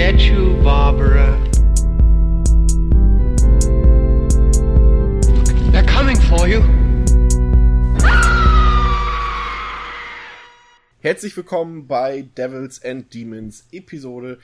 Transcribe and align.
get 0.00 0.22
you, 0.22 0.54
Barbara. 0.64 1.38
They're 5.72 5.84
coming 5.84 6.16
for 6.16 6.48
you. 6.48 6.62
Herzlich 11.00 11.36
willkommen 11.36 11.86
bei 11.86 12.22
Devils 12.22 12.82
and 12.82 13.12
Demons 13.12 13.66
Episode 13.72 14.38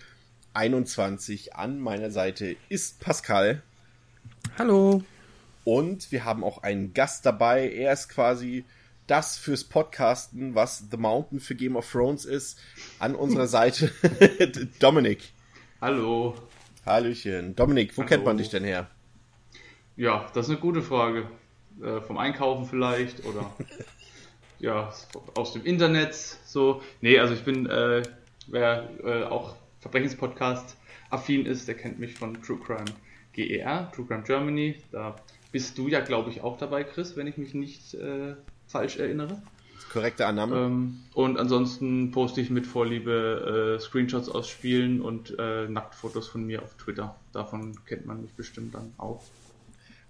21. 0.53 1.55
An 1.55 1.81
meiner 1.81 2.11
Seite 2.11 2.57
ist 2.69 3.01
Pascal. 3.01 3.63
Hallo. 4.59 5.05
Und 5.65 6.13
wir 6.13 6.27
haben 6.27 6.45
auch 6.45 6.65
einen 6.65 6.93
Gast 6.93 7.25
dabei. 7.25 7.73
Er 7.73 7.95
ist 7.95 8.11
quasi 8.11 8.67
das 9.07 9.39
fürs 9.39 9.65
Podcasten, 9.65 10.55
was 10.55 10.85
The 10.91 10.99
Mountain 10.99 11.41
für 11.41 11.55
Game 11.55 11.77
of 11.77 11.91
Thrones 11.91 12.27
ist. 12.27 12.59
An 12.99 13.15
unserer 13.15 13.47
Seite 13.47 13.91
Dominik. 14.81 15.33
Hallo. 15.79 16.35
Hallöchen. 16.87 17.55
Dominik, 17.55 17.93
wo 17.97 18.01
Hallo. 18.01 18.09
kennt 18.09 18.25
man 18.25 18.39
dich 18.39 18.49
denn 18.49 18.65
her? 18.65 18.89
Ja, 19.97 20.27
das 20.33 20.47
ist 20.47 20.51
eine 20.51 20.61
gute 20.61 20.81
Frage. 20.81 21.29
Äh, 21.83 22.01
vom 22.01 22.17
Einkaufen 22.17 22.65
vielleicht 22.65 23.27
oder 23.27 23.53
ja, 24.59 24.91
aus 25.35 25.53
dem 25.53 25.67
Internet 25.67 26.15
so. 26.15 26.81
Nee, 27.03 27.19
also 27.19 27.35
ich 27.35 27.45
bin, 27.45 27.67
äh, 27.67 28.03
wer 28.47 28.89
äh, 29.05 29.25
auch 29.25 29.57
Verbrechenspodcast 29.81 30.79
affin 31.11 31.45
ist, 31.45 31.69
der 31.69 31.75
kennt 31.75 31.99
mich 31.99 32.15
von 32.15 32.41
True 32.43 32.59
Crime 32.59 32.87
GER, 33.35 33.93
True 33.95 34.07
Crime 34.07 34.23
Germany. 34.23 34.77
Da 34.93 35.17
bist 35.53 35.77
du 35.77 35.89
ja, 35.89 36.01
glaube 36.01 36.31
ich, 36.31 36.41
auch 36.41 36.57
dabei, 36.57 36.85
Chris, 36.85 37.19
wenn 37.19 37.27
ich 37.27 37.37
mich 37.37 37.53
nicht 37.53 37.93
äh, 37.93 38.35
falsch 38.67 38.97
erinnere. 38.97 39.43
Korrekte 39.97 40.27
Annahme. 40.27 40.57
Ähm, 40.57 40.99
und 41.15 41.39
ansonsten 41.39 42.11
poste 42.11 42.43
ich 42.43 42.51
mit 42.51 42.67
Vorliebe 42.67 43.79
äh, 43.79 43.81
Screenshots 43.81 44.29
aus 44.29 44.47
Spielen 44.47 45.01
und 45.01 45.35
äh, 45.39 45.67
Nacktfotos 45.69 46.29
von 46.29 46.45
mir 46.45 46.63
auf 46.63 46.75
Twitter. 46.75 47.17
Davon 47.33 47.75
kennt 47.87 48.05
man 48.05 48.21
mich 48.21 48.33
bestimmt 48.35 48.75
dann 48.75 48.93
auch. 48.99 49.23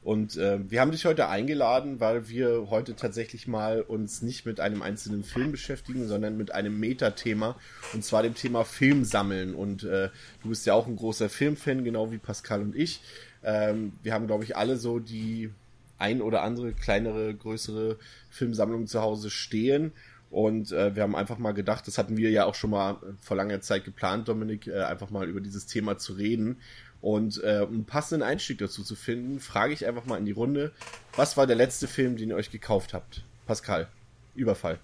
Und 0.03 0.37
äh, 0.39 0.59
wir 0.69 0.81
haben 0.81 0.91
dich 0.91 1.05
heute 1.05 1.29
eingeladen, 1.29 2.01
weil 2.01 2.29
wir 2.29 2.67
heute 2.69 2.97
tatsächlich 2.97 3.47
mal 3.47 3.81
uns 3.81 4.23
nicht 4.23 4.45
mit 4.45 4.59
einem 4.59 4.83
einzelnen 4.83 5.23
Film 5.23 5.53
beschäftigen, 5.53 6.09
sondern 6.09 6.37
mit 6.37 6.53
einem 6.53 6.81
Metathema 6.81 7.57
und 7.93 8.05
zwar 8.05 8.25
dem 8.25 8.35
Thema 8.35 8.65
Film 8.65 9.05
sammeln. 9.05 9.55
Und 9.55 9.85
äh, 9.85 10.09
du 10.43 10.49
bist 10.49 10.67
ja 10.67 10.75
auch 10.75 10.89
ein 10.89 10.97
großer 10.97 11.29
Filmfan, 11.29 11.85
genau 11.85 12.11
wie 12.11 12.19
Pascal 12.19 12.61
und 12.61 12.75
ich. 12.75 13.01
Ähm, 13.45 13.93
wir 14.03 14.15
haben, 14.15 14.27
glaube 14.27 14.43
ich, 14.43 14.57
alle 14.57 14.79
so 14.79 14.99
die 14.99 15.51
ein 15.99 16.23
oder 16.23 16.43
andere 16.43 16.73
kleinere, 16.73 17.35
größere 17.35 17.99
Filmsammlung 18.31 18.87
zu 18.87 19.01
Hause 19.01 19.31
stehen. 19.31 19.93
Und 20.31 20.73
äh, 20.73 20.95
wir 20.95 21.03
haben 21.03 21.15
einfach 21.15 21.39
mal 21.39 21.53
gedacht, 21.53 21.87
das 21.87 21.99
hatten 21.99 22.17
wir 22.17 22.31
ja 22.31 22.45
auch 22.45 22.55
schon 22.55 22.71
mal 22.71 22.97
vor 23.21 23.37
langer 23.37 23.61
Zeit 23.61 23.85
geplant, 23.85 24.29
Dominik, 24.29 24.67
äh, 24.67 24.83
einfach 24.83 25.11
mal 25.11 25.29
über 25.29 25.41
dieses 25.41 25.67
Thema 25.67 25.99
zu 25.99 26.15
reden. 26.15 26.61
Und 27.01 27.43
äh, 27.45 27.61
um 27.61 27.75
einen 27.75 27.85
passenden 27.85 28.27
Einstieg 28.27 28.59
dazu 28.59 28.83
zu 28.83 28.97
finden, 28.97 29.39
frage 29.39 29.73
ich 29.73 29.87
einfach 29.87 30.07
mal 30.07 30.19
in 30.19 30.25
die 30.25 30.33
Runde, 30.33 30.73
was 31.15 31.37
war 31.37 31.47
der 31.47 31.57
letzte 31.57 31.87
Film, 31.87 32.17
den 32.17 32.31
ihr 32.31 32.37
euch 32.37 32.51
gekauft 32.51 32.95
habt? 32.95 33.23
Pascal, 33.47 33.89
Überfall. 34.35 34.81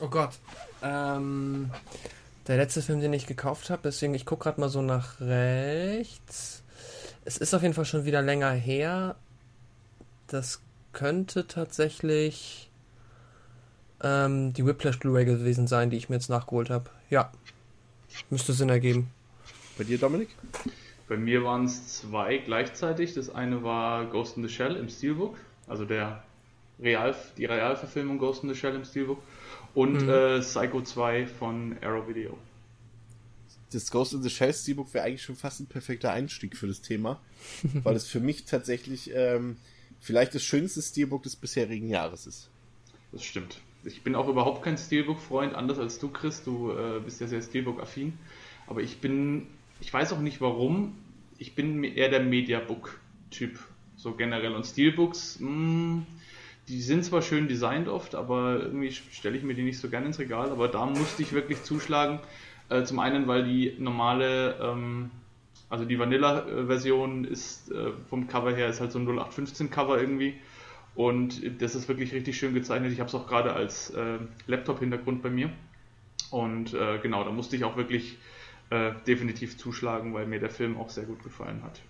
Oh 0.00 0.08
Gott. 0.08 0.32
Ähm, 0.82 1.70
der 2.46 2.58
letzte 2.58 2.82
Film, 2.82 3.00
den 3.00 3.12
ich 3.12 3.26
gekauft 3.26 3.70
habe, 3.70 3.82
deswegen, 3.84 4.14
ich 4.14 4.26
gucke 4.26 4.44
gerade 4.44 4.60
mal 4.60 4.68
so 4.68 4.82
nach 4.82 5.20
rechts. 5.20 6.62
Es 7.24 7.38
ist 7.38 7.54
auf 7.54 7.62
jeden 7.62 7.74
Fall 7.74 7.86
schon 7.86 8.04
wieder 8.04 8.20
länger 8.20 8.50
her. 8.50 9.16
Das 10.26 10.60
könnte 10.92 11.46
tatsächlich 11.46 12.70
ähm, 14.02 14.52
die 14.52 14.64
Whiplash 14.64 14.98
Blu-ray 14.98 15.24
gewesen 15.24 15.66
sein, 15.66 15.90
die 15.90 15.96
ich 15.96 16.08
mir 16.08 16.16
jetzt 16.16 16.28
nachgeholt 16.30 16.70
habe. 16.70 16.90
Ja. 17.10 17.32
Müsste 18.30 18.52
Sinn 18.52 18.68
ergeben. 18.68 19.10
Bei 19.76 19.84
dir, 19.84 19.98
Dominik? 19.98 20.28
Bei 21.08 21.16
mir 21.16 21.42
waren 21.44 21.64
es 21.64 21.98
zwei 22.00 22.38
gleichzeitig. 22.38 23.14
Das 23.14 23.28
eine 23.28 23.62
war 23.62 24.06
Ghost 24.06 24.36
in 24.36 24.42
the 24.42 24.48
Shell 24.48 24.76
im 24.76 24.88
Steelbook, 24.88 25.36
also 25.66 25.84
der 25.84 26.22
Real, 26.80 27.14
die 27.36 27.44
Realverfilmung 27.44 28.18
Ghost 28.18 28.42
in 28.44 28.48
the 28.48 28.54
Shell 28.58 28.74
im 28.74 28.84
Steelbook. 28.84 29.22
Und 29.74 30.02
Mhm. 30.02 30.08
äh, 30.08 30.40
Psycho 30.40 30.82
2 30.82 31.26
von 31.26 31.76
Arrow 31.82 32.06
Video. 32.08 32.38
Das 33.72 33.90
Ghost 33.90 34.12
in 34.14 34.22
the 34.22 34.30
Shell 34.30 34.54
Steelbook 34.54 34.94
wäre 34.94 35.04
eigentlich 35.04 35.22
schon 35.22 35.34
fast 35.34 35.58
ein 35.60 35.66
perfekter 35.66 36.12
Einstieg 36.12 36.56
für 36.56 36.68
das 36.68 36.80
Thema, 36.80 37.20
weil 37.82 37.96
es 37.96 38.06
für 38.06 38.20
mich 38.20 38.44
tatsächlich 38.44 39.10
ähm, 39.12 39.56
vielleicht 40.04 40.34
das 40.34 40.42
schönste 40.42 40.82
Steelbook 40.82 41.22
des 41.22 41.34
bisherigen 41.34 41.88
Jahres 41.88 42.26
ist. 42.26 42.50
Das 43.10 43.24
stimmt. 43.24 43.60
Ich 43.84 44.02
bin 44.02 44.14
auch 44.14 44.28
überhaupt 44.28 44.62
kein 44.62 44.76
Steelbook-Freund, 44.76 45.54
anders 45.54 45.78
als 45.78 45.98
du, 45.98 46.08
Chris. 46.08 46.42
Du 46.44 46.72
äh, 46.72 47.00
bist 47.00 47.20
ja 47.20 47.26
sehr 47.26 47.40
Steelbook-affin. 47.40 48.12
Aber 48.66 48.82
ich 48.82 48.98
bin, 48.98 49.46
ich 49.80 49.92
weiß 49.92 50.12
auch 50.12 50.20
nicht 50.20 50.40
warum, 50.40 50.94
ich 51.38 51.54
bin 51.54 51.84
eher 51.84 52.10
der 52.10 52.20
Mediabook-Typ, 52.20 53.58
so 53.96 54.12
generell. 54.14 54.54
Und 54.54 54.64
Steelbooks, 54.64 55.38
mh, 55.40 56.02
die 56.68 56.80
sind 56.82 57.04
zwar 57.04 57.22
schön 57.22 57.48
designt 57.48 57.88
oft, 57.88 58.14
aber 58.14 58.60
irgendwie 58.60 58.92
stelle 58.92 59.36
ich 59.36 59.42
mir 59.42 59.54
die 59.54 59.62
nicht 59.62 59.78
so 59.78 59.88
gerne 59.88 60.06
ins 60.06 60.18
Regal. 60.18 60.50
Aber 60.50 60.68
da 60.68 60.84
musste 60.86 61.22
ich 61.22 61.32
wirklich 61.32 61.62
zuschlagen. 61.62 62.20
Äh, 62.68 62.84
zum 62.84 62.98
einen, 62.98 63.26
weil 63.26 63.44
die 63.44 63.74
normale, 63.78 64.58
ähm, 64.60 65.10
also 65.68 65.84
die 65.84 65.98
Vanilla-Version 65.98 67.24
ist 67.24 67.70
äh, 67.70 67.92
vom 68.08 68.28
Cover 68.28 68.54
her 68.54 68.68
ist 68.68 68.80
halt 68.80 68.92
so 68.92 68.98
ein 68.98 69.08
0815-Cover 69.08 70.00
irgendwie. 70.00 70.34
Und 70.94 71.60
das 71.60 71.74
ist 71.74 71.88
wirklich 71.88 72.12
richtig 72.12 72.36
schön 72.36 72.54
gezeichnet. 72.54 72.92
Ich 72.92 73.00
habe 73.00 73.08
es 73.08 73.14
auch 73.14 73.26
gerade 73.26 73.52
als 73.52 73.90
äh, 73.90 74.18
Laptop-Hintergrund 74.46 75.22
bei 75.22 75.30
mir. 75.30 75.50
Und 76.30 76.74
äh, 76.74 76.98
genau, 76.98 77.24
da 77.24 77.30
musste 77.30 77.56
ich 77.56 77.64
auch 77.64 77.76
wirklich 77.76 78.18
äh, 78.70 78.92
definitiv 79.06 79.58
zuschlagen, 79.58 80.14
weil 80.14 80.26
mir 80.26 80.40
der 80.40 80.50
Film 80.50 80.76
auch 80.76 80.90
sehr 80.90 81.04
gut 81.04 81.22
gefallen 81.22 81.62
hat. 81.62 81.80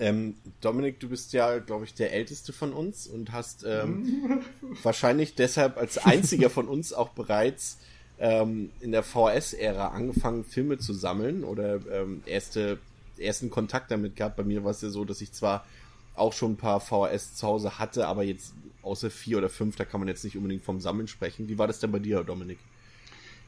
Ähm, 0.00 0.36
Dominik, 0.60 1.00
du 1.00 1.08
bist 1.08 1.32
ja, 1.32 1.58
glaube 1.58 1.84
ich, 1.84 1.94
der 1.94 2.12
älteste 2.12 2.52
von 2.52 2.72
uns 2.72 3.06
und 3.06 3.32
hast 3.32 3.64
ähm, 3.68 4.42
wahrscheinlich 4.82 5.34
deshalb 5.34 5.76
als 5.76 5.98
einziger 5.98 6.48
von 6.48 6.68
uns 6.68 6.92
auch 6.92 7.10
bereits 7.10 7.78
ähm, 8.22 8.70
in 8.80 8.92
der 8.92 9.02
VHS-Ära 9.02 9.88
angefangen, 9.88 10.44
Filme 10.44 10.78
zu 10.78 10.94
sammeln 10.94 11.42
oder 11.42 11.80
ähm, 11.90 12.22
erste, 12.24 12.78
ersten 13.18 13.50
Kontakt 13.50 13.90
damit 13.90 14.14
gehabt. 14.14 14.36
Bei 14.36 14.44
mir 14.44 14.62
war 14.62 14.70
es 14.70 14.80
ja 14.80 14.90
so, 14.90 15.04
dass 15.04 15.20
ich 15.20 15.32
zwar 15.32 15.66
auch 16.14 16.32
schon 16.32 16.52
ein 16.52 16.56
paar 16.56 16.78
VHS 16.78 17.34
zu 17.34 17.48
Hause 17.48 17.80
hatte, 17.80 18.06
aber 18.06 18.22
jetzt 18.22 18.54
außer 18.82 19.10
vier 19.10 19.38
oder 19.38 19.48
fünf, 19.48 19.74
da 19.74 19.84
kann 19.84 20.00
man 20.00 20.08
jetzt 20.08 20.22
nicht 20.22 20.36
unbedingt 20.36 20.62
vom 20.62 20.78
Sammeln 20.78 21.08
sprechen. 21.08 21.48
Wie 21.48 21.58
war 21.58 21.66
das 21.66 21.80
denn 21.80 21.90
bei 21.90 21.98
dir, 21.98 22.22
Dominik? 22.22 22.58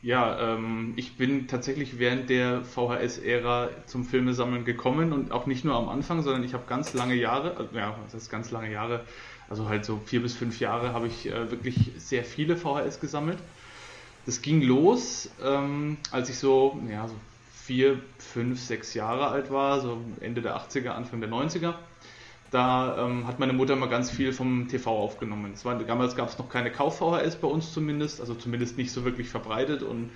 Ja, 0.03 0.55
ähm, 0.55 0.95
ich 0.97 1.17
bin 1.17 1.47
tatsächlich 1.47 2.01
während 2.01 2.29
der 2.29 2.65
VHS-Ära 2.65 3.71
zum 3.87 4.05
Filmesammeln 4.05 4.65
gekommen 4.65 5.13
und 5.13 5.31
auch 5.31 5.47
nicht 5.47 5.65
nur 5.65 5.77
am 5.77 5.89
Anfang, 5.89 6.23
sondern 6.23 6.43
ich 6.43 6.53
habe 6.53 6.65
ganz 6.69 6.95
lange 6.95 7.15
Jahre, 7.15 7.57
also, 7.57 7.77
ja, 7.77 7.97
was 8.05 8.13
heißt 8.13 8.29
ganz 8.29 8.51
lange 8.51 8.73
Jahre, 8.73 9.05
also 9.49 9.69
halt 9.69 9.85
so 9.85 10.01
vier 10.05 10.21
bis 10.21 10.35
fünf 10.35 10.59
Jahre 10.59 10.93
habe 10.93 11.07
ich 11.07 11.27
äh, 11.27 11.51
wirklich 11.51 11.93
sehr 11.97 12.25
viele 12.25 12.57
VHS 12.57 12.99
gesammelt. 13.01 13.39
Das 14.27 14.41
ging 14.43 14.63
los, 14.63 15.31
ähm, 15.43 15.99
als 16.11 16.31
ich 16.31 16.39
so, 16.39 16.81
ja, 16.91 17.07
so 17.07 17.15
vier, 17.53 18.01
fünf, 18.19 18.61
sechs 18.61 18.95
Jahre 18.95 19.29
alt 19.29 19.51
war, 19.51 19.81
so 19.81 19.99
Ende 20.21 20.43
der 20.43 20.57
80er, 20.57 20.91
Anfang 20.91 21.21
der 21.21 21.31
90er. 21.31 21.75
Da 22.51 23.05
ähm, 23.05 23.27
hat 23.27 23.41
meine 23.41 23.53
Mutter 23.53 23.75
mal 23.75 23.89
ganz 23.89 24.11
viel 24.11 24.33
vom 24.33 24.69
TV 24.69 24.91
aufgenommen. 24.91 25.53
Es 25.55 25.65
war, 25.65 25.75
damals 25.77 26.15
gab 26.15 26.29
es 26.29 26.39
noch 26.39 26.49
keine 26.49 26.71
Kauf-VHS 26.71 27.37
bei 27.37 27.49
uns 27.49 27.73
zumindest, 27.73 28.21
also 28.21 28.35
zumindest 28.35 28.79
nicht 28.79 28.93
so 28.93 29.05
wirklich 29.05 29.29
verbreitet. 29.29 29.83
Und 29.83 30.11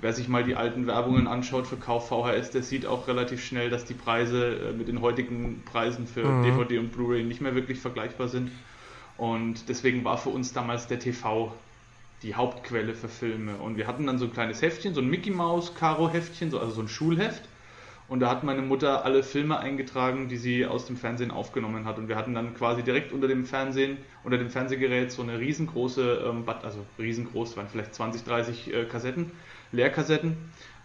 wer 0.00 0.12
sich 0.12 0.28
mal 0.28 0.42
die 0.42 0.54
alten 0.54 0.86
Werbungen 0.86 1.26
anschaut 1.26 1.66
für 1.66 1.76
Kauf-VHS, 1.76 2.50
der 2.50 2.62
sieht 2.62 2.86
auch 2.86 3.08
relativ 3.08 3.44
schnell, 3.44 3.68
dass 3.68 3.84
die 3.84 3.94
Preise 3.94 4.70
äh, 4.70 4.72
mit 4.72 4.88
den 4.88 5.02
heutigen 5.02 5.62
Preisen 5.66 6.06
für 6.06 6.24
Mhm. 6.24 6.44
DVD 6.44 6.78
und 6.78 6.92
Blu-ray 6.92 7.24
nicht 7.24 7.40
mehr 7.40 7.54
wirklich 7.54 7.78
vergleichbar 7.78 8.28
sind. 8.28 8.50
Und 9.18 9.68
deswegen 9.68 10.04
war 10.04 10.16
für 10.18 10.30
uns 10.30 10.52
damals 10.52 10.86
der 10.86 10.98
TV 10.98 11.52
die 12.22 12.34
Hauptquelle 12.34 12.94
für 12.94 13.08
Filme. 13.08 13.56
Und 13.56 13.76
wir 13.76 13.86
hatten 13.86 14.06
dann 14.06 14.18
so 14.18 14.26
ein 14.26 14.32
kleines 14.32 14.62
Heftchen, 14.62 14.94
so 14.94 15.00
ein 15.00 15.08
Mickey 15.08 15.30
Mouse 15.30 15.74
Karo-Heftchen, 15.74 16.50
so, 16.50 16.58
also 16.58 16.72
so 16.72 16.82
ein 16.82 16.88
Schulheft. 16.88 17.42
Und 18.08 18.20
da 18.20 18.28
hat 18.28 18.44
meine 18.44 18.62
Mutter 18.62 19.04
alle 19.04 19.22
Filme 19.22 19.58
eingetragen, 19.58 20.28
die 20.28 20.36
sie 20.36 20.66
aus 20.66 20.86
dem 20.86 20.96
Fernsehen 20.96 21.30
aufgenommen 21.30 21.86
hat. 21.86 21.98
Und 21.98 22.08
wir 22.08 22.16
hatten 22.16 22.34
dann 22.34 22.54
quasi 22.54 22.82
direkt 22.82 23.12
unter 23.12 23.26
dem 23.26 23.46
Fernsehen, 23.46 23.96
unter 24.22 24.38
dem 24.38 24.50
Fernsehgerät 24.50 25.10
so 25.10 25.22
eine 25.22 25.38
riesengroße, 25.38 26.24
ähm, 26.26 26.44
also 26.46 26.84
riesengroß, 26.98 27.56
waren 27.56 27.68
vielleicht 27.68 27.94
20, 27.94 28.24
30 28.24 28.74
äh, 28.74 28.84
Kassetten, 28.84 29.30
Leerkassetten. 29.72 30.36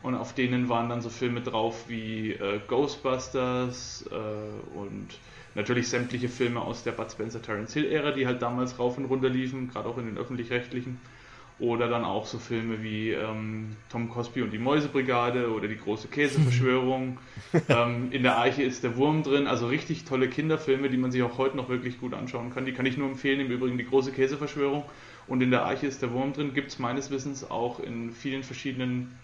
Und 0.03 0.15
auf 0.15 0.33
denen 0.33 0.69
waren 0.69 0.89
dann 0.89 1.01
so 1.01 1.09
Filme 1.09 1.41
drauf 1.41 1.89
wie 1.89 2.31
äh, 2.33 2.59
Ghostbusters 2.67 4.05
äh, 4.09 4.77
und 4.77 5.07
natürlich 5.55 5.89
sämtliche 5.89 6.29
Filme 6.29 6.61
aus 6.61 6.83
der 6.83 6.91
Bud 6.91 7.11
Spencer 7.11 7.41
Terence 7.41 7.73
Hill 7.73 7.91
Ära, 7.91 8.11
die 8.11 8.27
halt 8.27 8.41
damals 8.41 8.77
rauf 8.77 8.97
und 8.97 9.05
runter 9.05 9.27
liefen, 9.27 9.69
gerade 9.69 9.89
auch 9.89 9.97
in 9.97 10.05
den 10.05 10.17
öffentlich-rechtlichen. 10.17 10.99
Oder 11.59 11.87
dann 11.87 12.03
auch 12.05 12.27
so 12.27 12.37
Filme 12.37 12.83
wie 12.83 13.11
ähm, 13.11 13.75
Tom 13.89 14.09
Cosby 14.09 14.43
und 14.43 14.51
die 14.51 14.59
Mäusebrigade 14.59 15.51
oder 15.51 15.67
die 15.67 15.77
große 15.77 16.07
Käseverschwörung. 16.07 17.17
ähm, 17.69 18.09
in 18.11 18.21
der 18.21 18.37
Arche 18.37 18.61
ist 18.61 18.83
der 18.83 18.95
Wurm 18.95 19.23
drin. 19.23 19.47
Also 19.47 19.67
richtig 19.67 20.05
tolle 20.05 20.29
Kinderfilme, 20.29 20.89
die 20.89 20.97
man 20.97 21.11
sich 21.11 21.23
auch 21.23 21.39
heute 21.39 21.57
noch 21.57 21.67
wirklich 21.67 21.99
gut 21.99 22.13
anschauen 22.13 22.53
kann. 22.53 22.65
Die 22.65 22.73
kann 22.73 22.85
ich 22.85 22.97
nur 22.97 23.09
empfehlen. 23.09 23.39
Im 23.39 23.49
Übrigen 23.49 23.77
die 23.79 23.85
große 23.85 24.11
Käseverschwörung. 24.11 24.83
Und 25.27 25.41
in 25.41 25.49
der 25.49 25.65
Arche 25.65 25.87
ist 25.87 26.03
der 26.03 26.13
Wurm 26.13 26.33
drin. 26.33 26.53
Gibt 26.53 26.69
es 26.69 26.79
meines 26.79 27.09
Wissens 27.09 27.49
auch 27.49 27.79
in 27.79 28.11
vielen 28.11 28.43
verschiedenen 28.43 29.17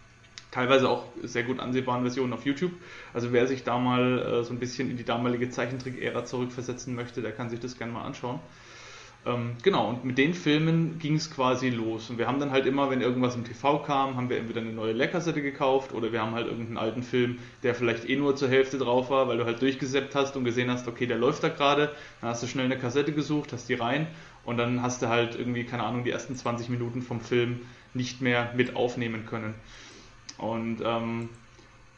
teilweise 0.54 0.88
auch 0.88 1.06
sehr 1.24 1.44
gut 1.44 1.60
ansehbaren 1.60 2.04
Versionen 2.04 2.32
auf 2.32 2.46
YouTube. 2.46 2.72
Also 3.14 3.34
wer 3.34 3.48
sich 3.48 3.64
da 3.64 3.80
mal 3.80 4.20
äh, 4.20 4.44
so 4.44 4.54
ein 4.54 4.60
bisschen 4.60 4.90
in 4.90 4.98
die 4.98 5.04
damalige 5.04 5.50
Zeichentrick-Ära 5.50 6.26
zurückversetzen 6.26 6.94
möchte, 6.94 7.22
der 7.22 7.32
kann 7.32 7.50
sich 7.50 7.60
das 7.60 7.78
gerne 7.78 7.92
mal 7.92 8.04
anschauen. 8.04 8.40
Ähm, 9.26 9.56
genau, 9.64 9.88
und 9.90 10.04
mit 10.04 10.18
den 10.18 10.34
Filmen 10.34 11.00
ging 11.00 11.16
es 11.16 11.32
quasi 11.32 11.70
los. 11.70 12.10
Und 12.10 12.18
wir 12.18 12.28
haben 12.28 12.40
dann 12.40 12.52
halt 12.52 12.66
immer, 12.66 12.90
wenn 12.90 13.00
irgendwas 13.00 13.36
im 13.36 13.46
TV 13.46 13.80
kam, 13.80 14.18
haben 14.18 14.30
wir 14.30 14.38
entweder 14.38 14.60
eine 14.60 14.74
neue 14.74 14.92
Leerkassette 14.92 15.42
gekauft 15.42 15.94
oder 15.94 16.12
wir 16.12 16.22
haben 16.22 16.34
halt 16.34 16.48
irgendeinen 16.48 16.78
alten 16.78 17.04
Film, 17.04 17.40
der 17.64 17.74
vielleicht 17.74 18.10
eh 18.10 18.18
nur 18.18 18.36
zur 18.36 18.50
Hälfte 18.50 18.78
drauf 18.78 19.10
war, 19.10 19.30
weil 19.30 19.38
du 19.38 19.46
halt 19.46 19.62
durchgesäppt 19.62 20.14
hast 20.14 20.36
und 20.36 20.44
gesehen 20.44 20.70
hast, 20.70 20.90
okay, 20.90 21.06
der 21.06 21.18
läuft 21.18 21.42
da 21.42 21.50
gerade. 21.50 21.92
Dann 22.20 22.32
hast 22.32 22.44
du 22.44 22.48
schnell 22.48 22.66
eine 22.66 22.78
Kassette 22.78 23.14
gesucht, 23.14 23.54
hast 23.54 23.70
die 23.70 23.76
rein 23.76 24.08
und 24.44 24.58
dann 24.58 24.82
hast 24.82 25.02
du 25.02 25.08
halt 25.08 25.36
irgendwie, 25.40 25.64
keine 25.64 25.84
Ahnung, 25.84 26.04
die 26.04 26.12
ersten 26.12 26.36
20 26.36 26.68
Minuten 26.68 27.02
vom 27.02 27.22
Film 27.22 27.62
nicht 27.94 28.22
mehr 28.22 28.52
mit 28.58 28.76
aufnehmen 28.76 29.26
können. 29.26 29.54
Und 30.38 30.82
ähm, 30.84 31.30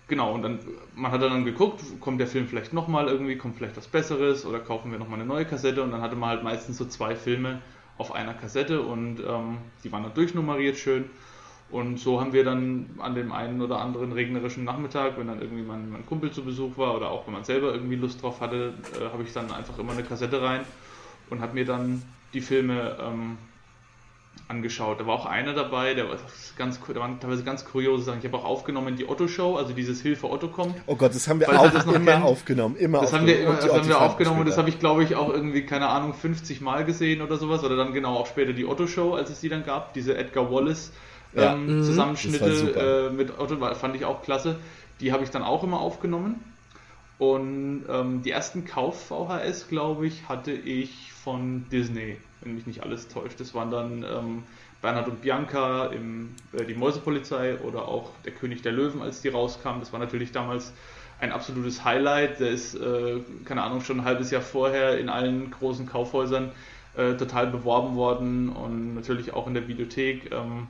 genau, 0.08 0.34
und 0.34 0.42
dann, 0.42 0.60
man 0.96 1.12
hat 1.12 1.22
dann 1.22 1.46
geguckt, 1.46 1.82
kommt 2.00 2.20
der 2.20 2.28
Film 2.28 2.48
vielleicht 2.48 2.74
nochmal 2.74 3.08
irgendwie, 3.08 3.38
kommt 3.38 3.58
vielleicht 3.58 3.78
was 3.78 3.88
Besseres 3.88 4.46
oder 4.46 4.60
kaufen 4.60 4.92
wir 4.92 5.00
nochmal 5.00 5.20
eine 5.20 5.28
neue 5.28 5.46
Kassette 5.46 5.82
und 5.84 5.92
dann 5.92 6.02
hatte 6.02 6.16
man 6.16 6.30
halt 6.30 6.44
meistens 6.44 6.78
so 6.78 6.86
zwei 6.86 7.16
Filme 7.16 7.62
auf 7.98 8.14
einer 8.14 8.34
Kassette 8.34 8.82
und 8.82 9.20
ähm, 9.20 9.58
die 9.84 9.92
waren 9.92 10.04
dann 10.04 10.14
durchnummeriert 10.14 10.78
schön. 10.78 11.06
Und 11.72 12.00
so 12.00 12.22
haben 12.22 12.32
wir 12.32 12.44
dann 12.44 12.92
an 13.00 13.16
dem 13.16 13.32
einen 13.32 13.62
oder 13.62 13.80
anderen 13.80 14.12
regnerischen 14.12 14.64
Nachmittag, 14.64 15.18
wenn 15.18 15.28
dann 15.28 15.42
irgendwie 15.42 15.64
mein, 15.64 15.90
mein 15.90 16.06
Kumpel 16.06 16.32
zu 16.32 16.44
Besuch 16.44 16.78
war 16.78 16.96
oder 16.96 17.10
auch 17.10 17.26
wenn 17.26 17.34
man 17.34 17.44
selber 17.44 17.74
irgendwie 17.74 17.96
Lust 17.96 18.22
drauf 18.22 18.40
hatte, 18.40 18.74
äh, 19.00 19.12
habe 19.12 19.24
ich 19.24 19.34
dann 19.34 19.52
einfach 19.52 19.78
immer 19.80 19.94
eine 19.94 20.04
Kassette 20.04 20.42
rein 20.42 20.62
und 21.30 21.42
habe 21.42 21.56
mir 21.56 21.66
dann 21.66 22.04
die 22.34 22.42
Filme 22.42 22.98
ähm, 23.02 23.38
angeschaut. 24.48 25.00
Da 25.00 25.08
war 25.08 25.16
auch 25.16 25.26
einer 25.26 25.54
dabei, 25.54 25.94
der 25.94 26.08
war 26.10 26.18
ganz, 26.58 26.80
da 26.80 27.00
waren 27.00 27.20
teilweise 27.20 27.44
ganz 27.44 27.66
kuriose 27.66 28.04
Sachen. 28.04 28.20
Ich 28.20 28.26
habe 28.26 28.38
auch 28.38 28.46
aufgenommen 28.46 28.96
die 28.96 29.08
Otto 29.08 29.28
Show, 29.28 29.56
also 29.56 29.74
dieses 29.74 30.02
Hilfe 30.02 30.30
Otto 30.30 30.50
kommt. 30.50 30.76
Oh 30.86 30.96
Gott, 30.96 31.16
das 31.16 31.28
haben 31.28 31.40
wir 31.40 31.50
auch 31.50 31.72
das 31.72 31.86
immer 31.86 32.00
kennt. 32.00 32.24
aufgenommen, 32.24 32.76
immer 32.76 33.02
das 33.02 33.14
aufgenommen. 33.14 33.30
Haben 33.30 33.40
wir, 33.40 33.48
immer, 33.48 33.56
das 33.56 33.74
haben 33.74 33.88
wir 33.88 34.02
aufgenommen 34.02 34.40
und 34.42 34.48
das 34.48 34.58
habe 34.58 34.70
ich 34.70 34.80
glaube 34.80 35.04
ich 35.04 35.16
auch 35.16 35.30
irgendwie 35.30 35.66
keine 35.66 35.88
Ahnung 35.88 36.14
50 36.14 36.62
Mal 36.62 36.86
gesehen 36.86 37.22
oder 37.22 37.38
sowas 37.38 37.64
oder 37.64 37.76
dann 37.76 37.94
genau 37.94 38.16
auch 38.16 38.28
später 38.28 38.54
die 38.54 38.66
Otto 38.66 38.88
Show, 38.88 39.16
als 39.16 39.30
es 39.30 39.40
die 39.40 39.50
dann 39.50 39.66
gab, 39.66 39.94
diese 39.94 40.16
Edgar 40.16 40.52
Wallace 40.52 40.92
ja. 41.36 41.54
ähm, 41.54 41.80
mhm. 41.80 41.84
Zusammenschnitte 41.84 43.10
äh, 43.10 43.14
mit 43.14 43.38
Otto 43.40 43.58
fand 43.76 43.96
ich 43.96 44.06
auch 44.06 44.22
klasse. 44.22 44.58
Die 45.02 45.12
habe 45.12 45.24
ich 45.24 45.30
dann 45.30 45.44
auch 45.44 45.64
immer 45.64 45.80
aufgenommen. 45.80 46.36
Und 47.18 47.86
ähm, 47.90 48.24
die 48.24 48.32
ersten 48.32 48.66
Kauf-VHS, 48.66 49.70
glaube 49.70 50.06
ich, 50.06 50.28
hatte 50.28 50.52
ich 50.52 51.14
von 51.14 51.66
Disney, 51.72 52.18
wenn 52.46 52.56
mich 52.56 52.68
nicht 52.68 52.84
alles 52.84 53.08
täuscht. 53.08 53.40
Das 53.40 53.54
waren 53.54 53.72
dann 53.72 54.04
ähm, 54.04 54.44
Bernhard 54.82 55.08
und 55.08 55.22
Bianca, 55.22 55.88
im, 55.88 56.36
äh, 56.54 56.64
die 56.64 56.76
Mäusepolizei 56.76 57.58
oder 57.60 57.88
auch 57.88 58.12
Der 58.24 58.32
König 58.32 58.62
der 58.62 58.72
Löwen, 58.72 59.02
als 59.02 59.22
die 59.22 59.30
rauskamen. 59.30 59.80
Das 59.80 59.92
war 59.92 60.00
natürlich 60.00 60.32
damals 60.32 60.72
ein 61.20 61.32
absolutes 61.32 61.84
Highlight. 61.84 62.40
Der 62.40 62.52
ist, 62.52 62.76
äh, 62.76 63.20
keine 63.46 63.64
Ahnung, 63.64 63.82
schon 63.82 64.02
ein 64.02 64.06
halbes 64.06 64.32
Jahr 64.32 64.42
vorher 64.42 65.00
in 65.00 65.10
allen 65.10 65.52
großen 65.52 65.88
Kaufhäusern 65.88 66.52
äh, 66.96 67.16
total 67.16 67.48
beworben 67.48 67.96
worden 67.96 68.50
und 68.50 68.96
natürlich 68.96 69.34
auch 69.34 69.48
in 69.48 69.54
der 69.54 69.68
Videothek. 69.68 70.32
Ähm, 70.32 70.68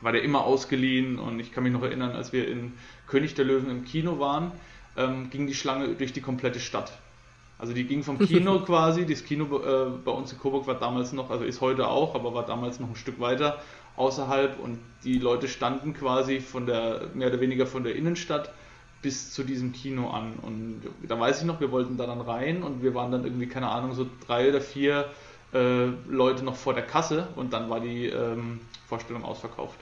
war 0.00 0.12
der 0.12 0.22
immer 0.22 0.44
ausgeliehen 0.44 1.18
und 1.18 1.38
ich 1.38 1.52
kann 1.52 1.62
mich 1.62 1.72
noch 1.72 1.82
erinnern, 1.82 2.12
als 2.12 2.32
wir 2.32 2.48
in 2.48 2.72
König 3.06 3.34
der 3.34 3.44
Löwen 3.44 3.70
im 3.70 3.84
Kino 3.84 4.18
waren, 4.18 4.50
ähm, 4.96 5.30
ging 5.30 5.46
die 5.46 5.54
Schlange 5.54 5.88
durch 5.94 6.12
die 6.12 6.20
komplette 6.20 6.58
Stadt. 6.58 6.98
Also 7.62 7.74
die 7.74 7.84
ging 7.84 8.02
vom 8.02 8.18
Kino 8.18 8.58
quasi, 8.66 9.06
das 9.06 9.24
Kino 9.24 9.44
äh, 9.44 9.90
bei 10.04 10.10
uns 10.10 10.32
in 10.32 10.40
Coburg 10.40 10.66
war 10.66 10.74
damals 10.74 11.12
noch, 11.12 11.30
also 11.30 11.44
ist 11.44 11.60
heute 11.60 11.86
auch, 11.86 12.16
aber 12.16 12.34
war 12.34 12.44
damals 12.44 12.80
noch 12.80 12.88
ein 12.88 12.96
Stück 12.96 13.20
weiter 13.20 13.60
außerhalb 13.96 14.58
und 14.58 14.80
die 15.04 15.20
Leute 15.20 15.46
standen 15.46 15.94
quasi 15.94 16.40
von 16.40 16.66
der, 16.66 17.02
mehr 17.14 17.28
oder 17.28 17.40
weniger 17.40 17.68
von 17.68 17.84
der 17.84 17.94
Innenstadt 17.94 18.52
bis 19.00 19.32
zu 19.32 19.44
diesem 19.44 19.72
Kino 19.72 20.10
an. 20.10 20.32
Und 20.42 20.82
da 21.06 21.20
weiß 21.20 21.42
ich 21.42 21.46
noch, 21.46 21.60
wir 21.60 21.70
wollten 21.70 21.96
da 21.96 22.06
dann 22.06 22.20
rein 22.20 22.64
und 22.64 22.82
wir 22.82 22.96
waren 22.96 23.12
dann 23.12 23.22
irgendwie, 23.22 23.46
keine 23.46 23.68
Ahnung, 23.68 23.94
so 23.94 24.08
drei 24.26 24.48
oder 24.48 24.60
vier 24.60 25.08
äh, 25.54 25.86
Leute 26.08 26.44
noch 26.44 26.56
vor 26.56 26.74
der 26.74 26.84
Kasse 26.84 27.28
und 27.36 27.52
dann 27.52 27.70
war 27.70 27.78
die 27.78 28.06
ähm, 28.06 28.58
Vorstellung 28.88 29.22
ausverkauft. 29.22 29.78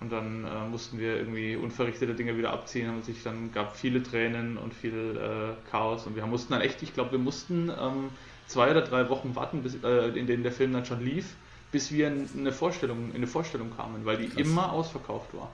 Und 0.00 0.12
dann 0.12 0.44
äh, 0.44 0.68
mussten 0.68 0.98
wir 0.98 1.16
irgendwie 1.16 1.56
unverrichtete 1.56 2.14
Dinge 2.14 2.36
wieder 2.36 2.52
abziehen 2.52 2.90
und 2.90 3.04
sich 3.04 3.22
dann 3.22 3.52
gab 3.52 3.76
viele 3.76 4.02
Tränen 4.02 4.58
und 4.58 4.74
viel 4.74 5.16
äh, 5.16 5.70
Chaos. 5.70 6.06
Und 6.06 6.16
wir 6.16 6.26
mussten 6.26 6.52
dann 6.52 6.62
echt, 6.62 6.82
ich 6.82 6.92
glaube, 6.92 7.12
wir 7.12 7.18
mussten 7.18 7.70
ähm, 7.70 8.10
zwei 8.46 8.70
oder 8.70 8.82
drei 8.82 9.08
Wochen 9.08 9.34
warten, 9.34 9.62
bis, 9.62 9.82
äh, 9.82 10.08
in 10.08 10.26
denen 10.26 10.42
der 10.42 10.52
Film 10.52 10.72
dann 10.72 10.84
schon 10.84 11.02
lief, 11.02 11.36
bis 11.72 11.90
wir 11.90 12.08
in 12.08 12.28
eine 12.36 12.52
Vorstellung, 12.52 13.10
in 13.10 13.16
eine 13.16 13.26
Vorstellung 13.26 13.74
kamen, 13.74 14.04
weil 14.04 14.18
die 14.18 14.28
Krass. 14.28 14.40
immer 14.40 14.72
ausverkauft 14.72 15.32
war. 15.32 15.50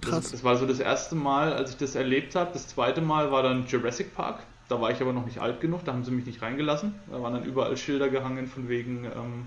Krass. 0.00 0.22
Das, 0.22 0.30
das, 0.32 0.44
war 0.44 0.56
so 0.56 0.66
das 0.66 0.80
erste 0.80 1.14
Mal, 1.14 1.52
als 1.52 1.70
ich 1.70 1.76
das 1.76 1.94
erlebt 1.94 2.34
habe. 2.34 2.50
Das 2.52 2.66
zweite 2.66 3.00
Mal 3.00 3.30
war 3.30 3.42
dann 3.42 3.66
Jurassic 3.66 4.14
Park. 4.14 4.40
Da 4.68 4.80
war 4.80 4.90
ich 4.90 5.00
aber 5.00 5.12
noch 5.12 5.26
nicht 5.26 5.38
alt 5.38 5.60
genug, 5.60 5.84
da 5.84 5.92
haben 5.92 6.04
sie 6.04 6.10
mich 6.10 6.24
nicht 6.24 6.40
reingelassen. 6.40 6.94
Da 7.10 7.22
waren 7.22 7.34
dann 7.34 7.44
überall 7.44 7.76
Schilder 7.76 8.08
gehangen 8.08 8.46
von 8.46 8.68
wegen 8.68 9.04
ähm, 9.04 9.46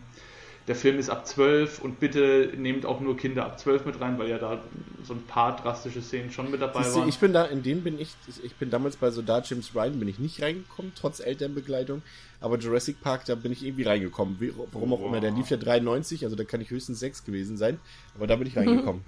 der 0.67 0.75
Film 0.75 0.99
ist 0.99 1.09
ab 1.09 1.25
12 1.25 1.79
und 1.79 1.99
bitte 1.99 2.51
nehmt 2.57 2.85
auch 2.85 2.99
nur 2.99 3.15
Kinder 3.15 3.45
ab 3.45 3.57
12 3.57 3.85
mit 3.85 4.01
rein, 4.01 4.19
weil 4.19 4.29
ja 4.29 4.37
da 4.37 4.59
so 5.03 5.13
ein 5.13 5.23
paar 5.23 5.55
drastische 5.55 6.01
Szenen 6.01 6.29
schon 6.29 6.51
mit 6.51 6.61
dabei 6.61 6.83
waren. 6.93 7.07
Ich 7.07 7.19
bin 7.19 7.31
da, 7.31 7.45
in 7.45 7.63
denen 7.63 7.83
bin 7.83 7.97
ich, 7.99 8.09
ich 8.43 8.53
bin 8.55 8.69
damals 8.69 8.97
bei 8.97 9.09
Soldat 9.09 9.49
James 9.49 9.73
Ryan 9.73 9.97
bin 9.97 10.09
ich 10.09 10.19
nicht 10.19 10.41
reingekommen, 10.41 10.91
trotz 10.93 11.21
Elternbegleitung, 11.21 12.01
aber 12.41 12.57
Jurassic 12.57 13.01
Park, 13.01 13.23
da 13.25 13.35
bin 13.35 13.53
ich 13.53 13.65
irgendwie 13.65 13.83
reingekommen. 13.83 14.37
Warum 14.73 14.93
auch 14.93 15.05
immer, 15.05 15.21
der 15.21 15.31
lief 15.31 15.49
ja 15.49 15.55
93, 15.55 16.25
also 16.25 16.35
da 16.35 16.43
kann 16.43 16.59
ich 16.59 16.69
höchstens 16.69 16.99
6 16.99 17.23
gewesen 17.23 17.55
sein, 17.55 17.79
aber 18.15 18.27
da 18.27 18.35
bin 18.35 18.47
ich 18.47 18.57
reingekommen. 18.57 19.03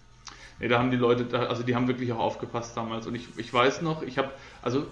nee, 0.62 0.70
da 0.70 0.80
haben 0.80 0.92
die 0.92 0.98
Leute, 0.98 1.38
also 1.50 1.64
die 1.64 1.76
haben 1.76 1.90
wirklich 1.90 2.14
auch 2.14 2.20
aufgepasst 2.20 2.78
damals 2.78 3.06
und 3.06 3.16
ich, 3.16 3.28
ich 3.36 3.54
weiß 3.54 3.82
noch, 3.82 4.02
ich 4.04 4.18
habe, 4.18 4.32
also 4.62 4.86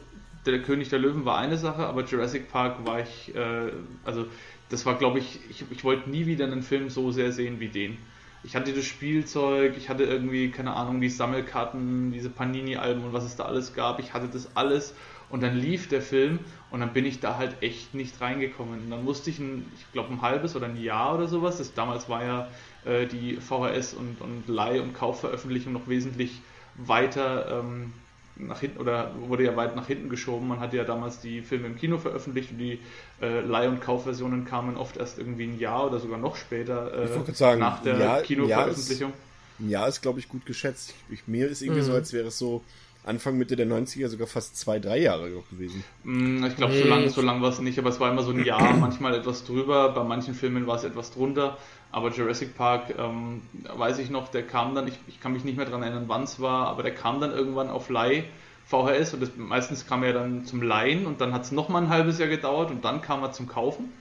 der 0.45 0.61
König 0.61 0.89
der 0.89 0.99
Löwen 0.99 1.25
war 1.25 1.37
eine 1.37 1.57
Sache, 1.57 1.85
aber 1.85 2.03
Jurassic 2.03 2.51
Park 2.51 2.85
war 2.85 3.01
ich, 3.01 3.35
äh, 3.35 3.71
also 4.03 4.25
das 4.69 4.85
war, 4.85 4.95
glaube 4.95 5.19
ich, 5.19 5.39
ich, 5.49 5.63
ich 5.69 5.83
wollte 5.83 6.09
nie 6.09 6.25
wieder 6.25 6.45
einen 6.45 6.63
Film 6.63 6.89
so 6.89 7.11
sehr 7.11 7.31
sehen 7.31 7.59
wie 7.59 7.69
den. 7.69 7.97
Ich 8.43 8.55
hatte 8.55 8.71
das 8.71 8.85
Spielzeug, 8.85 9.75
ich 9.77 9.89
hatte 9.89 10.03
irgendwie, 10.03 10.51
keine 10.51 10.73
Ahnung, 10.73 11.01
die 11.01 11.09
Sammelkarten, 11.09 12.11
diese 12.11 12.29
Panini-Alben 12.29 13.03
und 13.03 13.13
was 13.13 13.23
es 13.23 13.35
da 13.35 13.45
alles 13.45 13.73
gab. 13.73 13.99
Ich 13.99 14.13
hatte 14.13 14.27
das 14.27 14.55
alles 14.55 14.93
und 15.29 15.41
dann 15.43 15.57
lief 15.57 15.89
der 15.89 16.01
Film 16.01 16.39
und 16.71 16.79
dann 16.79 16.93
bin 16.93 17.05
ich 17.05 17.19
da 17.19 17.37
halt 17.37 17.61
echt 17.61 17.93
nicht 17.93 18.21
reingekommen. 18.21 18.83
Und 18.83 18.91
dann 18.91 19.03
musste 19.03 19.29
ich, 19.29 19.39
ein, 19.39 19.65
ich 19.75 19.91
glaube, 19.91 20.13
ein 20.13 20.21
halbes 20.21 20.55
oder 20.55 20.67
ein 20.67 20.81
Jahr 20.81 21.15
oder 21.15 21.27
sowas. 21.27 21.57
Das, 21.57 21.73
damals 21.73 22.07
war 22.07 22.23
ja 22.23 22.47
äh, 22.85 23.05
die 23.07 23.37
VHS 23.37 23.93
und, 23.93 24.21
und 24.21 24.47
Leih- 24.47 24.81
und 24.81 24.93
Kaufveröffentlichung 24.93 25.73
noch 25.73 25.87
wesentlich 25.87 26.41
weiter 26.75 27.59
ähm, 27.59 27.91
nach 28.39 28.59
hinten 28.59 28.79
oder 28.79 29.11
wurde 29.19 29.43
ja 29.43 29.55
weit 29.55 29.75
nach 29.75 29.87
hinten 29.87 30.09
geschoben. 30.09 30.47
Man 30.47 30.59
hatte 30.59 30.77
ja 30.77 30.83
damals 30.83 31.19
die 31.19 31.41
Filme 31.41 31.67
im 31.67 31.75
Kino 31.75 31.97
veröffentlicht 31.97 32.51
und 32.51 32.57
die 32.57 32.79
äh, 33.21 33.41
Leih- 33.41 33.69
und 33.69 33.81
Kaufversionen 33.81 34.45
kamen 34.45 34.77
oft 34.77 34.97
erst 34.97 35.17
irgendwie 35.17 35.45
ein 35.45 35.59
Jahr 35.59 35.87
oder 35.87 35.99
sogar 35.99 36.17
noch 36.17 36.35
später 36.35 36.93
äh, 36.93 37.33
sagen, 37.33 37.59
nach 37.59 37.81
der 37.81 37.97
Jahr, 37.97 38.21
Kinoveröffentlichung. 38.21 39.13
Ein 39.59 39.69
Jahr 39.69 39.87
ist, 39.87 40.01
glaube 40.01 40.19
ich, 40.19 40.29
gut 40.29 40.45
geschätzt. 40.45 40.93
Ich, 41.09 41.27
mir 41.27 41.47
ist 41.47 41.61
irgendwie 41.61 41.81
mhm. 41.81 41.85
so, 41.85 41.93
als 41.93 42.13
wäre 42.13 42.27
es 42.27 42.37
so 42.37 42.63
Anfang, 43.07 43.37
Mitte 43.37 43.55
der 43.55 43.67
90er 43.67 44.09
sogar 44.09 44.27
fast 44.27 44.57
zwei, 44.57 44.79
drei 44.79 44.99
Jahre 44.99 45.31
gewesen. 45.49 45.83
Mm, 46.03 46.43
ich 46.43 46.57
glaube, 46.57 46.73
so 46.73 46.85
lange 46.85 47.09
so 47.09 47.21
lang 47.21 47.41
war 47.41 47.49
es 47.49 47.59
nicht, 47.59 47.79
aber 47.79 47.89
es 47.89 48.01
war 48.01 48.11
immer 48.11 48.21
so 48.21 48.31
ein 48.31 48.43
Jahr, 48.43 48.75
manchmal 48.75 49.15
etwas 49.15 49.45
drüber, 49.45 49.93
bei 49.93 50.03
manchen 50.03 50.33
Filmen 50.33 50.67
war 50.67 50.75
es 50.75 50.83
etwas 50.83 51.11
drunter. 51.11 51.57
Aber 51.91 52.11
Jurassic 52.11 52.55
Park, 52.55 52.93
ähm, 52.97 53.41
weiß 53.75 53.99
ich 53.99 54.09
noch, 54.09 54.27
der 54.27 54.43
kam 54.43 54.75
dann, 54.75 54.87
ich, 54.87 54.99
ich 55.07 55.19
kann 55.19 55.33
mich 55.33 55.43
nicht 55.43 55.55
mehr 55.55 55.65
daran 55.65 55.83
erinnern, 55.83 56.05
wann 56.07 56.23
es 56.23 56.39
war, 56.39 56.67
aber 56.67 56.83
der 56.83 56.93
kam 56.93 57.21
dann 57.21 57.31
irgendwann 57.31 57.69
auf 57.69 57.89
Leih 57.89 58.25
VHS 58.65 59.13
und 59.13 59.21
das, 59.21 59.31
meistens 59.37 59.87
kam 59.87 60.03
er 60.03 60.11
dann 60.11 60.43
zum 60.43 60.61
Leihen 60.61 61.05
und 61.05 61.21
dann 61.21 61.33
hat 61.33 61.43
es 61.43 61.51
nochmal 61.51 61.83
ein 61.83 61.89
halbes 61.89 62.19
Jahr 62.19 62.27
gedauert 62.27 62.69
und 62.69 62.83
dann 62.83 63.01
kam 63.01 63.23
er 63.23 63.31
zum 63.31 63.47
Kaufen. 63.47 63.93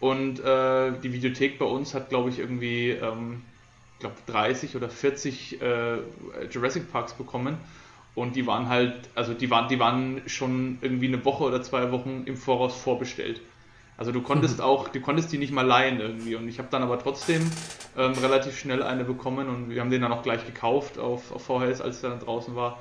Und 0.00 0.38
äh, 0.38 0.92
die 1.02 1.12
Videothek 1.12 1.58
bei 1.58 1.64
uns 1.64 1.92
hat, 1.94 2.08
glaube 2.08 2.30
ich, 2.30 2.38
irgendwie, 2.38 2.90
ähm, 2.90 3.42
glaube 3.98 4.14
30 4.26 4.76
oder 4.76 4.88
40 4.88 5.60
äh, 5.60 5.98
Jurassic 6.50 6.92
Parks 6.92 7.14
bekommen. 7.14 7.58
Und 8.14 8.36
die 8.36 8.46
waren 8.46 8.68
halt, 8.68 8.94
also 9.16 9.34
die 9.34 9.50
waren, 9.50 9.68
die 9.68 9.78
waren 9.78 10.22
schon 10.26 10.78
irgendwie 10.80 11.08
eine 11.08 11.24
Woche 11.24 11.44
oder 11.44 11.62
zwei 11.62 11.90
Wochen 11.90 12.22
im 12.26 12.36
Voraus 12.36 12.76
vorbestellt. 12.76 13.40
Also 13.98 14.12
du 14.12 14.22
konntest 14.22 14.60
auch, 14.62 14.88
du 14.88 15.00
konntest 15.00 15.30
die 15.32 15.38
nicht 15.38 15.52
mal 15.52 15.66
leihen 15.66 16.00
irgendwie. 16.00 16.36
Und 16.36 16.48
ich 16.48 16.58
habe 16.58 16.68
dann 16.70 16.82
aber 16.82 16.98
trotzdem 16.98 17.42
ähm, 17.98 18.12
relativ 18.12 18.58
schnell 18.58 18.82
eine 18.82 19.04
bekommen 19.04 19.48
und 19.48 19.68
wir 19.68 19.82
haben 19.82 19.90
den 19.90 20.00
dann 20.00 20.12
auch 20.12 20.22
gleich 20.22 20.46
gekauft 20.46 20.98
auf, 20.98 21.32
auf 21.32 21.44
VHS, 21.44 21.82
als 21.82 22.00
der 22.00 22.10
dann 22.10 22.20
draußen 22.20 22.56
war. 22.56 22.78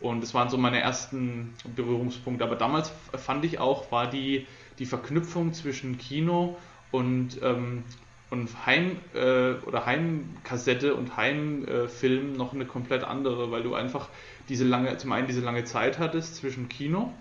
Und 0.00 0.22
das 0.22 0.34
waren 0.34 0.48
so 0.50 0.58
meine 0.58 0.80
ersten 0.80 1.54
Berührungspunkte. 1.76 2.44
Aber 2.44 2.56
damals 2.56 2.90
fand 3.16 3.44
ich 3.44 3.60
auch, 3.60 3.92
war 3.92 4.08
die, 4.08 4.46
die 4.78 4.86
Verknüpfung 4.86 5.52
zwischen 5.52 5.98
Kino 5.98 6.56
und, 6.90 7.40
ähm, 7.42 7.84
und 8.30 8.50
Heim 8.66 8.96
äh, 9.14 9.52
oder 9.66 9.86
Heimkassette 9.86 10.94
und 10.94 11.16
Heimfilm 11.16 12.34
äh, 12.34 12.36
noch 12.36 12.52
eine 12.52 12.66
komplett 12.66 13.04
andere, 13.04 13.50
weil 13.50 13.62
du 13.62 13.74
einfach 13.74 14.08
diese 14.48 14.64
lange, 14.64 14.96
zum 14.96 15.12
einen 15.12 15.26
diese 15.26 15.40
lange 15.40 15.64
Zeit 15.64 15.98
hattest 15.98 16.36
zwischen 16.36 16.68
Kino 16.68 17.12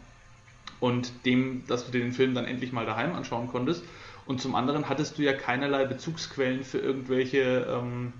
und 0.79 1.25
dem, 1.25 1.63
dass 1.67 1.85
du 1.85 1.91
dir 1.91 2.01
den 2.01 2.13
Film 2.13 2.33
dann 2.33 2.45
endlich 2.45 2.71
mal 2.71 2.85
daheim 2.85 3.13
anschauen 3.13 3.47
konntest. 3.47 3.83
Und 4.25 4.41
zum 4.41 4.55
anderen 4.55 4.89
hattest 4.89 5.17
du 5.17 5.21
ja 5.21 5.33
keinerlei 5.33 5.85
Bezugsquellen 5.85 6.63
für 6.63 6.77
irgendwelche 6.77 7.67
ähm, 7.69 8.13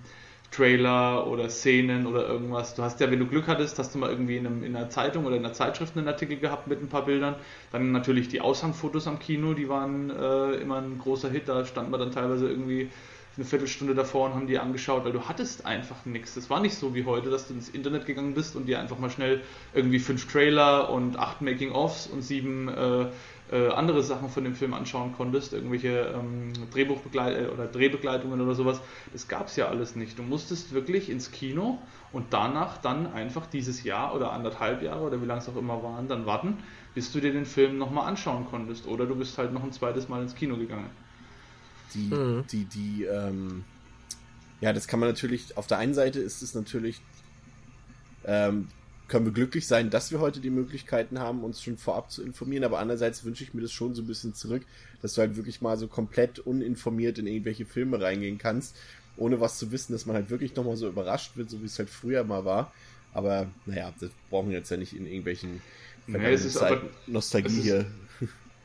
Trailer 0.54 1.28
oder 1.28 1.50
Szenen 1.50 2.06
oder 2.06 2.28
irgendwas. 2.28 2.76
Du 2.76 2.84
hast 2.84 3.00
ja, 3.00 3.10
wenn 3.10 3.20
du 3.20 3.26
Glück 3.26 3.48
hattest, 3.48 3.80
hast 3.80 3.96
du 3.96 4.00
mal 4.00 4.10
irgendwie 4.10 4.38
in, 4.38 4.46
einem, 4.46 4.64
in 4.64 4.76
einer 4.76 4.90
Zeitung 4.90 5.26
oder 5.26 5.36
in 5.36 5.44
einer 5.44 5.54
Zeitschrift 5.54 5.98
einen 5.98 6.08
Artikel 6.08 6.38
gehabt 6.38 6.68
mit 6.68 6.82
ein 6.82 6.90
paar 6.90 7.06
Bildern. 7.06 7.36
Dann 7.72 7.92
natürlich 7.92 8.28
die 8.28 8.42
Aushangfotos 8.42 9.08
am 9.08 9.20
Kino, 9.20 9.54
die 9.54 9.68
waren 9.68 10.10
äh, 10.12 10.52
immer 10.56 10.78
ein 10.78 11.00
großer 11.00 11.30
Hit. 11.30 11.50
Da 11.50 11.66
stand 11.66 11.90
man 11.90 12.00
dann 12.00 12.12
teilweise 12.12 12.48
irgendwie 12.48 12.90
eine 13.36 13.46
Viertelstunde 13.46 13.96
davor 13.96 14.28
und 14.28 14.36
haben 14.36 14.48
die 14.48 14.60
angeschaut, 14.60 15.06
weil 15.06 15.12
du 15.12 15.28
hattest 15.28 15.66
einfach 15.66 16.06
nichts. 16.06 16.36
Das 16.36 16.50
war 16.50 16.60
nicht 16.60 16.76
so 16.76 16.94
wie 16.94 17.06
heute, 17.06 17.32
dass 17.32 17.48
du 17.48 17.56
ins 17.56 17.70
Internet 17.70 18.06
gegangen 18.06 18.36
bist 18.36 18.56
und 18.56 18.68
dir 18.68 18.80
einfach 18.80 19.00
mal 19.00 19.10
schnell 19.10 19.42
irgendwie 19.74 20.00
fünf 20.00 20.32
Trailer 20.32 20.92
und 20.92 21.18
acht 21.18 21.42
Making-ofs 21.42 22.08
und 22.08 22.22
sieben 22.22 22.68
äh, 22.68 23.08
äh, 23.52 23.70
andere 23.70 24.04
Sachen 24.04 24.30
von 24.30 24.44
dem 24.44 24.54
Film 24.54 24.74
anschauen 24.74 25.14
konntest, 25.14 25.54
irgendwelche 25.54 26.14
ähm, 26.16 26.54
Drehbuchbegleit 26.72 27.38
äh, 27.38 27.48
oder 27.48 27.66
Drehbegleitungen 27.66 28.40
oder 28.40 28.54
sowas. 28.54 28.82
Das 29.12 29.28
gab 29.28 29.48
es 29.48 29.56
ja 29.56 29.68
alles 29.68 29.96
nicht. 29.96 30.20
Du 30.20 30.24
musstest 30.24 30.74
wirklich 30.74 31.10
ins 31.10 31.32
Kino 31.32 31.80
und 32.12 32.34
danach 32.34 32.78
dann 32.78 33.12
einfach 33.14 33.48
dieses 33.48 33.84
Jahr 33.84 34.16
oder 34.16 34.32
anderthalb 34.32 34.84
Jahre 34.84 35.02
oder 35.02 35.22
wie 35.22 35.26
lange 35.26 35.42
es 35.42 35.50
auch 35.50 35.56
immer 35.56 35.82
waren, 35.82 36.08
dann 36.08 36.28
warten, 36.28 36.60
bis 36.94 37.12
du 37.12 37.20
dir 37.20 37.34
den 37.34 37.46
Film 37.46 37.80
nochmal 37.80 38.08
anschauen 38.08 38.46
konntest. 38.46 38.88
Oder 38.88 39.08
du 39.08 39.16
bist 39.16 39.40
halt 39.40 39.54
noch 39.54 39.64
ein 39.64 39.72
zweites 39.72 40.08
Mal 40.08 40.22
ins 40.22 40.36
Kino 40.36 40.56
gegangen 40.56 40.90
die, 41.94 42.14
mhm. 42.14 42.44
die, 42.52 42.66
die, 42.66 43.04
ähm, 43.06 43.64
ja, 44.62 44.74
das 44.74 44.88
kann 44.88 45.00
man 45.00 45.10
natürlich, 45.10 45.58
auf 45.58 45.68
der 45.68 45.78
einen 45.78 45.94
Seite 45.94 46.20
ist 46.20 46.42
es 46.42 46.56
natürlich, 46.56 47.02
ähm, 48.26 48.68
können 49.08 49.26
wir 49.26 49.34
glücklich 49.34 49.68
sein, 49.68 49.90
dass 49.90 50.12
wir 50.12 50.20
heute 50.20 50.40
die 50.40 50.50
Möglichkeiten 50.50 51.20
haben, 51.20 51.44
uns 51.44 51.62
schon 51.62 51.78
vorab 51.78 52.12
zu 52.12 52.24
informieren, 52.24 52.64
aber 52.64 52.80
andererseits 52.80 53.24
wünsche 53.26 53.44
ich 53.44 53.54
mir 53.54 53.62
das 53.62 53.72
schon 53.72 53.94
so 53.94 54.02
ein 54.02 54.08
bisschen 54.08 54.34
zurück, 54.34 54.64
dass 55.02 55.14
du 55.14 55.22
halt 55.22 55.36
wirklich 55.36 55.62
mal 55.62 55.78
so 55.78 55.88
komplett 55.88 56.40
uninformiert 56.40 57.20
in 57.20 57.28
irgendwelche 57.28 57.66
Filme 57.66 58.02
reingehen 58.02 58.38
kannst, 58.38 58.76
ohne 59.18 59.40
was 59.40 59.60
zu 59.60 59.72
wissen, 59.72 59.94
dass 59.94 60.06
man 60.06 60.16
halt 60.16 60.30
wirklich 60.30 60.56
nochmal 60.56 60.78
so 60.78 60.88
überrascht 60.88 61.36
wird, 61.36 61.50
so 61.50 61.62
wie 61.62 61.66
es 61.66 61.78
halt 61.78 61.90
früher 61.90 62.24
mal 62.24 62.46
war. 62.46 62.74
Aber 63.14 63.48
naja, 63.66 63.94
das 64.00 64.10
brauchen 64.30 64.50
wir 64.50 64.58
jetzt 64.58 64.72
ja 64.72 64.78
nicht 64.78 64.96
in 64.96 65.06
irgendwelchen 65.06 65.62
naja, 66.08 66.30
es 66.30 66.46
ist 66.46 66.58
aber, 66.58 66.82
Nostalgie 67.08 67.62
hier 67.62 67.86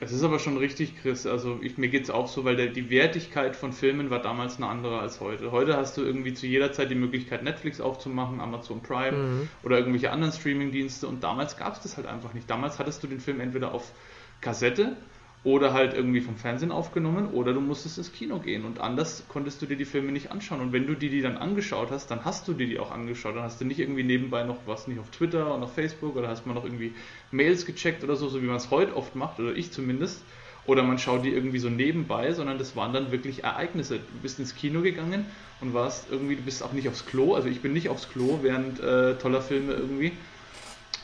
es 0.00 0.12
ist 0.12 0.22
aber 0.22 0.38
schon 0.38 0.56
richtig, 0.56 1.00
Chris. 1.02 1.26
Also 1.26 1.58
ich, 1.60 1.76
mir 1.76 1.88
geht 1.88 2.04
es 2.04 2.10
auch 2.10 2.28
so, 2.28 2.44
weil 2.44 2.54
der, 2.54 2.68
die 2.68 2.88
Wertigkeit 2.88 3.56
von 3.56 3.72
Filmen 3.72 4.10
war 4.10 4.22
damals 4.22 4.56
eine 4.56 4.66
andere 4.66 5.00
als 5.00 5.20
heute. 5.20 5.50
Heute 5.50 5.76
hast 5.76 5.96
du 5.96 6.02
irgendwie 6.02 6.34
zu 6.34 6.46
jeder 6.46 6.72
Zeit 6.72 6.90
die 6.90 6.94
Möglichkeit, 6.94 7.42
Netflix 7.42 7.80
aufzumachen, 7.80 8.40
Amazon 8.40 8.80
Prime 8.80 9.16
mhm. 9.16 9.48
oder 9.64 9.78
irgendwelche 9.78 10.12
anderen 10.12 10.32
Streaming-Dienste. 10.32 11.08
Und 11.08 11.24
damals 11.24 11.56
gab 11.56 11.74
es 11.74 11.80
das 11.80 11.96
halt 11.96 12.06
einfach 12.06 12.32
nicht. 12.32 12.48
Damals 12.48 12.78
hattest 12.78 13.02
du 13.02 13.08
den 13.08 13.18
Film 13.18 13.40
entweder 13.40 13.72
auf 13.72 13.92
Kassette 14.40 14.96
oder 15.44 15.72
halt 15.72 15.94
irgendwie 15.94 16.20
vom 16.20 16.36
Fernsehen 16.36 16.72
aufgenommen 16.72 17.28
oder 17.28 17.52
du 17.52 17.60
musstest 17.60 17.98
ins 17.98 18.12
Kino 18.12 18.38
gehen. 18.40 18.64
Und 18.64 18.80
anders 18.80 19.24
konntest 19.28 19.62
du 19.62 19.66
dir 19.66 19.76
die 19.76 19.84
Filme 19.84 20.10
nicht 20.10 20.32
anschauen. 20.32 20.60
Und 20.60 20.72
wenn 20.72 20.86
du 20.86 20.94
dir 20.94 21.10
die 21.10 21.22
dann 21.22 21.36
angeschaut 21.36 21.90
hast, 21.90 22.10
dann 22.10 22.24
hast 22.24 22.48
du 22.48 22.54
dir 22.54 22.66
die 22.66 22.78
auch 22.78 22.90
angeschaut, 22.90 23.36
dann 23.36 23.44
hast 23.44 23.60
du 23.60 23.64
nicht 23.64 23.78
irgendwie 23.78 24.02
nebenbei 24.02 24.42
noch 24.42 24.58
was 24.66 24.88
nicht 24.88 24.98
auf 24.98 25.10
Twitter 25.10 25.54
und 25.54 25.62
auf 25.62 25.74
Facebook 25.74 26.16
oder 26.16 26.28
hast 26.28 26.46
mal 26.46 26.54
noch 26.54 26.64
irgendwie 26.64 26.92
Mails 27.30 27.66
gecheckt 27.66 28.02
oder 28.02 28.16
so, 28.16 28.28
so 28.28 28.42
wie 28.42 28.46
man 28.46 28.56
es 28.56 28.70
heute 28.70 28.96
oft 28.96 29.14
macht 29.14 29.38
oder 29.38 29.54
ich 29.54 29.70
zumindest. 29.70 30.22
Oder 30.66 30.82
man 30.82 30.98
schaut 30.98 31.24
die 31.24 31.32
irgendwie 31.32 31.60
so 31.60 31.70
nebenbei, 31.70 32.32
sondern 32.32 32.58
das 32.58 32.76
waren 32.76 32.92
dann 32.92 33.10
wirklich 33.10 33.44
Ereignisse. 33.44 34.00
Du 34.00 34.18
bist 34.20 34.38
ins 34.38 34.54
Kino 34.54 34.82
gegangen 34.82 35.24
und 35.62 35.72
warst 35.72 36.08
irgendwie, 36.10 36.36
du 36.36 36.42
bist 36.42 36.62
auch 36.62 36.72
nicht 36.72 36.88
aufs 36.88 37.06
Klo, 37.06 37.34
also 37.34 37.48
ich 37.48 37.62
bin 37.62 37.72
nicht 37.72 37.88
aufs 37.88 38.10
Klo 38.10 38.40
während 38.42 38.78
äh, 38.80 39.14
toller 39.14 39.40
Filme 39.40 39.72
irgendwie. 39.72 40.12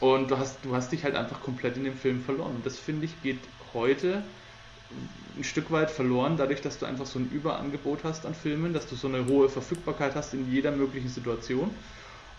Und 0.00 0.31
du 0.31 0.37
hast, 0.37 0.59
du 0.64 0.75
hast 0.75 0.93
dich 0.93 1.05
halt 1.05 1.14
einfach 1.14 1.41
komplett 1.41 1.79
in 1.79 1.85
dem 1.85 1.97
Film 1.97 2.21
verloren. 2.21 2.57
Und 2.57 2.67
das 2.67 2.79
finde 2.79 3.07
ich 3.07 3.23
geht 3.23 3.38
heute 3.75 4.23
ein 5.37 5.45
Stück 5.45 5.71
weit 5.71 5.90
verloren, 5.90 6.37
dadurch, 6.37 6.62
dass 6.62 6.78
du 6.78 6.87
einfach 6.87 7.07
so 7.07 7.19
ein 7.19 7.28
Überangebot 7.31 8.04
hast 8.04 8.25
an 8.25 8.35
Filmen, 8.35 8.73
dass 8.73 8.87
du 8.87 8.95
so 8.95 9.09
eine 9.09 9.26
hohe 9.26 9.49
Verfügbarkeit 9.49 10.14
hast 10.14 10.33
in 10.33 10.50
jeder 10.50 10.71
möglichen 10.71 11.09
Situation 11.09 11.71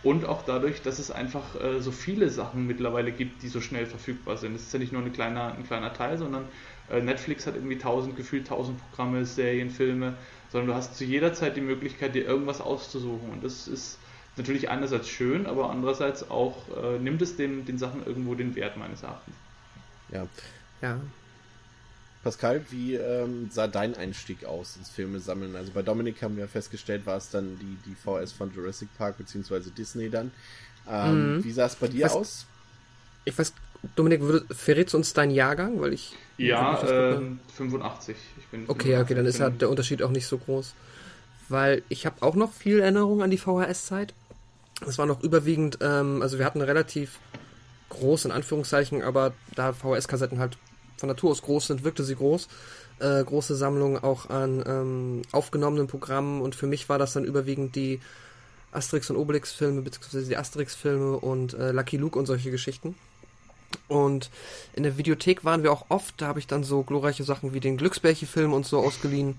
und 0.04 0.26
auch 0.26 0.44
dadurch, 0.46 0.82
dass 0.82 1.00
es 1.00 1.12
einfach 1.12 1.60
äh, 1.60 1.82
so 1.82 1.92
viele 1.92 2.30
Sachen 2.30 2.68
mittlerweile 2.68 3.12
gibt, 3.12 3.44
die 3.44 3.50
so 3.50 3.60
schnell 3.60 3.86
verfügbar 3.86 4.38
sind. 4.38 4.56
Es 4.56 4.64
ist 4.64 4.74
ja 4.74 4.80
nicht 4.80 4.94
nur 4.94 5.02
ein 5.02 5.12
kleiner, 5.12 5.56
ein 5.56 5.66
kleiner 5.66 5.94
Teil, 5.94 6.18
sondern 6.18 6.46
äh, 6.90 7.02
Netflix 7.02 7.48
hat 7.48 7.56
irgendwie 7.56 7.78
tausend, 7.78 8.16
gefühlt 8.16 8.48
tausend 8.48 8.80
Programme, 8.90 9.26
Serien, 9.26 9.70
Filme, 9.70 10.14
sondern 10.52 10.68
du 10.68 10.76
hast 10.76 10.96
zu 10.96 11.04
jeder 11.04 11.34
Zeit 11.34 11.58
die 11.58 11.62
Möglichkeit, 11.62 12.16
dir 12.16 12.26
irgendwas 12.26 12.62
auszusuchen 12.62 13.30
und 13.32 13.44
das 13.44 13.68
ist 13.68 13.98
natürlich 14.38 14.70
einerseits 14.70 15.10
schön, 15.10 15.48
aber 15.48 15.70
andererseits 15.70 16.30
auch 16.30 16.64
äh, 16.82 17.00
nimmt 17.00 17.22
es 17.22 17.36
den, 17.36 17.66
den 17.66 17.78
Sachen 17.78 18.06
irgendwo 18.06 18.36
den 18.36 18.56
Wert 18.56 18.78
meines 18.78 19.04
Erachtens. 19.04 19.36
Ja. 20.12 20.28
Ja, 20.82 21.00
Pascal, 22.26 22.66
wie 22.72 22.96
ähm, 22.96 23.50
sah 23.52 23.68
dein 23.68 23.96
Einstieg 23.96 24.46
aus 24.46 24.78
ins 24.78 24.90
Filme 24.90 25.20
sammeln? 25.20 25.56
Also 25.56 25.72
bei 25.72 25.84
Dominik 25.84 26.24
haben 26.24 26.38
wir 26.38 26.48
festgestellt, 26.48 27.06
war 27.06 27.18
es 27.18 27.30
dann 27.30 27.60
die, 27.60 27.78
die 27.86 27.94
VS 27.94 28.32
von 28.32 28.52
Jurassic 28.52 28.90
Park 28.98 29.20
bzw. 29.20 29.70
Disney 29.70 30.10
dann. 30.10 30.32
Ähm, 30.90 31.36
mhm. 31.36 31.44
Wie 31.44 31.52
sah 31.52 31.68
es 31.68 31.76
bei 31.76 31.88
dir 31.88 32.06
was, 32.06 32.14
aus? 32.14 32.46
Ich 33.26 33.38
weiß, 33.38 33.54
Dominik, 33.96 34.24
verrätst 34.50 34.96
uns 34.96 35.14
deinen 35.14 35.30
Jahrgang? 35.30 35.80
Weil 35.80 35.94
ich. 35.94 36.16
Ja, 36.40 36.82
äh, 36.82 37.22
85. 37.54 38.16
Ich 38.40 38.48
bin 38.48 38.64
okay, 38.70 38.94
85, 38.94 39.02
okay, 39.04 39.14
dann 39.14 39.26
ist 39.28 39.40
halt 39.40 39.62
der 39.62 39.70
Unterschied 39.70 40.02
auch 40.02 40.10
nicht 40.10 40.26
so 40.26 40.40
groß. 40.40 40.74
Weil 41.48 41.84
ich 41.90 42.08
habe 42.08 42.24
auch 42.24 42.34
noch 42.34 42.52
viel 42.52 42.80
Erinnerung 42.80 43.22
an 43.22 43.30
die 43.30 43.38
VHS-Zeit. 43.38 44.16
Es 44.88 44.98
war 44.98 45.06
noch 45.06 45.22
überwiegend, 45.22 45.78
ähm, 45.82 46.24
also 46.24 46.40
wir 46.40 46.46
hatten 46.46 46.62
relativ 46.62 47.20
groß 47.90 48.26
in 48.26 48.32
Anführungszeichen, 48.32 49.04
aber 49.04 49.34
da 49.54 49.74
VHS-Kassetten 49.74 50.40
halt 50.40 50.58
von 50.98 51.08
Natur 51.08 51.32
aus 51.32 51.42
groß 51.42 51.68
sind, 51.68 51.84
wirkte 51.84 52.04
sie 52.04 52.16
groß. 52.16 52.48
Äh, 53.00 53.24
große 53.24 53.56
Sammlung 53.56 54.02
auch 54.04 54.30
an 54.30 54.64
ähm, 54.66 55.22
aufgenommenen 55.32 55.88
Programmen 55.88 56.42
und 56.42 56.56
für 56.56 56.68
mich 56.68 56.88
war 56.88 56.98
das 56.98 57.14
dann 57.14 57.26
überwiegend 57.26 57.76
die 57.76 58.00
Asterix 58.72 59.10
und 59.10 59.18
Obelix-Filme, 59.18 59.82
beziehungsweise 59.82 60.28
die 60.28 60.38
Asterix-Filme 60.38 61.18
und 61.18 61.54
äh, 61.54 61.72
Lucky 61.72 61.98
Luke 61.98 62.18
und 62.18 62.26
solche 62.26 62.52
Geschichten. 62.52 62.96
Und 63.88 64.30
in 64.74 64.84
der 64.84 64.98
Videothek 64.98 65.44
waren 65.44 65.64
wir 65.64 65.72
auch 65.72 65.86
oft, 65.90 66.22
da 66.22 66.28
habe 66.28 66.40
ich 66.40 66.48
dann 66.48 66.64
so 66.64 66.84
glorreiche 66.84 67.24
Sachen 67.24 67.54
wie 67.54 67.60
den 67.60 67.78
Glücksbärchen-Film 67.78 68.54
und 68.54 68.66
so 68.66 68.80
ausgeliehen. 68.80 69.36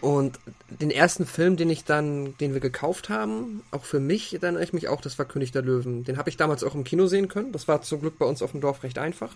Und 0.00 0.40
den 0.68 0.90
ersten 0.90 1.26
Film, 1.26 1.58
den 1.58 1.68
ich 1.68 1.84
dann, 1.84 2.36
den 2.38 2.54
wir 2.54 2.60
gekauft 2.60 3.10
haben, 3.10 3.62
auch 3.70 3.84
für 3.84 4.00
mich, 4.00 4.30
dann 4.40 4.54
erinnere 4.54 4.64
ich 4.64 4.72
mich 4.72 4.88
auch, 4.88 5.02
das 5.02 5.18
war 5.18 5.26
König 5.26 5.52
der 5.52 5.60
Löwen. 5.60 6.04
Den 6.04 6.16
habe 6.16 6.30
ich 6.30 6.38
damals 6.38 6.64
auch 6.64 6.74
im 6.74 6.84
Kino 6.84 7.06
sehen 7.06 7.28
können. 7.28 7.52
Das 7.52 7.68
war 7.68 7.82
zum 7.82 8.00
Glück 8.00 8.18
bei 8.18 8.24
uns 8.24 8.40
auf 8.40 8.52
dem 8.52 8.62
Dorf 8.62 8.82
recht 8.82 8.98
einfach. 8.98 9.34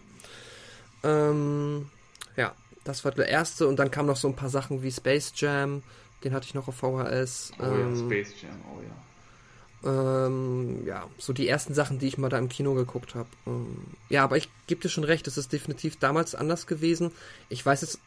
Ähm, 1.04 1.90
ja, 2.36 2.54
das 2.84 3.04
war 3.04 3.12
der 3.12 3.28
erste 3.28 3.68
und 3.68 3.78
dann 3.78 3.90
kamen 3.90 4.08
noch 4.08 4.16
so 4.16 4.28
ein 4.28 4.36
paar 4.36 4.48
Sachen 4.48 4.82
wie 4.82 4.90
Space 4.90 5.32
Jam, 5.36 5.82
den 6.24 6.32
hatte 6.32 6.46
ich 6.46 6.54
noch 6.54 6.68
auf 6.68 6.76
VHS. 6.76 7.52
Oh 7.58 7.64
ähm, 7.64 7.94
ja, 7.94 7.96
Space 7.96 8.42
Jam, 8.42 8.60
oh 8.72 8.80
ja. 8.82 8.94
Ähm, 10.26 10.86
ja, 10.86 11.06
so 11.18 11.34
die 11.34 11.46
ersten 11.46 11.74
Sachen, 11.74 11.98
die 11.98 12.08
ich 12.08 12.16
mal 12.16 12.30
da 12.30 12.38
im 12.38 12.48
Kino 12.48 12.72
geguckt 12.72 13.14
habe. 13.14 13.28
Ähm, 13.46 13.84
ja, 14.08 14.24
aber 14.24 14.38
ich 14.38 14.48
gebe 14.66 14.80
dir 14.80 14.88
schon 14.88 15.04
recht, 15.04 15.26
es 15.26 15.36
ist 15.36 15.52
definitiv 15.52 15.98
damals 15.98 16.34
anders 16.34 16.66
gewesen. 16.66 17.12
Ich 17.50 17.64
weiß 17.64 17.82
jetzt, 17.82 17.98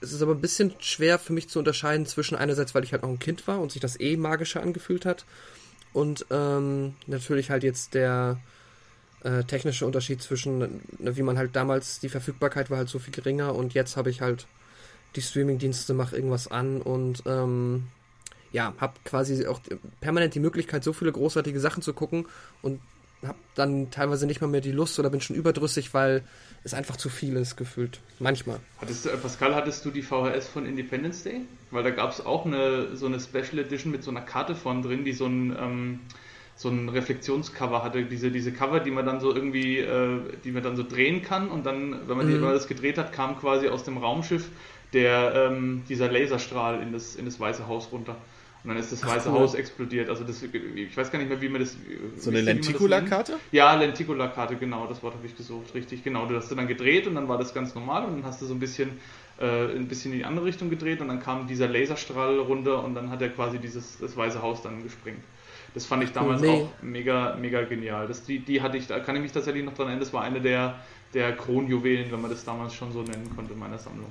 es 0.00 0.12
ist 0.12 0.22
aber 0.22 0.34
ein 0.34 0.40
bisschen 0.40 0.74
schwer 0.78 1.18
für 1.18 1.32
mich 1.32 1.48
zu 1.48 1.58
unterscheiden 1.58 2.06
zwischen 2.06 2.36
einerseits, 2.36 2.74
weil 2.74 2.84
ich 2.84 2.92
halt 2.92 3.02
noch 3.02 3.08
ein 3.08 3.18
Kind 3.18 3.48
war 3.48 3.60
und 3.60 3.72
sich 3.72 3.80
das 3.80 3.98
eh 3.98 4.16
magischer 4.16 4.62
angefühlt 4.62 5.04
hat 5.04 5.24
und 5.92 6.26
ähm, 6.30 6.94
natürlich 7.06 7.50
halt 7.50 7.64
jetzt 7.64 7.94
der 7.94 8.38
äh, 9.24 9.44
technische 9.44 9.86
Unterschied 9.86 10.22
zwischen, 10.22 10.58
ne, 10.98 11.16
wie 11.16 11.22
man 11.22 11.38
halt 11.38 11.56
damals, 11.56 12.00
die 12.00 12.08
Verfügbarkeit 12.08 12.70
war 12.70 12.78
halt 12.78 12.88
so 12.88 12.98
viel 12.98 13.12
geringer 13.12 13.54
und 13.54 13.74
jetzt 13.74 13.96
habe 13.96 14.10
ich 14.10 14.20
halt 14.20 14.46
die 15.16 15.22
Streaming-Dienste, 15.22 15.94
mache 15.94 16.16
irgendwas 16.16 16.48
an 16.48 16.82
und 16.82 17.22
ähm, 17.26 17.88
ja, 18.52 18.74
habe 18.78 18.94
quasi 19.04 19.46
auch 19.46 19.60
permanent 20.00 20.34
die 20.34 20.40
Möglichkeit, 20.40 20.84
so 20.84 20.92
viele 20.92 21.12
großartige 21.12 21.60
Sachen 21.60 21.82
zu 21.82 21.92
gucken 21.92 22.26
und 22.62 22.80
habe 23.26 23.38
dann 23.54 23.90
teilweise 23.90 24.26
nicht 24.26 24.40
mal 24.40 24.46
mehr 24.46 24.60
die 24.60 24.72
Lust 24.72 24.98
oder 24.98 25.10
bin 25.10 25.20
schon 25.20 25.34
überdrüssig, 25.34 25.92
weil 25.92 26.22
es 26.62 26.72
einfach 26.72 26.96
zu 26.96 27.08
viel 27.08 27.36
ist 27.36 27.56
gefühlt. 27.56 28.00
Manchmal. 28.20 28.60
Hattest 28.80 29.06
du, 29.06 29.10
Pascal, 29.16 29.54
hattest 29.54 29.84
du 29.84 29.90
die 29.90 30.02
VHS 30.02 30.48
von 30.48 30.66
Independence 30.66 31.24
Day? 31.24 31.40
Weil 31.70 31.82
da 31.82 31.90
gab 31.90 32.12
es 32.12 32.24
auch 32.24 32.46
eine, 32.46 32.96
so 32.96 33.06
eine 33.06 33.18
Special 33.18 33.58
Edition 33.58 33.90
mit 33.90 34.04
so 34.04 34.10
einer 34.10 34.20
Karte 34.20 34.54
von 34.54 34.82
drin, 34.82 35.04
die 35.04 35.12
so 35.12 35.26
ein 35.26 35.56
ähm, 35.58 36.00
so 36.58 36.68
ein 36.70 36.88
Reflexionscover 36.88 37.84
hatte, 37.84 38.04
diese, 38.04 38.32
diese 38.32 38.50
Cover, 38.50 38.80
die 38.80 38.90
man 38.90 39.06
dann 39.06 39.20
so 39.20 39.32
irgendwie, 39.32 39.78
äh, 39.78 40.20
die 40.42 40.50
man 40.50 40.64
dann 40.64 40.74
so 40.74 40.82
drehen 40.82 41.22
kann 41.22 41.50
und 41.50 41.64
dann, 41.64 42.08
wenn 42.08 42.16
man 42.16 42.26
mhm. 42.26 42.30
die, 42.30 42.42
wenn 42.42 42.48
das 42.48 42.66
gedreht 42.66 42.98
hat, 42.98 43.12
kam 43.12 43.38
quasi 43.38 43.68
aus 43.68 43.84
dem 43.84 43.96
Raumschiff 43.96 44.48
der, 44.92 45.34
ähm, 45.36 45.84
dieser 45.88 46.10
Laserstrahl 46.10 46.82
in 46.82 46.92
das, 46.92 47.14
in 47.14 47.26
das 47.26 47.38
Weiße 47.38 47.68
Haus 47.68 47.92
runter. 47.92 48.16
Und 48.64 48.70
dann 48.70 48.76
ist 48.76 48.90
das 48.90 49.06
Weiße 49.06 49.30
cool. 49.30 49.38
Haus 49.38 49.54
explodiert. 49.54 50.10
Also 50.10 50.24
das, 50.24 50.42
ich 50.42 50.96
weiß 50.96 51.12
gar 51.12 51.20
nicht 51.20 51.28
mehr, 51.28 51.40
wie 51.40 51.48
man 51.48 51.60
das. 51.60 51.76
So 52.16 52.30
eine 52.30 52.40
Lenticular-Karte? 52.40 53.34
Ja, 53.52 53.72
Lenticular-Karte, 53.76 54.56
genau, 54.56 54.88
das 54.88 55.00
Wort 55.04 55.14
habe 55.14 55.24
ich 55.24 55.36
gesucht, 55.36 55.72
richtig, 55.76 56.02
genau. 56.02 56.26
Du 56.26 56.34
hast 56.34 56.50
dann 56.50 56.66
gedreht 56.66 57.06
und 57.06 57.14
dann 57.14 57.28
war 57.28 57.38
das 57.38 57.54
ganz 57.54 57.76
normal 57.76 58.04
und 58.04 58.16
dann 58.16 58.24
hast 58.24 58.42
du 58.42 58.46
so 58.46 58.54
ein 58.54 58.58
bisschen, 58.58 58.98
äh, 59.38 59.76
ein 59.76 59.86
bisschen 59.86 60.10
in 60.12 60.18
die 60.18 60.24
andere 60.24 60.46
Richtung 60.46 60.70
gedreht 60.70 61.00
und 61.00 61.06
dann 61.06 61.20
kam 61.20 61.46
dieser 61.46 61.68
Laserstrahl 61.68 62.40
runter 62.40 62.82
und 62.82 62.96
dann 62.96 63.10
hat 63.10 63.22
er 63.22 63.28
quasi 63.28 63.58
dieses 63.60 63.98
das 64.00 64.16
Weiße 64.16 64.42
Haus 64.42 64.60
dann 64.60 64.82
gesprengt. 64.82 65.22
Das 65.74 65.86
fand 65.86 66.02
ich 66.04 66.12
damals 66.12 66.40
nee. 66.40 66.48
auch 66.48 66.70
mega, 66.82 67.36
mega 67.36 67.62
genial. 67.62 68.06
Das, 68.08 68.24
die, 68.24 68.40
die 68.40 68.62
hatte 68.62 68.76
ich, 68.76 68.86
da 68.86 69.00
kann 69.00 69.16
ich 69.16 69.22
mich 69.22 69.32
tatsächlich 69.32 69.64
noch 69.64 69.74
dran 69.74 69.86
erinnern, 69.86 70.00
das 70.00 70.12
war 70.12 70.22
eine 70.22 70.40
der, 70.40 70.76
der 71.14 71.36
Kronjuwelen, 71.36 72.10
wenn 72.10 72.20
man 72.20 72.30
das 72.30 72.44
damals 72.44 72.74
schon 72.74 72.92
so 72.92 73.02
nennen 73.02 73.30
konnte 73.34 73.52
in 73.52 73.58
meiner 73.58 73.78
Sammlung. 73.78 74.10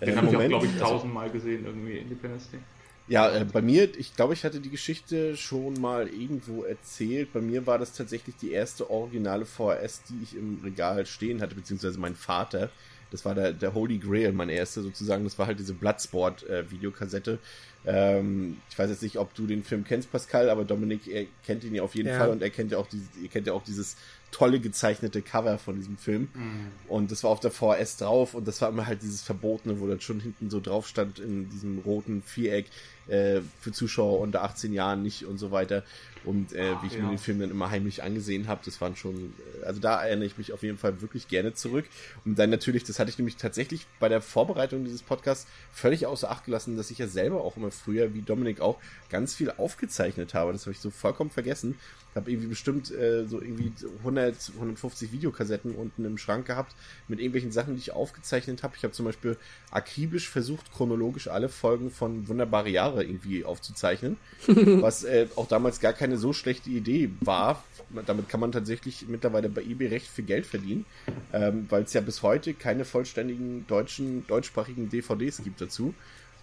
Den 0.00 0.10
äh, 0.10 0.16
habe 0.16 0.28
ich 0.28 0.36
auch, 0.36 0.48
glaube 0.48 0.66
ich, 0.66 0.76
tausendmal 0.78 1.30
gesehen, 1.30 1.64
irgendwie 1.64 1.98
Independence 1.98 2.50
Day. 2.50 2.60
Ja, 3.08 3.30
äh, 3.30 3.44
bei 3.44 3.62
mir, 3.62 3.88
ich 3.98 4.14
glaube, 4.14 4.34
ich 4.34 4.44
hatte 4.44 4.60
die 4.60 4.68
Geschichte 4.68 5.36
schon 5.36 5.80
mal 5.80 6.08
irgendwo 6.08 6.64
erzählt. 6.64 7.32
Bei 7.32 7.40
mir 7.40 7.66
war 7.66 7.78
das 7.78 7.94
tatsächlich 7.94 8.36
die 8.36 8.52
erste 8.52 8.90
originale 8.90 9.46
VHS, 9.46 10.02
die 10.10 10.22
ich 10.22 10.36
im 10.36 10.60
Regal 10.62 11.06
stehen 11.06 11.40
hatte, 11.40 11.54
beziehungsweise 11.54 11.98
mein 11.98 12.14
Vater. 12.14 12.70
Das 13.10 13.24
war 13.24 13.34
der, 13.34 13.52
der 13.52 13.74
Holy 13.74 13.98
Grail, 13.98 14.32
mein 14.32 14.48
erster 14.48 14.82
sozusagen. 14.82 15.24
Das 15.24 15.38
war 15.38 15.46
halt 15.46 15.58
diese 15.58 15.74
Bloodsport-Videokassette. 15.74 17.38
Äh, 17.84 18.18
ähm, 18.18 18.58
ich 18.70 18.78
weiß 18.78 18.90
jetzt 18.90 19.02
nicht, 19.02 19.16
ob 19.16 19.34
du 19.34 19.46
den 19.46 19.62
Film 19.62 19.84
kennst, 19.84 20.12
Pascal, 20.12 20.50
aber 20.50 20.64
Dominik, 20.64 21.06
er 21.06 21.26
kennt 21.46 21.64
ihn 21.64 21.74
ja 21.74 21.82
auf 21.82 21.94
jeden 21.94 22.08
ja. 22.08 22.18
Fall 22.18 22.30
und 22.30 22.42
er 22.42 22.50
kennt 22.50 22.72
ja 22.72 22.78
auch, 22.78 22.86
dieses, 22.86 23.08
ihr 23.22 23.28
kennt 23.28 23.46
ja 23.46 23.54
auch 23.54 23.62
dieses 23.62 23.96
tolle 24.30 24.60
gezeichnete 24.60 25.22
Cover 25.22 25.58
von 25.58 25.76
diesem 25.76 25.96
Film. 25.96 26.28
Mhm. 26.34 26.66
Und 26.88 27.10
das 27.10 27.24
war 27.24 27.30
auf 27.30 27.40
der 27.40 27.50
VS 27.50 27.96
drauf 27.96 28.34
und 28.34 28.46
das 28.46 28.60
war 28.60 28.68
immer 28.68 28.86
halt 28.86 29.02
dieses 29.02 29.22
Verbotene, 29.22 29.80
wo 29.80 29.86
dann 29.86 30.00
schon 30.00 30.20
hinten 30.20 30.50
so 30.50 30.60
drauf 30.60 30.86
stand 30.86 31.18
in 31.18 31.48
diesem 31.48 31.78
roten 31.78 32.22
Viereck 32.22 32.66
äh, 33.08 33.40
für 33.60 33.72
Zuschauer 33.72 34.20
unter 34.20 34.42
18 34.42 34.72
Jahren 34.72 35.02
nicht 35.02 35.24
und 35.24 35.38
so 35.38 35.50
weiter. 35.50 35.82
Und 36.24 36.52
äh, 36.52 36.72
Ach, 36.74 36.82
wie 36.82 36.88
ich 36.88 36.94
ja. 36.94 37.02
mir 37.02 37.10
den 37.10 37.18
Film 37.18 37.40
dann 37.40 37.50
immer 37.50 37.70
heimlich 37.70 38.02
angesehen 38.02 38.48
habe, 38.48 38.60
das 38.64 38.80
waren 38.80 38.96
schon, 38.96 39.32
äh, 39.62 39.64
also 39.64 39.80
da 39.80 40.04
erinnere 40.04 40.26
ich 40.26 40.36
mich 40.36 40.52
auf 40.52 40.62
jeden 40.62 40.78
Fall 40.78 41.00
wirklich 41.00 41.28
gerne 41.28 41.54
zurück. 41.54 41.86
Und 42.24 42.38
dann 42.38 42.50
natürlich, 42.50 42.84
das 42.84 42.98
hatte 42.98 43.10
ich 43.10 43.18
nämlich 43.18 43.36
tatsächlich 43.36 43.86
bei 44.00 44.08
der 44.08 44.20
Vorbereitung 44.20 44.84
dieses 44.84 45.02
Podcasts 45.02 45.46
völlig 45.72 46.06
außer 46.06 46.30
Acht 46.30 46.44
gelassen, 46.44 46.76
dass 46.76 46.90
ich 46.90 46.98
ja 46.98 47.06
selber 47.06 47.42
auch 47.42 47.56
immer 47.56 47.70
früher, 47.70 48.14
wie 48.14 48.22
Dominik 48.22 48.60
auch, 48.60 48.78
ganz 49.10 49.34
viel 49.34 49.50
aufgezeichnet 49.50 50.34
habe. 50.34 50.52
Das 50.52 50.62
habe 50.62 50.72
ich 50.72 50.80
so 50.80 50.90
vollkommen 50.90 51.30
vergessen 51.30 51.76
habe 52.18 52.30
irgendwie 52.30 52.48
bestimmt 52.48 52.90
äh, 52.90 53.26
so 53.26 53.40
irgendwie 53.40 53.72
100, 53.98 54.52
150 54.56 55.12
Videokassetten 55.12 55.74
unten 55.74 56.04
im 56.04 56.18
Schrank 56.18 56.46
gehabt 56.46 56.74
mit 57.06 57.20
irgendwelchen 57.20 57.52
Sachen, 57.52 57.74
die 57.74 57.80
ich 57.80 57.92
aufgezeichnet 57.92 58.62
habe. 58.62 58.74
Ich 58.76 58.82
habe 58.82 58.92
zum 58.92 59.06
Beispiel 59.06 59.36
akribisch 59.70 60.28
versucht, 60.28 60.72
chronologisch 60.72 61.28
alle 61.28 61.48
Folgen 61.48 61.90
von 61.90 62.28
Wunderbare 62.28 62.68
Jahre 62.68 62.97
irgendwie 63.02 63.44
aufzuzeichnen, 63.44 64.16
was 64.46 65.04
äh, 65.04 65.26
auch 65.36 65.48
damals 65.48 65.80
gar 65.80 65.92
keine 65.92 66.16
so 66.16 66.32
schlechte 66.32 66.70
Idee 66.70 67.10
war. 67.20 67.62
Damit 68.06 68.28
kann 68.28 68.40
man 68.40 68.52
tatsächlich 68.52 69.06
mittlerweile 69.08 69.48
bei 69.48 69.62
eBay 69.62 69.88
recht 69.88 70.08
viel 70.08 70.24
Geld 70.24 70.46
verdienen, 70.46 70.84
ähm, 71.32 71.66
weil 71.70 71.82
es 71.82 71.92
ja 71.94 72.00
bis 72.00 72.22
heute 72.22 72.52
keine 72.54 72.84
vollständigen 72.84 73.66
deutschen, 73.66 74.26
deutschsprachigen 74.26 74.90
DVDs 74.90 75.42
gibt 75.42 75.60
dazu. 75.60 75.94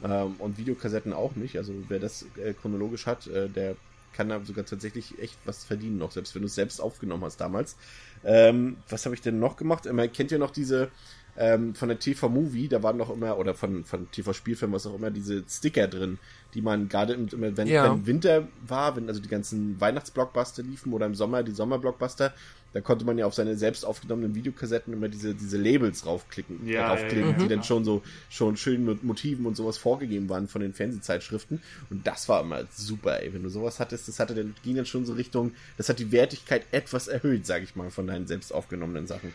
Ähm, 0.03 0.35
und 0.39 0.57
Videokassetten 0.57 1.13
auch 1.13 1.35
nicht. 1.35 1.57
Also 1.57 1.73
wer 1.87 1.99
das 1.99 2.25
äh, 2.43 2.53
chronologisch 2.53 3.05
hat, 3.05 3.27
äh, 3.27 3.47
der 3.47 3.75
kann 4.13 4.29
da 4.29 4.39
sogar 4.43 4.65
tatsächlich 4.65 5.19
echt 5.19 5.37
was 5.45 5.65
verdienen 5.65 5.97
noch, 5.97 6.11
selbst 6.11 6.33
wenn 6.35 6.41
du 6.41 6.47
es 6.47 6.55
selbst 6.55 6.79
aufgenommen 6.79 7.23
hast 7.23 7.37
damals. 7.37 7.75
Ähm, 8.23 8.77
was 8.89 9.05
habe 9.05 9.13
ich 9.13 9.21
denn 9.21 9.39
noch 9.39 9.57
gemacht? 9.57 9.91
Man 9.91 10.11
kennt 10.11 10.31
ja 10.31 10.37
noch 10.37 10.51
diese 10.51 10.89
ähm, 11.37 11.75
von 11.75 11.89
der 11.89 11.99
TV 11.99 12.29
Movie, 12.29 12.67
da 12.67 12.81
waren 12.83 12.97
noch 12.97 13.09
immer, 13.09 13.37
oder 13.37 13.53
von, 13.53 13.83
von 13.85 14.09
TV 14.11 14.33
Spielfilm, 14.33 14.71
was 14.71 14.87
auch 14.87 14.95
immer, 14.95 15.11
diese 15.11 15.43
Sticker 15.49 15.87
drin, 15.87 16.17
die 16.53 16.61
man 16.61 16.87
gerade 16.87 17.17
wenn, 17.31 17.67
ja. 17.67 17.91
wenn 17.91 18.05
Winter 18.05 18.47
war, 18.65 18.95
wenn 18.95 19.07
also 19.09 19.21
die 19.21 19.29
ganzen 19.29 19.79
Weihnachtsblockbuster 19.79 20.63
liefen 20.63 20.93
oder 20.93 21.05
im 21.05 21.15
Sommer 21.15 21.43
die 21.43 21.51
Sommerblockbuster, 21.51 22.33
da 22.75 22.81
konnte 22.81 23.05
man 23.05 23.17
ja 23.17 23.25
auf 23.25 23.33
seine 23.33 23.55
selbst 23.55 23.85
aufgenommenen 23.85 24.35
Videokassetten 24.35 24.91
immer 24.91 25.07
diese, 25.07 25.33
diese 25.33 25.57
Labels 25.57 26.05
raufklicken, 26.05 26.67
ja, 26.67 26.89
draufklicken, 26.89 27.31
ja, 27.31 27.31
ja, 27.31 27.37
die 27.37 27.47
dann 27.47 27.63
schon 27.63 27.85
so 27.85 28.01
schon 28.29 28.57
schön 28.57 28.83
mit 28.83 29.01
Motiven 29.01 29.45
und 29.45 29.55
sowas 29.55 29.77
vorgegeben 29.77 30.27
waren 30.27 30.49
von 30.49 30.59
den 30.59 30.73
Fernsehzeitschriften. 30.73 31.61
Und 31.89 32.05
das 32.05 32.27
war 32.27 32.41
immer 32.41 32.65
super, 32.71 33.21
ey. 33.21 33.33
Wenn 33.33 33.43
du 33.43 33.49
sowas 33.49 33.79
hattest, 33.79 34.09
das 34.09 34.19
hatte 34.19 34.35
dann, 34.35 34.55
ging 34.61 34.75
dann 34.75 34.85
schon 34.85 35.05
so 35.05 35.13
Richtung, 35.13 35.53
das 35.77 35.87
hat 35.87 35.99
die 35.99 36.11
Wertigkeit 36.11 36.65
etwas 36.71 37.07
erhöht, 37.07 37.45
sag 37.45 37.63
ich 37.63 37.77
mal, 37.77 37.89
von 37.91 38.07
deinen 38.07 38.27
selbst 38.27 38.53
aufgenommenen 38.53 39.07
Sachen. 39.07 39.33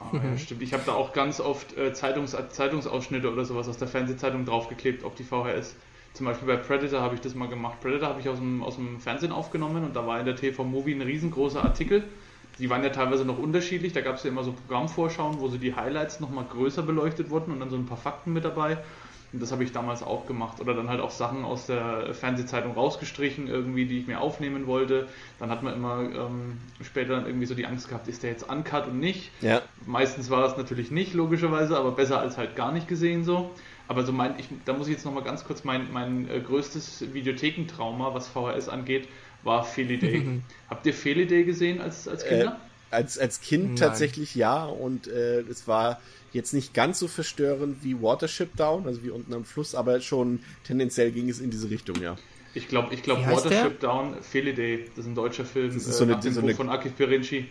Oh, 0.00 0.16
ja, 0.16 0.36
stimmt. 0.38 0.62
Ich 0.62 0.72
habe 0.72 0.82
da 0.86 0.92
auch 0.92 1.12
ganz 1.12 1.40
oft 1.40 1.76
äh, 1.76 1.92
Zeitungs 1.92 2.36
Zeitungsausschnitte 2.50 3.30
oder 3.32 3.44
sowas 3.44 3.68
aus 3.68 3.78
der 3.78 3.88
Fernsehzeitung 3.88 4.44
draufgeklebt 4.44 5.04
auf 5.04 5.14
die 5.14 5.24
VHS. 5.24 5.76
Zum 6.14 6.26
Beispiel 6.26 6.48
bei 6.48 6.56
Predator 6.56 7.00
habe 7.00 7.14
ich 7.14 7.20
das 7.20 7.34
mal 7.34 7.48
gemacht. 7.48 7.80
Predator 7.80 8.08
habe 8.08 8.20
ich 8.20 8.28
aus 8.28 8.38
dem, 8.38 8.62
aus 8.62 8.76
dem 8.76 9.00
Fernsehen 9.00 9.32
aufgenommen 9.32 9.84
und 9.84 9.94
da 9.94 10.06
war 10.06 10.18
in 10.18 10.26
der 10.26 10.36
TV-Movie 10.36 10.94
ein 10.94 11.02
riesengroßer 11.02 11.62
Artikel 11.62 12.04
die 12.58 12.68
waren 12.68 12.82
ja 12.82 12.90
teilweise 12.90 13.24
noch 13.24 13.38
unterschiedlich. 13.38 13.92
Da 13.92 14.00
gab 14.00 14.16
es 14.16 14.24
ja 14.24 14.30
immer 14.30 14.42
so 14.42 14.52
Programmvorschauen, 14.52 15.38
wo 15.38 15.48
so 15.48 15.58
die 15.58 15.74
Highlights 15.74 16.20
nochmal 16.20 16.44
größer 16.44 16.82
beleuchtet 16.82 17.30
wurden 17.30 17.52
und 17.52 17.60
dann 17.60 17.70
so 17.70 17.76
ein 17.76 17.86
paar 17.86 17.96
Fakten 17.96 18.32
mit 18.32 18.44
dabei. 18.44 18.78
Und 19.32 19.42
das 19.42 19.52
habe 19.52 19.62
ich 19.62 19.72
damals 19.72 20.02
auch 20.02 20.26
gemacht. 20.26 20.60
Oder 20.60 20.74
dann 20.74 20.88
halt 20.88 21.00
auch 21.00 21.10
Sachen 21.10 21.44
aus 21.44 21.66
der 21.66 22.14
Fernsehzeitung 22.14 22.72
rausgestrichen, 22.72 23.46
irgendwie, 23.46 23.84
die 23.84 24.00
ich 24.00 24.06
mir 24.06 24.20
aufnehmen 24.20 24.66
wollte. 24.66 25.06
Dann 25.38 25.50
hat 25.50 25.62
man 25.62 25.74
immer 25.74 26.00
ähm, 26.00 26.58
später 26.82 27.16
dann 27.16 27.26
irgendwie 27.26 27.46
so 27.46 27.54
die 27.54 27.66
Angst 27.66 27.88
gehabt, 27.88 28.08
ist 28.08 28.22
der 28.22 28.30
jetzt 28.30 28.48
uncut 28.48 28.86
und 28.86 29.00
nicht. 29.00 29.30
Ja. 29.42 29.60
Meistens 29.84 30.30
war 30.30 30.40
das 30.40 30.56
natürlich 30.56 30.90
nicht, 30.90 31.12
logischerweise, 31.12 31.76
aber 31.76 31.92
besser 31.92 32.20
als 32.20 32.38
halt 32.38 32.56
gar 32.56 32.72
nicht 32.72 32.88
gesehen 32.88 33.22
so. 33.22 33.50
Aber 33.86 34.04
so 34.04 34.12
mein, 34.12 34.38
ich, 34.38 34.48
da 34.64 34.72
muss 34.72 34.86
ich 34.86 34.94
jetzt 34.94 35.04
nochmal 35.04 35.24
ganz 35.24 35.44
kurz 35.44 35.64
mein, 35.64 35.92
mein 35.92 36.28
äh, 36.30 36.40
größtes 36.40 37.12
Videothekentrauma, 37.12 38.14
was 38.14 38.28
VHS 38.28 38.68
angeht, 38.68 39.08
war 39.42 39.64
Feliday. 39.64 40.20
Mhm. 40.20 40.42
Habt 40.70 40.86
ihr 40.86 40.94
Feliday 40.94 41.44
gesehen 41.44 41.80
als, 41.80 42.08
als 42.08 42.24
Kinder? 42.24 42.58
Äh, 42.90 42.94
als, 42.94 43.18
als 43.18 43.40
Kind 43.40 43.64
Nein. 43.64 43.76
tatsächlich 43.76 44.34
ja 44.34 44.64
und 44.64 45.08
äh, 45.08 45.40
es 45.40 45.68
war 45.68 46.00
jetzt 46.32 46.52
nicht 46.52 46.74
ganz 46.74 46.98
so 46.98 47.08
verstörend 47.08 47.82
wie 47.82 48.00
Watership 48.00 48.56
Down, 48.56 48.86
also 48.86 49.02
wie 49.02 49.10
unten 49.10 49.32
am 49.34 49.44
Fluss, 49.44 49.74
aber 49.74 50.00
schon 50.00 50.40
tendenziell 50.64 51.10
ging 51.10 51.28
es 51.28 51.40
in 51.40 51.50
diese 51.50 51.70
Richtung, 51.70 52.00
ja. 52.00 52.16
Ich 52.54 52.68
glaube, 52.68 52.94
ich 52.94 53.02
glaub, 53.02 53.18
Watership 53.26 53.80
der? 53.80 53.88
Down, 53.88 54.16
Feliday, 54.22 54.86
das 54.90 55.04
ist 55.04 55.06
ein 55.06 55.14
deutscher 55.14 55.44
Film, 55.44 55.72
das 55.72 55.86
ist 55.86 55.98
so 55.98 56.04
eine, 56.04 56.14
äh, 56.14 56.30
so 56.30 56.40
eine, 56.40 56.54
von 56.54 56.68
Akif 56.68 56.96
Pirinci 56.96 57.46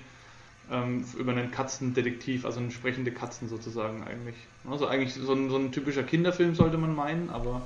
ähm, 0.71 1.05
über 1.17 1.31
einen 1.31 1.51
Katzendetektiv, 1.51 2.45
also 2.45 2.59
eine 2.59 2.71
sprechende 2.71 3.11
Katzen 3.11 3.47
sozusagen 3.47 4.03
eigentlich. 4.03 4.35
Also 4.69 4.87
eigentlich 4.87 5.13
so 5.13 5.33
ein, 5.33 5.49
so 5.49 5.57
ein 5.57 5.71
typischer 5.71 6.03
Kinderfilm 6.03 6.55
sollte 6.55 6.77
man 6.77 6.95
meinen, 6.95 7.29
aber 7.29 7.61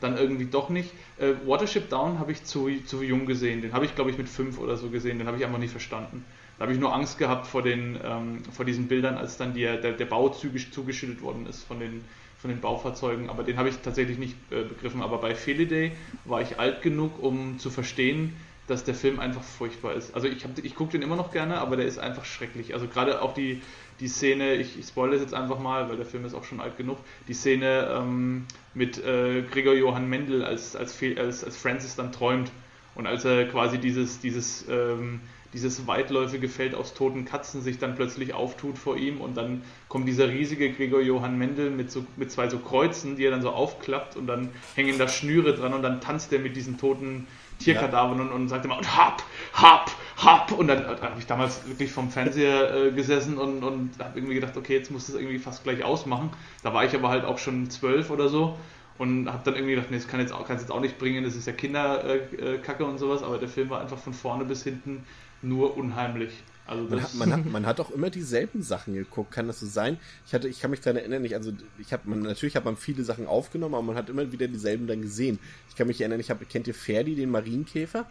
dann 0.00 0.16
irgendwie 0.16 0.44
doch 0.44 0.68
nicht. 0.68 0.90
Äh, 1.18 1.32
Watership 1.46 1.88
Down 1.88 2.18
habe 2.18 2.32
ich 2.32 2.44
zu, 2.44 2.68
zu 2.84 3.02
jung 3.02 3.26
gesehen. 3.26 3.62
Den 3.62 3.72
habe 3.72 3.84
ich, 3.86 3.94
glaube 3.94 4.10
ich, 4.10 4.18
mit 4.18 4.28
fünf 4.28 4.58
oder 4.58 4.76
so 4.76 4.90
gesehen. 4.90 5.18
Den 5.18 5.26
habe 5.26 5.36
ich 5.36 5.44
einfach 5.44 5.58
nicht 5.58 5.70
verstanden. 5.70 6.24
Da 6.58 6.62
habe 6.62 6.72
ich 6.72 6.78
nur 6.78 6.94
Angst 6.94 7.18
gehabt 7.18 7.46
vor, 7.46 7.62
den, 7.62 7.98
ähm, 8.04 8.42
vor 8.52 8.64
diesen 8.64 8.86
Bildern, 8.86 9.16
als 9.16 9.36
dann 9.36 9.54
die, 9.54 9.62
der, 9.62 9.92
der 9.92 10.04
Bau 10.04 10.28
zugeschüttet 10.28 11.22
worden 11.22 11.46
ist 11.46 11.64
von 11.64 11.80
den, 11.80 12.04
von 12.38 12.50
den 12.50 12.60
Baufahrzeugen. 12.60 13.28
Aber 13.28 13.42
den 13.42 13.56
habe 13.56 13.68
ich 13.68 13.76
tatsächlich 13.78 14.18
nicht 14.18 14.36
äh, 14.50 14.62
begriffen. 14.62 15.02
Aber 15.02 15.18
bei 15.18 15.34
Feliday 15.34 15.92
war 16.24 16.42
ich 16.42 16.58
alt 16.60 16.82
genug, 16.82 17.22
um 17.22 17.58
zu 17.58 17.70
verstehen, 17.70 18.36
dass 18.66 18.84
der 18.84 18.94
Film 18.94 19.18
einfach 19.18 19.42
furchtbar 19.42 19.94
ist. 19.94 20.14
Also 20.14 20.26
ich, 20.28 20.44
ich 20.62 20.74
gucke 20.74 20.92
den 20.92 21.02
immer 21.02 21.16
noch 21.16 21.32
gerne, 21.32 21.58
aber 21.58 21.76
der 21.76 21.86
ist 21.86 21.98
einfach 21.98 22.24
schrecklich. 22.24 22.72
Also 22.72 22.86
gerade 22.86 23.20
auch 23.20 23.34
die, 23.34 23.60
die 24.00 24.08
Szene, 24.08 24.54
ich, 24.54 24.78
ich 24.78 24.86
spoilere 24.86 25.16
es 25.16 25.22
jetzt 25.22 25.34
einfach 25.34 25.58
mal, 25.58 25.88
weil 25.88 25.96
der 25.96 26.06
Film 26.06 26.24
ist 26.24 26.34
auch 26.34 26.44
schon 26.44 26.60
alt 26.60 26.76
genug, 26.76 26.98
die 27.28 27.34
Szene 27.34 27.88
ähm, 27.92 28.46
mit 28.72 29.04
äh, 29.04 29.42
Gregor 29.42 29.74
Johann 29.74 30.08
Mendel, 30.08 30.44
als, 30.44 30.76
als, 30.76 30.98
als, 31.16 31.44
als 31.44 31.56
Francis 31.56 31.96
dann 31.96 32.12
träumt 32.12 32.50
und 32.94 33.06
als 33.06 33.24
er 33.24 33.46
quasi 33.48 33.78
dieses, 33.78 34.20
dieses, 34.20 34.66
ähm, 34.68 35.20
dieses 35.54 35.86
weitläufige 35.86 36.48
Feld 36.48 36.74
aus 36.74 36.94
toten 36.94 37.24
Katzen 37.24 37.62
sich 37.62 37.78
dann 37.78 37.94
plötzlich 37.94 38.34
auftut 38.34 38.76
vor 38.76 38.96
ihm 38.96 39.20
und 39.20 39.36
dann 39.36 39.62
kommt 39.88 40.06
dieser 40.06 40.28
riesige 40.28 40.72
Gregor 40.72 41.00
Johann 41.00 41.38
Mendel 41.38 41.70
mit, 41.70 41.90
so, 41.90 42.04
mit 42.16 42.30
zwei 42.30 42.48
so 42.48 42.58
Kreuzen, 42.58 43.16
die 43.16 43.24
er 43.24 43.30
dann 43.30 43.42
so 43.42 43.50
aufklappt 43.50 44.16
und 44.16 44.26
dann 44.26 44.50
hängen 44.74 44.98
da 44.98 45.08
Schnüre 45.08 45.54
dran 45.54 45.72
und 45.72 45.82
dann 45.82 46.00
tanzt 46.00 46.32
er 46.32 46.40
mit 46.40 46.56
diesen 46.56 46.76
toten 46.76 47.26
Tierkadavern 47.60 48.18
ja. 48.18 48.24
und, 48.24 48.32
und 48.32 48.48
sagt 48.48 48.64
immer 48.64 48.76
und 48.76 48.96
hab, 48.96 49.22
hab, 49.52 49.90
hab. 50.16 50.52
Und 50.52 50.66
dann, 50.66 50.82
dann 50.82 51.00
habe 51.00 51.20
ich 51.20 51.26
damals 51.26 51.66
wirklich 51.68 51.92
vom 51.92 52.10
Fernseher 52.10 52.74
äh, 52.74 52.90
gesessen 52.90 53.38
und, 53.38 53.62
und 53.62 53.92
habe 53.98 54.18
irgendwie 54.18 54.34
gedacht, 54.34 54.56
okay, 54.56 54.74
jetzt 54.74 54.90
muss 54.90 55.06
das 55.06 55.14
irgendwie 55.14 55.38
fast 55.38 55.62
gleich 55.62 55.84
ausmachen. 55.84 56.30
Da 56.62 56.74
war 56.74 56.84
ich 56.84 56.94
aber 56.94 57.08
halt 57.08 57.24
auch 57.24 57.38
schon 57.38 57.70
zwölf 57.70 58.10
oder 58.10 58.28
so 58.28 58.58
und 58.98 59.28
habe 59.28 59.42
dann 59.44 59.54
irgendwie 59.54 59.74
gedacht, 59.74 59.90
nee, 59.90 59.96
das 59.96 60.08
kann 60.08 60.20
jetzt 60.20 60.32
auch, 60.32 60.48
jetzt 60.48 60.70
auch 60.70 60.80
nicht 60.80 60.98
bringen, 60.98 61.24
das 61.24 61.34
ist 61.34 61.46
ja 61.46 61.52
Kinderkacke 61.52 62.84
äh, 62.84 62.86
und 62.86 62.98
sowas, 62.98 63.22
aber 63.22 63.38
der 63.38 63.48
Film 63.48 63.70
war 63.70 63.80
einfach 63.80 63.98
von 63.98 64.12
vorne 64.12 64.44
bis 64.44 64.62
hinten 64.62 65.04
nur 65.44 65.76
unheimlich. 65.76 66.32
Also 66.66 66.84
man, 66.84 67.02
hat, 67.02 67.14
man, 67.14 67.32
hat, 67.32 67.44
man 67.44 67.66
hat 67.66 67.80
auch 67.80 67.90
immer 67.90 68.08
dieselben 68.08 68.62
Sachen 68.62 68.94
geguckt, 68.94 69.32
kann 69.32 69.46
das 69.46 69.60
so 69.60 69.66
sein? 69.66 69.98
Ich 70.26 70.32
hatte, 70.32 70.48
ich 70.48 70.60
kann 70.60 70.70
mich 70.70 70.80
daran 70.80 70.96
erinnern, 70.96 71.22
ich, 71.24 71.34
also 71.34 71.52
ich 71.78 71.92
habe 71.92 72.08
man 72.08 72.22
natürlich 72.22 72.56
hat 72.56 72.64
man 72.64 72.76
viele 72.78 73.04
Sachen 73.04 73.26
aufgenommen, 73.26 73.74
aber 73.74 73.82
man 73.82 73.96
hat 73.96 74.08
immer 74.08 74.32
wieder 74.32 74.48
dieselben 74.48 74.86
dann 74.86 75.02
gesehen. 75.02 75.38
Ich 75.68 75.76
kann 75.76 75.86
mich 75.86 76.00
erinnern, 76.00 76.20
ich 76.20 76.30
habe 76.30 76.46
kennt 76.46 76.66
ihr 76.66 76.74
Ferdi 76.74 77.14
den 77.16 77.30
Marienkäfer? 77.30 78.06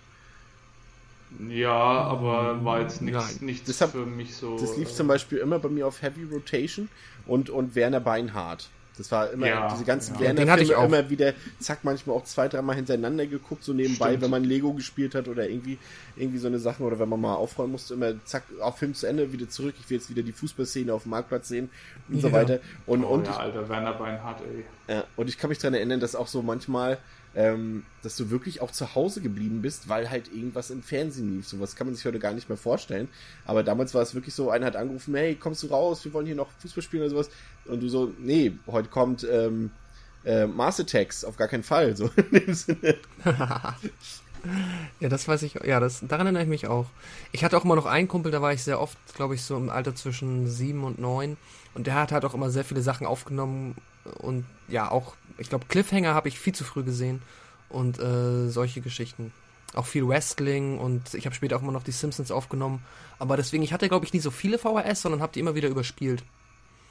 Ja, 1.50 1.72
aber 1.72 2.64
war 2.64 2.82
jetzt 2.82 3.02
nichts, 3.02 3.42
nichts 3.42 3.68
das 3.68 3.82
hab, 3.82 3.92
für 3.92 4.06
mich 4.06 4.36
so. 4.36 4.58
Das 4.60 4.78
lief 4.78 4.92
zum 4.94 5.08
Beispiel 5.08 5.40
immer 5.40 5.58
bei 5.58 5.70
mir 5.70 5.88
auf 5.88 6.04
Heavy 6.04 6.26
Rotation 6.26 6.90
und, 7.26 7.50
und 7.50 7.74
Werner 7.74 8.02
Beinhardt. 8.02 8.70
Das 8.98 9.12
war 9.12 9.32
immer, 9.32 9.48
ja, 9.48 9.70
diese 9.72 9.86
ganzen 9.86 10.16
ja. 10.16 10.22
Werner-Filme 10.22 10.86
immer 10.86 11.10
wieder, 11.10 11.34
zack, 11.60 11.80
manchmal 11.84 12.16
auch 12.16 12.26
zwei, 12.26 12.48
dreimal 12.48 12.76
hintereinander 12.76 13.26
geguckt, 13.26 13.64
so 13.64 13.74
nebenbei, 13.74 14.10
Stimmt. 14.10 14.24
wenn 14.24 14.30
man 14.30 14.44
Lego 14.44 14.74
gespielt 14.74 15.16
hat 15.16 15.28
oder 15.28 15.50
irgendwie, 15.50 15.80
irgendwie 16.16 16.38
so 16.38 16.48
eine 16.48 16.60
Sachen 16.60 16.86
oder 16.86 17.00
wenn 17.00 17.10
man 17.10 17.20
mal 17.20 17.34
aufräumen 17.34 17.72
musste, 17.72 17.96
immer 17.96 18.14
zack, 18.26 18.44
auf 18.60 18.78
Film 18.78 18.94
zu 18.94 19.08
Ende, 19.08 19.34
wieder 19.34 19.50
zurück, 19.50 19.74
ich 19.80 19.90
will 19.90 19.98
jetzt 19.98 20.10
wieder 20.10 20.22
die 20.22 20.32
Fußballszene 20.32 20.94
auf 20.94 21.04
dem 21.04 21.10
Marktplatz 21.10 21.48
sehen 21.48 21.70
und 22.08 22.16
ja. 22.16 22.22
so 22.22 22.32
weiter. 22.32 22.60
Und, 22.86 23.04
oh, 23.04 23.08
und 23.08 23.26
ja, 23.26 23.32
ich, 23.32 23.38
alter 23.38 23.68
Werner 23.68 23.94
Beinhardt, 23.94 24.42
ey. 24.42 24.96
Ja, 24.96 25.04
und 25.16 25.28
ich 25.28 25.38
kann 25.40 25.50
mich 25.50 25.58
daran 25.58 25.74
erinnern, 25.74 26.00
dass 26.00 26.16
auch 26.16 26.28
so 26.28 26.44
manchmal, 26.44 27.00
ähm, 27.36 27.84
dass 28.04 28.16
du 28.16 28.30
wirklich 28.30 28.62
auch 28.62 28.72
zu 28.72 28.96
Hause 28.96 29.22
geblieben 29.22 29.62
bist, 29.62 29.90
weil 29.90 30.10
halt 30.10 30.32
irgendwas 30.32 30.70
im 30.70 30.84
Fernsehen 30.84 31.36
lief. 31.36 31.48
Sowas 31.48 31.76
kann 31.76 31.88
man 31.88 31.96
sich 31.96 32.06
heute 32.06 32.20
gar 32.20 32.34
nicht 32.34 32.50
mehr 32.50 32.58
vorstellen. 32.58 33.08
Aber 33.46 33.64
damals 33.64 33.94
war 33.94 34.02
es 34.02 34.14
wirklich 34.14 34.36
so, 34.36 34.50
einer 34.52 34.68
hat 34.68 34.76
angerufen, 34.76 35.16
hey, 35.16 35.36
kommst 35.36 35.64
du 35.64 35.68
raus, 35.68 36.06
wir 36.06 36.14
wollen 36.14 36.26
hier 36.26 36.36
noch 36.36 36.50
Fußball 36.60 36.84
spielen 36.84 37.04
oder 37.04 37.12
sowas. 37.12 37.30
Und 37.66 37.82
du 37.82 37.90
so, 37.90 38.14
nee, 38.20 38.54
heute 38.68 38.90
kommt, 38.90 39.28
ähm, 39.30 39.72
äh, 40.26 40.46
Mars 40.46 40.80
Attacks, 40.80 41.24
auf 41.24 41.38
gar 41.38 41.48
keinen 41.48 41.64
Fall, 41.64 41.96
so 41.98 42.10
in 42.16 42.32
dem 42.32 42.54
Sinne. 42.54 42.96
ja, 45.00 45.10
das 45.10 45.28
weiß 45.28 45.42
ich, 45.44 45.56
ja, 45.66 45.80
das, 45.80 46.02
daran 46.02 46.28
erinnere 46.28 46.44
ich 46.44 46.50
mich 46.50 46.68
auch. 46.68 46.88
Ich 47.32 47.44
hatte 47.44 47.58
auch 47.58 47.66
immer 47.66 47.76
noch 47.76 47.86
einen 47.86 48.08
Kumpel, 48.08 48.32
da 48.32 48.42
war 48.42 48.54
ich 48.54 48.64
sehr 48.64 48.80
oft, 48.80 48.98
glaube 49.16 49.36
ich, 49.36 49.44
so 49.44 49.58
im 49.58 49.70
Alter 49.70 49.96
zwischen 49.96 50.48
sieben 50.48 50.84
und 50.84 51.00
neun. 51.00 51.38
Und 51.74 51.88
der 51.88 51.96
hat 51.96 52.12
halt 52.12 52.26
auch 52.26 52.36
immer 52.36 52.52
sehr 52.52 52.64
viele 52.64 52.82
Sachen 52.82 53.08
aufgenommen 53.08 53.76
und 54.20 54.46
ja, 54.68 54.92
auch, 54.92 55.16
ich 55.44 55.50
glaube, 55.50 55.66
Cliffhanger 55.68 56.14
habe 56.14 56.30
ich 56.30 56.40
viel 56.40 56.56
zu 56.56 56.64
früh 56.64 56.84
gesehen 56.84 57.22
und 57.70 58.00
äh, 58.00 58.50
solche 58.50 58.82
Geschichten. 58.82 59.34
Auch 59.74 59.86
viel 59.86 60.08
Wrestling 60.08 60.80
und 60.80 61.14
ich 61.14 61.26
habe 61.26 61.36
später 61.36 61.58
auch 61.58 61.62
immer 61.62 61.72
noch 61.72 61.84
die 61.84 61.92
Simpsons 61.92 62.32
aufgenommen. 62.32 62.84
Aber 63.20 63.38
deswegen, 63.38 63.64
ich 63.64 63.74
hatte, 63.74 63.90
glaube 63.90 64.06
ich, 64.06 64.14
nie 64.14 64.20
so 64.20 64.32
viele 64.32 64.58
VHS, 64.58 65.02
sondern 65.02 65.22
habe 65.22 65.34
die 65.34 65.40
immer 65.40 65.56
wieder 65.56 65.70
überspielt. 65.70 66.24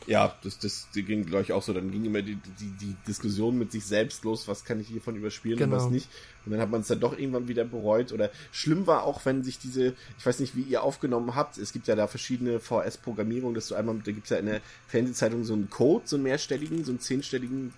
Ja, 0.07 0.35
das, 0.43 0.59
das 0.59 0.89
ging, 0.93 1.25
glaube 1.25 1.45
ich, 1.45 1.53
auch 1.53 1.63
so. 1.63 1.73
Dann 1.73 1.91
ging 1.91 2.05
immer 2.05 2.23
die, 2.23 2.37
die, 2.61 2.71
die 2.81 2.97
Diskussion 3.07 3.59
mit 3.59 3.73
sich 3.73 3.85
selbst 3.85 4.25
los, 4.25 4.49
was 4.49 4.65
kann 4.65 4.81
ich 4.81 4.89
hiervon 4.89 5.17
überspielen 5.17 5.59
genau. 5.59 5.71
und 5.71 5.77
was 5.77 5.85
genau. 5.85 5.95
nicht. 5.95 6.09
Und 6.45 6.53
dann 6.53 6.61
hat 6.61 6.71
man 6.71 6.81
es 6.81 6.89
dann 6.89 7.01
doch 7.01 7.17
irgendwann 7.17 7.49
wieder 7.49 7.65
bereut. 7.65 8.13
Oder 8.13 8.31
schlimm 8.51 8.87
war 8.87 9.05
auch, 9.05 9.25
wenn 9.25 9.45
sich 9.45 9.59
diese, 9.59 9.95
ich 10.19 10.27
weiß 10.27 10.41
nicht, 10.41 10.57
wie 10.57 10.63
ihr 10.63 10.83
aufgenommen 10.83 11.35
habt, 11.35 11.57
es 11.59 11.73
gibt 11.73 11.87
ja 11.87 11.95
da 11.95 12.07
verschiedene 12.07 12.59
VS-Programmierungen, 12.59 13.55
dass 13.55 13.69
du 13.69 13.75
einmal, 13.75 13.97
da 14.05 14.13
gibt 14.13 14.25
es 14.25 14.31
ja 14.31 14.39
in 14.39 14.47
der 14.47 14.61
Fernsehzeitung 14.89 15.45
so 15.45 15.55
einen 15.55 15.71
Code, 15.71 16.03
so 16.07 16.17
einen 16.17 16.25
mehrstelligen, 16.25 16.85
so 16.85 16.91
einen 16.91 17.01
zehnstelligen 17.01 17.73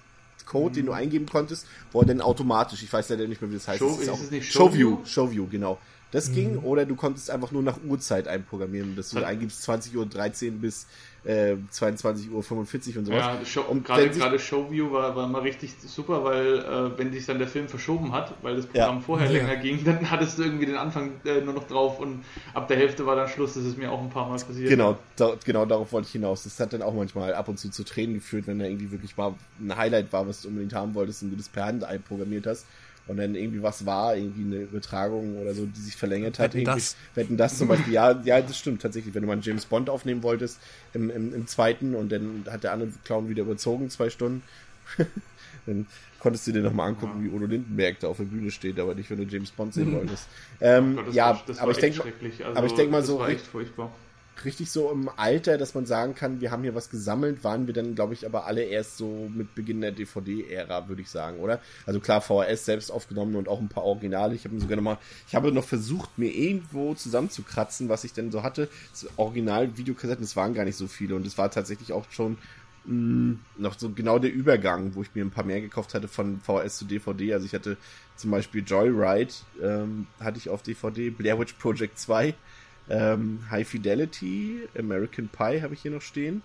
Code, 0.46 0.70
mhm. 0.70 0.74
den 0.74 0.86
du 0.86 0.92
mhm. 0.92 0.98
eingeben 0.98 1.26
konntest, 1.26 1.66
wo 1.92 2.00
er 2.00 2.06
dann 2.06 2.20
automatisch, 2.20 2.82
ich 2.82 2.92
weiß 2.92 3.08
leider 3.10 3.26
nicht 3.26 3.40
mehr, 3.40 3.50
wie 3.50 3.54
das 3.54 3.68
heißt. 3.68 3.78
Show, 3.78 3.98
ist, 4.00 4.08
ist 4.08 4.22
es 4.22 4.30
nicht 4.30 4.52
Showview? 4.52 4.98
Showview, 5.04 5.46
genau. 5.48 5.78
Das 6.10 6.28
mhm. 6.28 6.34
ging, 6.34 6.58
oder 6.58 6.86
du 6.86 6.94
konntest 6.94 7.30
einfach 7.30 7.50
nur 7.50 7.62
nach 7.62 7.78
Uhrzeit 7.82 8.28
einprogrammieren, 8.28 8.94
dass 8.94 9.10
du 9.10 9.18
ja. 9.18 9.26
eingibst 9.26 9.68
20.13 9.68 10.46
Uhr 10.46 10.52
bis 10.60 10.86
äh, 11.24 11.56
22.45 11.72 12.30
Uhr 12.30 12.42
und 12.98 13.06
sowas. 13.06 13.08
Ja, 13.08 13.38
Show, 13.44 13.62
und 13.62 13.84
gerade, 13.84 14.10
gerade 14.10 14.38
Showview 14.38 14.92
war, 14.92 15.16
war 15.16 15.26
mal 15.26 15.42
richtig 15.42 15.74
super, 15.80 16.24
weil 16.24 16.58
äh, 16.58 16.98
wenn 16.98 17.12
sich 17.12 17.26
dann 17.26 17.38
der 17.38 17.48
Film 17.48 17.68
verschoben 17.68 18.12
hat, 18.12 18.34
weil 18.42 18.56
das 18.56 18.66
Programm 18.66 18.96
ja. 18.96 19.00
vorher 19.00 19.30
ja. 19.30 19.38
länger 19.38 19.56
ging, 19.56 19.82
dann 19.84 20.10
hattest 20.10 20.38
du 20.38 20.42
irgendwie 20.42 20.66
den 20.66 20.76
Anfang 20.76 21.12
äh, 21.24 21.40
nur 21.40 21.54
noch 21.54 21.66
drauf 21.66 21.98
und 21.98 22.24
ab 22.52 22.68
der 22.68 22.76
Hälfte 22.76 23.06
war 23.06 23.16
dann 23.16 23.28
Schluss. 23.28 23.54
Das 23.54 23.64
ist 23.64 23.78
mir 23.78 23.90
auch 23.90 24.00
ein 24.00 24.10
paar 24.10 24.28
Mal 24.28 24.38
passiert. 24.38 24.68
Genau, 24.68 24.98
da, 25.16 25.34
genau 25.44 25.64
darauf 25.64 25.92
wollte 25.92 26.06
ich 26.06 26.12
hinaus. 26.12 26.44
Das 26.44 26.58
hat 26.60 26.72
dann 26.72 26.82
auch 26.82 26.94
manchmal 26.94 27.34
ab 27.34 27.48
und 27.48 27.58
zu 27.58 27.70
zu 27.70 27.84
Tränen 27.84 28.16
geführt, 28.16 28.46
wenn 28.46 28.58
da 28.58 28.66
irgendwie 28.66 28.90
wirklich 28.90 29.16
mal 29.16 29.34
ein 29.60 29.76
Highlight 29.76 30.12
war, 30.12 30.28
was 30.28 30.42
du 30.42 30.48
unbedingt 30.48 30.74
haben 30.74 30.94
wolltest 30.94 31.22
und 31.22 31.30
du 31.30 31.36
das 31.36 31.48
per 31.48 31.66
Hand 31.66 31.84
einprogrammiert 31.84 32.46
hast 32.46 32.66
und 33.06 33.18
dann 33.18 33.34
irgendwie 33.34 33.62
was 33.62 33.84
war, 33.84 34.16
irgendwie 34.16 34.44
eine 34.44 34.62
Übertragung 34.64 35.38
oder 35.38 35.54
so, 35.54 35.66
die 35.66 35.80
sich 35.80 35.96
verlängert 35.96 36.38
hat. 36.38 36.54
Wetten 36.54 36.64
das. 36.64 36.96
Wetten 37.14 37.36
das 37.36 37.58
zum 37.58 37.68
Beispiel, 37.68 37.92
ja, 37.92 38.20
ja, 38.24 38.40
das 38.40 38.58
stimmt 38.58 38.82
tatsächlich. 38.82 39.14
Wenn 39.14 39.22
du 39.22 39.26
mal 39.28 39.34
einen 39.34 39.42
James 39.42 39.66
Bond 39.66 39.90
aufnehmen 39.90 40.22
wolltest 40.22 40.60
im, 40.94 41.10
im, 41.10 41.34
im 41.34 41.46
zweiten 41.46 41.94
und 41.94 42.10
dann 42.10 42.44
hat 42.50 42.64
der 42.64 42.72
andere 42.72 42.90
Clown 43.04 43.28
wieder 43.28 43.42
überzogen, 43.42 43.90
zwei 43.90 44.08
Stunden, 44.10 44.42
dann 45.66 45.86
konntest 46.18 46.46
du 46.46 46.52
dir 46.52 46.62
nochmal 46.62 46.88
angucken, 46.88 47.18
ja. 47.18 47.24
wie 47.24 47.34
Udo 47.34 47.46
Lindenberg 47.46 48.00
da 48.00 48.08
auf 48.08 48.16
der 48.16 48.24
Bühne 48.24 48.50
steht, 48.50 48.78
aber 48.80 48.94
nicht, 48.94 49.10
wenn 49.10 49.18
du 49.18 49.24
James 49.24 49.50
Bond 49.50 49.74
sehen 49.74 49.92
wolltest. 49.96 50.26
Ähm, 50.60 50.98
oh 50.98 51.10
ja, 51.10 51.40
war, 51.46 51.60
aber, 51.60 51.72
ich 51.72 51.78
denk, 51.78 52.00
also, 52.00 52.44
aber 52.44 52.66
ich 52.66 52.72
denke 52.72 52.90
mal 52.90 53.02
so, 53.02 53.24
echt 53.26 53.46
furchtbar 53.46 53.92
richtig 54.44 54.70
so 54.70 54.90
im 54.90 55.08
Alter, 55.16 55.58
dass 55.58 55.74
man 55.74 55.86
sagen 55.86 56.14
kann, 56.14 56.40
wir 56.40 56.50
haben 56.50 56.62
hier 56.62 56.74
was 56.74 56.90
gesammelt, 56.90 57.44
waren 57.44 57.66
wir 57.66 57.74
dann, 57.74 57.94
glaube 57.94 58.14
ich, 58.14 58.26
aber 58.26 58.46
alle 58.46 58.62
erst 58.62 58.96
so 58.96 59.30
mit 59.32 59.54
Beginn 59.54 59.80
der 59.80 59.92
DVD-Ära, 59.92 60.88
würde 60.88 61.02
ich 61.02 61.10
sagen, 61.10 61.38
oder? 61.40 61.60
Also 61.86 62.00
klar, 62.00 62.20
VHS 62.20 62.64
selbst 62.64 62.90
aufgenommen 62.90 63.36
und 63.36 63.48
auch 63.48 63.60
ein 63.60 63.68
paar 63.68 63.84
Originale. 63.84 64.34
Ich 64.34 64.44
habe 64.44 64.58
sogar 64.58 64.76
noch 64.76 64.82
mal, 64.82 64.98
ich 65.28 65.34
habe 65.34 65.52
noch 65.52 65.64
versucht, 65.64 66.18
mir 66.18 66.30
irgendwo 66.30 66.94
zusammenzukratzen, 66.94 67.88
was 67.88 68.04
ich 68.04 68.12
denn 68.12 68.30
so 68.30 68.42
hatte. 68.42 68.68
Original-Videokassetten, 69.16 70.24
das 70.24 70.36
waren 70.36 70.54
gar 70.54 70.64
nicht 70.64 70.76
so 70.76 70.86
viele 70.86 71.14
und 71.14 71.26
es 71.26 71.38
war 71.38 71.50
tatsächlich 71.50 71.92
auch 71.92 72.04
schon 72.10 72.38
mh, 72.84 72.94
mm, 72.94 73.40
noch 73.58 73.78
so 73.78 73.90
genau 73.90 74.18
der 74.18 74.32
Übergang, 74.32 74.94
wo 74.94 75.02
ich 75.02 75.14
mir 75.14 75.24
ein 75.24 75.30
paar 75.30 75.44
mehr 75.44 75.60
gekauft 75.60 75.94
hatte 75.94 76.08
von 76.08 76.40
VHS 76.40 76.78
zu 76.78 76.84
DVD. 76.84 77.34
Also 77.34 77.46
ich 77.46 77.54
hatte 77.54 77.76
zum 78.16 78.30
Beispiel 78.30 78.62
Joyride, 78.64 79.32
ähm, 79.62 80.06
hatte 80.20 80.38
ich 80.38 80.48
auf 80.48 80.62
DVD, 80.62 81.10
Blair 81.10 81.38
Witch 81.38 81.54
Project 81.54 81.98
2, 81.98 82.34
ähm, 82.88 83.40
High 83.50 83.66
Fidelity, 83.66 84.68
American 84.78 85.28
Pie 85.28 85.62
habe 85.62 85.74
ich 85.74 85.82
hier 85.82 85.90
noch 85.90 86.02
stehen. 86.02 86.42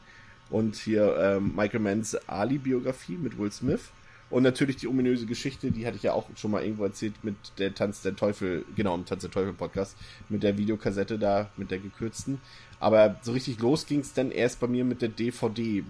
Und 0.49 0.75
hier 0.75 1.15
ähm, 1.17 1.53
Michael 1.55 1.81
Manns 1.81 2.15
Ali-Biografie 2.27 3.17
mit 3.17 3.37
Will 3.37 3.51
Smith. 3.51 3.91
Und 4.29 4.43
natürlich 4.43 4.77
die 4.77 4.87
ominöse 4.87 5.25
Geschichte, 5.25 5.71
die 5.71 5.87
hatte 5.87 5.97
ich 5.97 6.03
ja 6.03 6.13
auch 6.13 6.27
schon 6.35 6.51
mal 6.51 6.63
irgendwo 6.63 6.83
erzählt 6.83 7.15
mit 7.23 7.35
der 7.57 7.73
Tanz 7.73 8.01
der 8.01 8.15
Teufel, 8.15 8.63
genau, 8.75 8.93
im 8.93 9.05
Tanz 9.05 9.21
der 9.21 9.31
Teufel 9.31 9.53
Podcast, 9.53 9.97
mit 10.29 10.43
der 10.43 10.57
Videokassette 10.57 11.17
da, 11.17 11.49
mit 11.57 11.71
der 11.71 11.79
gekürzten. 11.79 12.39
Aber 12.79 13.19
so 13.23 13.31
richtig 13.31 13.59
los 13.59 13.87
ging 13.87 14.01
es 14.01 14.13
dann 14.13 14.31
erst 14.31 14.59
bei 14.59 14.67
mir 14.67 14.85
mit 14.85 15.01
der 15.01 15.09
DVD. 15.09 15.83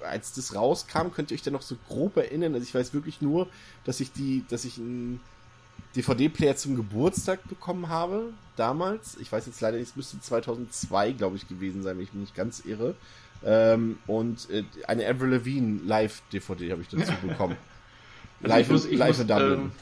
Als 0.00 0.32
das 0.32 0.54
rauskam, 0.54 1.10
könnt 1.12 1.30
ihr 1.30 1.34
euch 1.36 1.42
dann 1.42 1.52
noch 1.52 1.62
so 1.62 1.76
grob 1.88 2.16
erinnern. 2.16 2.54
Also 2.54 2.66
ich 2.66 2.74
weiß 2.74 2.94
wirklich 2.94 3.20
nur, 3.20 3.48
dass 3.84 4.00
ich 4.00 4.12
die, 4.12 4.44
dass 4.48 4.64
ich 4.64 4.78
ein 4.78 5.20
DVD-Player 5.96 6.56
zum 6.56 6.76
Geburtstag 6.76 7.46
bekommen 7.48 7.88
habe, 7.88 8.32
damals. 8.56 9.16
Ich 9.20 9.30
weiß 9.30 9.46
jetzt 9.46 9.60
leider 9.60 9.78
nicht, 9.78 9.90
es 9.90 9.96
müsste 9.96 10.20
2002, 10.20 11.12
glaube 11.12 11.36
ich, 11.36 11.48
gewesen 11.48 11.82
sein, 11.82 11.96
wenn 11.96 12.04
ich 12.04 12.12
mich 12.12 12.20
nicht 12.20 12.34
ganz 12.34 12.64
irre. 12.64 12.94
Ähm, 13.44 13.98
und 14.06 14.48
äh, 14.50 14.64
eine 14.86 15.06
Avril 15.06 15.30
Lavigne 15.30 15.80
Live-DVD 15.84 16.72
habe 16.72 16.82
ich 16.82 16.88
dazu 16.88 17.12
bekommen. 17.26 17.56
also 18.42 18.54
live, 18.54 18.66
ich 18.66 18.72
muss, 18.72 18.84
ich 18.86 18.98
live 18.98 19.08
muss, 19.08 19.20
in 19.20 19.28
Dublin. 19.28 19.52
Ähm, 19.52 19.72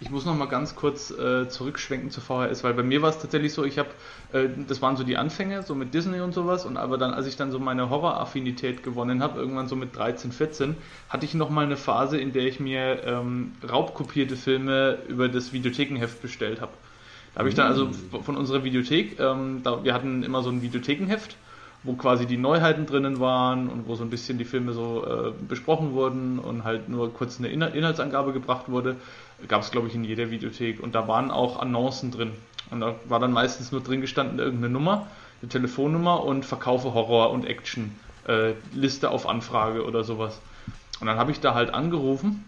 ich 0.00 0.10
muss 0.10 0.26
noch 0.26 0.36
mal 0.36 0.46
ganz 0.46 0.74
kurz 0.74 1.10
äh, 1.10 1.48
zurückschwenken 1.48 2.10
zu 2.10 2.20
VHS, 2.20 2.64
weil 2.64 2.74
bei 2.74 2.82
mir 2.82 3.00
war 3.00 3.10
es 3.10 3.18
tatsächlich 3.18 3.54
so, 3.54 3.64
ich 3.64 3.78
habe, 3.78 3.88
äh, 4.32 4.48
das 4.68 4.82
waren 4.82 4.96
so 4.96 5.04
die 5.04 5.16
Anfänge, 5.16 5.62
so 5.62 5.74
mit 5.74 5.94
Disney 5.94 6.20
und 6.20 6.34
sowas, 6.34 6.66
und 6.66 6.76
aber 6.76 6.98
dann, 6.98 7.14
als 7.14 7.26
ich 7.26 7.36
dann 7.36 7.50
so 7.50 7.58
meine 7.58 7.88
Horror-Affinität 7.88 8.82
gewonnen 8.82 9.22
habe, 9.22 9.40
irgendwann 9.40 9.68
so 9.68 9.76
mit 9.76 9.96
13, 9.96 10.32
14, 10.32 10.76
hatte 11.08 11.24
ich 11.24 11.34
noch 11.34 11.48
mal 11.48 11.64
eine 11.64 11.76
Phase, 11.76 12.18
in 12.18 12.32
der 12.32 12.46
ich 12.46 12.60
mir 12.60 13.04
ähm, 13.04 13.52
raubkopierte 13.68 14.36
Filme 14.36 14.98
über 15.08 15.28
das 15.28 15.52
Videothekenheft 15.52 16.20
bestellt 16.20 16.60
habe. 16.60 16.72
Da 17.34 17.40
habe 17.40 17.48
ich 17.48 17.54
dann 17.54 17.66
also 17.66 17.86
mm. 17.86 18.22
von 18.22 18.36
unserer 18.36 18.64
Videothek, 18.64 19.18
ähm, 19.18 19.60
da, 19.62 19.82
wir 19.82 19.94
hatten 19.94 20.22
immer 20.22 20.42
so 20.42 20.50
ein 20.50 20.62
Videothekenheft, 20.62 21.36
wo 21.82 21.94
quasi 21.94 22.26
die 22.26 22.36
Neuheiten 22.36 22.86
drinnen 22.86 23.20
waren 23.20 23.68
und 23.68 23.86
wo 23.86 23.94
so 23.94 24.04
ein 24.04 24.10
bisschen 24.10 24.38
die 24.38 24.44
Filme 24.44 24.72
so 24.72 25.04
äh, 25.06 25.32
besprochen 25.48 25.92
wurden 25.92 26.38
und 26.38 26.64
halt 26.64 26.88
nur 26.88 27.12
kurz 27.12 27.38
eine 27.38 27.48
Inhaltsangabe 27.48 28.32
gebracht 28.32 28.68
wurde 28.68 28.96
gab 29.48 29.62
es, 29.62 29.70
glaube 29.70 29.88
ich, 29.88 29.94
in 29.94 30.04
jeder 30.04 30.30
Videothek. 30.30 30.82
Und 30.82 30.94
da 30.94 31.08
waren 31.08 31.30
auch 31.30 31.60
Annoncen 31.60 32.10
drin. 32.10 32.32
Und 32.70 32.80
da 32.80 32.94
war 33.04 33.20
dann 33.20 33.32
meistens 33.32 33.72
nur 33.72 33.82
drin 33.82 34.00
gestanden 34.00 34.38
irgendeine 34.38 34.72
Nummer, 34.72 35.06
eine 35.40 35.48
Telefonnummer 35.48 36.24
und 36.24 36.44
Verkaufe 36.44 36.94
Horror 36.94 37.30
und 37.30 37.44
Action, 37.44 37.94
äh, 38.26 38.52
Liste 38.72 39.10
auf 39.10 39.28
Anfrage 39.28 39.84
oder 39.84 40.02
sowas. 40.04 40.40
Und 41.00 41.06
dann 41.06 41.18
habe 41.18 41.30
ich 41.30 41.40
da 41.40 41.54
halt 41.54 41.72
angerufen 41.72 42.44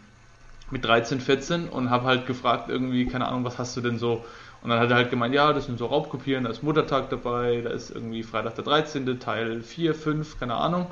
mit 0.71 0.85
13, 0.85 1.21
14 1.21 1.69
und 1.69 1.91
habe 1.91 2.05
halt 2.07 2.27
gefragt 2.27 2.69
irgendwie, 2.69 3.07
keine 3.07 3.29
Ahnung, 3.29 3.45
was 3.45 3.59
hast 3.59 3.77
du 3.77 3.81
denn 3.81 3.99
so? 3.99 4.25
Und 4.63 4.71
dann 4.71 4.81
hat 4.81 4.91
er 4.91 4.97
halt 4.97 5.11
gemeint, 5.11 5.35
ja, 5.35 5.53
das 5.53 5.67
sind 5.67 5.79
so 5.79 5.87
Raubkopieren, 5.87 6.45
da 6.45 6.51
ist 6.51 6.63
Muttertag 6.63 7.11
dabei, 7.11 7.61
da 7.63 7.71
ist 7.71 7.91
irgendwie 7.91 8.23
Freitag 8.23 8.57
der 8.57 8.65
13., 8.65 9.21
Teil 9.21 9.63
4, 9.63 9.95
5, 9.95 10.41
keine 10.41 10.55
Ahnung, 10.55 10.87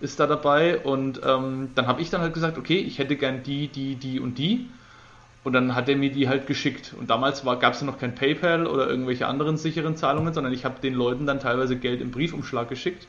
ist 0.00 0.18
da 0.18 0.26
dabei. 0.26 0.78
Und 0.78 1.20
ähm, 1.24 1.70
dann 1.74 1.86
habe 1.86 2.02
ich 2.02 2.10
dann 2.10 2.20
halt 2.20 2.34
gesagt, 2.34 2.58
okay, 2.58 2.78
ich 2.78 2.98
hätte 2.98 3.16
gern 3.16 3.42
die, 3.42 3.68
die, 3.68 3.94
die 3.94 4.18
und 4.18 4.38
die. 4.38 4.68
Und 5.44 5.54
dann 5.54 5.74
hat 5.74 5.88
er 5.88 5.96
mir 5.96 6.12
die 6.12 6.28
halt 6.28 6.46
geschickt. 6.46 6.94
Und 6.98 7.10
damals 7.10 7.44
gab 7.44 7.74
es 7.74 7.80
ja 7.80 7.86
noch 7.86 7.98
kein 7.98 8.14
PayPal 8.14 8.66
oder 8.66 8.88
irgendwelche 8.88 9.26
anderen 9.26 9.56
sicheren 9.56 9.96
Zahlungen, 9.96 10.34
sondern 10.34 10.52
ich 10.52 10.64
habe 10.64 10.80
den 10.80 10.94
Leuten 10.94 11.26
dann 11.26 11.40
teilweise 11.40 11.76
Geld 11.76 12.00
im 12.00 12.10
Briefumschlag 12.10 12.68
geschickt 12.68 13.06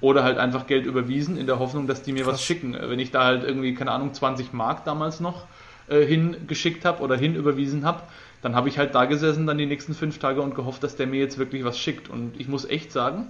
oder 0.00 0.24
halt 0.24 0.38
einfach 0.38 0.66
Geld 0.66 0.86
überwiesen 0.86 1.36
in 1.36 1.46
der 1.46 1.58
Hoffnung, 1.58 1.86
dass 1.86 2.02
die 2.02 2.12
mir 2.12 2.24
Krass. 2.24 2.34
was 2.34 2.42
schicken. 2.42 2.76
Wenn 2.78 2.98
ich 2.98 3.10
da 3.10 3.24
halt 3.24 3.44
irgendwie, 3.44 3.74
keine 3.74 3.90
Ahnung, 3.90 4.14
20 4.14 4.52
Mark 4.52 4.84
damals 4.84 5.20
noch 5.20 5.46
äh, 5.88 6.04
hingeschickt 6.04 6.84
habe 6.84 7.02
oder 7.02 7.16
hinüberwiesen 7.16 7.84
habe, 7.84 8.02
dann 8.44 8.54
habe 8.54 8.68
ich 8.68 8.76
halt 8.76 8.94
da 8.94 9.06
gesessen 9.06 9.46
dann 9.46 9.56
die 9.56 9.64
nächsten 9.64 9.94
fünf 9.94 10.18
Tage 10.18 10.42
und 10.42 10.54
gehofft, 10.54 10.82
dass 10.82 10.96
der 10.96 11.06
mir 11.06 11.18
jetzt 11.18 11.38
wirklich 11.38 11.64
was 11.64 11.78
schickt. 11.78 12.10
Und 12.10 12.38
ich 12.38 12.46
muss 12.46 12.66
echt 12.66 12.92
sagen, 12.92 13.28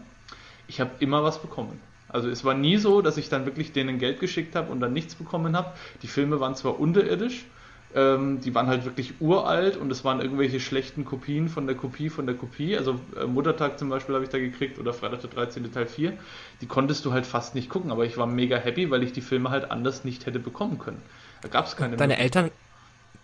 ich 0.66 0.80
habe 0.80 0.90
immer 0.98 1.22
was 1.22 1.40
bekommen. 1.40 1.80
Also 2.08 2.28
es 2.28 2.44
war 2.44 2.54
nie 2.54 2.78
so, 2.78 3.00
dass 3.00 3.16
ich 3.16 3.28
dann 3.28 3.46
wirklich 3.46 3.70
denen 3.70 4.00
Geld 4.00 4.18
geschickt 4.18 4.56
habe 4.56 4.72
und 4.72 4.80
dann 4.80 4.92
nichts 4.92 5.14
bekommen 5.14 5.56
habe. 5.56 5.72
Die 6.02 6.08
Filme 6.08 6.40
waren 6.40 6.56
zwar 6.56 6.80
unterirdisch, 6.80 7.44
ähm, 7.94 8.40
die 8.40 8.56
waren 8.56 8.66
halt 8.66 8.84
wirklich 8.84 9.20
uralt 9.20 9.76
und 9.76 9.92
es 9.92 10.04
waren 10.04 10.20
irgendwelche 10.20 10.58
schlechten 10.58 11.04
Kopien 11.04 11.48
von 11.48 11.68
der 11.68 11.76
Kopie 11.76 12.08
von 12.08 12.26
der 12.26 12.34
Kopie. 12.34 12.76
Also 12.76 12.98
äh, 13.16 13.24
Muttertag 13.24 13.78
zum 13.78 13.90
Beispiel 13.90 14.16
habe 14.16 14.24
ich 14.24 14.30
da 14.32 14.38
gekriegt 14.38 14.80
oder 14.80 14.92
Freitag 14.92 15.20
der 15.20 15.30
13. 15.30 15.72
Teil 15.72 15.86
4. 15.86 16.14
Die 16.60 16.66
konntest 16.66 17.04
du 17.04 17.12
halt 17.12 17.24
fast 17.24 17.54
nicht 17.54 17.68
gucken, 17.68 17.92
aber 17.92 18.04
ich 18.04 18.16
war 18.16 18.26
mega 18.26 18.56
happy, 18.56 18.90
weil 18.90 19.04
ich 19.04 19.12
die 19.12 19.20
Filme 19.20 19.50
halt 19.50 19.70
anders 19.70 20.02
nicht 20.02 20.26
hätte 20.26 20.40
bekommen 20.40 20.80
können. 20.80 21.00
Da 21.42 21.48
gab 21.48 21.66
es 21.66 21.76
keine. 21.76 21.96
Deine 21.96 22.18
Eltern, 22.18 22.50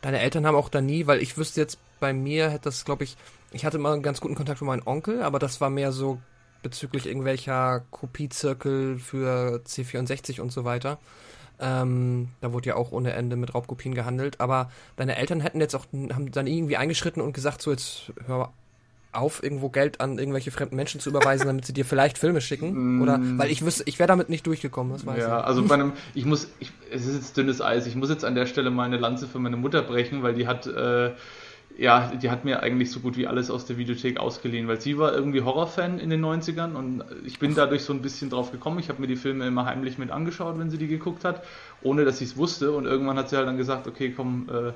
deine 0.00 0.20
Eltern 0.20 0.46
haben 0.46 0.56
auch 0.56 0.68
da 0.68 0.80
nie, 0.80 1.06
weil 1.06 1.20
ich 1.22 1.36
wüsste 1.36 1.60
jetzt 1.60 1.78
bei 2.00 2.12
mir 2.12 2.50
hätte 2.50 2.64
das, 2.64 2.84
glaube 2.84 3.04
ich, 3.04 3.16
ich 3.52 3.64
hatte 3.64 3.76
immer 3.76 3.92
einen 3.92 4.02
ganz 4.02 4.20
guten 4.20 4.34
Kontakt 4.34 4.60
mit 4.60 4.68
meinem 4.68 4.86
Onkel, 4.86 5.22
aber 5.22 5.38
das 5.38 5.60
war 5.60 5.70
mehr 5.70 5.92
so 5.92 6.20
bezüglich 6.62 7.06
irgendwelcher 7.06 7.84
Kopiezirkel 7.90 8.98
für 8.98 9.62
C64 9.66 10.40
und 10.40 10.52
so 10.52 10.64
weiter. 10.64 10.98
Ähm, 11.58 12.30
da 12.40 12.52
wurde 12.52 12.70
ja 12.70 12.76
auch 12.76 12.90
ohne 12.92 13.12
Ende 13.12 13.36
mit 13.36 13.54
Raubkopien 13.54 13.94
gehandelt. 13.94 14.40
Aber 14.40 14.70
deine 14.96 15.16
Eltern 15.16 15.40
hätten 15.40 15.60
jetzt 15.60 15.74
auch, 15.74 15.86
haben 15.92 16.30
dann 16.30 16.46
irgendwie 16.46 16.76
eingeschritten 16.76 17.20
und 17.20 17.32
gesagt, 17.32 17.60
so 17.60 17.70
jetzt 17.70 18.12
hör, 18.26 18.52
auf, 19.12 19.42
irgendwo 19.42 19.68
Geld 19.70 20.01
an 20.01 20.18
irgendwelche 20.18 20.51
fremden 20.51 20.77
Menschen 20.77 21.01
zu 21.01 21.11
überweisen, 21.11 21.46
damit 21.46 21.64
sie 21.64 21.73
dir 21.73 21.85
vielleicht 21.85 22.18
Filme 22.18 22.40
schicken? 22.40 22.79
Oder 22.96 23.23
weil 23.37 23.51
ich 23.51 23.64
wüsste, 23.64 23.85
ich 23.87 23.99
wäre 23.99 24.09
damit 24.09 24.29
nicht 24.29 24.46
durchgekommen, 24.46 24.92
das 24.92 25.07
weiß 25.07 25.16
Ja, 25.16 25.29
ich. 25.29 25.44
also 25.44 25.66
bei 25.66 25.75
einem, 25.75 25.94
ich 26.14 26.25
muss, 26.27 26.49
ich, 26.61 26.73
es 26.90 27.07
ist 27.07 27.14
jetzt 27.14 27.37
dünnes 27.37 27.61
Eis, 27.62 27.87
ich 27.87 27.96
muss 27.96 28.11
jetzt 28.11 28.25
an 28.25 28.35
der 28.35 28.46
Stelle 28.46 28.70
meine 28.70 28.96
Lanze 28.99 29.27
für 29.27 29.38
meine 29.38 29.57
Mutter 29.57 29.83
brechen, 29.83 30.23
weil 30.23 30.35
die 30.35 30.46
hat, 30.46 30.66
äh, 30.66 31.12
ja, 31.79 32.12
die 32.14 32.31
hat 32.31 32.44
mir 32.44 32.62
eigentlich 32.62 32.90
so 32.90 33.01
gut 33.01 33.16
wie 33.16 33.27
alles 33.27 33.51
aus 33.51 33.64
der 33.66 33.79
Videothek 33.79 34.18
ausgeliehen, 34.20 34.68
weil 34.68 34.81
sie 34.81 34.99
war 34.99 35.14
irgendwie 35.14 35.42
Horrorfan 35.42 35.99
in 35.99 36.11
den 36.11 36.20
90ern 36.20 36.75
und 36.75 37.05
ich 37.25 37.38
bin 37.38 37.55
dadurch 37.55 37.83
so 37.85 37.92
ein 37.94 38.03
bisschen 38.03 38.29
drauf 38.31 38.53
gekommen. 38.53 38.79
Ich 38.79 38.88
habe 38.90 39.01
mir 39.01 39.07
die 39.09 39.16
Filme 39.16 39.46
immer 39.46 39.64
heimlich 39.64 39.96
mit 39.96 40.11
angeschaut, 40.11 40.59
wenn 40.59 40.70
sie 40.70 40.79
die 40.79 40.88
geguckt 40.88 41.25
hat, 41.25 41.42
ohne 41.83 42.05
dass 42.05 42.18
sie 42.18 42.25
es 42.25 42.37
wusste 42.37 42.73
und 42.73 42.85
irgendwann 42.87 43.16
hat 43.18 43.31
sie 43.31 43.37
halt 43.37 43.49
dann 43.49 43.57
gesagt, 43.57 43.87
okay, 43.88 44.12
komm, 44.14 44.49
äh, 44.53 44.73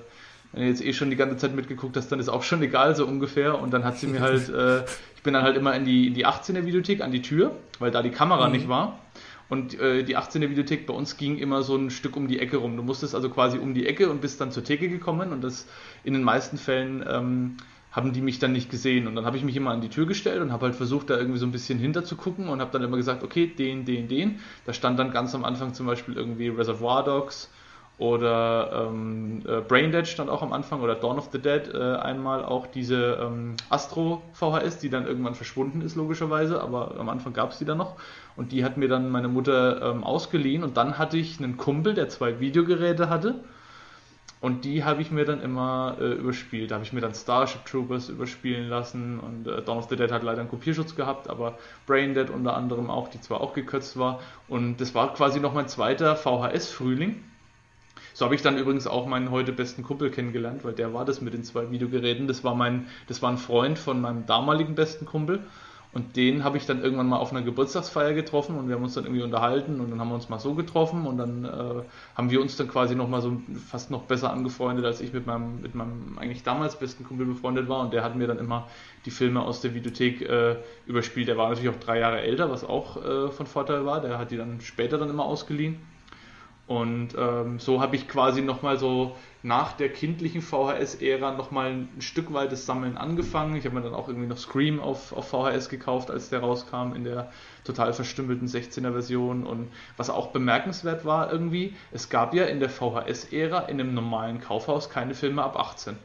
wenn 0.54 0.62
du 0.62 0.68
jetzt 0.68 0.84
eh 0.84 0.92
schon 0.92 1.10
die 1.10 1.16
ganze 1.16 1.36
Zeit 1.36 1.54
mitgeguckt 1.54 1.96
hast, 1.96 2.10
dann 2.12 2.20
ist 2.20 2.28
auch 2.28 2.42
schon 2.42 2.62
egal, 2.62 2.94
so 2.94 3.06
ungefähr. 3.06 3.60
Und 3.60 3.72
dann 3.72 3.84
hat 3.84 3.98
sie 3.98 4.06
mir 4.06 4.20
halt, 4.20 4.48
äh, 4.50 4.84
ich 5.16 5.22
bin 5.22 5.34
dann 5.34 5.42
halt 5.42 5.56
immer 5.56 5.74
in 5.74 5.84
die, 5.84 6.06
in 6.06 6.14
die 6.14 6.26
18er 6.26 6.64
Videothek 6.64 7.00
an 7.00 7.10
die 7.10 7.22
Tür, 7.22 7.56
weil 7.80 7.90
da 7.90 8.02
die 8.02 8.10
Kamera 8.10 8.48
nicht 8.48 8.68
war. 8.68 9.00
Und 9.48 9.78
äh, 9.78 10.04
die 10.04 10.16
18er 10.16 10.48
Videothek 10.48 10.86
bei 10.86 10.94
uns 10.94 11.16
ging 11.16 11.36
immer 11.38 11.62
so 11.62 11.76
ein 11.76 11.90
Stück 11.90 12.16
um 12.16 12.28
die 12.28 12.38
Ecke 12.38 12.58
rum. 12.58 12.76
Du 12.76 12.82
musstest 12.82 13.14
also 13.14 13.28
quasi 13.28 13.58
um 13.58 13.74
die 13.74 13.86
Ecke 13.86 14.08
und 14.08 14.20
bist 14.20 14.40
dann 14.40 14.52
zur 14.52 14.64
Theke 14.64 14.88
gekommen 14.88 15.32
und 15.32 15.42
das 15.42 15.66
in 16.02 16.14
den 16.14 16.22
meisten 16.22 16.56
Fällen 16.56 17.04
ähm, 17.06 17.56
haben 17.90 18.12
die 18.12 18.22
mich 18.22 18.38
dann 18.38 18.52
nicht 18.52 18.70
gesehen. 18.70 19.06
Und 19.06 19.16
dann 19.16 19.26
habe 19.26 19.36
ich 19.36 19.44
mich 19.44 19.56
immer 19.56 19.70
an 19.70 19.80
die 19.80 19.88
Tür 19.88 20.06
gestellt 20.06 20.40
und 20.40 20.50
habe 20.50 20.66
halt 20.66 20.74
versucht, 20.74 21.10
da 21.10 21.18
irgendwie 21.18 21.38
so 21.38 21.46
ein 21.46 21.52
bisschen 21.52 21.78
hinter 21.78 22.04
zu 22.04 22.16
gucken 22.16 22.48
und 22.48 22.60
habe 22.60 22.70
dann 22.72 22.82
immer 22.82 22.96
gesagt, 22.96 23.22
okay, 23.22 23.46
den, 23.46 23.84
den, 23.84 24.08
den. 24.08 24.40
Da 24.64 24.72
stand 24.72 24.98
dann 24.98 25.10
ganz 25.10 25.34
am 25.34 25.44
Anfang 25.44 25.74
zum 25.74 25.86
Beispiel 25.86 26.16
irgendwie 26.16 26.48
Reservoir 26.48 27.04
Dogs 27.04 27.50
oder 27.96 28.88
ähm, 28.88 29.42
äh, 29.46 29.61
Braindead 29.61 30.09
stand 30.09 30.28
auch 30.28 30.42
am 30.42 30.52
Anfang 30.52 30.80
oder 30.80 30.96
Dawn 30.96 31.16
of 31.16 31.28
the 31.30 31.38
Dead 31.38 31.72
äh, 31.72 31.94
einmal 31.96 32.44
auch 32.44 32.66
diese 32.66 33.20
ähm, 33.22 33.54
Astro 33.70 34.20
VHS, 34.33 34.78
die 34.78 34.90
dann 34.90 35.07
irgendwann 35.07 35.37
verschwunden 35.37 35.80
ist 35.80 35.94
logischerweise, 35.94 36.61
aber 36.61 36.96
am 36.98 37.09
Anfang 37.09 37.33
gab 37.33 37.52
es 37.52 37.59
die 37.59 37.64
dann 37.64 37.78
noch. 37.78 37.94
Und 38.35 38.50
die 38.50 38.64
hat 38.64 38.76
mir 38.76 38.88
dann 38.88 39.11
meine 39.11 39.28
Mutter 39.28 39.80
ähm, 39.80 40.02
ausgeliehen. 40.02 40.64
Und 40.64 40.76
dann 40.76 40.98
hatte 40.98 41.16
ich 41.16 41.38
einen 41.38 41.57
Kumpel, 41.57 41.94
der 41.94 42.09
zwei 42.09 42.40
Videogeräte 42.40 43.09
hatte. 43.09 43.44
Und 44.40 44.64
die 44.64 44.83
habe 44.83 45.00
ich 45.00 45.12
mir 45.12 45.24
dann 45.24 45.40
immer 45.40 45.96
äh, 46.00 46.14
überspielt. 46.14 46.72
Da 46.72 46.74
habe 46.74 46.85
ich 46.85 46.92
mir 46.92 47.00
dann 47.00 47.14
Starship 47.14 47.64
Troopers 47.64 48.09
überspielen 48.09 48.68
lassen. 48.68 49.20
Und 49.20 49.46
äh, 49.46 49.62
Dawn 49.62 49.78
of 49.78 49.88
the 49.88 49.94
Dead 49.94 50.11
hat 50.11 50.24
leider 50.24 50.40
einen 50.40 50.50
Kopierschutz 50.50 50.96
gehabt, 50.96 51.30
aber 51.30 51.59
Braindead 51.87 52.28
unter 52.28 52.57
anderem 52.57 52.90
auch, 52.90 53.09
die 53.09 53.20
zwar 53.20 53.40
auch 53.40 53.54
gekürzt 53.54 53.96
war. 53.96 54.18
Und 54.48 54.80
das 54.80 54.96
war 54.96 55.14
quasi 55.14 55.38
noch 55.38 55.54
mein 55.54 55.68
zweiter 55.68 56.16
VHS-Frühling. 56.16 57.22
So 58.14 58.24
habe 58.24 58.37
ich 58.37 58.42
dann 58.42 58.57
übrigens 58.57 58.87
auch 58.87 59.07
meinen 59.07 59.33
heute 59.33 59.53
besten 59.53 59.83
Kumpel 59.83 60.09
kennengelernt, 60.11 60.64
weil 60.64 60.72
der 60.72 60.94
war 60.94 61.05
das 61.05 61.20
mit 61.20 61.35
den 61.35 61.42
zwei 61.42 61.70
Videogeräten. 61.72 62.29
Das 62.29 62.44
war 62.44 62.55
mein, 62.55 62.87
das 63.09 63.20
war 63.22 63.31
ein 63.31 63.38
Freund 63.38 63.77
von 63.77 64.00
meinem 64.00 64.24
damaligen 64.24 64.77
besten 64.77 65.05
Kumpel. 65.05 65.40
Und 65.92 66.16
den 66.16 66.42
habe 66.42 66.57
ich 66.57 66.66
dann 66.66 66.83
irgendwann 66.83 67.09
mal 67.09 67.18
auf 67.18 67.33
einer 67.33 67.42
Geburtstagsfeier 67.42 68.14
getroffen 68.14 68.57
und 68.57 68.66
wir 68.68 68.74
haben 68.74 68.83
uns 68.83 68.94
dann 68.94 69.05
irgendwie 69.05 69.22
unterhalten 69.22 69.81
und 69.81 69.90
dann 69.90 70.00
haben 70.00 70.09
wir 70.09 70.16
uns 70.16 70.29
mal 70.29 70.40
so 70.40 70.55
getroffen 70.55 71.07
und 71.07 71.18
dann 71.18 71.44
äh, 71.44 71.83
haben 72.16 72.31
wir 72.31 72.40
uns 72.40 72.57
dann 72.57 72.66
quasi 72.66 72.96
nochmal 72.96 73.20
so 73.20 73.40
fast 73.68 73.92
noch 73.92 74.03
besser 74.03 74.33
angefreundet, 74.33 74.85
als 74.85 75.00
ich 75.00 75.12
mit 75.12 75.24
meinem, 75.27 75.61
mit 75.61 75.77
meinem 75.77 76.18
eigentlich 76.18 76.42
damals 76.42 76.81
besten 76.81 77.05
Kumpel 77.05 77.27
befreundet 77.27 77.68
war 77.68 77.81
und 77.81 77.92
der 77.92 78.03
hat 78.03 78.16
mir 78.16 78.27
dann 78.27 78.38
immer 78.38 78.66
die 79.07 79.12
Filme 79.12 79.42
aus 79.42 79.61
der 79.61 79.74
Videothek 79.74 80.22
äh, 80.22 80.57
überspielt. 80.87 81.29
Der 81.29 81.37
war 81.37 81.48
natürlich 81.48 81.70
auch 81.70 81.79
drei 81.79 82.00
Jahre 82.00 82.22
älter, 82.22 82.50
was 82.50 82.64
auch 82.64 82.96
äh, 82.96 83.31
von 83.31 83.46
Vorteil 83.46 83.87
war. 83.87 84.00
Der 84.00 84.18
hat 84.18 84.33
die 84.33 84.37
dann 84.37 84.61
später 84.61 84.98
dann 84.98 85.11
immer 85.11 85.24
ausgeliehen. 85.24 85.93
Und 86.66 87.11
ähm, 87.18 87.59
so 87.59 87.83
habe 87.83 87.94
ich 87.94 88.09
quasi 88.09 88.40
nochmal 88.40 88.79
so 88.79 89.14
nach 89.42 89.72
der 89.72 89.90
kindlichen 89.90 90.40
VHS-Ära 90.40 91.33
nochmal 91.33 91.72
ein 91.72 92.00
Stück 92.00 92.33
weit 92.33 92.53
das 92.53 92.64
Sammeln 92.64 92.96
angefangen. 92.96 93.55
Ich 93.57 93.66
habe 93.66 93.74
mir 93.74 93.83
dann 93.83 93.92
auch 93.92 94.09
irgendwie 94.09 94.27
noch 94.27 94.38
Scream 94.38 94.81
auf, 94.81 95.12
auf 95.12 95.29
VHS 95.29 95.68
gekauft, 95.68 96.11
als 96.11 96.31
der 96.31 96.40
rauskam 96.40 96.94
in 96.94 97.05
der 97.05 97.31
total 97.64 97.92
verstümmelten 97.92 98.48
16er-Version. 98.48 99.44
Und 99.44 99.68
was 99.98 100.09
auch 100.09 100.29
bemerkenswert 100.29 101.05
war 101.05 101.31
irgendwie, 101.31 101.74
es 101.92 102.09
gab 102.09 102.33
ja 102.33 102.44
in 102.44 102.61
der 102.61 102.70
VHS-Ära 102.70 103.61
in 103.66 103.79
einem 103.79 103.92
normalen 103.92 104.40
Kaufhaus 104.40 104.88
keine 104.88 105.14
Filme 105.14 105.42
ab 105.42 105.59
18. 105.59 105.96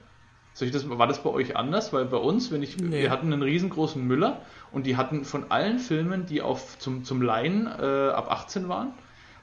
Soll 0.53 0.67
ich 0.67 0.73
das, 0.73 0.89
war 0.89 1.07
das 1.07 1.23
bei 1.23 1.29
euch 1.29 1.55
anders? 1.55 1.93
Weil 1.93 2.03
bei 2.03 2.17
uns, 2.17 2.51
wenn 2.51 2.61
ich, 2.61 2.75
Nee. 2.77 3.03
wir 3.03 3.11
hatten 3.11 3.31
einen 3.31 3.43
riesengroßen 3.43 4.05
Müller 4.05 4.41
und 4.73 4.85
die 4.85 4.97
hatten 4.97 5.23
von 5.23 5.51
allen 5.51 5.79
Filmen, 5.79 6.25
die 6.25 6.41
auf, 6.41 6.77
zum, 6.79 7.05
zum 7.05 7.21
Leihen 7.21 7.65
äh, 7.67 8.09
ab 8.09 8.29
18 8.29 8.67
waren, 8.67 8.91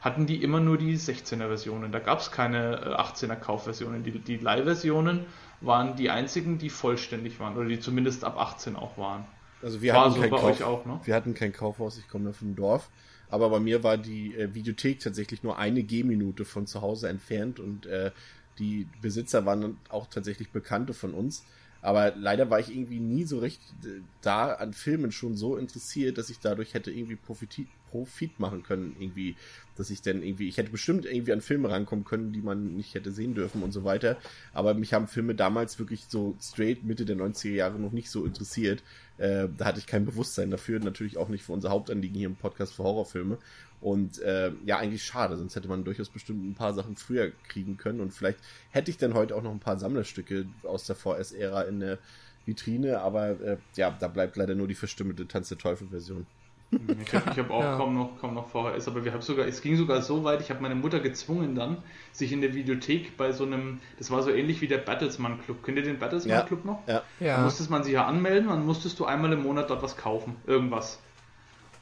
hatten 0.01 0.27
die 0.27 0.43
immer 0.43 0.61
nur 0.61 0.79
die 0.79 0.97
16er 0.97 1.49
Versionen. 1.49 1.93
Da 1.93 1.99
gab 1.99 2.21
es 2.21 2.31
keine 2.31 2.77
äh, 2.77 2.95
18er 2.95 3.37
Kaufversionen. 3.37 4.05
Die, 4.05 4.19
die 4.19 4.37
Leihversionen 4.37 5.27
waren 5.61 5.97
die 5.97 6.11
einzigen, 6.11 6.59
die 6.59 6.71
vollständig 6.71 7.41
waren 7.41 7.57
oder 7.57 7.69
die 7.69 7.81
zumindest 7.81 8.25
ab 8.25 8.39
18 8.39 8.77
auch 8.77 8.99
waren. 8.99 9.25
Also 9.63 9.81
wir 9.83 9.95
War 9.95 10.05
hatten 10.05 10.15
so 10.15 10.21
kein 10.21 10.31
bei 10.31 10.37
Kauf, 10.37 10.51
euch 10.51 10.63
auch, 10.63 10.87
ne? 10.87 11.01
Wir 11.05 11.15
hatten 11.15 11.35
kein 11.35 11.53
Kaufhaus, 11.53 11.99
ich 11.99 12.09
komme 12.09 12.27
ja 12.27 12.33
vom 12.33 12.55
Dorf. 12.55 12.91
Aber 13.29 13.51
bei 13.51 13.59
mir 13.59 13.83
war 13.83 13.97
die 13.99 14.35
äh, 14.37 14.55
Videothek 14.55 15.01
tatsächlich 15.01 15.43
nur 15.43 15.59
eine 15.59 15.83
Gehminute 15.83 16.45
von 16.45 16.67
zu 16.67 16.81
Hause 16.83 17.09
entfernt 17.09 17.59
und 17.59 17.87
äh, 17.87 18.13
die 18.59 18.87
Besitzer 19.03 19.45
waren 19.45 19.61
dann 19.61 19.77
auch 19.89 20.07
tatsächlich 20.07 20.51
Bekannte 20.51 20.95
von 20.95 21.13
uns. 21.13 21.45
Aber 21.83 22.15
leider 22.17 22.51
war 22.51 22.61
ich 22.61 22.71
irgendwie 22.71 23.01
nie 23.01 23.25
so 23.25 23.39
recht 23.39 23.61
äh, 23.85 24.01
da 24.21 24.53
an 24.53 24.73
Filmen 24.73 25.13
schon 25.13 25.37
so 25.37 25.57
interessiert, 25.57 26.19
dass 26.19 26.31
ich 26.31 26.39
dadurch 26.39 26.75
hätte 26.75 26.91
irgendwie 26.91 27.17
Profit, 27.17 27.67
Profit 27.97 28.39
machen 28.39 28.63
können. 28.63 28.95
Irgendwie, 28.99 29.37
dass 29.77 29.91
ich 29.91 30.03
dann 30.03 30.23
irgendwie, 30.23 30.49
ich 30.49 30.59
hätte 30.59 30.71
bestimmt 30.71 31.07
irgendwie 31.07 31.33
an 31.33 31.41
Filme 31.41 31.71
rankommen 31.71 32.05
können, 32.05 32.33
die 32.33 32.43
man 32.43 32.77
nicht 32.77 32.95
hätte 32.95 33.11
sehen 33.11 33.35
dürfen 33.35 33.63
und 33.63 33.73
so 33.73 33.85
weiter. 33.85 34.19
Aber 34.53 34.75
mich 34.75 34.93
haben 34.93 35.09
Filme 35.09 35.35
damals 35.35 35.79
wirklich 35.79 36.05
so 36.09 36.37
straight 36.41 36.85
Mitte 36.85 37.05
der 37.05 37.17
90er 37.17 37.55
Jahre 37.55 37.79
noch 37.79 37.93
nicht 37.93 38.11
so 38.11 38.25
interessiert. 38.25 38.83
Äh, 39.19 39.49
da 39.57 39.65
hatte 39.67 39.79
ich 39.79 39.87
kein 39.87 40.05
Bewusstsein 40.05 40.51
dafür, 40.51 40.79
natürlich 40.79 41.17
auch 41.17 41.29
nicht 41.29 41.45
für 41.45 41.53
unser 41.53 41.71
Hauptanliegen 41.71 42.17
hier 42.17 42.29
im 42.29 42.37
Podcast 42.37 42.75
für 42.75 42.85
Horrorfilme. 42.85 43.39
Und 43.81 44.19
äh, 44.21 44.53
ja, 44.65 44.79
eigentlich 44.79 45.05
schade, 45.05 45.37
sonst 45.37 45.57
hätte 45.57 45.69
man 45.69 45.85
durchaus 45.85 46.09
bestimmt 46.09 46.45
ein 46.45 46.55
paar 46.55 46.75
Sachen 46.75 46.97
früher 46.97 47.31
kriegen 47.49 47.77
können. 47.77 48.01
Und 48.01 48.13
vielleicht 48.13 48.39
hätte 48.71 48.91
ich 48.91 48.99
dann 48.99 49.15
heute 49.15 49.35
auch 49.35 49.43
noch 49.43 49.53
ein 49.53 49.61
paar 49.61 49.79
Sammlerstücke 49.79 50.47
aus 50.65 50.87
der 50.87 50.97
VS-Ära 50.97 51.63
in 51.63 51.81
der 51.81 51.99
Vitrine, 52.47 53.01
aber 53.01 53.41
äh, 53.41 53.57
ja, 53.75 53.91
da 53.91 54.09
bleibt 54.09 54.37
leider 54.37 54.55
nur 54.55 54.69
die 54.69 54.75
verstümmelte 54.75 55.27
Tanz 55.27 55.49
der 55.49 55.59
Teufel-Version. 55.59 56.27
Ich 56.73 57.15
habe 57.15 57.31
hab 57.37 57.51
auch 57.51 57.63
Ja. 57.63 57.77
kaum, 57.77 57.95
noch, 57.95 58.19
kaum 58.21 58.35
noch 58.35 58.49
VHS, 58.49 58.89
aber 58.89 59.05
wir 59.05 59.13
haben 59.13 59.23
sogar, 59.23 59.47
es 59.47 59.63
ging 59.63 59.77
sogar 59.77 60.03
so 60.03 60.25
weit, 60.25 60.41
ich 60.41 60.51
habe 60.51 60.61
meine 60.63 60.75
Mutter 60.75 61.01
gezwungen 61.01 61.55
dann, 61.55 61.79
sich 62.13 62.33
in 62.33 62.41
der 62.41 62.55
Videothek 62.55 63.17
bei 63.17 63.33
so 63.33 63.45
einem, 63.45 63.81
das 63.99 64.11
war 64.11 64.23
so 64.23 64.31
ähnlich 64.31 64.61
wie 64.61 64.69
der 64.69 64.79
Bertelsmann 64.79 65.41
Club. 65.43 65.63
Kennt 65.65 65.79
ihr 65.79 65.85
den 65.85 65.99
Bertelsmann 65.99 66.39
Ja. 66.39 66.43
Club 66.45 66.65
noch? 66.65 66.87
Ja, 66.87 67.03
Da 67.21 67.43
musstest 67.43 67.71
man 67.71 67.85
sich 67.85 67.93
ja 67.95 68.07
anmelden, 68.07 68.49
dann 68.49 68.67
musstest 68.67 68.99
du 68.99 69.05
einmal 69.05 69.33
im 69.33 69.43
Monat 69.43 69.71
dort 69.71 69.83
was 69.83 69.97
kaufen, 69.97 70.37
irgendwas. 70.47 70.99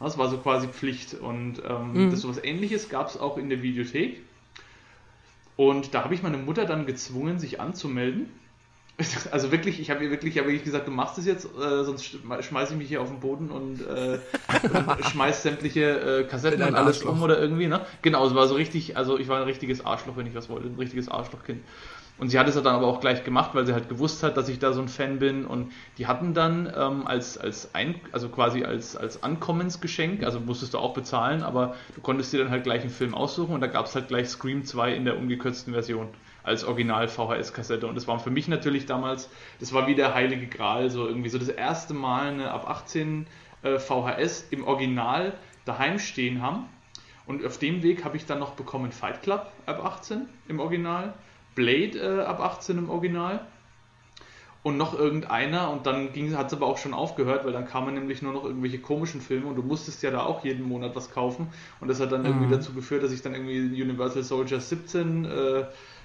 Das 0.00 0.18
war 0.18 0.28
so 0.28 0.36
quasi 0.38 0.68
Pflicht. 0.68 1.14
Und 1.14 1.62
ähm, 1.66 2.06
Mhm. 2.06 2.10
das 2.10 2.20
sowas 2.20 2.42
ähnliches 2.42 2.88
gab 2.90 3.08
es 3.08 3.16
auch 3.18 3.38
in 3.38 3.48
der 3.48 3.62
Videothek. 3.62 4.20
Und 5.56 5.94
da 5.94 6.04
habe 6.04 6.14
ich 6.14 6.22
meine 6.22 6.36
Mutter 6.36 6.66
dann 6.66 6.84
gezwungen, 6.86 7.38
sich 7.38 7.60
anzumelden. 7.60 8.28
Also 9.32 9.50
wirklich, 9.50 9.80
ich 9.80 9.90
habe 9.90 10.04
ihr 10.04 10.10
wirklich, 10.10 10.34
ich 10.34 10.38
habe 10.38 10.48
wirklich 10.48 10.64
gesagt, 10.64 10.86
du 10.86 10.92
machst 10.92 11.18
es 11.18 11.26
jetzt, 11.26 11.46
äh, 11.46 11.84
sonst 11.84 12.04
schmeiße 12.40 12.72
ich 12.74 12.78
mich 12.78 12.88
hier 12.88 13.02
auf 13.02 13.08
den 13.08 13.20
Boden 13.20 13.50
und, 13.50 13.80
äh, 13.80 14.18
und 14.62 15.04
schmeiß 15.10 15.42
sämtliche 15.42 16.20
äh, 16.20 16.24
Kassetten 16.24 16.62
und 16.62 16.74
alles 16.74 17.02
um 17.02 17.22
oder 17.22 17.38
irgendwie, 17.40 17.66
ne? 17.66 17.84
Genau, 18.02 18.26
es 18.26 18.34
war 18.34 18.46
so 18.46 18.54
richtig, 18.54 18.96
also 18.96 19.18
ich 19.18 19.28
war 19.28 19.38
ein 19.38 19.44
richtiges 19.44 19.84
Arschloch, 19.84 20.16
wenn 20.16 20.26
ich 20.26 20.34
was 20.34 20.48
wollte, 20.48 20.68
ein 20.68 20.76
richtiges 20.76 21.08
Arschlochkind. 21.08 21.60
Und 22.16 22.28
sie 22.28 22.38
hat 22.38 22.46
es 22.46 22.54
dann 22.54 22.66
aber 22.66 22.86
auch 22.86 23.00
gleich 23.00 23.24
gemacht, 23.24 23.50
weil 23.54 23.66
sie 23.66 23.72
halt 23.72 23.88
gewusst 23.88 24.22
hat, 24.22 24.36
dass 24.36 24.48
ich 24.48 24.60
da 24.60 24.72
so 24.72 24.80
ein 24.80 24.86
Fan 24.86 25.18
bin. 25.18 25.44
Und 25.44 25.72
die 25.98 26.06
hatten 26.06 26.32
dann 26.32 26.72
ähm, 26.76 27.08
als, 27.08 27.36
als 27.36 27.74
ein, 27.74 27.96
also 28.12 28.28
quasi 28.28 28.62
als, 28.62 28.96
als 28.96 29.24
Ankommensgeschenk, 29.24 30.22
also 30.22 30.38
musstest 30.38 30.74
du 30.74 30.78
auch 30.78 30.94
bezahlen, 30.94 31.42
aber 31.42 31.74
du 31.96 32.00
konntest 32.00 32.32
dir 32.32 32.38
dann 32.38 32.50
halt 32.50 32.62
gleich 32.62 32.82
einen 32.82 32.90
Film 32.90 33.14
aussuchen 33.14 33.52
und 33.52 33.60
da 33.60 33.66
gab 33.66 33.86
es 33.86 33.96
halt 33.96 34.06
gleich 34.06 34.28
Scream 34.28 34.64
2 34.64 34.94
in 34.94 35.04
der 35.04 35.18
ungekürzten 35.18 35.72
Version 35.72 36.08
als 36.44 36.64
Original 36.64 37.08
VHS-Kassette. 37.08 37.86
Und 37.86 37.96
das 37.96 38.06
war 38.06 38.18
für 38.18 38.30
mich 38.30 38.46
natürlich 38.48 38.86
damals, 38.86 39.28
das 39.60 39.72
war 39.72 39.86
wie 39.86 39.94
der 39.94 40.14
heilige 40.14 40.46
Gral, 40.46 40.90
so 40.90 41.06
irgendwie 41.06 41.30
so 41.30 41.38
das 41.38 41.48
erste 41.48 41.94
Mal 41.94 42.28
eine 42.28 42.50
ab 42.50 42.68
18 42.68 43.26
äh, 43.62 43.78
VHS 43.78 44.48
im 44.50 44.64
Original 44.64 45.32
daheim 45.64 45.98
stehen 45.98 46.42
haben. 46.42 46.66
Und 47.26 47.44
auf 47.44 47.58
dem 47.58 47.82
Weg 47.82 48.04
habe 48.04 48.16
ich 48.16 48.26
dann 48.26 48.38
noch 48.38 48.52
bekommen 48.52 48.92
Fight 48.92 49.22
Club 49.22 49.50
ab 49.66 49.82
18 49.82 50.26
im 50.48 50.60
Original, 50.60 51.14
Blade 51.54 51.98
äh, 51.98 52.24
ab 52.24 52.40
18 52.40 52.76
im 52.78 52.90
Original 52.90 53.40
und 54.62 54.78
noch 54.78 54.98
irgendeiner 54.98 55.70
und 55.70 55.86
dann 55.86 56.08
hat 56.36 56.46
es 56.46 56.54
aber 56.54 56.66
auch 56.66 56.78
schon 56.78 56.94
aufgehört, 56.94 57.44
weil 57.44 57.52
dann 57.52 57.66
kamen 57.66 57.94
nämlich 57.94 58.22
nur 58.22 58.32
noch 58.32 58.44
irgendwelche 58.44 58.78
komischen 58.78 59.20
Filme 59.20 59.46
und 59.46 59.56
du 59.56 59.62
musstest 59.62 60.02
ja 60.02 60.10
da 60.10 60.24
auch 60.24 60.42
jeden 60.42 60.66
Monat 60.66 60.96
was 60.96 61.10
kaufen 61.10 61.48
und 61.80 61.88
das 61.88 62.00
hat 62.00 62.12
dann 62.12 62.24
irgendwie 62.24 62.46
Mhm. 62.46 62.50
dazu 62.50 62.72
geführt, 62.72 63.02
dass 63.02 63.12
ich 63.12 63.20
dann 63.20 63.34
irgendwie 63.34 63.82
Universal 63.82 64.22
Soldier 64.22 64.60
17, 64.60 65.26
äh, 65.26 65.64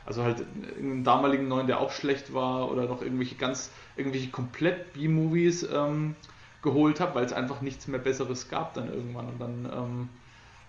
also 0.09 0.23
halt 0.23 0.43
einen 0.79 1.03
damaligen 1.03 1.47
neuen, 1.47 1.67
der 1.67 1.79
auch 1.79 1.91
schlecht 1.91 2.33
war 2.33 2.71
oder 2.71 2.87
noch 2.87 3.03
irgendwelche 3.03 3.35
ganz, 3.35 3.71
irgendwelche 3.95 4.31
komplett 4.31 4.93
B-Movies 4.93 5.69
ähm, 5.71 6.15
geholt 6.63 6.99
habe, 6.99 7.13
weil 7.13 7.25
es 7.25 7.31
einfach 7.31 7.61
nichts 7.61 7.87
mehr 7.87 7.99
Besseres 7.99 8.49
gab 8.49 8.73
dann 8.73 8.91
irgendwann 8.91 9.27
und 9.27 9.39
dann 9.39 9.71
ähm, 9.71 10.09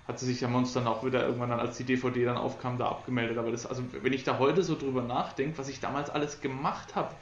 hat 0.06 0.18
sie 0.18 0.26
sich, 0.26 0.44
uns 0.44 0.74
dann 0.74 0.86
auch 0.86 1.04
wieder 1.04 1.24
irgendwann 1.24 1.48
dann, 1.48 1.60
als 1.60 1.78
die 1.78 1.84
DVD 1.84 2.26
dann 2.26 2.36
aufkam, 2.36 2.76
da 2.76 2.88
abgemeldet. 2.88 3.38
Aber 3.38 3.50
das, 3.50 3.64
also 3.64 3.82
wenn 4.02 4.12
ich 4.12 4.24
da 4.24 4.38
heute 4.38 4.62
so 4.62 4.76
drüber 4.76 5.02
nachdenke, 5.02 5.56
was 5.56 5.68
ich 5.68 5.80
damals 5.80 6.10
alles 6.10 6.42
gemacht 6.42 6.94
habe, 6.94 7.14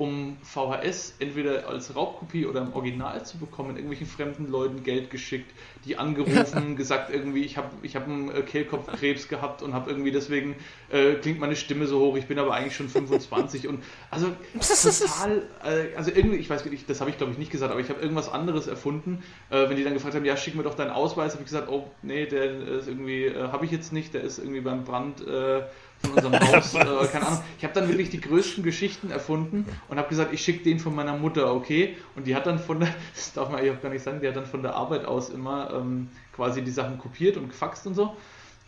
um 0.00 0.38
VHS 0.42 1.16
entweder 1.18 1.68
als 1.68 1.94
Raubkopie 1.94 2.46
oder 2.46 2.62
im 2.62 2.72
Original 2.72 3.22
zu 3.26 3.36
bekommen, 3.36 3.76
irgendwelchen 3.76 4.06
fremden 4.06 4.50
Leuten 4.50 4.82
Geld 4.82 5.10
geschickt, 5.10 5.52
die 5.84 5.98
angerufen, 5.98 6.74
gesagt 6.80 7.12
irgendwie, 7.12 7.44
ich 7.44 7.58
habe 7.58 7.68
ich 7.82 7.96
hab 7.96 8.06
einen 8.06 8.30
äh, 8.30 8.40
Kehlkopfkrebs 8.40 9.28
gehabt 9.28 9.60
und 9.60 9.74
habe 9.74 9.90
irgendwie 9.90 10.10
deswegen 10.10 10.56
äh, 10.90 11.16
klingt 11.16 11.38
meine 11.38 11.54
Stimme 11.54 11.86
so 11.86 12.00
hoch, 12.00 12.16
ich 12.16 12.26
bin 12.26 12.38
aber 12.38 12.54
eigentlich 12.54 12.74
schon 12.74 12.88
25 12.88 13.68
und 13.68 13.84
also 14.10 14.28
total, 14.58 15.42
äh, 15.64 15.94
also 15.94 16.10
irgendwie, 16.14 16.36
ich 16.36 16.48
weiß 16.48 16.64
wirklich, 16.64 16.86
das 16.86 17.02
habe 17.02 17.10
ich 17.10 17.18
glaube 17.18 17.32
ich 17.32 17.38
nicht 17.38 17.52
gesagt, 17.52 17.70
aber 17.70 17.82
ich 17.82 17.90
habe 17.90 18.00
irgendwas 18.00 18.30
anderes 18.32 18.68
erfunden, 18.68 19.22
äh, 19.50 19.68
wenn 19.68 19.76
die 19.76 19.84
dann 19.84 19.92
gefragt 19.92 20.14
haben, 20.14 20.24
ja 20.24 20.38
schick 20.38 20.54
mir 20.54 20.62
doch 20.62 20.76
deinen 20.76 20.92
Ausweis, 20.92 21.32
habe 21.32 21.42
ich 21.42 21.50
gesagt, 21.50 21.68
oh 21.68 21.90
nee, 22.00 22.24
der 22.24 22.58
ist 22.78 22.88
irgendwie, 22.88 23.26
äh, 23.26 23.48
habe 23.48 23.66
ich 23.66 23.70
jetzt 23.70 23.92
nicht, 23.92 24.14
der 24.14 24.22
ist 24.22 24.38
irgendwie 24.38 24.62
beim 24.62 24.84
Brand 24.84 25.20
äh, 25.26 25.60
von 26.00 26.12
unserem 26.12 26.40
Haus, 26.40 26.74
äh, 26.74 26.78
keine 27.12 27.26
Ahnung. 27.26 27.42
Ich 27.58 27.64
habe 27.64 27.74
dann 27.74 27.88
wirklich 27.88 28.10
die 28.10 28.20
größten 28.20 28.62
Geschichten 28.62 29.10
erfunden 29.10 29.66
und 29.88 29.98
habe 29.98 30.08
gesagt, 30.08 30.32
ich 30.32 30.42
schicke 30.42 30.64
den 30.64 30.78
von 30.78 30.94
meiner 30.94 31.16
Mutter, 31.16 31.54
okay? 31.54 31.96
Und 32.16 32.26
die 32.26 32.34
hat 32.34 32.46
dann 32.46 32.58
von 32.58 32.80
der, 32.80 32.88
das 33.14 33.32
darf 33.32 33.50
man 33.50 33.60
eigentlich 33.60 33.76
auch 33.76 33.82
gar 33.82 33.90
nicht 33.90 34.02
sagen, 34.02 34.20
die 34.20 34.28
hat 34.28 34.36
dann 34.36 34.46
von 34.46 34.62
der 34.62 34.74
Arbeit 34.74 35.04
aus 35.04 35.30
immer 35.30 35.70
ähm, 35.74 36.08
quasi 36.34 36.62
die 36.62 36.70
Sachen 36.70 36.98
kopiert 36.98 37.36
und 37.36 37.48
gefaxt 37.48 37.86
und 37.86 37.94
so 37.94 38.16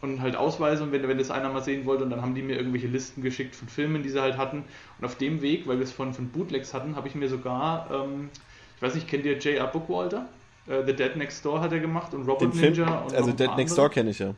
und 0.02 0.20
halt 0.20 0.36
Ausweise 0.36 0.82
und 0.82 0.92
wenn, 0.92 1.06
wenn 1.08 1.16
das 1.16 1.30
einer 1.30 1.48
mal 1.48 1.62
sehen 1.62 1.86
wollte 1.86 2.04
und 2.04 2.10
dann 2.10 2.20
haben 2.20 2.34
die 2.34 2.42
mir 2.42 2.56
irgendwelche 2.56 2.88
Listen 2.88 3.22
geschickt 3.22 3.54
von 3.54 3.68
Filmen, 3.68 4.02
die 4.02 4.10
sie 4.10 4.20
halt 4.20 4.36
hatten 4.36 4.64
und 4.98 5.04
auf 5.04 5.16
dem 5.16 5.40
Weg, 5.40 5.66
weil 5.66 5.78
wir 5.78 5.84
es 5.84 5.92
von, 5.92 6.12
von 6.12 6.28
Bootlegs 6.28 6.74
hatten, 6.74 6.96
habe 6.96 7.08
ich 7.08 7.14
mir 7.14 7.28
sogar, 7.28 7.88
ähm, 7.90 8.28
ich 8.76 8.82
weiß 8.82 8.96
nicht, 8.96 9.08
kennt 9.08 9.24
ihr 9.24 9.38
J.R. 9.38 9.68
Bookwalter? 9.68 10.26
Uh, 10.68 10.84
The 10.86 10.94
Dead 10.94 11.16
Next 11.16 11.44
Door 11.44 11.60
hat 11.60 11.72
er 11.72 11.80
gemacht 11.80 12.14
und 12.14 12.24
Robot 12.28 12.54
Ninja. 12.54 13.00
Und 13.00 13.14
also 13.14 13.32
Dead 13.32 13.56
Next 13.56 13.76
Door 13.76 13.90
kenne 13.90 14.10
ich 14.10 14.20
ja. 14.20 14.32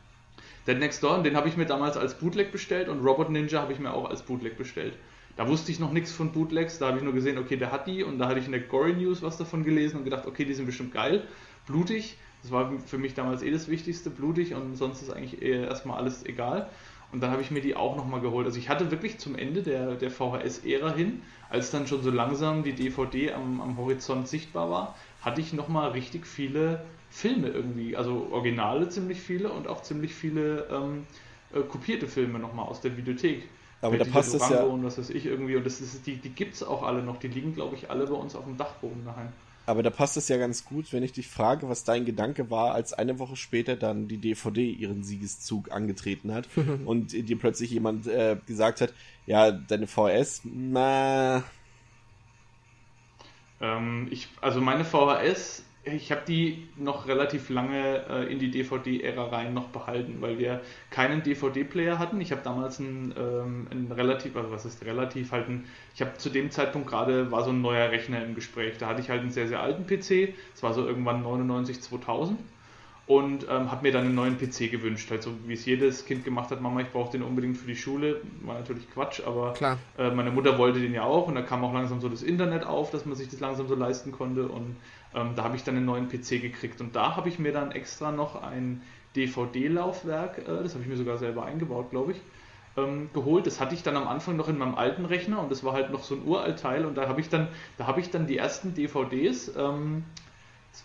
Dead 0.67 0.79
Next 0.79 1.03
Door, 1.03 1.23
den 1.23 1.35
habe 1.35 1.47
ich 1.47 1.57
mir 1.57 1.65
damals 1.65 1.95
als 1.95 2.17
Bootleg 2.17 2.51
bestellt 2.51 2.89
und 2.89 3.05
Robot 3.05 3.29
Ninja 3.29 3.61
habe 3.61 3.73
ich 3.73 3.79
mir 3.79 3.93
auch 3.93 4.09
als 4.09 4.23
Bootleg 4.23 4.57
bestellt. 4.57 4.97
Da 5.37 5.47
wusste 5.47 5.71
ich 5.71 5.79
noch 5.79 5.91
nichts 5.91 6.11
von 6.11 6.31
Bootlegs, 6.31 6.79
da 6.79 6.87
habe 6.87 6.97
ich 6.97 7.03
nur 7.03 7.13
gesehen, 7.13 7.37
okay, 7.37 7.57
der 7.57 7.71
hat 7.71 7.87
die 7.87 8.03
und 8.03 8.19
da 8.19 8.27
hatte 8.27 8.39
ich 8.39 8.45
in 8.45 8.51
der 8.51 8.61
Gory 8.61 8.93
News 8.93 9.21
was 9.21 9.37
davon 9.37 9.63
gelesen 9.63 9.97
und 9.97 10.03
gedacht, 10.05 10.25
okay, 10.25 10.45
die 10.45 10.53
sind 10.53 10.65
bestimmt 10.65 10.93
geil, 10.93 11.27
blutig. 11.67 12.17
Das 12.41 12.51
war 12.51 12.71
für 12.85 12.97
mich 12.97 13.15
damals 13.15 13.41
eh 13.41 13.51
das 13.51 13.67
Wichtigste, 13.67 14.09
blutig 14.09 14.53
und 14.53 14.75
sonst 14.75 15.01
ist 15.01 15.09
eigentlich 15.09 15.41
erstmal 15.41 15.97
alles 15.97 16.25
egal. 16.25 16.69
Und 17.11 17.21
dann 17.21 17.31
habe 17.31 17.41
ich 17.41 17.51
mir 17.51 17.61
die 17.61 17.75
auch 17.75 17.95
nochmal 17.95 18.21
geholt. 18.21 18.45
Also 18.45 18.59
ich 18.59 18.69
hatte 18.69 18.91
wirklich 18.91 19.19
zum 19.19 19.35
Ende 19.35 19.61
der, 19.61 19.95
der 19.95 20.11
VHS-Ära 20.11 20.93
hin, 20.93 21.21
als 21.49 21.71
dann 21.71 21.87
schon 21.87 22.03
so 22.03 22.11
langsam 22.11 22.63
die 22.63 22.73
DVD 22.73 23.33
am, 23.33 23.61
am 23.61 23.77
Horizont 23.77 24.27
sichtbar 24.27 24.69
war, 24.69 24.95
hatte 25.21 25.41
ich 25.41 25.53
nochmal 25.53 25.91
richtig 25.91 26.27
viele 26.27 26.83
Filme 27.15 27.47
irgendwie, 27.47 27.95
also 27.95 28.27
Originale 28.31 28.89
ziemlich 28.89 29.21
viele 29.21 29.49
und 29.49 29.69
auch 29.69 29.81
ziemlich 29.81 30.13
viele 30.13 30.67
ähm, 30.69 31.05
äh, 31.53 31.61
kopierte 31.61 32.07
Filme 32.07 32.39
nochmal 32.39 32.65
aus 32.65 32.81
der 32.81 32.97
Videothek. 32.97 33.47
Aber 33.81 33.97
da 33.97 34.03
passt 34.03 34.35
es 34.35 34.49
ja. 34.49 34.63
Und 34.63 34.83
was 34.83 34.97
weiß 34.97 35.11
ich 35.11 35.25
irgendwie. 35.25 35.55
Und 35.55 35.65
das 35.65 35.79
ist, 35.79 36.05
die, 36.05 36.17
die 36.17 36.29
gibt 36.29 36.55
es 36.55 36.63
auch 36.63 36.83
alle 36.83 37.01
noch. 37.03 37.17
Die 37.17 37.29
liegen, 37.29 37.53
glaube 37.53 37.75
ich, 37.75 37.89
alle 37.89 38.05
bei 38.07 38.15
uns 38.15 38.35
auf 38.35 38.43
dem 38.43 38.57
Dachboden 38.57 39.05
daheim. 39.05 39.29
Aber 39.65 39.81
da 39.81 39.89
passt 39.91 40.17
es 40.17 40.27
ja 40.27 40.37
ganz 40.37 40.65
gut, 40.65 40.91
wenn 40.91 41.03
ich 41.03 41.13
dich 41.13 41.29
frage, 41.29 41.69
was 41.69 41.85
dein 41.85 42.03
Gedanke 42.03 42.51
war, 42.51 42.73
als 42.73 42.91
eine 42.91 43.17
Woche 43.17 43.37
später 43.37 43.77
dann 43.77 44.09
die 44.09 44.17
DVD 44.17 44.69
ihren 44.69 45.03
Siegeszug 45.03 45.71
angetreten 45.71 46.33
hat 46.33 46.49
und 46.85 47.13
dir 47.13 47.39
plötzlich 47.39 47.71
jemand 47.71 48.07
äh, 48.07 48.37
gesagt 48.45 48.81
hat, 48.81 48.93
ja, 49.25 49.51
deine 49.51 49.87
VS, 49.87 50.41
na. 50.43 51.43
Ähm, 53.61 54.07
ich, 54.11 54.27
also 54.41 54.59
meine 54.59 54.83
VHS 54.83 55.64
ich 55.85 56.11
habe 56.11 56.21
die 56.27 56.67
noch 56.77 57.07
relativ 57.07 57.49
lange 57.49 58.05
äh, 58.09 58.31
in 58.31 58.39
die 58.39 58.49
DVD-Ära 58.49 59.27
rein 59.27 59.53
noch 59.53 59.67
behalten, 59.69 60.17
weil 60.19 60.39
wir 60.39 60.61
keinen 60.89 61.21
DVD-Player 61.21 61.99
hatten. 61.99 62.19
Ich 62.21 62.31
habe 62.31 62.41
damals 62.43 62.79
einen, 62.79 63.13
ähm, 63.17 63.67
einen, 63.69 63.91
relativ, 63.91 64.35
also 64.35 64.51
was 64.51 64.65
ist 64.65 64.83
relativ, 64.83 65.31
halt 65.31 65.47
ein, 65.47 65.65
ich 65.93 66.01
habe 66.01 66.17
zu 66.17 66.29
dem 66.29 66.49
Zeitpunkt 66.49 66.89
gerade, 66.89 67.31
war 67.31 67.43
so 67.43 67.51
ein 67.51 67.61
neuer 67.61 67.91
Rechner 67.91 68.23
im 68.23 68.33
Gespräch. 68.33 68.77
Da 68.79 68.87
hatte 68.87 69.01
ich 69.01 69.09
halt 69.09 69.21
einen 69.21 69.31
sehr, 69.31 69.47
sehr 69.47 69.61
alten 69.61 69.85
PC. 69.85 70.33
Es 70.55 70.63
war 70.63 70.73
so 70.73 70.85
irgendwann 70.85 71.21
99, 71.21 71.81
2000 71.81 72.39
und 73.07 73.45
ähm, 73.49 73.71
habe 73.71 73.83
mir 73.83 73.91
dann 73.91 74.05
einen 74.05 74.15
neuen 74.15 74.37
PC 74.37 74.71
gewünscht, 74.71 75.11
halt 75.11 75.21
so 75.21 75.31
wie 75.45 75.53
es 75.53 75.65
jedes 75.65 76.05
Kind 76.05 76.25
gemacht 76.25 76.49
hat, 76.49 76.61
Mama, 76.61 76.81
ich 76.81 76.91
brauche 76.91 77.11
den 77.11 77.21
unbedingt 77.21 77.57
für 77.57 77.67
die 77.67 77.75
Schule, 77.75 78.21
war 78.41 78.55
natürlich 78.55 78.89
Quatsch, 78.89 79.21
aber 79.25 79.53
äh, 79.97 80.09
meine 80.09 80.31
Mutter 80.31 80.57
wollte 80.57 80.79
den 80.79 80.93
ja 80.93 81.03
auch 81.03 81.27
und 81.27 81.35
da 81.35 81.43
kam 81.43 81.63
auch 81.63 81.73
langsam 81.73 82.01
so 82.01 82.09
das 82.09 82.23
Internet 82.23 82.65
auf, 82.65 82.89
dass 82.89 83.05
man 83.05 83.15
sich 83.15 83.29
das 83.29 83.39
langsam 83.39 83.67
so 83.67 83.75
leisten 83.75 84.11
konnte 84.11 84.47
und 84.47 84.77
ähm, 85.13 85.31
da 85.35 85.43
habe 85.43 85.55
ich 85.55 85.63
dann 85.63 85.77
einen 85.77 85.85
neuen 85.85 86.09
PC 86.09 86.41
gekriegt 86.41 86.81
und 86.81 86.95
da 86.95 87.15
habe 87.15 87.29
ich 87.29 87.37
mir 87.37 87.51
dann 87.51 87.71
extra 87.71 88.11
noch 88.11 88.41
ein 88.41 88.81
DVD-Laufwerk, 89.15 90.39
äh, 90.39 90.63
das 90.63 90.73
habe 90.73 90.83
ich 90.83 90.89
mir 90.89 90.97
sogar 90.97 91.19
selber 91.19 91.45
eingebaut, 91.45 91.91
glaube 91.91 92.13
ich, 92.13 92.21
ähm, 92.75 93.09
geholt. 93.13 93.45
Das 93.45 93.61
hatte 93.61 93.75
ich 93.75 93.83
dann 93.83 93.95
am 93.97 94.07
Anfang 94.07 94.35
noch 94.35 94.49
in 94.49 94.57
meinem 94.57 94.75
alten 94.75 95.05
Rechner 95.05 95.39
und 95.41 95.51
das 95.51 95.63
war 95.63 95.73
halt 95.73 95.91
noch 95.91 96.03
so 96.03 96.15
ein 96.15 96.25
Uraltteil 96.25 96.85
und 96.85 96.95
da 96.95 97.07
habe 97.07 97.21
ich 97.21 97.29
dann, 97.29 97.49
da 97.77 97.87
habe 97.87 97.99
ich 97.99 98.09
dann 98.09 98.27
die 98.27 98.37
ersten 98.37 98.73
DVDs 98.73 99.51
ähm, 99.55 100.03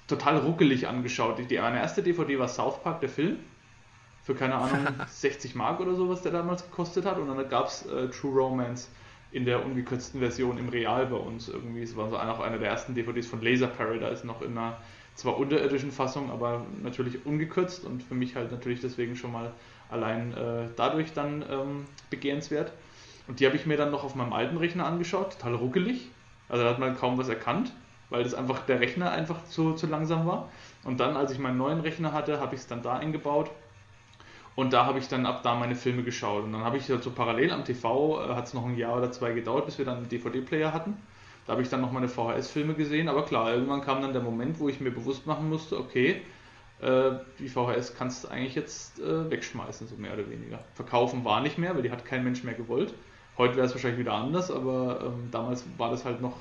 total 0.07 0.39
ruckelig 0.39 0.89
angeschaut. 0.89 1.39
Die, 1.39 1.59
meine 1.59 1.79
erste 1.79 2.03
DVD 2.03 2.39
war 2.39 2.49
South 2.49 2.83
Park, 2.83 3.01
der 3.01 3.09
Film. 3.09 3.39
Für 4.23 4.35
keine 4.35 4.55
Ahnung, 4.57 4.87
60 5.09 5.55
Mark 5.55 5.81
oder 5.81 5.95
so, 5.95 6.09
was 6.09 6.23
der 6.23 6.33
damals 6.33 6.65
gekostet 6.65 7.05
hat. 7.07 7.19
Und 7.19 7.29
dann 7.29 7.49
gab 7.49 7.67
es 7.67 7.87
äh, 7.87 8.09
True 8.09 8.35
Romance 8.35 8.89
in 9.33 9.45
der 9.45 9.65
ungekürzten 9.65 10.21
Version 10.21 10.59
im 10.59 10.69
Real 10.69 11.07
bei 11.07 11.17
uns 11.17 11.49
irgendwie. 11.49 11.83
Es 11.83 11.97
war 11.97 12.09
so 12.09 12.19
auch 12.19 12.41
eine 12.41 12.59
der 12.59 12.69
ersten 12.69 12.95
DVDs 12.95 13.27
von 13.27 13.41
Laser 13.41 13.69
Paradise, 13.69 14.27
noch 14.27 14.43
in 14.43 14.59
einer 14.59 14.77
zwar 15.15 15.39
unterirdischen 15.39 15.93
Fassung, 15.93 16.31
aber 16.31 16.67
natürlich 16.83 17.27
ungekürzt 17.27 17.85
und 17.85 18.03
für 18.03 18.15
mich 18.15 18.37
halt 18.37 18.51
natürlich 18.51 18.81
deswegen 18.81 19.17
schon 19.17 19.33
mal 19.33 19.53
allein 19.91 20.33
äh, 20.33 20.69
dadurch 20.77 21.13
dann 21.13 21.45
ähm, 21.49 21.85
begehrenswert. 22.11 22.73
Und 23.29 23.39
die 23.39 23.47
habe 23.47 23.57
ich 23.57 23.67
mir 23.67 23.77
dann 23.77 23.91
noch 23.91 24.03
auf 24.03 24.15
meinem 24.15 24.33
alten 24.33 24.57
Rechner 24.57 24.87
angeschaut, 24.87 25.35
total 25.35 25.55
ruckelig. 25.55 26.09
Also 26.49 26.65
da 26.65 26.71
hat 26.71 26.79
man 26.79 26.97
kaum 26.97 27.19
was 27.19 27.29
erkannt 27.29 27.73
weil 28.11 28.25
das 28.25 28.35
einfach 28.35 28.61
der 28.67 28.81
Rechner 28.81 29.11
einfach 29.11 29.45
zu, 29.45 29.75
zu 29.75 29.87
langsam 29.87 30.27
war. 30.27 30.49
Und 30.85 31.01
dann, 31.01 31.17
als 31.17 31.33
ich 31.33 31.39
meinen 31.39 31.59
neuen 31.59 31.81
Rechner 31.81 32.13
hatte, 32.13 32.41
habe 32.41 32.55
ich 32.55 32.61
es 32.63 32.67
dann 32.67 32.83
da 32.83 32.99
eingebaut. 32.99 33.51
Und 34.57 34.73
da 34.73 34.85
habe 34.85 34.99
ich 34.99 35.09
dann 35.09 35.27
ab 35.27 35.43
da 35.43 35.55
meine 35.55 35.77
Filme 35.77 36.03
geschaut. 36.03 36.45
Und 36.45 36.53
dann 36.53 36.65
habe 36.65 36.77
ich 36.77 36.89
halt 36.91 37.03
so 37.03 37.11
parallel 37.11 37.53
am 37.53 37.65
TV, 37.65 38.23
äh, 38.23 38.35
hat 38.35 38.47
es 38.47 38.55
noch 38.55 38.67
ein 38.67 38.77
Jahr 38.77 38.97
oder 38.99 39.11
zwei 39.11 39.33
gedauert, 39.33 39.65
bis 39.65 39.79
wir 39.79 39.85
dann 39.85 39.99
einen 39.99 40.09
DVD-Player 40.09 40.73
hatten. 40.73 40.97
Da 41.47 41.53
habe 41.53 41.63
ich 41.63 41.69
dann 41.69 41.81
noch 41.81 41.93
meine 41.93 42.09
VHS-Filme 42.09 42.75
gesehen. 42.75 43.09
Aber 43.09 43.25
klar, 43.25 43.53
irgendwann 43.53 43.81
kam 43.81 44.03
dann 44.03 44.13
der 44.13 44.23
Moment, 44.23 44.59
wo 44.59 44.69
ich 44.69 44.81
mir 44.81 44.91
bewusst 44.91 45.27
machen 45.27 45.49
musste, 45.49 45.79
okay, 45.79 46.21
äh, 46.81 47.13
die 47.39 47.49
VHS 47.49 47.95
kannst 47.97 48.25
du 48.25 48.29
eigentlich 48.29 48.55
jetzt 48.55 49.01
äh, 49.01 49.31
wegschmeißen, 49.31 49.87
so 49.87 49.97
mehr 49.97 50.15
oder 50.15 50.29
weniger. 50.31 50.59
Verkaufen 50.75 51.25
war 51.25 51.41
nicht 51.41 51.59
mehr, 51.59 51.75
weil 51.75 51.83
die 51.83 51.91
hat 51.91 52.05
kein 52.05 52.25
Mensch 52.25 52.43
mehr 52.43 52.55
gewollt. 52.55 52.95
Heute 53.39 53.57
wäre 53.57 53.67
es 53.67 53.75
wahrscheinlich 53.75 54.01
wieder 54.01 54.15
anders, 54.15 54.51
aber 54.51 55.01
ähm, 55.07 55.29
damals 55.31 55.65
war 55.79 55.91
das 55.91 56.05
halt 56.05 56.21
noch 56.21 56.37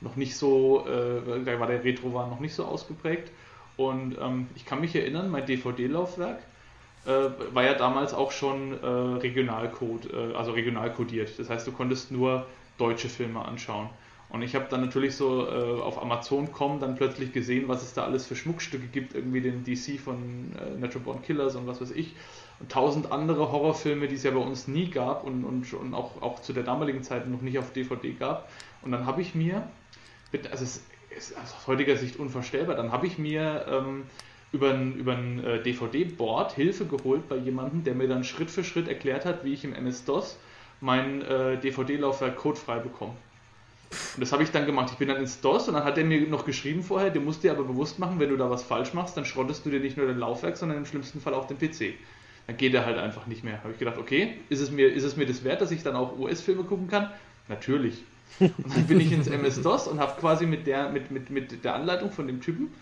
noch 0.00 0.16
nicht 0.16 0.36
so, 0.36 0.86
äh, 0.86 1.44
da 1.44 1.58
war 1.58 1.66
der 1.66 1.82
Retro-Wahn 1.84 2.30
noch 2.30 2.40
nicht 2.40 2.54
so 2.54 2.64
ausgeprägt. 2.64 3.30
Und 3.76 4.16
ähm, 4.20 4.48
ich 4.54 4.64
kann 4.64 4.80
mich 4.80 4.94
erinnern, 4.94 5.30
mein 5.30 5.46
DVD-Laufwerk 5.46 6.38
äh, 7.06 7.10
war 7.54 7.64
ja 7.64 7.74
damals 7.74 8.14
auch 8.14 8.32
schon 8.32 8.72
äh, 8.82 8.86
Regionalcode, 8.86 10.12
äh, 10.12 10.34
also 10.34 10.52
regional 10.52 10.92
codiert. 10.92 11.38
Das 11.38 11.50
heißt, 11.50 11.66
du 11.66 11.72
konntest 11.72 12.10
nur 12.10 12.46
deutsche 12.78 13.08
Filme 13.08 13.44
anschauen. 13.44 13.88
Und 14.28 14.42
ich 14.42 14.54
habe 14.56 14.66
dann 14.68 14.80
natürlich 14.80 15.14
so 15.14 15.46
äh, 15.46 15.80
auf 15.80 16.02
Amazon.com 16.02 16.80
dann 16.80 16.96
plötzlich 16.96 17.32
gesehen, 17.32 17.68
was 17.68 17.82
es 17.82 17.94
da 17.94 18.04
alles 18.04 18.26
für 18.26 18.34
Schmuckstücke 18.34 18.86
gibt, 18.86 19.14
irgendwie 19.14 19.40
den 19.40 19.62
DC 19.62 20.00
von 20.00 20.52
äh, 20.58 20.78
Natural 20.78 21.04
Born 21.04 21.22
Killers 21.22 21.54
und 21.54 21.66
was 21.66 21.80
weiß 21.80 21.92
ich. 21.92 22.14
Und 22.58 22.72
tausend 22.72 23.12
andere 23.12 23.52
Horrorfilme, 23.52 24.08
die 24.08 24.16
es 24.16 24.24
ja 24.24 24.32
bei 24.32 24.40
uns 24.40 24.66
nie 24.66 24.90
gab 24.90 25.24
und, 25.24 25.44
und, 25.44 25.72
und 25.74 25.94
auch, 25.94 26.20
auch 26.22 26.40
zu 26.40 26.52
der 26.52 26.64
damaligen 26.64 27.02
Zeit 27.02 27.28
noch 27.28 27.42
nicht 27.42 27.58
auf 27.58 27.72
DVD 27.72 28.12
gab. 28.12 28.50
Und 28.82 28.90
dann 28.90 29.06
habe 29.06 29.22
ich 29.22 29.34
mir 29.34 29.68
also 30.50 30.64
es 30.64 30.82
ist 31.16 31.36
aus 31.36 31.66
heutiger 31.66 31.96
Sicht 31.96 32.16
unvorstellbar. 32.16 32.76
Dann 32.76 32.92
habe 32.92 33.06
ich 33.06 33.18
mir 33.18 33.66
ähm, 33.68 34.04
über 34.52 34.70
ein, 34.70 34.94
über 34.94 35.12
ein 35.12 35.42
äh, 35.44 35.62
DVD-Board 35.62 36.52
Hilfe 36.52 36.86
geholt 36.86 37.28
bei 37.28 37.36
jemandem, 37.36 37.84
der 37.84 37.94
mir 37.94 38.08
dann 38.08 38.24
Schritt 38.24 38.50
für 38.50 38.64
Schritt 38.64 38.88
erklärt 38.88 39.24
hat, 39.24 39.44
wie 39.44 39.54
ich 39.54 39.64
im 39.64 39.74
MS-DOS 39.74 40.38
mein 40.80 41.22
äh, 41.22 41.58
DVD-Laufwerk 41.58 42.36
codefrei 42.36 42.78
bekomme. 42.78 43.14
Und 43.90 44.20
das 44.20 44.32
habe 44.32 44.42
ich 44.42 44.50
dann 44.50 44.66
gemacht. 44.66 44.90
Ich 44.92 44.98
bin 44.98 45.08
dann 45.08 45.18
ins 45.18 45.40
DOS 45.40 45.68
und 45.68 45.74
dann 45.74 45.84
hat 45.84 45.96
er 45.96 46.04
mir 46.04 46.20
noch 46.26 46.44
geschrieben 46.44 46.82
vorher, 46.82 47.10
du 47.10 47.20
musst 47.20 47.44
dir 47.44 47.52
aber 47.52 47.64
bewusst 47.64 47.98
machen, 47.98 48.18
wenn 48.18 48.30
du 48.30 48.36
da 48.36 48.50
was 48.50 48.62
falsch 48.62 48.94
machst, 48.94 49.16
dann 49.16 49.24
schrottest 49.24 49.64
du 49.64 49.70
dir 49.70 49.80
nicht 49.80 49.96
nur 49.96 50.06
dein 50.06 50.18
Laufwerk, 50.18 50.56
sondern 50.56 50.78
im 50.78 50.86
schlimmsten 50.86 51.20
Fall 51.20 51.34
auch 51.34 51.46
den 51.46 51.58
PC. 51.58 51.94
Dann 52.46 52.56
geht 52.56 52.74
er 52.74 52.84
halt 52.84 52.98
einfach 52.98 53.26
nicht 53.26 53.44
mehr. 53.44 53.62
Habe 53.62 53.72
ich 53.72 53.78
gedacht, 53.78 53.98
okay, 53.98 54.34
ist 54.48 54.60
es, 54.60 54.70
mir, 54.70 54.92
ist 54.92 55.04
es 55.04 55.16
mir 55.16 55.26
das 55.26 55.44
wert, 55.44 55.60
dass 55.60 55.70
ich 55.70 55.82
dann 55.82 55.96
auch 55.96 56.18
US-Filme 56.18 56.64
gucken 56.64 56.88
kann? 56.88 57.10
Natürlich. 57.48 58.02
Und 58.40 58.76
dann 58.76 58.86
bin 58.86 59.00
ich 59.00 59.12
ins 59.12 59.28
MS-DOS 59.28 59.88
und 59.88 60.00
habe 60.00 60.20
quasi 60.20 60.46
mit 60.46 60.66
der, 60.66 60.90
mit, 60.90 61.10
mit, 61.10 61.30
mit 61.30 61.64
der 61.64 61.74
Anleitung 61.74 62.10
von 62.10 62.26
dem 62.26 62.40
Typen, 62.40 62.72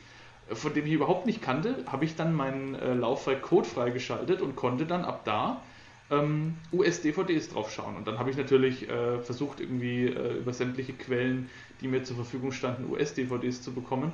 äh, 0.51 0.55
von 0.55 0.75
dem 0.75 0.87
ich 0.87 0.93
überhaupt 0.93 1.27
nicht 1.27 1.43
kannte, 1.43 1.85
habe 1.87 2.05
ich 2.05 2.17
dann 2.17 2.35
meinen 2.35 2.75
äh, 2.75 2.95
Laufwerk 2.95 3.43
Code 3.43 3.69
freigeschaltet 3.69 4.41
und 4.41 4.57
konnte 4.57 4.87
dann 4.87 5.05
ab 5.05 5.23
da 5.25 5.63
ähm, 6.11 6.57
US-DVDs 6.73 7.51
draufschauen. 7.51 7.97
Und 7.97 8.07
dann 8.07 8.19
habe 8.19 8.31
ich 8.31 8.37
natürlich 8.37 8.89
äh, 8.89 9.21
versucht, 9.21 9.61
irgendwie 9.61 10.07
äh, 10.07 10.39
über 10.39 10.53
sämtliche 10.53 10.93
Quellen, 10.93 11.49
die 11.81 11.89
mir 11.89 12.03
zur 12.03 12.17
Verfügung 12.17 12.53
standen, 12.53 12.91
US-DVDs 12.91 13.63
zu 13.63 13.73
bekommen. 13.73 14.13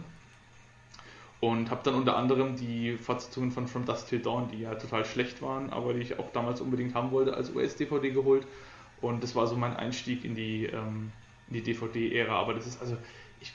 Und 1.41 1.70
habe 1.70 1.81
dann 1.85 1.95
unter 1.95 2.16
anderem 2.16 2.57
die 2.57 2.99
Fortsetzungen 2.99 3.51
von 3.51 3.66
From 3.66 3.87
Dust 3.87 4.11
Till 4.11 4.20
Dawn, 4.20 4.51
die 4.53 4.61
ja 4.61 4.74
total 4.74 5.07
schlecht 5.07 5.41
waren, 5.41 5.70
aber 5.70 5.95
die 5.95 6.01
ich 6.01 6.18
auch 6.18 6.31
damals 6.33 6.61
unbedingt 6.61 6.95
haben 6.95 7.12
wollte, 7.12 7.35
als 7.35 7.55
US-DVD 7.55 8.11
geholt. 8.11 8.47
Und 9.01 9.22
das 9.22 9.35
war 9.35 9.47
so 9.47 9.57
mein 9.57 9.74
Einstieg 9.74 10.24
in 10.24 10.35
die, 10.35 10.66
ähm, 10.66 11.12
in 11.51 11.57
die 11.57 11.62
DVD-Ära, 11.62 12.34
aber 12.34 12.55
das 12.55 12.66
ist 12.66 12.80
also, 12.80 12.96
ich, 13.40 13.53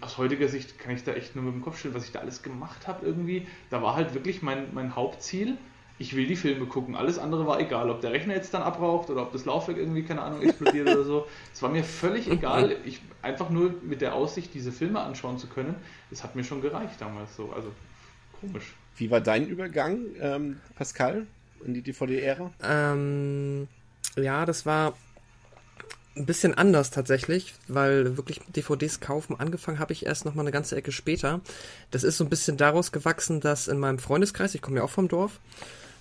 aus 0.00 0.18
heutiger 0.18 0.48
Sicht 0.48 0.78
kann 0.78 0.94
ich 0.94 1.04
da 1.04 1.12
echt 1.12 1.34
nur 1.34 1.44
mit 1.44 1.54
dem 1.54 1.62
Kopf 1.62 1.78
stellen, 1.78 1.94
was 1.94 2.04
ich 2.04 2.12
da 2.12 2.20
alles 2.20 2.42
gemacht 2.42 2.86
habe 2.86 3.04
irgendwie. 3.04 3.46
Da 3.70 3.82
war 3.82 3.96
halt 3.96 4.14
wirklich 4.14 4.42
mein, 4.42 4.72
mein 4.72 4.94
Hauptziel, 4.94 5.58
ich 5.98 6.16
will 6.16 6.26
die 6.26 6.36
Filme 6.36 6.66
gucken. 6.66 6.96
Alles 6.96 7.18
andere 7.18 7.46
war 7.46 7.60
egal, 7.60 7.90
ob 7.90 8.00
der 8.00 8.12
Rechner 8.12 8.34
jetzt 8.34 8.54
dann 8.54 8.62
abraucht 8.62 9.10
oder 9.10 9.22
ob 9.22 9.32
das 9.32 9.44
Laufwerk 9.44 9.78
irgendwie, 9.78 10.02
keine 10.02 10.22
Ahnung, 10.22 10.42
explodiert 10.42 10.88
oder 10.88 11.04
so. 11.04 11.26
Es 11.52 11.62
war 11.62 11.70
mir 11.70 11.84
völlig 11.84 12.28
egal. 12.30 12.76
Ich, 12.84 13.00
einfach 13.22 13.50
nur 13.50 13.74
mit 13.82 14.00
der 14.00 14.14
Aussicht, 14.14 14.54
diese 14.54 14.72
Filme 14.72 15.00
anschauen 15.00 15.38
zu 15.38 15.46
können, 15.46 15.74
das 16.10 16.24
hat 16.24 16.34
mir 16.34 16.44
schon 16.44 16.60
gereicht 16.60 17.00
damals 17.00 17.36
so. 17.36 17.52
Also 17.52 17.72
komisch. 18.40 18.74
Wie 18.96 19.10
war 19.10 19.20
dein 19.20 19.46
Übergang, 19.46 20.06
ähm, 20.20 20.60
Pascal, 20.76 21.26
in 21.64 21.74
die 21.74 21.82
DVD-Ära? 21.82 22.50
Ähm, 22.62 23.68
ja, 24.16 24.44
das 24.44 24.66
war 24.66 24.94
ein 26.16 26.26
bisschen 26.26 26.54
anders 26.54 26.90
tatsächlich, 26.90 27.54
weil 27.68 28.16
wirklich 28.16 28.40
DVDs 28.54 29.00
kaufen 29.00 29.38
angefangen 29.38 29.78
habe 29.78 29.92
ich 29.92 30.04
erst 30.04 30.24
noch 30.24 30.34
mal 30.34 30.42
eine 30.42 30.52
ganze 30.52 30.76
Ecke 30.76 30.92
später. 30.92 31.40
Das 31.90 32.04
ist 32.04 32.18
so 32.18 32.24
ein 32.24 32.30
bisschen 32.30 32.56
daraus 32.56 32.92
gewachsen, 32.92 33.40
dass 33.40 33.68
in 33.68 33.78
meinem 33.78 33.98
Freundeskreis, 33.98 34.54
ich 34.54 34.62
komme 34.62 34.78
ja 34.78 34.82
auch 34.82 34.90
vom 34.90 35.08
Dorf, 35.08 35.40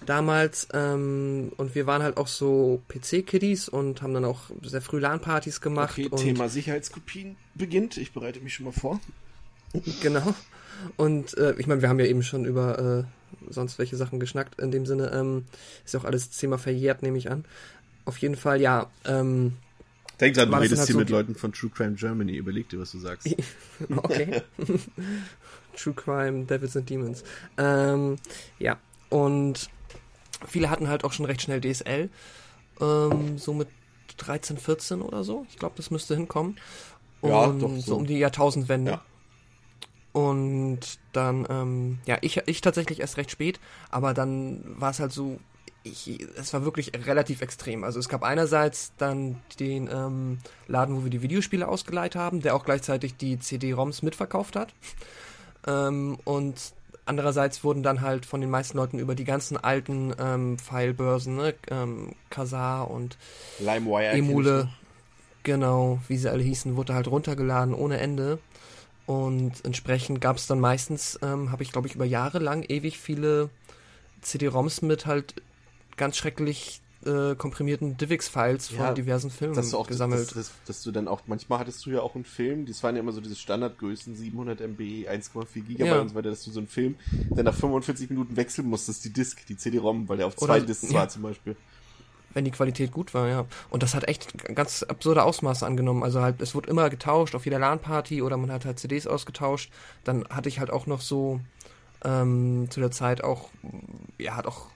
damals 0.06 0.68
ähm, 0.74 1.52
und 1.58 1.76
wir 1.76 1.86
waren 1.86 2.04
halt 2.04 2.18
auch 2.18 2.28
so 2.28 2.82
PC-Kiddies 2.90 3.70
und 3.70 4.02
haben 4.02 4.14
dann 4.14 4.26
auch 4.26 4.42
sehr 4.64 4.82
früh 4.82 5.00
LAN-Partys 5.00 5.62
gemacht. 5.62 5.98
Okay, 5.98 6.10
Thema 6.10 6.50
Sicherheitskopien 6.50 7.38
beginnt. 7.56 7.98
Ich 7.98 8.12
bereite 8.12 8.40
mich 8.40 8.56
schon 8.56 8.66
mal 8.66 8.74
vor. 8.74 9.00
Genau. 10.02 10.36
Und 10.98 11.38
äh, 11.38 11.54
ich 11.58 11.68
meine, 11.68 11.82
wir 11.82 11.90
haben 11.90 12.00
ja 12.00 12.06
eben 12.06 12.24
schon 12.24 12.46
über 12.46 13.06
äh, 13.08 13.54
sonst 13.54 13.80
welche 13.80 13.96
Sachen 13.96 14.20
geschnackt. 14.20 14.60
In 14.60 14.72
dem 14.72 14.86
Sinne 14.86 15.12
ähm, 15.14 15.46
ist 15.86 15.94
ja 15.94 16.00
auch 16.00 16.06
alles 16.06 16.30
Thema 16.32 16.58
verjährt, 16.58 17.04
nehme 17.04 17.18
ich 17.18 17.30
an. 17.30 17.46
Auf 18.06 18.18
jeden 18.18 18.36
Fall, 18.36 18.60
ja. 18.60 18.90
Ähm, 19.06 19.54
Denk 20.22 20.36
dran, 20.36 20.52
du 20.52 20.58
redest 20.58 20.80
halt 20.80 20.88
hier 20.88 20.94
so 20.94 21.00
mit 21.00 21.10
Leuten 21.10 21.36
von 21.36 21.52
True 21.52 21.72
Crime 21.72 21.94
Germany. 21.94 22.34
Überleg 22.34 22.70
dir, 22.70 22.80
was 22.80 22.92
du 22.92 23.00
sagst. 23.00 23.28
okay. 23.96 24.44
True 25.76 25.94
Crime, 25.94 26.46
Devils 26.46 26.78
and 26.78 26.90
Demons. 26.90 27.24
Ähm, 27.58 28.18
ja, 28.60 28.78
und 29.10 29.70
viele 30.48 30.70
hatten 30.70 30.88
halt 30.88 31.04
auch 31.04 31.12
schon 31.12 31.26
recht 31.26 31.42
schnell 31.42 31.60
DSL. 31.60 32.10
Ähm, 32.80 33.38
so 33.38 33.54
mit 33.54 33.68
13, 34.18 34.58
14 34.58 35.02
oder 35.02 35.24
so. 35.24 35.46
Ich 35.50 35.58
glaube, 35.58 35.74
das 35.78 35.92
müsste 35.92 36.16
hinkommen. 36.16 36.58
Ja, 37.24 37.46
Und 37.46 37.60
doch, 37.60 37.70
so. 37.70 37.82
so 37.82 37.96
um 37.98 38.06
die 38.06 38.20
Jahrtausendwende. 38.20 38.92
Ja. 38.92 39.02
Und 40.14 40.80
dann, 41.14 41.48
ähm, 41.50 42.00
ja, 42.06 42.18
ich, 42.22 42.38
ich 42.46 42.62
tatsächlich 42.62 43.00
erst 43.00 43.18
recht 43.18 43.32
spät, 43.32 43.60
aber 43.90 44.14
dann 44.14 44.64
war 44.80 44.92
es 44.92 45.00
halt 45.00 45.14
so, 45.14 45.40
ich, 45.84 46.20
es 46.36 46.54
war 46.54 46.64
wirklich 46.64 46.92
relativ 47.08 47.42
extrem. 47.42 47.84
Also 47.84 48.00
es 48.00 48.10
gab 48.10 48.24
einerseits 48.24 48.94
dann 48.98 49.38
den 49.60 49.90
ähm, 49.92 50.40
Laden, 50.68 50.96
wo 50.96 51.04
wir 51.04 51.10
die 51.10 51.22
Videospiele 51.22 51.68
ausgeleiht 51.68 52.16
haben, 52.16 52.42
der 52.42 52.56
auch 52.56 52.66
gleichzeitig 52.66 53.18
die 53.18 53.40
CD-ROMs 53.40 54.04
mitverkauft 54.04 54.56
hat. 54.56 54.74
Ähm, 55.66 56.18
und 56.24 56.74
andererseits 57.06 57.64
wurden 57.64 57.84
dann 57.84 58.02
halt 58.02 58.26
von 58.26 58.42
den 58.42 58.50
meisten 58.50 58.78
Leuten 58.78 59.00
über 59.00 59.16
die 59.16 59.24
ganzen 59.24 59.58
alten 59.58 60.14
ähm, 60.20 60.58
Filebörsen, 60.60 61.36
ne, 61.38 61.56
ähm, 61.70 62.14
Kazaa 62.30 62.84
und 62.84 63.18
LimeWire. 63.60 64.12
Emule, 64.12 64.70
genau, 65.44 66.00
wie 66.08 66.18
sie 66.18 66.30
alle 66.30 66.44
hießen, 66.44 66.76
wurde 66.76 66.94
halt 66.94 67.08
runtergeladen 67.08 67.74
ohne 67.74 68.00
Ende. 68.00 68.40
Und 69.08 69.66
entsprechend 69.66 70.22
gab 70.22 70.38
es 70.38 70.46
dann 70.46 70.60
meistens, 70.60 71.20
ähm, 71.24 71.52
habe 71.52 71.64
ich 71.64 71.72
glaube 71.72 71.88
ich 71.88 71.96
über 71.96 72.06
Jahre 72.06 72.38
lang 72.38 72.64
ewig 72.64 73.00
viele 73.00 73.50
CD-ROMs 74.22 74.84
mit 74.84 75.08
halt 75.08 75.34
ganz 76.02 76.18
schrecklich 76.18 76.82
äh, 77.06 77.36
komprimierten 77.36 77.96
DivX-Files 77.98 78.70
von 78.70 78.78
Ja, 78.78 78.94
diversen 78.94 79.30
Filmen 79.30 79.54
dass 79.56 79.70
du 79.70 79.78
auch 79.78 79.86
gesammelt. 79.88 80.28
Dass, 80.30 80.34
dass, 80.34 80.52
dass 80.66 80.84
du 80.84 80.92
dann 80.92 81.08
auch 81.08 81.22
manchmal 81.28 81.60
hattest 81.60 81.86
du 81.86 81.92
ja 81.92 82.02
auch 82.02 82.16
einen 82.16 82.26
Film, 82.26 82.66
das 82.66 82.82
waren 82.84 82.96
ja 82.96 83.02
immer 83.02 83.12
so 83.12 83.22
diese 83.22 83.36
Standardgrößen 83.36 84.16
700 84.16 84.62
MB, 84.62 84.80
1,4 85.08 85.62
Gigabyte 85.62 85.80
Ja. 85.88 86.00
und 86.02 86.10
so 86.10 86.16
weiter, 86.16 86.30
dass 86.32 86.44
du 86.44 86.52
so 86.52 86.60
einen 86.60 86.68
Film 86.68 86.96
dann 87.30 87.46
nach 87.46 87.54
45 87.56 88.10
Minuten 88.10 88.36
wechseln 88.36 88.68
musstest, 88.68 89.06
die 89.06 89.14
Disk, 89.14 89.46
die 89.46 89.58
CD-ROM, 89.58 90.10
weil 90.10 90.18
der 90.18 90.28
auf 90.28 90.36
zwei 90.36 90.58
Oder- 90.58 90.62
Disks 90.62 90.92
ja. 90.92 91.00
war 91.02 91.10
zum 91.10 91.22
Beispiel. 91.24 91.56
wenn 92.34 92.46
die 92.46 92.52
Qualität 92.52 92.92
gut 92.92 93.14
war, 93.14 93.28
ja. 93.28 93.46
Und 93.70 93.84
das 93.84 93.94
hat 93.94 94.08
echt 94.08 94.38
ganz 94.56 94.84
absurde 94.84 95.24
Ausmaße 95.24 95.66
angenommen. 95.66 96.02
Also 96.04 96.22
halt, 96.22 96.42
es 96.42 96.56
wurde 96.56 96.70
immer 96.70 96.90
getauscht 96.90 97.36
auf 97.36 97.46
jeder 97.46 97.60
LAN-Party 97.60 98.22
oder 98.22 98.38
man 98.38 98.52
hat 98.52 98.64
halt 98.66 98.80
CDs 98.80 99.06
ausgetauscht. 99.06 99.70
Dann 100.04 100.26
hatte 100.30 100.50
ich 100.50 100.60
halt 100.60 100.72
auch 100.72 100.86
noch 100.88 101.02
so 101.02 101.42
ähm, 102.06 102.68
zu 102.70 102.80
der 102.80 102.90
Zeit 102.92 103.24
auch, 103.24 103.50
ja, 104.18 104.36
hat 104.36 104.48
auch, 104.48 104.68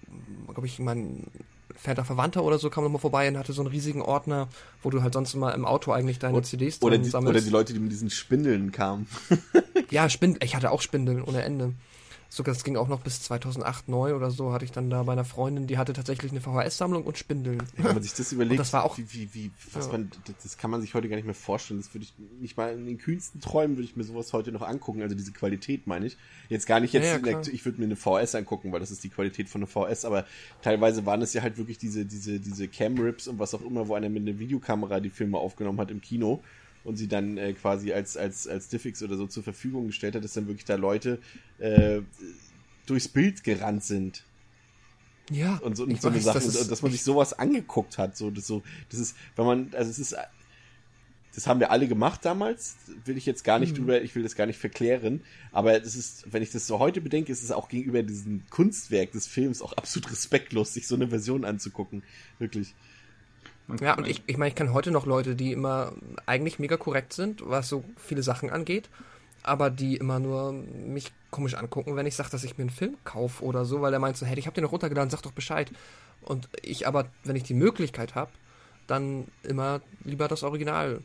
glaube 0.48 0.68
ich, 0.68 0.80
mein 0.80 1.24
entfernter 1.70 2.06
Verwandter 2.06 2.44
oder 2.44 2.58
so 2.58 2.70
kam 2.70 2.84
nochmal 2.84 3.02
vorbei 3.02 3.28
und 3.28 3.38
hatte 3.38 3.54
so 3.54 3.62
einen 3.62 3.70
riesigen 3.70 4.02
Ordner, 4.02 4.48
wo 4.82 4.90
du 4.90 5.02
halt 5.04 5.14
sonst 5.14 5.34
immer 5.34 5.54
im 5.54 5.66
Auto 5.66 5.92
eigentlich 5.92 6.20
deine 6.20 6.42
CDs 6.42 6.80
drin 6.80 6.88
Oder 6.88 6.98
die, 6.98 7.10
sammelst. 7.10 7.30
oder 7.36 7.42
die 7.44 7.50
Leute, 7.50 7.74
die 7.74 7.80
mit 7.80 7.92
diesen 7.92 8.10
Spindeln 8.10 8.72
kamen. 8.72 9.08
Ja, 9.92 10.10
Spindel. 10.10 10.42
Ich 10.44 10.56
hatte 10.56 10.72
auch 10.72 10.82
Spindeln 10.82 11.22
ohne 11.22 11.44
Ende. 11.44 11.74
Sogar 12.30 12.54
das 12.54 12.64
ging 12.64 12.76
auch 12.76 12.88
noch 12.88 13.00
bis 13.00 13.22
2008, 13.22 13.88
9 13.88 14.14
oder 14.14 14.30
so, 14.32 14.52
hatte 14.52 14.66
ich 14.66 14.72
dann 14.72 14.90
da 14.90 15.04
bei 15.04 15.14
einer 15.14 15.24
Freundin, 15.24 15.68
die 15.68 15.78
hatte 15.78 15.94
tatsächlich 15.94 16.32
eine 16.32 16.42
VHS-Sammlung 16.42 17.04
und 17.04 17.18
Spindeln. 17.18 17.64
Wenn 17.78 17.94
man 17.94 18.04
sich 18.04 18.14
das 18.14 18.32
überlegt, 18.34 18.60
das 18.60 18.74
war 18.74 18.84
auch- 18.84 18.98
wie, 18.98 19.06
wie, 19.14 19.34
wie, 19.34 19.52
was 19.72 19.86
Ja. 19.86 19.94
man, 19.94 20.12
das- 20.44 20.58
kann 20.58 20.70
man 20.72 20.82
sich 20.82 20.94
heute 20.96 21.08
gar 21.08 21.16
nicht 21.16 21.26
mehr 21.26 21.34
vorstellen. 21.36 21.80
Das 21.80 21.94
würde 21.94 22.06
ich 22.06 22.14
nicht 22.42 22.58
mal 22.58 22.74
in 22.74 22.86
den 22.86 22.98
kühnsten 22.98 23.40
Träumen 23.40 23.78
würde 23.78 23.86
ich 23.88 23.96
mir 23.96 24.04
sowas 24.04 24.34
heute 24.34 24.52
noch 24.52 24.64
angucken. 24.64 25.02
Also 25.02 25.16
diese 25.16 25.32
Qualität 25.32 25.88
meine 25.88 26.08
ich. 26.08 26.18
Jetzt 26.50 26.66
gar 26.68 26.80
nicht 26.80 26.94
jetzt, 26.94 27.06
Ja, 27.06 27.18
ja, 27.32 27.42
ich 27.52 27.64
würde 27.64 27.80
mir 27.80 27.86
eine 27.86 27.96
VHS 27.96 28.36
angucken, 28.36 28.72
weil 28.72 28.80
das 28.80 28.92
ist 28.92 29.04
die 29.04 29.10
Qualität 29.10 29.48
von 29.48 29.62
einer 29.62 29.68
VHS, 29.68 30.04
aber 30.06 30.26
teilweise 30.62 31.06
waren 31.06 31.22
es 31.22 31.34
ja 31.34 31.42
halt 31.42 31.58
wirklich 31.58 31.78
diese, 31.78 32.06
diese, 32.06 32.40
diese 32.40 32.68
Cam-Rips 32.68 33.28
und 33.28 33.40
was 33.40 33.54
auch 33.54 33.62
immer, 33.62 33.88
wo 33.88 33.94
einer 33.96 34.10
mit 34.10 34.28
einer 34.28 34.40
Videokamera 34.40 35.00
die 35.00 35.10
Filme 35.10 35.38
aufgenommen 35.38 35.80
hat 35.80 35.92
im 35.92 36.02
Kino 36.02 36.42
und 36.86 36.96
sie 36.98 37.08
dann 37.08 37.38
äh, 37.38 37.54
quasi 37.54 37.92
als, 37.92 38.16
als, 38.16 38.48
als 38.48 38.70
Diffix 38.70 39.04
oder 39.04 39.18
so 39.18 39.28
zur 39.28 39.44
Verfügung 39.44 39.88
gestellt 39.88 40.16
hat, 40.16 40.24
dass 40.24 40.34
dann 40.34 40.48
wirklich 40.48 40.66
da 40.66 40.76
Leute 40.76 41.20
äh, 41.58 42.02
durchs 42.86 43.08
Bild 43.08 43.44
gerannt 43.44 43.84
sind 43.84 44.24
Ja, 45.32 45.58
und 45.58 45.76
so, 45.76 45.84
und 45.84 46.00
so 46.02 46.08
eine 46.08 46.18
weiß, 46.18 46.24
Sache, 46.24 46.36
das 46.36 46.56
und, 46.56 46.62
ist 46.62 46.72
dass 46.72 46.82
man 46.84 46.92
sich 46.92 47.04
sowas 47.04 47.34
angeguckt 47.34 47.98
hat, 47.98 48.16
so 48.16 48.32
das 48.32 48.48
so, 48.48 48.64
das 48.90 49.00
ist, 49.00 49.18
wenn 49.36 49.46
man, 49.46 49.72
also 49.74 49.90
es 49.90 50.00
ist, 50.00 50.16
das 51.34 51.48
haben 51.48 51.60
wir 51.60 51.72
alle 51.72 51.88
gemacht 51.88 52.24
damals, 52.24 52.78
will 53.04 53.18
ich 53.18 53.26
jetzt 53.26 53.44
gar 53.44 53.60
nicht 53.60 53.78
drüber, 53.78 54.02
ich 54.02 54.16
will 54.16 54.24
das 54.24 54.36
gar 54.36 54.46
nicht 54.46 54.60
verklären, 54.60 55.22
aber 55.52 55.82
es 55.84 55.96
ist, 55.96 56.32
wenn 56.32 56.44
ich 56.44 56.52
das 56.52 56.68
so 56.68 56.80
heute 56.80 57.02
bedenke, 57.02 57.32
ist 57.32 57.44
es 57.44 57.52
auch 57.52 57.68
gegenüber 57.68 58.04
diesem 58.04 58.44
Kunstwerk 58.50 59.12
des 59.12 59.28
Films 59.28 59.62
auch 59.62 59.74
absolut 59.74 60.12
respektlos, 60.12 60.74
sich 60.74 60.88
so 60.88 60.96
eine 60.96 61.10
Version 61.10 61.44
anzugucken, 61.44 62.04
wirklich. 62.40 62.74
Ja, 63.82 63.98
und 63.98 64.08
ich, 64.08 64.22
ich 64.28 64.38
meine, 64.38 64.50
ich 64.50 64.56
kenne 64.56 64.74
heute 64.74 64.92
noch 64.92 65.06
Leute, 65.06 65.36
die 65.36 65.52
immer 65.52 65.94
eigentlich 66.26 66.60
mega 66.60 66.78
korrekt 66.78 67.14
sind, 67.14 67.42
was 67.46 67.68
so 67.68 67.84
viele 67.98 68.22
Sachen 68.22 68.52
angeht, 68.52 68.90
aber 69.42 69.70
die 69.70 69.98
immer 69.98 70.20
nur 70.20 70.52
mich 70.52 71.12
komisch 71.32 71.56
angucken, 71.56 71.96
wenn 71.96 72.06
ich 72.06 72.16
sage, 72.16 72.30
dass 72.30 72.44
ich 72.44 72.58
mir 72.58 72.64
einen 72.64 72.70
Film 72.70 72.98
kaufe 73.04 73.44
oder 73.44 73.66
so, 73.66 73.82
weil 73.82 73.94
er 73.94 74.00
meint 74.00 74.18
so, 74.18 74.26
hey, 74.26 74.38
ich 74.38 74.46
habe 74.46 74.54
den 74.54 74.64
noch 74.64 74.72
runtergeladen, 74.72 75.10
sag 75.10 75.24
doch 75.24 75.32
Bescheid. 75.32 75.72
Und 76.22 76.48
ich 76.62 76.88
aber, 76.88 77.08
wenn 77.24 77.36
ich 77.36 77.44
die 77.44 77.54
Möglichkeit 77.54 78.16
habe, 78.16 78.32
dann 78.88 79.28
immer 79.44 79.82
lieber 80.04 80.28
das 80.28 80.44
Original 80.44 81.02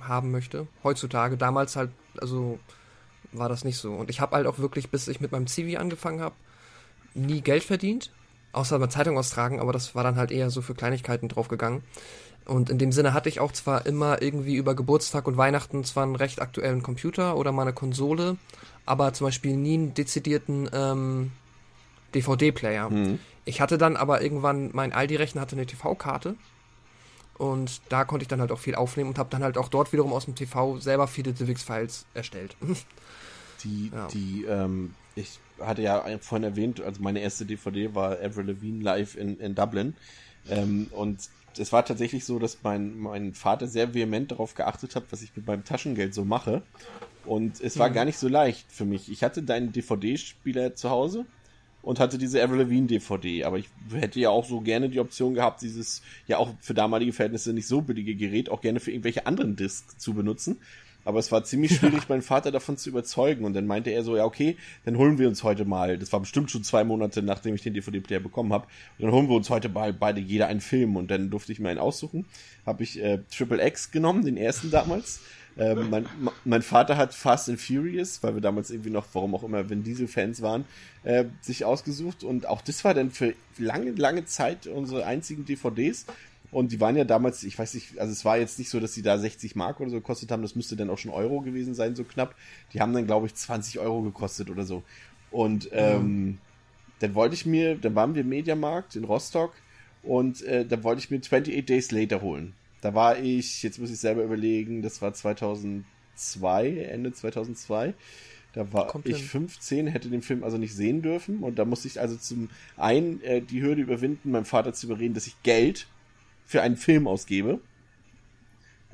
haben 0.00 0.32
möchte. 0.32 0.66
Heutzutage, 0.82 1.36
damals 1.36 1.76
halt, 1.76 1.90
also 2.20 2.58
war 3.32 3.48
das 3.48 3.64
nicht 3.64 3.78
so. 3.78 3.94
Und 3.94 4.10
ich 4.10 4.20
habe 4.20 4.36
halt 4.36 4.46
auch 4.46 4.58
wirklich, 4.58 4.90
bis 4.90 5.08
ich 5.08 5.20
mit 5.20 5.32
meinem 5.32 5.46
Zivi 5.46 5.76
angefangen 5.76 6.20
habe, 6.20 6.34
nie 7.14 7.40
Geld 7.40 7.62
verdient, 7.62 8.10
außer 8.54 8.78
mal 8.78 8.88
Zeitung 8.88 9.18
austragen, 9.18 9.60
aber 9.60 9.72
das 9.72 9.94
war 9.94 10.04
dann 10.04 10.16
halt 10.16 10.30
eher 10.30 10.50
so 10.50 10.62
für 10.62 10.74
Kleinigkeiten 10.74 11.28
draufgegangen. 11.28 11.82
Und 12.46 12.68
in 12.68 12.78
dem 12.78 12.92
Sinne 12.92 13.14
hatte 13.14 13.28
ich 13.28 13.40
auch 13.40 13.52
zwar 13.52 13.86
immer 13.86 14.20
irgendwie 14.20 14.54
über 14.56 14.74
Geburtstag 14.74 15.26
und 15.26 15.36
Weihnachten 15.36 15.82
zwar 15.84 16.02
einen 16.02 16.16
recht 16.16 16.42
aktuellen 16.42 16.82
Computer 16.82 17.36
oder 17.36 17.52
mal 17.52 17.62
eine 17.62 17.72
Konsole, 17.72 18.36
aber 18.84 19.12
zum 19.14 19.26
Beispiel 19.26 19.56
nie 19.56 19.74
einen 19.74 19.94
dezidierten 19.94 20.68
ähm, 20.72 21.32
DVD-Player. 22.14 22.90
Ich 23.46 23.60
hatte 23.60 23.78
dann 23.78 23.96
aber 23.96 24.22
irgendwann, 24.22 24.70
mein 24.72 24.92
Aldi-Rechner 24.92 25.40
hatte 25.40 25.56
eine 25.56 25.66
TV-Karte 25.66 26.34
und 27.38 27.80
da 27.88 28.04
konnte 28.04 28.24
ich 28.24 28.28
dann 28.28 28.40
halt 28.40 28.52
auch 28.52 28.58
viel 28.58 28.74
aufnehmen 28.74 29.10
und 29.10 29.18
habe 29.18 29.30
dann 29.30 29.42
halt 29.42 29.58
auch 29.58 29.68
dort 29.68 29.92
wiederum 29.92 30.12
aus 30.12 30.26
dem 30.26 30.34
TV 30.34 30.78
selber 30.78 31.08
viele 31.08 31.32
DivX-Files 31.32 32.06
erstellt. 32.14 32.56
Die, 33.64 33.90
Ja. 33.94 34.08
die, 34.08 34.44
ähm, 34.44 34.94
ich 35.14 35.40
hatte 35.60 35.82
ja 35.82 36.04
vorhin 36.20 36.44
erwähnt, 36.44 36.80
also 36.80 37.02
meine 37.02 37.20
erste 37.20 37.44
DVD 37.44 37.94
war 37.94 38.18
Avril 38.20 38.46
Lavigne 38.46 38.82
live 38.82 39.16
in, 39.16 39.38
in 39.38 39.54
Dublin. 39.54 39.94
Ähm, 40.48 40.88
und 40.90 41.28
es 41.58 41.72
war 41.72 41.84
tatsächlich 41.84 42.24
so, 42.24 42.38
dass 42.38 42.58
mein, 42.62 42.98
mein 42.98 43.34
Vater 43.34 43.66
sehr 43.66 43.94
vehement 43.94 44.30
darauf 44.32 44.54
geachtet 44.54 44.96
hat, 44.96 45.04
was 45.10 45.22
ich 45.22 45.34
mit 45.36 45.46
meinem 45.46 45.64
Taschengeld 45.64 46.14
so 46.14 46.24
mache. 46.24 46.62
Und 47.24 47.60
es 47.60 47.78
war 47.78 47.90
gar 47.90 48.04
nicht 48.04 48.18
so 48.18 48.28
leicht 48.28 48.70
für 48.70 48.84
mich. 48.84 49.10
Ich 49.10 49.22
hatte 49.22 49.42
deinen 49.42 49.72
DVD-Spieler 49.72 50.74
zu 50.74 50.90
Hause 50.90 51.24
und 51.80 52.00
hatte 52.00 52.18
diese 52.18 52.42
Avril 52.42 52.60
Lavigne 52.60 52.86
DVD, 52.86 53.44
aber 53.44 53.58
ich 53.58 53.68
hätte 53.92 54.20
ja 54.20 54.30
auch 54.30 54.44
so 54.44 54.60
gerne 54.60 54.88
die 54.88 55.00
Option 55.00 55.34
gehabt, 55.34 55.62
dieses 55.62 56.02
ja 56.26 56.38
auch 56.38 56.50
für 56.60 56.74
damalige 56.74 57.12
Verhältnisse 57.12 57.52
nicht 57.52 57.66
so 57.66 57.82
billige 57.82 58.14
Gerät 58.14 58.50
auch 58.50 58.60
gerne 58.60 58.80
für 58.80 58.90
irgendwelche 58.90 59.26
anderen 59.26 59.56
Discs 59.56 59.98
zu 59.98 60.14
benutzen. 60.14 60.58
Aber 61.04 61.18
es 61.18 61.30
war 61.32 61.44
ziemlich 61.44 61.76
schwierig, 61.76 62.08
meinen 62.08 62.22
Vater 62.22 62.50
davon 62.50 62.76
zu 62.76 62.88
überzeugen. 62.88 63.44
Und 63.44 63.54
dann 63.54 63.66
meinte 63.66 63.90
er 63.90 64.02
so, 64.02 64.16
ja, 64.16 64.24
okay, 64.24 64.56
dann 64.84 64.96
holen 64.96 65.18
wir 65.18 65.28
uns 65.28 65.42
heute 65.42 65.64
mal, 65.64 65.98
das 65.98 66.12
war 66.12 66.20
bestimmt 66.20 66.50
schon 66.50 66.64
zwei 66.64 66.84
Monate, 66.84 67.22
nachdem 67.22 67.54
ich 67.54 67.62
den 67.62 67.74
DVD-Player 67.74 68.20
bekommen 68.20 68.52
habe, 68.52 68.66
dann 68.98 69.12
holen 69.12 69.28
wir 69.28 69.36
uns 69.36 69.50
heute 69.50 69.68
mal 69.68 69.92
beide 69.92 70.20
jeder 70.20 70.46
einen 70.46 70.60
Film. 70.60 70.96
Und 70.96 71.10
dann 71.10 71.30
durfte 71.30 71.52
ich 71.52 71.60
mir 71.60 71.68
einen 71.68 71.78
aussuchen. 71.78 72.26
Habe 72.66 72.82
ich 72.82 73.02
äh, 73.02 73.20
Triple 73.30 73.64
X 73.66 73.90
genommen, 73.90 74.24
den 74.24 74.36
ersten 74.36 74.70
damals. 74.70 75.20
Ähm, 75.56 75.88
mein, 75.88 76.08
mein, 76.44 76.62
Vater 76.62 76.96
hat 76.96 77.14
Fast 77.14 77.48
and 77.48 77.60
Furious, 77.60 78.22
weil 78.22 78.34
wir 78.34 78.40
damals 78.40 78.70
irgendwie 78.70 78.90
noch, 78.90 79.06
warum 79.12 79.36
auch 79.36 79.44
immer, 79.44 79.70
Vin 79.70 79.84
Diesel-Fans 79.84 80.42
waren, 80.42 80.64
äh, 81.04 81.26
sich 81.42 81.64
ausgesucht. 81.64 82.24
Und 82.24 82.46
auch 82.46 82.60
das 82.60 82.84
war 82.84 82.94
dann 82.94 83.10
für 83.10 83.34
lange, 83.58 83.92
lange 83.92 84.24
Zeit 84.24 84.66
unsere 84.66 85.06
einzigen 85.06 85.44
DVDs. 85.44 86.06
Und 86.54 86.70
die 86.70 86.80
waren 86.80 86.94
ja 86.94 87.02
damals, 87.02 87.42
ich 87.42 87.58
weiß 87.58 87.74
nicht, 87.74 87.98
also 87.98 88.12
es 88.12 88.24
war 88.24 88.38
jetzt 88.38 88.60
nicht 88.60 88.70
so, 88.70 88.78
dass 88.78 88.92
die 88.92 89.02
da 89.02 89.18
60 89.18 89.56
Mark 89.56 89.80
oder 89.80 89.90
so 89.90 89.96
gekostet 89.96 90.30
haben, 90.30 90.42
das 90.42 90.54
müsste 90.54 90.76
dann 90.76 90.88
auch 90.88 90.98
schon 90.98 91.10
Euro 91.10 91.40
gewesen 91.40 91.74
sein, 91.74 91.96
so 91.96 92.04
knapp. 92.04 92.36
Die 92.72 92.80
haben 92.80 92.92
dann, 92.92 93.06
glaube 93.06 93.26
ich, 93.26 93.34
20 93.34 93.80
Euro 93.80 94.02
gekostet 94.02 94.48
oder 94.50 94.62
so. 94.62 94.84
Und 95.32 95.68
ähm, 95.72 96.02
mhm. 96.02 96.38
dann 97.00 97.16
wollte 97.16 97.34
ich 97.34 97.44
mir, 97.44 97.74
dann 97.74 97.96
waren 97.96 98.14
wir 98.14 98.22
im 98.22 98.28
Mediamarkt 98.28 98.94
in 98.94 99.02
Rostock 99.02 99.52
und 100.04 100.42
äh, 100.42 100.64
dann 100.64 100.84
wollte 100.84 101.00
ich 101.00 101.10
mir 101.10 101.16
28 101.16 101.66
Days 101.66 101.90
Later 101.90 102.22
holen. 102.22 102.54
Da 102.82 102.94
war 102.94 103.18
ich, 103.18 103.64
jetzt 103.64 103.80
muss 103.80 103.90
ich 103.90 103.98
selber 103.98 104.22
überlegen, 104.22 104.80
das 104.80 105.02
war 105.02 105.12
2002, 105.12 106.68
Ende 106.88 107.12
2002. 107.12 107.94
Da 108.52 108.72
war 108.72 108.86
Kommt 108.86 109.08
ich 109.08 109.16
hin. 109.16 109.26
15, 109.26 109.86
hätte 109.88 110.08
den 110.08 110.22
Film 110.22 110.44
also 110.44 110.56
nicht 110.56 110.76
sehen 110.76 111.02
dürfen. 111.02 111.38
Und 111.38 111.58
da 111.58 111.64
musste 111.64 111.88
ich 111.88 112.00
also 112.00 112.14
zum 112.16 112.48
einen 112.76 113.20
äh, 113.22 113.40
die 113.40 113.60
Hürde 113.60 113.82
überwinden, 113.82 114.30
meinem 114.30 114.44
Vater 114.44 114.72
zu 114.72 114.86
überreden, 114.86 115.14
dass 115.14 115.26
ich 115.26 115.34
Geld 115.42 115.88
für 116.46 116.62
einen 116.62 116.76
Film 116.76 117.06
ausgebe 117.06 117.60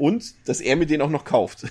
und 0.00 0.34
dass 0.46 0.62
er 0.62 0.76
mir 0.76 0.86
den 0.86 1.02
auch 1.02 1.10
noch 1.10 1.26
kauft. 1.26 1.66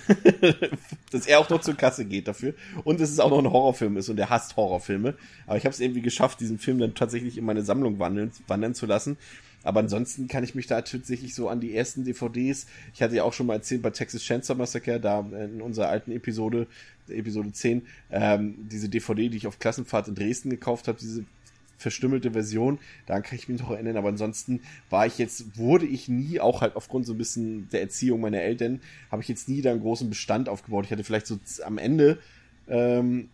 dass 1.10 1.26
er 1.26 1.40
auch 1.40 1.50
noch 1.50 1.60
zur 1.60 1.74
Kasse 1.74 2.04
geht 2.04 2.28
dafür 2.28 2.54
und 2.84 3.00
dass 3.00 3.10
es 3.10 3.18
auch 3.18 3.30
noch 3.30 3.40
ein 3.40 3.50
Horrorfilm 3.50 3.96
ist 3.96 4.08
und 4.08 4.20
er 4.20 4.30
hasst 4.30 4.56
Horrorfilme. 4.56 5.14
Aber 5.48 5.56
ich 5.56 5.64
habe 5.64 5.74
es 5.74 5.80
irgendwie 5.80 6.00
geschafft, 6.00 6.38
diesen 6.38 6.60
Film 6.60 6.78
dann 6.78 6.94
tatsächlich 6.94 7.38
in 7.38 7.44
meine 7.44 7.62
Sammlung 7.62 7.98
wandeln, 7.98 8.30
wandern 8.46 8.74
zu 8.74 8.86
lassen. 8.86 9.16
Aber 9.64 9.80
ansonsten 9.80 10.28
kann 10.28 10.44
ich 10.44 10.54
mich 10.54 10.68
da 10.68 10.80
tatsächlich 10.80 11.34
so 11.34 11.48
an 11.48 11.60
die 11.60 11.74
ersten 11.74 12.04
DVDs, 12.04 12.66
ich 12.94 13.02
hatte 13.02 13.16
ja 13.16 13.24
auch 13.24 13.32
schon 13.32 13.46
mal 13.46 13.54
erzählt 13.54 13.82
bei 13.82 13.90
Texas 13.90 14.22
Chainsaw 14.22 14.56
Massacre, 14.56 15.00
da 15.00 15.20
in 15.20 15.60
unserer 15.60 15.88
alten 15.88 16.12
Episode, 16.12 16.66
Episode 17.08 17.52
10, 17.52 17.82
ähm, 18.12 18.54
diese 18.70 18.88
DVD, 18.88 19.28
die 19.28 19.36
ich 19.36 19.46
auf 19.48 19.58
Klassenfahrt 19.58 20.08
in 20.08 20.14
Dresden 20.14 20.50
gekauft 20.50 20.88
habe, 20.88 20.98
diese 20.98 21.24
verstümmelte 21.80 22.32
Version. 22.32 22.78
Daran 23.06 23.22
kann 23.22 23.38
ich 23.38 23.48
mich 23.48 23.60
noch 23.60 23.70
erinnern, 23.70 23.96
aber 23.96 24.08
ansonsten 24.08 24.60
war 24.90 25.06
ich 25.06 25.18
jetzt, 25.18 25.56
wurde 25.56 25.86
ich 25.86 26.08
nie, 26.08 26.38
auch 26.38 26.60
halt 26.60 26.76
aufgrund 26.76 27.06
so 27.06 27.14
ein 27.14 27.18
bisschen 27.18 27.68
der 27.70 27.80
Erziehung 27.80 28.20
meiner 28.20 28.40
Eltern, 28.40 28.80
habe 29.10 29.22
ich 29.22 29.28
jetzt 29.28 29.48
nie 29.48 29.62
da 29.62 29.70
einen 29.70 29.80
großen 29.80 30.08
Bestand 30.08 30.48
aufgebaut. 30.48 30.84
Ich 30.84 30.92
hatte 30.92 31.04
vielleicht 31.04 31.26
so 31.26 31.38
am 31.64 31.78
Ende 31.78 32.18
ähm, 32.68 33.30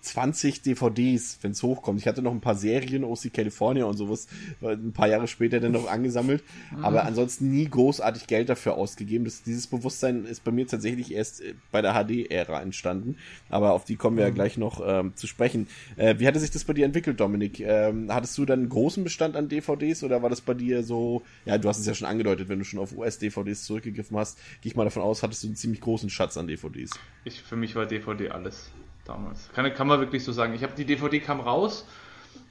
20 0.00 0.62
DVDs, 0.62 1.38
wenn 1.42 1.50
es 1.50 1.62
hochkommt. 1.62 2.00
Ich 2.00 2.06
hatte 2.06 2.22
noch 2.22 2.32
ein 2.32 2.40
paar 2.40 2.54
Serien, 2.54 3.04
OC 3.04 3.32
California 3.32 3.84
und 3.84 3.96
sowas, 3.96 4.28
ein 4.62 4.92
paar 4.92 5.08
Jahre 5.08 5.26
später 5.26 5.60
dann 5.60 5.72
noch 5.72 5.88
angesammelt, 5.88 6.44
mhm. 6.70 6.84
aber 6.84 7.04
ansonsten 7.04 7.50
nie 7.50 7.68
großartig 7.68 8.26
Geld 8.26 8.48
dafür 8.48 8.74
ausgegeben. 8.74 9.24
Das, 9.24 9.42
dieses 9.42 9.66
Bewusstsein 9.66 10.24
ist 10.24 10.44
bei 10.44 10.52
mir 10.52 10.66
tatsächlich 10.66 11.12
erst 11.12 11.40
äh, 11.40 11.54
bei 11.72 11.82
der 11.82 11.94
HD-Ära 11.94 12.60
entstanden, 12.62 13.16
aber 13.48 13.72
auf 13.72 13.84
die 13.84 13.96
kommen 13.96 14.16
wir 14.16 14.24
mhm. 14.24 14.30
ja 14.30 14.34
gleich 14.34 14.56
noch 14.56 14.80
ähm, 14.84 15.14
zu 15.16 15.26
sprechen. 15.26 15.66
Äh, 15.96 16.16
wie 16.18 16.26
hatte 16.26 16.38
sich 16.38 16.50
das 16.50 16.64
bei 16.64 16.74
dir 16.74 16.84
entwickelt, 16.84 17.20
Dominik? 17.20 17.60
Ähm, 17.60 18.12
hattest 18.12 18.38
du 18.38 18.44
dann 18.44 18.60
einen 18.60 18.68
großen 18.68 19.02
Bestand 19.02 19.36
an 19.36 19.48
DVDs 19.48 20.04
oder 20.04 20.22
war 20.22 20.30
das 20.30 20.40
bei 20.40 20.54
dir 20.54 20.84
so, 20.84 21.22
ja, 21.44 21.58
du 21.58 21.68
hast 21.68 21.78
es 21.78 21.86
ja 21.86 21.94
schon 21.94 22.06
angedeutet, 22.06 22.48
wenn 22.48 22.58
du 22.58 22.64
schon 22.64 22.78
auf 22.78 22.96
US-DVDs 22.96 23.64
zurückgegriffen 23.64 24.16
hast, 24.16 24.38
gehe 24.62 24.70
ich 24.70 24.76
mal 24.76 24.84
davon 24.84 25.02
aus, 25.02 25.22
hattest 25.22 25.42
du 25.42 25.48
einen 25.48 25.56
ziemlich 25.56 25.80
großen 25.80 26.08
Schatz 26.08 26.36
an 26.36 26.46
DVDs. 26.46 26.90
Ich, 27.24 27.42
für 27.42 27.56
mich 27.56 27.74
war 27.74 27.86
DVD 27.86 28.30
alles 28.30 28.70
damals. 29.08 29.50
Kann, 29.54 29.72
kann 29.74 29.86
man 29.86 30.00
wirklich 30.00 30.24
so 30.24 30.32
sagen. 30.32 30.54
Ich 30.54 30.62
habe 30.62 30.74
die 30.76 30.84
DVD 30.84 31.20
kam 31.20 31.40
raus 31.40 31.86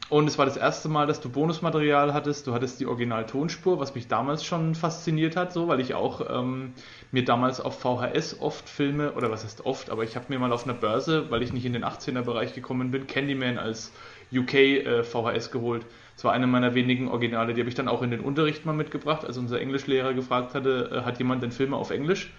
und 0.10 0.28
es 0.28 0.38
war 0.38 0.46
das 0.46 0.56
erste 0.56 0.88
Mal, 0.88 1.06
dass 1.06 1.20
du 1.20 1.30
Bonusmaterial 1.30 2.14
hattest. 2.14 2.48
Du 2.48 2.54
hattest 2.54 2.80
die 2.80 2.86
Original-Tonspur, 2.86 3.78
was 3.80 3.94
mich 3.94 4.08
damals 4.08 4.46
schon 4.46 4.74
fasziniert 4.74 5.36
hat, 5.36 5.52
so, 5.52 5.68
weil 5.68 5.82
ich 5.82 5.96
auch 5.96 6.22
ähm, 6.30 6.74
mir 7.12 7.26
damals 7.26 7.60
auf 7.60 7.80
VHS 7.80 8.40
oft 8.40 8.70
Filme, 8.70 9.12
oder 9.14 9.30
was 9.32 9.44
heißt 9.44 9.66
oft, 9.66 9.90
aber 9.90 10.04
ich 10.04 10.16
habe 10.16 10.28
mir 10.30 10.40
mal 10.40 10.54
auf 10.54 10.64
einer 10.64 10.74
Börse, 10.74 11.30
weil 11.30 11.44
ich 11.44 11.52
nicht 11.52 11.66
in 11.66 11.74
den 11.74 11.84
18er-Bereich 11.84 12.54
gekommen 12.54 12.90
bin, 12.92 13.06
Candyman 13.06 13.58
als 13.58 13.92
UK 14.32 14.54
äh, 14.54 15.04
VHS 15.04 15.52
geholt. 15.52 15.86
Das 16.16 16.24
war 16.24 16.32
eine 16.32 16.48
meiner 16.48 16.74
wenigen 16.74 17.10
Originale, 17.10 17.54
die 17.54 17.60
habe 17.60 17.70
ich 17.70 17.76
dann 17.76 17.90
auch 17.90 18.02
in 18.02 18.12
den 18.12 18.22
Unterricht 18.22 18.66
mal 18.66 18.74
mitgebracht, 18.74 19.26
als 19.26 19.38
unser 19.38 19.60
Englischlehrer 19.60 20.14
gefragt 20.14 20.54
hatte, 20.54 20.90
äh, 20.94 21.02
hat 21.06 21.20
jemand 21.20 21.44
denn 21.44 21.52
Filme 21.52 21.76
auf 21.76 21.92
Englisch? 21.92 22.32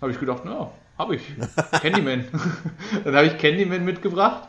Habe 0.00 0.12
ich 0.12 0.20
gedacht, 0.20 0.42
na, 0.44 0.70
habe 0.98 1.16
ich. 1.16 1.22
Candyman. 1.82 2.24
dann 3.04 3.16
habe 3.16 3.26
ich 3.26 3.38
Candyman 3.38 3.84
mitgebracht. 3.84 4.48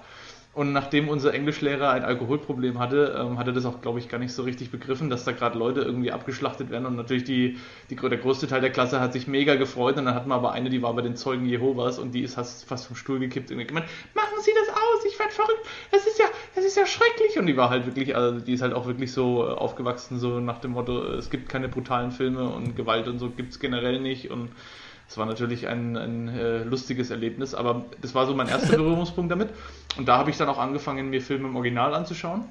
Und 0.58 0.74
nachdem 0.74 1.08
unser 1.08 1.36
Englischlehrer 1.36 1.92
ein 1.92 2.04
Alkoholproblem 2.04 2.80
hatte, 2.80 3.16
ähm, 3.16 3.38
hat 3.38 3.46
er 3.46 3.54
das 3.54 3.68
auch, 3.68 3.80
glaube 3.80 4.00
ich, 4.00 4.10
gar 4.10 4.18
nicht 4.18 4.34
so 4.34 4.42
richtig 4.42 4.72
begriffen, 4.72 5.08
dass 5.08 5.24
da 5.24 5.32
gerade 5.32 5.56
Leute 5.56 5.82
irgendwie 5.82 6.12
abgeschlachtet 6.12 6.72
werden. 6.72 6.88
Und 6.88 6.96
natürlich 6.96 7.26
die, 7.26 7.60
die, 7.92 7.96
der 7.96 8.18
größte 8.18 8.48
Teil 8.48 8.62
der 8.62 8.72
Klasse 8.72 9.00
hat 9.00 9.14
sich 9.14 9.28
mega 9.28 9.54
gefreut. 9.54 9.98
Und 9.98 10.06
dann 10.06 10.16
hatten 10.16 10.30
wir 10.30 10.34
aber 10.34 10.54
eine, 10.54 10.72
die 10.72 10.82
war 10.82 10.96
bei 10.96 11.04
den 11.04 11.16
Zeugen 11.16 11.46
Jehovas 11.46 12.00
und 12.00 12.12
die 12.14 12.24
ist 12.24 12.34
fast, 12.34 12.68
fast 12.68 12.88
vom 12.88 12.96
Stuhl 12.96 13.20
gekippt 13.20 13.52
und 13.52 13.68
gemeint, 13.68 13.86
machen 14.16 14.34
Sie 14.42 14.50
das 14.60 14.76
aus, 14.76 15.06
ich 15.06 15.20
werde 15.20 15.32
verrückt, 15.32 15.68
das 15.92 16.08
ist 16.08 16.18
ja, 16.18 16.26
das 16.56 16.66
ist 16.66 16.76
ja 16.76 16.88
schrecklich. 16.88 17.38
Und 17.38 17.46
die 17.46 17.56
war 17.56 17.70
halt 17.70 17.86
wirklich, 17.86 18.16
also 18.16 18.40
die 18.40 18.54
ist 18.54 18.64
halt 18.64 18.74
auch 18.74 18.88
wirklich 18.88 19.12
so 19.12 19.48
äh, 19.48 19.52
aufgewachsen, 19.52 20.18
so 20.18 20.40
nach 20.40 20.58
dem 20.58 20.72
Motto, 20.72 21.04
es 21.14 21.30
gibt 21.30 21.50
keine 21.50 21.70
brutalen 21.70 22.10
Filme 22.10 22.50
und 22.50 22.76
Gewalt 22.76 23.08
und 23.08 23.20
so 23.20 23.30
gibt 23.30 23.52
es 23.52 23.60
generell 23.60 24.00
nicht. 24.00 24.32
Und 24.32 24.50
das 25.08 25.18
war 25.18 25.26
natürlich 25.26 25.68
ein, 25.68 25.96
ein 25.96 26.28
äh, 26.28 26.64
lustiges 26.64 27.10
Erlebnis, 27.10 27.56
aber 27.56 27.86
das 28.02 28.14
war 28.14 28.26
so 28.26 28.36
mein 28.36 28.48
erster 28.48 28.78
Berührungspunkt 28.78 29.32
damit. 29.32 29.50
Und 29.98 30.08
da 30.08 30.18
habe 30.18 30.30
ich 30.30 30.38
dann 30.38 30.50
auch 30.50 30.60
angefangen, 30.60 31.10
mir 31.10 31.22
Filme 31.22 31.48
im 31.48 31.56
Original 31.56 31.94
anzuschauen. 31.94 32.46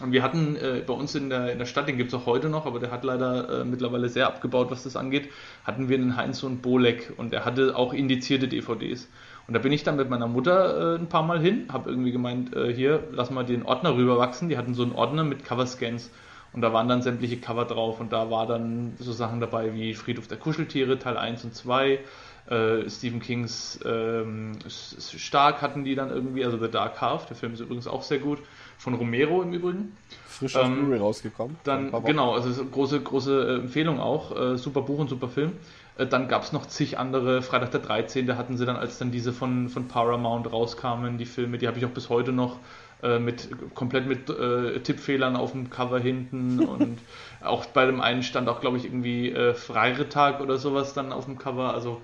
Und 0.00 0.12
wir 0.12 0.22
hatten 0.22 0.54
äh, 0.56 0.82
bei 0.86 0.94
uns 0.94 1.16
in 1.16 1.28
der, 1.28 1.52
in 1.52 1.58
der 1.58 1.66
Stadt, 1.66 1.88
den 1.88 1.96
gibt 1.96 2.12
es 2.12 2.18
auch 2.18 2.26
heute 2.26 2.48
noch, 2.48 2.66
aber 2.66 2.78
der 2.78 2.92
hat 2.92 3.02
leider 3.02 3.62
äh, 3.62 3.64
mittlerweile 3.64 4.08
sehr 4.08 4.28
abgebaut, 4.28 4.70
was 4.70 4.84
das 4.84 4.94
angeht, 4.94 5.28
hatten 5.64 5.88
wir 5.88 5.96
einen 5.96 6.16
Heinz 6.16 6.44
und 6.44 6.62
Bolek 6.62 7.12
und 7.16 7.32
der 7.32 7.44
hatte 7.44 7.76
auch 7.76 7.92
indizierte 7.92 8.46
DVDs. 8.46 9.08
Und 9.48 9.54
da 9.54 9.60
bin 9.60 9.72
ich 9.72 9.82
dann 9.82 9.96
mit 9.96 10.08
meiner 10.08 10.28
Mutter 10.28 10.94
äh, 10.94 10.98
ein 10.98 11.08
paar 11.08 11.24
Mal 11.24 11.40
hin, 11.40 11.66
habe 11.72 11.90
irgendwie 11.90 12.12
gemeint, 12.12 12.54
äh, 12.54 12.72
hier, 12.72 13.08
lass 13.10 13.30
mal 13.30 13.44
den 13.44 13.64
Ordner 13.64 13.96
rüberwachsen. 13.96 14.48
Die 14.48 14.58
hatten 14.58 14.74
so 14.74 14.82
einen 14.82 14.92
Ordner 14.92 15.24
mit 15.24 15.44
Coverscans. 15.44 16.10
Und 16.52 16.62
da 16.62 16.72
waren 16.72 16.88
dann 16.88 17.02
sämtliche 17.02 17.38
Cover 17.38 17.66
drauf 17.66 18.00
und 18.00 18.12
da 18.12 18.30
war 18.30 18.46
dann 18.46 18.94
so 18.98 19.12
Sachen 19.12 19.40
dabei 19.40 19.74
wie 19.74 19.94
Friedhof 19.94 20.28
der 20.28 20.38
Kuscheltiere, 20.38 20.98
Teil 20.98 21.16
1 21.16 21.44
und 21.44 21.54
2. 21.54 22.00
Äh, 22.48 22.88
Stephen 22.88 23.20
Kings 23.20 23.78
ähm, 23.84 24.58
Stark 24.66 25.60
hatten 25.60 25.84
die 25.84 25.94
dann 25.94 26.08
irgendwie, 26.08 26.44
also 26.46 26.58
The 26.58 26.70
Dark 26.70 26.98
Half, 27.00 27.26
der 27.26 27.36
Film 27.36 27.52
ist 27.52 27.60
übrigens 27.60 27.86
auch 27.86 28.02
sehr 28.02 28.18
gut, 28.18 28.38
von 28.78 28.94
Romero 28.94 29.42
im 29.42 29.52
Übrigen. 29.52 29.96
Frisch 30.26 30.56
auf 30.56 30.64
ähm, 30.64 30.76
Blu-ray 30.76 30.98
rausgekommen. 30.98 31.56
Dann, 31.64 31.92
genau, 32.04 32.32
also 32.32 32.64
große, 32.64 33.00
große 33.00 33.48
äh, 33.48 33.54
Empfehlung 33.56 34.00
auch, 34.00 34.34
äh, 34.34 34.56
super 34.56 34.80
Buch 34.80 34.98
und 34.98 35.08
super 35.08 35.28
Film. 35.28 35.52
Äh, 35.98 36.06
dann 36.06 36.28
gab 36.28 36.42
es 36.42 36.52
noch 36.52 36.64
zig 36.64 36.98
andere, 36.98 37.42
Freitag 37.42 37.72
der 37.72 37.80
13. 37.80 38.38
hatten 38.38 38.56
sie 38.56 38.64
dann, 38.64 38.76
als 38.76 38.96
dann 38.96 39.10
diese 39.10 39.34
von, 39.34 39.68
von 39.68 39.88
Paramount 39.88 40.50
rauskamen, 40.50 41.18
die 41.18 41.26
Filme, 41.26 41.58
die 41.58 41.66
habe 41.66 41.76
ich 41.76 41.84
auch 41.84 41.90
bis 41.90 42.08
heute 42.08 42.32
noch 42.32 42.56
äh, 43.02 43.18
mit 43.18 43.48
komplett 43.74 44.06
mit 44.06 44.28
äh, 44.30 44.80
Tippfehlern 44.80 45.36
auf 45.36 45.52
dem 45.52 45.70
Cover 45.70 45.98
hinten 45.98 46.60
und 46.66 46.98
auch 47.42 47.66
bei 47.66 47.86
dem 47.86 48.00
einen 48.00 48.22
stand 48.22 48.48
auch, 48.48 48.60
glaube 48.60 48.76
ich, 48.76 48.84
irgendwie 48.84 49.30
äh, 49.30 49.54
Freiretag 49.54 50.40
oder 50.40 50.58
sowas 50.58 50.94
dann 50.94 51.12
auf 51.12 51.26
dem 51.26 51.38
Cover. 51.38 51.74
Also 51.74 52.00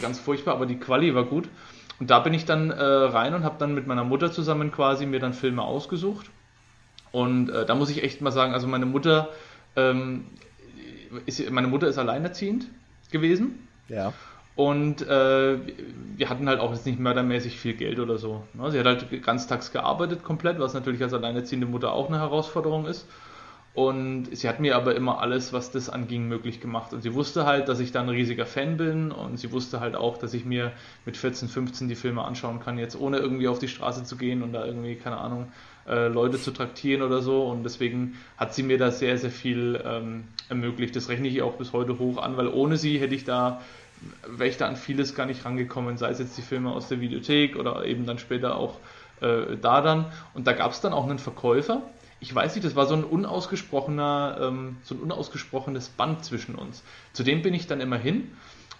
ganz 0.00 0.18
furchtbar, 0.18 0.54
aber 0.54 0.66
die 0.66 0.78
Quali 0.78 1.14
war 1.14 1.24
gut. 1.24 1.48
Und 2.00 2.10
da 2.10 2.18
bin 2.18 2.34
ich 2.34 2.44
dann 2.44 2.70
äh, 2.70 2.82
rein 2.82 3.34
und 3.34 3.44
habe 3.44 3.56
dann 3.58 3.74
mit 3.74 3.86
meiner 3.86 4.04
Mutter 4.04 4.32
zusammen 4.32 4.72
quasi 4.72 5.06
mir 5.06 5.20
dann 5.20 5.32
Filme 5.32 5.62
ausgesucht. 5.62 6.30
Und 7.12 7.48
äh, 7.50 7.64
da 7.64 7.74
muss 7.74 7.90
ich 7.90 8.02
echt 8.02 8.20
mal 8.20 8.32
sagen, 8.32 8.52
also 8.52 8.66
meine 8.66 8.86
Mutter, 8.86 9.28
ähm, 9.76 10.24
ist, 11.26 11.48
meine 11.50 11.68
Mutter 11.68 11.86
ist 11.86 11.98
alleinerziehend 11.98 12.66
gewesen. 13.10 13.68
Ja. 13.88 14.12
Und 14.56 15.02
äh, 15.02 15.58
wir 16.16 16.30
hatten 16.30 16.48
halt 16.48 16.60
auch 16.60 16.72
jetzt 16.72 16.86
nicht 16.86 17.00
mördermäßig 17.00 17.58
viel 17.58 17.74
Geld 17.74 17.98
oder 17.98 18.18
so. 18.18 18.44
Sie 18.70 18.78
hat 18.78 18.86
halt 18.86 19.22
ganztags 19.22 19.72
gearbeitet 19.72 20.22
komplett, 20.22 20.60
was 20.60 20.74
natürlich 20.74 21.02
als 21.02 21.12
alleinerziehende 21.12 21.66
Mutter 21.66 21.92
auch 21.92 22.08
eine 22.08 22.20
Herausforderung 22.20 22.86
ist. 22.86 23.08
Und 23.74 24.28
sie 24.30 24.48
hat 24.48 24.60
mir 24.60 24.76
aber 24.76 24.94
immer 24.94 25.20
alles, 25.20 25.52
was 25.52 25.72
das 25.72 25.90
anging, 25.90 26.28
möglich 26.28 26.60
gemacht. 26.60 26.92
Und 26.92 27.02
sie 27.02 27.12
wusste 27.12 27.44
halt, 27.44 27.68
dass 27.68 27.80
ich 27.80 27.90
da 27.90 28.02
ein 28.02 28.08
riesiger 28.08 28.46
Fan 28.46 28.76
bin. 28.76 29.10
Und 29.10 29.36
sie 29.36 29.50
wusste 29.50 29.80
halt 29.80 29.96
auch, 29.96 30.16
dass 30.16 30.32
ich 30.32 30.44
mir 30.44 30.70
mit 31.04 31.16
14, 31.16 31.48
15 31.48 31.88
die 31.88 31.96
Filme 31.96 32.22
anschauen 32.22 32.60
kann, 32.60 32.78
jetzt 32.78 32.98
ohne 32.98 33.18
irgendwie 33.18 33.48
auf 33.48 33.58
die 33.58 33.66
Straße 33.66 34.04
zu 34.04 34.16
gehen 34.16 34.44
und 34.44 34.52
da 34.52 34.64
irgendwie, 34.64 34.94
keine 34.94 35.16
Ahnung, 35.16 35.50
äh, 35.88 36.06
Leute 36.06 36.38
zu 36.38 36.52
traktieren 36.52 37.02
oder 37.02 37.20
so. 37.20 37.48
Und 37.48 37.64
deswegen 37.64 38.14
hat 38.36 38.54
sie 38.54 38.62
mir 38.62 38.78
da 38.78 38.92
sehr, 38.92 39.18
sehr 39.18 39.32
viel 39.32 39.82
ähm, 39.84 40.28
ermöglicht. 40.48 40.94
Das 40.94 41.08
rechne 41.08 41.26
ich 41.26 41.42
auch 41.42 41.54
bis 41.54 41.72
heute 41.72 41.98
hoch 41.98 42.18
an, 42.18 42.36
weil 42.36 42.46
ohne 42.46 42.76
sie 42.76 43.00
hätte 43.00 43.16
ich 43.16 43.24
da 43.24 43.60
wäre 44.26 44.48
ich 44.48 44.56
da 44.56 44.66
an 44.66 44.76
vieles 44.76 45.14
gar 45.14 45.26
nicht 45.26 45.44
rangekommen, 45.44 45.96
sei 45.96 46.10
es 46.10 46.18
jetzt 46.18 46.36
die 46.36 46.42
Filme 46.42 46.72
aus 46.72 46.88
der 46.88 47.00
Videothek 47.00 47.56
oder 47.56 47.84
eben 47.84 48.06
dann 48.06 48.18
später 48.18 48.56
auch 48.56 48.78
äh, 49.20 49.56
da 49.60 49.80
dann. 49.80 50.06
Und 50.34 50.46
da 50.46 50.52
gab 50.52 50.72
es 50.72 50.80
dann 50.80 50.92
auch 50.92 51.04
einen 51.04 51.18
Verkäufer. 51.18 51.82
Ich 52.20 52.34
weiß 52.34 52.54
nicht, 52.54 52.64
das 52.64 52.76
war 52.76 52.86
so 52.86 52.94
ein 52.94 53.04
unausgesprochener, 53.04 54.38
ähm, 54.40 54.76
so 54.82 54.94
ein 54.94 55.00
unausgesprochenes 55.00 55.88
Band 55.90 56.24
zwischen 56.24 56.54
uns. 56.54 56.82
Zu 57.12 57.22
dem 57.22 57.42
bin 57.42 57.54
ich 57.54 57.66
dann 57.66 57.80
immer 57.80 57.98
hin 57.98 58.32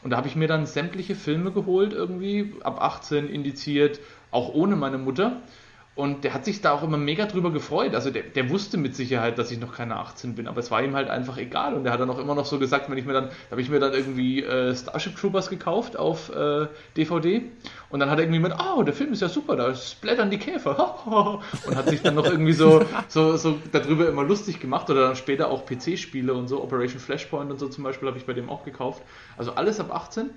Und 0.02 0.10
da 0.10 0.16
habe 0.16 0.28
ich 0.28 0.36
mir 0.36 0.48
dann 0.48 0.66
sämtliche 0.66 1.14
Filme 1.14 1.50
geholt, 1.50 1.92
irgendwie, 1.92 2.54
ab 2.62 2.80
18 2.80 3.28
indiziert, 3.28 4.00
auch 4.30 4.52
ohne 4.52 4.76
meine 4.76 4.98
Mutter. 4.98 5.42
Und 5.97 6.24
der 6.24 6.34
hat 6.34 6.45
sich 6.45 6.61
da 6.61 6.72
auch 6.72 6.82
immer 6.82 6.97
mega 6.97 7.26
drüber 7.26 7.53
gefreut. 7.53 7.95
Also 7.95 8.11
der, 8.11 8.24
der 8.24 8.51
wusste 8.51 8.78
mit 8.78 8.97
Sicherheit, 8.97 9.38
dass 9.38 9.53
ich 9.53 9.61
noch 9.61 9.72
keine 9.72 9.95
18 9.97 10.34
bin, 10.34 10.49
aber 10.49 10.59
es 10.59 10.72
war 10.72 10.82
ihm 10.82 10.97
halt 10.97 11.09
einfach 11.09 11.38
egal. 11.38 11.74
Und 11.74 11.84
der 11.84 11.92
hat 11.92 12.01
dann 12.01 12.11
auch 12.11 12.18
immer 12.18 12.34
noch 12.34 12.47
so 12.47 12.59
gesagt, 12.59 12.90
wenn 12.90 12.99
ich 12.99 13.05
mir 13.05 13.12
dann, 13.12 13.26
da 13.26 13.53
habe 13.53 13.61
ich 13.61 13.68
mir 13.68 13.78
dann 13.78 13.92
irgendwie 13.92 14.42
äh, 14.42 14.74
Starship 14.74 15.14
Troopers 15.14 15.51
gekauft 15.51 15.97
auf 15.97 16.34
äh, 16.34 16.66
DVD. 16.97 17.42
Und 17.90 18.01
dann 18.01 18.11
hat 18.11 18.18
er 18.18 18.24
irgendwie 18.24 18.40
mit, 18.40 18.53
oh, 18.59 18.82
der 18.82 18.92
Film 18.92 19.12
ist 19.12 19.22
ja 19.22 19.28
super, 19.28 19.55
da 19.55 19.72
splattern 19.76 20.30
die 20.30 20.38
Käfer. 20.38 20.99
und 21.64 21.76
hat 21.76 21.88
sich 21.88 22.03
dann 22.03 22.16
noch 22.16 22.26
irgendwie 22.26 22.55
so, 22.55 22.84
so, 23.07 23.36
so 23.36 23.57
darüber 23.70 24.09
immer 24.09 24.24
lustig 24.24 24.59
gemacht. 24.59 24.90
Oder 24.90 25.03
dann 25.03 25.16
später 25.16 25.49
auch 25.49 25.64
PC-Spiele 25.64 26.34
und 26.34 26.49
so, 26.49 26.61
Operation 26.61 26.99
Flashpoint 26.99 27.53
und 27.53 27.61
so 27.61 27.68
zum 27.68 27.84
Beispiel 27.84 28.09
habe 28.09 28.18
ich 28.18 28.26
bei 28.26 28.32
dem 28.32 28.51
auch 28.51 28.64
gekauft. 28.64 29.01
Also 29.36 29.53
alles 29.53 29.78
ab 29.78 29.95
18. 29.95 30.30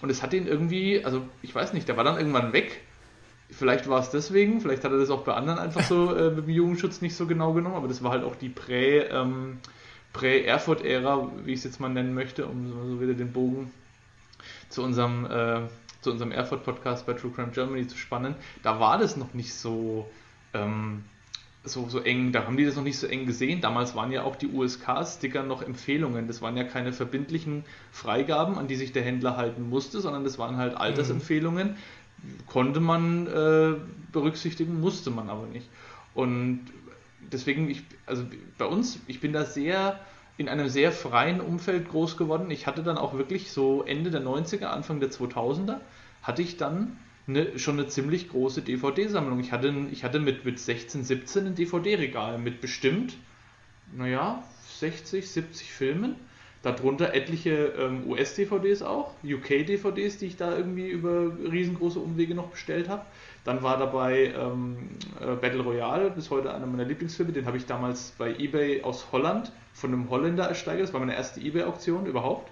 Und 0.00 0.08
es 0.08 0.22
hat 0.22 0.32
ihn 0.32 0.46
irgendwie, 0.46 1.04
also 1.04 1.22
ich 1.42 1.54
weiß 1.54 1.74
nicht, 1.74 1.88
der 1.88 1.98
war 1.98 2.04
dann 2.04 2.16
irgendwann 2.16 2.54
weg 2.54 2.80
Vielleicht 3.56 3.88
war 3.88 4.00
es 4.00 4.10
deswegen, 4.10 4.60
vielleicht 4.60 4.84
hat 4.84 4.90
er 4.90 4.98
das 4.98 5.10
auch 5.10 5.22
bei 5.22 5.34
anderen 5.34 5.58
einfach 5.60 5.82
so 5.82 6.14
äh, 6.14 6.30
mit 6.30 6.46
dem 6.46 6.54
Jugendschutz 6.54 7.00
nicht 7.00 7.14
so 7.14 7.26
genau 7.26 7.52
genommen, 7.52 7.76
aber 7.76 7.86
das 7.86 8.02
war 8.02 8.10
halt 8.10 8.24
auch 8.24 8.34
die 8.34 8.48
Prä, 8.48 9.00
ähm, 9.00 9.58
Prä-Erfurt-Ära, 10.12 11.30
wie 11.44 11.52
ich 11.52 11.58
es 11.58 11.64
jetzt 11.64 11.80
mal 11.80 11.88
nennen 11.88 12.14
möchte, 12.14 12.46
um 12.46 12.90
so 12.90 13.00
wieder 13.00 13.14
den 13.14 13.32
Bogen 13.32 13.70
zu 14.68 14.82
unserem, 14.82 15.26
äh, 15.26 15.60
zu 16.00 16.10
unserem 16.10 16.32
Erfurt-Podcast 16.32 17.06
bei 17.06 17.12
True 17.12 17.30
Crime 17.32 17.52
Germany 17.52 17.86
zu 17.86 17.96
spannen. 17.96 18.34
Da 18.62 18.80
war 18.80 18.98
das 18.98 19.16
noch 19.16 19.34
nicht 19.34 19.54
so, 19.54 20.08
ähm, 20.52 21.04
so, 21.62 21.88
so 21.88 22.00
eng, 22.00 22.32
da 22.32 22.44
haben 22.44 22.56
die 22.56 22.64
das 22.64 22.76
noch 22.76 22.82
nicht 22.82 22.98
so 22.98 23.06
eng 23.06 23.24
gesehen. 23.24 23.60
Damals 23.60 23.94
waren 23.94 24.10
ja 24.12 24.22
auch 24.22 24.36
die 24.36 24.48
USK-Sticker 24.48 25.42
noch 25.44 25.62
Empfehlungen. 25.62 26.26
Das 26.26 26.42
waren 26.42 26.56
ja 26.56 26.64
keine 26.64 26.92
verbindlichen 26.92 27.64
Freigaben, 27.90 28.58
an 28.58 28.68
die 28.68 28.76
sich 28.76 28.92
der 28.92 29.02
Händler 29.02 29.36
halten 29.36 29.68
musste, 29.68 30.00
sondern 30.00 30.24
das 30.24 30.38
waren 30.38 30.56
halt 30.56 30.76
Altersempfehlungen. 30.76 31.68
Mhm 31.68 31.76
konnte 32.46 32.80
man 32.80 33.26
äh, 33.26 33.74
berücksichtigen, 34.12 34.80
musste 34.80 35.10
man 35.10 35.28
aber 35.28 35.46
nicht. 35.46 35.68
Und 36.14 36.60
deswegen, 37.32 37.68
ich, 37.68 37.82
also 38.06 38.24
bei 38.58 38.66
uns, 38.66 39.00
ich 39.06 39.20
bin 39.20 39.32
da 39.32 39.44
sehr 39.44 40.00
in 40.36 40.48
einem 40.48 40.68
sehr 40.68 40.90
freien 40.90 41.40
Umfeld 41.40 41.88
groß 41.88 42.16
geworden. 42.16 42.50
Ich 42.50 42.66
hatte 42.66 42.82
dann 42.82 42.98
auch 42.98 43.14
wirklich 43.14 43.52
so 43.52 43.82
Ende 43.84 44.10
der 44.10 44.22
90er, 44.22 44.64
Anfang 44.64 45.00
der 45.00 45.10
2000er, 45.10 45.80
hatte 46.22 46.42
ich 46.42 46.56
dann 46.56 46.96
eine, 47.26 47.58
schon 47.58 47.78
eine 47.78 47.88
ziemlich 47.88 48.28
große 48.28 48.62
DVD-Sammlung. 48.62 49.38
Ich 49.40 49.52
hatte, 49.52 49.72
ich 49.92 50.04
hatte 50.04 50.20
mit, 50.20 50.44
mit 50.44 50.58
16, 50.58 51.04
17 51.04 51.46
ein 51.46 51.54
DVD-Regal 51.54 52.38
mit 52.38 52.60
bestimmt, 52.60 53.16
naja, 53.94 54.42
60, 54.80 55.30
70 55.30 55.70
Filmen 55.70 56.16
Darunter 56.64 57.12
etliche 57.12 57.74
ähm, 57.78 58.08
US-DVDs 58.08 58.82
auch, 58.82 59.12
UK-DVDs, 59.22 60.18
die 60.18 60.26
ich 60.26 60.36
da 60.36 60.56
irgendwie 60.56 60.88
über 60.88 61.30
riesengroße 61.50 62.00
Umwege 62.00 62.34
noch 62.34 62.48
bestellt 62.48 62.88
habe. 62.88 63.02
Dann 63.44 63.62
war 63.62 63.76
dabei 63.76 64.32
ähm, 64.34 64.88
äh, 65.20 65.36
Battle 65.36 65.62
Royale, 65.62 66.10
bis 66.10 66.30
heute 66.30 66.54
einer 66.54 66.66
meiner 66.66 66.84
Lieblingsfilme. 66.84 67.32
Den 67.32 67.44
habe 67.44 67.58
ich 67.58 67.66
damals 67.66 68.14
bei 68.16 68.34
eBay 68.34 68.82
aus 68.82 69.12
Holland 69.12 69.52
von 69.74 69.92
einem 69.92 70.08
Holländer 70.08 70.44
ersteigert. 70.44 70.84
Das 70.84 70.94
war 70.94 71.00
meine 71.00 71.14
erste 71.14 71.40
eBay-Auktion 71.40 72.06
überhaupt. 72.06 72.50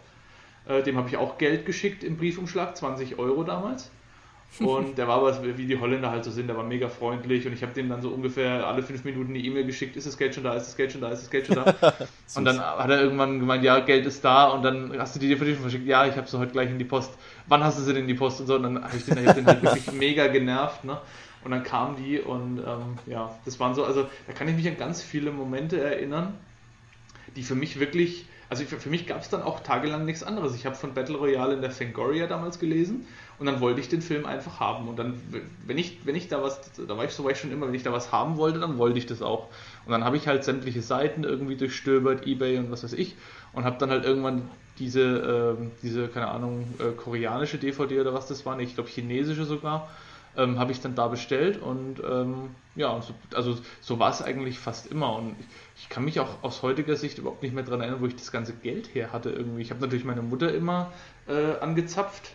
Äh, 0.67 0.83
dem 0.83 0.99
habe 0.99 1.09
ich 1.09 1.17
auch 1.17 1.39
Geld 1.39 1.65
geschickt 1.65 2.05
im 2.05 2.19
Briefumschlag, 2.19 2.77
20 2.77 3.19
Euro 3.19 3.45
damals. 3.45 3.91
Und 4.61 4.99
der 4.99 5.09
war 5.09 5.17
aber, 5.17 5.57
wie 5.57 5.67
die 5.67 5.81
Holländer 5.81 6.11
halt 6.11 6.25
so 6.25 6.31
sind, 6.31 6.47
der 6.47 6.57
war 6.57 6.65
mega 6.65 6.89
freundlich 6.89 7.47
und 7.47 7.55
ich 7.55 7.63
habe 7.63 7.73
dem 7.73 7.89
dann 7.89 8.03
so 8.03 8.11
ungefähr 8.11 8.67
alle 8.67 8.83
fünf 8.83 9.03
Minuten 9.05 9.31
eine 9.31 9.39
E-Mail 9.39 9.65
geschickt, 9.65 9.97
ist 9.97 10.07
das 10.07 10.19
Geld 10.19 10.35
schon 10.35 10.45
da, 10.45 10.55
ist 10.55 10.67
das 10.67 10.77
Geld 10.77 10.93
schon 10.93 11.01
da, 11.01 11.09
ist 11.09 11.23
das 11.23 11.31
Geld 11.31 11.47
schon 11.47 11.57
da. 11.57 11.75
und 12.37 12.45
dann 12.45 12.61
hat 12.61 12.91
er 12.91 13.01
irgendwann 13.01 13.41
gemeint, 13.41 13.65
ja, 13.65 13.81
Geld 13.81 14.05
ist 14.05 14.23
da 14.23 14.49
und 14.49 14.63
dann 14.63 14.93
hast 14.99 15.17
du 15.17 15.21
die 15.21 15.29
DVD 15.29 15.55
schon 15.55 15.63
verschickt, 15.63 15.87
ja, 15.87 16.07
ich 16.07 16.17
habe 16.17 16.29
sie 16.29 16.39
heute 16.39 16.53
gleich 16.53 16.69
in 16.69 16.79
die 16.79 16.85
Post. 16.85 17.17
Wann 17.47 17.65
hast 17.65 17.79
du 17.79 17.83
sie 17.83 17.95
denn 17.95 18.03
in 18.03 18.09
die 18.09 18.15
Post 18.15 18.41
und 18.41 18.47
so? 18.47 18.57
Und 18.57 18.65
dann 18.65 18.85
habe 18.85 18.95
ich 18.95 19.07
den, 19.07 19.27
hab 19.27 19.35
den 19.35 19.47
halt 19.47 19.63
wirklich 19.63 19.91
mega 19.99 20.27
genervt, 20.27 20.85
ne? 20.85 21.01
Und 21.45 21.51
dann 21.51 21.65
kamen 21.65 21.97
die 21.97 22.21
und 22.21 22.59
ähm, 22.59 22.99
ja, 23.07 23.35
das 23.45 23.59
waren 23.59 23.75
so, 23.75 23.85
also 23.85 24.07
da 24.27 24.33
kann 24.33 24.47
ich 24.49 24.55
mich 24.55 24.69
an 24.69 24.77
ganz 24.77 25.03
viele 25.03 25.33
Momente 25.33 25.81
erinnern, 25.81 26.35
die 27.35 27.43
für 27.43 27.57
mich 27.57 27.81
wirklich 27.81 28.27
also 28.53 28.65
für, 28.65 28.79
für 28.79 28.91
mich 28.91 29.07
gab 29.07 29.23
es 29.23 29.31
dann 29.31 29.41
auch 29.41 29.61
tagelang 29.61 30.05
nichts 30.05 30.23
anderes. 30.23 30.55
Ich 30.55 30.67
habe 30.67 30.77
von 30.77 30.93
Battle 30.93 31.17
Royale 31.17 31.55
in 31.55 31.63
der 31.63 31.71
Fangoria 31.71 32.27
damals 32.27 32.59
gelesen 32.59 33.07
und 33.43 33.47
dann 33.47 33.61
wollte 33.61 33.81
ich 33.81 33.89
den 33.89 34.03
Film 34.03 34.25
einfach 34.25 34.61
haben. 34.61 34.87
Und 34.87 35.01
dann, 35.01 35.21
wenn 35.67 35.77
ich, 35.77 36.07
wenn 36.07 36.15
ich 36.15 36.29
da 36.29 36.45
was, 36.45 36.61
da 36.87 36.97
war 36.97 37.05
ich 37.05 37.11
so 37.11 37.25
war 37.25 37.33
ich 37.33 37.41
schon 37.41 37.51
immer, 37.51 37.67
wenn 37.67 37.75
ich 37.75 37.83
da 37.83 37.93
was 37.93 38.13
haben 38.13 38.37
wollte, 38.37 38.61
dann 38.61 38.79
wollte 38.79 38.99
ich 38.99 39.07
das 39.07 39.21
auch. 39.21 39.49
Und 39.85 39.91
dann 39.91 40.05
habe 40.05 40.17
ich 40.17 40.29
halt 40.29 40.45
sämtliche 40.45 40.81
Seiten 40.81 41.25
irgendwie 41.25 41.57
durchstöbert, 41.57 42.25
Ebay 42.25 42.59
und 42.59 42.71
was 42.71 42.85
weiß 42.85 42.93
ich, 42.93 43.17
und 43.53 43.65
habe 43.65 43.79
dann 43.79 43.91
halt 43.91 44.05
irgendwann 44.05 44.49
diese, 44.79 45.57
äh, 45.59 45.67
diese, 45.83 46.07
keine 46.07 46.29
Ahnung, 46.29 46.73
äh, 46.79 46.93
koreanische 46.93 47.59
DVD 47.59 48.01
oder 48.03 48.15
was 48.15 48.29
das 48.29 48.47
war, 48.47 48.57
ich 48.61 48.77
glaube 48.77 48.89
chinesische 48.89 49.45
sogar, 49.45 49.91
ähm, 50.37 50.61
habe 50.61 50.71
ich 50.71 50.81
dann 50.81 50.95
da 50.95 51.09
bestellt 51.09 51.61
und 51.61 52.01
ähm, 52.09 52.51
ja, 52.77 53.03
so, 53.03 53.13
also 53.35 53.59
so 53.81 53.99
war 53.99 54.13
es 54.13 54.23
eigentlich 54.23 54.61
fast 54.61 54.87
immer 54.87 55.17
und 55.17 55.35
ich, 55.41 55.47
ich, 55.83 55.89
kann 55.89 56.05
mich 56.05 56.21
auch 56.21 56.45
aus 56.45 56.63
heutiger 56.63 56.95
Sicht 56.95 57.19
überhaupt 57.19 57.43
nicht 57.43 57.57
mehr 57.57 57.65
daran 57.65 57.81
erinnern, 57.81 58.01
wo 58.01 58.07
ich 58.07 58.15
das 58.15 58.31
ganze 58.31 58.53
Geld 58.53 58.95
her 58.95 59.13
hatte 59.13 59.31
irgendwie. 59.31 59.63
Ich 59.63 59.71
habe 59.71 59.81
natürlich 59.81 60.05
meine 60.05 60.23
Mutter 60.23 60.55
immer 60.55 60.93
äh, 61.27 61.59
angezapft, 61.59 62.35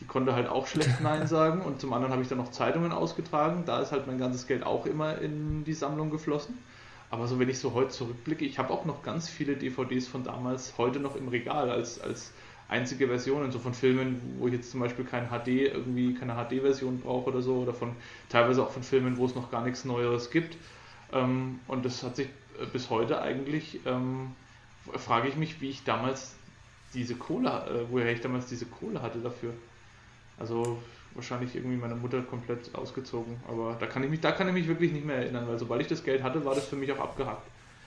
die 0.00 0.06
konnte 0.06 0.34
halt 0.34 0.48
auch 0.48 0.66
schlecht 0.66 1.00
Nein 1.02 1.26
sagen 1.26 1.62
und 1.62 1.80
zum 1.80 1.92
anderen 1.92 2.12
habe 2.12 2.22
ich 2.22 2.28
dann 2.28 2.38
noch 2.38 2.50
Zeitungen 2.50 2.92
ausgetragen, 2.92 3.64
da 3.66 3.80
ist 3.80 3.92
halt 3.92 4.06
mein 4.06 4.18
ganzes 4.18 4.46
Geld 4.46 4.64
auch 4.64 4.86
immer 4.86 5.18
in 5.18 5.64
die 5.64 5.74
Sammlung 5.74 6.10
geflossen. 6.10 6.58
Aber 7.10 7.26
so 7.26 7.38
wenn 7.38 7.48
ich 7.48 7.58
so 7.58 7.72
heute 7.72 7.90
zurückblicke, 7.90 8.44
ich 8.44 8.58
habe 8.58 8.72
auch 8.72 8.84
noch 8.84 9.02
ganz 9.02 9.28
viele 9.28 9.56
DVDs 9.56 10.06
von 10.06 10.24
damals 10.24 10.76
heute 10.76 11.00
noch 11.00 11.16
im 11.16 11.28
Regal 11.28 11.70
als, 11.70 12.00
als 12.00 12.32
einzige 12.68 13.08
Versionen, 13.08 13.50
so 13.50 13.58
von 13.58 13.72
Filmen, 13.72 14.20
wo 14.38 14.46
ich 14.46 14.52
jetzt 14.52 14.70
zum 14.70 14.80
Beispiel 14.80 15.04
kein 15.04 15.28
HD, 15.28 15.48
irgendwie 15.48 16.14
keine 16.14 16.34
HD-Version 16.34 17.00
brauche 17.00 17.30
oder 17.30 17.40
so, 17.40 17.56
oder 17.56 17.72
von 17.72 17.96
teilweise 18.28 18.62
auch 18.62 18.70
von 18.70 18.82
Filmen, 18.82 19.16
wo 19.16 19.24
es 19.24 19.34
noch 19.34 19.50
gar 19.50 19.64
nichts 19.64 19.84
Neueres 19.86 20.30
gibt. 20.30 20.56
Ähm, 21.12 21.60
und 21.66 21.84
das 21.84 22.02
hat 22.02 22.16
sich 22.16 22.28
äh, 22.60 22.66
bis 22.66 22.90
heute 22.90 23.22
eigentlich, 23.22 23.80
ähm, 23.86 24.32
frage 24.96 25.28
ich 25.28 25.36
mich, 25.36 25.62
wie 25.62 25.70
ich 25.70 25.84
damals 25.84 26.36
diese 26.92 27.14
Kohle, 27.14 27.48
äh, 27.48 27.90
woher 27.90 28.12
ich 28.12 28.20
damals 28.20 28.46
diese 28.46 28.66
Kohle 28.66 29.00
hatte 29.00 29.20
dafür. 29.20 29.54
Also 30.38 30.78
wahrscheinlich 31.14 31.54
irgendwie 31.56 31.76
meine 31.76 31.96
Mutter 31.96 32.22
komplett 32.22 32.74
ausgezogen, 32.74 33.36
aber 33.48 33.76
da 33.80 33.86
kann 33.86 34.04
ich 34.04 34.10
mich, 34.10 34.20
da 34.20 34.32
kann 34.32 34.46
ich 34.48 34.54
mich 34.54 34.68
wirklich 34.68 34.92
nicht 34.92 35.04
mehr 35.04 35.16
erinnern, 35.16 35.48
weil 35.48 35.58
sobald 35.58 35.80
ich 35.80 35.88
das 35.88 36.04
Geld 36.04 36.22
hatte, 36.22 36.44
war 36.44 36.54
das 36.54 36.66
für 36.66 36.76
mich 36.76 36.92
auch 36.92 37.00
abgehakt. 37.00 37.46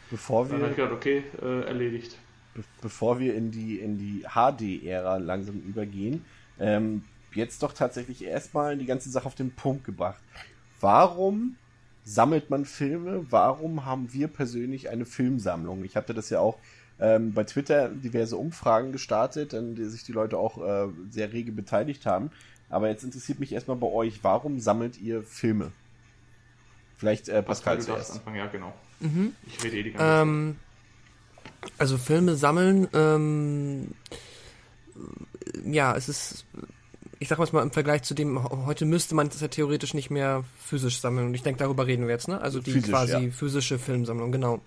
Bevor 0.10 0.48
wir. 0.48 0.54
Dann 0.54 0.62
habe 0.64 0.72
ich 0.72 0.78
gedacht, 0.78 0.94
okay, 0.94 1.24
äh, 1.42 1.62
erledigt 1.66 2.18
be 2.54 2.64
bevor 2.82 3.20
wir 3.20 3.36
in 3.36 3.52
die, 3.52 3.80
in 3.80 3.98
die 3.98 4.24
HD-Ära 4.24 5.18
langsam 5.18 5.62
übergehen, 5.62 6.26
ähm, 6.60 7.04
jetzt 7.34 7.64
doch 7.64 7.74
tatsächlich 7.74 8.24
erstmal 8.24 8.78
die 8.78 8.86
ganze 8.86 9.10
Sache 9.10 9.26
auf 9.26 9.36
den 9.36 9.52
Punkt 9.52 9.86
gebracht. 9.86 10.22
Warum 10.80 11.56
sammelt 12.04 12.50
man 12.50 12.66
Filme? 12.66 13.26
Warum 13.30 13.86
haben 13.86 14.12
wir 14.12 14.28
persönlich 14.28 14.90
eine 14.90 15.06
Filmsammlung? 15.06 15.84
Ich 15.84 15.96
hatte 15.96 16.14
das 16.14 16.30
ja 16.30 16.40
auch 16.40 16.58
ähm, 17.02 17.34
bei 17.34 17.44
Twitter 17.44 17.90
diverse 17.90 18.38
Umfragen 18.38 18.92
gestartet, 18.92 19.54
an 19.56 19.76
die 19.76 19.86
sich 19.86 20.04
die 20.04 20.12
Leute 20.12 20.38
auch 20.38 20.64
äh, 20.64 20.88
sehr 21.10 21.34
rege 21.34 21.52
beteiligt 21.52 22.06
haben. 22.06 22.30
Aber 22.70 22.88
jetzt 22.88 23.04
interessiert 23.04 23.40
mich 23.40 23.52
erstmal 23.52 23.76
bei 23.76 23.88
euch, 23.88 24.24
warum 24.24 24.60
sammelt 24.60 25.02
ihr 25.02 25.24
Filme? 25.24 25.72
Vielleicht 26.98 27.28
äh, 27.28 27.42
Pascal, 27.42 27.78
Pascal 27.78 27.96
zuerst. 27.96 28.12
Anfangen, 28.12 28.38
ja, 28.38 28.46
genau. 28.46 28.72
Mhm. 29.00 29.34
Ich 29.48 29.64
rede 29.64 29.80
eh 29.80 29.84
die 29.84 29.92
ganze 29.92 30.22
ähm, 30.22 30.56
Zeit. 31.62 31.72
Also 31.80 31.98
Filme 31.98 32.36
sammeln, 32.36 32.88
ähm, 32.94 33.88
ja, 35.66 35.96
es 35.96 36.08
ist, 36.08 36.46
ich 37.20 37.28
sag 37.28 37.40
mal 37.52 37.64
im 37.64 37.72
Vergleich 37.72 38.04
zu 38.04 38.14
dem, 38.14 38.44
heute 38.66 38.86
müsste 38.86 39.16
man 39.16 39.30
das 39.30 39.42
ja 39.42 39.48
theoretisch 39.48 39.96
nicht 39.96 40.12
mehr 40.12 40.44
physisch 40.60 41.02
sammeln. 41.02 41.28
Und 41.28 41.34
ich 41.34 41.42
denke, 41.42 41.60
darüber 41.60 41.88
reden 41.88 42.06
wir 42.06 42.14
jetzt, 42.14 42.28
ne? 42.28 42.40
Also 42.40 42.60
die 42.60 42.72
Physisch, 42.72 42.92
quasi 42.92 43.14
ja. 43.14 43.32
physische 43.32 43.80
Filmsammlung, 43.80 44.32
genau 44.32 44.62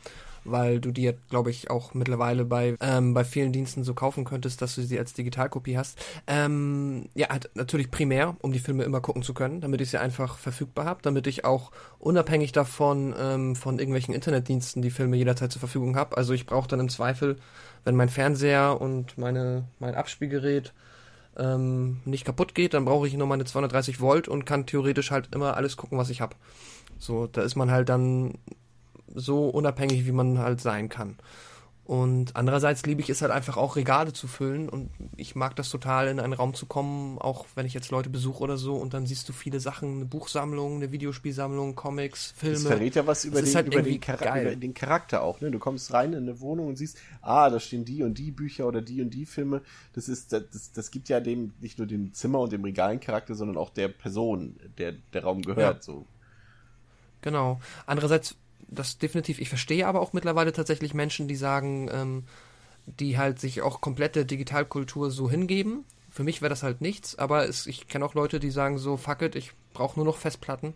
weil 0.45 0.81
du 0.81 0.91
die, 0.91 1.13
glaube 1.31 1.51
ich, 1.51 1.71
auch 1.71 1.95
mittlerweile 1.95 2.45
bei, 2.45 2.77
ähm, 2.81 3.15
bei 3.15 3.25
vielen 3.25 3.53
Diensten 3.53 3.85
so 3.85 3.95
kaufen 3.95 4.25
könntest, 4.25 4.63
dass 4.63 4.75
du 4.75 4.83
sie 4.83 4.99
als 4.99 5.15
Digitalkopie 5.15 5.77
hast. 5.77 5.99
Ähm, 6.27 7.09
ja, 7.15 7.29
halt 7.29 7.51
natürlich 7.55 7.91
primär, 7.91 8.37
um 8.41 8.53
die 8.53 8.59
Filme 8.59 8.85
immer 8.85 9.01
gucken 9.01 9.23
zu 9.23 9.35
können, 9.35 9.61
damit 9.61 9.81
ich 9.81 9.91
sie 9.91 10.01
einfach 10.01 10.39
verfügbar 10.39 10.85
habe, 10.85 11.01
damit 11.03 11.27
ich 11.27 11.45
auch 11.45 11.71
unabhängig 11.99 12.53
davon 12.53 13.15
ähm, 13.19 13.57
von 13.57 13.79
irgendwelchen 13.79 14.15
Internetdiensten 14.15 14.83
die 14.83 14.91
Filme 14.91 15.17
jederzeit 15.17 15.53
zur 15.53 15.61
Verfügung 15.61 15.97
habe. 15.97 16.17
Also 16.17 16.33
ich 16.33 16.47
brauche 16.47 16.69
dann 16.69 16.81
im 16.81 16.89
Zweifel, 16.89 17.37
wenn 17.85 17.97
mein 17.97 18.09
Fernseher 18.09 18.81
und 18.81 19.19
meine, 19.19 19.65
mein 19.79 19.95
Abspielgerät 19.95 20.73
ähm, 21.37 22.01
nicht 22.05 22.25
kaputt 22.25 22.55
geht, 22.55 22.75
dann 22.75 22.85
brauche 22.85 23.07
ich 23.07 23.15
nur 23.15 23.27
meine 23.27 23.45
230 23.45 24.01
Volt 24.01 24.29
und 24.29 24.45
kann 24.45 24.67
theoretisch 24.67 25.11
halt 25.11 25.35
immer 25.35 25.57
alles 25.57 25.77
gucken, 25.77 25.99
was 25.99 26.11
ich 26.11 26.21
habe. 26.21 26.37
So, 26.99 27.27
da 27.27 27.43
ist 27.43 27.57
man 27.57 27.71
halt 27.71 27.89
dann 27.89 28.35
so 29.15 29.49
unabhängig, 29.49 30.07
wie 30.07 30.13
man 30.13 30.39
halt 30.39 30.61
sein 30.61 30.89
kann. 30.89 31.17
Und 31.85 32.35
andererseits 32.35 32.87
liebe 32.87 33.03
ich 33.03 33.11
es 33.11 33.21
halt 33.21 33.31
einfach 33.31 33.59
auch 33.59 33.77
Regale 33.77 34.15
zu 34.15 34.27
füllen 34.27 34.71
und 34.71 34.89
ich 35.17 35.35
mag 35.35 35.55
das 35.55 35.69
total 35.69 36.09
in 36.09 36.19
einen 36.19 36.33
Raum 36.33 36.55
zu 36.55 36.65
kommen, 36.65 37.19
auch 37.19 37.45
wenn 37.57 37.67
ich 37.67 37.75
jetzt 37.75 37.91
Leute 37.91 38.09
besuche 38.09 38.43
oder 38.43 38.57
so 38.57 38.77
und 38.77 38.95
dann 38.95 39.05
siehst 39.05 39.29
du 39.29 39.35
viele 39.35 39.61
Sachen, 39.61 39.97
eine 39.97 40.05
Buchsammlung, 40.07 40.77
eine 40.77 40.93
Videospielsammlung, 40.93 41.75
Comics, 41.75 42.33
Filme. 42.39 42.55
Das 42.55 42.67
verrät 42.67 42.95
ja 42.95 43.07
was 43.07 43.27
über, 43.27 43.43
den, 43.43 43.55
halt 43.55 43.67
über, 43.67 43.83
den, 43.83 44.01
über 44.01 44.57
den, 44.57 44.73
Charakter 44.73 45.21
auch. 45.21 45.43
Ne? 45.43 45.51
Du 45.51 45.59
kommst 45.59 45.93
rein 45.93 46.15
in 46.15 46.23
eine 46.23 46.41
Wohnung 46.41 46.69
und 46.69 46.77
siehst, 46.77 46.97
ah, 47.21 47.51
da 47.51 47.61
stehen 47.61 47.85
die 47.85 48.03
und 48.03 48.17
die 48.17 48.31
Bücher 48.31 48.67
oder 48.67 48.81
die 48.81 49.03
und 49.03 49.11
die 49.11 49.27
Filme. 49.27 49.61
Das 49.93 50.09
ist, 50.09 50.33
das, 50.33 50.73
das 50.73 50.91
gibt 50.91 51.11
ja 51.11 51.21
dem 51.21 51.53
nicht 51.61 51.77
nur 51.77 51.87
dem 51.87 52.15
Zimmer 52.15 52.41
und 52.41 52.53
dem 52.53 52.65
Regalen 52.65 52.99
Charakter, 52.99 53.35
sondern 53.35 53.59
auch 53.59 53.69
der 53.69 53.89
Person, 53.89 54.57
der 54.79 54.93
der 55.13 55.23
Raum 55.23 55.43
gehört. 55.43 55.77
Ja. 55.77 55.83
So. 55.83 56.07
Genau. 57.21 57.61
Andererseits 57.85 58.37
das 58.69 58.99
definitiv. 58.99 59.41
Ich 59.41 59.49
verstehe 59.49 59.87
aber 59.87 60.01
auch 60.01 60.13
mittlerweile 60.13 60.53
tatsächlich 60.53 60.95
Menschen, 60.95 61.29
die 61.29 61.37
sagen, 61.37 61.89
ähm, 61.93 62.25
die 62.87 63.19
halt 63.19 63.41
sich 63.41 63.63
auch 63.63 63.81
komplette 63.81 64.27
Digitalkultur 64.27 65.11
so 65.11 65.31
hingeben. 65.31 65.85
Für 66.11 66.25
mich 66.25 66.43
wäre 66.43 66.51
das 66.51 66.63
halt 66.63 66.81
nichts, 66.81 67.19
aber 67.19 67.49
es, 67.49 67.67
ich 67.67 67.89
kenne 67.89 68.05
auch 68.05 68.15
Leute, 68.15 68.39
die 68.39 68.51
sagen 68.51 68.79
so, 68.79 68.97
fuck 68.97 69.23
it, 69.23 69.35
ich 69.35 69.53
brauche 69.73 69.99
nur 69.99 70.07
noch 70.07 70.17
Festplatten. 70.17 70.75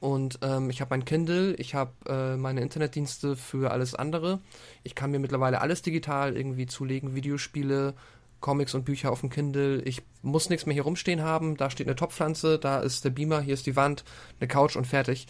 Und 0.00 0.40
ähm, 0.42 0.68
ich 0.70 0.80
habe 0.80 0.90
mein 0.90 1.04
Kindle, 1.04 1.54
ich 1.54 1.74
habe 1.74 1.92
äh, 2.08 2.36
meine 2.36 2.60
Internetdienste 2.60 3.36
für 3.36 3.70
alles 3.70 3.94
andere. 3.94 4.40
Ich 4.82 4.94
kann 4.96 5.12
mir 5.12 5.20
mittlerweile 5.20 5.60
alles 5.60 5.82
digital 5.82 6.36
irgendwie 6.36 6.66
zulegen, 6.66 7.14
Videospiele, 7.14 7.94
Comics 8.40 8.74
und 8.74 8.84
Bücher 8.84 9.12
auf 9.12 9.20
dem 9.20 9.30
Kindle. 9.30 9.80
Ich 9.82 10.02
muss 10.22 10.50
nichts 10.50 10.66
mehr 10.66 10.74
hier 10.74 10.82
rumstehen 10.82 11.22
haben. 11.22 11.56
Da 11.56 11.70
steht 11.70 11.86
eine 11.86 11.94
Topfpflanze, 11.94 12.58
da 12.58 12.80
ist 12.80 13.04
der 13.04 13.10
Beamer, 13.10 13.42
hier 13.42 13.54
ist 13.54 13.66
die 13.66 13.76
Wand, 13.76 14.02
eine 14.40 14.48
Couch 14.48 14.74
und 14.74 14.86
fertig. 14.86 15.28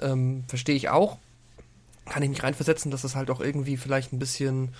Ähm, 0.00 0.44
Verstehe 0.48 0.74
ich 0.74 0.88
auch 0.88 1.18
kann 2.06 2.22
ich 2.22 2.28
mich 2.28 2.42
reinversetzen, 2.42 2.90
dass 2.90 3.02
das 3.02 3.14
halt 3.14 3.30
auch 3.30 3.40
irgendwie 3.40 3.76
vielleicht 3.76 4.12
ein 4.12 4.18
bisschen, 4.18 4.74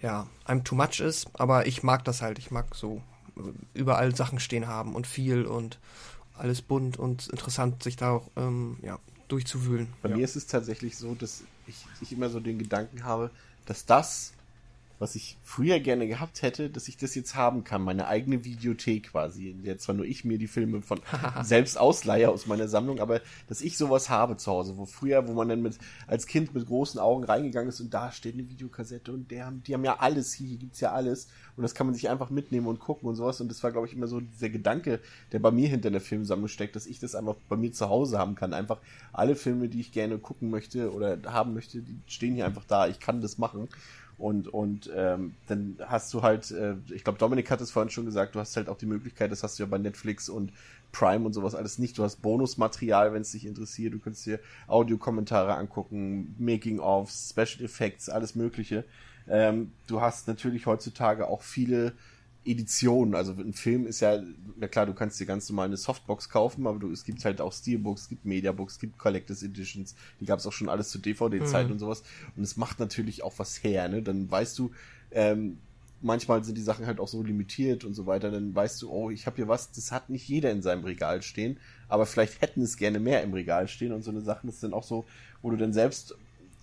ja, 0.00 0.26
einem 0.44 0.64
too 0.64 0.74
much 0.74 1.00
ist. 1.00 1.28
Aber 1.34 1.66
ich 1.66 1.82
mag 1.82 2.04
das 2.04 2.22
halt. 2.22 2.38
Ich 2.38 2.50
mag 2.50 2.74
so 2.74 3.02
äh, 3.36 3.40
überall 3.74 4.14
Sachen 4.14 4.38
stehen 4.40 4.66
haben 4.66 4.94
und 4.94 5.06
viel 5.06 5.44
und 5.44 5.78
alles 6.34 6.62
bunt 6.62 6.98
und 6.98 7.28
interessant, 7.28 7.82
sich 7.82 7.96
da 7.96 8.10
auch, 8.10 8.30
ähm, 8.36 8.78
ja, 8.82 8.98
durchzuwühlen. 9.28 9.92
Bei 10.02 10.10
ja. 10.10 10.16
mir 10.16 10.24
ist 10.24 10.36
es 10.36 10.46
tatsächlich 10.46 10.96
so, 10.96 11.14
dass 11.14 11.42
ich, 11.66 11.84
ich 12.00 12.12
immer 12.12 12.28
so 12.28 12.40
den 12.40 12.58
Gedanken 12.58 13.04
habe, 13.04 13.30
dass 13.64 13.86
das, 13.86 14.32
was 14.98 15.14
ich 15.14 15.38
früher 15.42 15.78
gerne 15.80 16.06
gehabt 16.06 16.42
hätte, 16.42 16.70
dass 16.70 16.88
ich 16.88 16.96
das 16.96 17.14
jetzt 17.14 17.34
haben 17.34 17.64
kann, 17.64 17.82
meine 17.82 18.08
eigene 18.08 18.44
Videothek 18.44 19.10
quasi, 19.10 19.50
in 19.50 19.62
der 19.62 19.78
zwar 19.78 19.94
nur 19.94 20.06
ich 20.06 20.24
mir 20.24 20.38
die 20.38 20.46
Filme 20.46 20.80
von 20.80 21.00
selbst 21.42 21.78
ausleihe 21.78 22.30
aus 22.30 22.46
meiner 22.46 22.68
Sammlung, 22.68 23.00
aber 23.00 23.20
dass 23.48 23.60
ich 23.60 23.76
sowas 23.76 24.08
habe 24.08 24.36
zu 24.36 24.50
Hause, 24.50 24.76
wo 24.76 24.86
früher, 24.86 25.28
wo 25.28 25.34
man 25.34 25.48
dann 25.48 25.62
mit 25.62 25.78
als 26.06 26.26
Kind 26.26 26.54
mit 26.54 26.66
großen 26.66 26.98
Augen 26.98 27.24
reingegangen 27.24 27.68
ist 27.68 27.80
und 27.80 27.92
da 27.92 28.10
steht 28.10 28.34
eine 28.34 28.48
Videokassette 28.48 29.12
und 29.12 29.30
der, 29.30 29.52
die 29.66 29.74
haben 29.74 29.84
ja 29.84 29.98
alles, 29.98 30.32
hier 30.32 30.56
gibt's 30.56 30.80
ja 30.80 30.92
alles 30.92 31.28
und 31.56 31.62
das 31.62 31.74
kann 31.74 31.86
man 31.86 31.94
sich 31.94 32.08
einfach 32.08 32.30
mitnehmen 32.30 32.66
und 32.66 32.80
gucken 32.80 33.08
und 33.08 33.16
sowas 33.16 33.40
und 33.40 33.50
das 33.50 33.62
war 33.62 33.72
glaube 33.72 33.86
ich 33.86 33.92
immer 33.92 34.08
so 34.08 34.20
dieser 34.20 34.48
Gedanke, 34.48 35.00
der 35.32 35.40
bei 35.40 35.50
mir 35.50 35.68
hinter 35.68 35.90
der 35.90 36.00
Filmsammlung 36.00 36.48
steckt, 36.48 36.74
dass 36.74 36.86
ich 36.86 37.00
das 37.00 37.14
einfach 37.14 37.36
bei 37.48 37.56
mir 37.56 37.72
zu 37.72 37.88
Hause 37.88 38.18
haben 38.18 38.34
kann, 38.34 38.54
einfach 38.54 38.78
alle 39.12 39.36
Filme, 39.36 39.68
die 39.68 39.80
ich 39.80 39.92
gerne 39.92 40.18
gucken 40.18 40.50
möchte 40.50 40.92
oder 40.92 41.18
haben 41.26 41.52
möchte, 41.52 41.82
die 41.82 41.98
stehen 42.06 42.34
hier 42.34 42.46
einfach 42.46 42.64
da, 42.64 42.88
ich 42.88 42.98
kann 42.98 43.20
das 43.20 43.36
machen 43.36 43.68
und, 44.18 44.48
und 44.48 44.90
ähm, 44.94 45.34
dann 45.46 45.76
hast 45.86 46.12
du 46.14 46.22
halt, 46.22 46.50
äh, 46.50 46.74
ich 46.90 47.04
glaube, 47.04 47.18
Dominik 47.18 47.50
hat 47.50 47.60
es 47.60 47.70
vorhin 47.70 47.90
schon 47.90 48.06
gesagt, 48.06 48.34
du 48.34 48.40
hast 48.40 48.56
halt 48.56 48.68
auch 48.68 48.78
die 48.78 48.86
Möglichkeit, 48.86 49.30
das 49.30 49.42
hast 49.42 49.58
du 49.58 49.62
ja 49.62 49.68
bei 49.68 49.78
Netflix 49.78 50.28
und 50.28 50.52
Prime 50.92 51.26
und 51.26 51.34
sowas 51.34 51.54
alles 51.54 51.78
nicht. 51.78 51.98
Du 51.98 52.02
hast 52.02 52.22
Bonusmaterial, 52.22 53.12
wenn 53.12 53.22
es 53.22 53.32
dich 53.32 53.44
interessiert. 53.44 53.92
Du 53.92 53.98
kannst 53.98 54.24
dir 54.24 54.40
Audiokommentare 54.66 55.54
angucken, 55.54 56.34
Making-ofs, 56.38 57.30
Special 57.30 57.64
Effects, 57.64 58.08
alles 58.08 58.34
Mögliche. 58.34 58.84
Ähm, 59.28 59.72
du 59.86 60.00
hast 60.00 60.28
natürlich 60.28 60.64
heutzutage 60.64 61.28
auch 61.28 61.42
viele 61.42 61.92
Editionen. 62.46 63.14
Also 63.14 63.32
ein 63.32 63.52
Film 63.52 63.86
ist 63.86 64.00
ja, 64.00 64.22
na 64.56 64.68
klar, 64.68 64.86
du 64.86 64.94
kannst 64.94 65.18
dir 65.20 65.26
ganz 65.26 65.48
normal 65.48 65.66
eine 65.66 65.76
Softbox 65.76 66.28
kaufen, 66.28 66.66
aber 66.66 66.78
du, 66.78 66.90
es 66.90 67.04
gibt 67.04 67.24
halt 67.24 67.40
auch 67.40 67.52
Steelbooks, 67.52 68.02
es 68.02 68.08
gibt 68.08 68.24
Mediabooks, 68.24 68.74
es 68.74 68.78
gibt 68.78 68.98
Collectors 68.98 69.42
Editions, 69.42 69.94
die 70.20 70.26
gab 70.26 70.38
es 70.38 70.46
auch 70.46 70.52
schon 70.52 70.68
alles 70.68 70.90
zu 70.90 70.98
DVD-Zeiten 70.98 71.68
mhm. 71.68 71.72
und 71.72 71.78
sowas. 71.78 72.02
Und 72.36 72.42
es 72.42 72.56
macht 72.56 72.78
natürlich 72.78 73.22
auch 73.22 73.34
was 73.38 73.62
her, 73.62 73.88
ne? 73.88 74.02
Dann 74.02 74.30
weißt 74.30 74.58
du, 74.58 74.70
ähm, 75.10 75.58
manchmal 76.00 76.44
sind 76.44 76.56
die 76.56 76.62
Sachen 76.62 76.86
halt 76.86 77.00
auch 77.00 77.08
so 77.08 77.22
limitiert 77.22 77.84
und 77.84 77.94
so 77.94 78.06
weiter, 78.06 78.30
dann 78.30 78.54
weißt 78.54 78.82
du, 78.82 78.90
oh, 78.90 79.10
ich 79.10 79.26
habe 79.26 79.36
hier 79.36 79.48
was, 79.48 79.72
das 79.72 79.92
hat 79.92 80.10
nicht 80.10 80.28
jeder 80.28 80.50
in 80.50 80.62
seinem 80.62 80.84
Regal 80.84 81.22
stehen, 81.22 81.58
aber 81.88 82.06
vielleicht 82.06 82.40
hätten 82.42 82.62
es 82.62 82.76
gerne 82.76 83.00
mehr 83.00 83.22
im 83.22 83.32
Regal 83.32 83.68
stehen 83.68 83.92
und 83.92 84.02
so 84.02 84.10
eine 84.10 84.20
Sachen, 84.20 84.46
das 84.46 84.56
ist 84.56 84.62
dann 84.62 84.74
auch 84.74 84.84
so, 84.84 85.04
wo 85.42 85.50
du 85.50 85.56
dann 85.56 85.72
selbst, 85.72 86.14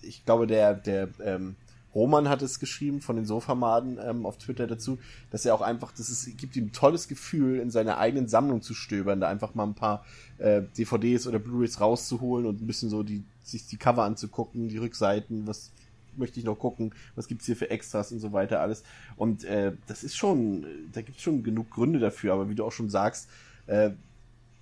ich 0.01 0.25
glaube, 0.25 0.47
der, 0.47 0.73
der, 0.75 1.09
ähm, 1.23 1.55
Roman 1.95 2.29
hat 2.29 2.41
es 2.41 2.59
geschrieben 2.59 3.01
von 3.01 3.15
den 3.15 3.25
Sofamaden 3.25 3.99
ähm, 4.03 4.25
auf 4.25 4.37
Twitter 4.37 4.67
dazu, 4.67 4.97
dass 5.31 5.45
er 5.45 5.53
auch 5.55 5.61
einfach, 5.61 5.91
das 5.91 6.09
ist, 6.09 6.37
gibt 6.37 6.55
ihm 6.55 6.65
ein 6.65 6.71
tolles 6.71 7.07
Gefühl, 7.07 7.59
in 7.59 7.69
seiner 7.69 7.97
eigenen 7.97 8.27
Sammlung 8.27 8.61
zu 8.61 8.73
stöbern, 8.73 9.19
da 9.19 9.27
einfach 9.27 9.55
mal 9.55 9.65
ein 9.65 9.75
paar 9.75 10.05
äh, 10.37 10.63
DVDs 10.77 11.27
oder 11.27 11.39
Blu-rays 11.39 11.79
rauszuholen 11.79 12.45
und 12.45 12.61
ein 12.61 12.67
bisschen 12.67 12.89
so 12.89 13.03
die, 13.03 13.23
sich 13.43 13.67
die 13.67 13.77
Cover 13.77 14.03
anzugucken, 14.03 14.69
die 14.69 14.77
Rückseiten, 14.77 15.47
was 15.47 15.71
möchte 16.15 16.39
ich 16.39 16.45
noch 16.45 16.55
gucken, 16.55 16.93
was 17.15 17.27
gibt's 17.27 17.45
hier 17.45 17.55
für 17.55 17.69
Extras 17.69 18.11
und 18.11 18.19
so 18.19 18.33
weiter 18.33 18.61
alles. 18.61 18.83
Und 19.15 19.43
äh, 19.43 19.73
das 19.87 20.03
ist 20.03 20.15
schon, 20.15 20.65
da 20.91 21.01
gibt's 21.01 21.21
schon 21.21 21.43
genug 21.43 21.71
Gründe 21.71 21.99
dafür, 21.99 22.33
aber 22.33 22.49
wie 22.49 22.55
du 22.55 22.63
auch 22.65 22.71
schon 22.71 22.89
sagst, 22.89 23.29
äh, 23.67 23.91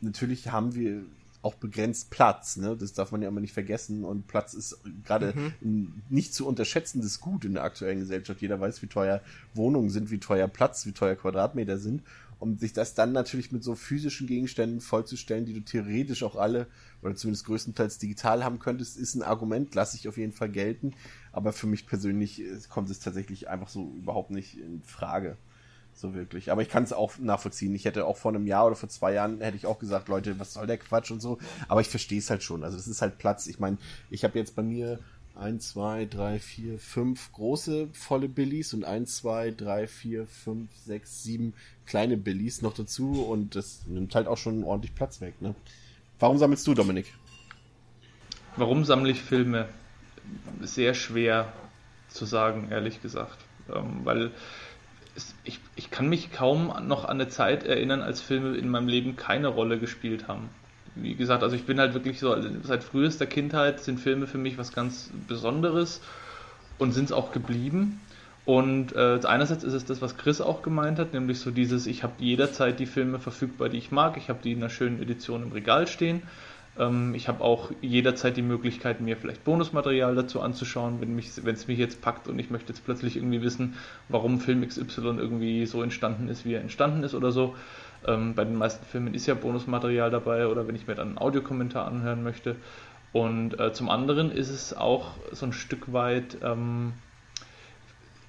natürlich 0.02 0.52
haben 0.52 0.76
wir 0.76 1.04
auch 1.42 1.56
begrenzt 1.56 2.10
Platz. 2.12 2.58
Ne? 2.58 2.78
Das 2.78 2.94
darf 2.94 3.12
man 3.12 3.22
ja 3.22 3.28
immer 3.28 3.42
nicht 3.42 3.54
vergessen. 3.54 4.04
Und 4.04 4.28
Platz 4.28 4.54
ist 4.54 4.80
gerade 5.04 5.34
mhm. 5.36 5.54
ein 5.62 6.04
nicht 6.10 6.34
zu 6.34 6.48
unterschätzendes 6.48 7.20
Gut 7.20 7.46
in 7.46 7.54
der 7.54 7.64
aktuellen 7.64 8.00
Gesellschaft. 8.00 8.42
Jeder 8.42 8.60
weiß, 8.60 8.82
wie 8.82 8.88
teuer 8.88 9.22
Wohnungen 9.54 9.90
sind, 9.90 10.12
wie 10.12 10.20
teuer 10.20 10.48
Platz, 10.48 10.86
wie 10.86 10.92
teuer 10.92 11.16
Quadratmeter 11.16 11.78
sind. 11.78 12.04
Und 12.40 12.60
sich 12.60 12.74
das 12.74 12.96
dann 12.96 13.12
natürlich 13.12 13.52
mit 13.52 13.64
so 13.64 13.76
physischen 13.76 14.26
Gegenständen 14.26 14.82
vollzustellen, 14.82 15.46
die 15.46 15.54
du 15.54 15.62
theoretisch 15.62 16.24
auch 16.24 16.36
alle 16.36 16.66
oder 17.04 17.16
zumindest 17.16 17.46
größtenteils 17.46 18.00
digital 18.00 18.44
haben 18.44 18.58
könntest, 18.58 18.98
ist 18.98 19.14
ein 19.14 19.22
Argument, 19.22 19.76
lasse 19.76 19.96
ich 19.96 20.08
auf 20.08 20.18
jeden 20.18 20.32
Fall 20.32 20.50
gelten. 20.50 20.94
Aber 21.32 21.54
für 21.54 21.68
mich 21.68 21.86
persönlich 21.86 22.42
äh, 22.42 22.58
kommt 22.68 22.90
es 22.90 23.00
tatsächlich 23.00 23.48
einfach 23.48 23.70
so 23.70 23.94
überhaupt 23.96 24.32
nicht 24.32 24.58
in 24.58 24.82
Frage. 24.82 25.38
So 26.02 26.16
wirklich. 26.16 26.52
Aber 26.52 26.64
ich 26.64 26.70
kann 26.70 26.82
es 26.82 26.94
auch 26.94 27.20
nachvollziehen. 27.20 27.76
Ich 27.76 27.86
hätte 27.86 28.08
auch 28.08 28.18
vor 28.18 28.32
einem 28.32 28.48
Jahr 28.48 28.66
oder 28.66 28.76
vor 28.76 28.90
zwei 28.90 29.14
Jahren 29.14 29.40
hätte 29.40 29.56
ich 29.56 29.68
auch 29.68 29.78
gesagt, 29.78 30.08
Leute, 30.08 30.40
was 30.40 30.54
soll 30.54 30.66
der 30.66 30.80
Quatsch 30.80 31.12
und 31.12 31.22
so. 31.22 31.38
Aber 31.68 31.80
ich 31.80 31.90
verstehe 31.90 32.18
es 32.18 32.32
halt 32.32 32.42
schon. 32.42 32.64
Also 32.64 32.76
es 32.76 32.88
ist 32.88 33.04
halt 33.04 33.20
Platz. 33.20 33.46
Ich 33.46 33.60
meine, 33.60 33.78
ich 34.10 34.24
habe 34.24 34.40
jetzt 34.40 34.56
bei 34.56 34.64
mir 34.64 34.98
ein, 35.36 35.60
zwei, 35.60 36.06
drei, 36.06 36.40
vier, 36.40 36.80
fünf 36.80 37.32
große 37.34 37.90
volle 37.94 38.30
Billies 38.30 38.74
und 38.74 38.84
ein, 38.84 39.06
zwei, 39.06 39.52
drei, 39.52 39.86
vier, 39.86 40.26
fünf, 40.26 40.72
sechs, 40.76 41.22
sieben 41.22 41.54
kleine 41.86 42.18
Billies 42.18 42.64
noch 42.64 42.74
dazu 42.74 43.24
und 43.24 43.56
das 43.56 43.84
nimmt 43.86 44.16
halt 44.16 44.28
auch 44.28 44.38
schon 44.38 44.64
ordentlich 44.64 44.96
Platz 44.96 45.22
weg. 45.22 45.40
Ne? 45.40 45.54
Warum 46.20 46.40
sammelst 46.40 46.66
du, 46.66 46.74
Dominik? 46.74 47.14
Warum 48.58 48.86
sammle 48.86 49.12
ich 49.12 49.22
Filme? 49.22 49.70
Sehr 50.62 50.96
schwer 50.96 51.54
zu 52.08 52.26
sagen, 52.26 52.70
ehrlich 52.72 53.04
gesagt. 53.04 53.38
Ähm, 53.74 54.02
weil 54.04 54.32
ich, 55.44 55.60
ich 55.76 55.92
kann 55.92 56.08
mich 56.08 56.32
kaum 56.32 56.74
noch 56.88 57.06
an 57.06 57.12
eine 57.12 57.28
Zeit 57.28 57.64
erinnern, 57.64 58.02
als 58.02 58.22
Filme 58.22 58.56
in 58.56 58.70
meinem 58.70 58.88
Leben 58.88 59.16
keine 59.16 59.48
Rolle 59.48 59.80
gespielt 59.80 60.28
haben. 60.28 60.50
Wie 60.96 61.16
gesagt, 61.16 61.44
also 61.44 61.56
ich 61.56 61.66
bin 61.66 61.80
halt 61.80 61.94
wirklich 61.94 62.20
so, 62.20 62.36
seit 62.64 62.84
frühester 62.84 63.26
Kindheit 63.26 63.80
sind 63.80 64.00
Filme 64.00 64.28
für 64.28 64.38
mich 64.38 64.58
was 64.58 64.74
ganz 64.74 65.10
Besonderes 65.28 66.02
und 66.78 66.92
sind 66.92 67.06
es 67.06 67.12
auch 67.12 67.32
geblieben. 67.32 68.02
Und 68.44 68.96
äh, 68.96 69.20
einerseits 69.24 69.64
ist 69.64 69.74
es 69.74 69.86
das, 69.86 70.02
was 70.02 70.18
Chris 70.18 70.42
auch 70.42 70.64
gemeint 70.64 71.00
hat, 71.00 71.14
nämlich 71.14 71.40
so 71.40 71.52
dieses, 71.52 71.86
ich 71.86 72.04
habe 72.04 72.14
jederzeit 72.18 72.80
die 72.80 72.88
Filme 72.88 73.20
verfügbar, 73.20 73.70
die 73.70 73.78
ich 73.78 73.92
mag, 73.92 74.18
ich 74.18 74.30
habe 74.30 74.40
die 74.44 74.52
in 74.52 74.58
einer 74.58 74.70
schönen 74.70 75.02
Edition 75.02 75.44
im 75.44 75.52
Regal 75.52 75.88
stehen 75.88 76.24
ich 77.14 77.28
habe 77.28 77.44
auch 77.44 77.72
jederzeit 77.82 78.38
die 78.38 78.42
Möglichkeit, 78.42 79.02
mir 79.02 79.18
vielleicht 79.18 79.44
Bonusmaterial 79.44 80.16
dazu 80.16 80.40
anzuschauen, 80.40 81.02
wenn 81.02 81.20
es 81.20 81.68
mich 81.68 81.78
jetzt 81.78 82.02
packt 82.02 82.30
und 82.30 82.40
ich 82.40 82.50
möchte 82.50 82.72
jetzt 82.72 82.86
plötzlich 82.86 83.18
irgendwie 83.18 83.42
wissen, 83.42 83.76
warum 84.08 84.40
Film 84.40 84.66
XY 84.66 85.18
irgendwie 85.18 85.66
so 85.66 85.84
entstanden 85.84 86.30
ist, 86.30 86.46
wie 86.46 86.54
er 86.54 86.62
entstanden 86.62 87.04
ist 87.04 87.14
oder 87.14 87.34
so. 87.34 87.56
Ähm, 88.08 88.36
bei 88.36 88.46
den 88.46 88.56
meisten 88.56 88.86
Filmen 88.86 89.14
ist 89.14 89.26
ja 89.26 89.34
Bonusmaterial 89.34 90.10
dabei 90.10 90.48
oder 90.48 90.66
wenn 90.66 90.76
ich 90.76 90.88
mir 90.88 90.96
dann 90.96 91.10
einen 91.10 91.18
Audiokommentar 91.18 91.86
anhören 91.86 92.24
möchte. 92.24 92.56
Und 93.12 93.60
äh, 93.60 93.74
zum 93.74 93.90
anderen 93.90 94.32
ist 94.32 94.50
es 94.50 94.74
auch 94.74 95.12
so 95.34 95.46
ein 95.46 95.54
Stück 95.54 95.92
weit, 95.92 96.38
ähm, 96.42 96.94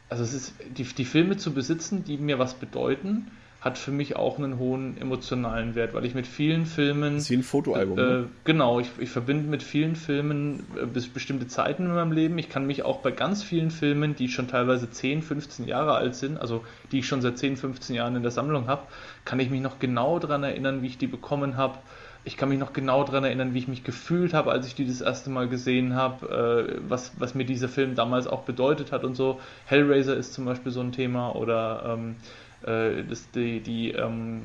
also 0.08 0.24
es 0.24 0.34
ist 0.34 0.54
die, 0.76 0.82
die 0.82 1.04
Filme 1.04 1.36
zu 1.36 1.54
besitzen, 1.54 2.04
die 2.04 2.18
mir 2.18 2.40
was 2.40 2.54
bedeuten, 2.54 3.30
hat 3.62 3.78
für 3.78 3.92
mich 3.92 4.16
auch 4.16 4.38
einen 4.38 4.58
hohen 4.58 5.00
emotionalen 5.00 5.76
Wert, 5.76 5.94
weil 5.94 6.04
ich 6.04 6.16
mit 6.16 6.26
vielen 6.26 6.66
Filmen. 6.66 7.14
Das 7.14 7.22
ist 7.24 7.30
wie 7.30 7.36
ein 7.36 7.42
Fotoalbum. 7.44 7.96
Äh, 7.96 8.02
ne? 8.02 8.28
Genau, 8.42 8.80
ich, 8.80 8.88
ich 8.98 9.08
verbinde 9.08 9.48
mit 9.48 9.62
vielen 9.62 9.94
Filmen 9.94 10.66
äh, 10.76 10.84
bis 10.84 11.06
bestimmte 11.06 11.46
Zeiten 11.46 11.86
in 11.86 11.94
meinem 11.94 12.10
Leben. 12.10 12.36
Ich 12.38 12.48
kann 12.48 12.66
mich 12.66 12.82
auch 12.82 12.98
bei 12.98 13.12
ganz 13.12 13.44
vielen 13.44 13.70
Filmen, 13.70 14.16
die 14.16 14.28
schon 14.28 14.48
teilweise 14.48 14.90
10, 14.90 15.22
15 15.22 15.68
Jahre 15.68 15.94
alt 15.94 16.16
sind, 16.16 16.40
also 16.40 16.64
die 16.90 16.98
ich 16.98 17.06
schon 17.06 17.22
seit 17.22 17.38
10, 17.38 17.56
15 17.56 17.94
Jahren 17.94 18.16
in 18.16 18.22
der 18.22 18.32
Sammlung 18.32 18.66
habe, 18.66 18.82
kann 19.24 19.38
ich 19.38 19.48
mich 19.48 19.60
noch 19.60 19.78
genau 19.78 20.18
daran 20.18 20.42
erinnern, 20.42 20.82
wie 20.82 20.88
ich 20.88 20.98
die 20.98 21.06
bekommen 21.06 21.56
habe. 21.56 21.78
Ich 22.24 22.36
kann 22.36 22.48
mich 22.48 22.58
noch 22.58 22.72
genau 22.72 23.04
daran 23.04 23.22
erinnern, 23.22 23.54
wie 23.54 23.58
ich 23.58 23.68
mich 23.68 23.84
gefühlt 23.84 24.34
habe, 24.34 24.50
als 24.50 24.66
ich 24.66 24.74
die 24.74 24.86
das 24.86 25.00
erste 25.00 25.30
Mal 25.30 25.48
gesehen 25.48 25.94
habe, 25.94 26.68
äh, 26.68 26.80
was, 26.88 27.12
was 27.18 27.36
mir 27.36 27.44
dieser 27.44 27.68
Film 27.68 27.94
damals 27.94 28.26
auch 28.26 28.42
bedeutet 28.42 28.90
hat 28.90 29.04
und 29.04 29.14
so. 29.14 29.38
Hellraiser 29.66 30.16
ist 30.16 30.32
zum 30.32 30.46
Beispiel 30.46 30.72
so 30.72 30.80
ein 30.80 30.90
Thema 30.90 31.36
oder 31.36 31.96
ähm, 31.96 32.16
äh, 32.64 33.04
das, 33.04 33.30
die, 33.30 33.60
die, 33.60 33.92
ähm, 33.92 34.42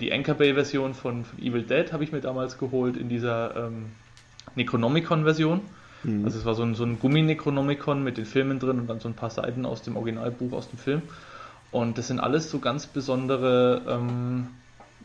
die 0.00 0.12
Anchor 0.12 0.34
Bay-Version 0.34 0.94
von, 0.94 1.24
von, 1.24 1.38
Evil 1.38 1.62
Dead 1.62 1.92
habe 1.92 2.04
ich 2.04 2.12
mir 2.12 2.20
damals 2.20 2.58
geholt 2.58 2.96
in 2.96 3.08
dieser 3.08 3.66
ähm, 3.66 3.86
Necronomicon-Version. 4.56 5.60
Mhm. 6.02 6.24
Also 6.24 6.38
es 6.38 6.44
war 6.44 6.54
so 6.54 6.62
ein, 6.62 6.74
so 6.74 6.84
ein 6.84 6.98
Gummi-Necronomicon 6.98 8.02
mit 8.02 8.16
den 8.16 8.24
Filmen 8.26 8.58
drin 8.58 8.80
und 8.80 8.86
dann 8.88 9.00
so 9.00 9.08
ein 9.08 9.14
paar 9.14 9.30
Seiten 9.30 9.66
aus 9.66 9.82
dem 9.82 9.96
Originalbuch, 9.96 10.52
aus 10.52 10.68
dem 10.68 10.78
Film. 10.78 11.02
Und 11.70 11.98
das 11.98 12.08
sind 12.08 12.18
alles 12.18 12.50
so 12.50 12.58
ganz 12.58 12.86
besondere 12.86 13.82
ähm, 13.88 14.48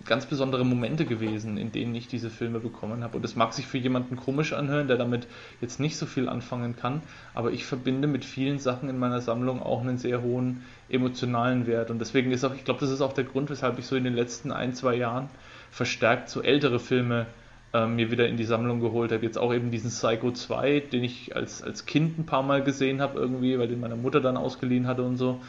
ganz 0.06 0.26
besondere 0.26 0.64
Momente 0.64 1.06
gewesen, 1.06 1.58
in 1.58 1.72
denen 1.72 1.96
ich 1.96 2.08
diese 2.08 2.30
Filme 2.30 2.60
bekommen 2.60 3.04
habe. 3.04 3.18
Und 3.18 3.24
das 3.24 3.36
mag 3.36 3.54
sich 3.54 3.66
für 3.66 3.78
jemanden 3.78 4.16
komisch 4.16 4.54
anhören, 4.54 4.88
der 4.88 4.98
damit 4.98 5.28
jetzt 5.62 5.80
nicht 5.80 5.98
so 5.98 6.06
viel 6.06 6.30
anfangen 6.30 6.76
kann, 6.76 7.02
aber 7.34 7.52
ich 7.52 7.66
verbinde 7.66 8.08
mit 8.08 8.24
vielen 8.24 8.60
Sachen 8.60 8.90
in 8.90 8.98
meiner 8.98 9.22
Sammlung 9.22 9.62
auch 9.62 9.82
einen 9.82 9.98
sehr 9.98 10.22
hohen 10.22 10.64
emotionalen 10.90 11.68
Wert. 11.68 11.92
Und 11.92 12.00
deswegen 12.00 12.32
ist 12.32 12.44
auch, 12.44 12.54
ich 12.54 12.64
glaube, 12.64 12.80
das 12.80 12.92
ist 12.92 13.02
auch 13.02 13.14
der 13.14 13.24
Grund, 13.24 13.50
weshalb 13.50 13.80
ich 13.80 13.86
so 13.86 13.96
in 13.96 14.04
den 14.04 14.16
letzten 14.16 14.52
ein, 14.52 14.74
zwei 14.74 14.96
Jahren 14.96 15.30
verstärkt 15.72 16.30
so 16.30 16.42
ältere 16.42 16.80
Filme 16.80 17.26
äh, 17.74 17.88
mir 17.88 18.12
wieder 18.12 18.28
in 18.28 18.38
die 18.38 18.46
Sammlung 18.46 18.80
geholt 18.80 19.12
habe. 19.12 19.26
Jetzt 19.26 19.38
auch 19.38 19.54
eben 19.54 19.72
diesen 19.72 19.90
Psycho 19.90 20.32
2, 20.32 20.82
den 20.92 21.04
ich 21.04 21.36
als, 21.36 21.62
als 21.62 21.86
Kind 21.86 22.18
ein 22.18 22.26
paar 22.26 22.44
Mal 22.44 22.64
gesehen 22.64 23.02
habe 23.02 23.20
irgendwie, 23.20 23.58
weil 23.60 23.68
den 23.68 23.80
meine 23.80 23.96
Mutter 23.96 24.22
dann 24.22 24.38
ausgeliehen 24.38 24.88
hatte 24.88 25.04
und 25.04 25.18
so. 25.18 25.42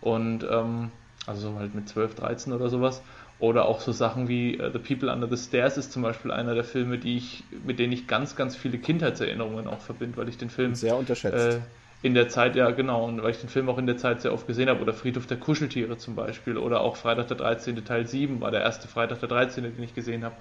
Und 0.00 0.46
ähm, 0.50 0.90
also 1.26 1.54
halt 1.58 1.74
mit 1.74 1.88
12, 1.88 2.14
13 2.14 2.52
oder 2.52 2.68
sowas. 2.68 3.02
Oder 3.38 3.64
auch 3.64 3.80
so 3.80 3.92
Sachen 3.92 4.28
wie 4.28 4.60
uh, 4.60 4.70
The 4.70 4.78
People 4.78 5.10
Under 5.10 5.26
the 5.26 5.42
Stairs 5.42 5.78
ist 5.78 5.92
zum 5.92 6.02
Beispiel 6.02 6.30
einer 6.30 6.54
der 6.54 6.64
Filme, 6.64 6.98
die 6.98 7.16
ich, 7.16 7.42
mit 7.64 7.78
denen 7.78 7.92
ich 7.92 8.06
ganz, 8.06 8.36
ganz 8.36 8.54
viele 8.54 8.76
Kindheitserinnerungen 8.76 9.66
auch 9.66 9.80
verbinde, 9.80 10.18
weil 10.18 10.28
ich 10.28 10.36
den 10.36 10.50
Film 10.50 10.74
sehr 10.74 10.96
unterschätzt. 10.96 11.56
Äh, 11.56 11.60
in 12.02 12.14
der 12.14 12.28
Zeit, 12.28 12.56
ja 12.56 12.70
genau, 12.70 13.04
und 13.06 13.22
weil 13.22 13.30
ich 13.30 13.40
den 13.40 13.48
Film 13.48 13.68
auch 13.68 13.78
in 13.78 13.86
der 13.86 13.96
Zeit 13.96 14.22
sehr 14.22 14.32
oft 14.32 14.46
gesehen 14.46 14.68
habe, 14.68 14.80
oder 14.80 14.92
Friedhof 14.92 15.26
der 15.26 15.38
Kuscheltiere 15.38 15.98
zum 15.98 16.14
Beispiel, 16.14 16.56
oder 16.56 16.80
auch 16.80 16.96
Freitag 16.96 17.28
der 17.28 17.36
13. 17.36 17.82
Teil 17.84 18.06
7 18.06 18.40
war 18.40 18.50
der 18.50 18.60
erste 18.60 18.88
Freitag 18.88 19.20
der 19.20 19.28
13., 19.28 19.64
den 19.64 19.82
ich 19.82 19.94
gesehen 19.94 20.24
habe. 20.24 20.34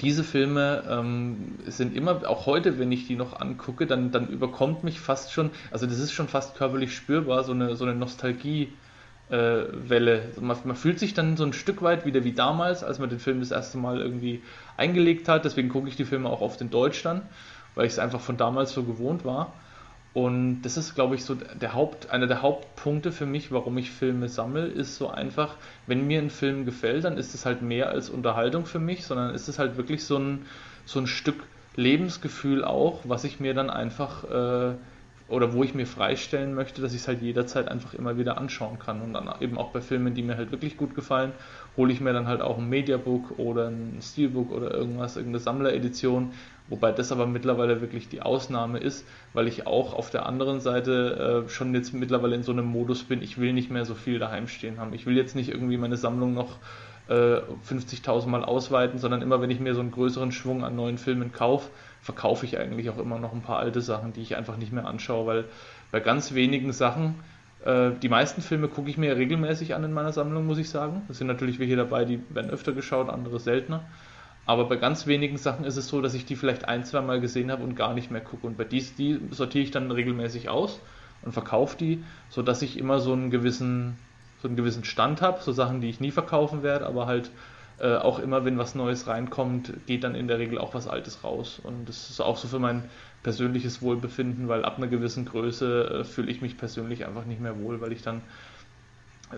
Diese 0.00 0.24
Filme 0.24 0.82
ähm, 0.88 1.54
sind 1.66 1.96
immer, 1.96 2.28
auch 2.28 2.46
heute, 2.46 2.80
wenn 2.80 2.90
ich 2.90 3.06
die 3.06 3.14
noch 3.14 3.40
angucke, 3.40 3.86
dann, 3.86 4.10
dann 4.10 4.28
überkommt 4.28 4.82
mich 4.82 5.00
fast 5.00 5.32
schon, 5.32 5.50
also 5.70 5.86
das 5.86 5.98
ist 5.98 6.12
schon 6.12 6.26
fast 6.26 6.56
körperlich 6.56 6.94
spürbar, 6.94 7.44
so 7.44 7.52
eine, 7.52 7.76
so 7.76 7.84
eine 7.84 7.94
Nostalgie 7.94 8.64
äh, 8.64 8.85
Welle. 9.28 10.22
Also 10.28 10.40
man, 10.40 10.56
man, 10.64 10.76
fühlt 10.76 10.98
sich 11.00 11.14
dann 11.14 11.36
so 11.36 11.44
ein 11.44 11.52
Stück 11.52 11.82
weit 11.82 12.06
wieder 12.06 12.22
wie 12.22 12.32
damals, 12.32 12.84
als 12.84 12.98
man 12.98 13.08
den 13.08 13.18
Film 13.18 13.40
das 13.40 13.50
erste 13.50 13.76
Mal 13.78 14.00
irgendwie 14.00 14.42
eingelegt 14.76 15.28
hat. 15.28 15.44
Deswegen 15.44 15.68
gucke 15.68 15.88
ich 15.88 15.96
die 15.96 16.04
Filme 16.04 16.28
auch 16.28 16.40
oft 16.40 16.60
in 16.60 16.70
Deutsch 16.70 17.02
dann, 17.02 17.22
weil 17.74 17.86
ich 17.86 17.92
es 17.92 17.98
einfach 17.98 18.20
von 18.20 18.36
damals 18.36 18.72
so 18.72 18.84
gewohnt 18.84 19.24
war. 19.24 19.52
Und 20.14 20.62
das 20.62 20.78
ist, 20.78 20.94
glaube 20.94 21.14
ich, 21.14 21.24
so 21.24 21.34
der 21.34 21.74
Haupt, 21.74 22.10
einer 22.10 22.26
der 22.26 22.40
Hauptpunkte 22.40 23.12
für 23.12 23.26
mich, 23.26 23.52
warum 23.52 23.76
ich 23.76 23.90
Filme 23.90 24.30
sammle, 24.30 24.66
ist 24.66 24.96
so 24.96 25.10
einfach, 25.10 25.56
wenn 25.86 26.06
mir 26.06 26.20
ein 26.20 26.30
Film 26.30 26.64
gefällt, 26.64 27.04
dann 27.04 27.18
ist 27.18 27.34
es 27.34 27.44
halt 27.44 27.60
mehr 27.60 27.90
als 27.90 28.08
Unterhaltung 28.08 28.64
für 28.64 28.78
mich, 28.78 29.04
sondern 29.04 29.34
ist 29.34 29.48
es 29.48 29.58
halt 29.58 29.76
wirklich 29.76 30.04
so 30.04 30.18
ein, 30.18 30.46
so 30.86 31.00
ein 31.00 31.06
Stück 31.06 31.42
Lebensgefühl 31.74 32.64
auch, 32.64 33.00
was 33.04 33.24
ich 33.24 33.40
mir 33.40 33.52
dann 33.52 33.68
einfach 33.68 34.24
äh, 34.24 34.74
oder 35.28 35.52
wo 35.52 35.64
ich 35.64 35.74
mir 35.74 35.86
freistellen 35.86 36.54
möchte, 36.54 36.80
dass 36.80 36.92
ich 36.92 37.00
es 37.00 37.08
halt 37.08 37.20
jederzeit 37.20 37.68
einfach 37.68 37.94
immer 37.94 38.16
wieder 38.16 38.38
anschauen 38.38 38.78
kann. 38.78 39.02
Und 39.02 39.12
dann 39.12 39.28
eben 39.40 39.58
auch 39.58 39.70
bei 39.70 39.80
Filmen, 39.80 40.14
die 40.14 40.22
mir 40.22 40.36
halt 40.36 40.52
wirklich 40.52 40.76
gut 40.76 40.94
gefallen, 40.94 41.32
hole 41.76 41.92
ich 41.92 42.00
mir 42.00 42.12
dann 42.12 42.28
halt 42.28 42.40
auch 42.40 42.58
ein 42.58 42.68
Mediabook 42.68 43.38
oder 43.38 43.68
ein 43.68 43.98
Steelbook 44.00 44.52
oder 44.52 44.72
irgendwas, 44.72 45.16
irgendeine 45.16 45.40
Sammleredition. 45.40 46.32
Wobei 46.68 46.92
das 46.92 47.10
aber 47.10 47.26
mittlerweile 47.26 47.80
wirklich 47.80 48.08
die 48.08 48.22
Ausnahme 48.22 48.78
ist, 48.78 49.06
weil 49.32 49.48
ich 49.48 49.66
auch 49.66 49.94
auf 49.94 50.10
der 50.10 50.26
anderen 50.26 50.60
Seite 50.60 51.44
äh, 51.46 51.48
schon 51.48 51.74
jetzt 51.74 51.92
mittlerweile 51.92 52.34
in 52.34 52.42
so 52.42 52.52
einem 52.52 52.66
Modus 52.66 53.04
bin, 53.04 53.22
ich 53.22 53.38
will 53.38 53.52
nicht 53.52 53.70
mehr 53.70 53.84
so 53.84 53.94
viel 53.94 54.18
daheim 54.18 54.48
stehen 54.48 54.78
haben. 54.78 54.92
Ich 54.92 55.06
will 55.06 55.16
jetzt 55.16 55.36
nicht 55.36 55.48
irgendwie 55.48 55.76
meine 55.76 55.96
Sammlung 55.96 56.34
noch 56.34 56.58
äh, 57.08 57.40
50.000 57.68 58.26
Mal 58.26 58.44
ausweiten, 58.44 58.98
sondern 58.98 59.22
immer 59.22 59.40
wenn 59.40 59.50
ich 59.50 59.60
mir 59.60 59.74
so 59.74 59.80
einen 59.80 59.92
größeren 59.92 60.32
Schwung 60.32 60.64
an 60.64 60.76
neuen 60.76 60.98
Filmen 60.98 61.32
kaufe, 61.32 61.70
verkaufe 62.06 62.46
ich 62.46 62.56
eigentlich 62.56 62.88
auch 62.88 62.98
immer 62.98 63.18
noch 63.18 63.32
ein 63.32 63.42
paar 63.42 63.58
alte 63.58 63.80
Sachen, 63.80 64.12
die 64.12 64.22
ich 64.22 64.36
einfach 64.36 64.56
nicht 64.56 64.72
mehr 64.72 64.86
anschaue, 64.86 65.26
weil 65.26 65.44
bei 65.90 65.98
ganz 65.98 66.34
wenigen 66.34 66.72
Sachen, 66.72 67.16
äh, 67.64 67.90
die 68.00 68.08
meisten 68.08 68.42
Filme 68.42 68.68
gucke 68.68 68.88
ich 68.88 68.96
mir 68.96 69.16
regelmäßig 69.16 69.74
an 69.74 69.82
in 69.82 69.92
meiner 69.92 70.12
Sammlung, 70.12 70.46
muss 70.46 70.58
ich 70.58 70.70
sagen. 70.70 71.02
Es 71.08 71.18
sind 71.18 71.26
natürlich 71.26 71.58
welche 71.58 71.74
dabei, 71.74 72.04
die 72.04 72.22
werden 72.28 72.52
öfter 72.52 72.72
geschaut, 72.72 73.08
andere 73.10 73.40
seltener. 73.40 73.84
Aber 74.46 74.68
bei 74.68 74.76
ganz 74.76 75.08
wenigen 75.08 75.36
Sachen 75.36 75.64
ist 75.64 75.76
es 75.76 75.88
so, 75.88 76.00
dass 76.00 76.14
ich 76.14 76.24
die 76.24 76.36
vielleicht 76.36 76.68
ein, 76.68 76.84
zwei 76.84 77.00
Mal 77.00 77.20
gesehen 77.20 77.50
habe 77.50 77.64
und 77.64 77.74
gar 77.74 77.92
nicht 77.92 78.12
mehr 78.12 78.20
gucke. 78.20 78.46
Und 78.46 78.56
bei 78.56 78.62
dies, 78.62 78.94
die 78.94 79.20
sortiere 79.32 79.64
ich 79.64 79.72
dann 79.72 79.90
regelmäßig 79.90 80.48
aus 80.48 80.80
und 81.22 81.32
verkaufe 81.32 81.76
die, 81.76 82.04
sodass 82.28 82.62
ich 82.62 82.78
immer 82.78 83.00
so 83.00 83.14
einen 83.14 83.30
gewissen, 83.30 83.98
so 84.40 84.46
einen 84.46 84.56
gewissen 84.56 84.84
Stand 84.84 85.22
habe, 85.22 85.42
so 85.42 85.50
Sachen, 85.50 85.80
die 85.80 85.88
ich 85.88 85.98
nie 85.98 86.12
verkaufen 86.12 86.62
werde, 86.62 86.86
aber 86.86 87.06
halt 87.06 87.32
äh, 87.78 87.96
auch 87.96 88.18
immer, 88.18 88.44
wenn 88.44 88.58
was 88.58 88.74
Neues 88.74 89.06
reinkommt, 89.06 89.72
geht 89.86 90.04
dann 90.04 90.14
in 90.14 90.28
der 90.28 90.38
Regel 90.38 90.58
auch 90.58 90.74
was 90.74 90.88
Altes 90.88 91.24
raus. 91.24 91.60
Und 91.62 91.88
das 91.88 92.10
ist 92.10 92.20
auch 92.20 92.36
so 92.36 92.48
für 92.48 92.58
mein 92.58 92.84
persönliches 93.22 93.82
Wohlbefinden, 93.82 94.48
weil 94.48 94.64
ab 94.64 94.78
einer 94.78 94.86
gewissen 94.86 95.24
Größe 95.24 96.00
äh, 96.00 96.04
fühle 96.04 96.30
ich 96.30 96.40
mich 96.40 96.56
persönlich 96.56 97.06
einfach 97.06 97.24
nicht 97.24 97.40
mehr 97.40 97.58
wohl, 97.60 97.80
weil 97.80 97.92
ich 97.92 98.02
dann 98.02 98.22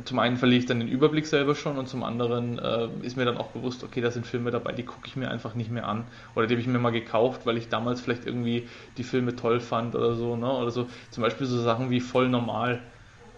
zum 0.04 0.18
einen 0.18 0.36
verliere 0.36 0.58
ich 0.58 0.66
dann 0.66 0.80
den 0.80 0.88
Überblick 0.88 1.26
selber 1.26 1.54
schon 1.54 1.78
und 1.78 1.88
zum 1.88 2.04
anderen 2.04 2.58
äh, 2.58 2.88
ist 3.02 3.16
mir 3.16 3.24
dann 3.24 3.38
auch 3.38 3.48
bewusst, 3.48 3.82
okay, 3.84 4.02
da 4.02 4.10
sind 4.10 4.26
Filme 4.26 4.50
dabei, 4.50 4.72
die 4.72 4.82
gucke 4.82 5.06
ich 5.06 5.16
mir 5.16 5.30
einfach 5.30 5.54
nicht 5.54 5.70
mehr 5.70 5.88
an. 5.88 6.04
Oder 6.34 6.46
die 6.46 6.54
habe 6.54 6.60
ich 6.60 6.66
mir 6.66 6.78
mal 6.78 6.90
gekauft, 6.90 7.46
weil 7.46 7.56
ich 7.56 7.68
damals 7.70 8.02
vielleicht 8.02 8.26
irgendwie 8.26 8.68
die 8.98 9.02
Filme 9.02 9.34
toll 9.34 9.60
fand 9.60 9.94
oder 9.94 10.14
so, 10.14 10.36
ne? 10.36 10.52
Oder 10.52 10.70
so, 10.70 10.88
zum 11.10 11.22
Beispiel 11.22 11.46
so 11.46 11.60
Sachen 11.62 11.88
wie 11.88 12.00
voll 12.00 12.28
normal 12.28 12.82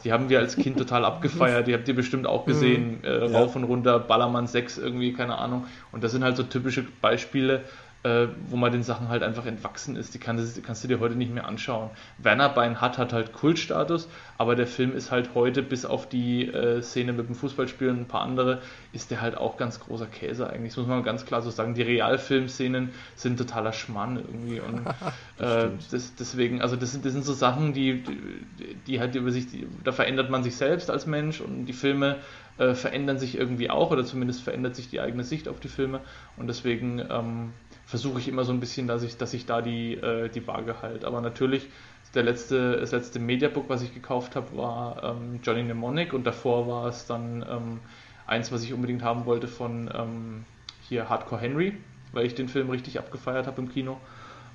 die 0.05 0.13
haben 0.13 0.29
wir 0.29 0.39
als 0.39 0.57
Kind 0.57 0.79
total 0.79 1.05
abgefeiert. 1.05 1.67
Die 1.67 1.75
habt 1.75 1.87
ihr 1.89 1.95
bestimmt 1.95 2.27
auch 2.27 2.47
gesehen. 2.47 2.99
Mhm. 2.99 3.05
Äh, 3.05 3.11
rauf 3.25 3.55
ja. 3.55 3.61
und 3.61 3.65
runter, 3.65 3.99
Ballermann 3.99 4.47
6 4.47 4.79
irgendwie, 4.79 5.13
keine 5.13 5.39
Ahnung. 5.39 5.67
Und 5.93 6.05
das 6.05 6.13
sind 6.13 6.25
halt 6.25 6.37
so 6.37 6.43
typische 6.43 6.87
Beispiele, 7.01 7.63
äh, 8.03 8.29
wo 8.49 8.57
man 8.57 8.73
den 8.73 8.83
Sachen 8.83 9.09
halt 9.09 9.23
einfach 9.23 9.45
entwachsen 9.45 9.97
ist. 9.97 10.15
Die, 10.15 10.19
kann, 10.19 10.37
die 10.37 10.63
kannst 10.63 10.83
du 10.83 10.89
dir 10.89 11.01
heute 11.01 11.17
nicht 11.17 11.33
mehr 11.33 11.47
anschauen. 11.47 11.91
Werner 12.19 12.49
Bein 12.49 12.81
hat, 12.81 12.97
hat 12.97 13.13
halt 13.13 13.33
Kultstatus, 13.33 14.09
aber 14.39 14.57
der 14.57 14.67
Film 14.67 14.97
ist 14.97 15.11
halt 15.11 15.35
heute, 15.35 15.63
bis 15.63 15.85
auf 15.85 16.09
die 16.09 16.47
äh, 16.47 16.81
Szene 16.83 17.13
mit 17.13 17.29
dem 17.29 17.35
Fußballspiel 17.35 17.91
und 17.91 18.01
ein 18.01 18.07
paar 18.07 18.23
andere, 18.23 18.63
ist 18.93 19.11
der 19.11 19.21
halt 19.21 19.37
auch 19.37 19.59
ganz 19.59 19.81
großer 19.81 20.07
Käse 20.07 20.49
eigentlich. 20.49 20.73
Das 20.73 20.79
muss 20.79 20.87
man 20.87 21.03
ganz 21.03 21.27
klar 21.27 21.43
so 21.43 21.51
sagen. 21.51 21.75
Die 21.75 21.83
Realfilmszenen 21.83 22.91
sind 23.17 23.37
totaler 23.37 23.75
Schmann 23.75 24.17
irgendwie. 24.17 24.61
Und 24.61 24.87
äh, 25.39 25.69
das, 25.91 26.15
deswegen, 26.15 26.63
also 26.63 26.77
das 26.77 26.93
sind, 26.93 27.05
das 27.05 27.13
sind 27.13 27.25
so 27.25 27.35
Sachen, 27.35 27.75
die, 27.75 28.03
die, 28.03 28.75
die 28.87 29.01
halt 29.01 29.15
über 29.15 29.31
sich, 29.31 29.51
die, 29.51 29.67
da 29.85 29.93
verändert 29.93 30.31
man 30.31 30.43
sich 30.43 30.57
selbst 30.57 30.91
als 30.91 31.07
Mensch 31.07 31.43
und 31.43 31.67
die 31.67 31.75
Filme 31.75 32.17
äh, 32.57 32.75
verändern 32.75 33.19
sich 33.19 33.37
irgendwie 33.37 33.71
auch 33.71 33.91
oder 33.91 34.05
zumindest 34.05 34.43
verändert 34.43 34.77
sich 34.77 34.89
die 34.89 35.01
eigene 35.01 35.25
Sicht 35.25 35.49
auf 35.49 35.61
die 35.61 35.69
Filme 35.69 36.01
und 36.37 36.47
deswegen 36.47 37.03
ähm, 37.11 37.53
versuche 37.91 38.21
ich 38.21 38.29
immer 38.29 38.45
so 38.45 38.53
ein 38.53 38.61
bisschen, 38.61 38.87
dass 38.87 39.03
ich, 39.03 39.17
dass 39.17 39.35
ich 39.35 39.47
da 39.47 39.61
die, 39.61 39.95
äh, 39.95 40.29
die 40.29 40.47
Waage 40.47 40.81
halte. 40.81 41.09
Aber 41.09 41.21
natürlich, 41.21 41.67
der 42.15 42.23
letzte, 42.23 42.77
das 42.77 42.93
letzte 42.93 43.19
Mediabook, 43.19 43.69
was 43.69 43.83
ich 43.83 43.93
gekauft 43.93 44.37
habe, 44.37 44.57
war 44.57 45.03
ähm, 45.03 45.41
Johnny 45.43 45.65
Mnemonic 45.65 46.13
und 46.13 46.25
davor 46.25 46.69
war 46.69 46.87
es 46.87 47.07
dann 47.07 47.45
ähm, 47.51 47.81
eins, 48.29 48.53
was 48.53 48.63
ich 48.63 48.73
unbedingt 48.73 49.03
haben 49.03 49.27
wollte 49.27 49.49
von 49.49 49.91
ähm, 49.93 50.45
hier 50.89 51.09
Hardcore 51.09 51.41
Henry, 51.41 51.77
weil 52.13 52.27
ich 52.27 52.37
den 52.37 52.49
Film 52.49 52.71
richtig 52.71 52.97
abgefeiert 53.01 53.49
habe 53.49 53.61
im 53.61 53.69
Kino. 53.69 53.99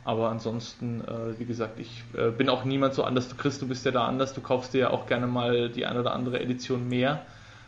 Aber 0.05 0.29
ansonsten, 0.29 1.01
äh, 1.01 1.37
wie 1.37 1.45
gesagt, 1.45 1.77
ich 1.77 2.03
äh, 2.15 2.31
bin 2.31 2.47
auch 2.47 2.63
niemand 2.63 2.93
so 2.93 3.03
anders. 3.03 3.27
Du 3.27 3.35
Chris, 3.35 3.59
du 3.59 3.67
bist 3.67 3.85
ja 3.85 3.91
da 3.91 4.07
anders. 4.07 4.33
Du 4.33 4.39
kaufst 4.39 4.73
dir 4.73 4.79
ja 4.79 4.89
auch 4.91 5.07
gerne 5.07 5.27
mal 5.27 5.69
die 5.69 5.85
eine 5.85 5.99
oder 5.99 6.13
andere 6.13 6.39
Edition 6.39 6.87
mehr 6.87 7.25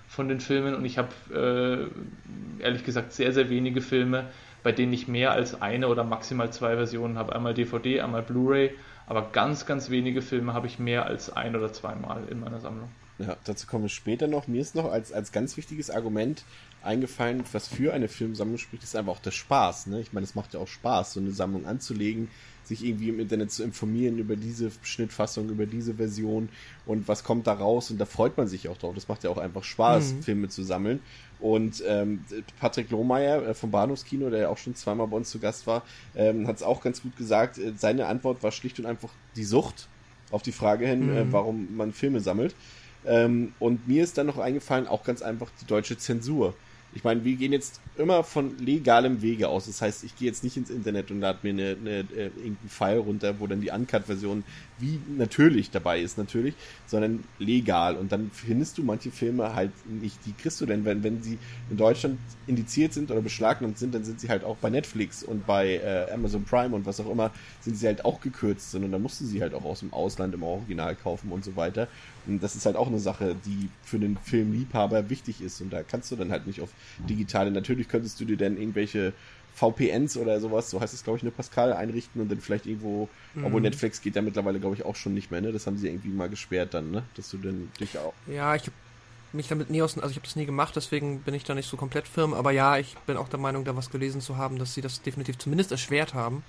von 0.08 0.30
den 0.30 0.40
Filmen 0.40 0.76
und 0.76 0.86
ich 0.86 0.98
habe 0.98 1.10
äh, 1.34 2.64
ehrlich 2.64 2.86
gesagt 2.86 3.12
sehr, 3.12 3.34
sehr 3.34 3.50
wenige 3.50 3.82
Filme, 3.82 4.28
bei 4.68 4.74
denen 4.74 4.92
ich 4.92 5.08
mehr 5.08 5.32
als 5.32 5.62
eine 5.62 5.88
oder 5.88 6.04
maximal 6.04 6.52
zwei 6.52 6.76
Versionen 6.76 7.18
habe. 7.18 7.34
Einmal 7.34 7.54
DVD, 7.54 8.02
einmal 8.02 8.22
Blu-ray, 8.22 8.72
aber 9.06 9.30
ganz, 9.32 9.66
ganz 9.66 9.90
wenige 9.90 10.22
Filme 10.22 10.54
habe 10.54 10.68
ich 10.68 10.78
mehr 10.78 11.06
als 11.06 11.34
ein 11.34 11.56
oder 11.56 11.72
zweimal 11.72 12.28
in 12.30 12.42
meiner 12.42 12.60
Sammlung. 12.60 12.90
Ja, 13.18 13.38
dazu 13.46 13.66
komme 13.66 13.86
ich 13.86 13.94
später 13.94 14.28
noch. 14.28 14.48
Mir 14.48 14.60
ist 14.60 14.76
noch 14.76 14.92
als, 14.92 15.14
als 15.14 15.32
ganz 15.32 15.56
wichtiges 15.56 15.90
Argument 15.90 16.44
eingefallen, 16.84 17.46
was 17.54 17.70
für 17.70 17.94
eine 17.94 18.10
Filmsammlung 18.10 18.58
spricht, 18.58 18.84
ist 18.84 18.94
einfach 18.98 19.14
auch 19.14 19.22
der 19.22 19.32
Spaß. 19.32 19.88
Ne? 19.88 20.02
Ich 20.02 20.12
meine, 20.12 20.26
es 20.26 20.36
macht 20.36 20.54
ja 20.54 20.60
auch 20.60 20.68
Spaß, 20.68 21.14
so 21.14 21.22
eine 21.22 21.32
Sammlung 21.32 21.66
anzulegen, 21.66 22.28
sich 22.68 22.84
irgendwie 22.84 23.10
im 23.10 23.20
Internet 23.20 23.52
zu 23.52 23.64
informieren 23.64 24.18
über 24.18 24.36
diese 24.36 24.72
Schnittfassung, 24.84 25.50
über 25.50 25.66
diese 25.66 25.96
Version 25.96 26.50
und 26.86 27.08
was 27.08 27.24
kommt 27.24 27.48
da 27.48 27.54
raus. 27.54 27.92
Und 27.92 27.98
da 27.98 28.06
freut 28.06 28.38
man 28.38 28.48
sich 28.48 28.68
auch 28.68 28.78
drauf. 28.78 28.94
Das 28.94 29.08
macht 29.08 29.24
ja 29.24 29.30
auch 29.30 29.38
einfach 29.38 29.64
Spaß, 29.64 30.14
mhm. 30.14 30.24
Filme 30.24 30.50
zu 30.50 30.64
sammeln. 30.64 31.00
Und 31.40 31.84
ähm, 31.86 32.24
Patrick 32.60 32.90
Lohmeier 32.90 33.48
äh, 33.48 33.54
vom 33.54 33.72
Bahnhofskino, 33.72 34.30
der 34.30 34.40
ja 34.42 34.50
auch 34.50 34.58
schon 34.58 34.76
zweimal 34.76 35.08
bei 35.08 35.18
uns 35.18 35.30
zu 35.30 35.40
Gast 35.40 35.68
war, 35.68 35.84
ähm, 36.16 36.48
hat 36.48 36.58
es 36.58 36.64
auch 36.64 36.82
ganz 36.82 37.02
gut 37.02 37.16
gesagt. 37.16 37.58
Äh, 37.58 37.74
seine 37.78 38.08
Antwort 38.08 38.44
war 38.44 38.52
schlicht 38.52 38.80
und 38.80 38.86
einfach 38.86 39.10
die 39.36 39.44
Sucht 39.44 39.88
auf 40.32 40.42
die 40.42 40.52
Frage 40.52 40.88
hin, 40.88 41.04
äh, 41.04 41.24
mhm. 41.24 41.30
äh, 41.30 41.34
warum 41.34 41.78
man 41.78 41.94
Filme 41.94 42.20
sammelt. 42.20 42.56
Ähm, 43.06 43.54
und 43.60 43.88
mir 43.88 44.04
ist 44.04 44.18
dann 44.18 44.28
noch 44.28 44.38
eingefallen, 44.38 44.88
auch 44.88 45.04
ganz 45.04 45.22
einfach 45.22 45.50
die 45.62 45.66
deutsche 45.66 45.98
Zensur. 45.98 46.54
Ich 46.98 47.04
meine, 47.04 47.24
wir 47.24 47.36
gehen 47.36 47.54
jetzt 47.54 47.80
immer 47.96 48.24
von 48.24 48.58
legalem 48.58 49.22
Wege 49.22 49.50
aus. 49.50 49.68
Das 49.68 49.84
heißt, 49.84 50.04
ich 50.04 50.16
gehe 50.16 50.28
jetzt 50.28 50.44
nicht 50.44 50.58
ins 50.58 50.72
Internet 50.72 51.12
und 51.12 51.20
lade 51.20 51.38
mir 51.44 51.50
eine, 51.50 51.78
eine, 51.80 52.00
äh, 52.00 52.26
irgendeinen 52.26 52.70
File 52.70 52.98
runter, 52.98 53.40
wo 53.40 53.46
dann 53.46 53.62
die 53.62 53.70
Uncut-Version 53.70 54.44
wie 54.80 55.00
natürlich 55.16 55.70
dabei 55.70 56.02
ist, 56.02 56.18
natürlich, 56.18 56.56
sondern 56.88 57.24
legal. 57.38 57.98
Und 57.98 58.12
dann 58.12 58.32
findest 58.34 58.80
du 58.80 58.84
manche 58.84 59.12
Filme 59.12 59.54
halt 59.54 59.70
nicht. 59.86 60.18
Die 60.26 60.34
kriegst 60.34 60.60
du 60.60 60.66
denn, 60.66 60.86
wenn, 60.86 61.04
wenn 61.04 61.22
sie 61.22 61.38
in 61.70 61.78
Deutschland 61.78 62.18
indiziert 62.48 62.94
sind 62.94 63.12
oder 63.12 63.22
beschlagnahmt 63.22 63.78
sind, 63.78 63.94
dann 63.94 64.04
sind 64.04 64.20
sie 64.20 64.30
halt 64.30 64.44
auch 64.44 64.58
bei 64.58 64.72
Netflix 64.72 65.22
und 65.22 65.46
bei 65.46 65.76
äh, 65.76 66.12
Amazon 66.12 66.46
Prime 66.46 66.76
und 66.76 66.88
was 66.88 67.00
auch 67.00 67.12
immer, 67.12 67.30
sind 67.62 67.78
sie 67.78 67.86
halt 67.86 68.06
auch 68.06 68.22
gekürzt. 68.22 68.74
Und 68.74 68.92
dann 68.92 69.02
musst 69.04 69.22
du 69.22 69.26
sie 69.26 69.40
halt 69.40 69.54
auch 69.54 69.66
aus 69.66 69.82
dem 69.82 69.94
Ausland 69.94 70.34
im 70.34 70.42
Original 70.42 70.96
kaufen 70.96 71.32
und 71.32 71.46
so 71.46 71.56
weiter. 71.56 71.88
Und 72.28 72.44
das 72.44 72.56
ist 72.56 72.66
halt 72.66 72.76
auch 72.76 72.88
eine 72.88 73.00
Sache, 73.00 73.36
die 73.46 73.70
für 73.84 74.00
den 74.00 74.18
Filmliebhaber 74.18 75.10
wichtig 75.10 75.42
ist. 75.42 75.62
Und 75.62 75.72
da 75.72 75.84
kannst 75.84 76.12
du 76.12 76.16
dann 76.16 76.32
halt 76.32 76.48
nicht 76.48 76.62
auf 76.62 76.70
digitale. 77.10 77.52
Natürlich 77.52 77.88
könntest 77.88 78.20
du 78.20 78.26
dir 78.26 78.38
dann 78.38 78.58
irgendwelche 78.58 79.14
VPNs 79.58 80.18
oder 80.18 80.40
sowas, 80.40 80.70
so 80.70 80.80
heißt 80.80 80.94
es, 80.94 81.04
glaube 81.04 81.18
ich, 81.18 81.24
eine 81.24 81.32
Pascal 81.32 81.74
einrichten 81.74 82.22
und 82.22 82.30
dann 82.30 82.40
vielleicht 82.40 82.68
irgendwo, 82.68 83.10
mhm. 83.34 83.46
obwohl 83.46 83.62
Netflix 83.62 84.02
geht 84.02 84.16
ja 84.16 84.22
mittlerweile, 84.22 84.60
glaube 84.60 84.76
ich, 84.76 84.86
auch 84.86 84.96
schon 84.96 85.16
nicht 85.16 85.32
mehr, 85.32 85.42
ne? 85.42 85.52
Das 85.52 85.66
haben 85.66 85.78
sie 85.80 85.88
irgendwie 85.88 86.10
mal 86.10 86.30
gesperrt 86.30 86.76
dann, 86.76 86.92
ne? 86.92 87.04
Dass 87.16 87.32
du 87.32 87.38
dann 87.38 87.72
dich 87.80 87.98
auch. 87.98 88.14
Ja, 88.28 88.54
ich 88.54 88.62
habe 88.62 88.74
mich 89.34 89.48
damit 89.48 89.72
nie 89.72 89.82
aus, 89.82 89.98
also 89.98 90.10
ich 90.10 90.18
habe 90.18 90.28
das 90.28 90.36
nie 90.36 90.46
gemacht, 90.46 90.76
deswegen 90.76 91.22
bin 91.22 91.34
ich 91.34 91.44
da 91.44 91.56
nicht 91.56 91.68
so 91.68 91.76
komplett 91.76 92.08
firm, 92.08 92.36
aber 92.36 92.52
ja, 92.52 92.78
ich 92.78 92.96
bin 93.08 93.18
auch 93.18 93.30
der 93.30 93.40
Meinung, 93.40 93.66
da 93.66 93.76
was 93.76 93.90
gelesen 93.90 94.22
zu 94.22 94.38
haben, 94.38 94.60
dass 94.60 94.76
sie 94.76 94.82
das 94.82 95.02
definitiv 95.02 95.40
zumindest 95.40 95.72
erschwert 95.72 96.14
haben. 96.14 96.44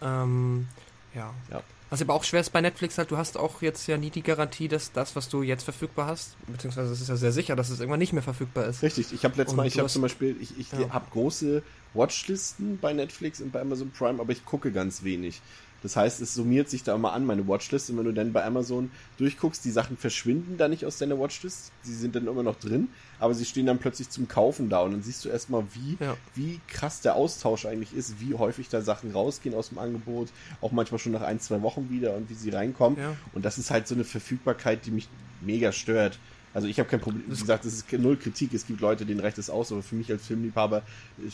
Ähm, 0.00 0.68
ja. 1.14 1.34
ja. 1.50 1.62
Was 1.90 2.02
aber 2.02 2.14
auch 2.14 2.24
schwer 2.24 2.40
ist 2.40 2.50
bei 2.50 2.60
Netflix 2.60 2.98
halt, 2.98 3.10
du 3.10 3.16
hast 3.16 3.38
auch 3.38 3.62
jetzt 3.62 3.86
ja 3.86 3.96
nie 3.96 4.10
die 4.10 4.22
Garantie, 4.22 4.68
dass 4.68 4.92
das, 4.92 5.16
was 5.16 5.28
du 5.28 5.42
jetzt 5.42 5.62
verfügbar 5.62 6.06
hast, 6.06 6.36
beziehungsweise 6.46 6.92
es 6.92 7.00
ist 7.00 7.08
ja 7.08 7.16
sehr 7.16 7.32
sicher, 7.32 7.56
dass 7.56 7.70
es 7.70 7.80
irgendwann 7.80 7.98
nicht 7.98 8.12
mehr 8.12 8.22
verfügbar 8.22 8.66
ist. 8.66 8.82
Richtig, 8.82 9.12
ich 9.12 9.24
habe 9.24 9.36
letztes 9.36 9.56
Mal, 9.56 9.66
ich 9.66 9.78
habe 9.78 9.88
zum 9.88 10.02
Beispiel, 10.02 10.36
ich, 10.40 10.58
ich 10.58 10.70
ja. 10.72 10.90
habe 10.90 11.06
große 11.10 11.62
Watchlisten 11.94 12.78
bei 12.78 12.92
Netflix 12.92 13.40
und 13.40 13.52
bei 13.52 13.60
Amazon 13.60 13.90
Prime, 13.90 14.20
aber 14.20 14.32
ich 14.32 14.44
gucke 14.44 14.70
ganz 14.70 15.02
wenig. 15.02 15.40
Das 15.82 15.96
heißt, 15.96 16.20
es 16.20 16.34
summiert 16.34 16.68
sich 16.68 16.82
da 16.82 16.94
immer 16.94 17.12
an, 17.12 17.24
meine 17.24 17.46
Watchlist. 17.46 17.90
Und 17.90 17.98
wenn 17.98 18.04
du 18.04 18.12
dann 18.12 18.32
bei 18.32 18.44
Amazon 18.44 18.90
durchguckst, 19.18 19.64
die 19.64 19.70
Sachen 19.70 19.96
verschwinden 19.96 20.56
da 20.58 20.68
nicht 20.68 20.84
aus 20.84 20.98
deiner 20.98 21.18
Watchlist. 21.18 21.70
Die 21.86 21.92
sind 21.92 22.16
dann 22.16 22.26
immer 22.26 22.42
noch 22.42 22.58
drin, 22.58 22.88
aber 23.18 23.34
sie 23.34 23.44
stehen 23.44 23.66
dann 23.66 23.78
plötzlich 23.78 24.10
zum 24.10 24.28
Kaufen 24.28 24.68
da. 24.68 24.80
Und 24.80 24.92
dann 24.92 25.02
siehst 25.02 25.24
du 25.24 25.28
erstmal, 25.28 25.64
wie, 25.74 25.96
ja. 26.02 26.16
wie 26.34 26.60
krass 26.68 27.00
der 27.00 27.14
Austausch 27.14 27.66
eigentlich 27.66 27.94
ist, 27.94 28.20
wie 28.20 28.34
häufig 28.34 28.68
da 28.68 28.80
Sachen 28.80 29.12
rausgehen 29.12 29.54
aus 29.54 29.70
dem 29.70 29.78
Angebot. 29.78 30.28
Auch 30.60 30.72
manchmal 30.72 30.98
schon 30.98 31.12
nach 31.12 31.22
ein, 31.22 31.40
zwei 31.40 31.62
Wochen 31.62 31.90
wieder 31.90 32.14
und 32.14 32.30
wie 32.30 32.34
sie 32.34 32.50
reinkommen. 32.50 32.98
Ja. 32.98 33.16
Und 33.32 33.44
das 33.44 33.58
ist 33.58 33.70
halt 33.70 33.88
so 33.88 33.94
eine 33.94 34.04
Verfügbarkeit, 34.04 34.86
die 34.86 34.90
mich 34.90 35.08
mega 35.40 35.72
stört. 35.72 36.18
Also 36.54 36.66
ich 36.66 36.78
habe 36.78 36.88
kein 36.88 37.00
Problem. 37.00 37.24
Wie 37.26 37.38
gesagt, 37.38 37.64
das 37.64 37.74
ist 37.74 37.92
null 37.92 38.16
Kritik. 38.16 38.54
Es 38.54 38.66
gibt 38.66 38.80
Leute, 38.80 39.04
denen 39.04 39.20
reicht 39.20 39.38
es 39.38 39.50
aus, 39.50 39.70
aber 39.72 39.82
für 39.82 39.94
mich 39.94 40.10
als 40.10 40.26
Filmliebhaber 40.26 40.82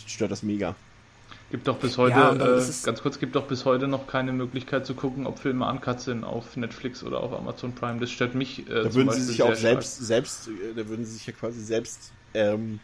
stört 0.07 0.33
das 0.33 0.43
mega. 0.43 0.75
Gibt 1.55 1.69
doch 1.69 1.79
bis 1.79 1.99
heute, 1.99 2.17
ja, 2.17 2.35
äh, 2.35 2.63
ganz 2.83 3.01
kurz, 3.01 3.21
gibt 3.21 3.37
doch 3.37 3.47
bis 3.47 3.65
heute 3.65 3.87
noch 3.87 4.09
keine 4.09 4.33
Möglichkeit 4.33 4.85
zu 4.85 4.95
gucken, 4.95 5.25
ob 5.25 5.39
Filme 5.39 5.65
uncut 5.71 6.01
sind 6.01 6.25
auf 6.25 6.57
Netflix 6.57 7.05
oder 7.05 7.21
auf 7.21 7.33
Amazon 7.33 7.73
Prime. 7.77 8.01
Das 8.01 8.11
stört 8.11 8.35
mich. 8.35 8.69
Äh, 8.69 8.83
da 8.83 8.93
würden 8.93 9.13
sie 9.13 9.21
sich 9.21 9.41
auch 9.41 9.55
selbst, 9.55 10.05
selbst, 10.05 10.49
äh, 10.49 10.75
da 10.75 10.89
würden 10.89 11.05
sie 11.05 11.13
sich 11.13 11.29
ja 11.29 11.33
quasi 11.33 11.61
selbst 11.61 12.11
ähm, 12.35 12.81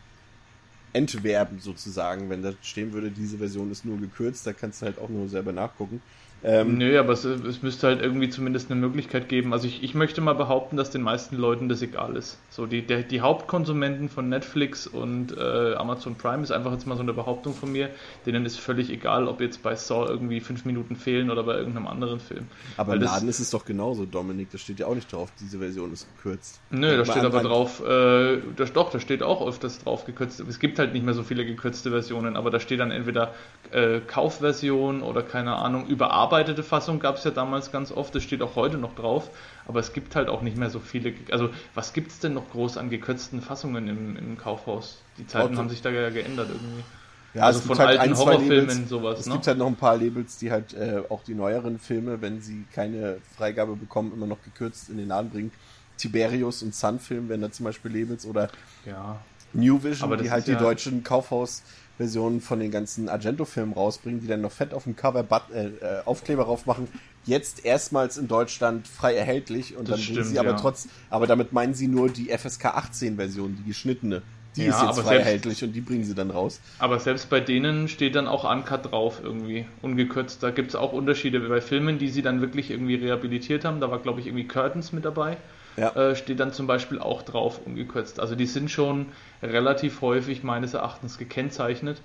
entwerben 0.92 1.58
sozusagen, 1.58 2.30
wenn 2.30 2.44
da 2.44 2.52
stehen 2.62 2.92
würde, 2.92 3.10
diese 3.10 3.38
Version 3.38 3.72
ist 3.72 3.84
nur 3.84 3.98
gekürzt, 3.98 4.46
da 4.46 4.52
kannst 4.52 4.82
du 4.82 4.86
halt 4.86 5.00
auch 5.00 5.08
nur 5.08 5.28
selber 5.28 5.50
nachgucken. 5.50 6.00
Ähm, 6.42 6.78
Nö, 6.78 6.98
aber 6.98 7.12
es, 7.12 7.24
es, 7.24 7.62
müsste 7.62 7.88
halt 7.88 8.00
irgendwie 8.00 8.30
zumindest 8.30 8.70
eine 8.70 8.80
Möglichkeit 8.80 9.28
geben. 9.28 9.52
Also 9.52 9.66
ich, 9.66 9.82
ich 9.82 9.94
möchte 9.94 10.22
mal 10.22 10.34
behaupten, 10.34 10.76
dass 10.76 10.90
den 10.90 11.02
meisten 11.02 11.36
Leuten 11.36 11.68
das 11.68 11.82
egal 11.82 12.16
ist. 12.16 12.38
So 12.48 12.64
die, 12.64 12.80
der, 12.80 13.02
die 13.02 13.20
Hauptkonsumenten 13.20 14.08
von 14.08 14.30
Netflix 14.30 14.86
und 14.86 15.36
äh, 15.36 15.74
Amazon 15.74 16.14
Prime 16.14 16.42
ist 16.42 16.50
einfach 16.50 16.72
jetzt 16.72 16.86
mal 16.86 16.96
so 16.96 17.02
eine 17.02 17.12
Behauptung 17.12 17.52
von 17.52 17.70
mir, 17.70 17.90
denen 18.24 18.46
ist 18.46 18.58
völlig 18.58 18.88
egal, 18.88 19.28
ob 19.28 19.42
jetzt 19.42 19.62
bei 19.62 19.76
Saw 19.76 20.08
irgendwie 20.08 20.40
fünf 20.40 20.64
Minuten 20.64 20.96
fehlen 20.96 21.30
oder 21.30 21.42
bei 21.42 21.56
irgendeinem 21.56 21.86
anderen 21.86 22.20
Film. 22.20 22.46
Aber 22.78 22.94
im 22.94 23.02
Laden 23.02 23.28
ist 23.28 23.40
es 23.40 23.50
doch 23.50 23.66
genauso, 23.66 24.06
Dominik, 24.06 24.50
da 24.50 24.56
steht 24.56 24.80
ja 24.80 24.86
auch 24.86 24.94
nicht 24.94 25.12
drauf, 25.12 25.30
diese 25.40 25.58
Version 25.58 25.92
ist 25.92 26.06
gekürzt. 26.16 26.58
Nö, 26.70 26.96
da 26.96 27.04
steht 27.04 27.24
aber 27.24 27.42
drauf, 27.42 27.86
äh, 27.86 28.38
das, 28.56 28.72
doch, 28.72 28.90
da 28.90 28.98
steht 28.98 29.22
auch 29.22 29.46
öfters 29.46 29.80
drauf 29.80 30.06
gekürzt. 30.06 30.40
Es 30.40 30.58
gibt 30.58 30.78
halt 30.78 30.94
nicht 30.94 31.04
mehr 31.04 31.14
so 31.14 31.22
viele 31.22 31.44
gekürzte 31.44 31.90
Versionen, 31.90 32.36
aber 32.36 32.50
da 32.50 32.60
steht 32.60 32.80
dann 32.80 32.90
entweder 32.90 33.34
äh, 33.72 34.00
Kaufversion 34.00 35.02
oder 35.02 35.22
keine 35.22 35.56
Ahnung, 35.56 35.86
überarbeitet 35.86 36.29
überarbeitete 36.30 36.62
Fassung 36.62 37.00
gab 37.00 37.16
es 37.16 37.24
ja 37.24 37.30
damals 37.30 37.72
ganz 37.72 37.92
oft, 37.92 38.14
das 38.14 38.22
steht 38.22 38.42
auch 38.42 38.56
heute 38.56 38.78
noch 38.78 38.94
drauf, 38.94 39.30
aber 39.66 39.80
es 39.80 39.92
gibt 39.92 40.14
halt 40.16 40.28
auch 40.28 40.42
nicht 40.42 40.56
mehr 40.56 40.70
so 40.70 40.78
viele. 40.78 41.12
Also, 41.30 41.50
was 41.74 41.92
gibt 41.92 42.12
es 42.12 42.20
denn 42.20 42.34
noch 42.34 42.50
groß 42.50 42.76
an 42.76 42.90
gekürzten 42.90 43.42
Fassungen 43.42 43.88
im, 43.88 44.16
im 44.16 44.38
Kaufhaus? 44.38 45.02
Die 45.18 45.26
Zeiten 45.26 45.56
haben 45.58 45.68
sich 45.68 45.82
da 45.82 45.90
ja 45.90 46.10
geändert 46.10 46.48
irgendwie. 46.48 46.84
Ja, 47.32 47.42
also 47.44 47.60
von 47.60 47.78
halt 47.78 48.00
alten 48.00 48.12
ein, 48.12 48.18
Horrorfilmen 48.18 48.68
Labels, 48.68 48.88
sowas. 48.88 49.20
Es 49.20 49.26
ne? 49.26 49.34
gibt 49.34 49.46
halt 49.46 49.58
noch 49.58 49.68
ein 49.68 49.76
paar 49.76 49.96
Labels, 49.96 50.38
die 50.38 50.50
halt 50.50 50.74
äh, 50.74 51.02
auch 51.08 51.22
die 51.22 51.34
neueren 51.34 51.78
Filme, 51.78 52.20
wenn 52.20 52.40
sie 52.40 52.64
keine 52.72 53.18
Freigabe 53.36 53.76
bekommen, 53.76 54.12
immer 54.12 54.26
noch 54.26 54.42
gekürzt 54.42 54.88
in 54.88 54.96
den 54.96 55.08
Laden 55.08 55.30
bringen. 55.30 55.52
Tiberius 55.96 56.62
und 56.62 56.74
Sunfilm 56.74 57.28
werden 57.28 57.42
da 57.42 57.52
zum 57.52 57.64
Beispiel 57.64 57.96
Labels 57.96 58.26
oder 58.26 58.48
ja. 58.84 59.20
New 59.52 59.82
Vision, 59.82 60.16
die 60.18 60.30
halt 60.30 60.46
die 60.46 60.52
ja 60.52 60.58
deutschen 60.58 61.04
Kaufhaus 61.04 61.62
Versionen 62.00 62.40
von 62.40 62.60
den 62.60 62.70
ganzen 62.70 63.10
Argento-Filmen 63.10 63.74
rausbringen, 63.74 64.22
die 64.22 64.26
dann 64.26 64.40
noch 64.40 64.52
fett 64.52 64.72
auf 64.72 64.84
dem 64.84 64.96
Cover 64.96 65.22
äh, 65.52 65.66
äh, 65.66 65.70
Aufkleber 66.06 66.44
drauf 66.44 66.64
machen. 66.64 66.88
Jetzt 67.26 67.66
erstmals 67.66 68.16
in 68.16 68.26
Deutschland 68.26 68.88
frei 68.88 69.14
erhältlich 69.14 69.76
und 69.76 69.86
das 69.86 69.96
dann 69.96 70.04
stimmt, 70.04 70.24
sie 70.24 70.38
aber 70.38 70.52
ja. 70.52 70.56
trotz, 70.56 70.88
aber 71.10 71.26
damit 71.26 71.52
meinen 71.52 71.74
sie 71.74 71.88
nur 71.88 72.08
die 72.08 72.30
FSK 72.30 72.64
18 72.64 73.16
Version, 73.16 73.54
die 73.54 73.68
geschnittene. 73.68 74.22
Die 74.56 74.64
ja, 74.64 74.70
ist 74.70 74.82
jetzt 74.82 75.00
frei 75.00 75.10
selbst, 75.10 75.26
erhältlich 75.26 75.62
und 75.62 75.72
die 75.74 75.82
bringen 75.82 76.04
sie 76.04 76.14
dann 76.14 76.30
raus. 76.30 76.62
Aber 76.78 76.98
selbst 77.00 77.28
bei 77.28 77.40
denen 77.40 77.86
steht 77.86 78.14
dann 78.14 78.26
auch 78.26 78.50
Uncut 78.50 78.90
drauf 78.90 79.20
irgendwie, 79.22 79.66
ungekürzt. 79.82 80.42
Da 80.42 80.52
gibt 80.52 80.70
es 80.70 80.76
auch 80.76 80.94
Unterschiede 80.94 81.38
bei 81.40 81.60
Filmen, 81.60 81.98
die 81.98 82.08
sie 82.08 82.22
dann 82.22 82.40
wirklich 82.40 82.70
irgendwie 82.70 82.94
rehabilitiert 82.94 83.66
haben. 83.66 83.78
Da 83.78 83.90
war, 83.90 83.98
glaube 83.98 84.20
ich, 84.20 84.26
irgendwie 84.26 84.48
Curtains 84.48 84.92
mit 84.92 85.04
dabei 85.04 85.36
ja. 85.76 85.94
äh, 85.94 86.16
steht 86.16 86.40
dann 86.40 86.52
zum 86.52 86.66
Beispiel 86.66 86.98
auch 86.98 87.22
drauf 87.22 87.60
ungekürzt. 87.64 88.20
Also 88.20 88.34
die 88.34 88.46
sind 88.46 88.70
schon 88.70 89.06
relativ 89.42 90.00
häufig 90.00 90.42
meines 90.42 90.74
Erachtens 90.74 91.18
gekennzeichnet. 91.18 92.00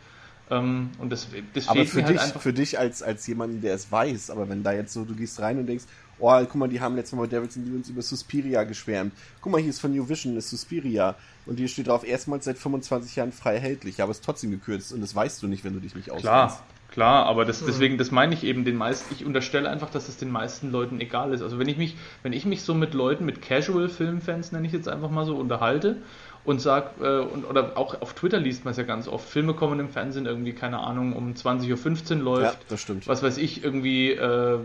Ähm, 0.50 0.92
und 1.00 1.12
das, 1.12 1.28
das 1.54 1.68
aber 1.68 1.86
für 1.86 2.04
halt 2.04 2.14
dich, 2.14 2.22
halt 2.22 2.42
für 2.42 2.54
dich 2.54 2.80
als, 2.80 3.02
als 3.02 3.26
jemanden, 3.26 3.62
der 3.62 3.74
es 3.74 3.92
weiß, 3.92 4.30
aber 4.30 4.48
wenn 4.48 4.62
da 4.62 4.74
jetzt 4.74 4.94
so, 4.94 5.04
du 5.04 5.16
gehst 5.16 5.40
rein 5.40 5.58
und 5.58 5.66
denkst, 5.66 5.86
oh, 6.20 6.40
guck 6.42 6.56
mal, 6.56 6.68
die 6.68 6.80
haben 6.80 6.96
letztes 6.96 7.18
Mal 7.18 7.24
bei 7.24 7.36
Davidson 7.36 7.64
uns 7.76 7.90
über 7.90 8.02
Suspiria 8.02 8.64
geschwärmt. 8.64 9.14
Guck 9.42 9.52
mal, 9.52 9.60
hier 9.60 9.72
ist 9.72 9.80
von 9.80 9.94
New 9.94 10.08
Vision, 10.08 10.38
ist 10.38 10.50
Suspiria. 10.50 11.16
Und 11.46 11.58
hier 11.58 11.68
steht 11.68 11.88
drauf, 11.88 12.06
erstmals 12.06 12.46
seit 12.46 12.58
25 12.58 13.16
Jahren 13.16 13.32
frei 13.32 13.56
erhältlich, 13.56 14.02
aber 14.02 14.12
es 14.12 14.18
ist 14.18 14.26
trotzdem 14.26 14.52
gekürzt 14.52 14.94
und 14.94 15.02
das 15.02 15.16
weißt 15.16 15.42
du 15.42 15.48
nicht, 15.48 15.64
wenn 15.64 15.74
du 15.74 15.80
dich 15.80 15.96
nicht 15.96 16.12
auskennst. 16.12 16.24
Klar, 16.24 16.64
Klar, 16.96 17.26
aber 17.26 17.44
das, 17.44 17.62
deswegen, 17.66 17.98
das 17.98 18.12
meine 18.12 18.34
ich 18.34 18.46
eben 18.46 18.64
den 18.64 18.78
meisten, 18.78 19.14
ich 19.14 19.26
unterstelle 19.26 19.70
einfach, 19.70 19.90
dass 19.90 20.08
es 20.08 20.16
den 20.16 20.32
meisten 20.32 20.72
Leuten 20.72 21.02
egal 21.02 21.34
ist. 21.34 21.42
Also 21.42 21.60
wenn 21.60 21.68
ich 21.68 21.76
mich, 21.76 21.98
wenn 22.24 22.32
ich 22.32 22.46
mich 22.46 22.62
so 22.62 22.74
mit 22.74 22.94
Leuten, 22.94 23.26
mit 23.26 23.42
Casual-Filmfans, 23.42 24.54
nenne 24.54 24.66
ich 24.66 24.72
jetzt 24.72 24.88
einfach 24.88 25.10
mal 25.10 25.26
so, 25.26 25.36
unterhalte 25.36 25.98
und 26.46 26.62
sag, 26.62 26.92
äh, 27.02 27.18
und, 27.20 27.44
oder 27.44 27.74
auch 27.76 28.02
auf 28.02 28.14
Twitter 28.14 28.40
liest 28.40 28.64
man 28.64 28.72
es 28.72 28.78
ja 28.78 28.84
ganz 28.84 29.10
oft, 29.10 29.28
Filme 29.28 29.54
kommen 29.54 29.82
im 29.82 29.90
Fernsehen 29.90 30.26
irgendwie, 30.26 30.54
keine 30.54 30.80
Ahnung, 30.80 31.12
um 31.12 31.34
20.15 31.34 32.12
Uhr 32.12 32.24
läuft. 32.24 32.54
Ja, 32.54 32.60
das 32.70 32.80
stimmt. 32.80 33.10
Was 33.10 33.22
weiß 33.22 33.40
ich, 33.40 33.62
irgendwie 33.62 34.12
äh, 34.12 34.60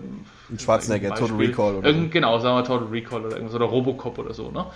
Ein 0.51 0.59
Schwarzenegger, 0.61 1.17
Total 1.17 1.37
Recall 1.37 1.75
oder 1.75 1.93
so. 1.93 2.09
Genau, 2.11 2.39
sagen 2.39 2.57
wir 2.59 2.65
Total 2.65 2.87
Recall 2.87 3.25
oder 3.25 3.35
irgendwas, 3.35 3.57
oder 3.57 3.65
Robocop 3.67 4.19
oder 4.19 4.35
so, 4.35 4.53
ne? 4.53 4.67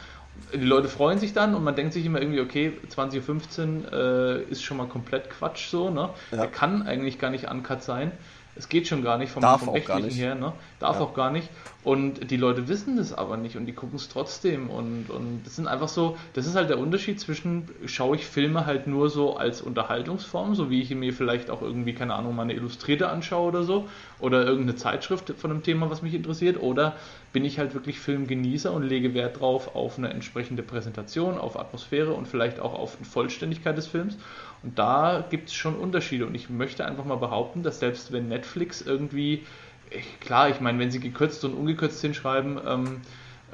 Die 0.52 0.64
Leute 0.64 0.88
freuen 0.88 1.18
sich 1.18 1.32
dann 1.32 1.54
und 1.54 1.64
man 1.64 1.74
denkt 1.74 1.92
sich 1.92 2.04
immer 2.04 2.20
irgendwie, 2.20 2.40
okay, 2.40 2.78
20.15 2.88 3.84
Uhr 3.84 3.92
äh, 3.92 4.42
ist 4.50 4.62
schon 4.62 4.76
mal 4.76 4.86
komplett 4.86 5.30
Quatsch 5.30 5.68
so, 5.68 5.90
ne? 5.90 6.10
Ja. 6.30 6.38
Der 6.38 6.46
kann 6.48 6.82
eigentlich 6.82 7.18
gar 7.18 7.30
nicht 7.30 7.50
uncut 7.50 7.82
sein. 7.82 8.12
Es 8.56 8.68
geht 8.68 8.86
schon 8.86 9.02
gar 9.02 9.18
nicht 9.18 9.30
vom, 9.30 9.42
Darf 9.42 9.64
vom 9.64 9.74
Rechtlichen 9.74 10.10
her, 10.10 10.34
ne? 10.34 10.52
Darf 10.78 10.96
ja. 10.96 11.02
auch 11.02 11.14
gar 11.14 11.30
nicht. 11.30 11.48
Und 11.82 12.30
die 12.30 12.38
Leute 12.38 12.66
wissen 12.68 12.96
das 12.96 13.12
aber 13.12 13.36
nicht 13.36 13.56
und 13.56 13.66
die 13.66 13.72
gucken 13.72 13.96
es 13.96 14.08
trotzdem. 14.08 14.70
Und, 14.70 15.10
und 15.10 15.42
das 15.44 15.56
sind 15.56 15.68
einfach 15.68 15.88
so, 15.88 16.16
das 16.32 16.46
ist 16.46 16.54
halt 16.54 16.70
der 16.70 16.78
Unterschied 16.78 17.20
zwischen, 17.20 17.68
schaue 17.84 18.16
ich 18.16 18.26
Filme 18.26 18.64
halt 18.64 18.86
nur 18.86 19.10
so 19.10 19.36
als 19.36 19.60
Unterhaltungsform, 19.60 20.54
so 20.54 20.70
wie 20.70 20.80
ich 20.80 20.94
mir 20.94 21.12
vielleicht 21.12 21.50
auch 21.50 21.60
irgendwie, 21.60 21.92
keine 21.92 22.14
Ahnung, 22.14 22.34
mal 22.34 22.42
eine 22.42 22.54
Illustrierte 22.54 23.10
anschaue 23.10 23.48
oder 23.48 23.64
so, 23.64 23.86
oder 24.18 24.46
irgendeine 24.46 24.76
Zeitschrift 24.76 25.34
von 25.36 25.50
einem 25.50 25.62
Thema, 25.62 25.90
was 25.90 26.00
mich 26.00 26.14
interessiert, 26.14 26.60
oder 26.60 26.96
bin 27.34 27.44
ich 27.44 27.58
halt 27.58 27.74
wirklich 27.74 27.98
Filmgenießer 27.98 28.72
und 28.72 28.84
lege 28.84 29.12
Wert 29.12 29.40
drauf 29.40 29.74
auf 29.74 29.98
eine 29.98 30.08
entsprechende 30.08 30.62
Präsentation, 30.62 31.36
auf 31.36 31.58
Atmosphäre 31.58 32.14
und 32.14 32.28
vielleicht 32.28 32.60
auch 32.60 32.72
auf 32.72 32.96
die 32.98 33.04
Vollständigkeit 33.04 33.76
des 33.76 33.88
Films. 33.88 34.16
Und 34.64 34.78
da 34.78 35.24
gibt 35.28 35.50
es 35.50 35.54
schon 35.54 35.76
Unterschiede. 35.76 36.26
Und 36.26 36.34
ich 36.34 36.50
möchte 36.50 36.84
einfach 36.86 37.04
mal 37.04 37.16
behaupten, 37.16 37.62
dass 37.62 37.78
selbst 37.78 38.10
wenn 38.12 38.28
Netflix 38.28 38.80
irgendwie 38.80 39.44
ich, 39.90 40.20
klar, 40.20 40.48
ich 40.48 40.60
meine, 40.60 40.78
wenn 40.78 40.90
sie 40.90 41.00
gekürzt 41.00 41.44
und 41.44 41.54
ungekürzt 41.54 42.00
hinschreiben, 42.00 42.58
ähm, 42.66 43.00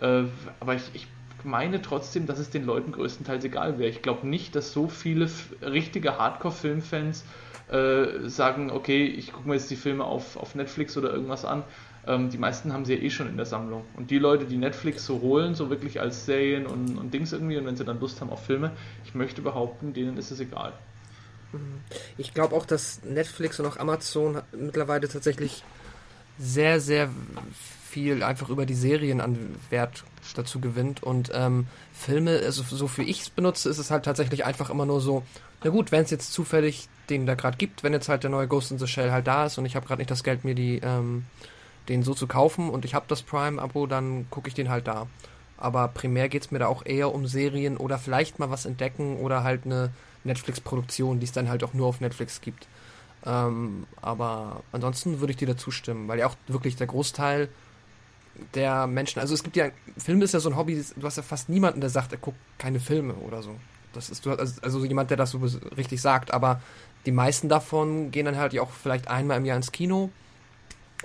äh, 0.01 0.29
aber 0.61 0.75
ich, 0.75 0.83
ich 0.95 1.07
meine 1.45 1.83
trotzdem, 1.83 2.27
dass 2.27 2.39
es 2.39 2.51
den 2.51 2.65
Leuten 2.65 2.93
größtenteils 2.93 3.45
egal 3.45 3.79
wäre. 3.79 3.91
Ich 3.91 4.03
glaube 4.03 4.27
nicht, 4.27 4.55
dass 4.55 4.73
so 4.73 4.89
viele 4.89 5.29
richtige 5.63 6.19
Hardcore-Filmfans 6.19 7.25
äh, 7.71 8.29
sagen, 8.29 8.71
okay, 8.71 9.05
ich 9.07 9.33
gucke 9.33 9.49
mir 9.49 9.55
jetzt 9.55 9.71
die 9.71 9.77
Filme 9.77 10.05
auf, 10.05 10.37
auf 10.37 10.55
Netflix 10.55 10.97
oder 10.97 11.13
irgendwas 11.13 11.45
an. 11.45 11.63
Ähm, 12.07 12.31
die 12.31 12.39
meisten 12.39 12.73
haben 12.73 12.85
sie 12.85 12.95
ja 12.95 13.01
eh 13.01 13.11
schon 13.11 13.29
in 13.29 13.37
der 13.37 13.47
Sammlung. 13.47 13.85
Und 13.97 14.11
die 14.11 14.19
Leute, 14.19 14.45
die 14.45 14.57
Netflix 14.57 15.07
so 15.07 15.21
holen, 15.21 15.55
so 15.55 15.71
wirklich 15.71 16.01
als 16.01 16.27
Serien 16.27 16.67
und, 16.67 16.99
und 16.99 17.13
Dings 17.13 17.33
irgendwie, 17.33 17.59
und 17.59 17.67
wenn 17.67 17.77
sie 17.77 17.85
dann 17.85 18.01
Lust 18.01 18.21
haben 18.21 18.31
auf 18.31 18.45
Filme, 18.45 18.73
ich 19.05 19.15
möchte 19.15 19.43
behaupten, 19.43 19.93
denen 19.93 20.17
ist 20.17 20.31
es 20.31 20.41
egal. 20.41 20.73
Ich 22.19 22.35
glaube 22.35 22.55
auch, 22.55 22.67
dass 22.67 23.03
Netflix 23.05 23.59
und 23.61 23.67
auch 23.67 23.77
Amazon 23.77 24.43
mittlerweile 24.53 25.09
tatsächlich 25.09 25.65
sehr, 26.39 26.81
sehr 26.81 27.11
viel 27.91 28.23
einfach 28.23 28.49
über 28.49 28.67
die 28.67 28.75
Serien 28.75 29.21
an 29.21 29.57
Wert 29.69 30.05
dazu 30.35 30.61
gewinnt. 30.61 31.03
Und 31.03 31.31
ähm, 31.35 31.67
Filme, 31.93 32.41
also 32.45 32.63
so 32.63 32.87
für 32.87 33.03
ich 33.03 33.23
es 33.23 33.31
benutze, 33.31 33.69
ist 33.69 33.79
es 33.79 33.91
halt 33.91 34.05
tatsächlich 34.05 34.45
einfach 34.45 34.71
immer 34.71 34.87
nur 34.87 35.01
so, 35.01 35.25
na 35.63 35.71
gut, 35.71 35.93
wenn 35.93 36.05
es 36.05 36.11
jetzt 36.11 36.33
zufällig 36.33 36.89
den 37.11 37.27
da 37.27 37.35
gerade 37.35 37.57
gibt, 37.57 37.83
wenn 37.83 37.93
jetzt 37.93 38.09
halt 38.09 38.23
der 38.23 38.31
neue 38.31 38.47
Ghost 38.47 38.71
in 38.71 38.79
the 38.79 38.87
Shell 38.87 39.11
halt 39.11 39.27
da 39.27 39.47
ist 39.47 39.59
und 39.59 39.67
ich 39.67 39.75
habe 39.75 39.87
gerade 39.87 40.01
nicht 40.01 40.11
das 40.11 40.23
Geld, 40.23 40.45
mir 40.45 40.55
die, 40.55 40.79
ähm, 40.79 41.25
den 41.89 42.05
so 42.05 42.15
zu 42.15 42.29
kaufen 42.29 42.71
und 42.71 42.85
ich 42.85 42.95
habe 42.95 43.07
das 43.09 43.23
Prime-Abo, 43.23 43.87
dann 43.87 44.31
gucke 44.31 44.49
ich 44.49 44.55
den 44.55 44.71
halt 44.71 44.87
da. 44.87 45.09
Aber 45.57 45.89
primär 45.89 46.29
geht 46.29 46.45
es 46.45 46.51
mir 46.51 46.61
da 46.61 46.69
auch 46.69 46.87
eher 46.87 47.13
um 47.13 47.27
Serien 47.27 47.77
oder 47.77 47.99
vielleicht 47.99 48.39
mal 48.39 48.51
was 48.51 48.65
entdecken 48.65 49.17
oder 49.17 49.43
halt 49.43 49.67
eine 49.67 49.91
Netflix-Produktion, 50.25 51.21
die 51.21 51.25
es 51.25 51.33
dann 51.33 51.49
halt 51.49 51.65
auch 51.65 51.75
nur 51.75 51.87
auf 51.87 52.01
Netflix 52.01 52.41
gibt. 52.41 52.67
Ähm, 53.25 53.87
aber 54.01 54.63
ansonsten 54.73 55.21
würde 55.21 55.33
ich 55.33 55.37
dir 55.37 55.49
dazu 55.49 55.71
stimmen, 55.71 56.09
weil 56.09 56.19
ja 56.19 56.27
auch 56.27 56.37
wirklich 56.47 56.77
der 56.77 56.87
Großteil 56.87 57.49
der 58.55 58.87
Menschen, 58.87 59.21
also 59.21 59.35
es 59.35 59.43
gibt 59.43 59.57
ja, 59.57 59.69
Film 59.99 60.23
ist 60.23 60.33
ja 60.33 60.41
so 60.41 60.49
ein 60.49 60.57
Hobby, 60.57 60.83
du 60.97 61.07
hast 61.07 61.17
ja 61.17 61.23
fast 61.23 61.49
niemanden, 61.49 61.81
der 61.81 61.91
sagt, 61.91 62.13
er 62.13 62.19
guckt 62.19 62.39
keine 62.59 62.81
Filme 62.81 63.15
oder 63.15 63.43
so. 63.43 63.57
Das 63.93 64.09
ist 64.09 64.27
also, 64.27 64.61
also 64.63 64.85
jemand, 64.85 65.11
der 65.11 65.17
das 65.17 65.33
so 65.33 65.39
richtig 65.77 66.01
sagt, 66.01 66.33
aber 66.33 66.63
die 67.07 67.13
meisten 67.13 67.49
davon 67.49 68.11
gehen 68.11 68.27
dann 68.27 68.37
halt 68.37 68.59
auch 68.59 68.71
vielleicht 68.71 69.09
einmal 69.09 69.39
im 69.39 69.45
Jahr 69.45 69.57
ins 69.57 69.73
Kino 69.73 70.11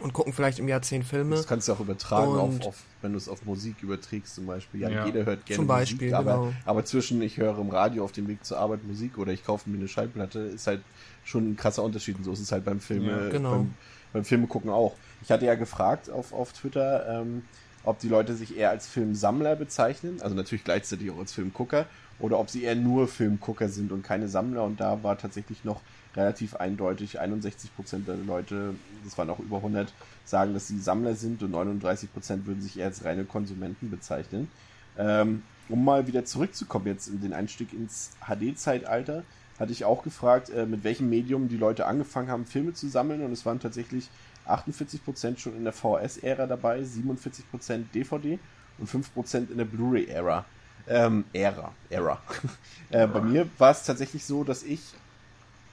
und 0.01 0.13
gucken 0.13 0.33
vielleicht 0.33 0.59
im 0.59 0.67
Jahr 0.67 0.81
zehn 0.81 1.03
Filme. 1.03 1.35
Das 1.35 1.47
kannst 1.47 1.67
du 1.67 1.73
auch 1.73 1.79
übertragen, 1.79 2.37
auf, 2.37 2.65
auf, 2.65 2.83
wenn 3.01 3.13
du 3.13 3.17
es 3.17 3.29
auf 3.29 3.45
Musik 3.45 3.81
überträgst 3.81 4.35
zum 4.35 4.45
Beispiel. 4.45 4.81
Ja, 4.81 4.89
ja. 4.89 5.05
jeder 5.05 5.25
hört 5.25 5.45
gerne 5.45 5.57
zum 5.57 5.67
Beispiel, 5.67 6.11
Musik, 6.11 6.25
genau. 6.25 6.45
aber, 6.45 6.53
aber 6.65 6.85
zwischen 6.85 7.21
ich 7.21 7.37
höre 7.37 7.57
im 7.57 7.69
Radio 7.69 8.03
auf 8.03 8.11
dem 8.11 8.27
Weg 8.27 8.43
zur 8.43 8.57
Arbeit 8.57 8.83
Musik 8.83 9.17
oder 9.17 9.31
ich 9.31 9.45
kaufe 9.45 9.69
mir 9.69 9.77
eine 9.77 9.87
Schallplatte, 9.87 10.39
ist 10.39 10.67
halt 10.67 10.81
schon 11.23 11.51
ein 11.51 11.55
krasser 11.55 11.83
Unterschied. 11.83 12.17
Und 12.17 12.25
so 12.25 12.33
ist 12.33 12.41
es 12.41 12.51
halt 12.51 12.65
beim 12.65 12.79
Filme, 12.79 13.25
ja, 13.25 13.29
genau. 13.29 13.51
beim, 13.51 13.73
beim 14.11 14.25
Filme 14.25 14.47
gucken 14.47 14.69
auch. 14.69 14.95
Ich 15.21 15.31
hatte 15.31 15.45
ja 15.45 15.55
gefragt 15.55 16.09
auf, 16.09 16.33
auf 16.33 16.51
Twitter, 16.51 17.21
ähm, 17.21 17.43
ob 17.83 17.99
die 17.99 18.09
Leute 18.09 18.35
sich 18.35 18.57
eher 18.57 18.71
als 18.71 18.87
Filmsammler 18.87 19.55
bezeichnen, 19.55 20.19
also 20.21 20.35
natürlich 20.35 20.63
gleichzeitig 20.63 21.09
auch 21.11 21.19
als 21.19 21.31
Filmgucker, 21.31 21.85
oder 22.19 22.39
ob 22.39 22.49
sie 22.49 22.63
eher 22.63 22.75
nur 22.75 23.07
Filmgucker 23.07 23.69
sind 23.69 23.91
und 23.91 24.03
keine 24.03 24.27
Sammler. 24.27 24.63
Und 24.63 24.79
da 24.79 25.03
war 25.03 25.17
tatsächlich 25.17 25.63
noch 25.63 25.81
relativ 26.15 26.55
eindeutig, 26.55 27.21
61% 27.21 28.05
der 28.05 28.15
Leute, 28.17 28.75
das 29.03 29.17
waren 29.17 29.29
auch 29.29 29.39
über 29.39 29.57
100, 29.57 29.93
sagen, 30.23 30.53
dass 30.53 30.67
sie 30.67 30.79
Sammler 30.79 31.15
sind 31.15 31.43
und 31.43 31.53
39% 31.53 32.45
würden 32.45 32.61
sich 32.61 32.79
eher 32.79 32.87
als 32.87 33.03
reine 33.03 33.25
Konsumenten 33.25 33.89
bezeichnen. 33.89 34.49
Ähm, 34.97 35.43
um 35.67 35.83
mal 35.83 36.07
wieder 36.07 36.25
zurückzukommen 36.25 36.87
jetzt 36.87 37.07
in 37.07 37.21
den 37.21 37.33
Einstieg 37.33 37.73
ins 37.73 38.11
HD-Zeitalter, 38.21 39.23
hatte 39.59 39.71
ich 39.71 39.85
auch 39.85 40.03
gefragt, 40.03 40.49
äh, 40.49 40.65
mit 40.65 40.83
welchem 40.83 41.09
Medium 41.09 41.47
die 41.47 41.57
Leute 41.57 41.85
angefangen 41.85 42.29
haben, 42.29 42.45
Filme 42.45 42.73
zu 42.73 42.87
sammeln 42.87 43.21
und 43.21 43.31
es 43.31 43.45
waren 43.45 43.59
tatsächlich 43.59 44.09
48% 44.47 45.39
schon 45.39 45.55
in 45.55 45.63
der 45.63 45.73
VHS-Ära 45.73 46.45
dabei, 46.45 46.81
47% 46.81 47.85
DVD 47.93 48.37
und 48.77 48.89
5% 48.89 49.51
in 49.51 49.57
der 49.57 49.65
Blu-ray-Ära. 49.65 50.45
Ähm, 50.87 51.25
Ära, 51.33 51.71
Ära. 51.89 52.21
äh, 52.91 53.07
bei 53.07 53.21
mir 53.21 53.49
war 53.57 53.71
es 53.71 53.83
tatsächlich 53.83 54.23
so, 54.23 54.43
dass 54.43 54.61
ich, 54.61 54.81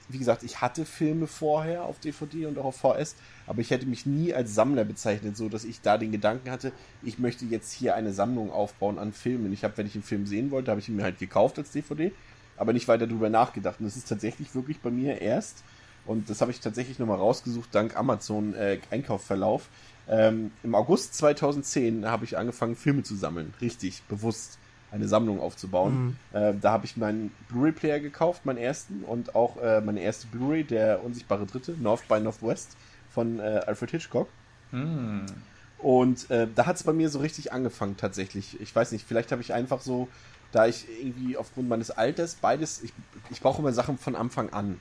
wie 0.09 0.17
gesagt, 0.17 0.43
ich 0.43 0.61
hatte 0.61 0.85
Filme 0.85 1.27
vorher 1.27 1.83
auf 1.83 1.99
DVD 1.99 2.45
und 2.45 2.57
auch 2.57 2.65
auf 2.65 2.77
VS, 2.77 3.15
aber 3.47 3.61
ich 3.61 3.71
hätte 3.71 3.85
mich 3.85 4.05
nie 4.05 4.33
als 4.33 4.53
Sammler 4.53 4.83
bezeichnet, 4.83 5.37
so 5.37 5.49
dass 5.49 5.63
ich 5.63 5.81
da 5.81 5.97
den 5.97 6.11
Gedanken 6.11 6.51
hatte, 6.51 6.71
ich 7.01 7.19
möchte 7.19 7.45
jetzt 7.45 7.71
hier 7.71 7.95
eine 7.95 8.13
Sammlung 8.13 8.51
aufbauen 8.51 8.99
an 8.99 9.13
Filmen. 9.13 9.53
Ich 9.53 9.63
habe, 9.63 9.77
wenn 9.77 9.87
ich 9.87 9.95
einen 9.95 10.03
Film 10.03 10.25
sehen 10.25 10.51
wollte, 10.51 10.71
habe 10.71 10.81
ich 10.81 10.89
ihn 10.89 10.95
mir 10.95 11.03
halt 11.03 11.19
gekauft 11.19 11.57
als 11.57 11.71
DVD, 11.71 12.11
aber 12.57 12.73
nicht 12.73 12.87
weiter 12.87 13.07
darüber 13.07 13.29
nachgedacht. 13.29 13.79
Und 13.79 13.85
das 13.85 13.97
ist 13.97 14.07
tatsächlich 14.07 14.53
wirklich 14.55 14.79
bei 14.79 14.91
mir 14.91 15.21
erst 15.21 15.63
und 16.05 16.29
das 16.29 16.41
habe 16.41 16.51
ich 16.51 16.59
tatsächlich 16.59 16.99
nochmal 16.99 17.17
rausgesucht, 17.17 17.69
dank 17.73 17.95
Amazon 17.95 18.53
äh, 18.55 18.79
Einkaufsverlauf. 18.91 19.69
Ähm, 20.07 20.51
Im 20.63 20.75
August 20.75 21.15
2010 21.15 22.05
habe 22.05 22.25
ich 22.25 22.37
angefangen, 22.37 22.75
Filme 22.75 23.03
zu 23.03 23.15
sammeln. 23.15 23.53
Richtig, 23.61 24.03
bewusst 24.09 24.59
eine 24.93 25.07
Sammlung 25.07 25.39
aufzubauen. 25.39 26.17
Mhm. 26.31 26.37
Äh, 26.37 26.53
da 26.61 26.71
habe 26.71 26.85
ich 26.85 26.97
meinen 26.97 27.31
Blu-ray-Player 27.49 27.99
gekauft, 27.99 28.45
meinen 28.45 28.57
ersten, 28.57 29.03
und 29.03 29.35
auch 29.35 29.57
äh, 29.61 29.81
meine 29.81 30.01
erste 30.01 30.27
Blu-ray, 30.27 30.63
der 30.63 31.03
unsichtbare 31.03 31.45
Dritte, 31.45 31.75
North 31.79 32.07
by 32.07 32.19
Northwest 32.19 32.77
von 33.09 33.39
äh, 33.39 33.61
Alfred 33.65 33.91
Hitchcock. 33.91 34.29
Mhm. 34.71 35.25
Und 35.79 36.29
äh, 36.29 36.47
da 36.53 36.67
hat 36.67 36.75
es 36.75 36.83
bei 36.83 36.93
mir 36.93 37.09
so 37.09 37.19
richtig 37.19 37.51
angefangen 37.51 37.97
tatsächlich. 37.97 38.61
Ich 38.61 38.73
weiß 38.73 38.91
nicht, 38.91 39.05
vielleicht 39.05 39.31
habe 39.31 39.41
ich 39.41 39.53
einfach 39.53 39.81
so, 39.81 40.07
da 40.51 40.67
ich 40.67 40.85
irgendwie 41.01 41.35
aufgrund 41.37 41.67
meines 41.67 41.89
Alters 41.91 42.35
beides, 42.35 42.83
ich, 42.83 42.93
ich 43.31 43.41
brauche 43.41 43.61
immer 43.61 43.73
Sachen 43.73 43.97
von 43.97 44.15
Anfang 44.15 44.51
an. 44.51 44.79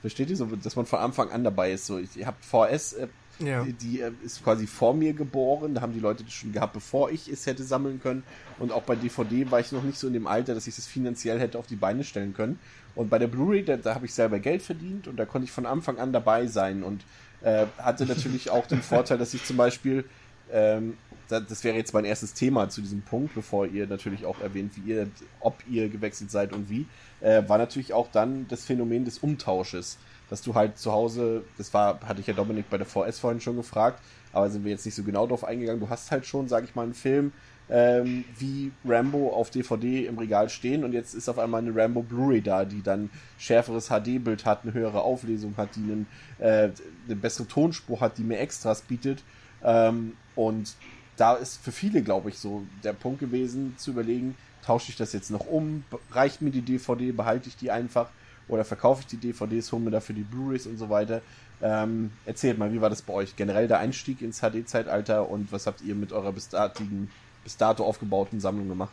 Versteht 0.00 0.30
ihr 0.30 0.36
so, 0.36 0.46
dass 0.46 0.74
man 0.74 0.86
von 0.86 0.98
Anfang 0.98 1.30
an 1.30 1.44
dabei 1.44 1.72
ist? 1.72 1.86
So, 1.86 1.98
ich, 1.98 2.16
ihr 2.16 2.26
habt 2.26 2.44
VS, 2.44 2.94
äh, 2.94 3.08
ja. 3.38 3.64
die, 3.64 3.72
die 3.72 4.00
äh, 4.00 4.12
ist 4.24 4.42
quasi 4.42 4.66
vor 4.66 4.94
mir 4.94 5.12
geboren. 5.12 5.74
Da 5.74 5.80
haben 5.80 5.92
die 5.92 6.00
Leute 6.00 6.24
das 6.24 6.32
schon 6.32 6.52
gehabt, 6.52 6.72
bevor 6.74 7.10
ich 7.10 7.28
es 7.28 7.46
hätte 7.46 7.64
sammeln 7.64 8.00
können. 8.00 8.22
Und 8.58 8.72
auch 8.72 8.82
bei 8.82 8.96
DVD 8.96 9.50
war 9.50 9.60
ich 9.60 9.72
noch 9.72 9.82
nicht 9.82 9.98
so 9.98 10.06
in 10.06 10.12
dem 10.12 10.26
Alter, 10.26 10.54
dass 10.54 10.66
ich 10.66 10.76
es 10.78 10.86
finanziell 10.86 11.40
hätte 11.40 11.58
auf 11.58 11.66
die 11.66 11.76
Beine 11.76 12.04
stellen 12.04 12.34
können. 12.34 12.58
Und 12.94 13.10
bei 13.10 13.18
der 13.18 13.28
Blu-ray, 13.28 13.64
da, 13.64 13.76
da 13.76 13.94
habe 13.94 14.06
ich 14.06 14.14
selber 14.14 14.38
Geld 14.38 14.62
verdient 14.62 15.08
und 15.08 15.16
da 15.16 15.24
konnte 15.24 15.46
ich 15.46 15.52
von 15.52 15.66
Anfang 15.66 15.98
an 15.98 16.12
dabei 16.12 16.46
sein 16.46 16.82
und 16.82 17.04
äh, 17.42 17.66
hatte 17.78 18.04
natürlich 18.06 18.50
auch 18.50 18.66
den 18.66 18.82
Vorteil, 18.82 19.18
dass 19.18 19.32
ich 19.34 19.44
zum 19.44 19.56
Beispiel 19.56 20.04
ähm, 20.52 20.98
das 21.40 21.64
wäre 21.64 21.76
jetzt 21.76 21.94
mein 21.94 22.04
erstes 22.04 22.34
Thema 22.34 22.68
zu 22.68 22.80
diesem 22.80 23.02
Punkt, 23.02 23.34
bevor 23.34 23.66
ihr 23.66 23.86
natürlich 23.86 24.26
auch 24.26 24.40
erwähnt, 24.40 24.72
wie 24.76 24.92
ihr, 24.92 25.08
ob 25.40 25.62
ihr 25.68 25.88
gewechselt 25.88 26.30
seid 26.30 26.52
und 26.52 26.68
wie, 26.68 26.86
äh, 27.20 27.42
war 27.48 27.58
natürlich 27.58 27.92
auch 27.92 28.08
dann 28.12 28.46
das 28.48 28.64
Phänomen 28.64 29.04
des 29.04 29.18
Umtausches, 29.18 29.98
dass 30.32 30.40
du 30.40 30.54
halt 30.54 30.78
zu 30.78 30.92
Hause, 30.92 31.44
das 31.58 31.74
war, 31.74 32.00
hatte 32.08 32.22
ich 32.22 32.26
ja 32.26 32.32
Dominik 32.32 32.70
bei 32.70 32.78
der 32.78 32.86
VS 32.86 33.18
vorhin 33.18 33.42
schon 33.42 33.56
gefragt, 33.56 34.02
aber 34.32 34.48
sind 34.48 34.64
wir 34.64 34.70
jetzt 34.70 34.86
nicht 34.86 34.94
so 34.94 35.02
genau 35.02 35.26
drauf 35.26 35.44
eingegangen, 35.44 35.78
du 35.78 35.90
hast 35.90 36.10
halt 36.10 36.24
schon, 36.24 36.48
sag 36.48 36.64
ich 36.64 36.74
mal, 36.74 36.84
einen 36.84 36.94
Film 36.94 37.32
ähm, 37.68 38.24
wie 38.38 38.72
Rambo 38.82 39.28
auf 39.34 39.50
DVD 39.50 40.06
im 40.06 40.16
Regal 40.16 40.48
stehen 40.48 40.84
und 40.84 40.94
jetzt 40.94 41.12
ist 41.12 41.28
auf 41.28 41.38
einmal 41.38 41.60
eine 41.60 41.76
Rambo 41.76 42.00
Blu-ray 42.00 42.40
da, 42.40 42.64
die 42.64 42.80
dann 42.80 43.10
schärferes 43.36 43.88
HD-Bild 43.88 44.46
hat, 44.46 44.60
eine 44.62 44.72
höhere 44.72 45.02
Auflesung 45.02 45.52
hat, 45.58 45.76
die 45.76 45.80
einen, 45.80 46.06
äh, 46.38 46.70
eine 47.04 47.16
bessere 47.16 47.46
Tonspur 47.46 48.00
hat, 48.00 48.16
die 48.16 48.24
mehr 48.24 48.40
Extras 48.40 48.80
bietet. 48.80 49.22
Ähm, 49.62 50.16
und 50.34 50.76
da 51.18 51.34
ist 51.34 51.62
für 51.62 51.72
viele, 51.72 52.00
glaube 52.00 52.30
ich, 52.30 52.38
so 52.38 52.62
der 52.82 52.94
Punkt 52.94 53.20
gewesen, 53.20 53.74
zu 53.76 53.90
überlegen, 53.90 54.34
tausche 54.64 54.92
ich 54.92 54.96
das 54.96 55.12
jetzt 55.12 55.30
noch 55.30 55.46
um, 55.46 55.84
reicht 56.10 56.40
mir 56.40 56.50
die 56.52 56.62
DVD, 56.62 57.12
behalte 57.12 57.50
ich 57.50 57.56
die 57.56 57.70
einfach 57.70 58.08
oder 58.52 58.64
verkaufe 58.64 59.00
ich 59.00 59.06
die 59.06 59.16
DVDs, 59.16 59.72
hole 59.72 59.82
mir 59.82 59.90
dafür 59.90 60.14
die 60.14 60.24
Blu-rays 60.24 60.66
und 60.66 60.76
so 60.76 60.90
weiter. 60.90 61.22
Ähm, 61.62 62.10
erzählt 62.26 62.58
mal, 62.58 62.72
wie 62.72 62.82
war 62.82 62.90
das 62.90 63.00
bei 63.00 63.14
euch? 63.14 63.34
Generell 63.34 63.66
der 63.66 63.78
Einstieg 63.78 64.20
ins 64.20 64.40
HD-Zeitalter 64.40 65.30
und 65.30 65.50
was 65.52 65.66
habt 65.66 65.80
ihr 65.80 65.94
mit 65.94 66.12
eurer 66.12 66.32
bis, 66.32 66.50
datigen, 66.50 67.10
bis 67.44 67.56
dato 67.56 67.82
aufgebauten 67.82 68.40
Sammlung 68.40 68.68
gemacht? 68.68 68.92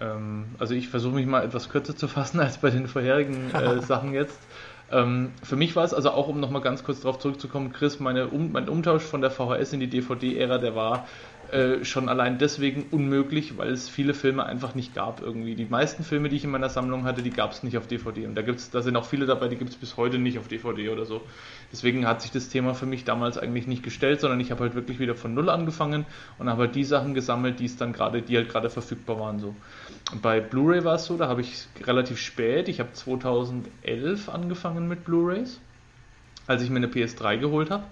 Ähm, 0.00 0.46
also 0.58 0.74
ich 0.74 0.88
versuche 0.88 1.14
mich 1.14 1.26
mal 1.26 1.44
etwas 1.44 1.68
kürzer 1.68 1.94
zu 1.94 2.08
fassen 2.08 2.40
als 2.40 2.58
bei 2.58 2.70
den 2.70 2.88
vorherigen 2.88 3.54
äh, 3.54 3.80
Sachen 3.86 4.12
jetzt. 4.12 4.38
Ähm, 4.90 5.30
für 5.44 5.54
mich 5.54 5.76
war 5.76 5.84
es, 5.84 5.94
also 5.94 6.10
auch 6.10 6.26
um 6.26 6.40
nochmal 6.40 6.62
ganz 6.62 6.82
kurz 6.82 7.00
darauf 7.02 7.20
zurückzukommen, 7.20 7.72
Chris, 7.72 8.00
meine 8.00 8.26
um, 8.26 8.50
mein 8.50 8.68
Umtausch 8.68 9.04
von 9.04 9.20
der 9.20 9.30
VHS 9.30 9.72
in 9.72 9.78
die 9.78 9.86
DVD-Ära, 9.86 10.58
der 10.58 10.74
war 10.74 11.06
äh, 11.52 11.84
schon 11.84 12.08
allein 12.08 12.38
deswegen 12.38 12.86
unmöglich, 12.90 13.58
weil 13.58 13.70
es 13.70 13.88
viele 13.88 14.14
Filme 14.14 14.46
einfach 14.46 14.74
nicht 14.74 14.94
gab 14.94 15.20
irgendwie. 15.20 15.54
Die 15.54 15.64
meisten 15.64 16.04
Filme, 16.04 16.28
die 16.28 16.36
ich 16.36 16.44
in 16.44 16.50
meiner 16.50 16.68
Sammlung 16.68 17.04
hatte, 17.04 17.22
die 17.22 17.30
gab 17.30 17.52
es 17.52 17.62
nicht 17.62 17.76
auf 17.76 17.86
DVD. 17.86 18.26
Und 18.26 18.34
da 18.34 18.42
gibt's, 18.42 18.70
da 18.70 18.82
sind 18.82 18.96
auch 18.96 19.04
viele 19.04 19.26
dabei, 19.26 19.48
die 19.48 19.56
gibt 19.56 19.70
es 19.70 19.76
bis 19.76 19.96
heute 19.96 20.18
nicht 20.18 20.38
auf 20.38 20.48
DVD 20.48 20.90
oder 20.90 21.04
so. 21.06 21.22
Deswegen 21.72 22.06
hat 22.06 22.22
sich 22.22 22.30
das 22.30 22.48
Thema 22.48 22.74
für 22.74 22.86
mich 22.86 23.04
damals 23.04 23.36
eigentlich 23.36 23.66
nicht 23.66 23.82
gestellt, 23.82 24.20
sondern 24.20 24.38
ich 24.40 24.50
habe 24.50 24.60
halt 24.60 24.74
wirklich 24.74 25.00
wieder 25.00 25.14
von 25.14 25.34
Null 25.34 25.50
angefangen 25.50 26.06
und 26.38 26.48
habe 26.48 26.62
halt 26.62 26.74
die 26.74 26.84
Sachen 26.84 27.14
gesammelt, 27.14 27.58
die 27.58 27.66
es 27.66 27.76
dann 27.76 27.92
gerade, 27.92 28.22
die 28.22 28.36
halt 28.36 28.48
gerade 28.48 28.70
verfügbar 28.70 29.18
waren. 29.18 29.40
So. 29.40 29.54
Und 30.12 30.22
bei 30.22 30.40
Blu-ray 30.40 30.84
war 30.84 30.94
es 30.94 31.06
so, 31.06 31.16
da 31.16 31.28
habe 31.28 31.40
ich 31.40 31.66
relativ 31.82 32.18
spät, 32.18 32.68
ich 32.68 32.80
habe 32.80 32.92
2011 32.92 34.28
angefangen 34.28 34.88
mit 34.88 35.04
Blu-rays, 35.04 35.60
als 36.46 36.62
ich 36.62 36.70
mir 36.70 36.76
eine 36.76 36.88
PS3 36.88 37.38
geholt 37.38 37.70
habe, 37.70 37.84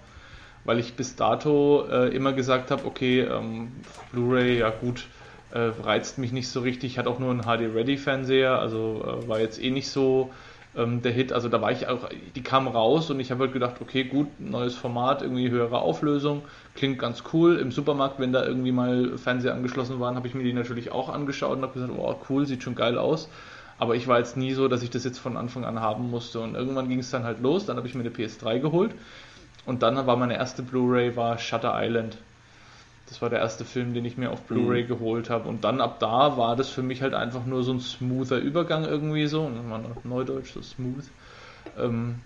weil 0.69 0.77
ich 0.77 0.93
bis 0.93 1.15
dato 1.15 1.87
äh, 1.89 2.15
immer 2.15 2.31
gesagt 2.31 2.69
habe, 2.69 2.85
okay, 2.85 3.21
ähm, 3.21 3.71
Blu-ray, 4.11 4.59
ja 4.59 4.69
gut, 4.69 5.07
äh, 5.49 5.71
reizt 5.81 6.19
mich 6.19 6.31
nicht 6.31 6.47
so 6.47 6.59
richtig, 6.59 6.99
hat 6.99 7.07
auch 7.07 7.17
nur 7.17 7.31
einen 7.31 7.41
HD-Ready-Fernseher, 7.41 8.59
also 8.59 9.03
äh, 9.03 9.27
war 9.27 9.39
jetzt 9.39 9.59
eh 9.59 9.71
nicht 9.71 9.89
so 9.89 10.29
ähm, 10.77 11.01
der 11.01 11.11
Hit. 11.11 11.33
Also 11.33 11.49
da 11.49 11.59
war 11.59 11.71
ich 11.71 11.87
auch, 11.87 12.07
die 12.35 12.43
kam 12.43 12.67
raus 12.67 13.09
und 13.09 13.19
ich 13.19 13.31
habe 13.31 13.45
halt 13.45 13.53
gedacht, 13.53 13.77
okay, 13.81 14.03
gut, 14.03 14.27
neues 14.39 14.75
Format, 14.75 15.23
irgendwie 15.23 15.49
höhere 15.49 15.79
Auflösung, 15.79 16.43
klingt 16.75 16.99
ganz 16.99 17.23
cool. 17.33 17.57
Im 17.57 17.71
Supermarkt, 17.71 18.19
wenn 18.19 18.31
da 18.31 18.45
irgendwie 18.45 18.71
mal 18.71 19.17
Fernseher 19.17 19.55
angeschlossen 19.55 19.99
waren, 19.99 20.17
habe 20.17 20.27
ich 20.27 20.35
mir 20.35 20.43
die 20.43 20.53
natürlich 20.53 20.91
auch 20.91 21.09
angeschaut 21.09 21.57
und 21.57 21.63
habe 21.63 21.73
gesagt, 21.73 21.91
oh 21.97 22.15
cool, 22.29 22.45
sieht 22.45 22.61
schon 22.61 22.75
geil 22.75 22.99
aus. 22.99 23.27
Aber 23.79 23.95
ich 23.95 24.07
war 24.07 24.19
jetzt 24.19 24.37
nie 24.37 24.53
so, 24.53 24.67
dass 24.67 24.83
ich 24.83 24.91
das 24.91 25.03
jetzt 25.03 25.17
von 25.17 25.35
Anfang 25.35 25.65
an 25.65 25.79
haben 25.79 26.11
musste. 26.11 26.41
Und 26.41 26.53
irgendwann 26.53 26.89
ging 26.89 26.99
es 26.99 27.09
dann 27.09 27.23
halt 27.23 27.41
los, 27.41 27.65
dann 27.65 27.77
habe 27.77 27.87
ich 27.87 27.95
mir 27.95 28.01
eine 28.01 28.11
PS3 28.11 28.59
geholt. 28.59 28.91
Und 29.65 29.83
dann 29.83 30.07
war 30.07 30.15
meine 30.15 30.35
erste 30.35 30.63
Blu-ray 30.63 31.15
war 31.15 31.37
Shutter 31.37 31.73
Island. 31.75 32.17
Das 33.07 33.21
war 33.21 33.29
der 33.29 33.39
erste 33.39 33.65
Film, 33.65 33.93
den 33.93 34.05
ich 34.05 34.17
mir 34.17 34.31
auf 34.31 34.43
Blu-ray 34.43 34.83
mhm. 34.83 34.87
geholt 34.87 35.29
habe. 35.29 35.49
Und 35.49 35.63
dann 35.63 35.81
ab 35.81 35.99
da 35.99 36.37
war 36.37 36.55
das 36.55 36.69
für 36.69 36.83
mich 36.83 37.01
halt 37.01 37.13
einfach 37.13 37.45
nur 37.45 37.63
so 37.63 37.73
ein 37.73 37.79
smoother 37.79 38.37
Übergang 38.37 38.85
irgendwie 38.85 39.25
so. 39.25 39.49
Neudeutsch 40.03 40.53
so 40.53 40.61
smooth. 40.61 41.05
Ähm, 41.77 42.19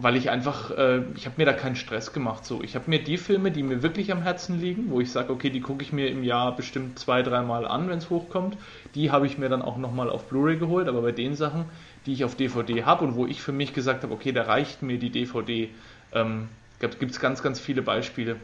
weil 0.00 0.14
ich 0.14 0.30
einfach, 0.30 0.70
äh, 0.70 1.02
ich 1.16 1.26
habe 1.26 1.34
mir 1.38 1.44
da 1.44 1.52
keinen 1.52 1.74
Stress 1.74 2.12
gemacht. 2.12 2.44
So, 2.44 2.62
ich 2.62 2.76
habe 2.76 2.88
mir 2.88 3.02
die 3.02 3.18
Filme, 3.18 3.50
die 3.50 3.64
mir 3.64 3.82
wirklich 3.82 4.12
am 4.12 4.22
Herzen 4.22 4.60
liegen, 4.60 4.90
wo 4.90 5.00
ich 5.00 5.10
sage, 5.10 5.32
okay, 5.32 5.50
die 5.50 5.60
gucke 5.60 5.82
ich 5.82 5.92
mir 5.92 6.08
im 6.08 6.22
Jahr 6.22 6.54
bestimmt 6.54 7.00
zwei, 7.00 7.22
dreimal 7.22 7.66
an, 7.66 7.88
wenn 7.88 7.98
es 7.98 8.08
hochkommt. 8.08 8.56
Die 8.94 9.10
habe 9.10 9.26
ich 9.26 9.38
mir 9.38 9.48
dann 9.48 9.62
auch 9.62 9.76
nochmal 9.76 10.08
auf 10.08 10.28
Blu-ray 10.28 10.56
geholt. 10.56 10.86
Aber 10.86 11.02
bei 11.02 11.12
den 11.12 11.34
Sachen, 11.34 11.64
die 12.06 12.12
ich 12.12 12.24
auf 12.24 12.36
DVD 12.36 12.84
habe 12.84 13.04
und 13.04 13.16
wo 13.16 13.26
ich 13.26 13.42
für 13.42 13.52
mich 13.52 13.74
gesagt 13.74 14.04
habe, 14.04 14.14
okay, 14.14 14.30
da 14.30 14.42
reicht 14.42 14.82
mir 14.82 14.98
die 14.98 15.10
DVD, 15.10 15.68
ähm, 16.12 16.48
gibt 16.80 17.10
es 17.10 17.20
ganz, 17.20 17.42
ganz 17.42 17.60
viele 17.60 17.82
Beispiele. 17.82 18.36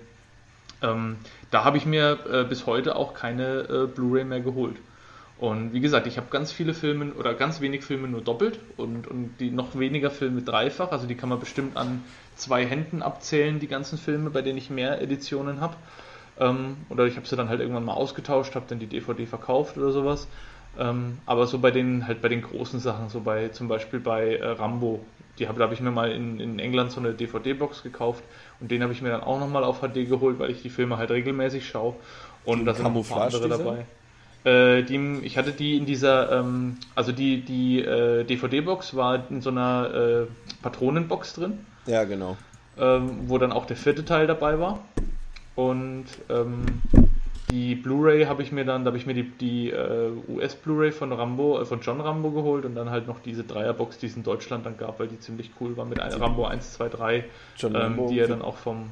Ähm, 0.83 1.17
da 1.51 1.65
habe 1.65 1.77
ich 1.77 1.87
mir 1.87 2.19
äh, 2.31 2.45
bis 2.45 2.67
heute 2.67 2.97
auch 2.97 3.15
keine 3.15 3.61
äh, 3.63 3.87
Blu-ray 3.87 4.25
mehr 4.25 4.41
geholt. 4.41 4.77
Und 5.39 5.73
wie 5.73 5.81
gesagt, 5.81 6.07
ich 6.07 6.17
habe 6.17 6.29
ganz 6.31 6.53
viele 6.53 6.75
Filme 6.75 7.13
oder 7.15 7.35
ganz 7.35 7.61
wenig 7.61 7.85
Filme 7.85 8.09
nur 8.09 8.21
doppelt 8.21 8.61
und, 8.77 9.09
und 9.09 9.35
die 9.41 9.51
noch 9.51 9.77
weniger 9.79 10.11
Filme 10.11 10.43
dreifach. 10.43 10.93
Also 10.93 11.07
die 11.07 11.17
kann 11.17 11.29
man 11.29 11.41
bestimmt 11.41 11.77
an 11.77 12.05
zwei 12.37 12.65
Händen 12.65 13.03
abzählen, 13.03 13.59
die 13.59 13.67
ganzen 13.67 13.99
Filme, 13.99 14.31
bei 14.31 14.43
denen 14.43 14.59
ich 14.59 14.71
mehr 14.71 15.03
Editionen 15.03 15.61
habe. 15.61 15.77
Ähm, 16.39 16.77
oder 16.89 17.07
ich 17.07 17.17
habe 17.17 17.27
sie 17.27 17.37
dann 17.37 17.49
halt 17.49 17.61
irgendwann 17.61 17.85
mal 17.85 17.95
ausgetauscht, 17.95 18.55
habe 18.55 18.67
dann 18.69 18.79
die 18.79 18.87
DVD 18.87 19.27
verkauft 19.27 19.77
oder 19.77 19.91
sowas. 19.91 20.29
Ähm, 20.79 21.19
aber 21.27 21.47
so 21.47 21.59
bei 21.59 21.71
den 21.71 22.07
halt 22.07 22.21
bei 22.21 22.29
den 22.29 22.43
großen 22.43 22.81
Sachen, 22.81 23.09
so 23.09 23.21
bei 23.21 23.49
zum 23.49 23.69
Beispiel 23.69 24.01
bei 24.01 24.37
äh, 24.37 24.47
Rambo, 24.47 25.01
die 25.39 25.49
habe 25.49 25.63
hab 25.63 25.73
ich 25.73 25.81
mir 25.81 25.91
mal 25.91 26.11
in, 26.11 26.41
in 26.41 26.59
England 26.59 26.93
so 26.93 27.01
eine 27.01 27.13
DVD-Box 27.13 27.83
gekauft 27.83 28.23
und 28.61 28.71
den 28.71 28.83
habe 28.83 28.93
ich 28.93 29.03
mir 29.03 29.11
dann 29.11 29.23
auch 29.23 29.39
nochmal 29.39 29.65
auf 29.65 29.81
HD 29.81 30.09
geholt, 30.09 30.39
weil 30.39 30.51
ich 30.51 30.63
die 30.63 30.71
Filme 30.71 30.97
halt 30.97 31.11
regelmäßig 31.11 31.67
schaue. 31.67 31.95
Und 32.45 32.65
da 32.67 32.75
sind 32.75 32.93
noch 32.93 33.11
andere 33.11 33.49
dabei. 33.49 33.87
Äh, 34.45 34.83
die, 34.83 35.21
ich 35.23 35.39
hatte 35.39 35.53
die 35.53 35.77
in 35.77 35.87
dieser, 35.87 36.41
ähm, 36.41 36.77
also 36.95 37.13
die, 37.13 37.41
die 37.41 37.81
äh, 37.81 38.25
DVD-Box 38.25 38.95
war 38.95 39.25
in 39.31 39.41
so 39.41 39.51
einer 39.51 40.27
äh, 40.27 40.27
Patronenbox 40.63 41.35
drin. 41.35 41.59
Ja, 41.87 42.05
genau. 42.05 42.37
Ähm, 42.79 43.21
wo 43.27 43.39
dann 43.39 43.53
auch 43.53 43.65
der 43.65 43.77
vierte 43.77 44.05
Teil 44.05 44.27
dabei 44.27 44.59
war. 44.59 44.81
Und 45.55 46.07
ähm, 46.29 46.67
die 47.55 47.77
Blu-ray 47.77 48.25
habe 48.25 48.43
ich 48.43 48.51
mir 48.51 48.65
dann, 48.65 48.85
da 48.85 48.89
habe 48.89 48.99
ich 48.99 49.07
mir 49.07 49.15
die, 49.15 49.31
die 49.31 49.73
uh, 49.73 50.35
US 50.35 50.57
Blu-ray 50.57 50.91
von 50.91 51.13
Rambo, 51.13 51.61
äh, 51.61 51.65
von 51.65 51.81
John 51.81 52.01
Rambo 52.01 52.33
geholt 52.33 52.65
und 52.65 52.75
dann 52.75 52.91
halt 52.91 53.07
noch 53.07 53.21
diese 53.21 53.45
Dreierbox, 53.45 53.99
die 53.99 54.07
es 54.07 54.17
in 54.17 54.25
Deutschland 54.25 54.67
dann 54.67 54.77
gab, 54.77 54.99
weil 54.99 55.07
die 55.07 55.21
ziemlich 55.21 55.53
cool 55.61 55.77
war 55.77 55.85
mit 55.85 56.01
Rambo 56.01 56.47
1, 56.47 56.73
2, 56.73 56.89
3, 56.89 57.25
ähm, 57.63 58.07
die 58.09 58.19
er 58.19 58.27
dann 58.27 58.43
auch 58.43 58.57
vom 58.57 58.91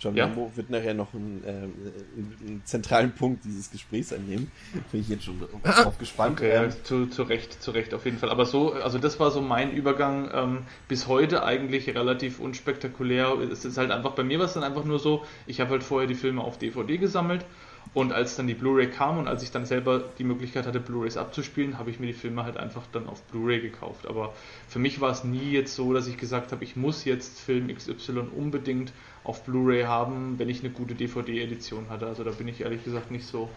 John 0.00 0.16
ja. 0.16 0.24
Rambo 0.24 0.50
wird 0.56 0.70
nachher 0.70 0.94
noch 0.94 1.12
einen, 1.12 1.44
äh, 1.44 1.48
einen, 1.48 2.62
zentralen 2.64 3.12
Punkt 3.12 3.44
dieses 3.44 3.70
Gesprächs 3.70 4.12
annehmen. 4.12 4.50
Bin 4.90 5.02
ich 5.02 5.08
jetzt 5.08 5.24
schon 5.24 5.38
drauf 5.62 5.98
gespannt. 5.98 6.40
Okay, 6.40 6.64
ähm, 6.64 6.72
zu, 6.84 7.06
zu 7.06 7.22
Recht, 7.22 7.62
zu 7.62 7.70
Recht 7.70 7.92
auf 7.92 8.06
jeden 8.06 8.18
Fall. 8.18 8.30
Aber 8.30 8.46
so, 8.46 8.72
also 8.72 8.98
das 8.98 9.20
war 9.20 9.30
so 9.30 9.42
mein 9.42 9.72
Übergang 9.72 10.30
ähm, 10.32 10.58
bis 10.88 11.06
heute 11.06 11.44
eigentlich 11.44 11.94
relativ 11.94 12.40
unspektakulär. 12.40 13.34
Es 13.52 13.66
ist 13.66 13.76
halt 13.76 13.90
einfach, 13.90 14.12
bei 14.12 14.24
mir 14.24 14.38
war 14.38 14.46
es 14.46 14.54
dann 14.54 14.64
einfach 14.64 14.84
nur 14.84 14.98
so, 14.98 15.24
ich 15.46 15.60
habe 15.60 15.70
halt 15.70 15.82
vorher 15.82 16.08
die 16.08 16.14
Filme 16.14 16.42
auf 16.42 16.58
DVD 16.58 16.96
gesammelt 16.96 17.44
und 17.92 18.12
als 18.12 18.36
dann 18.36 18.46
die 18.46 18.54
Blu-ray 18.54 18.88
kam 18.88 19.18
und 19.18 19.28
als 19.28 19.42
ich 19.42 19.50
dann 19.50 19.66
selber 19.66 20.04
die 20.18 20.24
Möglichkeit 20.24 20.66
hatte, 20.66 20.80
Blu-rays 20.80 21.16
abzuspielen, 21.16 21.78
habe 21.78 21.90
ich 21.90 21.98
mir 21.98 22.06
die 22.06 22.12
Filme 22.12 22.44
halt 22.44 22.56
einfach 22.56 22.82
dann 22.92 23.08
auf 23.08 23.22
Blu-ray 23.24 23.60
gekauft. 23.60 24.06
Aber 24.06 24.32
für 24.68 24.78
mich 24.78 25.00
war 25.00 25.10
es 25.10 25.24
nie 25.24 25.50
jetzt 25.50 25.74
so, 25.74 25.92
dass 25.92 26.06
ich 26.06 26.16
gesagt 26.16 26.52
habe, 26.52 26.62
ich 26.62 26.76
muss 26.76 27.04
jetzt 27.04 27.40
Film 27.40 27.74
XY 27.74 28.28
unbedingt 28.36 28.92
auf 29.24 29.44
Blu-ray 29.44 29.82
haben, 29.82 30.38
wenn 30.38 30.48
ich 30.48 30.60
eine 30.60 30.70
gute 30.70 30.94
DVD-Edition 30.94 31.88
hatte. 31.90 32.06
Also 32.06 32.24
da 32.24 32.30
bin 32.30 32.48
ich 32.48 32.60
ehrlich 32.60 32.84
gesagt 32.84 33.10
nicht 33.10 33.26
so. 33.26 33.48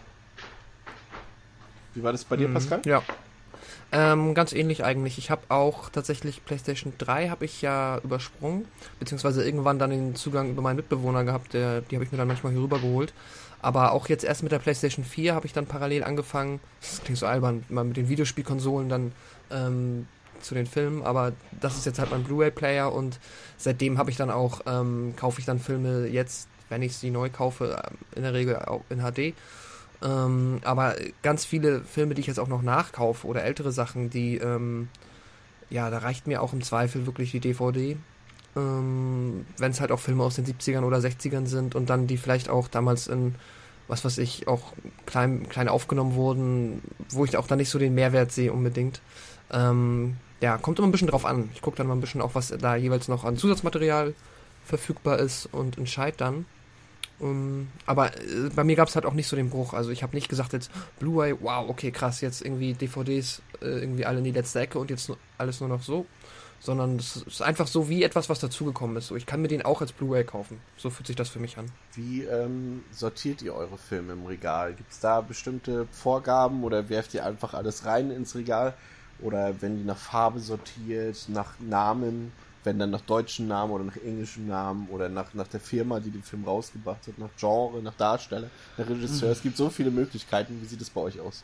Wie 1.94 2.02
war 2.02 2.12
das 2.12 2.24
bei 2.24 2.36
dir, 2.36 2.48
mhm. 2.48 2.54
Pascal? 2.54 2.82
Ja. 2.84 3.02
Ähm, 3.92 4.34
ganz 4.34 4.52
ähnlich 4.52 4.84
eigentlich. 4.84 5.18
Ich 5.18 5.30
habe 5.30 5.42
auch 5.48 5.88
tatsächlich 5.88 6.44
PlayStation 6.44 6.92
3 6.98 7.28
habe 7.28 7.44
ich 7.44 7.62
ja 7.62 8.00
übersprungen, 8.02 8.66
beziehungsweise 8.98 9.44
irgendwann 9.44 9.78
dann 9.78 9.90
den 9.90 10.16
Zugang 10.16 10.50
über 10.50 10.62
meinen 10.62 10.76
Mitbewohner 10.76 11.24
gehabt, 11.24 11.54
der, 11.54 11.80
die 11.80 11.94
habe 11.94 12.04
ich 12.04 12.10
mir 12.10 12.18
dann 12.18 12.26
manchmal 12.26 12.52
hier 12.52 12.62
rüber 12.62 12.80
geholt. 12.80 13.14
Aber 13.62 13.92
auch 13.92 14.08
jetzt 14.08 14.24
erst 14.24 14.42
mit 14.42 14.52
der 14.52 14.58
PlayStation 14.58 15.04
4 15.04 15.34
habe 15.34 15.46
ich 15.46 15.52
dann 15.52 15.66
parallel 15.66 16.04
angefangen, 16.04 16.60
das 16.80 17.02
klingt 17.02 17.18
so 17.18 17.26
albern, 17.26 17.64
mal 17.68 17.84
mit 17.84 17.96
den 17.96 18.08
Videospielkonsolen 18.08 18.88
dann 18.88 19.12
ähm, 19.50 20.06
zu 20.44 20.54
den 20.54 20.66
Filmen, 20.66 21.02
aber 21.02 21.32
das 21.60 21.76
ist 21.76 21.86
jetzt 21.86 21.98
halt 21.98 22.10
mein 22.10 22.24
Blu-ray-Player 22.24 22.92
und 22.92 23.18
seitdem 23.56 23.98
habe 23.98 24.10
ich 24.10 24.16
dann 24.16 24.30
auch, 24.30 24.60
ähm, 24.66 25.14
kaufe 25.16 25.40
ich 25.40 25.46
dann 25.46 25.58
Filme 25.58 26.06
jetzt, 26.06 26.48
wenn 26.68 26.82
ich 26.82 26.96
sie 26.96 27.10
neu 27.10 27.30
kaufe, 27.30 27.76
äh, 27.76 28.16
in 28.16 28.22
der 28.22 28.34
Regel 28.34 28.56
auch 28.56 28.82
in 28.90 29.00
HD. 29.00 29.34
Ähm, 30.02 30.60
aber 30.64 30.96
ganz 31.22 31.44
viele 31.44 31.82
Filme, 31.82 32.14
die 32.14 32.20
ich 32.20 32.26
jetzt 32.26 32.40
auch 32.40 32.48
noch 32.48 32.62
nachkaufe 32.62 33.26
oder 33.26 33.44
ältere 33.44 33.72
Sachen, 33.72 34.10
die, 34.10 34.36
ähm, 34.36 34.88
ja, 35.70 35.90
da 35.90 35.98
reicht 35.98 36.26
mir 36.26 36.42
auch 36.42 36.52
im 36.52 36.62
Zweifel 36.62 37.06
wirklich 37.06 37.30
die 37.30 37.40
DVD 37.40 37.96
ähm, 38.56 39.46
wenn 39.58 39.70
es 39.70 39.80
halt 39.80 39.92
auch 39.92 40.00
Filme 40.00 40.24
aus 40.24 40.36
den 40.36 40.46
70ern 40.46 40.84
oder 40.84 40.98
60ern 40.98 41.46
sind 41.46 41.74
und 41.74 41.90
dann 41.90 42.06
die 42.06 42.16
vielleicht 42.16 42.48
auch 42.48 42.68
damals 42.68 43.08
in, 43.08 43.34
was 43.88 44.04
weiß 44.04 44.18
ich, 44.18 44.48
auch 44.48 44.72
klein, 45.06 45.48
klein 45.48 45.68
aufgenommen 45.68 46.14
wurden, 46.14 46.82
wo 47.10 47.24
ich 47.24 47.36
auch 47.36 47.46
dann 47.46 47.58
nicht 47.58 47.70
so 47.70 47.78
den 47.78 47.94
Mehrwert 47.94 48.32
sehe 48.32 48.52
unbedingt. 48.52 49.00
Ähm, 49.52 50.16
ja, 50.44 50.58
kommt 50.58 50.78
immer 50.78 50.86
ein 50.86 50.92
bisschen 50.92 51.08
drauf 51.08 51.24
an. 51.24 51.48
Ich 51.54 51.62
gucke 51.62 51.78
dann 51.78 51.86
mal 51.86 51.94
ein 51.94 52.02
bisschen 52.02 52.20
auch, 52.20 52.34
was 52.34 52.48
da 52.48 52.76
jeweils 52.76 53.08
noch 53.08 53.24
an 53.24 53.38
Zusatzmaterial 53.38 54.14
verfügbar 54.66 55.18
ist 55.18 55.46
und 55.46 55.78
entscheide 55.78 56.18
dann. 56.18 56.44
Um, 57.18 57.30
ähm, 57.30 57.68
aber 57.86 58.14
äh, 58.18 58.50
bei 58.54 58.62
mir 58.62 58.76
gab 58.76 58.88
es 58.88 58.94
halt 58.94 59.06
auch 59.06 59.14
nicht 59.14 59.28
so 59.28 59.36
den 59.36 59.48
Bruch. 59.48 59.72
Also 59.72 59.90
ich 59.90 60.02
habe 60.02 60.14
nicht 60.14 60.28
gesagt 60.28 60.52
jetzt 60.52 60.70
Blu-ray, 60.98 61.34
wow, 61.40 61.66
okay, 61.68 61.90
krass, 61.92 62.20
jetzt 62.20 62.42
irgendwie 62.42 62.74
DVDs 62.74 63.40
äh, 63.62 63.66
irgendwie 63.66 64.04
alle 64.04 64.18
in 64.18 64.24
die 64.24 64.32
letzte 64.32 64.60
Ecke 64.60 64.78
und 64.78 64.90
jetzt 64.90 65.10
alles 65.38 65.60
nur 65.60 65.70
noch 65.70 65.82
so 65.82 66.04
sondern 66.64 66.96
es 66.96 67.16
ist 67.16 67.42
einfach 67.42 67.66
so 67.66 67.90
wie 67.90 68.02
etwas, 68.02 68.30
was 68.30 68.38
dazugekommen 68.38 68.96
ist. 68.96 69.08
So, 69.08 69.16
ich 69.16 69.26
kann 69.26 69.42
mir 69.42 69.48
den 69.48 69.66
auch 69.66 69.82
als 69.82 69.92
Blu-ray 69.92 70.24
kaufen. 70.24 70.60
So 70.78 70.88
fühlt 70.88 71.06
sich 71.06 71.14
das 71.14 71.28
für 71.28 71.38
mich 71.38 71.58
an. 71.58 71.66
Wie 71.92 72.22
ähm, 72.22 72.82
sortiert 72.90 73.42
ihr 73.42 73.54
eure 73.54 73.76
Filme 73.76 74.14
im 74.14 74.24
Regal? 74.24 74.72
Gibt 74.72 74.90
es 74.90 74.98
da 74.98 75.20
bestimmte 75.20 75.86
Vorgaben 75.92 76.64
oder 76.64 76.88
werft 76.88 77.12
ihr 77.12 77.26
einfach 77.26 77.52
alles 77.52 77.84
rein 77.84 78.10
ins 78.10 78.34
Regal? 78.34 78.72
Oder 79.24 79.54
wenn 79.62 79.78
die 79.78 79.84
nach 79.84 79.96
Farbe 79.96 80.38
sortiert, 80.38 81.16
nach 81.28 81.58
Namen, 81.58 82.30
wenn 82.62 82.78
dann 82.78 82.90
nach 82.90 83.00
deutschen 83.00 83.48
Namen 83.48 83.72
oder 83.72 83.84
nach 83.84 83.96
englischen 83.96 84.46
Namen 84.46 84.86
oder 84.90 85.08
nach, 85.08 85.32
nach 85.32 85.48
der 85.48 85.60
Firma, 85.60 85.98
die 85.98 86.10
den 86.10 86.22
Film 86.22 86.44
rausgebracht 86.44 87.06
hat, 87.06 87.18
nach 87.18 87.30
Genre, 87.38 87.82
nach 87.82 87.94
Darsteller, 87.94 88.50
nach 88.76 88.88
Regisseur. 88.88 89.28
Mhm. 89.28 89.32
Es 89.32 89.42
gibt 89.42 89.56
so 89.56 89.70
viele 89.70 89.90
Möglichkeiten. 89.90 90.60
Wie 90.60 90.66
sieht 90.66 90.80
es 90.80 90.90
bei 90.90 91.00
euch 91.00 91.20
aus? 91.20 91.42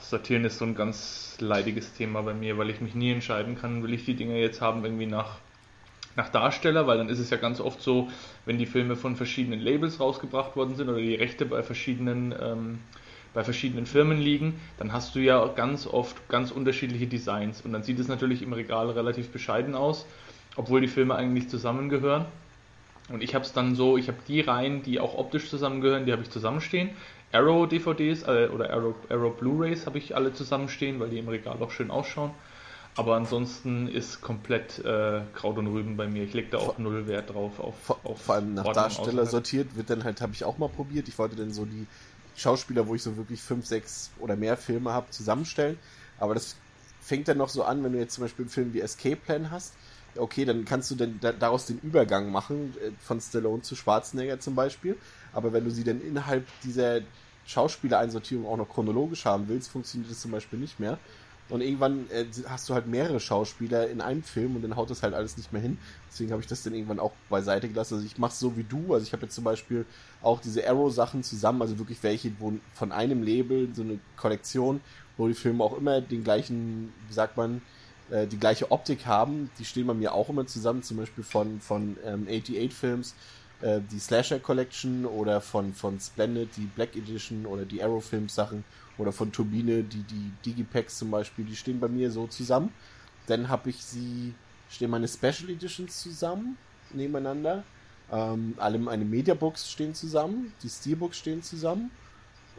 Sortieren 0.00 0.44
ist 0.44 0.58
so 0.58 0.64
ein 0.64 0.76
ganz 0.76 1.36
leidiges 1.40 1.92
Thema 1.92 2.22
bei 2.22 2.34
mir, 2.34 2.56
weil 2.56 2.70
ich 2.70 2.80
mich 2.80 2.94
nie 2.94 3.10
entscheiden 3.10 3.58
kann, 3.58 3.82
will 3.82 3.92
ich 3.92 4.04
die 4.04 4.14
Dinge 4.14 4.38
jetzt 4.38 4.60
haben 4.60 4.84
irgendwie 4.84 5.06
nach, 5.06 5.38
nach 6.14 6.28
Darsteller, 6.28 6.86
weil 6.86 6.98
dann 6.98 7.08
ist 7.08 7.18
es 7.18 7.30
ja 7.30 7.36
ganz 7.36 7.60
oft 7.60 7.82
so, 7.82 8.08
wenn 8.44 8.58
die 8.58 8.66
Filme 8.66 8.94
von 8.94 9.16
verschiedenen 9.16 9.58
Labels 9.58 9.98
rausgebracht 9.98 10.54
worden 10.54 10.76
sind 10.76 10.88
oder 10.88 10.98
die 10.98 11.16
Rechte 11.16 11.46
bei 11.46 11.64
verschiedenen, 11.64 12.32
ähm, 12.40 12.78
bei 13.36 13.44
verschiedenen 13.44 13.84
Firmen 13.84 14.18
liegen, 14.18 14.58
dann 14.78 14.94
hast 14.94 15.14
du 15.14 15.18
ja 15.18 15.46
ganz 15.48 15.86
oft 15.86 16.26
ganz 16.30 16.50
unterschiedliche 16.50 17.06
Designs 17.06 17.60
und 17.60 17.74
dann 17.74 17.82
sieht 17.82 17.98
es 17.98 18.08
natürlich 18.08 18.40
im 18.40 18.54
Regal 18.54 18.88
relativ 18.88 19.28
bescheiden 19.28 19.74
aus, 19.74 20.06
obwohl 20.56 20.80
die 20.80 20.88
Filme 20.88 21.14
eigentlich 21.16 21.50
zusammengehören. 21.50 22.24
Und 23.10 23.22
ich 23.22 23.34
habe 23.34 23.44
es 23.44 23.52
dann 23.52 23.74
so, 23.74 23.98
ich 23.98 24.08
habe 24.08 24.16
die 24.26 24.40
Reihen, 24.40 24.82
die 24.82 25.00
auch 25.00 25.18
optisch 25.18 25.50
zusammengehören, 25.50 26.06
die 26.06 26.12
habe 26.12 26.22
ich 26.22 26.30
zusammenstehen. 26.30 26.88
Arrow 27.30 27.68
DVDs 27.68 28.22
äh, 28.22 28.48
oder 28.48 28.70
Arrow, 28.70 28.94
Arrow 29.10 29.36
Blu-rays 29.36 29.84
habe 29.84 29.98
ich 29.98 30.16
alle 30.16 30.32
zusammenstehen, 30.32 30.98
weil 30.98 31.10
die 31.10 31.18
im 31.18 31.28
Regal 31.28 31.58
auch 31.60 31.70
schön 31.70 31.90
ausschauen. 31.90 32.30
Aber 32.96 33.16
ansonsten 33.16 33.86
ist 33.86 34.22
komplett 34.22 34.78
äh, 34.78 35.20
Kraut 35.34 35.58
und 35.58 35.66
Rüben 35.66 35.98
bei 35.98 36.08
mir. 36.08 36.24
Ich 36.24 36.32
lege 36.32 36.48
da 36.52 36.56
auch 36.56 36.78
null 36.78 37.06
Wert 37.06 37.34
drauf. 37.34 37.60
Auf, 37.60 37.74
vor, 37.82 38.00
auf 38.02 38.22
vor 38.22 38.36
allem 38.36 38.54
nach 38.54 38.64
Ordnung 38.64 38.84
Darsteller 38.84 39.08
außerhalb. 39.08 39.28
sortiert 39.28 39.76
wird 39.76 39.90
dann 39.90 40.04
halt, 40.04 40.22
habe 40.22 40.32
ich 40.32 40.42
auch 40.42 40.56
mal 40.56 40.70
probiert. 40.70 41.06
Ich 41.06 41.18
wollte 41.18 41.36
dann 41.36 41.52
so 41.52 41.66
die 41.66 41.86
Schauspieler, 42.36 42.86
wo 42.86 42.94
ich 42.94 43.02
so 43.02 43.16
wirklich 43.16 43.40
fünf, 43.40 43.66
sechs 43.66 44.10
oder 44.18 44.36
mehr 44.36 44.56
Filme 44.56 44.92
habe, 44.92 45.10
zusammenstellen. 45.10 45.78
Aber 46.18 46.34
das 46.34 46.56
fängt 47.00 47.28
dann 47.28 47.38
noch 47.38 47.48
so 47.48 47.64
an, 47.64 47.82
wenn 47.84 47.92
du 47.92 47.98
jetzt 47.98 48.14
zum 48.14 48.24
Beispiel 48.24 48.44
einen 48.44 48.50
Film 48.50 48.74
wie 48.74 48.80
Escape 48.80 49.16
Plan 49.16 49.50
hast. 49.50 49.74
Okay, 50.16 50.44
dann 50.44 50.64
kannst 50.64 50.90
du 50.90 50.94
dann 50.94 51.20
daraus 51.20 51.66
den 51.66 51.78
Übergang 51.80 52.30
machen, 52.30 52.74
äh, 52.82 52.90
von 53.00 53.20
Stallone 53.20 53.62
zu 53.62 53.76
Schwarzenegger 53.76 54.40
zum 54.40 54.54
Beispiel. 54.54 54.96
Aber 55.32 55.52
wenn 55.52 55.64
du 55.64 55.70
sie 55.70 55.84
dann 55.84 56.00
innerhalb 56.00 56.46
dieser 56.62 57.00
Schauspielereinsortierung 57.46 58.46
auch 58.46 58.56
noch 58.56 58.68
chronologisch 58.68 59.24
haben 59.24 59.48
willst, 59.48 59.70
funktioniert 59.70 60.10
das 60.10 60.20
zum 60.20 60.30
Beispiel 60.30 60.58
nicht 60.58 60.80
mehr. 60.80 60.98
Und 61.48 61.60
irgendwann 61.60 62.10
äh, 62.10 62.24
hast 62.48 62.68
du 62.68 62.74
halt 62.74 62.86
mehrere 62.88 63.20
Schauspieler 63.20 63.88
in 63.88 64.00
einem 64.00 64.22
Film 64.22 64.56
und 64.56 64.62
dann 64.62 64.74
haut 64.74 64.90
das 64.90 65.02
halt 65.02 65.14
alles 65.14 65.36
nicht 65.36 65.52
mehr 65.52 65.62
hin. 65.62 65.78
Deswegen 66.10 66.32
habe 66.32 66.42
ich 66.42 66.48
das 66.48 66.62
dann 66.64 66.74
irgendwann 66.74 66.98
auch 66.98 67.12
beiseite 67.30 67.68
gelassen. 67.68 67.94
Also 67.94 68.06
ich 68.06 68.18
mache 68.18 68.34
so 68.34 68.56
wie 68.56 68.64
du. 68.64 68.94
Also 68.94 69.06
ich 69.06 69.12
habe 69.12 69.22
jetzt 69.22 69.34
zum 69.34 69.44
Beispiel 69.44 69.86
auch 70.22 70.40
diese 70.40 70.68
Arrow-Sachen 70.68 71.22
zusammen, 71.22 71.62
also 71.62 71.78
wirklich 71.78 72.02
welche, 72.02 72.32
wo 72.40 72.54
von 72.74 72.90
einem 72.90 73.22
Label 73.22 73.68
so 73.74 73.82
eine 73.82 74.00
Kollektion, 74.16 74.80
wo 75.16 75.28
die 75.28 75.34
Filme 75.34 75.62
auch 75.62 75.76
immer 75.78 76.00
den 76.00 76.24
gleichen, 76.24 76.92
wie 77.06 77.14
sagt 77.14 77.36
man, 77.36 77.62
äh, 78.10 78.26
die 78.26 78.38
gleiche 78.38 78.72
Optik 78.72 79.06
haben. 79.06 79.50
Die 79.60 79.64
stehen 79.64 79.86
bei 79.86 79.94
mir 79.94 80.14
auch 80.14 80.28
immer 80.28 80.46
zusammen, 80.46 80.82
zum 80.82 80.96
Beispiel 80.96 81.22
von, 81.22 81.60
von 81.60 81.96
ähm, 82.04 82.26
88 82.28 82.74
Films, 82.74 83.14
äh, 83.60 83.80
die 83.90 84.00
Slasher 84.00 84.40
Collection 84.40 85.06
oder 85.06 85.40
von, 85.40 85.74
von 85.74 86.00
Splendid, 86.00 86.56
die 86.56 86.66
Black 86.66 86.96
Edition 86.96 87.46
oder 87.46 87.64
die 87.64 87.82
Arrow 87.82 88.04
Films 88.04 88.34
Sachen 88.34 88.64
oder 88.98 89.12
von 89.12 89.32
Turbine, 89.32 89.82
die, 89.82 90.02
die 90.02 90.32
Digipacks 90.44 90.98
zum 90.98 91.10
Beispiel, 91.10 91.44
die 91.44 91.56
stehen 91.56 91.80
bei 91.80 91.88
mir 91.88 92.10
so 92.10 92.26
zusammen. 92.26 92.72
Dann 93.26 93.48
habe 93.48 93.70
ich 93.70 93.84
sie, 93.84 94.34
stehen 94.70 94.90
meine 94.90 95.08
Special 95.08 95.50
Editions 95.50 96.00
zusammen, 96.02 96.56
nebeneinander. 96.92 97.64
Ähm, 98.10 98.54
alle 98.58 98.78
meine 98.78 99.04
Mediabooks 99.04 99.70
stehen 99.70 99.94
zusammen, 99.94 100.52
die 100.62 100.68
Steelbooks 100.68 101.18
stehen 101.18 101.42
zusammen, 101.42 101.90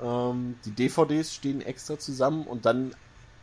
ähm, 0.01 0.55
die 0.65 0.71
DVDs 0.71 1.33
stehen 1.33 1.61
extra 1.61 1.97
zusammen 1.97 2.43
und 2.45 2.65
dann 2.65 2.93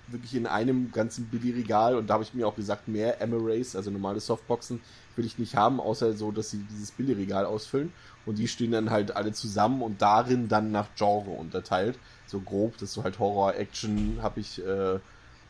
wirklich 0.09 0.35
in 0.35 0.47
einem 0.47 0.93
ganzen 0.93 1.27
Billigregal 1.27 1.97
und 1.97 2.09
da 2.09 2.15
habe 2.15 2.25
ich 2.25 2.35
mir 2.35 2.47
auch 2.47 2.57
gesagt, 2.57 2.89
mehr 2.89 3.21
Emirates, 3.21 3.75
also 3.75 3.91
normale 3.91 4.21
Softboxen, 4.21 4.81
will 5.17 5.25
ich 5.25 5.39
nicht 5.39 5.57
haben, 5.57 5.81
außer 5.81 6.13
so, 6.15 6.33
dass 6.33 6.51
sie 6.51 6.65
dieses 6.71 6.91
Billigregal 6.91 7.47
ausfüllen. 7.47 7.93
Und 8.27 8.39
die 8.39 8.49
stehen 8.49 8.73
dann 8.73 8.91
halt 8.91 9.15
alle 9.15 9.33
zusammen 9.33 9.83
und 9.83 10.01
darin 10.01 10.49
dann 10.49 10.73
nach 10.73 10.89
Genre 10.97 11.31
unterteilt. 11.31 11.99
So 12.27 12.41
grob, 12.41 12.75
das 12.75 12.85
ist 12.85 12.95
so 12.95 13.05
halt 13.05 13.19
Horror, 13.19 13.55
Action, 13.55 14.19
habe 14.23 14.41
ich 14.41 14.65
äh, 14.65 14.99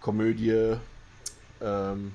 Komödie 0.00 0.76
ähm, 1.60 2.12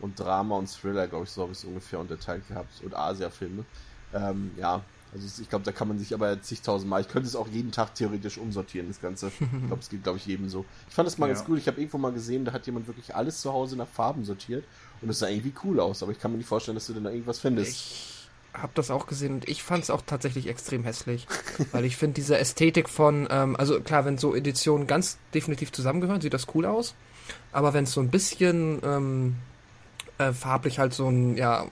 und 0.00 0.18
Drama 0.18 0.56
und 0.56 0.68
Thriller, 0.68 1.06
glaube 1.06 1.24
ich, 1.24 1.30
so 1.30 1.42
habe 1.42 1.52
ich 1.52 1.58
es 1.58 1.64
ungefähr 1.64 2.00
unterteilt 2.00 2.46
gehabt. 2.48 2.82
Und 2.82 2.94
Asia-Filme. 2.94 3.64
Ähm, 4.12 4.50
ja, 4.56 4.82
also 5.12 5.42
ich 5.42 5.48
glaube, 5.48 5.64
da 5.64 5.72
kann 5.72 5.88
man 5.88 5.98
sich 5.98 6.14
aber 6.14 6.40
zigtausendmal, 6.40 7.00
ich 7.00 7.08
könnte 7.08 7.28
es 7.28 7.34
auch 7.34 7.48
jeden 7.48 7.72
Tag 7.72 7.94
theoretisch 7.94 8.38
umsortieren, 8.38 8.88
das 8.88 9.00
Ganze. 9.00 9.32
Ich 9.40 9.66
glaube, 9.66 9.82
es 9.82 9.88
geht, 9.88 10.02
glaube 10.02 10.18
ich, 10.18 10.26
jedem 10.26 10.48
so. 10.48 10.64
Ich 10.88 10.94
fand 10.94 11.06
das 11.06 11.18
mal 11.18 11.28
ja. 11.28 11.34
ganz 11.34 11.46
cool. 11.48 11.58
Ich 11.58 11.66
habe 11.66 11.80
irgendwo 11.80 11.98
mal 11.98 12.12
gesehen, 12.12 12.44
da 12.44 12.52
hat 12.52 12.66
jemand 12.66 12.86
wirklich 12.86 13.14
alles 13.14 13.40
zu 13.40 13.52
Hause 13.52 13.76
nach 13.76 13.88
Farben 13.88 14.24
sortiert 14.24 14.64
und 15.00 15.08
das 15.08 15.18
sah 15.18 15.28
irgendwie 15.28 15.52
cool 15.64 15.80
aus, 15.80 16.02
aber 16.02 16.12
ich 16.12 16.20
kann 16.20 16.30
mir 16.30 16.38
nicht 16.38 16.46
vorstellen, 16.46 16.76
dass 16.76 16.86
du 16.86 16.92
denn 16.92 17.04
da 17.04 17.10
irgendwas 17.10 17.38
findest. 17.38 17.70
Ich 17.70 18.28
habe 18.52 18.72
das 18.74 18.90
auch 18.90 19.06
gesehen 19.06 19.34
und 19.34 19.48
ich 19.48 19.62
fand 19.62 19.84
es 19.84 19.90
auch 19.90 20.02
tatsächlich 20.04 20.48
extrem 20.48 20.84
hässlich, 20.84 21.26
weil 21.72 21.84
ich 21.84 21.96
finde 21.96 22.14
diese 22.14 22.38
Ästhetik 22.38 22.88
von, 22.88 23.28
ähm, 23.30 23.56
also 23.56 23.80
klar, 23.80 24.04
wenn 24.04 24.18
so 24.18 24.34
Editionen 24.34 24.86
ganz 24.86 25.18
definitiv 25.34 25.72
zusammengehören, 25.72 26.20
sieht 26.20 26.34
das 26.34 26.46
cool 26.54 26.66
aus, 26.66 26.94
aber 27.52 27.72
wenn 27.74 27.84
es 27.84 27.92
so 27.92 28.00
ein 28.00 28.10
bisschen 28.10 28.80
ähm, 28.82 29.36
äh, 30.18 30.32
farblich 30.32 30.78
halt 30.78 30.94
so 30.94 31.08
ein 31.08 31.36
ja 31.36 31.66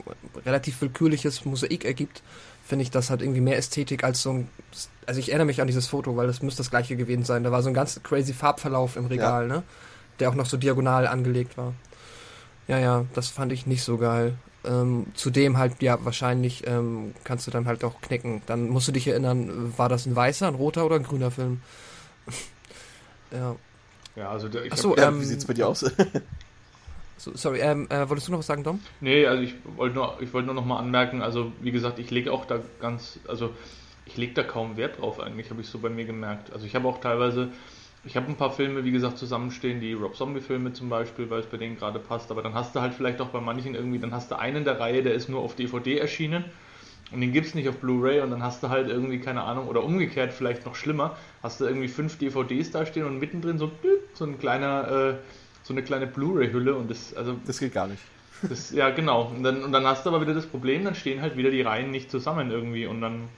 relativ 0.45 0.81
willkürliches 0.81 1.45
Mosaik 1.45 1.85
ergibt, 1.85 2.21
finde 2.69 2.83
ich 2.83 2.91
das 2.91 3.09
halt 3.09 3.23
irgendwie 3.23 3.41
mehr 3.41 3.57
Ästhetik 3.57 4.03
als 4.03 4.21
so 4.21 4.29
ein, 4.29 4.47
also 5.07 5.19
ich 5.19 5.29
erinnere 5.29 5.47
mich 5.47 5.59
an 5.59 5.65
dieses 5.65 5.87
Foto, 5.87 6.15
weil 6.15 6.27
das 6.27 6.43
müsste 6.43 6.59
das 6.59 6.69
gleiche 6.69 6.95
gewesen 6.95 7.25
sein. 7.25 7.43
Da 7.43 7.51
war 7.51 7.63
so 7.63 7.69
ein 7.69 7.73
ganz 7.73 7.99
crazy 8.03 8.31
Farbverlauf 8.31 8.95
im 8.95 9.07
Regal, 9.07 9.47
ja. 9.47 9.55
ne, 9.55 9.63
der 10.19 10.29
auch 10.29 10.35
noch 10.35 10.45
so 10.45 10.55
diagonal 10.55 11.07
angelegt 11.07 11.57
war. 11.57 11.73
Ja, 12.67 12.77
ja, 12.77 13.05
das 13.15 13.29
fand 13.29 13.51
ich 13.51 13.65
nicht 13.65 13.81
so 13.81 13.97
geil. 13.97 14.35
Ähm, 14.63 15.07
zudem 15.15 15.57
halt, 15.57 15.81
ja, 15.81 15.97
wahrscheinlich 16.05 16.67
ähm, 16.67 17.15
kannst 17.23 17.47
du 17.47 17.51
dann 17.51 17.65
halt 17.65 17.83
auch 17.83 18.01
knicken. 18.01 18.43
Dann 18.45 18.69
musst 18.69 18.87
du 18.87 18.91
dich 18.91 19.07
erinnern, 19.07 19.73
war 19.75 19.89
das 19.89 20.05
ein 20.05 20.15
weißer, 20.15 20.47
ein 20.47 20.55
roter 20.55 20.85
oder 20.85 20.97
ein 20.97 21.03
grüner 21.03 21.31
Film? 21.31 21.61
ja. 23.31 23.55
Ja, 24.15 24.29
also 24.29 24.47
der, 24.47 24.65
ich 24.65 24.73
Achso, 24.73 24.91
hab, 24.91 24.99
ähm, 24.99 25.21
wie 25.21 25.25
sieht's 25.25 25.45
bei 25.45 25.55
dir 25.55 25.67
aus? 25.67 25.83
so, 27.19 27.31
sorry, 27.35 27.59
ähm, 27.59 27.87
äh, 27.89 28.09
wolltest 28.09 28.27
du 28.27 28.31
noch 28.31 28.39
was 28.39 28.47
sagen, 28.47 28.63
Dom? 28.63 28.79
Nee, 29.01 29.25
also 29.25 29.43
ich 29.43 29.53
wollte 29.75 29.95
nur, 29.95 30.17
ich 30.21 30.31
nur 30.33 30.53
noch 30.53 30.65
mal 30.65 30.79
anmerken, 30.79 31.21
also 31.21 31.51
wie 31.61 31.71
gesagt, 31.71 31.99
ich 31.99 32.09
lege 32.11 32.31
auch 32.31 32.45
da 32.45 32.59
ganz, 32.79 33.19
also 33.27 33.51
ich 34.05 34.17
lege 34.17 34.33
da 34.33 34.43
kaum 34.43 34.77
Wert 34.77 34.99
drauf 34.99 35.19
eigentlich, 35.19 35.49
habe 35.51 35.61
ich 35.61 35.67
so 35.67 35.79
bei 35.79 35.89
mir 35.89 36.05
gemerkt. 36.05 36.51
Also 36.51 36.65
ich 36.65 36.75
habe 36.75 36.87
auch 36.87 36.99
teilweise 36.99 37.49
ich 38.05 38.15
habe 38.15 38.27
ein 38.27 38.37
paar 38.37 38.51
Filme, 38.51 38.85
wie 38.85 38.91
gesagt, 38.91 39.17
zusammenstehen, 39.17 39.81
die 39.81 39.93
Rob 39.93 40.15
Zombie-Filme 40.15 40.71
zum 40.71 40.89
Beispiel, 40.89 41.29
weil 41.29 41.41
es 41.41 41.45
bei 41.47 41.57
denen 41.57 41.77
gerade 41.77 41.99
passt. 41.99 42.31
Aber 42.31 42.41
dann 42.41 42.53
hast 42.53 42.75
du 42.75 42.81
halt 42.81 42.93
vielleicht 42.93 43.19
auch 43.19 43.29
bei 43.29 43.41
manchen 43.41 43.75
irgendwie, 43.75 43.99
dann 43.99 44.13
hast 44.13 44.31
du 44.31 44.39
einen 44.39 44.63
der 44.63 44.79
Reihe, 44.79 45.03
der 45.03 45.13
ist 45.13 45.27
nur 45.27 45.41
auf 45.41 45.55
DVD 45.55 45.97
erschienen 45.97 46.45
und 47.11 47.21
den 47.21 47.33
gibt 47.33 47.47
es 47.47 47.55
nicht 47.55 47.67
auf 47.67 47.77
Blu-ray 47.77 48.21
und 48.21 48.31
dann 48.31 48.41
hast 48.41 48.63
du 48.63 48.69
halt 48.69 48.87
irgendwie, 48.87 49.19
keine 49.19 49.41
Ahnung, 49.43 49.67
oder 49.67 49.83
umgekehrt 49.83 50.31
vielleicht 50.31 50.65
noch 50.65 50.75
schlimmer, 50.75 51.17
hast 51.43 51.59
du 51.59 51.65
irgendwie 51.65 51.87
fünf 51.87 52.17
DVDs 52.17 52.71
da 52.71 52.85
stehen 52.85 53.05
und 53.05 53.19
mittendrin 53.19 53.57
so, 53.57 53.71
so 54.13 54.25
ein 54.25 54.39
kleiner, 54.39 54.87
äh, 54.91 55.13
so 55.69 55.73
eine 55.75 55.83
kleine 55.83 56.07
Blu-ray-Hülle 56.07 56.75
und 56.75 56.89
das, 56.89 57.13
also. 57.13 57.35
Das 57.45 57.59
geht 57.59 57.73
gar 57.73 57.87
nicht. 57.87 58.01
Das, 58.41 58.71
ja, 58.71 58.89
genau. 58.89 59.25
Und 59.35 59.43
dann, 59.43 59.63
und 59.63 59.71
dann 59.71 59.85
hast 59.85 60.03
du 60.03 60.09
aber 60.09 60.19
wieder 60.21 60.33
das 60.33 60.47
Problem, 60.47 60.83
dann 60.83 60.95
stehen 60.95 61.21
halt 61.21 61.37
wieder 61.37 61.51
die 61.51 61.61
Reihen 61.61 61.91
nicht 61.91 62.09
zusammen 62.09 62.49
irgendwie 62.49 62.87
und 62.87 63.01
dann 63.01 63.29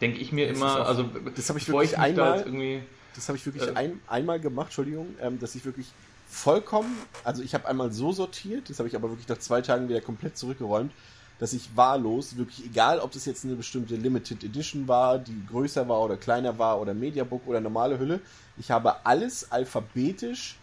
denke 0.00 0.18
ich 0.18 0.32
mir 0.32 0.48
das 0.48 0.56
immer, 0.56 0.80
auch, 0.80 0.88
also 0.88 1.04
das 1.36 1.48
habe 1.48 1.60
ich 1.60 1.68
wirklich 1.68 1.92
ich 1.92 1.98
einmal 1.98 2.40
irgendwie 2.40 2.82
das 3.14 3.28
habe 3.28 3.38
ich 3.38 3.46
wirklich 3.46 3.68
äh. 3.68 3.74
ein, 3.74 4.00
einmal 4.08 4.40
gemacht, 4.40 4.66
Entschuldigung, 4.66 5.14
ähm, 5.20 5.38
dass 5.38 5.54
ich 5.54 5.64
wirklich 5.64 5.86
vollkommen, 6.28 6.96
also 7.22 7.42
ich 7.42 7.54
habe 7.54 7.68
einmal 7.68 7.92
so 7.92 8.12
sortiert, 8.12 8.68
das 8.68 8.78
habe 8.78 8.88
ich 8.88 8.96
aber 8.96 9.10
wirklich 9.10 9.28
nach 9.28 9.38
zwei 9.38 9.60
Tagen 9.60 9.88
wieder 9.88 10.00
komplett 10.00 10.36
zurückgeräumt, 10.36 10.92
dass 11.38 11.52
ich 11.52 11.76
wahllos, 11.76 12.36
wirklich 12.36 12.64
egal, 12.64 12.98
ob 12.98 13.12
das 13.12 13.26
jetzt 13.26 13.44
eine 13.44 13.54
bestimmte 13.54 13.94
Limited 13.94 14.42
Edition 14.42 14.88
war, 14.88 15.18
die 15.18 15.46
größer 15.46 15.88
war 15.88 16.00
oder 16.00 16.16
kleiner 16.16 16.58
war 16.58 16.80
oder 16.80 16.94
Mediabook 16.94 17.46
oder 17.46 17.60
normale 17.60 17.98
Hülle, 17.98 18.20
ich 18.58 18.70
habe 18.70 19.06
alles 19.06 19.52
alphabetisch 19.52 20.56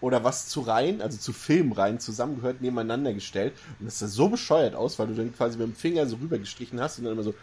oder 0.00 0.24
was 0.24 0.48
zu 0.48 0.60
Reihen, 0.60 1.02
also 1.02 1.18
zu 1.18 1.32
Filmreihen 1.32 2.00
zusammengehört, 2.00 2.60
nebeneinander 2.60 3.12
gestellt. 3.12 3.54
Und 3.78 3.86
das 3.86 3.98
sah 3.98 4.08
so 4.08 4.28
bescheuert 4.28 4.74
aus, 4.74 4.98
weil 4.98 5.08
du 5.08 5.14
dann 5.14 5.34
quasi 5.34 5.58
mit 5.58 5.66
dem 5.66 5.74
Finger 5.74 6.06
so 6.06 6.16
rübergestrichen 6.16 6.80
hast 6.80 6.98
und 6.98 7.04
dann 7.04 7.14
immer 7.14 7.22
so 7.22 7.34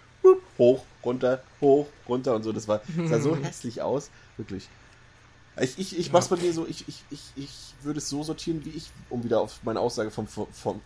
hoch, 0.57 0.83
runter, 1.03 1.41
hoch, 1.61 1.87
runter 2.07 2.35
und 2.35 2.43
so. 2.43 2.51
Das 2.51 2.67
war, 2.67 2.81
sah 3.07 3.19
so 3.19 3.35
hässlich 3.43 3.81
aus. 3.81 4.09
Wirklich. 4.37 4.67
Ich, 5.59 5.79
ich, 5.79 5.97
ich 5.97 6.11
mach's 6.11 6.27
bei 6.27 6.37
mir 6.37 6.53
so, 6.53 6.67
ich, 6.67 6.87
ich, 6.87 7.03
ich, 7.09 7.21
ich 7.35 7.73
würde 7.81 7.97
es 7.97 8.09
so 8.09 8.23
sortieren, 8.23 8.63
wie 8.65 8.69
ich, 8.69 8.91
um 9.09 9.23
wieder 9.23 9.41
auf 9.41 9.59
meine 9.63 9.79
Aussage 9.79 10.11
vom, 10.11 10.27
vom 10.27 10.81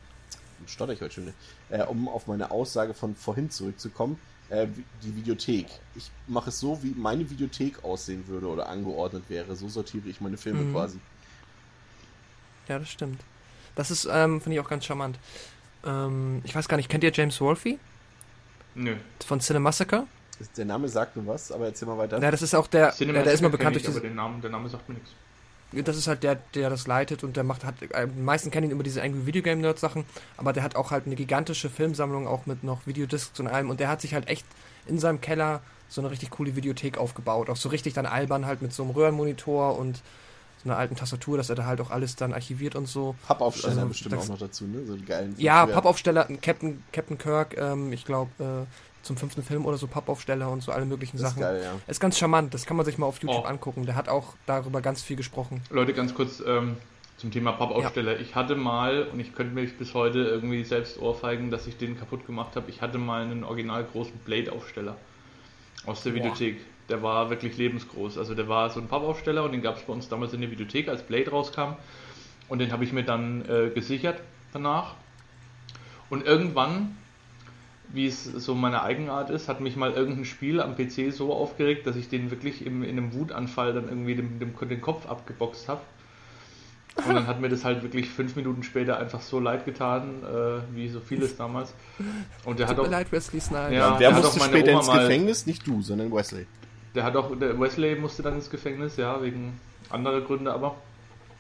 stotter 0.68 0.94
ich 0.94 1.02
heute 1.02 1.16
schon, 1.16 1.34
äh, 1.70 1.84
um 1.84 2.08
auf 2.08 2.28
meine 2.28 2.52
Aussage 2.52 2.94
von 2.94 3.16
vorhin 3.16 3.50
zurückzukommen, 3.50 4.20
äh, 4.50 4.68
die 5.04 5.16
Videothek. 5.16 5.68
Ich 5.96 6.12
mache 6.28 6.50
es 6.50 6.60
so, 6.60 6.82
wie 6.84 6.94
meine 6.96 7.30
Videothek 7.30 7.84
aussehen 7.84 8.28
würde 8.28 8.48
oder 8.48 8.70
angeordnet 8.70 9.24
wäre. 9.28 9.56
So 9.56 9.68
sortiere 9.70 10.08
ich 10.08 10.22
meine 10.22 10.38
Filme 10.38 10.62
mhm. 10.62 10.74
quasi. 10.74 11.00
Ja, 12.68 12.80
das 12.80 12.90
stimmt. 12.90 13.22
Das 13.76 13.92
ist, 13.92 14.08
ähm, 14.12 14.42
finde 14.42 14.58
ich 14.58 14.60
auch 14.64 14.70
ganz 14.70 14.86
charmant. 14.86 15.18
Ähm, 15.86 16.42
ich 16.44 16.56
weiß 16.56 16.68
gar 16.68 16.78
nicht, 16.78 16.90
kennt 16.90 17.04
ihr 17.04 17.12
James 17.12 17.40
Wolfe? 17.42 17.78
Nö. 18.76 18.96
Von 19.26 19.40
Cinemassacre? 19.40 20.06
Der 20.58 20.66
Name 20.66 20.90
sagt 20.90 21.16
mir 21.16 21.28
was, 21.28 21.52
aber 21.52 21.66
erzähl 21.66 21.88
mal 21.88 21.98
weiter. 21.98 22.20
Ja, 22.20 22.32
das 22.32 22.42
ist 22.42 22.56
auch 22.56 22.68
der, 22.68 22.92
der, 22.94 23.24
der 23.24 23.34
ist 23.34 23.42
mal 23.42 23.50
bekannt 23.50 23.76
durch 23.76 23.86
diese... 23.86 24.00
Aber 24.00 24.08
den 24.08 24.16
Namen, 24.16 24.42
der 24.42 24.50
Name 24.50 24.70
sagt 24.70 24.90
mir 24.90 24.96
nichts. 24.96 25.12
Das 25.74 25.96
ist 25.96 26.08
halt 26.08 26.24
der, 26.24 26.36
der 26.54 26.70
das 26.70 26.86
leitet 26.86 27.24
und 27.24 27.38
der 27.38 27.46
macht, 27.46 27.64
hat, 27.64 27.82
äh, 27.82 28.08
die 28.08 28.22
meisten 28.22 28.52
kennen 28.52 28.68
ihn 28.68 28.72
über 28.72 28.84
diese 28.84 29.02
Angry 29.02 29.26
Video 29.26 29.42
Game 29.42 29.62
Nerd 29.62 29.80
Sachen, 29.80 30.04
aber 30.36 30.52
der 30.52 30.64
hat 30.64 30.76
auch 30.76 30.92
halt 30.92 31.06
eine 31.06 31.16
gigantische 31.16 31.70
Filmsammlung, 31.70 32.28
auch 32.28 32.46
mit 32.46 32.64
noch 32.64 32.86
Videodiscs 32.86 33.40
und 33.40 33.48
allem 33.48 33.70
und 33.70 33.80
der 33.80 33.88
hat 33.88 34.02
sich 34.02 34.14
halt 34.14 34.28
echt 34.28 34.46
in 34.86 35.00
seinem 35.00 35.22
Keller 35.22 35.62
so 35.88 36.02
eine 36.02 36.12
richtig 36.12 36.30
coole 36.30 36.58
Videothek 36.58 36.98
aufgebaut. 36.98 37.50
Auch 37.50 37.56
so 37.56 37.70
richtig 37.70 37.94
dann 37.94 38.06
albern 38.06 38.46
halt 38.46 38.62
mit 38.62 38.74
so 38.74 38.84
einem 38.84 38.92
Röhrenmonitor 38.92 39.78
und 39.78 40.02
so 40.64 40.70
einer 40.70 40.78
alten 40.78 40.96
Tastatur, 40.96 41.38
dass 41.38 41.50
er 41.50 41.56
da 41.56 41.66
halt 41.66 41.82
auch 41.82 41.90
alles 41.90 42.16
dann 42.16 42.34
archiviert 42.34 42.76
und 42.76 42.88
so. 42.88 43.16
Pappaufsteller 43.28 43.78
also, 43.78 43.88
bestimmt 43.88 44.16
auch 44.16 44.28
noch 44.28 44.38
dazu, 44.38 44.66
ne? 44.66 44.86
So 44.86 44.96
die 44.96 45.06
geilen. 45.06 45.36
Ja, 45.38 45.66
Pappaufsteller, 45.66 46.28
Captain, 46.42 46.84
Captain 46.92 47.18
Kirk, 47.18 47.58
ähm, 47.58 47.92
ich 47.92 48.06
glaube, 48.06 48.32
äh, 48.40 49.04
zum 49.04 49.18
fünften 49.18 49.42
Film 49.42 49.66
oder 49.66 49.78
so 49.78 49.88
Pappaufsteller 49.88 50.50
und 50.52 50.62
so 50.62 50.72
alle 50.72 50.86
möglichen 50.86 51.18
das 51.18 51.32
Sachen. 51.32 51.42
Ist, 51.42 51.48
geil, 51.48 51.62
ja. 51.64 51.74
ist 51.88 52.00
ganz 52.00 52.18
charmant, 52.20 52.54
das 52.54 52.66
kann 52.66 52.78
man 52.78 52.86
sich 52.86 52.98
mal 52.98 53.08
auf 53.08 53.20
YouTube 53.22 53.44
oh. 53.44 53.48
angucken. 53.48 53.86
Der 53.86 53.96
hat 53.96 54.10
auch 54.10 54.36
darüber 54.46 54.82
ganz 54.82 55.02
viel 55.02 55.16
gesprochen. 55.16 55.62
Leute, 55.72 55.94
ganz 55.94 56.14
kurz 56.14 56.44
ähm, 56.46 56.78
zum 57.18 57.32
Thema 57.32 57.54
Pappaufsteller. 57.54 58.14
Ja. 58.14 58.20
Ich 58.20 58.36
hatte 58.36 58.56
mal, 58.56 59.08
und 59.08 59.20
ich 59.20 59.34
könnte 59.34 59.56
mich 59.56 59.76
bis 59.78 59.96
heute 59.96 60.20
irgendwie 60.20 60.64
selbst 60.64 61.00
ohrfeigen, 61.00 61.50
dass 61.50 61.66
ich 61.66 61.78
den 61.78 61.98
kaputt 61.98 62.28
gemacht 62.28 62.56
habe, 62.56 62.70
ich 62.70 62.82
hatte 62.84 63.00
mal 63.00 63.24
einen 63.24 63.44
original 63.44 63.84
großen 63.84 64.18
Blade-Aufsteller 64.20 64.96
aus 65.88 66.04
der 66.04 66.14
Videothek. 66.14 66.58
Ja 66.58 66.66
der 66.92 67.02
war 67.02 67.30
wirklich 67.30 67.58
lebensgroß. 67.58 68.18
Also 68.18 68.36
der 68.36 68.48
war 68.48 68.70
so 68.70 68.80
ein 68.80 68.88
Pappaufsteller 68.88 69.44
und 69.44 69.52
den 69.54 69.62
gab 69.62 69.78
es 69.78 69.84
bei 69.84 69.94
uns 69.94 70.10
damals 70.10 70.34
in 70.34 70.42
der 70.42 70.52
Videothek, 70.52 70.90
als 70.90 71.04
Blade 71.04 71.32
rauskam. 71.32 71.76
Und 72.50 72.60
den 72.60 72.72
habe 72.72 72.84
ich 72.84 72.94
mir 72.94 73.04
dann 73.04 73.44
äh, 73.50 73.70
gesichert 73.74 74.22
danach. 74.54 74.96
Und 76.10 76.26
irgendwann, 76.26 76.98
wie 77.94 78.06
es 78.06 78.26
so 78.26 78.54
meine 78.54 78.84
Eigenart 78.84 79.30
ist, 79.30 79.48
hat 79.48 79.62
mich 79.62 79.78
mal 79.78 79.92
irgendein 79.94 80.26
Spiel 80.26 80.60
am 80.60 80.76
PC 80.76 81.14
so 81.14 81.34
aufgeregt, 81.34 81.88
dass 81.88 81.96
ich 81.96 82.10
den 82.10 82.30
wirklich 82.30 82.66
im, 82.66 82.84
in 82.84 82.98
einem 82.98 83.14
Wutanfall 83.14 83.74
dann 83.74 83.88
irgendwie 83.88 84.16
dem, 84.16 84.40
dem, 84.40 84.54
den 84.68 84.82
Kopf 84.82 85.08
abgeboxt 85.08 85.70
habe. 85.70 85.82
Und 87.08 87.16
dann 87.16 87.26
hat 87.26 87.40
mir 87.40 87.48
das 87.48 87.64
halt 87.64 87.84
wirklich 87.84 88.10
fünf 88.10 88.36
Minuten 88.36 88.64
später 88.64 89.00
einfach 89.00 89.22
so 89.22 89.40
leid 89.40 89.64
getan, 89.64 90.24
äh, 90.24 90.76
wie 90.76 90.90
so 90.90 91.00
vieles 91.00 91.38
damals. 91.38 91.74
Und 92.44 92.60
der 92.60 92.68
Tut 92.68 92.78
hat 92.78 92.86
auch. 92.86 92.92
leid, 92.92 93.12
Wesley 93.12 93.40
Snipes. 93.40 93.72
Ja, 93.72 93.98
wer 93.98 94.12
musste 94.12 94.42
später 94.42 94.72
Oma 94.72 94.80
ins 94.80 94.92
Gefängnis? 94.92 95.46
Nicht 95.46 95.66
du, 95.66 95.82
sondern 95.82 96.12
Wesley. 96.12 96.48
Der 96.96 97.04
hat 97.04 97.16
auch, 97.16 97.36
der 97.38 97.60
Wesley 97.60 97.96
musste 97.96 98.24
dann 98.24 98.36
ins 98.36 98.50
Gefängnis, 98.50 98.98
ja, 98.98 99.22
wegen 99.22 99.60
anderer 99.90 100.22
Gründe 100.22 100.54
aber. 100.54 100.76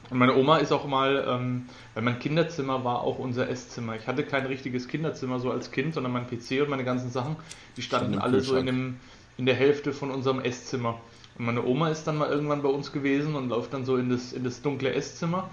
Und 0.09 0.17
meine 0.17 0.35
Oma 0.35 0.57
ist 0.57 0.71
auch 0.71 0.85
mal, 0.85 1.25
ähm, 1.27 1.69
weil 1.93 2.03
mein 2.03 2.19
Kinderzimmer 2.19 2.83
war 2.83 3.01
auch 3.01 3.17
unser 3.19 3.49
Esszimmer. 3.49 3.95
Ich 3.95 4.07
hatte 4.07 4.23
kein 4.23 4.45
richtiges 4.45 4.87
Kinderzimmer 4.87 5.39
so 5.39 5.51
als 5.51 5.71
Kind, 5.71 5.93
sondern 5.93 6.11
mein 6.11 6.27
PC 6.27 6.61
und 6.61 6.69
meine 6.69 6.83
ganzen 6.83 7.11
Sachen, 7.11 7.37
die 7.77 7.81
standen 7.81 8.19
alle 8.19 8.41
so 8.41 8.57
in, 8.57 8.65
dem, 8.65 8.99
in 9.37 9.45
der 9.45 9.55
Hälfte 9.55 9.93
von 9.93 10.11
unserem 10.11 10.41
Esszimmer. 10.41 10.99
Und 11.37 11.45
meine 11.45 11.63
Oma 11.63 11.89
ist 11.89 12.05
dann 12.05 12.17
mal 12.17 12.29
irgendwann 12.29 12.61
bei 12.61 12.69
uns 12.69 12.91
gewesen 12.91 13.35
und 13.35 13.47
läuft 13.47 13.73
dann 13.73 13.85
so 13.85 13.95
in 13.95 14.09
das, 14.09 14.33
in 14.33 14.43
das 14.43 14.61
dunkle 14.61 14.93
Esszimmer 14.93 15.49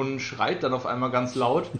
und 0.00 0.20
schreit 0.20 0.62
dann 0.62 0.72
auf 0.72 0.86
einmal 0.86 1.10
ganz 1.10 1.34
laut 1.34 1.70